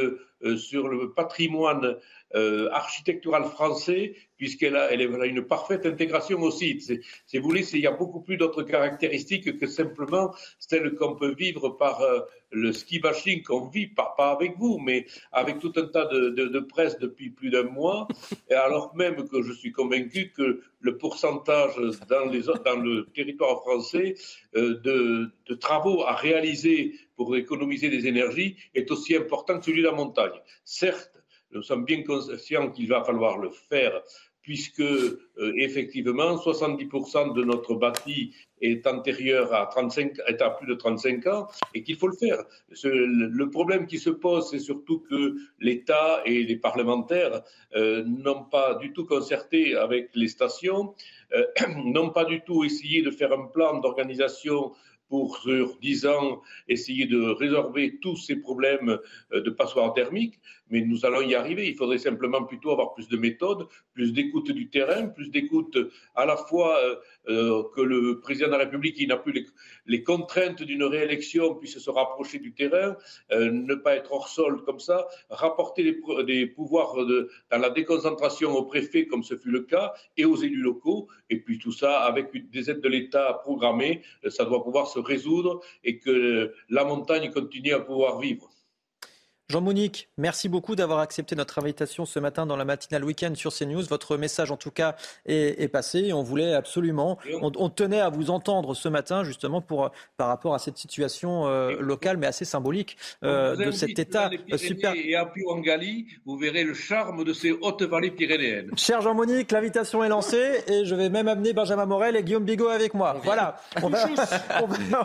sur 0.59 0.89
le 0.89 1.15
patrimoine 1.15 1.97
architectural 2.35 3.45
français 3.45 4.15
puisqu'elle 4.37 4.77
a, 4.77 4.93
une 4.93 5.43
parfaite 5.43 5.87
intégration 5.87 6.41
au 6.43 6.51
site. 6.51 6.93
Si 7.27 7.39
vous 7.39 7.45
voulez, 7.45 7.67
il 7.75 7.81
y 7.81 7.87
a 7.87 7.93
beaucoup 7.93 8.21
plus 8.21 8.37
d'autres 8.37 8.63
caractéristiques 8.63 9.59
que 9.59 9.67
simplement 9.67 10.35
celles 10.59 10.95
qu'on 10.95 11.17
peut 11.17 11.35
vivre 11.35 11.71
par 11.71 12.01
euh, 12.03 12.21
le 12.51 12.73
ski 12.73 12.99
bashing 12.99 13.43
qu'on 13.43 13.69
vit, 13.69 13.89
pas, 13.89 14.15
pas, 14.17 14.31
avec 14.31 14.57
vous, 14.59 14.79
mais 14.79 15.07
avec 15.33 15.59
tout 15.59 15.73
un 15.77 15.87
tas 15.87 16.07
de, 16.07 16.61
presse 16.61 16.99
depuis 16.99 17.31
plus 17.31 17.51
d'un 17.51 17.65
mois, 17.65 18.09
et 18.49 18.55
alors 18.55 18.95
même 18.95 19.29
que 19.29 19.43
je 19.43 19.53
suis 19.53 19.73
convaincu 19.73 20.33
que 20.35 20.63
le 20.81 20.97
pourcentage 20.97 21.77
dans, 22.09 22.27
le 22.27 23.07
territoire 23.15 23.61
français 23.63 24.15
euh, 24.57 24.81
de 24.83 25.55
travaux 25.55 26.05
à 26.05 26.15
réaliser 26.15 26.95
pour 27.17 27.37
économiser 27.37 27.89
des 27.89 28.07
énergies 28.07 28.57
est 28.75 28.91
aussi 28.91 29.17
important 29.17 29.59
que 29.59 29.65
celui 29.65 29.83
de 29.83 29.87
la 29.87 29.93
montagne. 29.93 30.41
Certes, 30.65 31.13
nous 31.53 31.63
sommes 31.63 31.85
bien 31.85 32.03
conscients 32.03 32.71
qu'il 32.71 32.89
va 32.89 33.05
falloir 33.05 33.39
le 33.39 33.51
faire 33.51 34.03
puisque 34.47 34.81
euh, 34.81 35.19
effectivement 35.57 36.37
70% 36.37 37.35
de 37.35 37.43
notre 37.43 37.75
bâti 37.75 38.33
est 38.61 38.87
antérieur 38.87 39.53
à 39.53 39.67
35, 39.67 40.21
est 40.29 40.41
à 40.41 40.51
plus 40.51 40.69
de 40.69 40.75
35 40.75 41.27
ans 41.27 41.49
et 41.75 41.83
qu'il 41.83 41.97
faut 41.97 42.07
le 42.07 42.17
faire. 42.17 42.45
le 42.85 43.51
problème 43.51 43.89
qui 43.89 43.99
se 43.99 44.09
pose, 44.09 44.49
c'est 44.49 44.61
surtout 44.61 45.01
que 45.01 45.35
l'État 45.59 46.23
et 46.25 46.45
les 46.45 46.55
parlementaires 46.55 47.43
euh, 47.75 48.05
n'ont 48.05 48.45
pas 48.45 48.77
du 48.77 48.93
tout 48.93 49.05
concerté 49.05 49.75
avec 49.75 50.11
les 50.15 50.29
stations, 50.29 50.95
euh, 51.35 51.45
n'ont 51.85 52.11
pas 52.11 52.25
du 52.25 52.41
tout 52.43 52.63
essayé 52.63 53.03
de 53.03 53.11
faire 53.11 53.33
un 53.33 53.47
plan 53.47 53.81
d'organisation 53.81 54.75
pour, 55.09 55.39
sur 55.39 55.77
10 55.79 56.07
ans, 56.07 56.41
essayer 56.69 57.07
de 57.07 57.21
résorber 57.31 57.99
tous 58.01 58.17
ces 58.17 58.37
problèmes 58.37 58.99
de 59.33 59.51
passoires 59.51 59.93
thermiques, 59.93 60.41
mais 60.71 60.81
nous 60.83 61.05
allons 61.07 61.21
y 61.21 61.35
arriver. 61.35 61.69
Il 61.69 61.75
faudrait 61.75 61.99
simplement 61.99 62.45
plutôt 62.45 62.71
avoir 62.71 62.95
plus 62.95 63.09
de 63.09 63.17
méthodes, 63.17 63.67
plus 63.95 64.13
d'écoute 64.13 64.51
du 64.51 64.69
terrain, 64.69 65.07
plus 65.09 65.31
d'écoute 65.31 65.77
à 66.15 66.27
la 66.27 66.37
fois 66.37 66.79
euh, 66.79 66.97
euh, 67.29 67.63
que 67.75 67.81
le 67.81 68.21
président 68.21 68.47
de 68.47 68.53
la 68.53 68.59
République, 68.59 68.97
qui 68.97 69.07
n'a 69.07 69.17
plus 69.17 69.47
les, 69.87 70.03
contraintes 70.03 70.63
d'une 70.63 70.85
réélection, 70.85 71.55
puisse 71.55 71.79
se 71.79 71.91
rapprocher 71.91 72.39
du 72.39 72.53
terrain, 72.53 72.97
ne 73.31 73.75
pas 73.75 73.97
être 73.97 74.13
hors 74.13 74.29
sol 74.29 74.63
comme 74.65 74.81
ça, 74.81 75.07
rapporter 75.31 75.83
des, 75.83 76.47
pouvoirs 76.47 76.97
dans 77.51 77.59
la 77.59 77.71
déconcentration 77.71 78.53
au 78.53 78.65
préfet, 78.65 79.07
comme 79.07 79.23
ce 79.23 79.37
fut 79.37 79.51
le 79.51 79.63
cas, 79.63 79.93
et 80.17 80.25
aux 80.25 80.37
élus 80.37 80.63
locaux, 80.63 81.09
et 81.31 81.41
puis 81.41 81.59
tout 81.59 81.73
ça 81.73 82.01
avec 82.01 82.31
des 82.51 82.71
aides 82.71 82.81
de 82.81 82.89
l'État 82.89 83.41
programmées, 83.43 84.03
ça 84.29 84.45
doit 84.45 84.63
pouvoir 84.63 84.87
se 84.87 84.99
résoudre 84.99 85.61
et 85.85 85.99
que 85.99 86.53
la 86.69 86.85
montagne 86.85 87.31
continue 87.31 87.73
à 87.73 87.81
pouvoir 87.81 88.21
vivre. 88.21 88.51
Jean-Monique, 89.49 90.09
merci 90.19 90.49
beaucoup 90.49 90.75
d'avoir 90.75 90.99
accepté 90.99 91.37
notre 91.37 91.61
invitation 91.61 92.05
ce 92.05 92.19
matin 92.19 92.47
dans 92.47 92.57
la 92.57 92.65
matinale 92.65 93.05
week-end 93.05 93.33
sur 93.37 93.55
CNews. 93.55 93.85
Votre 93.85 94.17
message, 94.17 94.51
en 94.51 94.57
tout 94.57 94.73
cas, 94.73 94.97
est, 95.25 95.69
passé. 95.69 96.13
on 96.13 96.25
voulait 96.25 96.53
absolument, 96.53 97.17
on, 97.41 97.69
tenait 97.71 98.01
à 98.01 98.09
vous 98.09 98.31
entendre 98.31 98.75
ce 98.75 98.89
matin, 98.89 99.23
justement, 99.23 99.61
pour, 99.61 99.93
par 100.17 100.27
rapport 100.27 100.57
à 100.57 100.59
cette 100.59 100.79
situation 100.79 101.47
euh, 101.47 101.77
locale, 101.79 102.17
mais 102.17 102.27
assez 102.27 102.45
symbolique 102.45 102.97
euh, 103.23 103.55
de 103.55 103.71
cet 103.71 103.97
État 104.01 104.31
super. 104.57 104.95
Et 104.97 105.15
à 105.15 105.27
Puangali, 105.27 106.09
vous 106.25 106.37
verrez 106.37 106.65
le 106.65 106.75
charme 106.75 107.23
de 107.23 107.33
ces 107.33 107.53
hautes 107.53 107.83
vallées 107.83 108.11
pyrénéennes. 108.11 108.73
Cher 108.77 109.01
Jean-Monique, 109.01 109.53
l'invitation 109.53 110.03
est 110.03 110.09
lancée 110.09 110.65
et 110.67 110.85
je 110.85 110.95
vais 110.97 111.09
même 111.09 111.29
amener 111.29 111.53
Benjamin 111.53 111.87
Morel 111.87 112.17
et 112.17 112.25
Guillaume 112.25 112.45
Bigot 112.45 112.69
avec 112.69 112.95
moi. 112.95 113.21
voilà, 113.23 113.59
on 113.81 113.91
va, 113.91 114.09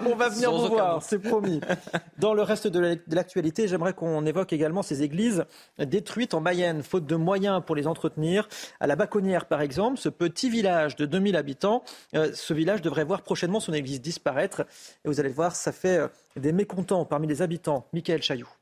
on 0.04 0.16
va, 0.16 0.30
venir 0.30 0.52
vous 0.52 0.68
voir, 0.68 1.04
c'est 1.04 1.20
promis. 1.20 1.62
Dans 2.18 2.34
le 2.34 2.42
reste 2.42 2.66
de 2.66 2.98
l'actualité, 3.12 3.68
j'aimerais 3.68 3.94
qu'on 3.94 4.31
évoque 4.32 4.54
également 4.54 4.82
ces 4.82 5.04
églises 5.04 5.46
détruites 5.78 6.34
en 6.34 6.42
Mayenne, 6.42 6.84
faute 6.84 7.06
de 7.06 7.16
moyens 7.16 7.62
pour 7.66 7.76
les 7.76 7.88
entretenir. 7.88 8.48
À 8.80 8.88
la 8.88 8.96
Baconnière, 8.96 9.46
par 9.46 9.62
exemple, 9.62 10.00
ce 10.00 10.10
petit 10.10 10.50
village 10.50 10.96
de 10.96 11.06
2000 11.06 11.36
habitants, 11.36 11.84
euh, 12.16 12.32
ce 12.34 12.54
village 12.54 12.82
devrait 12.82 13.04
voir 13.04 13.22
prochainement 13.22 13.60
son 13.60 13.74
église 13.74 14.02
disparaître. 14.02 14.62
Et 15.06 15.08
vous 15.08 15.20
allez 15.20 15.30
voir, 15.30 15.56
ça 15.56 15.72
fait 15.72 16.00
euh, 16.00 16.08
des 16.36 16.54
mécontents 16.54 17.06
parmi 17.06 17.28
les 17.28 17.42
habitants. 17.42 17.88
Michael 17.94 18.22
Chailloux. 18.22 18.61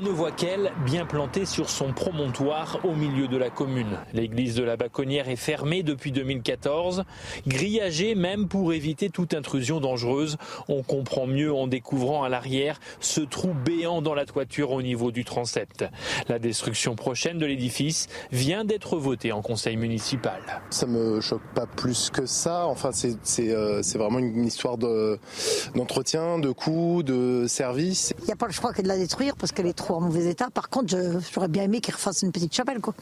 On 0.00 0.04
ne 0.04 0.10
voit 0.10 0.30
qu'elle, 0.30 0.70
bien 0.84 1.06
plantée 1.06 1.44
sur 1.44 1.68
son 1.68 1.92
promontoire 1.92 2.78
au 2.84 2.94
milieu 2.94 3.26
de 3.26 3.36
la 3.36 3.50
commune. 3.50 3.98
L'église 4.12 4.54
de 4.54 4.62
la 4.62 4.76
Baconnière 4.76 5.28
est 5.28 5.34
fermée 5.34 5.82
depuis 5.82 6.12
2014, 6.12 7.02
grillagée 7.48 8.14
même 8.14 8.46
pour 8.46 8.72
éviter 8.72 9.10
toute 9.10 9.34
intrusion 9.34 9.80
dangereuse. 9.80 10.36
On 10.68 10.84
comprend 10.84 11.26
mieux 11.26 11.52
en 11.52 11.66
découvrant 11.66 12.22
à 12.22 12.28
l'arrière 12.28 12.78
ce 13.00 13.20
trou 13.22 13.54
béant 13.64 14.00
dans 14.00 14.14
la 14.14 14.24
toiture 14.24 14.70
au 14.70 14.82
niveau 14.82 15.10
du 15.10 15.24
transept. 15.24 15.84
La 16.28 16.38
destruction 16.38 16.94
prochaine 16.94 17.38
de 17.38 17.46
l'édifice 17.46 18.06
vient 18.30 18.64
d'être 18.64 18.98
votée 18.98 19.32
en 19.32 19.42
conseil 19.42 19.76
municipal. 19.76 20.40
Ça 20.70 20.86
me 20.86 21.20
choque 21.20 21.42
pas 21.56 21.66
plus 21.66 22.10
que 22.10 22.24
ça. 22.24 22.66
Enfin, 22.66 22.90
c'est 22.92 23.50
euh, 23.50 23.82
vraiment 23.96 24.20
une 24.20 24.44
histoire 24.44 24.78
d'entretien, 24.78 26.38
de, 26.38 26.52
coûts, 26.52 27.02
de 27.02 27.46
service. 27.48 28.14
Il 28.20 28.26
n'y 28.26 28.32
a 28.32 28.36
pas 28.36 28.46
le 28.46 28.52
choix 28.52 28.72
que 28.72 28.82
de 28.82 28.88
la 28.88 28.96
détruire 28.96 29.34
parce 29.34 29.50
qu'elle 29.50 29.66
est 29.66 29.72
trop 29.72 29.87
en 29.96 30.00
mauvais 30.00 30.26
état. 30.26 30.48
Par 30.50 30.68
contre, 30.68 30.94
j'aurais 31.32 31.48
bien 31.48 31.64
aimé 31.64 31.80
qu'ils 31.80 31.94
refassent 31.94 32.22
une 32.22 32.32
petite 32.32 32.54
chapelle, 32.54 32.80
quoi, 32.80 32.94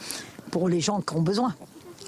pour 0.51 0.69
les 0.69 0.81
gens 0.81 1.01
qui 1.01 1.15
ont 1.15 1.23
besoin. 1.23 1.55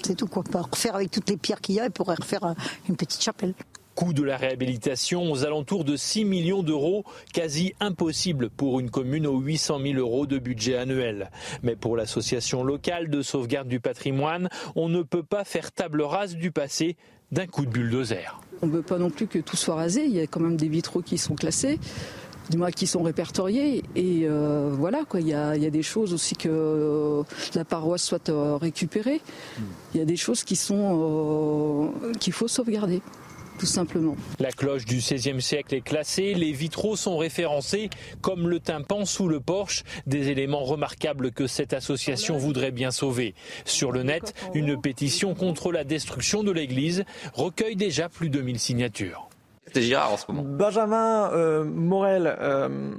C'est 0.03 0.15
tout, 0.15 0.27
quoi. 0.27 0.43
Pour 0.43 0.69
refaire 0.69 0.95
avec 0.95 1.11
toutes 1.11 1.29
les 1.29 1.37
pierres 1.37 1.61
qu'il 1.61 1.75
y 1.75 1.79
a 1.79 1.85
et 1.85 1.89
pour 1.89 2.07
refaire 2.07 2.43
euh, 2.43 2.53
une 2.87 2.95
petite 2.95 3.21
chapelle. 3.21 3.53
Coût 3.95 4.13
de 4.13 4.23
la 4.23 4.37
réhabilitation 4.37 5.29
aux 5.29 5.43
alentours 5.43 5.83
de 5.83 5.97
6 5.97 6.23
millions 6.23 6.63
d'euros, 6.63 7.03
quasi 7.33 7.73
impossible 7.81 8.49
pour 8.49 8.79
une 8.79 8.89
commune 8.89 9.27
aux 9.27 9.39
800 9.39 9.79
000 9.81 9.99
euros 9.99 10.25
de 10.25 10.37
budget 10.37 10.77
annuel. 10.77 11.31
Mais 11.63 11.75
pour 11.75 11.97
l'association 11.97 12.63
locale 12.63 13.09
de 13.09 13.21
sauvegarde 13.21 13.67
du 13.67 13.81
patrimoine, 13.81 14.47
on 14.75 14.87
ne 14.87 15.01
peut 15.01 15.23
pas 15.23 15.43
faire 15.43 15.73
table 15.73 16.01
rase 16.01 16.37
du 16.37 16.51
passé 16.51 16.95
d'un 17.33 17.45
coup 17.45 17.65
de 17.65 17.71
bulldozer. 17.71 18.39
On 18.61 18.67
ne 18.67 18.71
veut 18.71 18.81
pas 18.81 18.97
non 18.97 19.09
plus 19.09 19.27
que 19.27 19.39
tout 19.39 19.57
soit 19.57 19.75
rasé. 19.75 20.05
Il 20.05 20.15
y 20.15 20.21
a 20.21 20.27
quand 20.27 20.39
même 20.39 20.57
des 20.57 20.69
vitraux 20.69 21.01
qui 21.01 21.17
sont 21.17 21.35
classés 21.35 21.77
du 22.49 22.57
moins 22.57 22.71
qui 22.71 22.87
sont 22.87 23.03
répertoriés. 23.03 23.83
Et 23.95 24.21
euh, 24.23 24.71
voilà, 24.73 25.05
quoi. 25.07 25.21
Il 25.21 25.27
y, 25.27 25.33
a, 25.33 25.57
des 25.57 25.83
choses 25.83 26.13
aussi 26.13 26.35
que 26.35 26.49
euh, 26.49 27.23
la 27.55 27.65
paroisse 27.65 28.03
soit 28.03 28.29
euh, 28.29 28.57
récupérée. 28.57 29.21
Il 29.93 29.99
y 29.99 30.01
a 30.01 30.05
des 30.05 30.15
choses 30.15 30.43
qui 30.43 30.55
sont 30.55 31.93
qu'il 32.19 32.33
faut 32.33 32.47
sauvegarder 32.47 33.01
tout 33.59 33.65
simplement. 33.65 34.15
La 34.39 34.51
cloche 34.51 34.85
du 34.85 34.97
XVIe 34.97 35.41
siècle 35.41 35.75
est 35.75 35.81
classée, 35.81 36.33
les 36.33 36.53
vitraux 36.53 36.95
sont 36.95 37.17
référencés, 37.17 37.89
comme 38.21 38.47
le 38.47 38.61
tympan 38.61 39.03
sous 39.05 39.27
le 39.27 39.41
porche, 39.41 39.83
des 40.07 40.29
éléments 40.29 40.63
remarquables 40.63 41.31
que 41.31 41.45
cette 41.45 41.73
association 41.73 42.37
voudrait 42.37 42.71
bien 42.71 42.89
sauver. 42.89 43.35
Sur 43.65 43.91
le 43.91 44.03
net, 44.03 44.33
une 44.53 44.79
pétition 44.79 45.35
contre 45.35 45.73
la 45.73 45.83
destruction 45.83 46.41
de 46.41 46.51
l'église 46.51 47.03
recueille 47.33 47.75
déjà 47.75 48.07
plus 48.07 48.29
de 48.29 48.41
1000 48.41 48.59
signatures. 48.59 49.28
C'est 49.73 49.95
en 49.95 50.17
ce 50.17 50.31
moment. 50.31 50.43
Benjamin 50.43 51.31
euh, 51.33 51.63
Morel, 51.63 52.35
euh, 52.39 52.95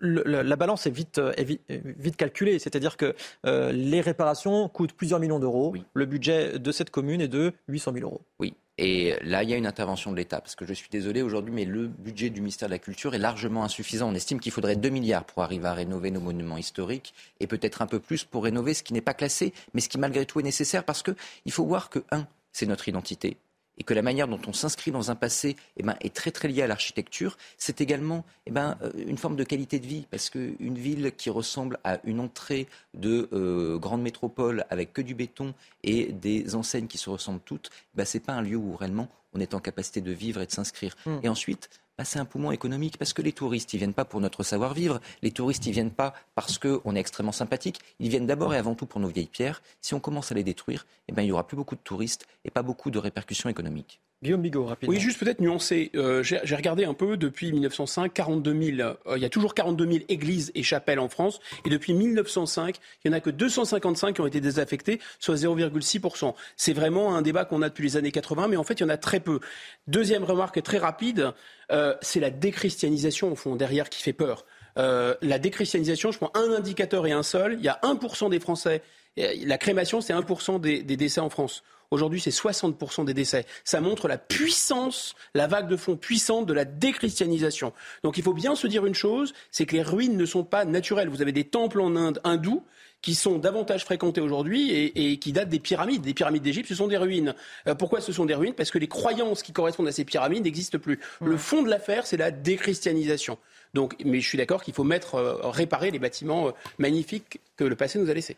la 0.00 0.56
balance 0.56 0.86
est 0.86 0.90
vite, 0.90 1.20
vite, 1.38 2.16
calculée. 2.16 2.58
C'est-à-dire 2.58 2.96
que 2.96 3.14
euh, 3.46 3.72
les 3.72 4.00
réparations 4.00 4.68
coûtent 4.68 4.92
plusieurs 4.92 5.20
millions 5.20 5.38
d'euros. 5.38 5.74
Le 5.94 6.06
budget 6.06 6.58
de 6.58 6.72
cette 6.72 6.90
commune 6.90 7.20
est 7.20 7.28
de 7.28 7.52
800 7.68 7.92
000 7.94 8.04
euros. 8.04 8.20
Oui. 8.38 8.54
Et 8.78 9.14
là, 9.22 9.42
il 9.42 9.48
y 9.48 9.54
a 9.54 9.56
une 9.56 9.66
intervention 9.66 10.12
de 10.12 10.16
l'État, 10.16 10.38
parce 10.42 10.54
que 10.54 10.66
je 10.66 10.74
suis 10.74 10.90
désolé 10.90 11.22
aujourd'hui, 11.22 11.54
mais 11.54 11.64
le 11.64 11.86
budget 11.86 12.28
du 12.28 12.40
ministère 12.40 12.68
de 12.68 12.74
la 12.74 12.78
Culture 12.78 13.14
est 13.14 13.18
largement 13.18 13.64
insuffisant. 13.64 14.10
On 14.10 14.14
estime 14.14 14.38
qu'il 14.38 14.52
faudrait 14.52 14.76
2 14.76 14.90
milliards 14.90 15.24
pour 15.24 15.42
arriver 15.42 15.66
à 15.66 15.72
rénover 15.72 16.10
nos 16.10 16.20
monuments 16.20 16.58
historiques, 16.58 17.14
et 17.40 17.46
peut-être 17.46 17.80
un 17.80 17.86
peu 17.86 18.00
plus 18.00 18.24
pour 18.24 18.44
rénover 18.44 18.74
ce 18.74 18.82
qui 18.82 18.92
n'est 18.92 19.00
pas 19.00 19.14
classé, 19.14 19.54
mais 19.72 19.80
ce 19.80 19.88
qui 19.88 19.96
malgré 19.96 20.26
tout 20.26 20.40
est 20.40 20.42
nécessaire, 20.42 20.84
parce 20.84 21.02
qu'il 21.02 21.52
faut 21.52 21.64
voir 21.64 21.88
que, 21.88 22.00
un, 22.10 22.26
c'est 22.52 22.66
notre 22.66 22.86
identité 22.86 23.38
et 23.78 23.84
que 23.84 23.94
la 23.94 24.02
manière 24.02 24.28
dont 24.28 24.40
on 24.46 24.52
s'inscrit 24.52 24.90
dans 24.90 25.10
un 25.10 25.14
passé 25.14 25.56
eh 25.76 25.82
ben, 25.82 25.96
est 26.00 26.14
très 26.14 26.30
très 26.30 26.48
liée 26.48 26.62
à 26.62 26.66
l'architecture, 26.66 27.36
c'est 27.58 27.80
également 27.80 28.24
eh 28.46 28.50
ben, 28.50 28.78
euh, 28.82 28.92
une 29.06 29.18
forme 29.18 29.36
de 29.36 29.44
qualité 29.44 29.78
de 29.78 29.86
vie. 29.86 30.06
Parce 30.10 30.30
qu'une 30.30 30.78
ville 30.78 31.12
qui 31.16 31.30
ressemble 31.30 31.78
à 31.84 31.98
une 32.04 32.20
entrée 32.20 32.68
de 32.94 33.28
euh, 33.32 33.78
grande 33.78 34.02
métropole 34.02 34.64
avec 34.70 34.92
que 34.92 35.02
du 35.02 35.14
béton 35.14 35.54
et 35.82 36.12
des 36.12 36.54
enseignes 36.54 36.86
qui 36.86 36.98
se 36.98 37.10
ressemblent 37.10 37.40
toutes, 37.44 37.70
ben, 37.94 38.04
ce 38.04 38.18
n'est 38.18 38.24
pas 38.24 38.32
un 38.32 38.42
lieu 38.42 38.56
où 38.56 38.76
réellement 38.76 39.08
on 39.34 39.40
est 39.40 39.54
en 39.54 39.60
capacité 39.60 40.00
de 40.00 40.12
vivre 40.12 40.40
et 40.40 40.46
de 40.46 40.52
s'inscrire. 40.52 40.96
Hmm. 41.04 41.18
Et 41.22 41.28
ensuite, 41.28 41.68
bah, 41.98 42.04
c'est 42.04 42.18
un 42.18 42.24
poumon 42.26 42.50
économique 42.50 42.98
parce 42.98 43.12
que 43.12 43.22
les 43.22 43.32
touristes, 43.32 43.72
ils 43.72 43.78
viennent 43.78 43.94
pas 43.94 44.04
pour 44.04 44.20
notre 44.20 44.42
savoir-vivre. 44.42 45.00
Les 45.22 45.30
touristes, 45.30 45.66
ils 45.66 45.72
viennent 45.72 45.90
pas 45.90 46.12
parce 46.34 46.58
qu'on 46.58 46.94
est 46.94 47.00
extrêmement 47.00 47.32
sympathique. 47.32 47.80
Ils 48.00 48.10
viennent 48.10 48.26
d'abord 48.26 48.52
et 48.54 48.58
avant 48.58 48.74
tout 48.74 48.86
pour 48.86 49.00
nos 49.00 49.08
vieilles 49.08 49.26
pierres. 49.26 49.62
Si 49.80 49.94
on 49.94 50.00
commence 50.00 50.30
à 50.30 50.34
les 50.34 50.44
détruire, 50.44 50.86
eh 51.08 51.12
ben, 51.12 51.22
il 51.22 51.28
y 51.28 51.32
aura 51.32 51.46
plus 51.46 51.56
beaucoup 51.56 51.74
de 51.74 51.80
touristes 51.80 52.26
et 52.44 52.50
pas 52.50 52.62
beaucoup 52.62 52.90
de 52.90 52.98
répercussions 52.98 53.48
économiques. 53.48 54.00
Guillaume 54.22 54.40
Bigot, 54.40 54.64
rapidement. 54.64 54.94
Oui, 54.94 55.00
juste 55.00 55.18
peut-être 55.20 55.40
nuancer. 55.40 55.90
Euh, 55.94 56.22
j'ai 56.22 56.56
regardé 56.56 56.86
un 56.86 56.94
peu 56.94 57.18
depuis 57.18 57.52
1905, 57.52 58.14
42 58.14 58.76
000. 58.76 58.80
Euh, 58.80 58.94
il 59.16 59.22
y 59.22 59.26
a 59.26 59.28
toujours 59.28 59.54
42 59.54 59.86
000 59.86 60.04
églises 60.08 60.52
et 60.54 60.62
chapelles 60.62 61.00
en 61.00 61.08
France. 61.08 61.38
Et 61.66 61.68
depuis 61.68 61.92
1905, 61.92 62.76
il 63.04 63.10
n'y 63.10 63.14
en 63.14 63.18
a 63.18 63.20
que 63.20 63.28
255 63.28 64.14
qui 64.14 64.20
ont 64.22 64.26
été 64.26 64.40
désaffectées, 64.40 65.00
soit 65.18 65.34
0,6 65.34 66.34
C'est 66.56 66.72
vraiment 66.72 67.14
un 67.14 67.20
débat 67.20 67.44
qu'on 67.44 67.60
a 67.60 67.68
depuis 67.68 67.84
les 67.84 67.96
années 67.98 68.10
80, 68.10 68.48
mais 68.48 68.56
en 68.56 68.64
fait, 68.64 68.74
il 68.74 68.84
y 68.84 68.86
en 68.86 68.88
a 68.88 68.96
très 68.96 69.20
peu. 69.20 69.38
Deuxième 69.86 70.24
remarque 70.24 70.62
très 70.62 70.78
rapide, 70.78 71.32
euh, 71.70 71.94
c'est 72.00 72.20
la 72.20 72.30
déchristianisation, 72.30 73.32
au 73.32 73.36
fond, 73.36 73.54
derrière, 73.54 73.90
qui 73.90 74.02
fait 74.02 74.14
peur. 74.14 74.46
la 74.76 75.38
déchristianisation, 75.38 76.10
je 76.10 76.18
prends 76.18 76.32
un 76.34 76.52
indicateur 76.52 77.06
et 77.06 77.12
un 77.12 77.22
seul. 77.22 77.56
Il 77.58 77.64
y 77.64 77.68
a 77.68 77.78
1% 77.82 78.30
des 78.30 78.40
Français. 78.40 78.82
La 79.16 79.58
crémation, 79.58 80.00
c'est 80.00 80.12
1% 80.14 80.60
des 80.60 80.82
décès 80.82 81.20
en 81.20 81.30
France. 81.30 81.62
Aujourd'hui, 81.90 82.20
c'est 82.20 82.30
60% 82.30 83.04
des 83.04 83.14
décès. 83.14 83.46
Ça 83.64 83.80
montre 83.80 84.08
la 84.08 84.18
puissance, 84.18 85.14
la 85.34 85.46
vague 85.46 85.68
de 85.68 85.76
fond 85.76 85.96
puissante 85.96 86.46
de 86.46 86.52
la 86.52 86.64
déchristianisation. 86.64 87.72
Donc 88.02 88.18
il 88.18 88.22
faut 88.22 88.34
bien 88.34 88.56
se 88.56 88.66
dire 88.66 88.86
une 88.86 88.94
chose, 88.94 89.34
c'est 89.50 89.66
que 89.66 89.76
les 89.76 89.82
ruines 89.82 90.16
ne 90.16 90.26
sont 90.26 90.44
pas 90.44 90.64
naturelles. 90.64 91.08
Vous 91.08 91.22
avez 91.22 91.32
des 91.32 91.44
temples 91.44 91.80
en 91.80 91.96
Inde 91.96 92.20
hindous 92.24 92.64
qui 93.02 93.14
sont 93.14 93.38
davantage 93.38 93.84
fréquentés 93.84 94.20
aujourd'hui 94.20 94.72
et, 94.72 95.18
qui 95.18 95.32
datent 95.32 95.48
des 95.48 95.60
pyramides. 95.60 96.02
Des 96.02 96.14
pyramides 96.14 96.42
d'Égypte, 96.42 96.68
ce 96.68 96.74
sont 96.74 96.88
des 96.88 96.96
ruines. 96.96 97.34
Euh, 97.68 97.74
pourquoi 97.74 98.00
ce 98.00 98.12
sont 98.12 98.24
des 98.24 98.34
ruines? 98.34 98.54
Parce 98.54 98.70
que 98.70 98.78
les 98.78 98.88
croyances 98.88 99.42
qui 99.42 99.52
correspondent 99.52 99.86
à 99.86 99.92
ces 99.92 100.04
pyramides 100.04 100.44
n'existent 100.44 100.78
plus. 100.78 100.98
Le 101.20 101.36
fond 101.36 101.62
de 101.62 101.68
l'affaire, 101.68 102.06
c'est 102.06 102.16
la 102.16 102.30
déchristianisation. 102.30 103.38
Donc, 103.74 103.94
mais 104.04 104.20
je 104.20 104.26
suis 104.26 104.38
d'accord 104.38 104.62
qu'il 104.64 104.74
faut 104.74 104.82
mettre, 104.82 105.16
euh, 105.16 105.36
réparer 105.42 105.90
les 105.90 105.98
bâtiments 105.98 106.48
euh, 106.48 106.52
magnifiques 106.78 107.40
que 107.56 107.64
le 107.64 107.76
passé 107.76 107.98
nous 107.98 108.10
a 108.10 108.14
laissés. 108.14 108.36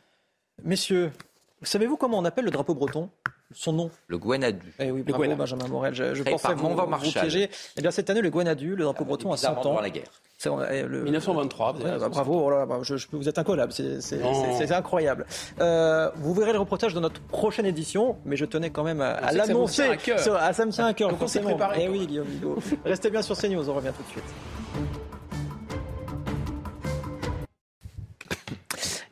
Messieurs, 0.64 1.12
savez-vous 1.62 1.96
comment 1.96 2.18
on 2.18 2.24
appelle 2.24 2.44
le 2.44 2.50
drapeau 2.50 2.74
breton? 2.74 3.08
Son 3.52 3.72
nom 3.72 3.90
Le 4.06 4.18
Gwenadu. 4.18 4.74
Eh 4.78 4.90
oui, 4.90 5.02
bravo, 5.02 5.36
Benjamin 5.36 5.68
Morel. 5.68 5.94
Je, 5.94 6.22
pensais 6.22 6.54
vous, 6.54 6.68
vous 6.68 7.12
piéger. 7.12 7.50
Eh 7.76 7.80
bien, 7.80 7.90
cette 7.90 8.10
année, 8.10 8.20
le 8.20 8.30
Gwenadu, 8.30 8.76
le 8.76 8.84
drapeau 8.84 9.04
ah, 9.04 9.08
breton, 9.08 9.32
a 9.32 9.36
100 9.36 9.66
ans. 9.66 9.80
la 9.80 9.90
guerre. 9.90 10.10
Eh, 10.70 10.82
le... 10.82 11.02
1923. 11.02 11.72
Bah, 11.72 12.08
bravo, 12.08 12.50
oh 12.52 12.84
je, 12.84 12.94
vous 13.12 13.28
êtes 13.28 13.38
incollable, 13.38 13.72
c'est 13.72 14.72
incroyable. 14.72 15.26
Euh, 15.60 16.10
vous 16.16 16.32
verrez 16.32 16.52
le 16.52 16.60
reportage 16.60 16.94
de 16.94 17.00
notre 17.00 17.20
prochaine 17.20 17.66
édition, 17.66 18.16
mais 18.24 18.36
je 18.36 18.44
tenais 18.44 18.70
quand 18.70 18.84
même 18.84 19.00
à, 19.00 19.32
l'annoncer. 19.32 19.98
Ça 20.52 20.66
me 20.66 20.70
tient 20.70 20.86
à 20.86 20.94
cœur. 20.94 21.10
Donc 21.10 21.22
on 21.22 21.26
s'est 21.26 21.40
préparé. 21.40 21.84
Eh 21.84 21.88
oui, 21.88 22.06
Guillaume 22.06 22.28
Restez 22.84 23.10
bien 23.10 23.22
sur 23.22 23.36
CNews, 23.36 23.68
on 23.68 23.74
revient 23.74 23.92
tout 23.96 24.02
de 24.02 24.08
suite. 24.08 25.07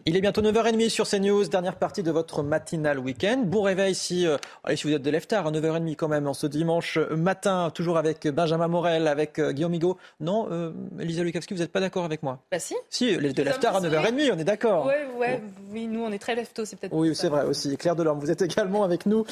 Il 0.08 0.16
est 0.16 0.20
bientôt 0.20 0.40
9h30 0.40 0.88
sur 0.88 1.04
CNews, 1.04 1.48
dernière 1.48 1.74
partie 1.74 2.04
de 2.04 2.12
votre 2.12 2.44
matinale 2.44 3.00
week-end. 3.00 3.42
Bon 3.44 3.62
réveil 3.62 3.92
si, 3.92 4.24
euh, 4.24 4.36
allez, 4.62 4.76
si 4.76 4.86
vous 4.86 4.92
êtes 4.92 5.02
de 5.02 5.10
l'EFTAR, 5.10 5.48
à 5.48 5.50
9h30 5.50 5.96
quand 5.96 6.06
même, 6.06 6.28
en 6.28 6.32
ce 6.32 6.46
dimanche 6.46 6.96
matin, 7.10 7.72
toujours 7.74 7.98
avec 7.98 8.28
Benjamin 8.28 8.68
Morel, 8.68 9.08
avec 9.08 9.40
euh, 9.40 9.50
Guillaume 9.50 9.74
Higo. 9.74 9.98
Non, 10.20 10.46
euh, 10.52 10.70
Elisa 11.00 11.24
Lukavski, 11.24 11.54
vous 11.54 11.60
n'êtes 11.60 11.72
pas 11.72 11.80
d'accord 11.80 12.04
avec 12.04 12.22
moi? 12.22 12.38
Bah 12.52 12.60
si. 12.60 12.76
Si, 12.88 13.16
les 13.16 13.32
de 13.32 13.42
l'EFTAR 13.42 13.74
à 13.74 13.80
9h30, 13.80 14.30
on 14.32 14.38
est 14.38 14.44
d'accord. 14.44 14.86
Ouais, 14.86 15.08
ouais, 15.18 15.42
oui, 15.72 15.88
nous 15.88 16.04
on 16.04 16.12
est 16.12 16.20
très 16.20 16.36
lefto, 16.36 16.64
c'est 16.64 16.76
peut-être. 16.76 16.94
Oui, 16.94 17.12
c'est 17.16 17.28
vrai 17.28 17.44
aussi. 17.44 17.76
Claire 17.76 17.96
Delorme, 17.96 18.20
vous 18.20 18.30
êtes 18.30 18.42
également 18.42 18.84
avec 18.84 19.06
nous 19.06 19.24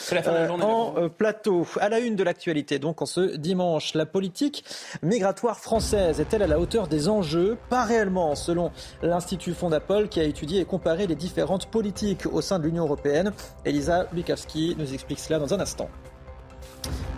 en 0.60 1.08
plateau. 1.16 1.68
À 1.78 1.88
la 1.88 2.00
une 2.00 2.16
de 2.16 2.24
l'actualité, 2.24 2.80
donc 2.80 3.00
en 3.00 3.06
ce 3.06 3.36
dimanche, 3.36 3.94
la 3.94 4.06
politique 4.06 4.64
migratoire 5.04 5.60
française 5.60 6.18
est-elle 6.20 6.42
à 6.42 6.48
la 6.48 6.58
hauteur 6.58 6.88
des 6.88 7.08
enjeux? 7.08 7.56
Pas 7.68 7.84
réellement, 7.84 8.34
selon 8.34 8.72
l'Institut 9.04 9.54
Fondapol 9.54 10.08
qui 10.08 10.18
a 10.18 10.24
étudié 10.24 10.63
comparer 10.64 11.06
les 11.06 11.14
différentes 11.14 11.66
politiques 11.66 12.26
au 12.26 12.40
sein 12.40 12.58
de 12.58 12.64
l'Union 12.64 12.84
européenne. 12.84 13.32
Elisa 13.64 14.06
Lukavski 14.12 14.76
nous 14.78 14.92
explique 14.92 15.18
cela 15.18 15.38
dans 15.38 15.52
un 15.54 15.60
instant. 15.60 15.88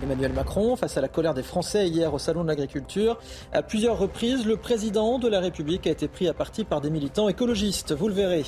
Emmanuel 0.02 0.32
Macron, 0.32 0.76
face 0.76 0.96
à 0.96 1.00
la 1.00 1.08
colère 1.08 1.34
des 1.34 1.42
Français 1.42 1.88
hier 1.88 2.12
au 2.12 2.18
Salon 2.18 2.42
de 2.42 2.48
l'Agriculture, 2.48 3.18
à 3.52 3.62
plusieurs 3.62 3.98
reprises, 3.98 4.46
le 4.46 4.56
président 4.56 5.18
de 5.18 5.28
la 5.28 5.40
République 5.40 5.86
a 5.86 5.90
été 5.90 6.08
pris 6.08 6.28
à 6.28 6.34
partie 6.34 6.64
par 6.64 6.80
des 6.80 6.90
militants 6.90 7.28
écologistes. 7.28 7.92
Vous 7.92 8.08
le 8.08 8.14
verrez. 8.14 8.44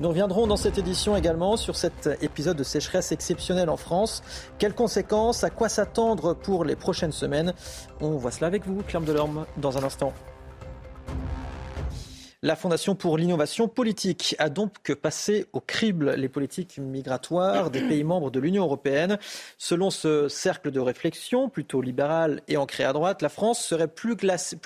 Nous 0.00 0.08
reviendrons 0.08 0.48
dans 0.48 0.56
cette 0.56 0.76
édition 0.76 1.16
également 1.16 1.56
sur 1.56 1.76
cet 1.76 2.10
épisode 2.20 2.56
de 2.56 2.64
sécheresse 2.64 3.12
exceptionnelle 3.12 3.70
en 3.70 3.76
France. 3.76 4.22
Quelles 4.58 4.74
conséquences 4.74 5.44
À 5.44 5.50
quoi 5.50 5.68
s'attendre 5.68 6.34
pour 6.34 6.64
les 6.64 6.74
prochaines 6.74 7.12
semaines? 7.12 7.54
On 8.00 8.16
voit 8.16 8.32
cela 8.32 8.48
avec 8.48 8.66
vous, 8.66 8.82
Claire 8.82 9.02
Delorme, 9.02 9.46
dans 9.56 9.78
un 9.78 9.84
instant. 9.84 10.12
La 12.44 12.56
Fondation 12.56 12.94
pour 12.94 13.16
l'innovation 13.16 13.68
politique 13.68 14.36
a 14.38 14.50
donc 14.50 14.92
passé 14.96 15.46
au 15.54 15.60
crible 15.60 16.12
les 16.12 16.28
politiques 16.28 16.76
migratoires 16.76 17.70
des 17.70 17.80
pays 17.80 18.04
membres 18.04 18.30
de 18.30 18.38
l'Union 18.38 18.64
européenne. 18.64 19.18
Selon 19.56 19.88
ce 19.88 20.28
cercle 20.28 20.70
de 20.70 20.78
réflexion, 20.78 21.48
plutôt 21.48 21.80
libéral 21.80 22.42
et 22.46 22.58
ancré 22.58 22.84
à 22.84 22.92
droite, 22.92 23.22
la 23.22 23.30
France 23.30 23.64
serait 23.64 23.88
plus, 23.88 24.14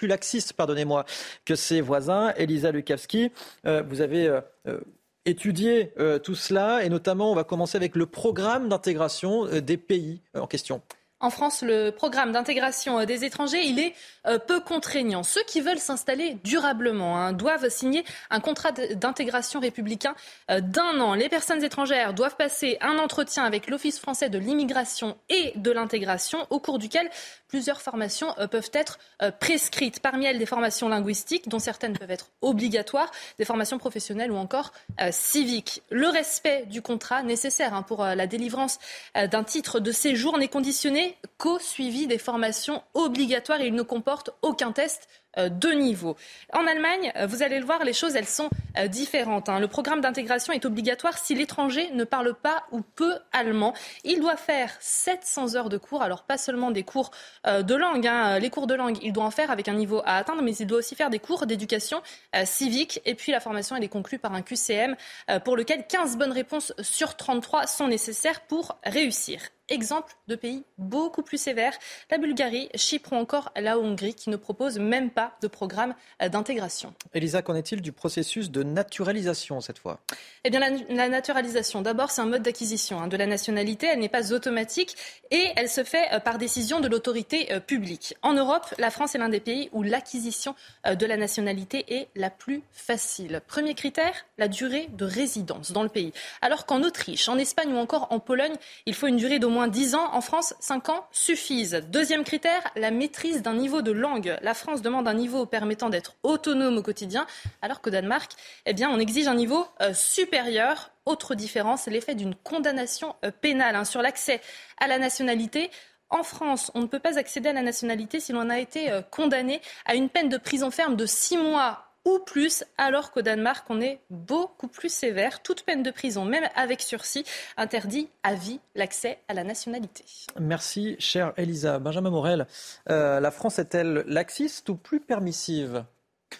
laxiste 0.03 0.55
pardonnez-moi, 0.55 1.05
que 1.45 1.55
ses 1.55 1.81
voisins. 1.81 2.33
Elisa 2.37 2.73
Lukavski, 2.73 3.31
euh, 3.65 3.85
vous 3.89 4.01
avez 4.01 4.27
euh, 4.27 4.41
euh, 4.67 4.81
étudié 5.25 5.93
tout 6.25 6.35
cela 6.35 6.83
et 6.83 6.89
notamment 6.89 7.31
on 7.31 7.37
va 7.37 7.45
commencer 7.45 7.77
avec 7.77 7.95
le 7.95 8.07
programme 8.07 8.69
d'intégration 8.69 9.45
des 9.61 9.77
pays 9.77 10.21
en 10.35 10.49
question. 10.49 10.83
En 11.20 11.31
France, 11.31 11.62
le 11.62 11.90
programme 11.90 12.31
d'intégration 12.31 13.05
des 13.05 13.24
étrangers, 13.24 13.65
il 13.65 13.81
est 13.81 13.93
euh, 14.28 14.39
peu 14.39 14.61
contraignant. 14.61 15.24
Ceux 15.24 15.43
qui 15.43 15.61
veulent 15.61 15.81
s'installer 15.81 16.36
durablement 16.45 17.19
hein, 17.19 17.32
doivent 17.32 17.69
signer 17.70 18.05
un 18.31 18.39
contrat 18.39 18.70
d'intégration 18.70 19.59
républicain 19.59 20.15
euh, 20.49 20.61
d'un 20.61 21.01
an. 21.01 21.15
Les 21.15 21.28
personnes 21.28 21.65
étrangères 21.65 22.15
doivent 22.15 22.36
passer 22.36 22.78
un 22.81 22.99
entretien 22.99 23.43
avec 23.43 23.69
l'Office 23.69 23.99
français 23.99 24.28
de 24.28 24.39
l'immigration 24.39 25.16
et 25.28 25.53
de 25.57 25.73
l'intégration, 25.73 26.47
au 26.51 26.61
cours 26.61 26.78
duquel 26.78 27.11
plusieurs 27.49 27.81
formations 27.81 28.32
euh, 28.39 28.47
peuvent 28.47 28.70
être 28.73 29.01
prescrites. 29.40 29.99
Parmi 29.99 30.27
elles, 30.27 30.39
des 30.39 30.47
formations 30.47 30.89
linguistiques, 30.89 31.49
dont 31.49 31.59
certaines 31.59 31.99
peuvent 31.99 32.11
être 32.12 32.31
obligatoires, 32.43 33.11
des 33.39 33.45
formations 33.45 33.78
professionnelles 33.78 34.31
ou 34.31 34.36
encore 34.36 34.73
civiques. 35.11 35.82
Le 35.90 36.09
respect 36.09 36.66
du 36.66 36.82
contrat 36.82 37.23
nécessaire 37.23 37.74
hein, 37.74 37.82
pour 37.82 38.05
la 38.05 38.27
délivrance 38.27 38.78
d'un 39.15 39.45
titre 39.45 39.81
de 39.81 39.90
séjour 39.90 40.39
n'est 40.39 40.49
conditionné 40.49 41.08
qu'au 41.37 41.59
suivi 41.59 42.07
des 42.07 42.19
formations 42.19 42.83
obligatoires 42.95 43.61
et 43.61 43.67
il 43.67 43.75
ne 43.75 43.83
comporte 43.83 44.31
aucun 44.43 44.73
test 44.73 45.09
euh, 45.37 45.49
de 45.49 45.69
niveau. 45.69 46.17
En 46.53 46.67
Allemagne, 46.67 47.13
euh, 47.17 47.27
vous 47.27 47.43
allez 47.43 47.59
le 47.59 47.65
voir, 47.65 47.85
les 47.85 47.93
choses, 47.93 48.17
elles 48.17 48.27
sont 48.27 48.49
euh, 48.79 48.89
différentes. 48.89 49.49
Hein. 49.49 49.61
Le 49.61 49.69
programme 49.69 50.01
d'intégration 50.01 50.53
est 50.53 50.65
obligatoire 50.65 51.19
si 51.19 51.35
l'étranger 51.35 51.91
ne 51.93 52.05
parle 52.05 52.35
pas 52.35 52.65
ou 52.73 52.81
peu 52.81 53.13
allemand. 53.33 53.75
Il 54.05 54.21
doit 54.21 54.37
faire 54.37 54.71
700 54.81 55.55
heures 55.55 55.69
de 55.69 55.77
cours, 55.77 56.03
alors 56.03 56.23
pas 56.23 56.39
seulement 56.39 56.71
des 56.71 56.83
cours 56.83 57.11
de 57.47 57.75
langue. 57.75 58.07
Hein. 58.07 58.39
Les 58.39 58.51
cours 58.51 58.67
de 58.67 58.75
langue, 58.75 58.99
il 59.03 59.13
doit 59.13 59.25
en 59.25 59.31
faire 59.31 59.51
avec 59.51 59.69
un 59.69 59.75
niveau 59.75 60.01
à 60.05 60.17
atteindre, 60.17 60.43
mais 60.43 60.57
il 60.57 60.67
doit 60.67 60.79
aussi 60.79 60.95
faire 60.95 61.11
des 61.11 61.19
cours 61.19 61.47
d'éducation 61.47 62.03
civique. 62.45 63.01
Et 63.05 63.15
puis 63.15 63.33
la 63.33 63.41
formation, 63.41 63.77
elle 63.77 63.85
est 63.85 63.89
conclue 63.89 64.19
par 64.19 64.35
un 64.35 64.43
QCM 64.43 64.97
pour 65.45 65.57
lequel 65.57 65.87
15 65.87 66.17
bonnes 66.17 66.33
réponses 66.33 66.73
sur 66.81 67.17
33 67.17 67.67
sont 67.67 67.89
nécessaires 67.89 68.41
pour 68.41 68.79
réussir. 68.85 69.41
Exemple 69.69 70.15
de 70.28 70.35
pays 70.35 70.65
beaucoup 70.78 71.23
plus 71.23 71.39
sévères, 71.39 71.74
la 72.11 72.19
Bulgarie, 72.19 72.69
Chypre 72.74 73.12
ou 73.12 73.16
encore 73.16 73.53
la 73.57 73.78
Hongrie 73.78 74.15
qui 74.15 74.31
ne 74.31 74.36
proposent 74.36 74.78
même 74.78 75.11
pas 75.11 75.36
de 75.43 75.49
programme 75.49 75.95
d'intégration. 76.20 76.95
Elisa, 77.15 77.43
qu'en 77.43 77.55
est-il 77.55 77.82
du 77.82 77.93
processus 77.93 78.51
de 78.51 78.62
naturalisation 78.62 79.61
cette 79.61 79.78
fois? 79.78 80.01
Eh 80.45 80.51
bien, 80.51 80.61
la, 80.61 81.09
naturalisation, 81.09 81.82
d'abord, 81.82 82.11
c'est 82.11 82.20
un 82.20 82.27
mode 82.27 82.43
d'acquisition 82.43 83.01
hein, 83.01 83.09
de 83.09 83.16
la 83.16 83.27
nationalité. 83.27 83.89
Elle 83.93 84.01
n'est 84.01 84.09
pas 84.09 84.32
automatique 84.32 84.97
et 85.31 85.49
elle 85.57 85.69
se 85.69 85.85
fait 85.85 86.12
euh, 86.12 86.20
par 86.20 86.39
décision 86.39 86.81
de 86.81 86.89
l'autorité 86.89 87.53
euh, 87.53 87.61
publique. 87.61 88.16
En 88.23 88.35
Europe, 88.35 88.74
la 88.78 88.90
France 88.90 89.15
est 89.15 89.19
l'un 89.19 89.28
des 89.28 89.40
pays 89.40 89.69
où 89.73 89.82
l'acquisition 89.82 90.55
euh, 90.86 90.95
de 90.95 91.07
la 91.07 91.16
nationalité 91.16 91.85
est 91.89 92.09
la 92.15 92.31
plus 92.31 92.62
facile. 92.73 93.40
Premier 93.47 93.74
critère, 93.74 94.27
la 94.39 94.49
durée 94.49 94.89
de 94.93 95.05
résidence 95.05 95.73
dans 95.73 95.82
le 95.82 95.89
pays. 95.89 96.12
Alors 96.40 96.66
qu'en 96.66 96.82
Autriche, 96.82 97.28
en 97.28 97.39
Espagne 97.39 97.73
ou 97.73 97.77
encore 97.77 98.09
en 98.11 98.20
Pologne, 98.20 98.55
il 98.86 98.95
faut 98.95 99.07
une 99.07 99.16
durée 99.16 99.39
d'au 99.39 99.51
moins 99.51 99.58
10 99.67 99.95
ans. 99.95 100.15
En 100.15 100.21
France, 100.21 100.55
5 100.61 100.89
ans 100.91 101.07
suffisent. 101.11 101.83
Deuxième 101.89 102.25
critère, 102.25 102.63
la 102.77 102.91
maîtrise 102.91 103.43
d'un 103.43 103.55
niveau 103.55 103.83
de 103.83 103.93
langue. 103.93 104.37
La 104.43 104.55
France 104.55 104.83
demande 104.83 105.09
un 105.09 105.15
niveau 105.15 105.47
permettant 105.47 105.89
d'être 105.89 106.15
autonome 106.23 106.79
au 106.79 106.83
quotidien, 106.83 107.27
alors 107.63 107.81
qu'au 107.81 107.91
Danemark, 107.91 108.33
eh 108.67 108.75
bien, 108.75 108.91
on 108.91 108.99
exige 108.99 109.27
un 109.27 109.35
niveau 109.35 109.67
euh, 109.81 109.93
supérieur. 109.95 110.91
Autre 111.07 111.35
différence, 111.35 111.87
l'effet 111.87 112.15
d'une 112.15 112.35
condamnation 112.35 113.17
euh, 113.25 113.31
pénale 113.31 113.75
hein, 113.75 113.85
sur 113.85 114.03
l'accès 114.03 114.41
à 114.79 114.87
la 114.87 114.99
nationalité. 114.99 115.71
En 116.11 116.23
France, 116.23 116.71
on 116.75 116.81
ne 116.81 116.87
peut 116.87 117.01
pas 117.01 117.19
accéder 117.19 117.49
à 117.49 117.53
la 117.53 117.63
nationalité 117.63 118.21
si 118.21 118.33
l'on 118.33 118.49
a 118.49 118.59
été 118.59 118.91
euh, 118.91 119.03
condamné 119.03 119.61
à 119.85 119.95
une 119.95 120.09
peine 120.09 120.29
de 120.29 120.39
prison 120.39 120.71
ferme 120.71 120.97
de 120.97 121.07
6 121.07 121.37
mois 121.39 121.88
ou 122.09 122.19
plus, 122.19 122.65
alors 122.79 123.11
qu'au 123.11 123.23
Danemark, 123.23 123.67
on 123.69 123.81
est 123.81 124.01
beaucoup 124.11 124.69
plus 124.69 124.93
sévère. 124.93 125.43
Toute 125.43 125.63
peine 125.63 125.83
de 125.83 125.91
prison, 125.91 126.25
même 126.25 126.49
avec 126.55 126.81
sursis, 126.81 127.25
interdit 127.57 128.09
à 128.23 128.35
vie 128.35 128.61
l'accès 128.75 129.19
à 129.29 129.35
la 129.35 129.45
nationalité. 129.45 130.05
Merci, 130.41 130.97
chère 130.99 131.33
Elisa. 131.37 131.79
Benjamin 131.79 132.11
Morel, 132.11 132.47
euh, 132.91 133.21
la 133.21 133.31
France 133.31 133.59
est-elle 133.59 134.05
laxiste 134.07 134.69
ou 134.71 134.77
plus 134.77 135.01
permissive? 135.01 135.85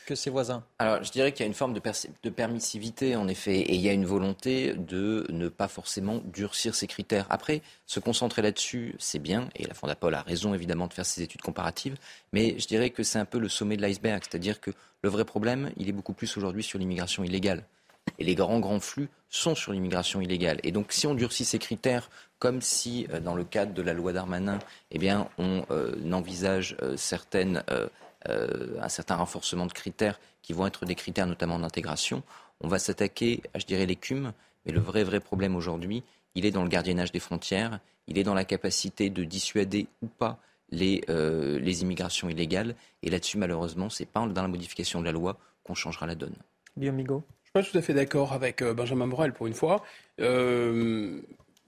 Que 0.07 0.15
ses 0.15 0.31
voisins 0.31 0.65
Alors, 0.79 1.03
je 1.03 1.11
dirais 1.11 1.33
qu'il 1.33 1.41
y 1.41 1.45
a 1.45 1.47
une 1.47 1.55
forme 1.55 1.73
de, 1.73 1.81
de, 2.23 2.31
permissivité, 2.31 3.17
en 3.17 3.29
effet, 3.29 3.59
et 3.59 3.75
il 3.75 3.81
y 3.81 3.89
a 3.89 3.93
une 3.93 4.07
volonté 4.07 4.75
de 4.75 5.27
ne 5.31 5.49
pas 5.49 5.69
forcément 5.69 6.21
durcir 6.25 6.75
ces 6.75 6.87
critères. 6.87 7.27
Après, 7.31 7.63
se 7.87 8.01
concentrer 8.01 8.43
là-dessus, 8.43 8.95
c'est 8.99 9.19
bien, 9.19 9.49
et 9.57 9.67
la 9.67 9.75
Fondapol 9.75 10.15
a 10.15 10.23
raison, 10.23 10.55
évidemment, 10.55 10.87
de 10.87 10.93
faire 10.93 11.07
ses 11.07 11.23
études 11.23 11.43
comparatives, 11.43 11.97
mais 12.33 12.59
je 12.59 12.67
dirais 12.67 12.91
que 12.91 13.03
c'est 13.03 13.19
un 13.19 13.25
peu 13.25 13.39
le 13.39 13.49
sommet 13.49 13.77
de 13.77 13.83
l'iceberg, 13.83 14.23
c'est-à-dire 14.29 14.61
que 14.61 14.71
le 15.03 15.09
vrai 15.09 15.25
problème, 15.25 15.71
il 15.77 15.89
est 15.89 15.93
beaucoup 15.93 16.13
plus 16.13 16.37
aujourd'hui 16.37 16.63
sur 16.63 16.79
l'immigration 16.79 17.25
illégale. 17.25 17.65
Et 18.19 18.25
les 18.25 18.35
grands, 18.35 18.59
grands 18.59 18.81
flux 18.81 19.09
sont 19.29 19.55
sur 19.55 19.73
l'immigration 19.73 20.21
illégale. 20.21 20.59
Et 20.63 20.73
donc, 20.73 20.93
si 20.93 21.07
on 21.07 21.15
durcit 21.15 21.45
ces 21.45 21.59
critères, 21.59 22.11
comme 22.39 22.63
si, 22.63 23.07
euh, 23.13 23.21
dans 23.21 23.35
le 23.35 23.45
cadre 23.45 23.75
de 23.75 23.83
la 23.83 23.93
loi 23.93 24.13
Darmanin, 24.13 24.59
eh 24.91 24.99
bien, 24.99 25.29
on 25.39 25.65
euh, 25.71 26.13
envisage 26.13 26.77
euh, 26.83 26.97
certaines 26.97 27.63
un 28.27 28.89
certain 28.89 29.17
renforcement 29.17 29.67
de 29.67 29.73
critères 29.73 30.21
qui 30.43 30.53
vont 30.53 30.67
être 30.67 30.85
des 30.85 30.95
critères 30.95 31.27
notamment 31.27 31.59
d'intégration. 31.59 32.23
On 32.61 32.69
va 32.69 32.79
s'attaquer, 32.79 33.43
je 33.55 33.65
dirais, 33.65 33.87
l'écume, 33.87 34.33
mais 34.67 34.73
le 34.73 34.81
vrai, 34.81 35.05
vrai 35.05 35.21
problème 35.21 35.55
aujourd'hui, 35.57 36.03
il 36.35 36.45
est 36.47 36.51
dans 36.51 36.63
le 36.63 36.69
gardiennage 36.69 37.13
des 37.13 37.21
frontières, 37.21 37.81
il 38.07 38.19
est 38.19 38.25
dans 38.25 38.35
la 38.35 38.45
capacité 38.45 39.11
de 39.11 39.25
dissuader 39.25 39.87
ou 40.03 40.07
pas 40.07 40.39
les, 40.71 41.03
euh, 41.09 41.59
les 41.59 41.83
immigrations 41.83 42.29
illégales. 42.29 42.75
Et 43.03 43.11
là-dessus, 43.11 43.39
malheureusement, 43.39 43.91
c'est 43.91 44.07
pas 44.07 44.27
dans 44.27 44.43
la 44.43 44.49
modification 44.49 45.01
de 45.01 45.05
la 45.07 45.13
loi 45.13 45.39
qu'on 45.65 45.75
changera 45.75 46.07
la 46.07 46.15
donne. 46.15 46.35
Guillaume 46.77 46.97
Migaud 46.97 47.23
Je 47.43 47.45
suis 47.45 47.53
pas 47.53 47.63
tout 47.63 47.79
à 47.79 47.83
fait 47.83 47.95
d'accord 47.95 48.33
avec 48.33 48.63
euh, 48.63 48.75
Benjamin 48.75 49.07
Morel 49.07 49.33
pour 49.33 49.47
une 49.47 49.55
fois. 49.55 49.83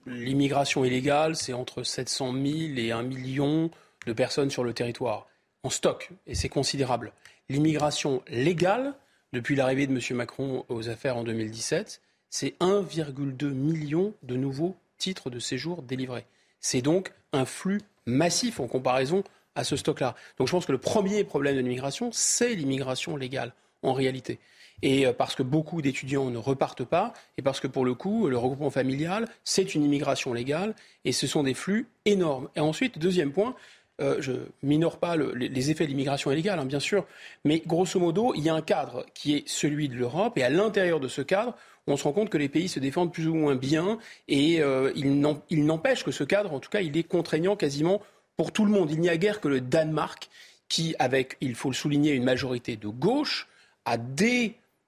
L'immigration 0.07 0.83
illégale, 0.83 1.35
c'est 1.35 1.53
entre 1.53 1.83
700 1.83 2.33
000 2.33 2.43
et 2.77 2.91
1 2.91 3.03
million 3.03 3.69
de 4.07 4.13
personnes 4.13 4.49
sur 4.49 4.63
le 4.63 4.73
territoire 4.73 5.27
en 5.63 5.69
stock, 5.69 6.09
et 6.27 6.35
c'est 6.35 6.49
considérable. 6.49 7.13
L'immigration 7.49 8.23
légale, 8.27 8.93
depuis 9.33 9.55
l'arrivée 9.55 9.87
de 9.87 9.93
M. 9.93 10.17
Macron 10.17 10.65
aux 10.69 10.89
affaires 10.89 11.17
en 11.17 11.23
2017, 11.23 12.01
c'est 12.29 12.57
1,2 12.59 13.49
million 13.49 14.13
de 14.23 14.35
nouveaux 14.35 14.75
titres 14.97 15.29
de 15.29 15.39
séjour 15.39 15.81
délivrés. 15.81 16.25
C'est 16.59 16.81
donc 16.81 17.11
un 17.33 17.45
flux 17.45 17.81
massif 18.05 18.59
en 18.59 18.67
comparaison 18.67 19.23
à 19.55 19.63
ce 19.63 19.75
stock-là. 19.75 20.15
Donc 20.37 20.47
je 20.47 20.51
pense 20.51 20.65
que 20.65 20.71
le 20.71 20.77
premier 20.77 21.23
problème 21.23 21.55
de 21.55 21.61
l'immigration, 21.61 22.09
c'est 22.11 22.55
l'immigration 22.55 23.17
légale, 23.17 23.53
en 23.83 23.93
réalité. 23.93 24.39
Et 24.81 25.05
euh, 25.05 25.13
parce 25.13 25.35
que 25.35 25.43
beaucoup 25.43 25.81
d'étudiants 25.81 26.29
ne 26.29 26.37
repartent 26.37 26.85
pas, 26.85 27.13
et 27.37 27.41
parce 27.41 27.59
que 27.59 27.67
pour 27.67 27.85
le 27.85 27.93
coup, 27.93 28.27
le 28.27 28.37
regroupement 28.37 28.69
familial, 28.69 29.27
c'est 29.43 29.75
une 29.75 29.83
immigration 29.83 30.33
légale, 30.33 30.73
et 31.05 31.11
ce 31.11 31.27
sont 31.27 31.43
des 31.43 31.53
flux 31.53 31.87
énormes. 32.05 32.49
Et 32.55 32.59
ensuite, 32.59 32.97
deuxième 32.97 33.31
point, 33.31 33.55
euh, 34.01 34.17
je 34.19 34.33
minore 34.63 34.97
pas 34.97 35.15
les 35.15 35.71
effets 35.71 35.85
de 35.85 35.89
l'immigration 35.89 36.31
illégale, 36.31 36.59
hein, 36.59 36.65
bien 36.65 36.79
sûr, 36.79 37.05
mais 37.45 37.61
grosso 37.65 37.99
modo, 37.99 38.33
il 38.35 38.43
y 38.43 38.49
a 38.49 38.55
un 38.55 38.61
cadre 38.61 39.05
qui 39.13 39.35
est 39.35 39.47
celui 39.47 39.89
de 39.89 39.95
l'Europe, 39.95 40.37
et 40.37 40.43
à 40.43 40.49
l'intérieur 40.49 40.99
de 40.99 41.07
ce 41.07 41.21
cadre, 41.21 41.55
on 41.87 41.97
se 41.97 42.03
rend 42.03 42.13
compte 42.13 42.29
que 42.29 42.37
les 42.37 42.49
pays 42.49 42.67
se 42.67 42.79
défendent 42.79 43.13
plus 43.13 43.27
ou 43.27 43.35
moins 43.35 43.55
bien, 43.55 43.97
et 44.27 44.61
euh, 44.61 44.91
il 44.95 45.65
n'empêche 45.65 46.03
que 46.03 46.11
ce 46.11 46.23
cadre, 46.23 46.53
en 46.53 46.59
tout 46.59 46.69
cas, 46.69 46.81
il 46.81 46.97
est 46.97 47.03
contraignant 47.03 47.55
quasiment 47.55 48.01
pour 48.37 48.51
tout 48.51 48.65
le 48.65 48.71
monde. 48.71 48.91
Il 48.91 48.99
n'y 48.99 49.09
a 49.09 49.17
guère 49.17 49.39
que 49.39 49.47
le 49.47 49.61
Danemark 49.61 50.29
qui, 50.67 50.95
avec, 50.99 51.37
il 51.41 51.55
faut 51.55 51.69
le 51.69 51.75
souligner, 51.75 52.13
une 52.13 52.23
majorité 52.23 52.77
de 52.77 52.87
gauche, 52.87 53.47
a 53.85 53.97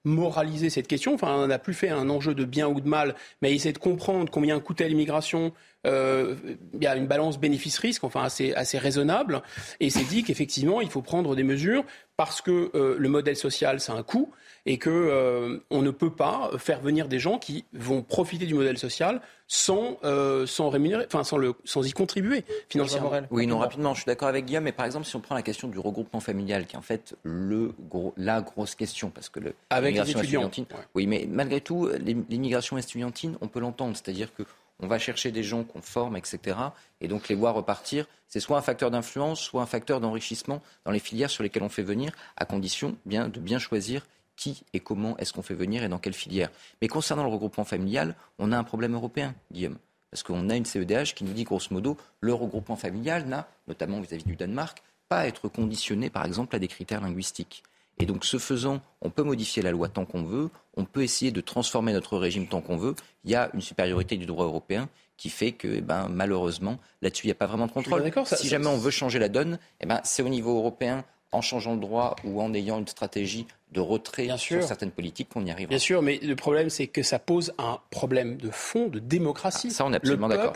démoralisé 0.04 0.70
cette 0.70 0.86
question. 0.86 1.14
Enfin, 1.14 1.34
on 1.36 1.46
n'a 1.46 1.58
plus 1.58 1.74
fait 1.74 1.88
un 1.88 2.08
enjeu 2.10 2.34
de 2.34 2.44
bien 2.44 2.68
ou 2.68 2.80
de 2.80 2.88
mal, 2.88 3.14
mais 3.42 3.54
essayer 3.54 3.72
de 3.72 3.78
comprendre 3.78 4.30
combien 4.30 4.60
coûtait 4.60 4.88
l'immigration, 4.88 5.52
euh, 5.86 6.34
il 6.74 6.82
y 6.82 6.86
a 6.86 6.96
une 6.96 7.06
balance 7.06 7.38
bénéfice-risque, 7.38 8.04
enfin 8.04 8.22
assez, 8.22 8.52
assez 8.54 8.78
raisonnable, 8.78 9.42
et 9.80 9.90
c'est 9.90 10.04
dit 10.04 10.22
qu'effectivement, 10.22 10.80
il 10.80 10.90
faut 10.90 11.02
prendre 11.02 11.34
des 11.34 11.42
mesures 11.42 11.84
parce 12.16 12.40
que 12.40 12.70
euh, 12.74 12.96
le 12.98 13.08
modèle 13.08 13.36
social, 13.36 13.80
c'est 13.80 13.92
un 13.92 14.02
coût, 14.02 14.30
et 14.66 14.78
que 14.78 14.90
euh, 14.90 15.58
on 15.70 15.82
ne 15.82 15.90
peut 15.90 16.10
pas 16.10 16.50
faire 16.58 16.80
venir 16.80 17.08
des 17.08 17.18
gens 17.18 17.38
qui 17.38 17.64
vont 17.72 18.02
profiter 18.02 18.46
du 18.46 18.54
modèle 18.54 18.78
social 18.78 19.20
sans, 19.46 19.98
sans 20.46 20.70
rémunérer, 20.70 21.04
enfin 21.06 21.22
sans, 21.22 21.36
le, 21.36 21.54
sans 21.64 21.86
y 21.86 21.92
contribuer 21.92 22.44
financièrement. 22.70 23.12
Oui, 23.30 23.46
non, 23.46 23.58
rapidement, 23.58 23.92
je 23.92 24.00
suis 24.00 24.06
d'accord 24.06 24.28
avec 24.28 24.46
Guillaume, 24.46 24.64
mais 24.64 24.72
par 24.72 24.86
exemple, 24.86 25.04
si 25.06 25.14
on 25.16 25.20
prend 25.20 25.34
la 25.34 25.42
question 25.42 25.68
du 25.68 25.78
regroupement 25.78 26.20
familial, 26.20 26.66
qui 26.66 26.76
est 26.76 26.78
en 26.78 26.82
fait 26.82 27.14
le 27.24 27.74
gros, 27.90 28.14
la 28.16 28.40
grosse 28.40 28.74
question, 28.74 29.10
parce 29.10 29.28
que 29.28 29.40
le, 29.40 29.54
avec 29.68 29.94
les 29.94 30.10
étudiants, 30.10 30.50
oui, 30.94 31.06
mais 31.06 31.26
malgré 31.30 31.60
tout, 31.60 31.90
l'immigration 32.30 32.78
estudiantine, 32.78 33.36
on 33.42 33.48
peut 33.48 33.60
l'entendre, 33.60 33.94
c'est-à-dire 33.94 34.32
que 34.34 34.44
on 34.80 34.86
va 34.86 34.98
chercher 34.98 35.30
des 35.30 35.42
gens 35.42 35.64
qu'on 35.64 35.82
forme, 35.82 36.16
etc. 36.16 36.56
Et 37.00 37.08
donc 37.08 37.28
les 37.28 37.34
voir 37.34 37.54
repartir, 37.54 38.06
c'est 38.28 38.40
soit 38.40 38.58
un 38.58 38.62
facteur 38.62 38.90
d'influence, 38.90 39.40
soit 39.40 39.62
un 39.62 39.66
facteur 39.66 40.00
d'enrichissement 40.00 40.62
dans 40.84 40.90
les 40.90 40.98
filières 40.98 41.30
sur 41.30 41.42
lesquelles 41.42 41.62
on 41.62 41.68
fait 41.68 41.82
venir, 41.82 42.12
à 42.36 42.44
condition 42.44 42.96
bien, 43.06 43.28
de 43.28 43.40
bien 43.40 43.58
choisir 43.58 44.06
qui 44.36 44.64
et 44.72 44.80
comment 44.80 45.16
est-ce 45.18 45.32
qu'on 45.32 45.42
fait 45.42 45.54
venir 45.54 45.84
et 45.84 45.88
dans 45.88 45.98
quelle 45.98 46.14
filière. 46.14 46.50
Mais 46.82 46.88
concernant 46.88 47.22
le 47.22 47.30
regroupement 47.30 47.64
familial, 47.64 48.16
on 48.38 48.52
a 48.52 48.58
un 48.58 48.64
problème 48.64 48.94
européen, 48.94 49.34
Guillaume. 49.52 49.78
Parce 50.10 50.22
qu'on 50.22 50.48
a 50.48 50.56
une 50.56 50.64
CEDH 50.64 51.14
qui 51.14 51.24
nous 51.24 51.32
dit 51.32 51.44
grosso 51.44 51.68
modo, 51.70 51.96
le 52.20 52.34
regroupement 52.34 52.76
familial 52.76 53.26
n'a, 53.26 53.48
notamment 53.66 54.00
vis-à-vis 54.00 54.24
du 54.24 54.36
Danemark, 54.36 54.82
pas 55.08 55.18
à 55.18 55.26
être 55.26 55.48
conditionné 55.48 56.10
par 56.10 56.24
exemple 56.24 56.54
à 56.56 56.58
des 56.58 56.68
critères 56.68 57.00
linguistiques. 57.00 57.62
Et 57.98 58.06
donc, 58.06 58.24
ce 58.24 58.38
faisant, 58.38 58.80
on 59.02 59.10
peut 59.10 59.22
modifier 59.22 59.62
la 59.62 59.70
loi 59.70 59.88
tant 59.88 60.04
qu'on 60.04 60.24
veut, 60.24 60.50
on 60.76 60.84
peut 60.84 61.02
essayer 61.02 61.30
de 61.30 61.40
transformer 61.40 61.92
notre 61.92 62.18
régime 62.18 62.46
tant 62.46 62.60
qu'on 62.60 62.76
veut. 62.76 62.94
Il 63.24 63.30
y 63.30 63.34
a 63.34 63.50
une 63.54 63.60
supériorité 63.60 64.16
du 64.16 64.26
droit 64.26 64.44
européen 64.44 64.88
qui 65.16 65.30
fait 65.30 65.52
que, 65.52 65.68
eh 65.68 65.80
ben, 65.80 66.08
malheureusement, 66.08 66.78
là-dessus, 67.02 67.26
il 67.26 67.28
n'y 67.28 67.32
a 67.32 67.36
pas 67.36 67.46
vraiment 67.46 67.66
de 67.66 67.72
contrôle. 67.72 68.10
si 68.26 68.48
jamais 68.48 68.66
on 68.66 68.78
veut 68.78 68.90
changer 68.90 69.20
la 69.20 69.28
donne, 69.28 69.58
eh 69.80 69.86
ben, 69.86 70.00
c'est 70.02 70.22
au 70.22 70.28
niveau 70.28 70.56
européen, 70.56 71.04
en 71.34 71.40
changeant 71.40 71.74
le 71.74 71.80
droit 71.80 72.16
ou 72.24 72.40
en 72.40 72.54
ayant 72.54 72.78
une 72.78 72.86
stratégie 72.86 73.46
de 73.72 73.80
retrait 73.80 74.28
sur 74.38 74.62
certaines 74.62 74.92
politiques 74.92 75.28
qu'on 75.28 75.44
y 75.44 75.50
arrive. 75.50 75.68
Bien 75.68 75.78
sûr, 75.78 76.00
mais 76.00 76.18
le 76.22 76.36
problème, 76.36 76.70
c'est 76.70 76.86
que 76.86 77.02
ça 77.02 77.18
pose 77.18 77.52
un 77.58 77.80
problème 77.90 78.36
de 78.36 78.50
fond, 78.50 78.86
de 78.86 79.00
démocratie. 79.00 79.68
Ah, 79.70 79.74
ça, 79.74 79.84
on 79.84 79.92
est 79.92 79.96
absolument 79.96 80.28
d'accord. 80.28 80.54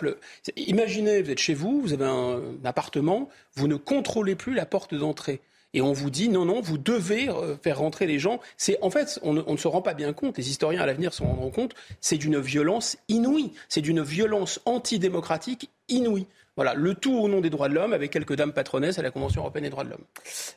Imaginez, 0.57 1.23
vous 1.23 1.31
êtes 1.31 1.41
chez 1.41 1.55
vous, 1.55 1.81
vous 1.81 1.93
avez 1.93 2.07
un 2.07 2.41
appartement, 2.65 3.29
vous 3.57 3.67
ne 3.67 3.75
contrôlez 3.75 4.37
plus 4.37 4.55
la 4.55 4.67
porte 4.67 4.95
d'entrée 4.95 5.41
et 5.75 5.83
on 5.83 5.93
vous 5.93 6.11
dit 6.11 6.29
non, 6.29 6.45
non, 6.45 6.61
vous 6.61 6.79
devez 6.79 7.29
euh, 7.29 7.57
faire 7.57 7.79
rentrer 7.79 8.07
les 8.07 8.19
gens. 8.19 8.41
C'est 8.57 8.79
en 8.83 8.91
fait, 8.91 9.19
on 9.23 9.35
ne, 9.35 9.57
se 9.57 9.69
rend 9.69 9.83
pas 9.83 9.95
bien 9.95 10.13
compte. 10.13 10.39
Les 10.39 10.49
historiens 10.51 10.81
à 10.81 10.87
l'avenir 10.87 11.13
s'en 11.13 11.27
rendront 11.27 11.51
compte. 11.51 11.75
C'est 12.01 12.17
d'une 12.17 12.39
violence 12.39 12.97
inouïe. 13.09 13.53
C'est 13.69 13.83
d'une 13.83 14.03
violence 14.03 14.61
antidémocratique 14.65 15.71
inouïe. 15.89 16.27
Voilà, 16.59 16.75
le 16.75 16.97
tout 16.97 17.17
au 17.17 17.29
nom 17.29 17.41
des 17.41 17.51
droits 17.51 17.69
de 17.69 17.75
l'homme, 17.75 17.93
avec 17.93 18.11
quelques 18.11 18.35
dames 18.35 18.53
patronesses 18.53 18.99
à 18.99 19.03
la 19.03 19.13
Convention 19.13 19.43
européenne 19.43 19.63
des 19.63 19.71
droits 19.71 19.85
de 19.85 19.91
l'homme. 19.91 20.03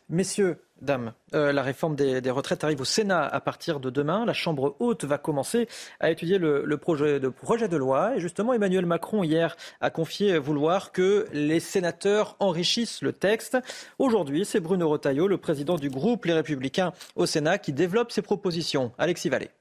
Messieurs, 0.10 0.58
dames, 0.82 1.14
euh, 1.36 1.54
la 1.54 1.62
réforme 1.62 1.96
des, 1.96 2.28
retraites 2.32 2.64
arrive 2.64 2.82
au 2.82 2.86
Sénat 2.86 3.24
à 3.24 3.40
partir 3.40 3.80
de 3.80 3.92
demain. 3.92 4.26
La 4.26 4.34
Chambre 4.34 4.76
haute 4.80 5.04
va 5.04 5.20
commencer 5.20 5.68
à 6.00 6.10
étudier 6.10 6.40
le, 6.40 6.76
projet, 6.78 7.20
de, 7.20 7.30
projet 7.30 7.68
de 7.68 7.78
loi. 7.78 8.16
Et 8.16 8.20
justement, 8.20 8.54
Emmanuel 8.54 8.88
Macron, 8.88 9.22
hier, 9.22 9.56
a 9.80 9.92
confié 9.92 10.40
vouloir 10.40 10.92
que 10.92 11.28
les 11.34 11.60
sénateurs 11.60 12.36
enrichissent 12.40 13.04
le 13.04 13.14
texte. 13.14 13.60
Aujourd'hui, 14.00 14.44
c'est 14.44 14.60
Bruno 14.60 14.90
Retailleau, 14.90 15.28
le 15.28 15.38
président 15.38 15.76
du 15.76 15.92
groupe 15.92 16.26
Les 16.26 16.34
Républicains 16.34 16.94
au 17.16 17.28
Sénat, 17.28 17.60
qui 17.60 17.74
développe 17.74 18.12
ses 18.12 18.24
propositions. 18.24 18.92
Alexis 18.98 19.30
Vallée. 19.30 19.52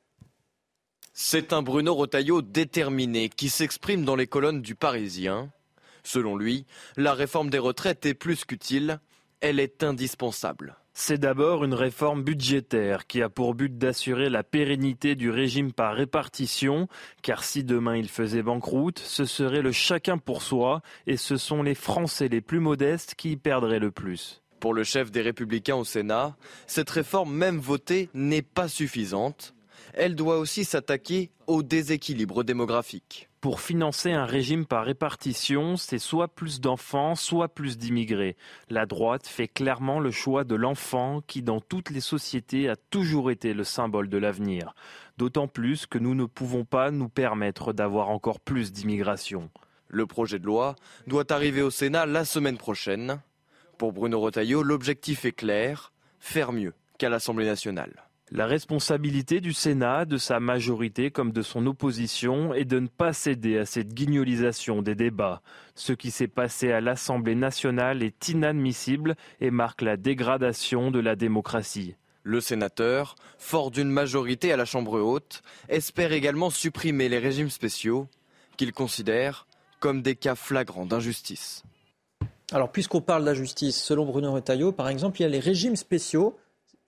C'est 1.13 1.53
un 1.53 1.61
Bruno 1.61 1.95
Retailleau 1.95 2.41
déterminé 2.41 3.29
qui 3.29 3.51
s'exprime 3.51 4.07
dans 4.07 4.17
les 4.17 4.27
colonnes 4.27 4.63
du 4.63 4.75
Parisien. 4.75 5.51
Selon 6.03 6.37
lui, 6.37 6.67
la 6.97 7.15
réforme 7.15 7.51
des 7.51 7.59
retraites 7.59 8.07
est 8.07 8.15
plus 8.15 8.45
qu'utile, 8.45 9.01
elle 9.41 9.61
est 9.61 9.83
indispensable. 9.83 10.77
C'est 10.93 11.19
d'abord 11.19 11.65
une 11.65 11.75
réforme 11.75 12.23
budgétaire 12.23 13.07
qui 13.07 13.23
a 13.23 13.29
pour 13.29 13.55
but 13.55 13.79
d'assurer 13.79 14.29
la 14.29 14.43
pérennité 14.43 15.15
du 15.15 15.31
régime 15.31 15.73
par 15.73 15.95
répartition, 15.95 16.89
car 17.23 17.43
si 17.45 17.65
demain 17.65 17.97
il 17.97 18.09
faisait 18.09 18.43
banqueroute, 18.43 18.99
ce 18.99 19.25
serait 19.25 19.63
le 19.63 19.73
chacun 19.73 20.19
pour 20.19 20.43
soi, 20.43 20.83
et 21.07 21.17
ce 21.17 21.37
sont 21.37 21.63
les 21.63 21.75
Français 21.75 22.29
les 22.29 22.41
plus 22.41 22.61
modestes 22.61 23.15
qui 23.15 23.33
y 23.33 23.37
perdraient 23.37 23.79
le 23.79 23.91
plus. 23.91 24.43
Pour 24.59 24.75
le 24.75 24.85
chef 24.85 25.11
des 25.11 25.23
Républicains 25.23 25.77
au 25.77 25.85
Sénat, 25.85 26.37
cette 26.67 26.91
réforme 26.91 27.33
même 27.33 27.61
votée 27.61 28.11
n'est 28.13 28.43
pas 28.43 28.69
suffisante. 28.69 29.55
Elle 29.95 30.15
doit 30.15 30.39
aussi 30.39 30.65
s'attaquer 30.65 31.31
au 31.47 31.63
déséquilibre 31.63 32.45
démographique. 32.45 33.30
Pour 33.41 33.63
financer 33.63 34.13
un 34.13 34.27
régime 34.27 34.67
par 34.67 34.85
répartition, 34.85 35.79
c'est 35.79 35.99
soit 35.99 36.29
plus 36.29 36.61
d'enfants, 36.61 37.15
soit 37.15 37.49
plus 37.49 37.79
d'immigrés. 37.79 38.37
La 38.69 38.85
droite 38.85 39.27
fait 39.27 39.49
clairement 39.49 39.99
le 39.99 40.11
choix 40.11 40.45
de 40.45 40.55
l'enfant 40.55 41.23
qui, 41.27 41.41
dans 41.41 41.63
toutes 41.63 41.89
les 41.89 42.03
sociétés, 42.03 42.69
a 42.69 42.77
toujours 42.77 43.31
été 43.31 43.55
le 43.55 43.65
symbole 43.65 44.11
de 44.11 44.19
l'avenir. 44.19 44.75
D'autant 45.17 45.49
plus 45.49 45.87
que 45.87 45.97
nous 45.97 46.15
ne 46.15 46.27
pouvons 46.27 46.67
pas 46.67 46.91
nous 46.91 47.09
permettre 47.09 47.73
d'avoir 47.73 48.11
encore 48.11 48.41
plus 48.41 48.73
d'immigration. 48.73 49.49
Le 49.89 50.05
projet 50.05 50.39
de 50.39 50.45
loi 50.45 50.77
doit 51.07 51.33
arriver 51.33 51.63
au 51.63 51.71
Sénat 51.71 52.05
la 52.05 52.27
semaine 52.27 52.59
prochaine. 52.59 53.23
Pour 53.79 53.95
Bruno 53.95 54.21
Retailleau, 54.21 54.63
l'objectif 54.63 55.25
est 55.25 55.33
clair, 55.33 55.95
faire 56.19 56.53
mieux 56.53 56.75
qu'à 56.99 57.09
l'Assemblée 57.09 57.47
nationale. 57.47 58.10
La 58.33 58.47
responsabilité 58.47 59.41
du 59.41 59.53
Sénat, 59.53 60.05
de 60.05 60.17
sa 60.17 60.39
majorité 60.39 61.11
comme 61.11 61.33
de 61.33 61.43
son 61.43 61.67
opposition, 61.67 62.55
est 62.55 62.65
de 62.65 62.79
ne 62.79 62.87
pas 62.87 63.13
céder 63.13 63.59
à 63.59 63.67
cette 63.67 63.93
guignolisation 63.93 64.83
des 64.83 64.95
débats. 64.95 65.43
Ce 65.75 65.93
qui 65.93 66.13
s'est 66.13 66.29
passé 66.29 66.71
à 66.71 66.81
l'Assemblée 66.81 67.35
nationale 67.35 68.05
est 68.05 68.29
inadmissible 68.29 69.17
et 69.41 69.51
marque 69.51 69.83
la 69.83 69.97
dégradation 69.97 70.93
de 70.93 71.01
la 71.01 71.17
démocratie. 71.17 71.97
Le 72.23 72.41
sénateur, 72.41 73.17
fort 73.37 73.73
d'une 73.73 73.91
majorité 73.91 74.53
à 74.53 74.57
la 74.57 74.65
Chambre 74.65 75.01
haute, 75.01 75.43
espère 75.69 76.13
également 76.13 76.51
supprimer 76.51 77.09
les 77.09 77.19
régimes 77.19 77.51
spéciaux 77.51 78.07
qu'il 78.57 78.73
considère 78.73 79.49
comme 79.81 80.03
des 80.03 80.15
cas 80.15 80.37
flagrants 80.37 80.87
d'injustice. 80.87 81.65
Alors, 82.53 82.71
puisqu'on 82.71 83.01
parle 83.01 83.25
d'injustice, 83.25 83.83
selon 83.83 84.05
Bruno 84.05 84.33
Retailleau, 84.33 84.71
par 84.71 84.89
exemple, 84.89 85.19
il 85.19 85.23
y 85.23 85.27
a 85.27 85.31
les 85.31 85.41
régimes 85.41 85.77
spéciaux 85.77 86.39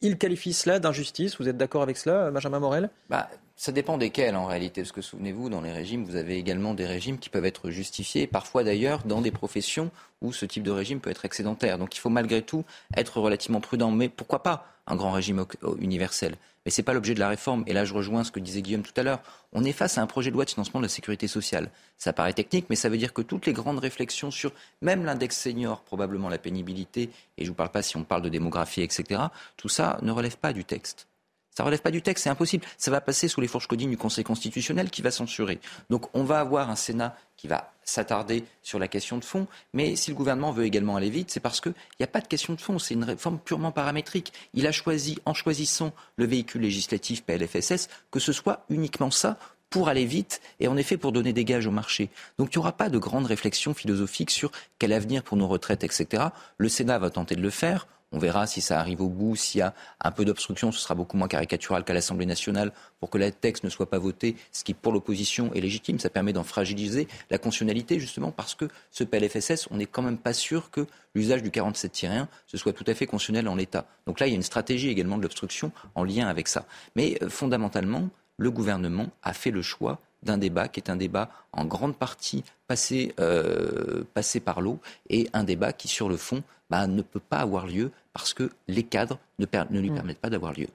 il 0.03 0.19
qualifie 0.19 0.53
cela 0.53 0.79
d'injustice. 0.79 1.39
Vous 1.39 1.49
êtes 1.49 1.57
d'accord 1.57 1.83
avec 1.83 1.97
cela, 1.97 2.31
Benjamin 2.31 2.61
Morel? 2.61 2.91
Bah, 3.09 3.31
Ça 3.57 3.73
dépend 3.73 3.97
desquels 3.99 4.37
en 4.37 4.47
réalité. 4.47 4.83
Parce 4.83 4.93
que 4.93 5.01
souvenez-vous, 5.01 5.49
dans 5.49 5.61
les 5.61 5.73
régimes, 5.73 6.05
vous 6.05 6.16
avez 6.16 6.37
également 6.37 6.74
des 6.74 6.87
régimes 6.87 7.19
qui 7.19 7.31
peuvent 7.31 7.45
être 7.45 7.70
justifiés, 7.70 8.27
parfois 8.27 8.65
d'ailleurs 8.65 9.05
dans 9.05 9.20
des 9.20 9.31
professions 9.31 9.91
où 10.20 10.33
ce 10.33 10.45
type 10.47 10.62
de 10.62 10.70
régime 10.70 11.01
peut 11.01 11.11
être 11.11 11.24
excédentaire. 11.24 11.79
Donc 11.79 11.97
il 11.97 12.01
faut 12.01 12.11
malgré 12.11 12.43
tout 12.43 12.65
être 12.97 13.20
relativement 13.20 13.61
prudent. 13.61 13.91
Mais 13.91 14.09
pourquoi 14.09 14.43
pas? 14.43 14.72
Un 14.86 14.96
grand 14.96 15.12
régime 15.12 15.44
universel 15.78 16.36
mais 16.64 16.70
ce 16.70 16.80
n'est 16.80 16.84
pas 16.84 16.92
l'objet 16.92 17.14
de 17.14 17.20
la 17.20 17.28
réforme. 17.28 17.64
Et 17.66 17.72
là, 17.72 17.84
je 17.84 17.94
rejoins 17.94 18.24
ce 18.24 18.30
que 18.30 18.40
disait 18.40 18.62
Guillaume 18.62 18.82
tout 18.82 18.92
à 18.96 19.02
l'heure. 19.02 19.20
On 19.52 19.64
est 19.64 19.72
face 19.72 19.98
à 19.98 20.02
un 20.02 20.06
projet 20.06 20.30
de 20.30 20.34
loi 20.34 20.44
de 20.44 20.50
financement 20.50 20.80
de 20.80 20.84
la 20.84 20.88
sécurité 20.88 21.26
sociale. 21.26 21.70
Ça 21.98 22.12
paraît 22.12 22.32
technique, 22.32 22.66
mais 22.70 22.76
ça 22.76 22.88
veut 22.88 22.98
dire 22.98 23.12
que 23.12 23.22
toutes 23.22 23.46
les 23.46 23.52
grandes 23.52 23.78
réflexions 23.78 24.30
sur 24.30 24.52
même 24.80 25.04
l'index 25.04 25.36
senior, 25.36 25.82
probablement 25.82 26.28
la 26.28 26.38
pénibilité, 26.38 27.10
et 27.38 27.44
je 27.44 27.44
ne 27.44 27.48
vous 27.48 27.54
parle 27.54 27.70
pas 27.70 27.82
si 27.82 27.96
on 27.96 28.04
parle 28.04 28.22
de 28.22 28.28
démographie, 28.28 28.82
etc., 28.82 29.22
tout 29.56 29.68
ça 29.68 29.98
ne 30.02 30.12
relève 30.12 30.36
pas 30.36 30.52
du 30.52 30.64
texte. 30.64 31.09
Ça 31.55 31.65
relève 31.65 31.83
pas 31.83 31.91
du 31.91 32.01
texte, 32.01 32.24
c'est 32.24 32.31
impossible. 32.31 32.65
Ça 32.79 32.91
va 32.91 33.01
passer 33.01 33.29
sous 33.29 33.41
les 33.41 33.49
fourches 33.49 33.66
codines 33.66 33.91
du 33.91 33.99
Conseil 33.99 34.24
constitutionnel 34.24 34.91
qui 34.91 35.03
va 35.03 35.11
censurer. 35.11 35.61
Donc 35.91 36.07
on 36.15 36.24
va 36.24 36.41
avoir 36.41 36.70
un 36.70 36.77
Sénat 36.77 37.16
qui 37.37 37.47
va 37.47 37.73
s'attarder 37.85 38.45
sur 38.62 38.79
la 38.79 38.89
question 38.89 39.19
de 39.19 39.24
fond. 39.24 39.47
Mais 39.74 39.97
si 39.97 40.11
le 40.11 40.16
gouvernement 40.16 40.53
veut 40.53 40.65
également 40.65 40.97
aller 40.97 41.11
vite, 41.11 41.31
c'est 41.31 41.41
parce 41.41 41.61
qu'il 41.61 41.74
n'y 42.01 42.05
a 42.05 42.09
pas 42.09 42.20
de 42.20 42.27
question 42.27 42.55
de 42.55 42.61
fond. 42.61 42.79
C'est 42.79 42.95
une 42.95 43.05
réforme 43.05 43.39
purement 43.39 43.73
paramétrique. 43.73 44.33
Il 44.55 44.66
a 44.66 44.73
choisi, 44.73 45.19
en 45.27 45.35
choisissant 45.35 45.93
le 46.16 46.24
véhicule 46.24 46.62
législatif 46.62 47.23
PLFSS, 47.24 47.89
que 48.11 48.20
ce 48.20 48.33
soit 48.33 48.65
uniquement 48.70 49.11
ça 49.11 49.39
pour 49.69 49.89
aller 49.89 50.05
vite 50.05 50.41
et 50.61 50.69
en 50.69 50.77
effet 50.77 50.97
pour 50.97 51.12
donner 51.12 51.33
des 51.33 51.45
gages 51.45 51.66
au 51.66 51.70
marché. 51.70 52.11
Donc 52.39 52.55
il 52.55 52.59
n'y 52.59 52.61
aura 52.61 52.73
pas 52.73 52.91
de 52.91 52.99
grande 52.99 53.27
réflexion 53.27 53.74
philosophique 53.74 54.31
sur 54.31 54.53
quel 54.79 54.93
avenir 54.93 55.23
pour 55.23 55.37
nos 55.37 55.49
retraites, 55.49 55.83
etc. 55.83 56.24
Le 56.59 56.69
Sénat 56.69 56.99
va 56.99 57.11
tenter 57.11 57.35
de 57.35 57.43
le 57.43 57.51
faire. 57.51 57.87
On 58.12 58.18
verra 58.18 58.47
si 58.47 58.60
ça 58.60 58.78
arrive 58.78 59.01
au 59.01 59.09
bout, 59.09 59.36
s'il 59.36 59.60
y 59.60 59.62
a 59.62 59.74
un 60.01 60.10
peu 60.10 60.24
d'obstruction, 60.24 60.70
ce 60.72 60.80
sera 60.80 60.94
beaucoup 60.94 61.16
moins 61.16 61.28
caricatural 61.28 61.84
qu'à 61.84 61.94
l'Assemblée 61.94 62.26
nationale 62.26 62.72
pour 63.01 63.10
que 63.10 63.18
le 63.18 63.30
texte 63.30 63.64
ne 63.64 63.70
soit 63.70 63.89
pas 63.89 63.98
voté, 63.98 64.36
ce 64.52 64.64
qui 64.64 64.74
pour 64.74 64.93
l'opposition 64.93 65.52
est 65.55 65.60
légitime. 65.60 65.98
Ça 65.98 66.10
permet 66.10 66.32
d'en 66.32 66.44
fragiliser 66.44 67.09
la 67.30 67.39
constitutionnalité 67.39 67.98
justement 67.98 68.30
parce 68.30 68.55
que 68.55 68.68
ce 68.90 69.05
PLFSS, 69.05 69.68
on 69.70 69.76
n'est 69.76 69.86
quand 69.86 70.02
même 70.02 70.18
pas 70.18 70.32
sûr 70.32 70.70
que 70.70 70.86
l'usage 71.14 71.43
du 71.43 71.51
47-1 71.51 72.26
ce 72.47 72.56
soit 72.56 72.72
tout 72.72 72.84
à 72.86 72.94
fait 72.94 73.06
constitutionnel 73.06 73.48
en 73.48 73.55
l'état. 73.55 73.86
Donc 74.06 74.20
là, 74.20 74.26
il 74.26 74.30
y 74.30 74.32
a 74.32 74.36
une 74.36 74.43
stratégie 74.43 74.89
également 74.89 75.16
de 75.16 75.22
l'obstruction 75.22 75.72
en 75.94 76.05
lien 76.05 76.28
avec 76.28 76.48
ça. 76.48 76.66
Mais 76.97 77.18
euh, 77.22 77.28
fondamentalement, 77.28 78.09
le 78.36 78.51
gouvernement 78.51 79.09
a 79.22 79.32
fait 79.32 79.51
le 79.51 79.62
choix 79.62 80.01
d'un 80.22 80.39
débat 80.39 80.68
qui 80.68 80.80
est 80.80 80.90
un 80.90 80.97
débat 80.97 81.30
en 81.52 81.64
grande 81.64 81.97
partie 81.97 82.44
passé, 82.66 83.14
euh, 83.20 84.05
par 84.44 84.60
l'eau 84.60 84.78
et 85.10 85.28
un 85.32 85.44
débat 85.44 85.72
qui, 85.72 85.89
sur 85.89 86.09
le 86.09 86.16
fond, 86.16 86.43
bah, 86.70 86.86
ne 86.86 87.02
peut 87.02 87.20
pas 87.20 87.39
avoir 87.39 87.66
lieu 87.66 87.90
parce 88.12 88.34
que 88.34 88.51
les 88.68 88.82
cadres 88.82 89.18
ne, 89.39 89.47
ne 89.70 89.80
lui 89.80 89.90
mm. 89.90 89.94
permettent 89.94 90.20
pas 90.20 90.30
d'avoir 90.30 90.52
lieu. 90.52 90.68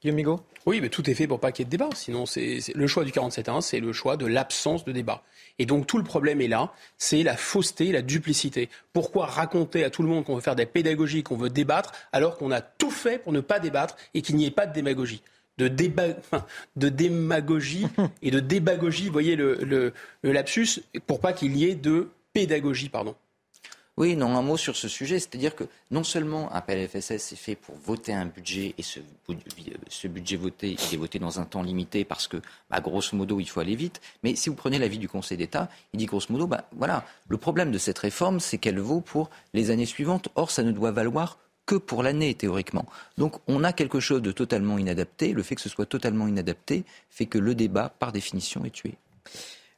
Guillaume 0.00 0.16
Migaud? 0.16 0.40
Oui, 0.66 0.80
mais 0.80 0.88
tout 0.88 1.08
est 1.08 1.14
fait 1.14 1.26
pour 1.26 1.40
pas 1.40 1.52
qu'il 1.52 1.62
y 1.62 1.64
ait 1.64 1.66
de 1.66 1.70
débat. 1.70 1.88
Sinon, 1.94 2.26
c'est 2.26 2.58
le 2.74 2.86
choix 2.86 3.04
du 3.04 3.10
47.1, 3.10 3.60
c'est 3.60 3.80
le 3.80 3.92
choix 3.92 4.16
de 4.16 4.26
l'absence 4.26 4.84
de 4.84 4.92
débat. 4.92 5.22
Et 5.58 5.66
donc 5.66 5.86
tout 5.86 5.98
le 5.98 6.04
problème 6.04 6.40
est 6.40 6.48
là, 6.48 6.72
c'est 6.98 7.22
la 7.22 7.36
fausseté, 7.36 7.92
la 7.92 8.02
duplicité. 8.02 8.68
Pourquoi 8.92 9.26
raconter 9.26 9.84
à 9.84 9.90
tout 9.90 10.02
le 10.02 10.08
monde 10.08 10.24
qu'on 10.24 10.34
veut 10.34 10.40
faire 10.40 10.56
des 10.56 10.66
pédagogies, 10.66 11.22
qu'on 11.22 11.36
veut 11.36 11.50
débattre, 11.50 11.92
alors 12.12 12.36
qu'on 12.36 12.50
a 12.50 12.60
tout 12.60 12.90
fait 12.90 13.18
pour 13.18 13.32
ne 13.32 13.40
pas 13.40 13.60
débattre 13.60 13.96
et 14.14 14.22
qu'il 14.22 14.36
n'y 14.36 14.46
ait 14.46 14.50
pas 14.50 14.66
de 14.66 14.72
démagogie? 14.72 15.22
De, 15.56 15.68
de 15.68 16.88
démagogie 16.88 17.86
et 18.22 18.32
de 18.32 18.40
débagogie, 18.40 19.06
vous 19.06 19.12
voyez 19.12 19.36
le, 19.36 19.54
le, 19.62 19.92
le 20.22 20.32
lapsus, 20.32 20.82
pour 21.06 21.20
pas 21.20 21.32
qu'il 21.32 21.56
y 21.56 21.64
ait 21.64 21.76
de 21.76 22.08
pédagogie, 22.32 22.88
pardon. 22.88 23.14
Oui, 23.96 24.16
non, 24.16 24.36
un 24.36 24.42
mot 24.42 24.56
sur 24.56 24.74
ce 24.74 24.88
sujet, 24.88 25.20
c'est-à-dire 25.20 25.54
que 25.54 25.62
non 25.92 26.02
seulement 26.02 26.52
un 26.52 26.60
PLFSS 26.60 27.32
est 27.32 27.36
fait 27.36 27.54
pour 27.54 27.76
voter 27.76 28.12
un 28.12 28.26
budget 28.26 28.74
et 28.76 28.82
ce, 28.82 28.98
ce, 29.88 30.08
budget 30.08 30.34
voté, 30.34 30.76
il 30.88 30.94
est 30.94 30.96
voté 30.96 31.20
dans 31.20 31.38
un 31.38 31.44
temps 31.44 31.62
limité 31.62 32.04
parce 32.04 32.26
que, 32.26 32.38
bah, 32.70 32.80
grosso 32.80 33.16
modo, 33.16 33.38
il 33.38 33.48
faut 33.48 33.60
aller 33.60 33.76
vite. 33.76 34.00
Mais 34.24 34.34
si 34.34 34.48
vous 34.48 34.56
prenez 34.56 34.80
l'avis 34.80 34.98
du 34.98 35.08
Conseil 35.08 35.38
d'État, 35.38 35.70
il 35.92 35.98
dit 35.98 36.06
grosso 36.06 36.26
modo, 36.30 36.48
bah, 36.48 36.64
voilà, 36.72 37.04
le 37.28 37.36
problème 37.36 37.70
de 37.70 37.78
cette 37.78 37.98
réforme, 38.00 38.40
c'est 38.40 38.58
qu'elle 38.58 38.80
vaut 38.80 39.00
pour 39.00 39.30
les 39.52 39.70
années 39.70 39.86
suivantes. 39.86 40.28
Or, 40.34 40.50
ça 40.50 40.64
ne 40.64 40.72
doit 40.72 40.90
valoir 40.90 41.38
que 41.64 41.76
pour 41.76 42.02
l'année, 42.02 42.34
théoriquement. 42.34 42.86
Donc 43.16 43.36
on 43.46 43.64
a 43.64 43.72
quelque 43.72 44.00
chose 44.00 44.22
de 44.22 44.32
totalement 44.32 44.76
inadapté. 44.76 45.32
Le 45.32 45.42
fait 45.42 45.54
que 45.54 45.62
ce 45.62 45.68
soit 45.68 45.86
totalement 45.86 46.26
inadapté 46.26 46.84
fait 47.10 47.26
que 47.26 47.38
le 47.38 47.54
débat, 47.54 47.90
par 47.98 48.10
définition, 48.10 48.64
est 48.64 48.70
tué. 48.70 48.94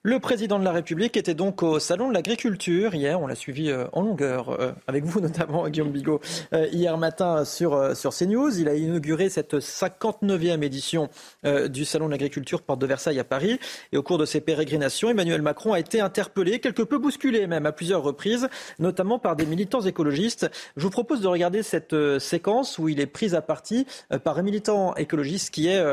Le 0.07 0.21
président 0.21 0.61
de 0.61 0.65
la 0.65 0.71
République 0.71 1.17
était 1.17 1.35
donc 1.35 1.65
au 1.65 1.81
Salon 1.81 2.11
de 2.11 2.15
l'Agriculture 2.15 2.95
hier. 2.95 3.21
On 3.21 3.27
l'a 3.27 3.35
suivi 3.35 3.71
euh, 3.71 3.89
en 3.93 4.03
longueur, 4.03 4.51
euh, 4.51 4.71
avec 4.87 5.05
vous 5.05 5.21
notamment, 5.29 5.69
Guillaume 5.69 5.91
Bigot, 5.91 6.21
euh, 6.53 6.69
hier 6.71 6.97
matin 6.97 7.45
sur, 7.45 7.97
sur 7.97 8.15
CNews. 8.15 8.57
Il 8.61 8.69
a 8.69 8.77
inauguré 8.77 9.29
cette 9.29 9.55
59e 9.55 10.63
édition 10.63 11.09
du 11.43 11.85
Salon 11.85 12.07
de 12.07 12.13
l'Agriculture, 12.13 12.63
porte 12.63 12.79
de 12.81 12.87
Versailles 12.87 13.19
à 13.19 13.25
Paris. 13.25 13.59
Et 13.91 13.97
au 13.97 14.05
cours 14.05 14.19
de 14.19 14.27
ses 14.27 14.41
pérégrinations, 14.41 15.11
Emmanuel 15.11 15.43
Macron 15.43 15.73
a 15.73 15.81
été 15.81 16.01
interpellé, 16.01 16.61
quelque 16.61 16.83
peu 16.83 16.99
bousculé 16.99 17.49
même 17.49 17.67
à 17.67 17.73
plusieurs 17.73 18.05
reprises, 18.05 18.49
notamment 18.79 19.19
par 19.19 19.35
des 19.35 19.45
militants 19.45 19.81
écologistes. 19.81 20.49
Je 20.77 20.83
vous 20.85 20.91
propose 20.91 21.21
de 21.21 21.27
regarder 21.27 21.65
cette 21.65 21.97
séquence 22.21 22.79
où 22.79 22.89
il 22.89 23.01
est 23.01 23.07
pris 23.07 23.35
à 23.35 23.43
partie 23.43 23.89
par 24.23 24.39
un 24.39 24.43
militant 24.43 24.95
écologiste 24.95 25.53
qui 25.53 25.67
est, 25.67 25.85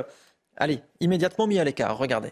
allez, 0.56 0.82
immédiatement 1.00 1.48
mis 1.48 1.58
à 1.58 1.64
l'écart. 1.64 1.98
Regardez. 1.98 2.32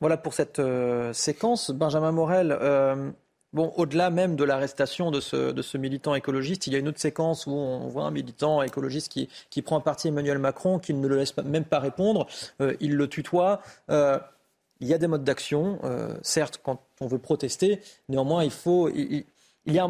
Voilà 0.00 0.16
pour 0.16 0.34
cette 0.34 0.58
euh, 0.58 1.12
séquence. 1.12 1.70
Benjamin 1.70 2.12
Morel, 2.12 2.56
euh, 2.60 3.10
bon, 3.52 3.72
au-delà 3.76 4.10
même 4.10 4.36
de 4.36 4.44
l'arrestation 4.44 5.10
de 5.10 5.20
ce, 5.20 5.78
militant 5.78 6.14
écologiste, 6.14 6.66
il 6.66 6.74
y 6.74 6.76
a 6.76 6.78
une 6.78 6.88
autre 6.88 7.00
séquence 7.00 7.46
où 7.46 7.52
on 7.52 7.88
voit 7.88 8.04
un 8.04 8.10
militant 8.10 8.62
écologiste 8.62 9.10
qui, 9.10 9.62
prend 9.62 9.78
un 9.78 9.80
parti 9.80 10.08
Emmanuel 10.08 10.38
Macron, 10.38 10.78
qui 10.78 10.92
ne 10.92 11.08
le 11.08 11.16
laisse 11.16 11.34
même 11.38 11.64
pas 11.64 11.78
répondre, 11.78 12.26
euh, 12.60 12.76
il 12.80 12.96
le 12.96 13.08
tutoie. 13.08 13.62
il 13.88 14.88
y 14.88 14.92
a 14.92 14.98
des 14.98 15.06
modes 15.06 15.24
d'action, 15.24 15.78
certes, 16.22 16.60
quand 16.62 16.82
on 17.00 17.06
veut 17.06 17.18
protester, 17.18 17.80
néanmoins, 18.08 18.44
il 18.44 18.50
faut. 18.50 18.90
Il, 18.90 19.24
il 19.66 19.72
n'y 19.72 19.78
a, 19.78 19.88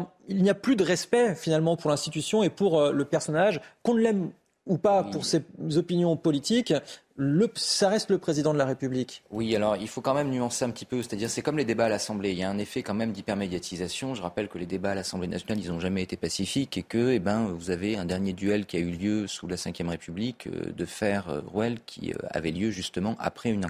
a, 0.51 0.53
plus 0.53 0.77
de 0.77 0.85
respect 0.85 1.35
finalement 1.35 1.75
pour 1.75 1.89
l'institution 1.89 2.41
et 2.43 2.49
pour 2.49 2.81
le 2.93 3.03
personnage, 3.03 3.59
qu'on 3.83 3.95
ne 3.95 3.99
l'aime 3.99 4.31
ou 4.65 4.77
pas 4.77 5.03
pour 5.03 5.25
ses 5.25 5.43
opinions 5.75 6.17
politiques, 6.17 6.73
le, 7.17 7.49
ça 7.55 7.87
reste 7.87 8.09
le 8.09 8.17
président 8.17 8.51
de 8.51 8.57
la 8.57 8.65
République. 8.65 9.23
Oui, 9.31 9.55
alors 9.55 9.77
il 9.77 9.87
faut 9.87 10.01
quand 10.01 10.13
même 10.13 10.29
nuancer 10.29 10.65
un 10.65 10.69
petit 10.69 10.85
peu. 10.85 11.01
C'est-à-dire, 11.01 11.29
c'est 11.29 11.41
comme 11.41 11.57
les 11.57 11.65
débats 11.65 11.85
à 11.85 11.89
l'Assemblée. 11.89 12.31
Il 12.31 12.37
y 12.37 12.43
a 12.43 12.49
un 12.49 12.57
effet 12.57 12.83
quand 12.83 12.93
même 12.93 13.11
d'hypermédiatisation. 13.11 14.15
Je 14.15 14.21
rappelle 14.21 14.49
que 14.49 14.57
les 14.57 14.65
débats 14.65 14.91
à 14.91 14.95
l'Assemblée 14.95 15.27
nationale, 15.27 15.59
ils 15.63 15.71
n'ont 15.71 15.79
jamais 15.79 16.03
été 16.03 16.17
pacifiques 16.17 16.77
et 16.77 16.83
que, 16.83 17.11
eh 17.11 17.19
ben, 17.19 17.45
vous 17.45 17.71
avez 17.71 17.95
un 17.97 18.05
dernier 18.05 18.33
duel 18.33 18.65
qui 18.65 18.77
a 18.77 18.79
eu 18.79 18.91
lieu 18.91 19.27
sous 19.27 19.47
la 19.47 19.55
Ve 19.55 19.87
République 19.87 20.47
euh, 20.47 20.71
de 20.71 20.85
fer 20.85 21.29
euh, 21.29 21.41
Rouel 21.45 21.79
qui 21.85 22.11
euh, 22.11 22.17
avait 22.31 22.51
lieu 22.51 22.71
justement 22.71 23.15
après 23.19 23.51
une, 23.51 23.65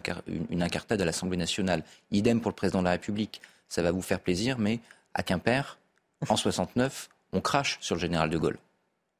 une 0.50 0.64
incartade 0.64 1.02
à 1.02 1.06
l'Assemblée 1.06 1.38
nationale. 1.38 1.84
Idem 2.12 2.42
pour 2.42 2.50
le 2.50 2.56
président 2.56 2.80
de 2.80 2.86
la 2.86 2.92
République. 2.92 3.42
Ça 3.68 3.82
va 3.82 3.92
vous 3.92 4.02
faire 4.02 4.20
plaisir, 4.20 4.58
mais 4.58 4.80
à 5.14 5.24
Quimper, 5.24 5.78
en 6.28 6.36
69, 6.36 7.10
on 7.34 7.42
crache 7.42 7.78
sur 7.82 7.96
le 7.96 8.02
général 8.02 8.30
de 8.30 8.38
Gaulle 8.38 8.58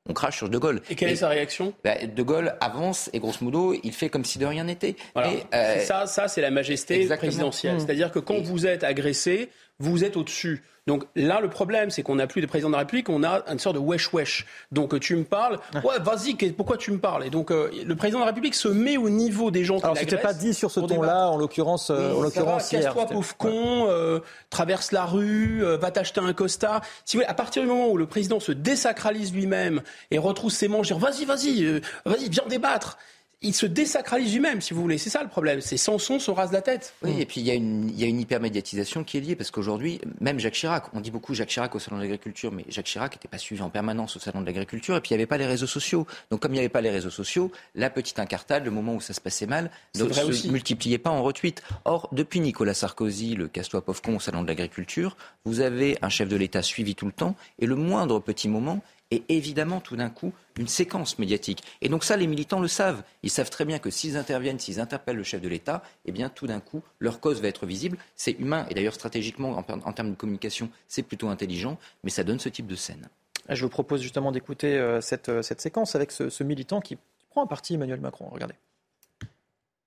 on 0.08 0.14
crache 0.14 0.38
sur 0.38 0.50
De 0.50 0.58
Gaulle. 0.58 0.82
Et 0.90 0.96
quelle 0.96 1.10
est 1.10 1.16
sa 1.16 1.30
réaction? 1.30 1.74
Bah, 1.84 1.96
De 2.06 2.24
Gaulle 2.24 2.56
avance 2.62 3.10
et 3.14 3.20
grosso 3.20 3.44
modo, 3.44 3.74
il 3.84 3.92
fait 3.92 4.10
comme 4.10 4.26
si 4.26 4.38
de 4.38 4.46
rien 4.46 4.66
n'était. 4.66 4.96
Euh, 5.18 5.80
ça, 5.80 6.06
ça 6.06 6.28
c'est 6.28 6.42
la 6.42 6.52
majesté 6.52 7.08
présidentielle. 7.08 7.76
Mmh. 7.76 7.80
C'est-à-dire 7.80 8.12
que 8.12 8.20
quand 8.20 8.40
vous 8.40 8.68
êtes 8.68 8.84
agressé, 8.84 9.50
vous 9.80 10.04
êtes 10.04 10.18
au-dessus. 10.18 10.64
Donc 10.88 11.06
là, 11.16 11.40
le 11.42 11.50
problème, 11.50 11.90
c'est 11.90 12.04
qu'on 12.04 12.16
n'a 12.16 12.28
plus 12.28 12.42
de 12.42 12.46
président 12.46 12.70
de 12.70 12.74
la 12.74 12.80
République, 12.80 13.10
on 13.10 13.24
a 13.24 13.44
une 13.52 13.58
sorte 13.58 13.76
de 13.76 13.80
wesh-wesh. 13.80 14.46
Donc 14.72 15.00
tu 15.00 15.16
me 15.16 15.24
parles, 15.24 15.60
ouais, 15.84 16.00
vas-y, 16.00 16.36
pourquoi 16.54 16.78
tu 16.78 16.92
me 16.92 17.00
parles? 17.00 17.26
Et 17.26 17.32
donc 17.32 17.50
euh, 17.50 17.72
le 17.84 17.96
président 17.96 18.20
de 18.20 18.24
la 18.24 18.28
République 18.28 18.54
se 18.54 18.68
met 18.68 18.96
au 18.96 19.10
niveau 19.10 19.50
des 19.50 19.64
gens 19.64 19.78
qui 19.78 19.84
Alors 19.84 19.98
c'était 19.98 20.18
pas 20.18 20.34
dit 20.34 20.54
sur 20.54 20.70
ce 20.70 20.80
ton-là, 20.80 21.30
en 21.30 21.38
l'occurrence, 21.38 21.90
euh, 21.90 22.14
en 22.14 22.22
l'occurrence. 22.22 22.70
Casse-toi, 22.70 23.08
pauvre 23.08 23.36
con, 23.36 23.88
euh, 23.90 24.20
traverse 24.52 24.92
la 24.92 25.06
rue, 25.06 25.64
va 25.64 25.90
t'acheter 25.90 26.22
un 26.22 26.34
costard. 26.34 26.82
Si 27.04 27.18
vous 27.18 27.22
voulez, 27.22 27.32
à 27.32 27.34
partir 27.34 27.64
du 27.64 27.68
moment 27.68 27.88
où 27.88 27.98
le 27.98 28.06
président 28.06 28.40
se 28.40 28.52
désacralise 28.52 29.34
lui-même 29.34 29.82
et 30.12 30.20
retrousse 30.20 30.54
ses 30.54 30.68
manches, 30.68 30.88
dire 30.88 31.00
vas-y, 31.00 31.26
vas-y, 31.26 31.82
vas-y, 32.06 32.30
viens 32.30 32.44
débattre 32.48 33.00
il 33.42 33.54
se 33.54 33.66
désacralise 33.66 34.34
lui-même, 34.34 34.62
si 34.62 34.74
vous 34.74 34.82
voulez. 34.82 34.98
C'est 34.98 35.10
ça 35.10 35.22
le 35.22 35.30
problème. 35.30 35.62
C'est 35.62 35.78
Samson 35.78 36.20
se 36.20 36.32
rase 36.32 36.52
la 36.52 36.62
tête. 36.62 36.94
Oui, 37.04 37.16
et 37.20 37.26
puis 37.26 37.42
il 37.42 37.48
y, 37.48 37.52
a 37.52 37.54
une, 37.54 37.90
il 37.90 38.00
y 38.00 38.04
a 38.04 38.08
une 38.08 38.20
hypermédiatisation 38.20 39.04
qui 39.04 39.18
est 39.18 39.22
liée, 39.22 39.36
parce 39.36 39.52
qu'aujourd'hui, 39.52 40.02
même 40.22 40.40
Jacques 40.40 40.54
Chirac, 40.54 40.86
on 40.94 41.02
dit 41.02 41.12
beaucoup 41.12 41.34
Jacques 41.34 41.50
Chirac 41.50 41.74
au 41.76 41.80
Salon 41.80 41.98
de 41.98 42.02
l'Agriculture, 42.02 42.52
mais 42.52 42.66
Jacques 42.70 42.86
Chirac 42.86 43.14
n'était 43.14 43.28
pas 43.28 43.38
suivi 43.38 43.62
en 43.62 43.70
permanence 43.70 44.16
au 44.16 44.20
Salon 44.20 44.42
de 44.42 44.46
l'Agriculture, 44.46 44.96
et 44.96 45.02
puis 45.02 45.10
il 45.10 45.14
n'y 45.14 45.22
avait 45.22 45.28
pas 45.28 45.38
les 45.38 45.46
réseaux 45.46 45.68
sociaux. 45.68 46.08
Donc 46.32 46.42
comme 46.42 46.52
il 46.52 46.56
n'y 46.56 46.60
avait 46.60 46.70
pas 46.70 46.82
les 46.82 46.92
réseaux 46.92 47.10
sociaux, 47.10 47.52
la 47.76 47.90
petite 47.90 48.20
incartade, 48.20 48.66
le 48.66 48.72
moment 48.72 48.96
où 48.96 49.02
ça 49.02 49.14
se 49.14 49.22
passait 49.22 49.48
mal, 49.48 49.70
ne 49.96 50.10
se 50.10 50.48
multipliait 50.48 50.98
pas 50.98 51.10
en 51.12 51.22
retweet. 51.24 51.62
Or, 51.86 52.10
depuis 52.12 52.40
Nicolas 52.40 52.74
Sarkozy, 52.74 53.36
le 53.36 53.48
casse-toi 53.48 53.84
pauvre 53.84 54.02
con 54.02 54.16
au 54.16 54.20
Salon 54.20 54.42
de 54.44 54.48
l'Agriculture, 54.48 55.18
vous 55.46 55.60
avez 55.60 55.98
un 56.02 56.10
chef 56.10 56.30
de 56.30 56.36
l'État 56.36 56.62
suivi 56.62 56.96
tout 56.96 57.06
le 57.06 57.12
temps, 57.12 57.36
et 57.60 57.66
le 57.66 57.76
moindre 57.76 58.20
petit 58.20 58.50
moment, 58.50 58.82
et 59.12 59.24
évidemment 59.30 59.80
tout 59.80 59.96
d'un 59.96 60.10
coup 60.10 60.34
une 60.58 60.68
séquence 60.68 61.20
médiatique. 61.20 61.64
Et 61.82 61.90
donc 61.90 62.04
ça, 62.04 62.18
les 62.18 62.28
militants 62.28 62.60
le 62.60 62.68
savent. 62.68 63.04
Ils 63.24 63.30
savent 63.30 63.50
très 63.50 63.66
bien 63.66 63.80
que 63.80 63.90
s'ils 63.90 64.18
interviennent, 64.18 64.60
s'ils 64.60 64.80
interpellent 64.80 65.18
le 65.18 65.24
chef 65.24 65.42
de 65.42 65.48
l'État, 65.48 65.84
eh 66.06 66.12
bien 66.12 66.30
tout 66.30 66.48
d'un 66.48 66.60
coup, 66.60 66.82
leur 67.00 67.20
cause 67.20 67.42
va 67.42 67.48
être 67.48 67.66
visible. 67.66 67.98
C'est 68.16 68.32
humain, 68.32 68.66
et 68.70 68.74
d'ailleurs 68.74 68.94
stratégiquement, 68.94 69.58
en, 69.58 69.94
termes 69.94 70.12
de 70.12 70.16
communication, 70.16 70.70
c'est 70.88 71.04
plutôt 71.04 71.28
intelligent, 71.28 71.78
mais 72.04 72.10
ça 72.10 72.24
donne 72.24 72.40
ce 72.40 72.50
type 72.50 72.68
de 72.68 72.76
scène. 72.76 73.08
Je 73.50 73.62
vous 73.64 73.70
propose 73.70 74.02
justement 74.02 74.32
d'écouter 74.32 74.78
euh, 74.78 75.02
cette, 75.02 75.42
cette, 75.44 75.62
séquence 75.62 75.96
avec 75.96 76.12
ce, 76.12 76.30
ce 76.30 76.44
militant 76.44 76.82
qui 76.82 76.98
prend 77.30 77.44
un 77.44 77.48
parti 77.48 77.76
Emmanuel 77.76 78.00
Macron. 78.00 78.28
Regardez. 78.32 78.56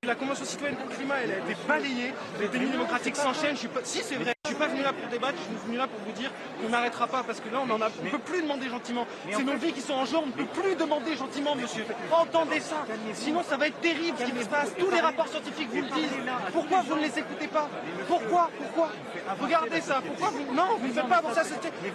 La 0.05 0.15
Convention 0.15 0.45
citoyenne 0.45 0.77
pour 0.77 0.89
le 0.89 0.95
climat, 0.95 1.17
elle 1.25 1.33
a 1.33 1.39
été 1.39 1.57
balayée. 1.67 2.13
Les 2.41 2.49
délits 2.49 2.71
démocratiques 2.71 3.17
s'enchaînent. 3.17 3.57
Si, 3.57 3.99
c'est 4.03 4.17
vrai. 4.17 4.38
Je 4.49 4.55
suis 4.55 4.63
pas 4.65 4.69
venu 4.69 4.83
là 4.83 4.95
pour 4.95 5.07
débattre, 5.11 5.35
je 5.37 5.59
suis 5.59 5.67
venu 5.67 5.77
là 5.77 5.87
pour 5.87 6.01
vous 6.01 6.13
dire 6.13 6.31
qu'on 6.59 6.71
n'arrêtera 6.71 7.07
pas 7.07 7.23
parce 7.23 7.39
que 7.39 7.51
là, 7.53 7.61
on 7.63 7.71
en 7.71 7.83
a, 7.83 7.89
on 8.03 8.09
peut 8.09 8.19
plus 8.19 8.41
demander 8.41 8.71
gentiment. 8.71 9.07
C'est 9.31 9.45
nos 9.45 9.57
vies 9.59 9.75
qui 9.75 9.83
sont 9.83 9.93
en 9.93 10.07
jeu, 10.07 10.17
on 10.17 10.27
ne 10.27 10.33
peut 10.33 10.47
plus 10.47 10.75
demander 10.75 11.15
gentiment, 11.17 11.55
monsieur. 11.55 11.85
Entendez 12.11 12.61
ça. 12.61 12.77
Sinon, 13.13 13.43
ça 13.43 13.59
va 13.59 13.67
être 13.67 13.79
terrible 13.83 14.17
ce 14.19 14.25
qui 14.25 14.43
se 14.45 14.49
passe. 14.49 14.71
Tous 14.79 14.91
les 14.91 15.01
rapports 15.01 15.29
scientifiques 15.29 15.69
vous 15.71 15.83
le 15.83 15.89
disent. 15.89 16.17
Pourquoi 16.55 16.81
vous 16.81 16.95
ne 16.95 17.01
les 17.03 17.19
écoutez 17.19 17.47
pas 17.49 17.69
Pourquoi 18.07 18.51
Pourquoi 18.57 18.89
Regardez 19.39 19.83
ça. 19.83 20.01
Pourquoi 20.07 20.31
vous... 20.31 20.55
Non, 20.55 20.79
vous 20.79 20.89
ne 20.89 20.93
faites 20.95 21.09
pas 21.09 21.23
ça. 21.35 21.43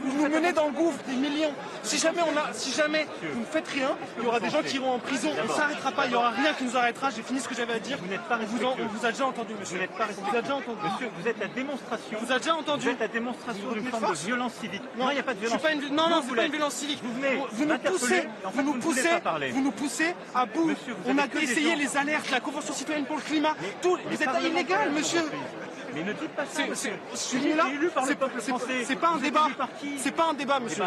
Vous 0.03 0.21
nous 0.21 0.29
menez 0.29 0.53
dans 0.53 0.67
le 0.67 0.73
gouffre 0.73 1.03
des 1.07 1.15
millions. 1.15 1.53
Si 1.81 1.97
jamais, 1.97 2.21
on 2.21 2.37
a... 2.37 2.53
si 2.53 2.71
jamais 2.71 3.07
vous 3.33 3.39
ne 3.39 3.45
faites 3.45 3.67
rien, 3.67 3.97
il 4.19 4.25
y 4.25 4.27
aura 4.27 4.39
des 4.39 4.51
gens 4.51 4.61
qui 4.61 4.75
iront 4.75 4.91
en 4.93 4.99
prison. 4.99 5.31
On 5.41 5.43
ne 5.47 5.49
s'arrêtera 5.49 5.91
pas. 5.91 6.05
Il 6.05 6.09
n'y 6.09 6.15
aura 6.15 6.29
rien 6.29 6.53
qui 6.53 6.65
nous 6.65 6.77
arrêtera. 6.77 7.09
J'ai 7.09 7.23
fini 7.23 7.39
ce 7.39 7.49
que 7.49 7.55
j'avais 7.55 7.73
à 7.73 7.79
dire. 7.79 7.97
Vous 7.97 8.07
n'êtes 8.07 8.27
pas 8.29 8.37
vous, 8.37 8.63
on 8.63 8.85
vous 8.85 9.05
a 9.05 9.11
déjà 9.11 9.25
entendu, 9.25 9.55
monsieur. 9.59 9.77
Vous 9.77 9.81
n'êtes 9.81 9.97
pas 9.97 10.05
Vous 10.05 10.41
déjà 10.41 10.55
entendu. 10.55 10.77
Monsieur, 10.83 11.09
vous 11.17 11.27
êtes 11.27 11.39
la 11.39 11.47
démonstration. 11.47 12.19
Vous 12.43 12.49
avez 12.49 12.59
déjà 12.59 12.71
entendu. 12.71 12.85
Vous 12.85 12.91
êtes 12.91 12.99
la 12.99 13.07
démonstration 13.07 13.71
d'une 13.71 13.85
forme 13.85 14.11
de 14.11 14.17
violence 14.17 14.53
civique. 14.53 14.81
Non, 14.97 15.09
il 15.09 15.13
n'y 15.13 15.19
a 15.19 15.23
pas 15.23 15.33
de 15.33 15.39
violence. 15.39 15.61
Pas 15.61 15.71
une... 15.71 15.95
Non, 15.95 16.09
non, 16.09 16.21
c'est 16.27 16.35
pas 16.35 16.45
une 16.45 16.51
violence 16.51 16.73
civique. 16.73 16.99
Vous, 17.03 17.13
venez 17.13 17.35
vous, 17.51 17.65
nous 17.65 17.77
poussez, 17.77 18.27
vous, 18.43 18.63
nous 18.63 18.73
poussez, 18.79 19.09
vous 19.51 19.61
nous 19.61 19.71
poussez 19.71 20.15
à 20.35 20.45
bout. 20.45 20.65
Monsieur, 20.65 20.95
on 21.05 21.17
a 21.17 21.25
essayé 21.41 21.75
les 21.75 21.97
alertes, 21.97 22.29
la 22.31 22.39
Convention 22.39 22.73
citoyenne 22.73 23.05
pour 23.05 23.17
le 23.17 23.21
climat. 23.21 23.55
Tout, 23.81 23.97
vous 24.05 24.23
êtes 24.23 24.43
illégal, 24.43 24.91
monsieur. 24.91 25.21
Mais 25.93 26.03
ne 26.03 26.13
dites 26.13 26.29
pas 26.29 26.45
ça. 26.45 26.63
Je 27.11 27.17
suis 27.17 27.53
là. 27.53 27.65
C'est 28.85 28.95
pas 28.95 29.09
un 29.09 29.17
débat. 29.17 29.47
C'est 29.97 30.11
pas 30.11 30.29
un 30.29 30.33
débat, 30.33 30.59
monsieur. 30.59 30.83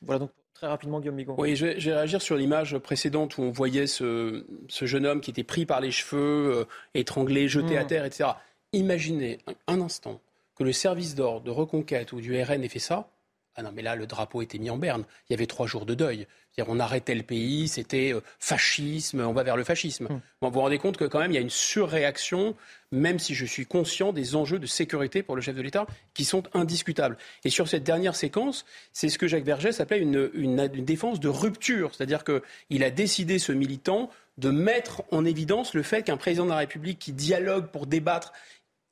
Voilà 0.00 0.18
donc 0.20 0.30
Très 0.56 0.68
rapidement, 0.68 1.00
Guillaume 1.00 1.16
Migon. 1.16 1.34
Oui, 1.36 1.54
je 1.54 1.66
vais, 1.66 1.92
réagir 1.92 2.22
sur 2.22 2.34
l'image 2.34 2.78
précédente 2.78 3.36
où 3.36 3.42
on 3.42 3.50
voyait 3.50 3.86
ce, 3.86 4.46
jeune 4.70 5.04
homme 5.04 5.20
qui 5.20 5.30
était 5.30 5.44
pris 5.44 5.66
par 5.66 5.82
les 5.82 5.90
cheveux, 5.90 6.60
euh, 6.60 6.64
étranglé, 6.94 7.46
jeté 7.46 7.76
à 7.76 7.84
hmm. 7.84 7.86
terre, 7.86 8.04
etc. 8.06 8.30
Imaginez 8.76 9.38
un, 9.68 9.80
instant 9.80 10.20
que 10.54 10.62
le 10.62 10.72
service 10.72 11.14
d'ordre 11.14 11.46
de 11.46 11.50
Reconquête 11.50 12.12
ou 12.12 12.20
du 12.20 12.38
RN 12.42 12.62
ait 12.62 12.68
fait 12.68 12.78
ça. 12.78 13.08
Ah 13.54 13.62
non, 13.62 13.70
mais 13.74 13.80
là, 13.80 13.96
le 13.96 14.06
drapeau 14.06 14.42
était 14.42 14.58
mis 14.58 14.68
en 14.68 14.76
berne. 14.76 15.04
Il 15.28 15.32
y 15.32 15.34
avait 15.34 15.46
trois 15.46 15.66
jours 15.66 15.86
de 15.86 15.94
deuil. 15.94 16.26
On 16.66 16.78
arrêtait 16.78 17.14
le 17.14 17.22
pays, 17.22 17.68
c'était 17.68 18.12
euh, 18.12 18.20
fascisme, 18.38 19.20
on 19.20 19.32
va 19.32 19.42
vers 19.44 19.56
le 19.56 19.64
fascisme. 19.64 20.08
Hmm. 20.08 20.20
vous 20.42 20.50
vous 20.50 20.60
rendez 20.60 20.78
compte 20.78 20.98
que 20.98 21.04
quand 21.04 21.18
même, 21.18 21.30
il 21.30 21.34
y 21.34 21.38
a 21.38 21.42
une 21.42 21.50
surréaction, 21.50 22.54
même 22.92 23.18
si 23.18 23.34
je 23.34 23.46
suis 23.46 23.64
conscient 23.64 24.12
des 24.12 24.36
enjeux 24.36 24.58
de 24.58 24.66
sécurité 24.66 25.22
pour 25.22 25.36
le 25.36 25.42
chef 25.42 25.56
de 25.56 25.62
l'État, 25.62 25.86
qui 26.12 26.26
sont 26.26 26.42
indiscutables. 26.52 27.16
Et 27.44 27.50
sur 27.50 27.68
cette 27.68 27.84
dernière 27.84 28.14
séquence, 28.14 28.66
c'est 28.92 29.08
ce 29.08 29.18
que 29.18 29.26
Jacques 29.26 29.44
Vergès 29.44 29.80
appelait 29.80 30.00
une, 30.00 30.30
une 30.34 30.84
défense 30.84 31.18
de 31.18 31.28
rupture. 31.28 31.94
C'est-à-dire 31.94 32.24
qu'il 32.24 32.84
a 32.84 32.90
décidé, 32.90 33.38
ce 33.38 33.52
militant, 33.52 34.10
de 34.38 34.50
mettre 34.50 35.02
en 35.10 35.24
évidence 35.24 35.74
le 35.74 35.82
fait 35.82 36.02
qu'un 36.02 36.16
président 36.16 36.44
de 36.44 36.50
la 36.50 36.56
République 36.56 36.98
qui 36.98 37.12
dialogue 37.12 37.66
pour 37.68 37.86
débattre 37.86 38.32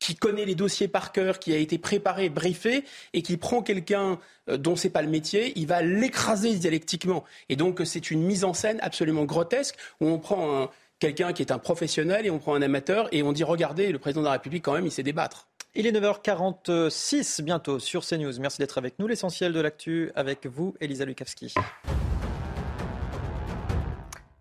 qui 0.04 0.14
connaît 0.16 0.44
les 0.44 0.54
dossiers 0.54 0.86
par 0.86 1.12
cœur, 1.12 1.38
qui 1.38 1.54
a 1.54 1.56
été 1.56 1.78
préparé, 1.78 2.28
briefé, 2.28 2.84
et 3.14 3.22
qui 3.22 3.38
prend 3.38 3.62
quelqu'un 3.62 4.18
euh, 4.50 4.58
dont 4.58 4.76
c'est 4.76 4.90
pas 4.90 5.00
le 5.00 5.08
métier, 5.08 5.54
il 5.56 5.66
va 5.66 5.80
l'écraser 5.80 6.54
dialectiquement. 6.56 7.24
Et 7.48 7.56
donc 7.56 7.80
c'est 7.86 8.10
une 8.10 8.22
mise 8.22 8.44
en 8.44 8.52
scène 8.52 8.78
absolument 8.82 9.24
grotesque 9.24 9.76
où 10.02 10.08
on 10.08 10.18
prend 10.18 10.70
quelqu'un 10.98 11.32
qui 11.32 11.40
est 11.40 11.50
un 11.52 11.58
professionnel 11.58 12.26
et 12.26 12.30
on 12.30 12.38
prend 12.38 12.54
un 12.54 12.60
amateur 12.60 13.08
et 13.12 13.22
on 13.22 13.32
dit 13.32 13.44
regardez, 13.44 13.92
le 13.92 13.98
président 13.98 14.20
de 14.20 14.26
la 14.26 14.32
République 14.32 14.62
quand 14.62 14.74
même, 14.74 14.84
il 14.84 14.92
sait 14.92 15.02
débattre. 15.02 15.48
Il 15.74 15.86
est 15.86 15.92
9h46 15.92 17.42
bientôt 17.42 17.78
sur 17.78 18.06
CNews. 18.06 18.38
Merci 18.40 18.58
d'être 18.58 18.76
avec 18.76 18.98
nous. 18.98 19.06
L'essentiel 19.06 19.54
de 19.54 19.60
l'actu 19.60 20.12
avec 20.14 20.46
vous, 20.46 20.74
Elisa 20.80 21.06
Lukavski. 21.06 21.54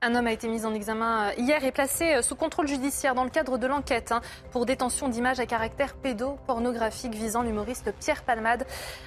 Un 0.06 0.16
homme 0.16 0.28
a 0.28 0.34
été 0.34 0.50
mis 0.50 0.66
en 0.66 0.74
examen 0.74 1.30
euh, 1.30 1.32
hier 1.38 1.64
et 1.64 1.72
placé 1.72 2.16
euh, 2.16 2.22
sous 2.22 2.36
contrôle 2.36 2.68
judiciaire 2.68 3.16
dans 3.16 3.24
le 3.24 3.30
cadre 3.30 3.58
de 3.58 3.68
l'enquête 3.68 4.12
hein, 4.12 4.20
pour 4.52 4.66
détention 4.66 5.08
d'images 5.08 5.40
à 5.40 5.46
caractère 5.46 5.94
pédopornographique 5.94 7.16
visant 7.16 7.42
l'humoriste 7.42 7.94
Pierre 8.02 8.24
Palmade. 8.24 8.66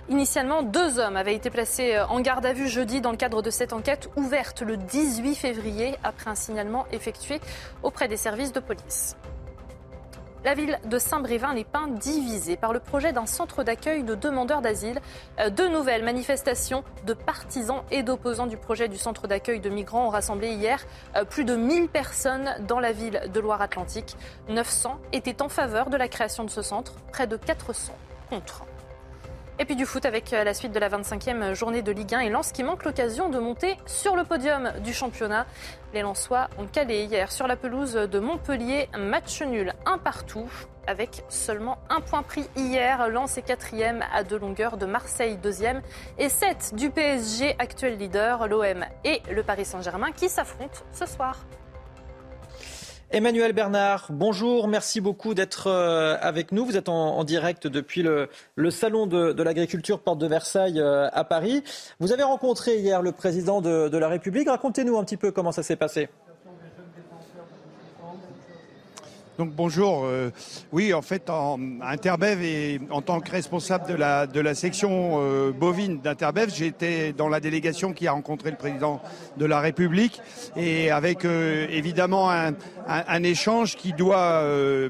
Initialement, 0.09 0.63
deux 0.63 0.99
hommes 0.99 1.19
avaient 1.19 1.35
été 1.35 1.51
placés 1.51 1.97
euh, 1.97 2.07
en 2.07 2.21
garde 2.21 2.47
à 2.47 2.55
vue 2.55 2.69
jeudi 2.69 3.03
dans 3.03 3.11
le 3.11 3.19
cadre 3.19 3.43
de 3.43 3.51
cette 3.51 3.75
enquête 3.75 4.09
ouverte 4.17 4.63
le 4.63 4.79
18 4.79 5.35
février 5.35 5.97
après 6.03 6.31
un 6.31 6.35
signalement 6.35 6.87
effectué 6.93 7.43
auprès 7.83 8.09
des 8.09 8.17
services 8.17 8.55
de 8.55 8.61
police. 8.61 9.17
La 10.47 10.55
ville 10.55 10.79
de 10.85 11.01
Saint-Brévin 11.01 11.55
n'est 11.55 11.65
pas 11.65 11.87
divisée 11.91 12.57
par 12.57 12.73
le 12.73 12.79
projet 12.79 13.13
d'un 13.13 13.27
centre 13.27 13.65
d'accueil 13.65 14.05
de 14.05 14.15
demandeurs 14.15 14.63
d'asile. 14.63 15.01
Euh, 15.41 15.51
deux 15.51 15.69
nouvelles 15.69 16.05
manifestations 16.05 16.85
de 17.05 17.15
partisans 17.15 17.83
et 17.91 18.05
d'opposants 18.05 18.47
du 18.47 18.57
projet 18.57 18.87
du 18.87 18.97
centre 18.97 19.27
d'accueil 19.27 19.59
de 19.59 19.69
migrants 19.69 20.07
ont 20.07 20.11
rassemblé 20.11 20.51
hier 20.51 20.87
euh, 21.17 21.25
plus 21.25 21.45
de 21.45 21.57
1000 21.57 21.89
personnes 21.89 22.55
dans 22.61 22.79
la 22.79 22.93
ville 22.93 23.23
de 23.35 23.41
Loire-Atlantique. 23.41 24.17
900 24.49 25.01
étaient 25.13 25.43
en 25.43 25.49
faveur 25.49 25.91
de 25.91 25.97
la 25.97 26.07
création 26.07 26.45
de 26.45 26.51
ce 26.51 26.63
centre, 26.63 26.95
près 27.11 27.27
de 27.27 27.37
400 27.37 27.97
contre. 28.31 28.63
Et 29.59 29.65
puis 29.65 29.75
du 29.75 29.87
foot 29.87 30.05
avec 30.05 30.35
euh, 30.35 30.45
la 30.45 30.53
suite 30.53 30.73
de 30.73 30.79
la 30.79 30.91
25e 30.91 31.55
journée 31.55 31.81
de 31.81 31.91
Ligue 31.91 32.15
1 32.15 32.21
et 32.21 32.29
Lens 32.29 32.53
qui 32.53 32.63
manque 32.63 32.85
l'occasion 32.85 33.31
de 33.31 33.39
monter 33.39 33.79
sur 33.87 34.15
le 34.15 34.23
podium 34.23 34.71
du 34.85 34.93
championnat. 34.93 35.47
Les 35.95 36.03
Lensois 36.03 36.49
ont 36.59 36.67
calé 36.67 37.05
hier 37.05 37.33
sur 37.33 37.47
la 37.47 37.57
pelouse 37.57 37.95
de 37.95 38.19
Montpellier 38.19 38.91
match 38.99 39.41
nul 39.41 39.73
un 39.87 39.97
partout 39.97 40.51
avec 40.87 41.25
seulement 41.31 41.79
un 41.89 42.03
point 42.03 42.23
pris 42.23 42.47
hier. 42.55 43.09
Lens 43.09 43.39
est 43.39 43.43
quatrième 43.43 44.05
à 44.13 44.25
deux 44.25 44.39
longueurs 44.39 44.77
de 44.77 44.85
Marseille 44.85 45.39
deuxième 45.39 45.81
et 46.19 46.29
7 46.29 46.75
du 46.75 46.91
PSG 46.91 47.57
actuel 47.59 47.97
leader, 47.97 48.49
l'OM 48.49 48.85
et 49.05 49.23
le 49.33 49.43
Paris 49.43 49.65
Saint-Germain 49.65 50.13
qui 50.13 50.29
s'affrontent 50.29 50.81
ce 50.93 51.07
soir. 51.07 51.47
Emmanuel 53.13 53.53
Bernard, 53.53 54.09
bonjour, 54.11 54.67
merci 54.67 55.01
beaucoup 55.01 55.35
d'être 55.35 55.69
euh, 55.69 56.17
avec 56.21 56.51
nous. 56.51 56.67
Vous 56.67 56.77
êtes 56.77 56.89
en, 56.89 57.23
direct 57.23 57.69
depuis 57.69 58.03
le, 58.03 58.29
salon 58.71 59.07
de, 59.07 59.43
l'agriculture 59.43 60.01
Porte 60.01 60.19
de 60.19 60.27
Versailles 60.27 60.81
euh, 60.81 61.09
à 61.13 61.23
Paris. 61.23 61.63
Vous 62.01 62.13
avez 62.13 62.25
rencontré 62.25 62.79
hier 62.79 63.03
le 63.03 63.13
président 63.13 63.61
de 63.61 63.97
la 63.97 64.09
République. 64.09 64.49
Racontez-nous 64.49 64.99
un 64.99 65.05
petit 65.05 65.17
peu 65.17 65.31
comment 65.31 65.53
ça 65.53 65.63
s'est 65.63 65.77
passé. 65.77 66.09
Donc 69.39 69.51
bonjour. 69.53 70.05
Euh, 70.07 70.31
oui, 70.73 70.95
en 70.95 71.03
fait, 71.03 71.29
en, 71.29 71.59
Interbev 71.83 72.43
et 72.43 72.81
en 72.91 73.03
tant 73.03 73.21
que 73.21 73.31
responsable 73.31 73.87
de 73.87 73.95
la, 73.95 74.27
de 74.27 74.41
la 74.41 74.55
section 74.55 75.19
euh, 75.21 75.53
bovine 75.53 76.01
d'Interbev, 76.01 76.51
j'étais 76.55 77.13
dans 77.13 77.29
la 77.29 77.39
délégation 77.39 77.93
qui 77.93 78.07
a 78.07 78.13
rencontré 78.13 78.51
le 78.51 78.57
président 78.57 79.03
de 79.37 79.45
la 79.45 79.61
République 79.61 80.23
et 80.57 80.91
avec 80.91 81.27
euh, 81.27 81.67
évidemment 81.69 82.31
un, 82.31 82.55
échange 83.25 83.77
qui 83.77 83.93
doit 83.93 84.45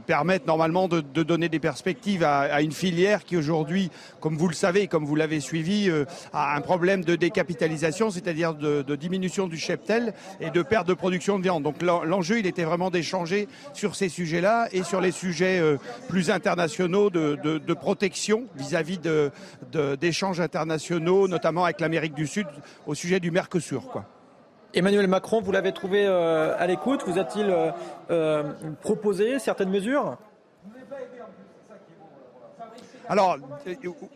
permettre 0.05 0.47
normalement 0.47 0.89
de, 0.89 1.00
donner 1.00 1.49
des 1.49 1.58
perspectives 1.58 2.23
à, 2.23 2.41
à 2.41 2.60
une 2.60 2.73
filière 2.73 3.25
qui 3.25 3.36
aujourd'hui, 3.36 3.91
comme 4.20 4.36
vous 4.36 4.49
le 4.49 4.55
savez, 4.55 4.86
comme 4.86 5.07
vous 5.07 5.16
l'avez 5.16 5.41
suivi, 5.41 5.91
a 6.34 6.55
un 6.55 6.60
problème 6.60 7.02
de 7.02 7.16
décapitalisation, 7.16 8.10
c'est-à-dire 8.10 8.52
de, 8.52 8.83
de, 8.83 8.97
diminution 8.97 9.47
du 9.47 9.57
cheptel 9.57 10.12
et 10.41 10.50
de 10.50 10.60
perte 10.60 10.86
de 10.86 10.92
production 10.92 11.39
de 11.39 11.44
viande. 11.44 11.62
Donc 11.62 11.81
l'enjeu, 11.81 12.39
il 12.39 12.47
était 12.47 12.65
vraiment 12.65 12.91
d'échanger 12.91 13.49
sur 13.73 13.94
ces 13.94 14.10
sujets 14.10 14.35
là 14.40 14.68
et 14.73 14.82
sur 14.82 15.00
les 15.00 15.12
sujets 15.12 15.58
euh, 15.60 15.76
plus 16.08 16.31
internationaux 16.31 17.10
de, 17.10 17.74
protection 17.74 18.44
vis-à-vis 18.56 18.98
d'échanges 20.00 20.40
internationaux, 20.40 21.28
notamment 21.28 21.65
avec 21.65 21.81
l'Amérique 21.81 22.15
du 22.15 22.26
Sud, 22.26 22.47
au 22.86 22.94
sujet 22.94 23.20
du 23.20 23.31
Mercosur. 23.31 23.89
Quoi. 23.89 24.05
Emmanuel 24.74 25.06
Macron, 25.06 25.40
vous 25.40 25.52
l'avez 25.52 25.73
trouvé 25.73 26.06
euh, 26.06 26.55
à 26.58 26.66
l'écoute. 26.66 27.02
Vous 27.06 27.18
a-t-il 27.18 27.55
euh, 28.10 28.42
proposé 28.81 29.39
certaines 29.39 29.70
mesures? 29.70 30.16
Alors, 33.08 33.39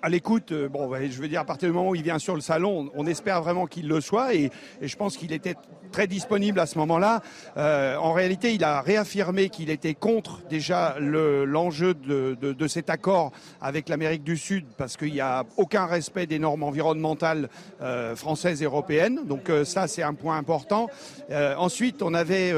à 0.03 0.09
l'écoute, 0.09 0.53
bon, 0.53 0.93
je 0.95 1.21
veux 1.21 1.29
dire, 1.29 1.43
à 1.43 1.45
partir 1.45 1.69
du 1.69 1.75
moment 1.75 1.91
où 1.91 1.95
il 1.95 2.03
vient 2.03 2.19
sur 2.19 2.35
le 2.35 2.41
salon, 2.41 2.91
on 2.95 3.07
espère 3.07 3.41
vraiment 3.41 3.67
qu'il 3.67 3.87
le 3.87 4.01
soit, 4.01 4.35
et, 4.35 4.51
et 4.81 4.89
je 4.89 4.97
pense 4.97 5.17
qu'il 5.17 5.33
était 5.33 5.55
très 5.91 6.07
disponible 6.07 6.61
à 6.61 6.67
ce 6.67 6.79
moment-là. 6.79 7.23
Euh, 7.57 7.97
en 7.97 8.13
réalité, 8.13 8.55
il 8.55 8.65
a 8.65 8.81
réaffirmé 8.81 9.49
qu'il 9.49 9.71
était 9.71 9.95
contre 9.95 10.41
déjà 10.49 10.97
l'enjeu 10.99 11.95
de, 11.95 12.37
de, 12.41 12.69
cet 12.69 12.91
accord 12.91 13.33
avec 13.61 13.89
l'Amérique 13.89 14.23
du 14.23 14.37
Sud 14.37 14.65
parce 14.77 14.97
qu'il 14.97 15.13
n'y 15.13 15.21
a 15.21 15.45
aucun 15.57 15.87
respect 15.87 16.27
des 16.27 16.39
normes 16.39 16.63
environnementales 16.63 17.49
euh, 17.83 18.15
françaises 18.15 18.63
et 18.63 18.65
européennes. 18.65 19.21
Donc 19.27 19.51
euh, 19.51 19.65
ça, 19.65 19.89
c'est 19.89 20.03
un 20.03 20.15
point 20.15 20.37
important. 20.37 20.89
Ensuite, 21.59 22.03
on 22.03 22.13
avait 22.15 22.53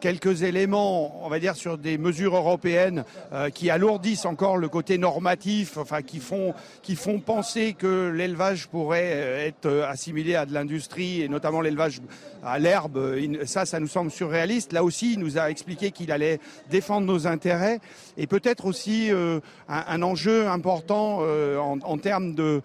quelques 0.00 0.42
éléments, 0.42 1.24
on 1.24 1.28
va 1.28 1.38
dire, 1.38 1.56
sur 1.56 1.78
des 1.78 1.96
mesures 1.96 2.36
européennes 2.36 3.04
qui 3.54 3.70
alourdissent 3.70 4.26
encore 4.26 4.58
le 4.58 4.68
côté 4.68 4.98
normatif, 4.98 5.78
enfin 5.78 6.02
qui 6.02 6.18
font, 6.18 6.52
qui 6.82 6.94
font 6.94 7.20
penser 7.20 7.72
que 7.72 8.10
l'élevage 8.10 8.68
pourrait 8.68 9.46
être 9.46 9.86
assimilé 9.88 10.34
à 10.34 10.44
de 10.44 10.52
l'industrie 10.52 11.22
et 11.22 11.28
notamment 11.28 11.60
l'élevage 11.60 12.00
à 12.44 12.58
Ça, 13.46 13.66
ça 13.66 13.80
nous 13.80 13.88
semble 13.88 14.10
surréaliste. 14.10 14.72
Là 14.72 14.84
aussi, 14.84 15.14
il 15.14 15.18
nous 15.18 15.38
a 15.38 15.50
expliqué 15.50 15.90
qu'il 15.90 16.12
allait 16.12 16.40
défendre 16.70 17.06
nos 17.06 17.26
intérêts 17.26 17.80
et 18.16 18.26
peut-être 18.26 18.66
aussi 18.66 19.10
euh, 19.10 19.40
un, 19.68 20.02
enjeu 20.02 20.48
important 20.48 21.18
euh, 21.22 21.58
en, 21.58 21.98
termes 21.98 22.34
de 22.34 22.62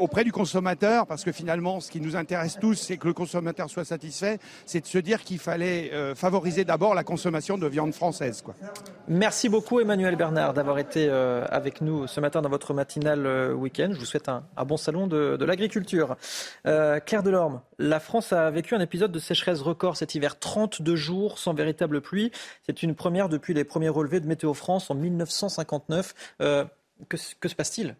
auprès 0.00 0.24
du 0.24 0.32
consommateur, 0.32 1.06
parce 1.06 1.24
que 1.24 1.30
finalement, 1.30 1.80
ce 1.80 1.90
qui 1.90 2.00
nous 2.00 2.16
intéresse 2.16 2.58
tous, 2.58 2.74
c'est 2.74 2.96
que 2.96 3.06
le 3.06 3.12
consommateur 3.12 3.68
soit 3.68 3.84
satisfait, 3.84 4.38
c'est 4.64 4.80
de 4.80 4.86
se 4.86 4.98
dire 4.98 5.22
qu'il 5.22 5.38
fallait 5.38 5.92
euh, 5.92 6.14
favoriser 6.14 6.64
d'abord 6.64 6.94
la 6.94 7.04
consommation 7.04 7.58
de 7.58 7.66
viande 7.66 7.92
française. 7.92 8.42
Merci 9.08 9.48
beaucoup 9.48 9.80
Emmanuel 9.80 10.16
Bernard 10.16 10.54
d'avoir 10.54 10.78
été 10.78 11.06
euh, 11.08 11.44
avec 11.50 11.82
nous 11.82 12.06
ce 12.06 12.20
matin 12.20 12.40
dans 12.40 12.48
votre 12.48 12.72
matinale 12.72 13.26
euh, 13.26 13.52
week-end. 13.52 13.90
Je 13.92 13.98
vous 13.98 14.06
souhaite 14.06 14.28
un, 14.28 14.42
bon 14.64 14.78
salon 14.78 15.06
de, 15.06 15.44
l'agriculture. 15.44 16.16
Claire 16.64 17.22
Delorme, 17.22 17.60
la 17.78 18.00
France 18.00 18.32
a 18.32 18.50
vécu 18.50 18.74
un 18.74 18.80
épisode 18.80 19.12
de 19.12 19.18
sécheresse 19.18 19.60
record 19.60 19.96
cet 19.96 20.14
hiver, 20.14 20.38
32 20.38 20.96
jours 20.96 21.38
sans 21.38 21.54
véritable 21.54 22.00
pluie. 22.00 22.30
C'est 22.64 22.82
une 22.82 22.94
première 22.94 23.28
depuis 23.28 23.52
les 23.52 23.64
premiers 23.64 23.88
relevés 23.88 24.20
de 24.20 24.26
Météo 24.26 24.54
France 24.54 24.90
en 24.90 24.94
1959. 24.94 26.14
que, 26.38 27.16
que 27.40 27.48
se 27.48 27.54
passe-t-il? 27.54 27.96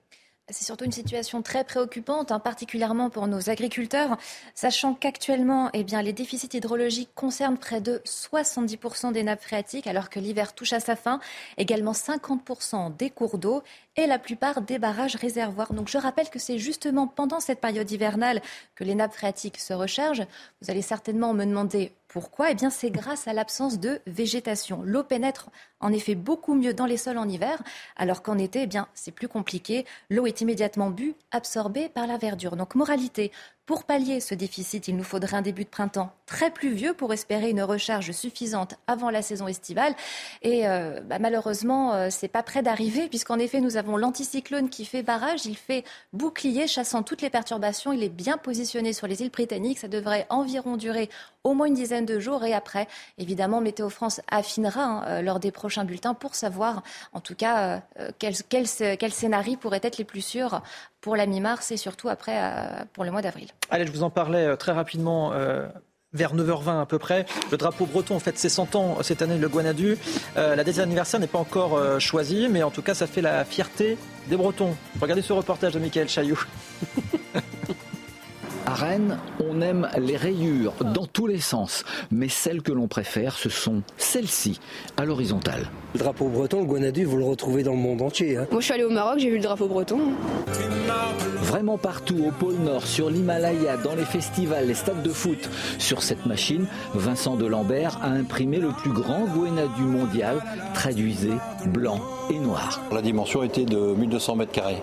C'est 0.50 0.64
surtout 0.64 0.84
une 0.84 0.92
situation 0.92 1.42
très 1.42 1.64
préoccupante, 1.64 2.32
hein, 2.32 2.38
particulièrement 2.38 3.10
pour 3.10 3.26
nos 3.26 3.50
agriculteurs, 3.50 4.16
sachant 4.54 4.94
qu'actuellement, 4.94 5.70
eh 5.72 5.84
les 6.02 6.12
déficits 6.12 6.56
hydrologiques 6.56 7.10
concernent 7.14 7.58
près 7.58 7.80
de 7.80 8.00
70% 8.04 9.12
des 9.12 9.22
nappes 9.22 9.42
phréatiques, 9.42 9.86
alors 9.86 10.08
que 10.08 10.20
l'hiver 10.20 10.54
touche 10.54 10.72
à 10.72 10.80
sa 10.80 10.96
fin, 10.96 11.20
également 11.58 11.92
50% 11.92 12.96
des 12.96 13.10
cours 13.10 13.38
d'eau 13.38 13.62
et 13.96 14.06
la 14.06 14.18
plupart 14.18 14.62
des 14.62 14.78
barrages 14.78 15.16
réservoirs. 15.16 15.72
Donc 15.72 15.88
je 15.88 15.98
rappelle 15.98 16.30
que 16.30 16.38
c'est 16.38 16.58
justement 16.58 17.06
pendant 17.06 17.40
cette 17.40 17.60
période 17.60 17.90
hivernale 17.90 18.40
que 18.74 18.84
les 18.84 18.94
nappes 18.94 19.14
phréatiques 19.14 19.58
se 19.58 19.72
rechargent. 19.72 20.26
Vous 20.62 20.70
allez 20.70 20.82
certainement 20.82 21.34
me 21.34 21.44
demander 21.44 21.92
pourquoi? 22.12 22.50
Eh 22.50 22.54
bien, 22.54 22.70
c'est 22.70 22.90
grâce 22.90 23.28
à 23.28 23.32
l'absence 23.32 23.78
de 23.78 24.00
végétation. 24.06 24.82
L'eau 24.82 25.04
pénètre 25.04 25.48
en 25.78 25.92
effet 25.92 26.16
beaucoup 26.16 26.54
mieux 26.54 26.74
dans 26.74 26.86
les 26.86 26.96
sols 26.96 27.18
en 27.18 27.28
hiver, 27.28 27.62
alors 27.96 28.22
qu'en 28.22 28.36
été, 28.36 28.62
eh 28.62 28.66
bien, 28.66 28.88
c'est 28.94 29.12
plus 29.12 29.28
compliqué. 29.28 29.86
L'eau 30.10 30.26
est 30.26 30.40
immédiatement 30.40 30.90
bue, 30.90 31.14
absorbée 31.30 31.88
par 31.88 32.08
la 32.08 32.18
verdure. 32.18 32.56
Donc, 32.56 32.74
moralité, 32.74 33.30
pour 33.66 33.84
pallier 33.84 34.18
ce 34.20 34.34
déficit, 34.34 34.88
il 34.88 34.96
nous 34.96 35.04
faudrait 35.04 35.36
un 35.36 35.42
début 35.42 35.64
de 35.64 35.68
printemps 35.68 36.12
très 36.26 36.50
pluvieux 36.50 36.94
pour 36.94 37.12
espérer 37.12 37.50
une 37.50 37.62
recharge 37.62 38.12
suffisante 38.12 38.74
avant 38.86 39.10
la 39.10 39.22
saison 39.22 39.46
estivale. 39.46 39.94
Et 40.42 40.66
euh, 40.66 41.00
bah, 41.04 41.18
malheureusement, 41.18 41.92
euh, 41.92 42.08
c'est 42.10 42.28
pas 42.28 42.42
près 42.42 42.62
d'arriver, 42.62 43.08
puisqu'en 43.08 43.38
effet, 43.38 43.60
nous 43.60 43.76
avons 43.76 43.96
l'anticyclone 43.96 44.70
qui 44.70 44.84
fait 44.84 45.02
barrage, 45.02 45.46
il 45.46 45.56
fait 45.56 45.84
bouclier, 46.12 46.66
chassant 46.66 47.02
toutes 47.02 47.22
les 47.22 47.30
perturbations. 47.30 47.92
Il 47.92 48.02
est 48.02 48.08
bien 48.08 48.38
positionné 48.38 48.92
sur 48.92 49.06
les 49.06 49.22
îles 49.22 49.30
britanniques. 49.30 49.78
Ça 49.78 49.88
devrait 49.88 50.26
environ 50.30 50.76
durer 50.76 51.10
au 51.42 51.54
moins 51.54 51.66
une 51.66 51.74
dizaine 51.74 52.06
de 52.06 52.18
jours. 52.18 52.44
Et 52.44 52.54
après, 52.54 52.88
évidemment, 53.18 53.60
Météo 53.60 53.88
France 53.88 54.20
affinera 54.30 54.82
hein, 54.82 55.04
euh, 55.06 55.22
lors 55.22 55.40
des 55.40 55.52
prochains 55.52 55.84
bulletins 55.84 56.14
pour 56.14 56.34
savoir, 56.34 56.82
en 57.12 57.20
tout 57.20 57.34
cas, 57.34 57.82
quels, 58.18 58.36
quels 58.48 59.12
scénarios 59.12 59.56
pourraient 59.56 59.80
être 59.82 59.98
les 59.98 60.04
plus 60.04 60.24
sûrs 60.24 60.62
pour 61.00 61.16
la 61.16 61.26
mi-mars 61.26 61.70
et 61.70 61.76
surtout 61.76 62.08
après 62.08 62.36
euh, 62.36 62.84
pour 62.92 63.04
le 63.04 63.10
mois 63.10 63.22
d'avril. 63.22 63.48
Allez, 63.70 63.86
je 63.86 63.92
vous 63.92 64.02
en 64.02 64.10
parlais 64.10 64.46
euh, 64.46 64.56
très 64.56 64.72
rapidement. 64.72 65.32
Euh, 65.32 65.66
vers 66.12 66.34
9h20 66.34 66.80
à 66.80 66.86
peu 66.86 66.98
près. 66.98 67.24
Le 67.52 67.56
drapeau 67.56 67.86
breton, 67.86 68.16
en 68.16 68.18
fait, 68.18 68.36
c'est 68.36 68.48
100 68.48 68.74
ans 68.74 68.98
cette 69.00 69.22
année, 69.22 69.38
le 69.38 69.48
Guanadu. 69.48 69.96
la 70.34 70.56
date 70.56 70.74
d'anniversaire 70.74 71.20
n'est 71.20 71.28
pas 71.28 71.38
encore 71.38 72.00
choisie, 72.00 72.48
mais 72.50 72.64
en 72.64 72.72
tout 72.72 72.82
cas, 72.82 72.94
ça 72.94 73.06
fait 73.06 73.20
la 73.20 73.44
fierté 73.44 73.96
des 74.26 74.36
Bretons. 74.36 74.74
Regardez 75.00 75.22
ce 75.22 75.32
reportage 75.32 75.72
de 75.72 75.78
Michael 75.78 76.08
Chailloux. 76.08 76.42
À 78.70 78.74
Rennes, 78.74 79.18
on 79.44 79.60
aime 79.62 79.88
les 79.98 80.16
rayures 80.16 80.74
dans 80.94 81.04
tous 81.04 81.26
les 81.26 81.40
sens, 81.40 81.84
mais 82.12 82.28
celles 82.28 82.62
que 82.62 82.70
l'on 82.70 82.86
préfère, 82.86 83.34
ce 83.34 83.48
sont 83.48 83.82
celles-ci, 83.96 84.60
à 84.96 85.04
l'horizontale. 85.04 85.68
Le 85.94 85.98
drapeau 85.98 86.28
breton, 86.28 86.60
le 86.60 86.66
Guanadu, 86.66 87.02
vous 87.02 87.16
le 87.16 87.24
retrouvez 87.24 87.64
dans 87.64 87.72
le 87.72 87.78
monde 87.78 88.00
entier. 88.00 88.36
Hein. 88.36 88.46
Moi, 88.52 88.60
je 88.60 88.66
suis 88.66 88.74
allé 88.74 88.84
au 88.84 88.90
Maroc, 88.90 89.18
j'ai 89.18 89.28
vu 89.28 89.38
le 89.38 89.42
drapeau 89.42 89.66
breton. 89.66 89.98
Vraiment 91.42 91.78
partout, 91.78 92.22
au 92.28 92.30
pôle 92.30 92.58
Nord, 92.64 92.86
sur 92.86 93.10
l'Himalaya, 93.10 93.76
dans 93.76 93.96
les 93.96 94.04
festivals, 94.04 94.68
les 94.68 94.74
stades 94.74 95.02
de 95.02 95.10
foot. 95.10 95.50
Sur 95.78 96.04
cette 96.04 96.24
machine, 96.26 96.66
Vincent 96.94 97.34
Delambert 97.34 97.98
a 98.02 98.10
imprimé 98.10 98.58
le 98.58 98.68
plus 98.68 98.92
grand 98.92 99.24
Guanadu 99.24 99.82
mondial, 99.82 100.40
traduisé 100.74 101.30
blanc 101.66 102.00
et 102.30 102.38
noir. 102.38 102.80
La 102.92 103.02
dimension 103.02 103.42
était 103.42 103.64
de 103.64 103.94
1200 103.94 104.36
mètres 104.36 104.52
carrés. 104.52 104.80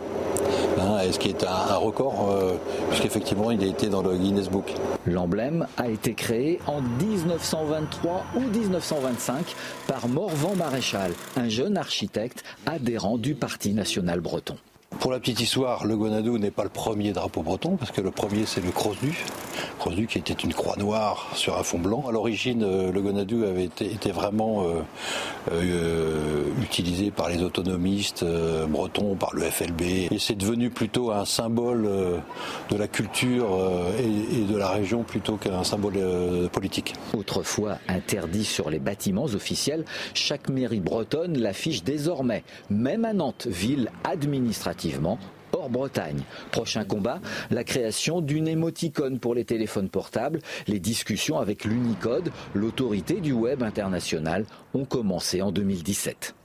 Ce 1.11 1.19
qui 1.19 1.29
est 1.29 1.43
un, 1.43 1.75
record, 1.75 2.29
euh, 2.31 2.55
puisqu'effectivement 2.89 3.51
il 3.51 3.63
a 3.63 3.67
été 3.67 3.87
dans 3.87 4.01
le 4.01 4.17
Guinness 4.17 4.49
Book. 4.49 4.73
L'emblème 5.05 5.67
a 5.77 5.87
été 5.89 6.13
créé 6.13 6.59
en 6.67 6.81
1923 6.81 8.25
ou 8.35 8.41
1925 8.41 9.55
par 9.87 10.07
Morvan 10.07 10.55
Maréchal, 10.55 11.13
un 11.37 11.49
jeune 11.49 11.77
architecte 11.77 12.43
adhérent 12.65 13.17
du 13.17 13.35
Parti 13.35 13.73
national 13.73 14.19
breton. 14.19 14.57
Pour 14.89 15.11
la 15.11 15.19
petite 15.19 15.41
histoire, 15.41 15.85
le 15.85 15.95
Gonadou 15.95 16.37
n'est 16.37 16.49
pas 16.49 16.63
le 16.63 16.69
premier 16.69 17.11
drapeau 17.11 17.43
breton, 17.43 17.75
parce 17.75 17.91
que 17.91 18.01
le 18.01 18.09
premier 18.09 18.45
c'est 18.45 18.61
le 18.61 18.71
Crosdu. 18.71 19.25
Crosdu 19.79 20.07
qui 20.07 20.17
était 20.17 20.33
une 20.33 20.53
croix 20.53 20.75
noire 20.77 21.29
sur 21.35 21.57
un 21.57 21.63
fond 21.63 21.77
blanc. 21.77 22.05
À 22.07 22.11
l'origine, 22.11 22.63
euh, 22.63 22.91
le 22.91 23.01
Gonadou 23.01 23.43
avait 23.43 23.65
été, 23.65 24.11
vraiment 24.11 24.63
euh, 24.63 24.81
euh, 25.51 26.45
utilisé 26.61 27.11
par 27.11 27.29
les 27.29 27.43
autonomistes 27.43 28.25
bretons, 28.69 29.15
par 29.15 29.35
le 29.35 29.43
FLB. 29.43 29.81
Et 30.11 30.19
c'est 30.19 30.35
devenu 30.35 30.69
plutôt 30.69 31.11
un 31.11 31.25
symbole 31.25 31.87
de 32.69 32.77
la 32.77 32.87
culture 32.87 33.47
et, 33.99 34.51
de 34.51 34.57
la 34.57 34.69
région 34.69 35.03
plutôt 35.03 35.35
qu'un 35.35 35.63
symbole 35.63 35.99
politique. 36.51 36.93
Autrefois 37.15 37.77
interdit 37.87 38.45
sur 38.45 38.69
les 38.69 38.79
bâtiments 38.79 39.25
officiels, 39.25 39.85
chaque 40.13 40.49
mairie 40.49 40.79
bretonne 40.79 41.37
l'affiche 41.37 41.83
désormais, 41.83 42.43
même 42.69 43.05
à 43.05 43.13
Nantes, 43.13 43.47
ville 43.49 43.91
hors 45.53 45.69
Bretagne. 45.69 46.21
Prochain 46.51 46.83
combat, 46.83 47.19
la 47.49 47.63
création 47.63 48.21
d'une 48.21 48.47
émoticône 48.47 49.19
pour 49.19 49.33
les 49.33 49.45
téléphones 49.45 49.89
portables. 49.89 50.39
Les 50.67 50.79
discussions 50.79 51.39
avec 51.39 51.65
l'Unicode, 51.65 52.31
l'autorité 52.53 53.21
du 53.21 53.33
web 53.33 53.63
international, 53.63 54.45
ont 54.73 54.85
commencé 54.85 55.41
en 55.41 55.51
2017. 55.51 56.35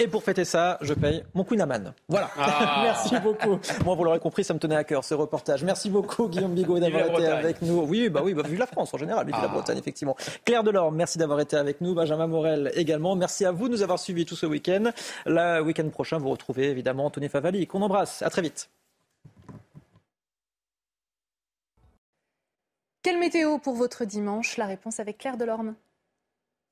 Et 0.00 0.08
pour 0.08 0.22
fêter 0.22 0.44
ça, 0.44 0.78
je 0.80 0.92
paye 0.92 1.22
mon 1.34 1.44
Queen 1.44 1.64
Voilà. 2.08 2.30
Ah. 2.36 2.80
Merci 2.84 3.14
beaucoup. 3.20 3.58
Moi, 3.84 3.94
vous 3.94 4.04
l'aurez 4.04 4.18
compris, 4.18 4.42
ça 4.42 4.54
me 4.54 4.58
tenait 4.58 4.76
à 4.76 4.84
cœur 4.84 5.04
ce 5.04 5.14
reportage. 5.14 5.62
Merci 5.62 5.88
beaucoup, 5.88 6.28
Guillaume 6.28 6.54
Bigot, 6.54 6.78
d'avoir 6.78 7.06
été 7.06 7.26
avec 7.26 7.62
nous. 7.62 7.82
Oui, 7.82 8.08
bah 8.08 8.20
oui, 8.24 8.34
bah, 8.34 8.42
vu 8.42 8.56
la 8.56 8.66
France 8.66 8.92
en 8.92 8.98
général, 8.98 9.26
vive 9.26 9.36
la 9.36 9.44
ah. 9.44 9.48
Bretagne, 9.48 9.78
effectivement. 9.78 10.16
Claire 10.44 10.64
Delorme, 10.64 10.96
merci 10.96 11.18
d'avoir 11.18 11.40
été 11.40 11.56
avec 11.56 11.80
nous. 11.80 11.94
Benjamin 11.94 12.26
Morel 12.26 12.72
également. 12.74 13.14
Merci 13.14 13.44
à 13.44 13.52
vous 13.52 13.68
de 13.68 13.72
nous 13.72 13.82
avoir 13.82 13.98
suivis 13.98 14.24
tout 14.24 14.36
ce 14.36 14.46
week-end. 14.46 14.90
Le 15.26 15.60
week-end 15.60 15.88
prochain, 15.90 16.18
vous 16.18 16.30
retrouvez 16.30 16.70
évidemment 16.70 17.06
Anthony 17.06 17.28
Favali, 17.28 17.66
qu'on 17.66 17.82
embrasse. 17.82 18.22
À 18.22 18.30
très 18.30 18.42
vite. 18.42 18.68
Quelle 23.02 23.18
météo 23.18 23.58
pour 23.58 23.74
votre 23.74 24.06
dimanche? 24.06 24.56
La 24.56 24.66
réponse 24.66 24.98
avec 24.98 25.18
Claire 25.18 25.36
Delorme. 25.36 25.74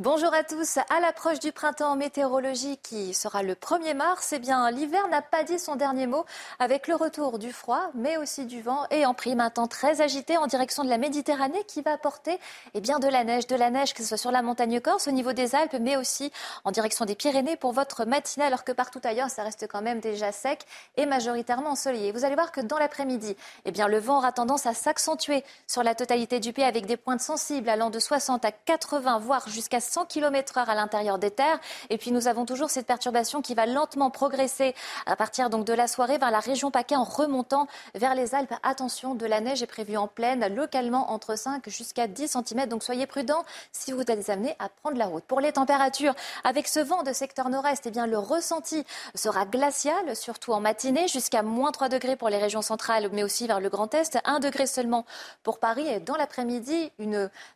Bonjour 0.00 0.32
à 0.32 0.44
tous. 0.44 0.78
À 0.78 1.00
l'approche 1.02 1.40
du 1.40 1.52
printemps 1.52 1.94
météorologique 1.94 2.80
qui 2.80 3.12
sera 3.12 3.42
le 3.42 3.52
1er 3.52 3.92
mars, 3.92 4.32
eh 4.32 4.38
bien, 4.38 4.70
l'hiver 4.70 5.06
n'a 5.08 5.20
pas 5.20 5.44
dit 5.44 5.58
son 5.58 5.76
dernier 5.76 6.06
mot 6.06 6.24
avec 6.58 6.88
le 6.88 6.94
retour 6.94 7.38
du 7.38 7.52
froid, 7.52 7.90
mais 7.92 8.16
aussi 8.16 8.46
du 8.46 8.62
vent 8.62 8.86
et 8.90 9.04
en 9.04 9.12
prime 9.12 9.40
un 9.40 9.50
temps 9.50 9.66
très 9.66 10.00
agité 10.00 10.38
en 10.38 10.46
direction 10.46 10.84
de 10.84 10.88
la 10.88 10.96
Méditerranée 10.96 11.62
qui 11.64 11.82
va 11.82 11.92
apporter 11.92 12.40
eh 12.72 12.80
bien, 12.80 12.98
de 12.98 13.08
la 13.08 13.24
neige, 13.24 13.46
de 13.46 13.54
la 13.56 13.68
neige 13.68 13.92
que 13.92 14.00
ce 14.00 14.08
soit 14.08 14.16
sur 14.16 14.30
la 14.30 14.40
montagne 14.40 14.80
Corse, 14.80 15.06
au 15.06 15.10
niveau 15.10 15.34
des 15.34 15.54
Alpes, 15.54 15.76
mais 15.78 15.98
aussi 15.98 16.32
en 16.64 16.70
direction 16.70 17.04
des 17.04 17.14
Pyrénées 17.14 17.56
pour 17.56 17.72
votre 17.72 18.06
matinée, 18.06 18.46
alors 18.46 18.64
que 18.64 18.72
partout 18.72 19.02
ailleurs, 19.04 19.28
ça 19.28 19.42
reste 19.42 19.66
quand 19.68 19.82
même 19.82 20.00
déjà 20.00 20.32
sec 20.32 20.64
et 20.96 21.04
majoritairement 21.04 21.72
ensoleillé. 21.72 22.10
Vous 22.12 22.24
allez 22.24 22.36
voir 22.36 22.52
que 22.52 22.62
dans 22.62 22.78
l'après-midi, 22.78 23.36
eh 23.66 23.70
bien, 23.70 23.86
le 23.86 23.98
vent 23.98 24.16
aura 24.16 24.32
tendance 24.32 24.64
à 24.64 24.72
s'accentuer 24.72 25.44
sur 25.66 25.82
la 25.82 25.94
totalité 25.94 26.40
du 26.40 26.54
pays 26.54 26.64
avec 26.64 26.86
des 26.86 26.96
pointes 26.96 27.20
sensibles 27.20 27.68
allant 27.68 27.90
de 27.90 27.98
60 27.98 28.46
à 28.46 28.50
80, 28.50 29.18
voire 29.18 29.46
jusqu'à 29.46 29.80
100 29.90 30.06
km 30.06 30.58
heure 30.58 30.70
à 30.70 30.74
l'intérieur 30.74 31.18
des 31.18 31.30
terres. 31.30 31.58
Et 31.90 31.98
puis 31.98 32.12
nous 32.12 32.28
avons 32.28 32.46
toujours 32.46 32.70
cette 32.70 32.86
perturbation 32.86 33.42
qui 33.42 33.54
va 33.54 33.66
lentement 33.66 34.10
progresser 34.10 34.74
à 35.06 35.16
partir 35.16 35.50
donc 35.50 35.64
de 35.64 35.72
la 35.72 35.88
soirée 35.88 36.18
vers 36.18 36.30
la 36.30 36.38
région 36.38 36.70
PACA 36.70 36.96
en 36.96 37.04
remontant 37.04 37.66
vers 37.94 38.14
les 38.14 38.34
Alpes. 38.34 38.54
Attention, 38.62 39.14
de 39.14 39.26
la 39.26 39.40
neige 39.40 39.62
est 39.62 39.66
prévue 39.66 39.96
en 39.96 40.06
pleine, 40.06 40.54
localement 40.54 41.10
entre 41.10 41.36
5 41.36 41.68
jusqu'à 41.68 42.06
10 42.06 42.36
cm. 42.46 42.66
Donc 42.66 42.84
soyez 42.84 43.06
prudents 43.06 43.44
si 43.72 43.92
vous 43.92 44.02
êtes 44.02 44.30
amenés 44.30 44.54
à 44.58 44.68
prendre 44.68 44.96
la 44.96 45.06
route. 45.06 45.24
Pour 45.24 45.40
les 45.40 45.52
températures, 45.52 46.14
avec 46.44 46.68
ce 46.68 46.80
vent 46.80 47.02
de 47.02 47.12
secteur 47.12 47.48
nord-est, 47.48 47.86
eh 47.86 47.90
bien 47.90 48.06
le 48.06 48.18
ressenti 48.18 48.84
sera 49.14 49.44
glacial, 49.44 50.14
surtout 50.14 50.52
en 50.52 50.60
matinée, 50.60 51.08
jusqu'à 51.08 51.42
moins 51.42 51.72
3 51.72 51.88
degrés 51.88 52.16
pour 52.16 52.28
les 52.28 52.38
régions 52.38 52.62
centrales, 52.62 53.08
mais 53.12 53.24
aussi 53.24 53.46
vers 53.46 53.60
le 53.60 53.68
Grand 53.68 53.92
Est, 53.94 54.18
1 54.24 54.38
degré 54.38 54.66
seulement 54.66 55.04
pour 55.42 55.58
Paris. 55.58 55.86
Et 55.88 56.00
dans 56.00 56.16
l'après-midi, 56.16 56.92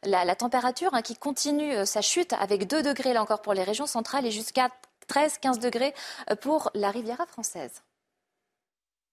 la, 0.02 0.24
la, 0.24 0.34
température 0.34 0.94
hein, 0.94 1.02
qui 1.02 1.16
continue 1.16 1.74
euh, 1.74 1.84
sa 1.84 2.00
chute 2.00 2.23
avec 2.32 2.66
2 2.66 2.82
degrés 2.82 3.12
là 3.12 3.22
encore 3.22 3.42
pour 3.42 3.54
les 3.54 3.62
régions 3.62 3.86
centrales 3.86 4.26
et 4.26 4.30
jusqu'à 4.30 4.70
13-15 5.08 5.60
degrés 5.60 5.94
euh, 6.30 6.36
pour 6.36 6.70
la 6.74 6.90
Riviera 6.90 7.26
française. 7.26 7.82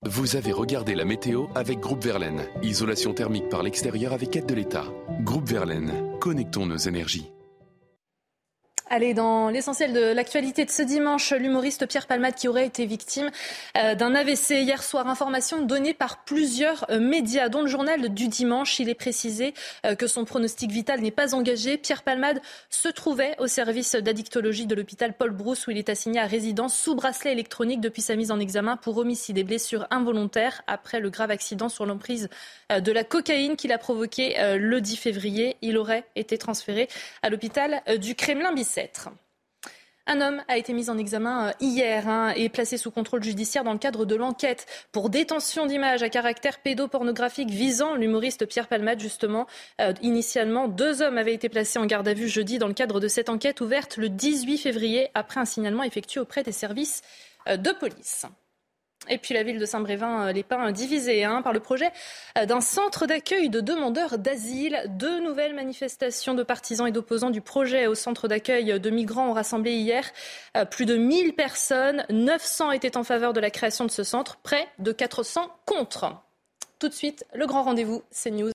Vous 0.04 0.36
avez 0.36 0.52
regardé 0.52 0.96
la 0.96 1.06
météo 1.06 1.46
avec 1.54 1.80
Groupe 1.80 2.04
Verlaine. 2.04 2.48
Isolation 2.64 3.14
thermique 3.14 3.50
par 3.50 3.62
l'extérieur 3.62 4.14
avec 4.14 4.36
aide 4.36 4.48
de 4.48 4.56
l'État. 4.56 4.86
Groupe 5.20 5.48
Verlaine, 5.48 6.18
connectons 6.20 6.66
nos 6.66 6.78
énergies. 6.78 7.32
Allez, 8.94 9.14
dans 9.14 9.48
l'essentiel 9.48 9.94
de 9.94 10.02
l'actualité 10.12 10.66
de 10.66 10.70
ce 10.70 10.82
dimanche, 10.82 11.32
l'humoriste 11.32 11.88
Pierre 11.88 12.08
Palmade 12.08 12.36
qui 12.36 12.50
aurait 12.50 12.66
été 12.66 12.86
victime 12.86 13.32
euh, 13.78 13.96
d'un 13.96 14.14
AVC 14.14 14.50
hier 14.50 14.84
soir. 14.84 15.08
Information 15.08 15.62
donnée 15.62 15.94
par 15.94 16.26
plusieurs 16.26 16.86
euh, 16.90 17.00
médias, 17.00 17.48
dont 17.48 17.62
le 17.62 17.68
journal 17.68 18.14
du 18.14 18.28
dimanche. 18.28 18.82
Il 18.82 18.90
est 18.90 18.94
précisé 18.94 19.54
euh, 19.86 19.96
que 19.96 20.08
son 20.08 20.26
pronostic 20.26 20.72
vital 20.72 21.00
n'est 21.00 21.10
pas 21.10 21.36
engagé. 21.36 21.78
Pierre 21.78 22.04
Palmade 22.04 22.42
se 22.70 22.90
trouvait 22.90 23.34
au 23.40 23.48
service 23.48 23.96
d'addictologie 23.96 24.66
de 24.66 24.76
l'hôpital 24.76 25.14
Paul 25.14 25.32
Brousse 25.32 25.68
où 25.68 25.72
il 25.72 25.78
est 25.78 25.88
assigné 25.88 26.20
à 26.20 26.26
résidence 26.26 26.76
sous 26.76 26.94
bracelet 26.94 27.32
électronique 27.32 27.80
depuis 27.80 28.02
sa 28.02 28.18
mise 28.18 28.30
en 28.30 28.42
examen 28.42 28.76
pour 28.76 28.98
homicide 28.98 29.38
et 29.38 29.46
blessures 29.46 29.88
involontaires 29.90 30.64
après 30.68 31.00
le 31.00 31.10
grave 31.10 31.32
accident 31.32 31.70
sur 31.70 31.86
l'emprise 31.86 32.28
de 32.70 32.92
la 32.92 33.06
cocaïne 33.06 33.56
qu'il 33.56 33.72
a 33.72 33.78
provoqué 33.78 34.36
le 34.58 34.82
10 34.82 34.98
février. 34.98 35.56
Il 35.62 35.78
aurait 35.78 36.04
été 36.18 36.38
transféré 36.38 36.90
à 37.22 37.30
l'hôpital 37.30 37.82
du 37.98 38.16
Kremlin-Bicêtre. 38.16 38.81
Un 40.08 40.20
homme 40.20 40.44
a 40.48 40.58
été 40.58 40.74
mis 40.74 40.90
en 40.90 40.98
examen 40.98 41.48
euh, 41.48 41.52
hier 41.60 42.08
hein, 42.10 42.34
et 42.36 42.50
placé 42.50 42.78
sous 42.78 42.90
contrôle 42.90 43.24
judiciaire 43.24 43.64
dans 43.64 43.74
le 43.74 43.80
cadre 43.80 44.06
de 44.06 44.16
l'enquête 44.16 44.66
pour 44.92 45.10
détention 45.10 45.68
d'images 45.68 46.02
à 46.02 46.10
caractère 46.10 46.60
pédopornographique 46.60 47.50
visant 47.50 47.96
l'humoriste 47.96 48.46
Pierre 48.48 48.68
Palmade. 48.68 49.00
Justement, 49.00 49.46
euh, 49.80 49.94
initialement, 50.02 50.68
deux 50.68 51.02
hommes 51.02 51.18
avaient 51.18 51.36
été 51.36 51.50
placés 51.50 51.78
en 51.78 51.86
garde 51.86 52.08
à 52.08 52.14
vue 52.14 52.28
jeudi 52.28 52.58
dans 52.58 52.68
le 52.68 52.74
cadre 52.74 53.00
de 53.00 53.08
cette 53.08 53.30
enquête 53.30 53.62
ouverte 53.62 53.98
le 53.98 54.10
18 54.10 54.58
février 54.58 55.10
après 55.14 55.40
un 55.40 55.46
signalement 55.46 55.84
effectué 55.84 56.20
auprès 56.20 56.44
des 56.44 56.52
services 56.52 57.04
euh, 57.48 57.58
de 57.58 57.72
police. 57.72 58.26
Et 59.10 59.18
puis 59.18 59.34
la 59.34 59.42
ville 59.42 59.58
de 59.58 59.66
Saint-Brévin-les-Pins 59.66 60.68
euh, 60.68 60.72
divisée 60.72 61.24
hein, 61.24 61.42
par 61.42 61.54
le 61.54 61.60
projet 61.60 61.92
euh, 62.38 62.46
d'un 62.46 62.62
centre 62.62 63.08
d'accueil 63.08 63.50
de 63.50 63.60
demandeurs 63.60 64.20
d'asile. 64.20 64.80
Deux 64.90 65.20
nouvelles 65.20 65.56
manifestations 65.56 66.36
de 66.36 66.44
partisans 66.44 66.88
et 66.88 66.92
d'opposants 66.92 67.32
du 67.32 67.42
projet 67.42 67.88
au 67.88 67.96
centre 67.96 68.28
d'accueil 68.28 68.80
de 68.80 68.90
migrants 68.92 69.30
ont 69.30 69.34
rassemblé 69.34 69.72
hier 69.72 70.06
euh, 70.56 70.66
plus 70.66 70.86
de 70.86 70.98
1000 70.98 71.34
personnes. 71.34 72.06
900 72.12 72.72
étaient 72.72 72.96
en 72.96 73.04
faveur 73.04 73.34
de 73.34 73.40
la 73.40 73.50
création 73.50 73.86
de 73.86 73.92
ce 73.92 74.04
centre, 74.04 74.38
près 74.44 74.68
de 74.78 74.92
400 74.92 75.50
contre. 75.66 76.22
Tout 76.78 76.88
de 76.88 76.94
suite, 76.94 77.26
le 77.34 77.48
grand 77.48 77.64
rendez-vous, 77.64 78.04
c'est 78.12 78.32
News. 78.32 78.52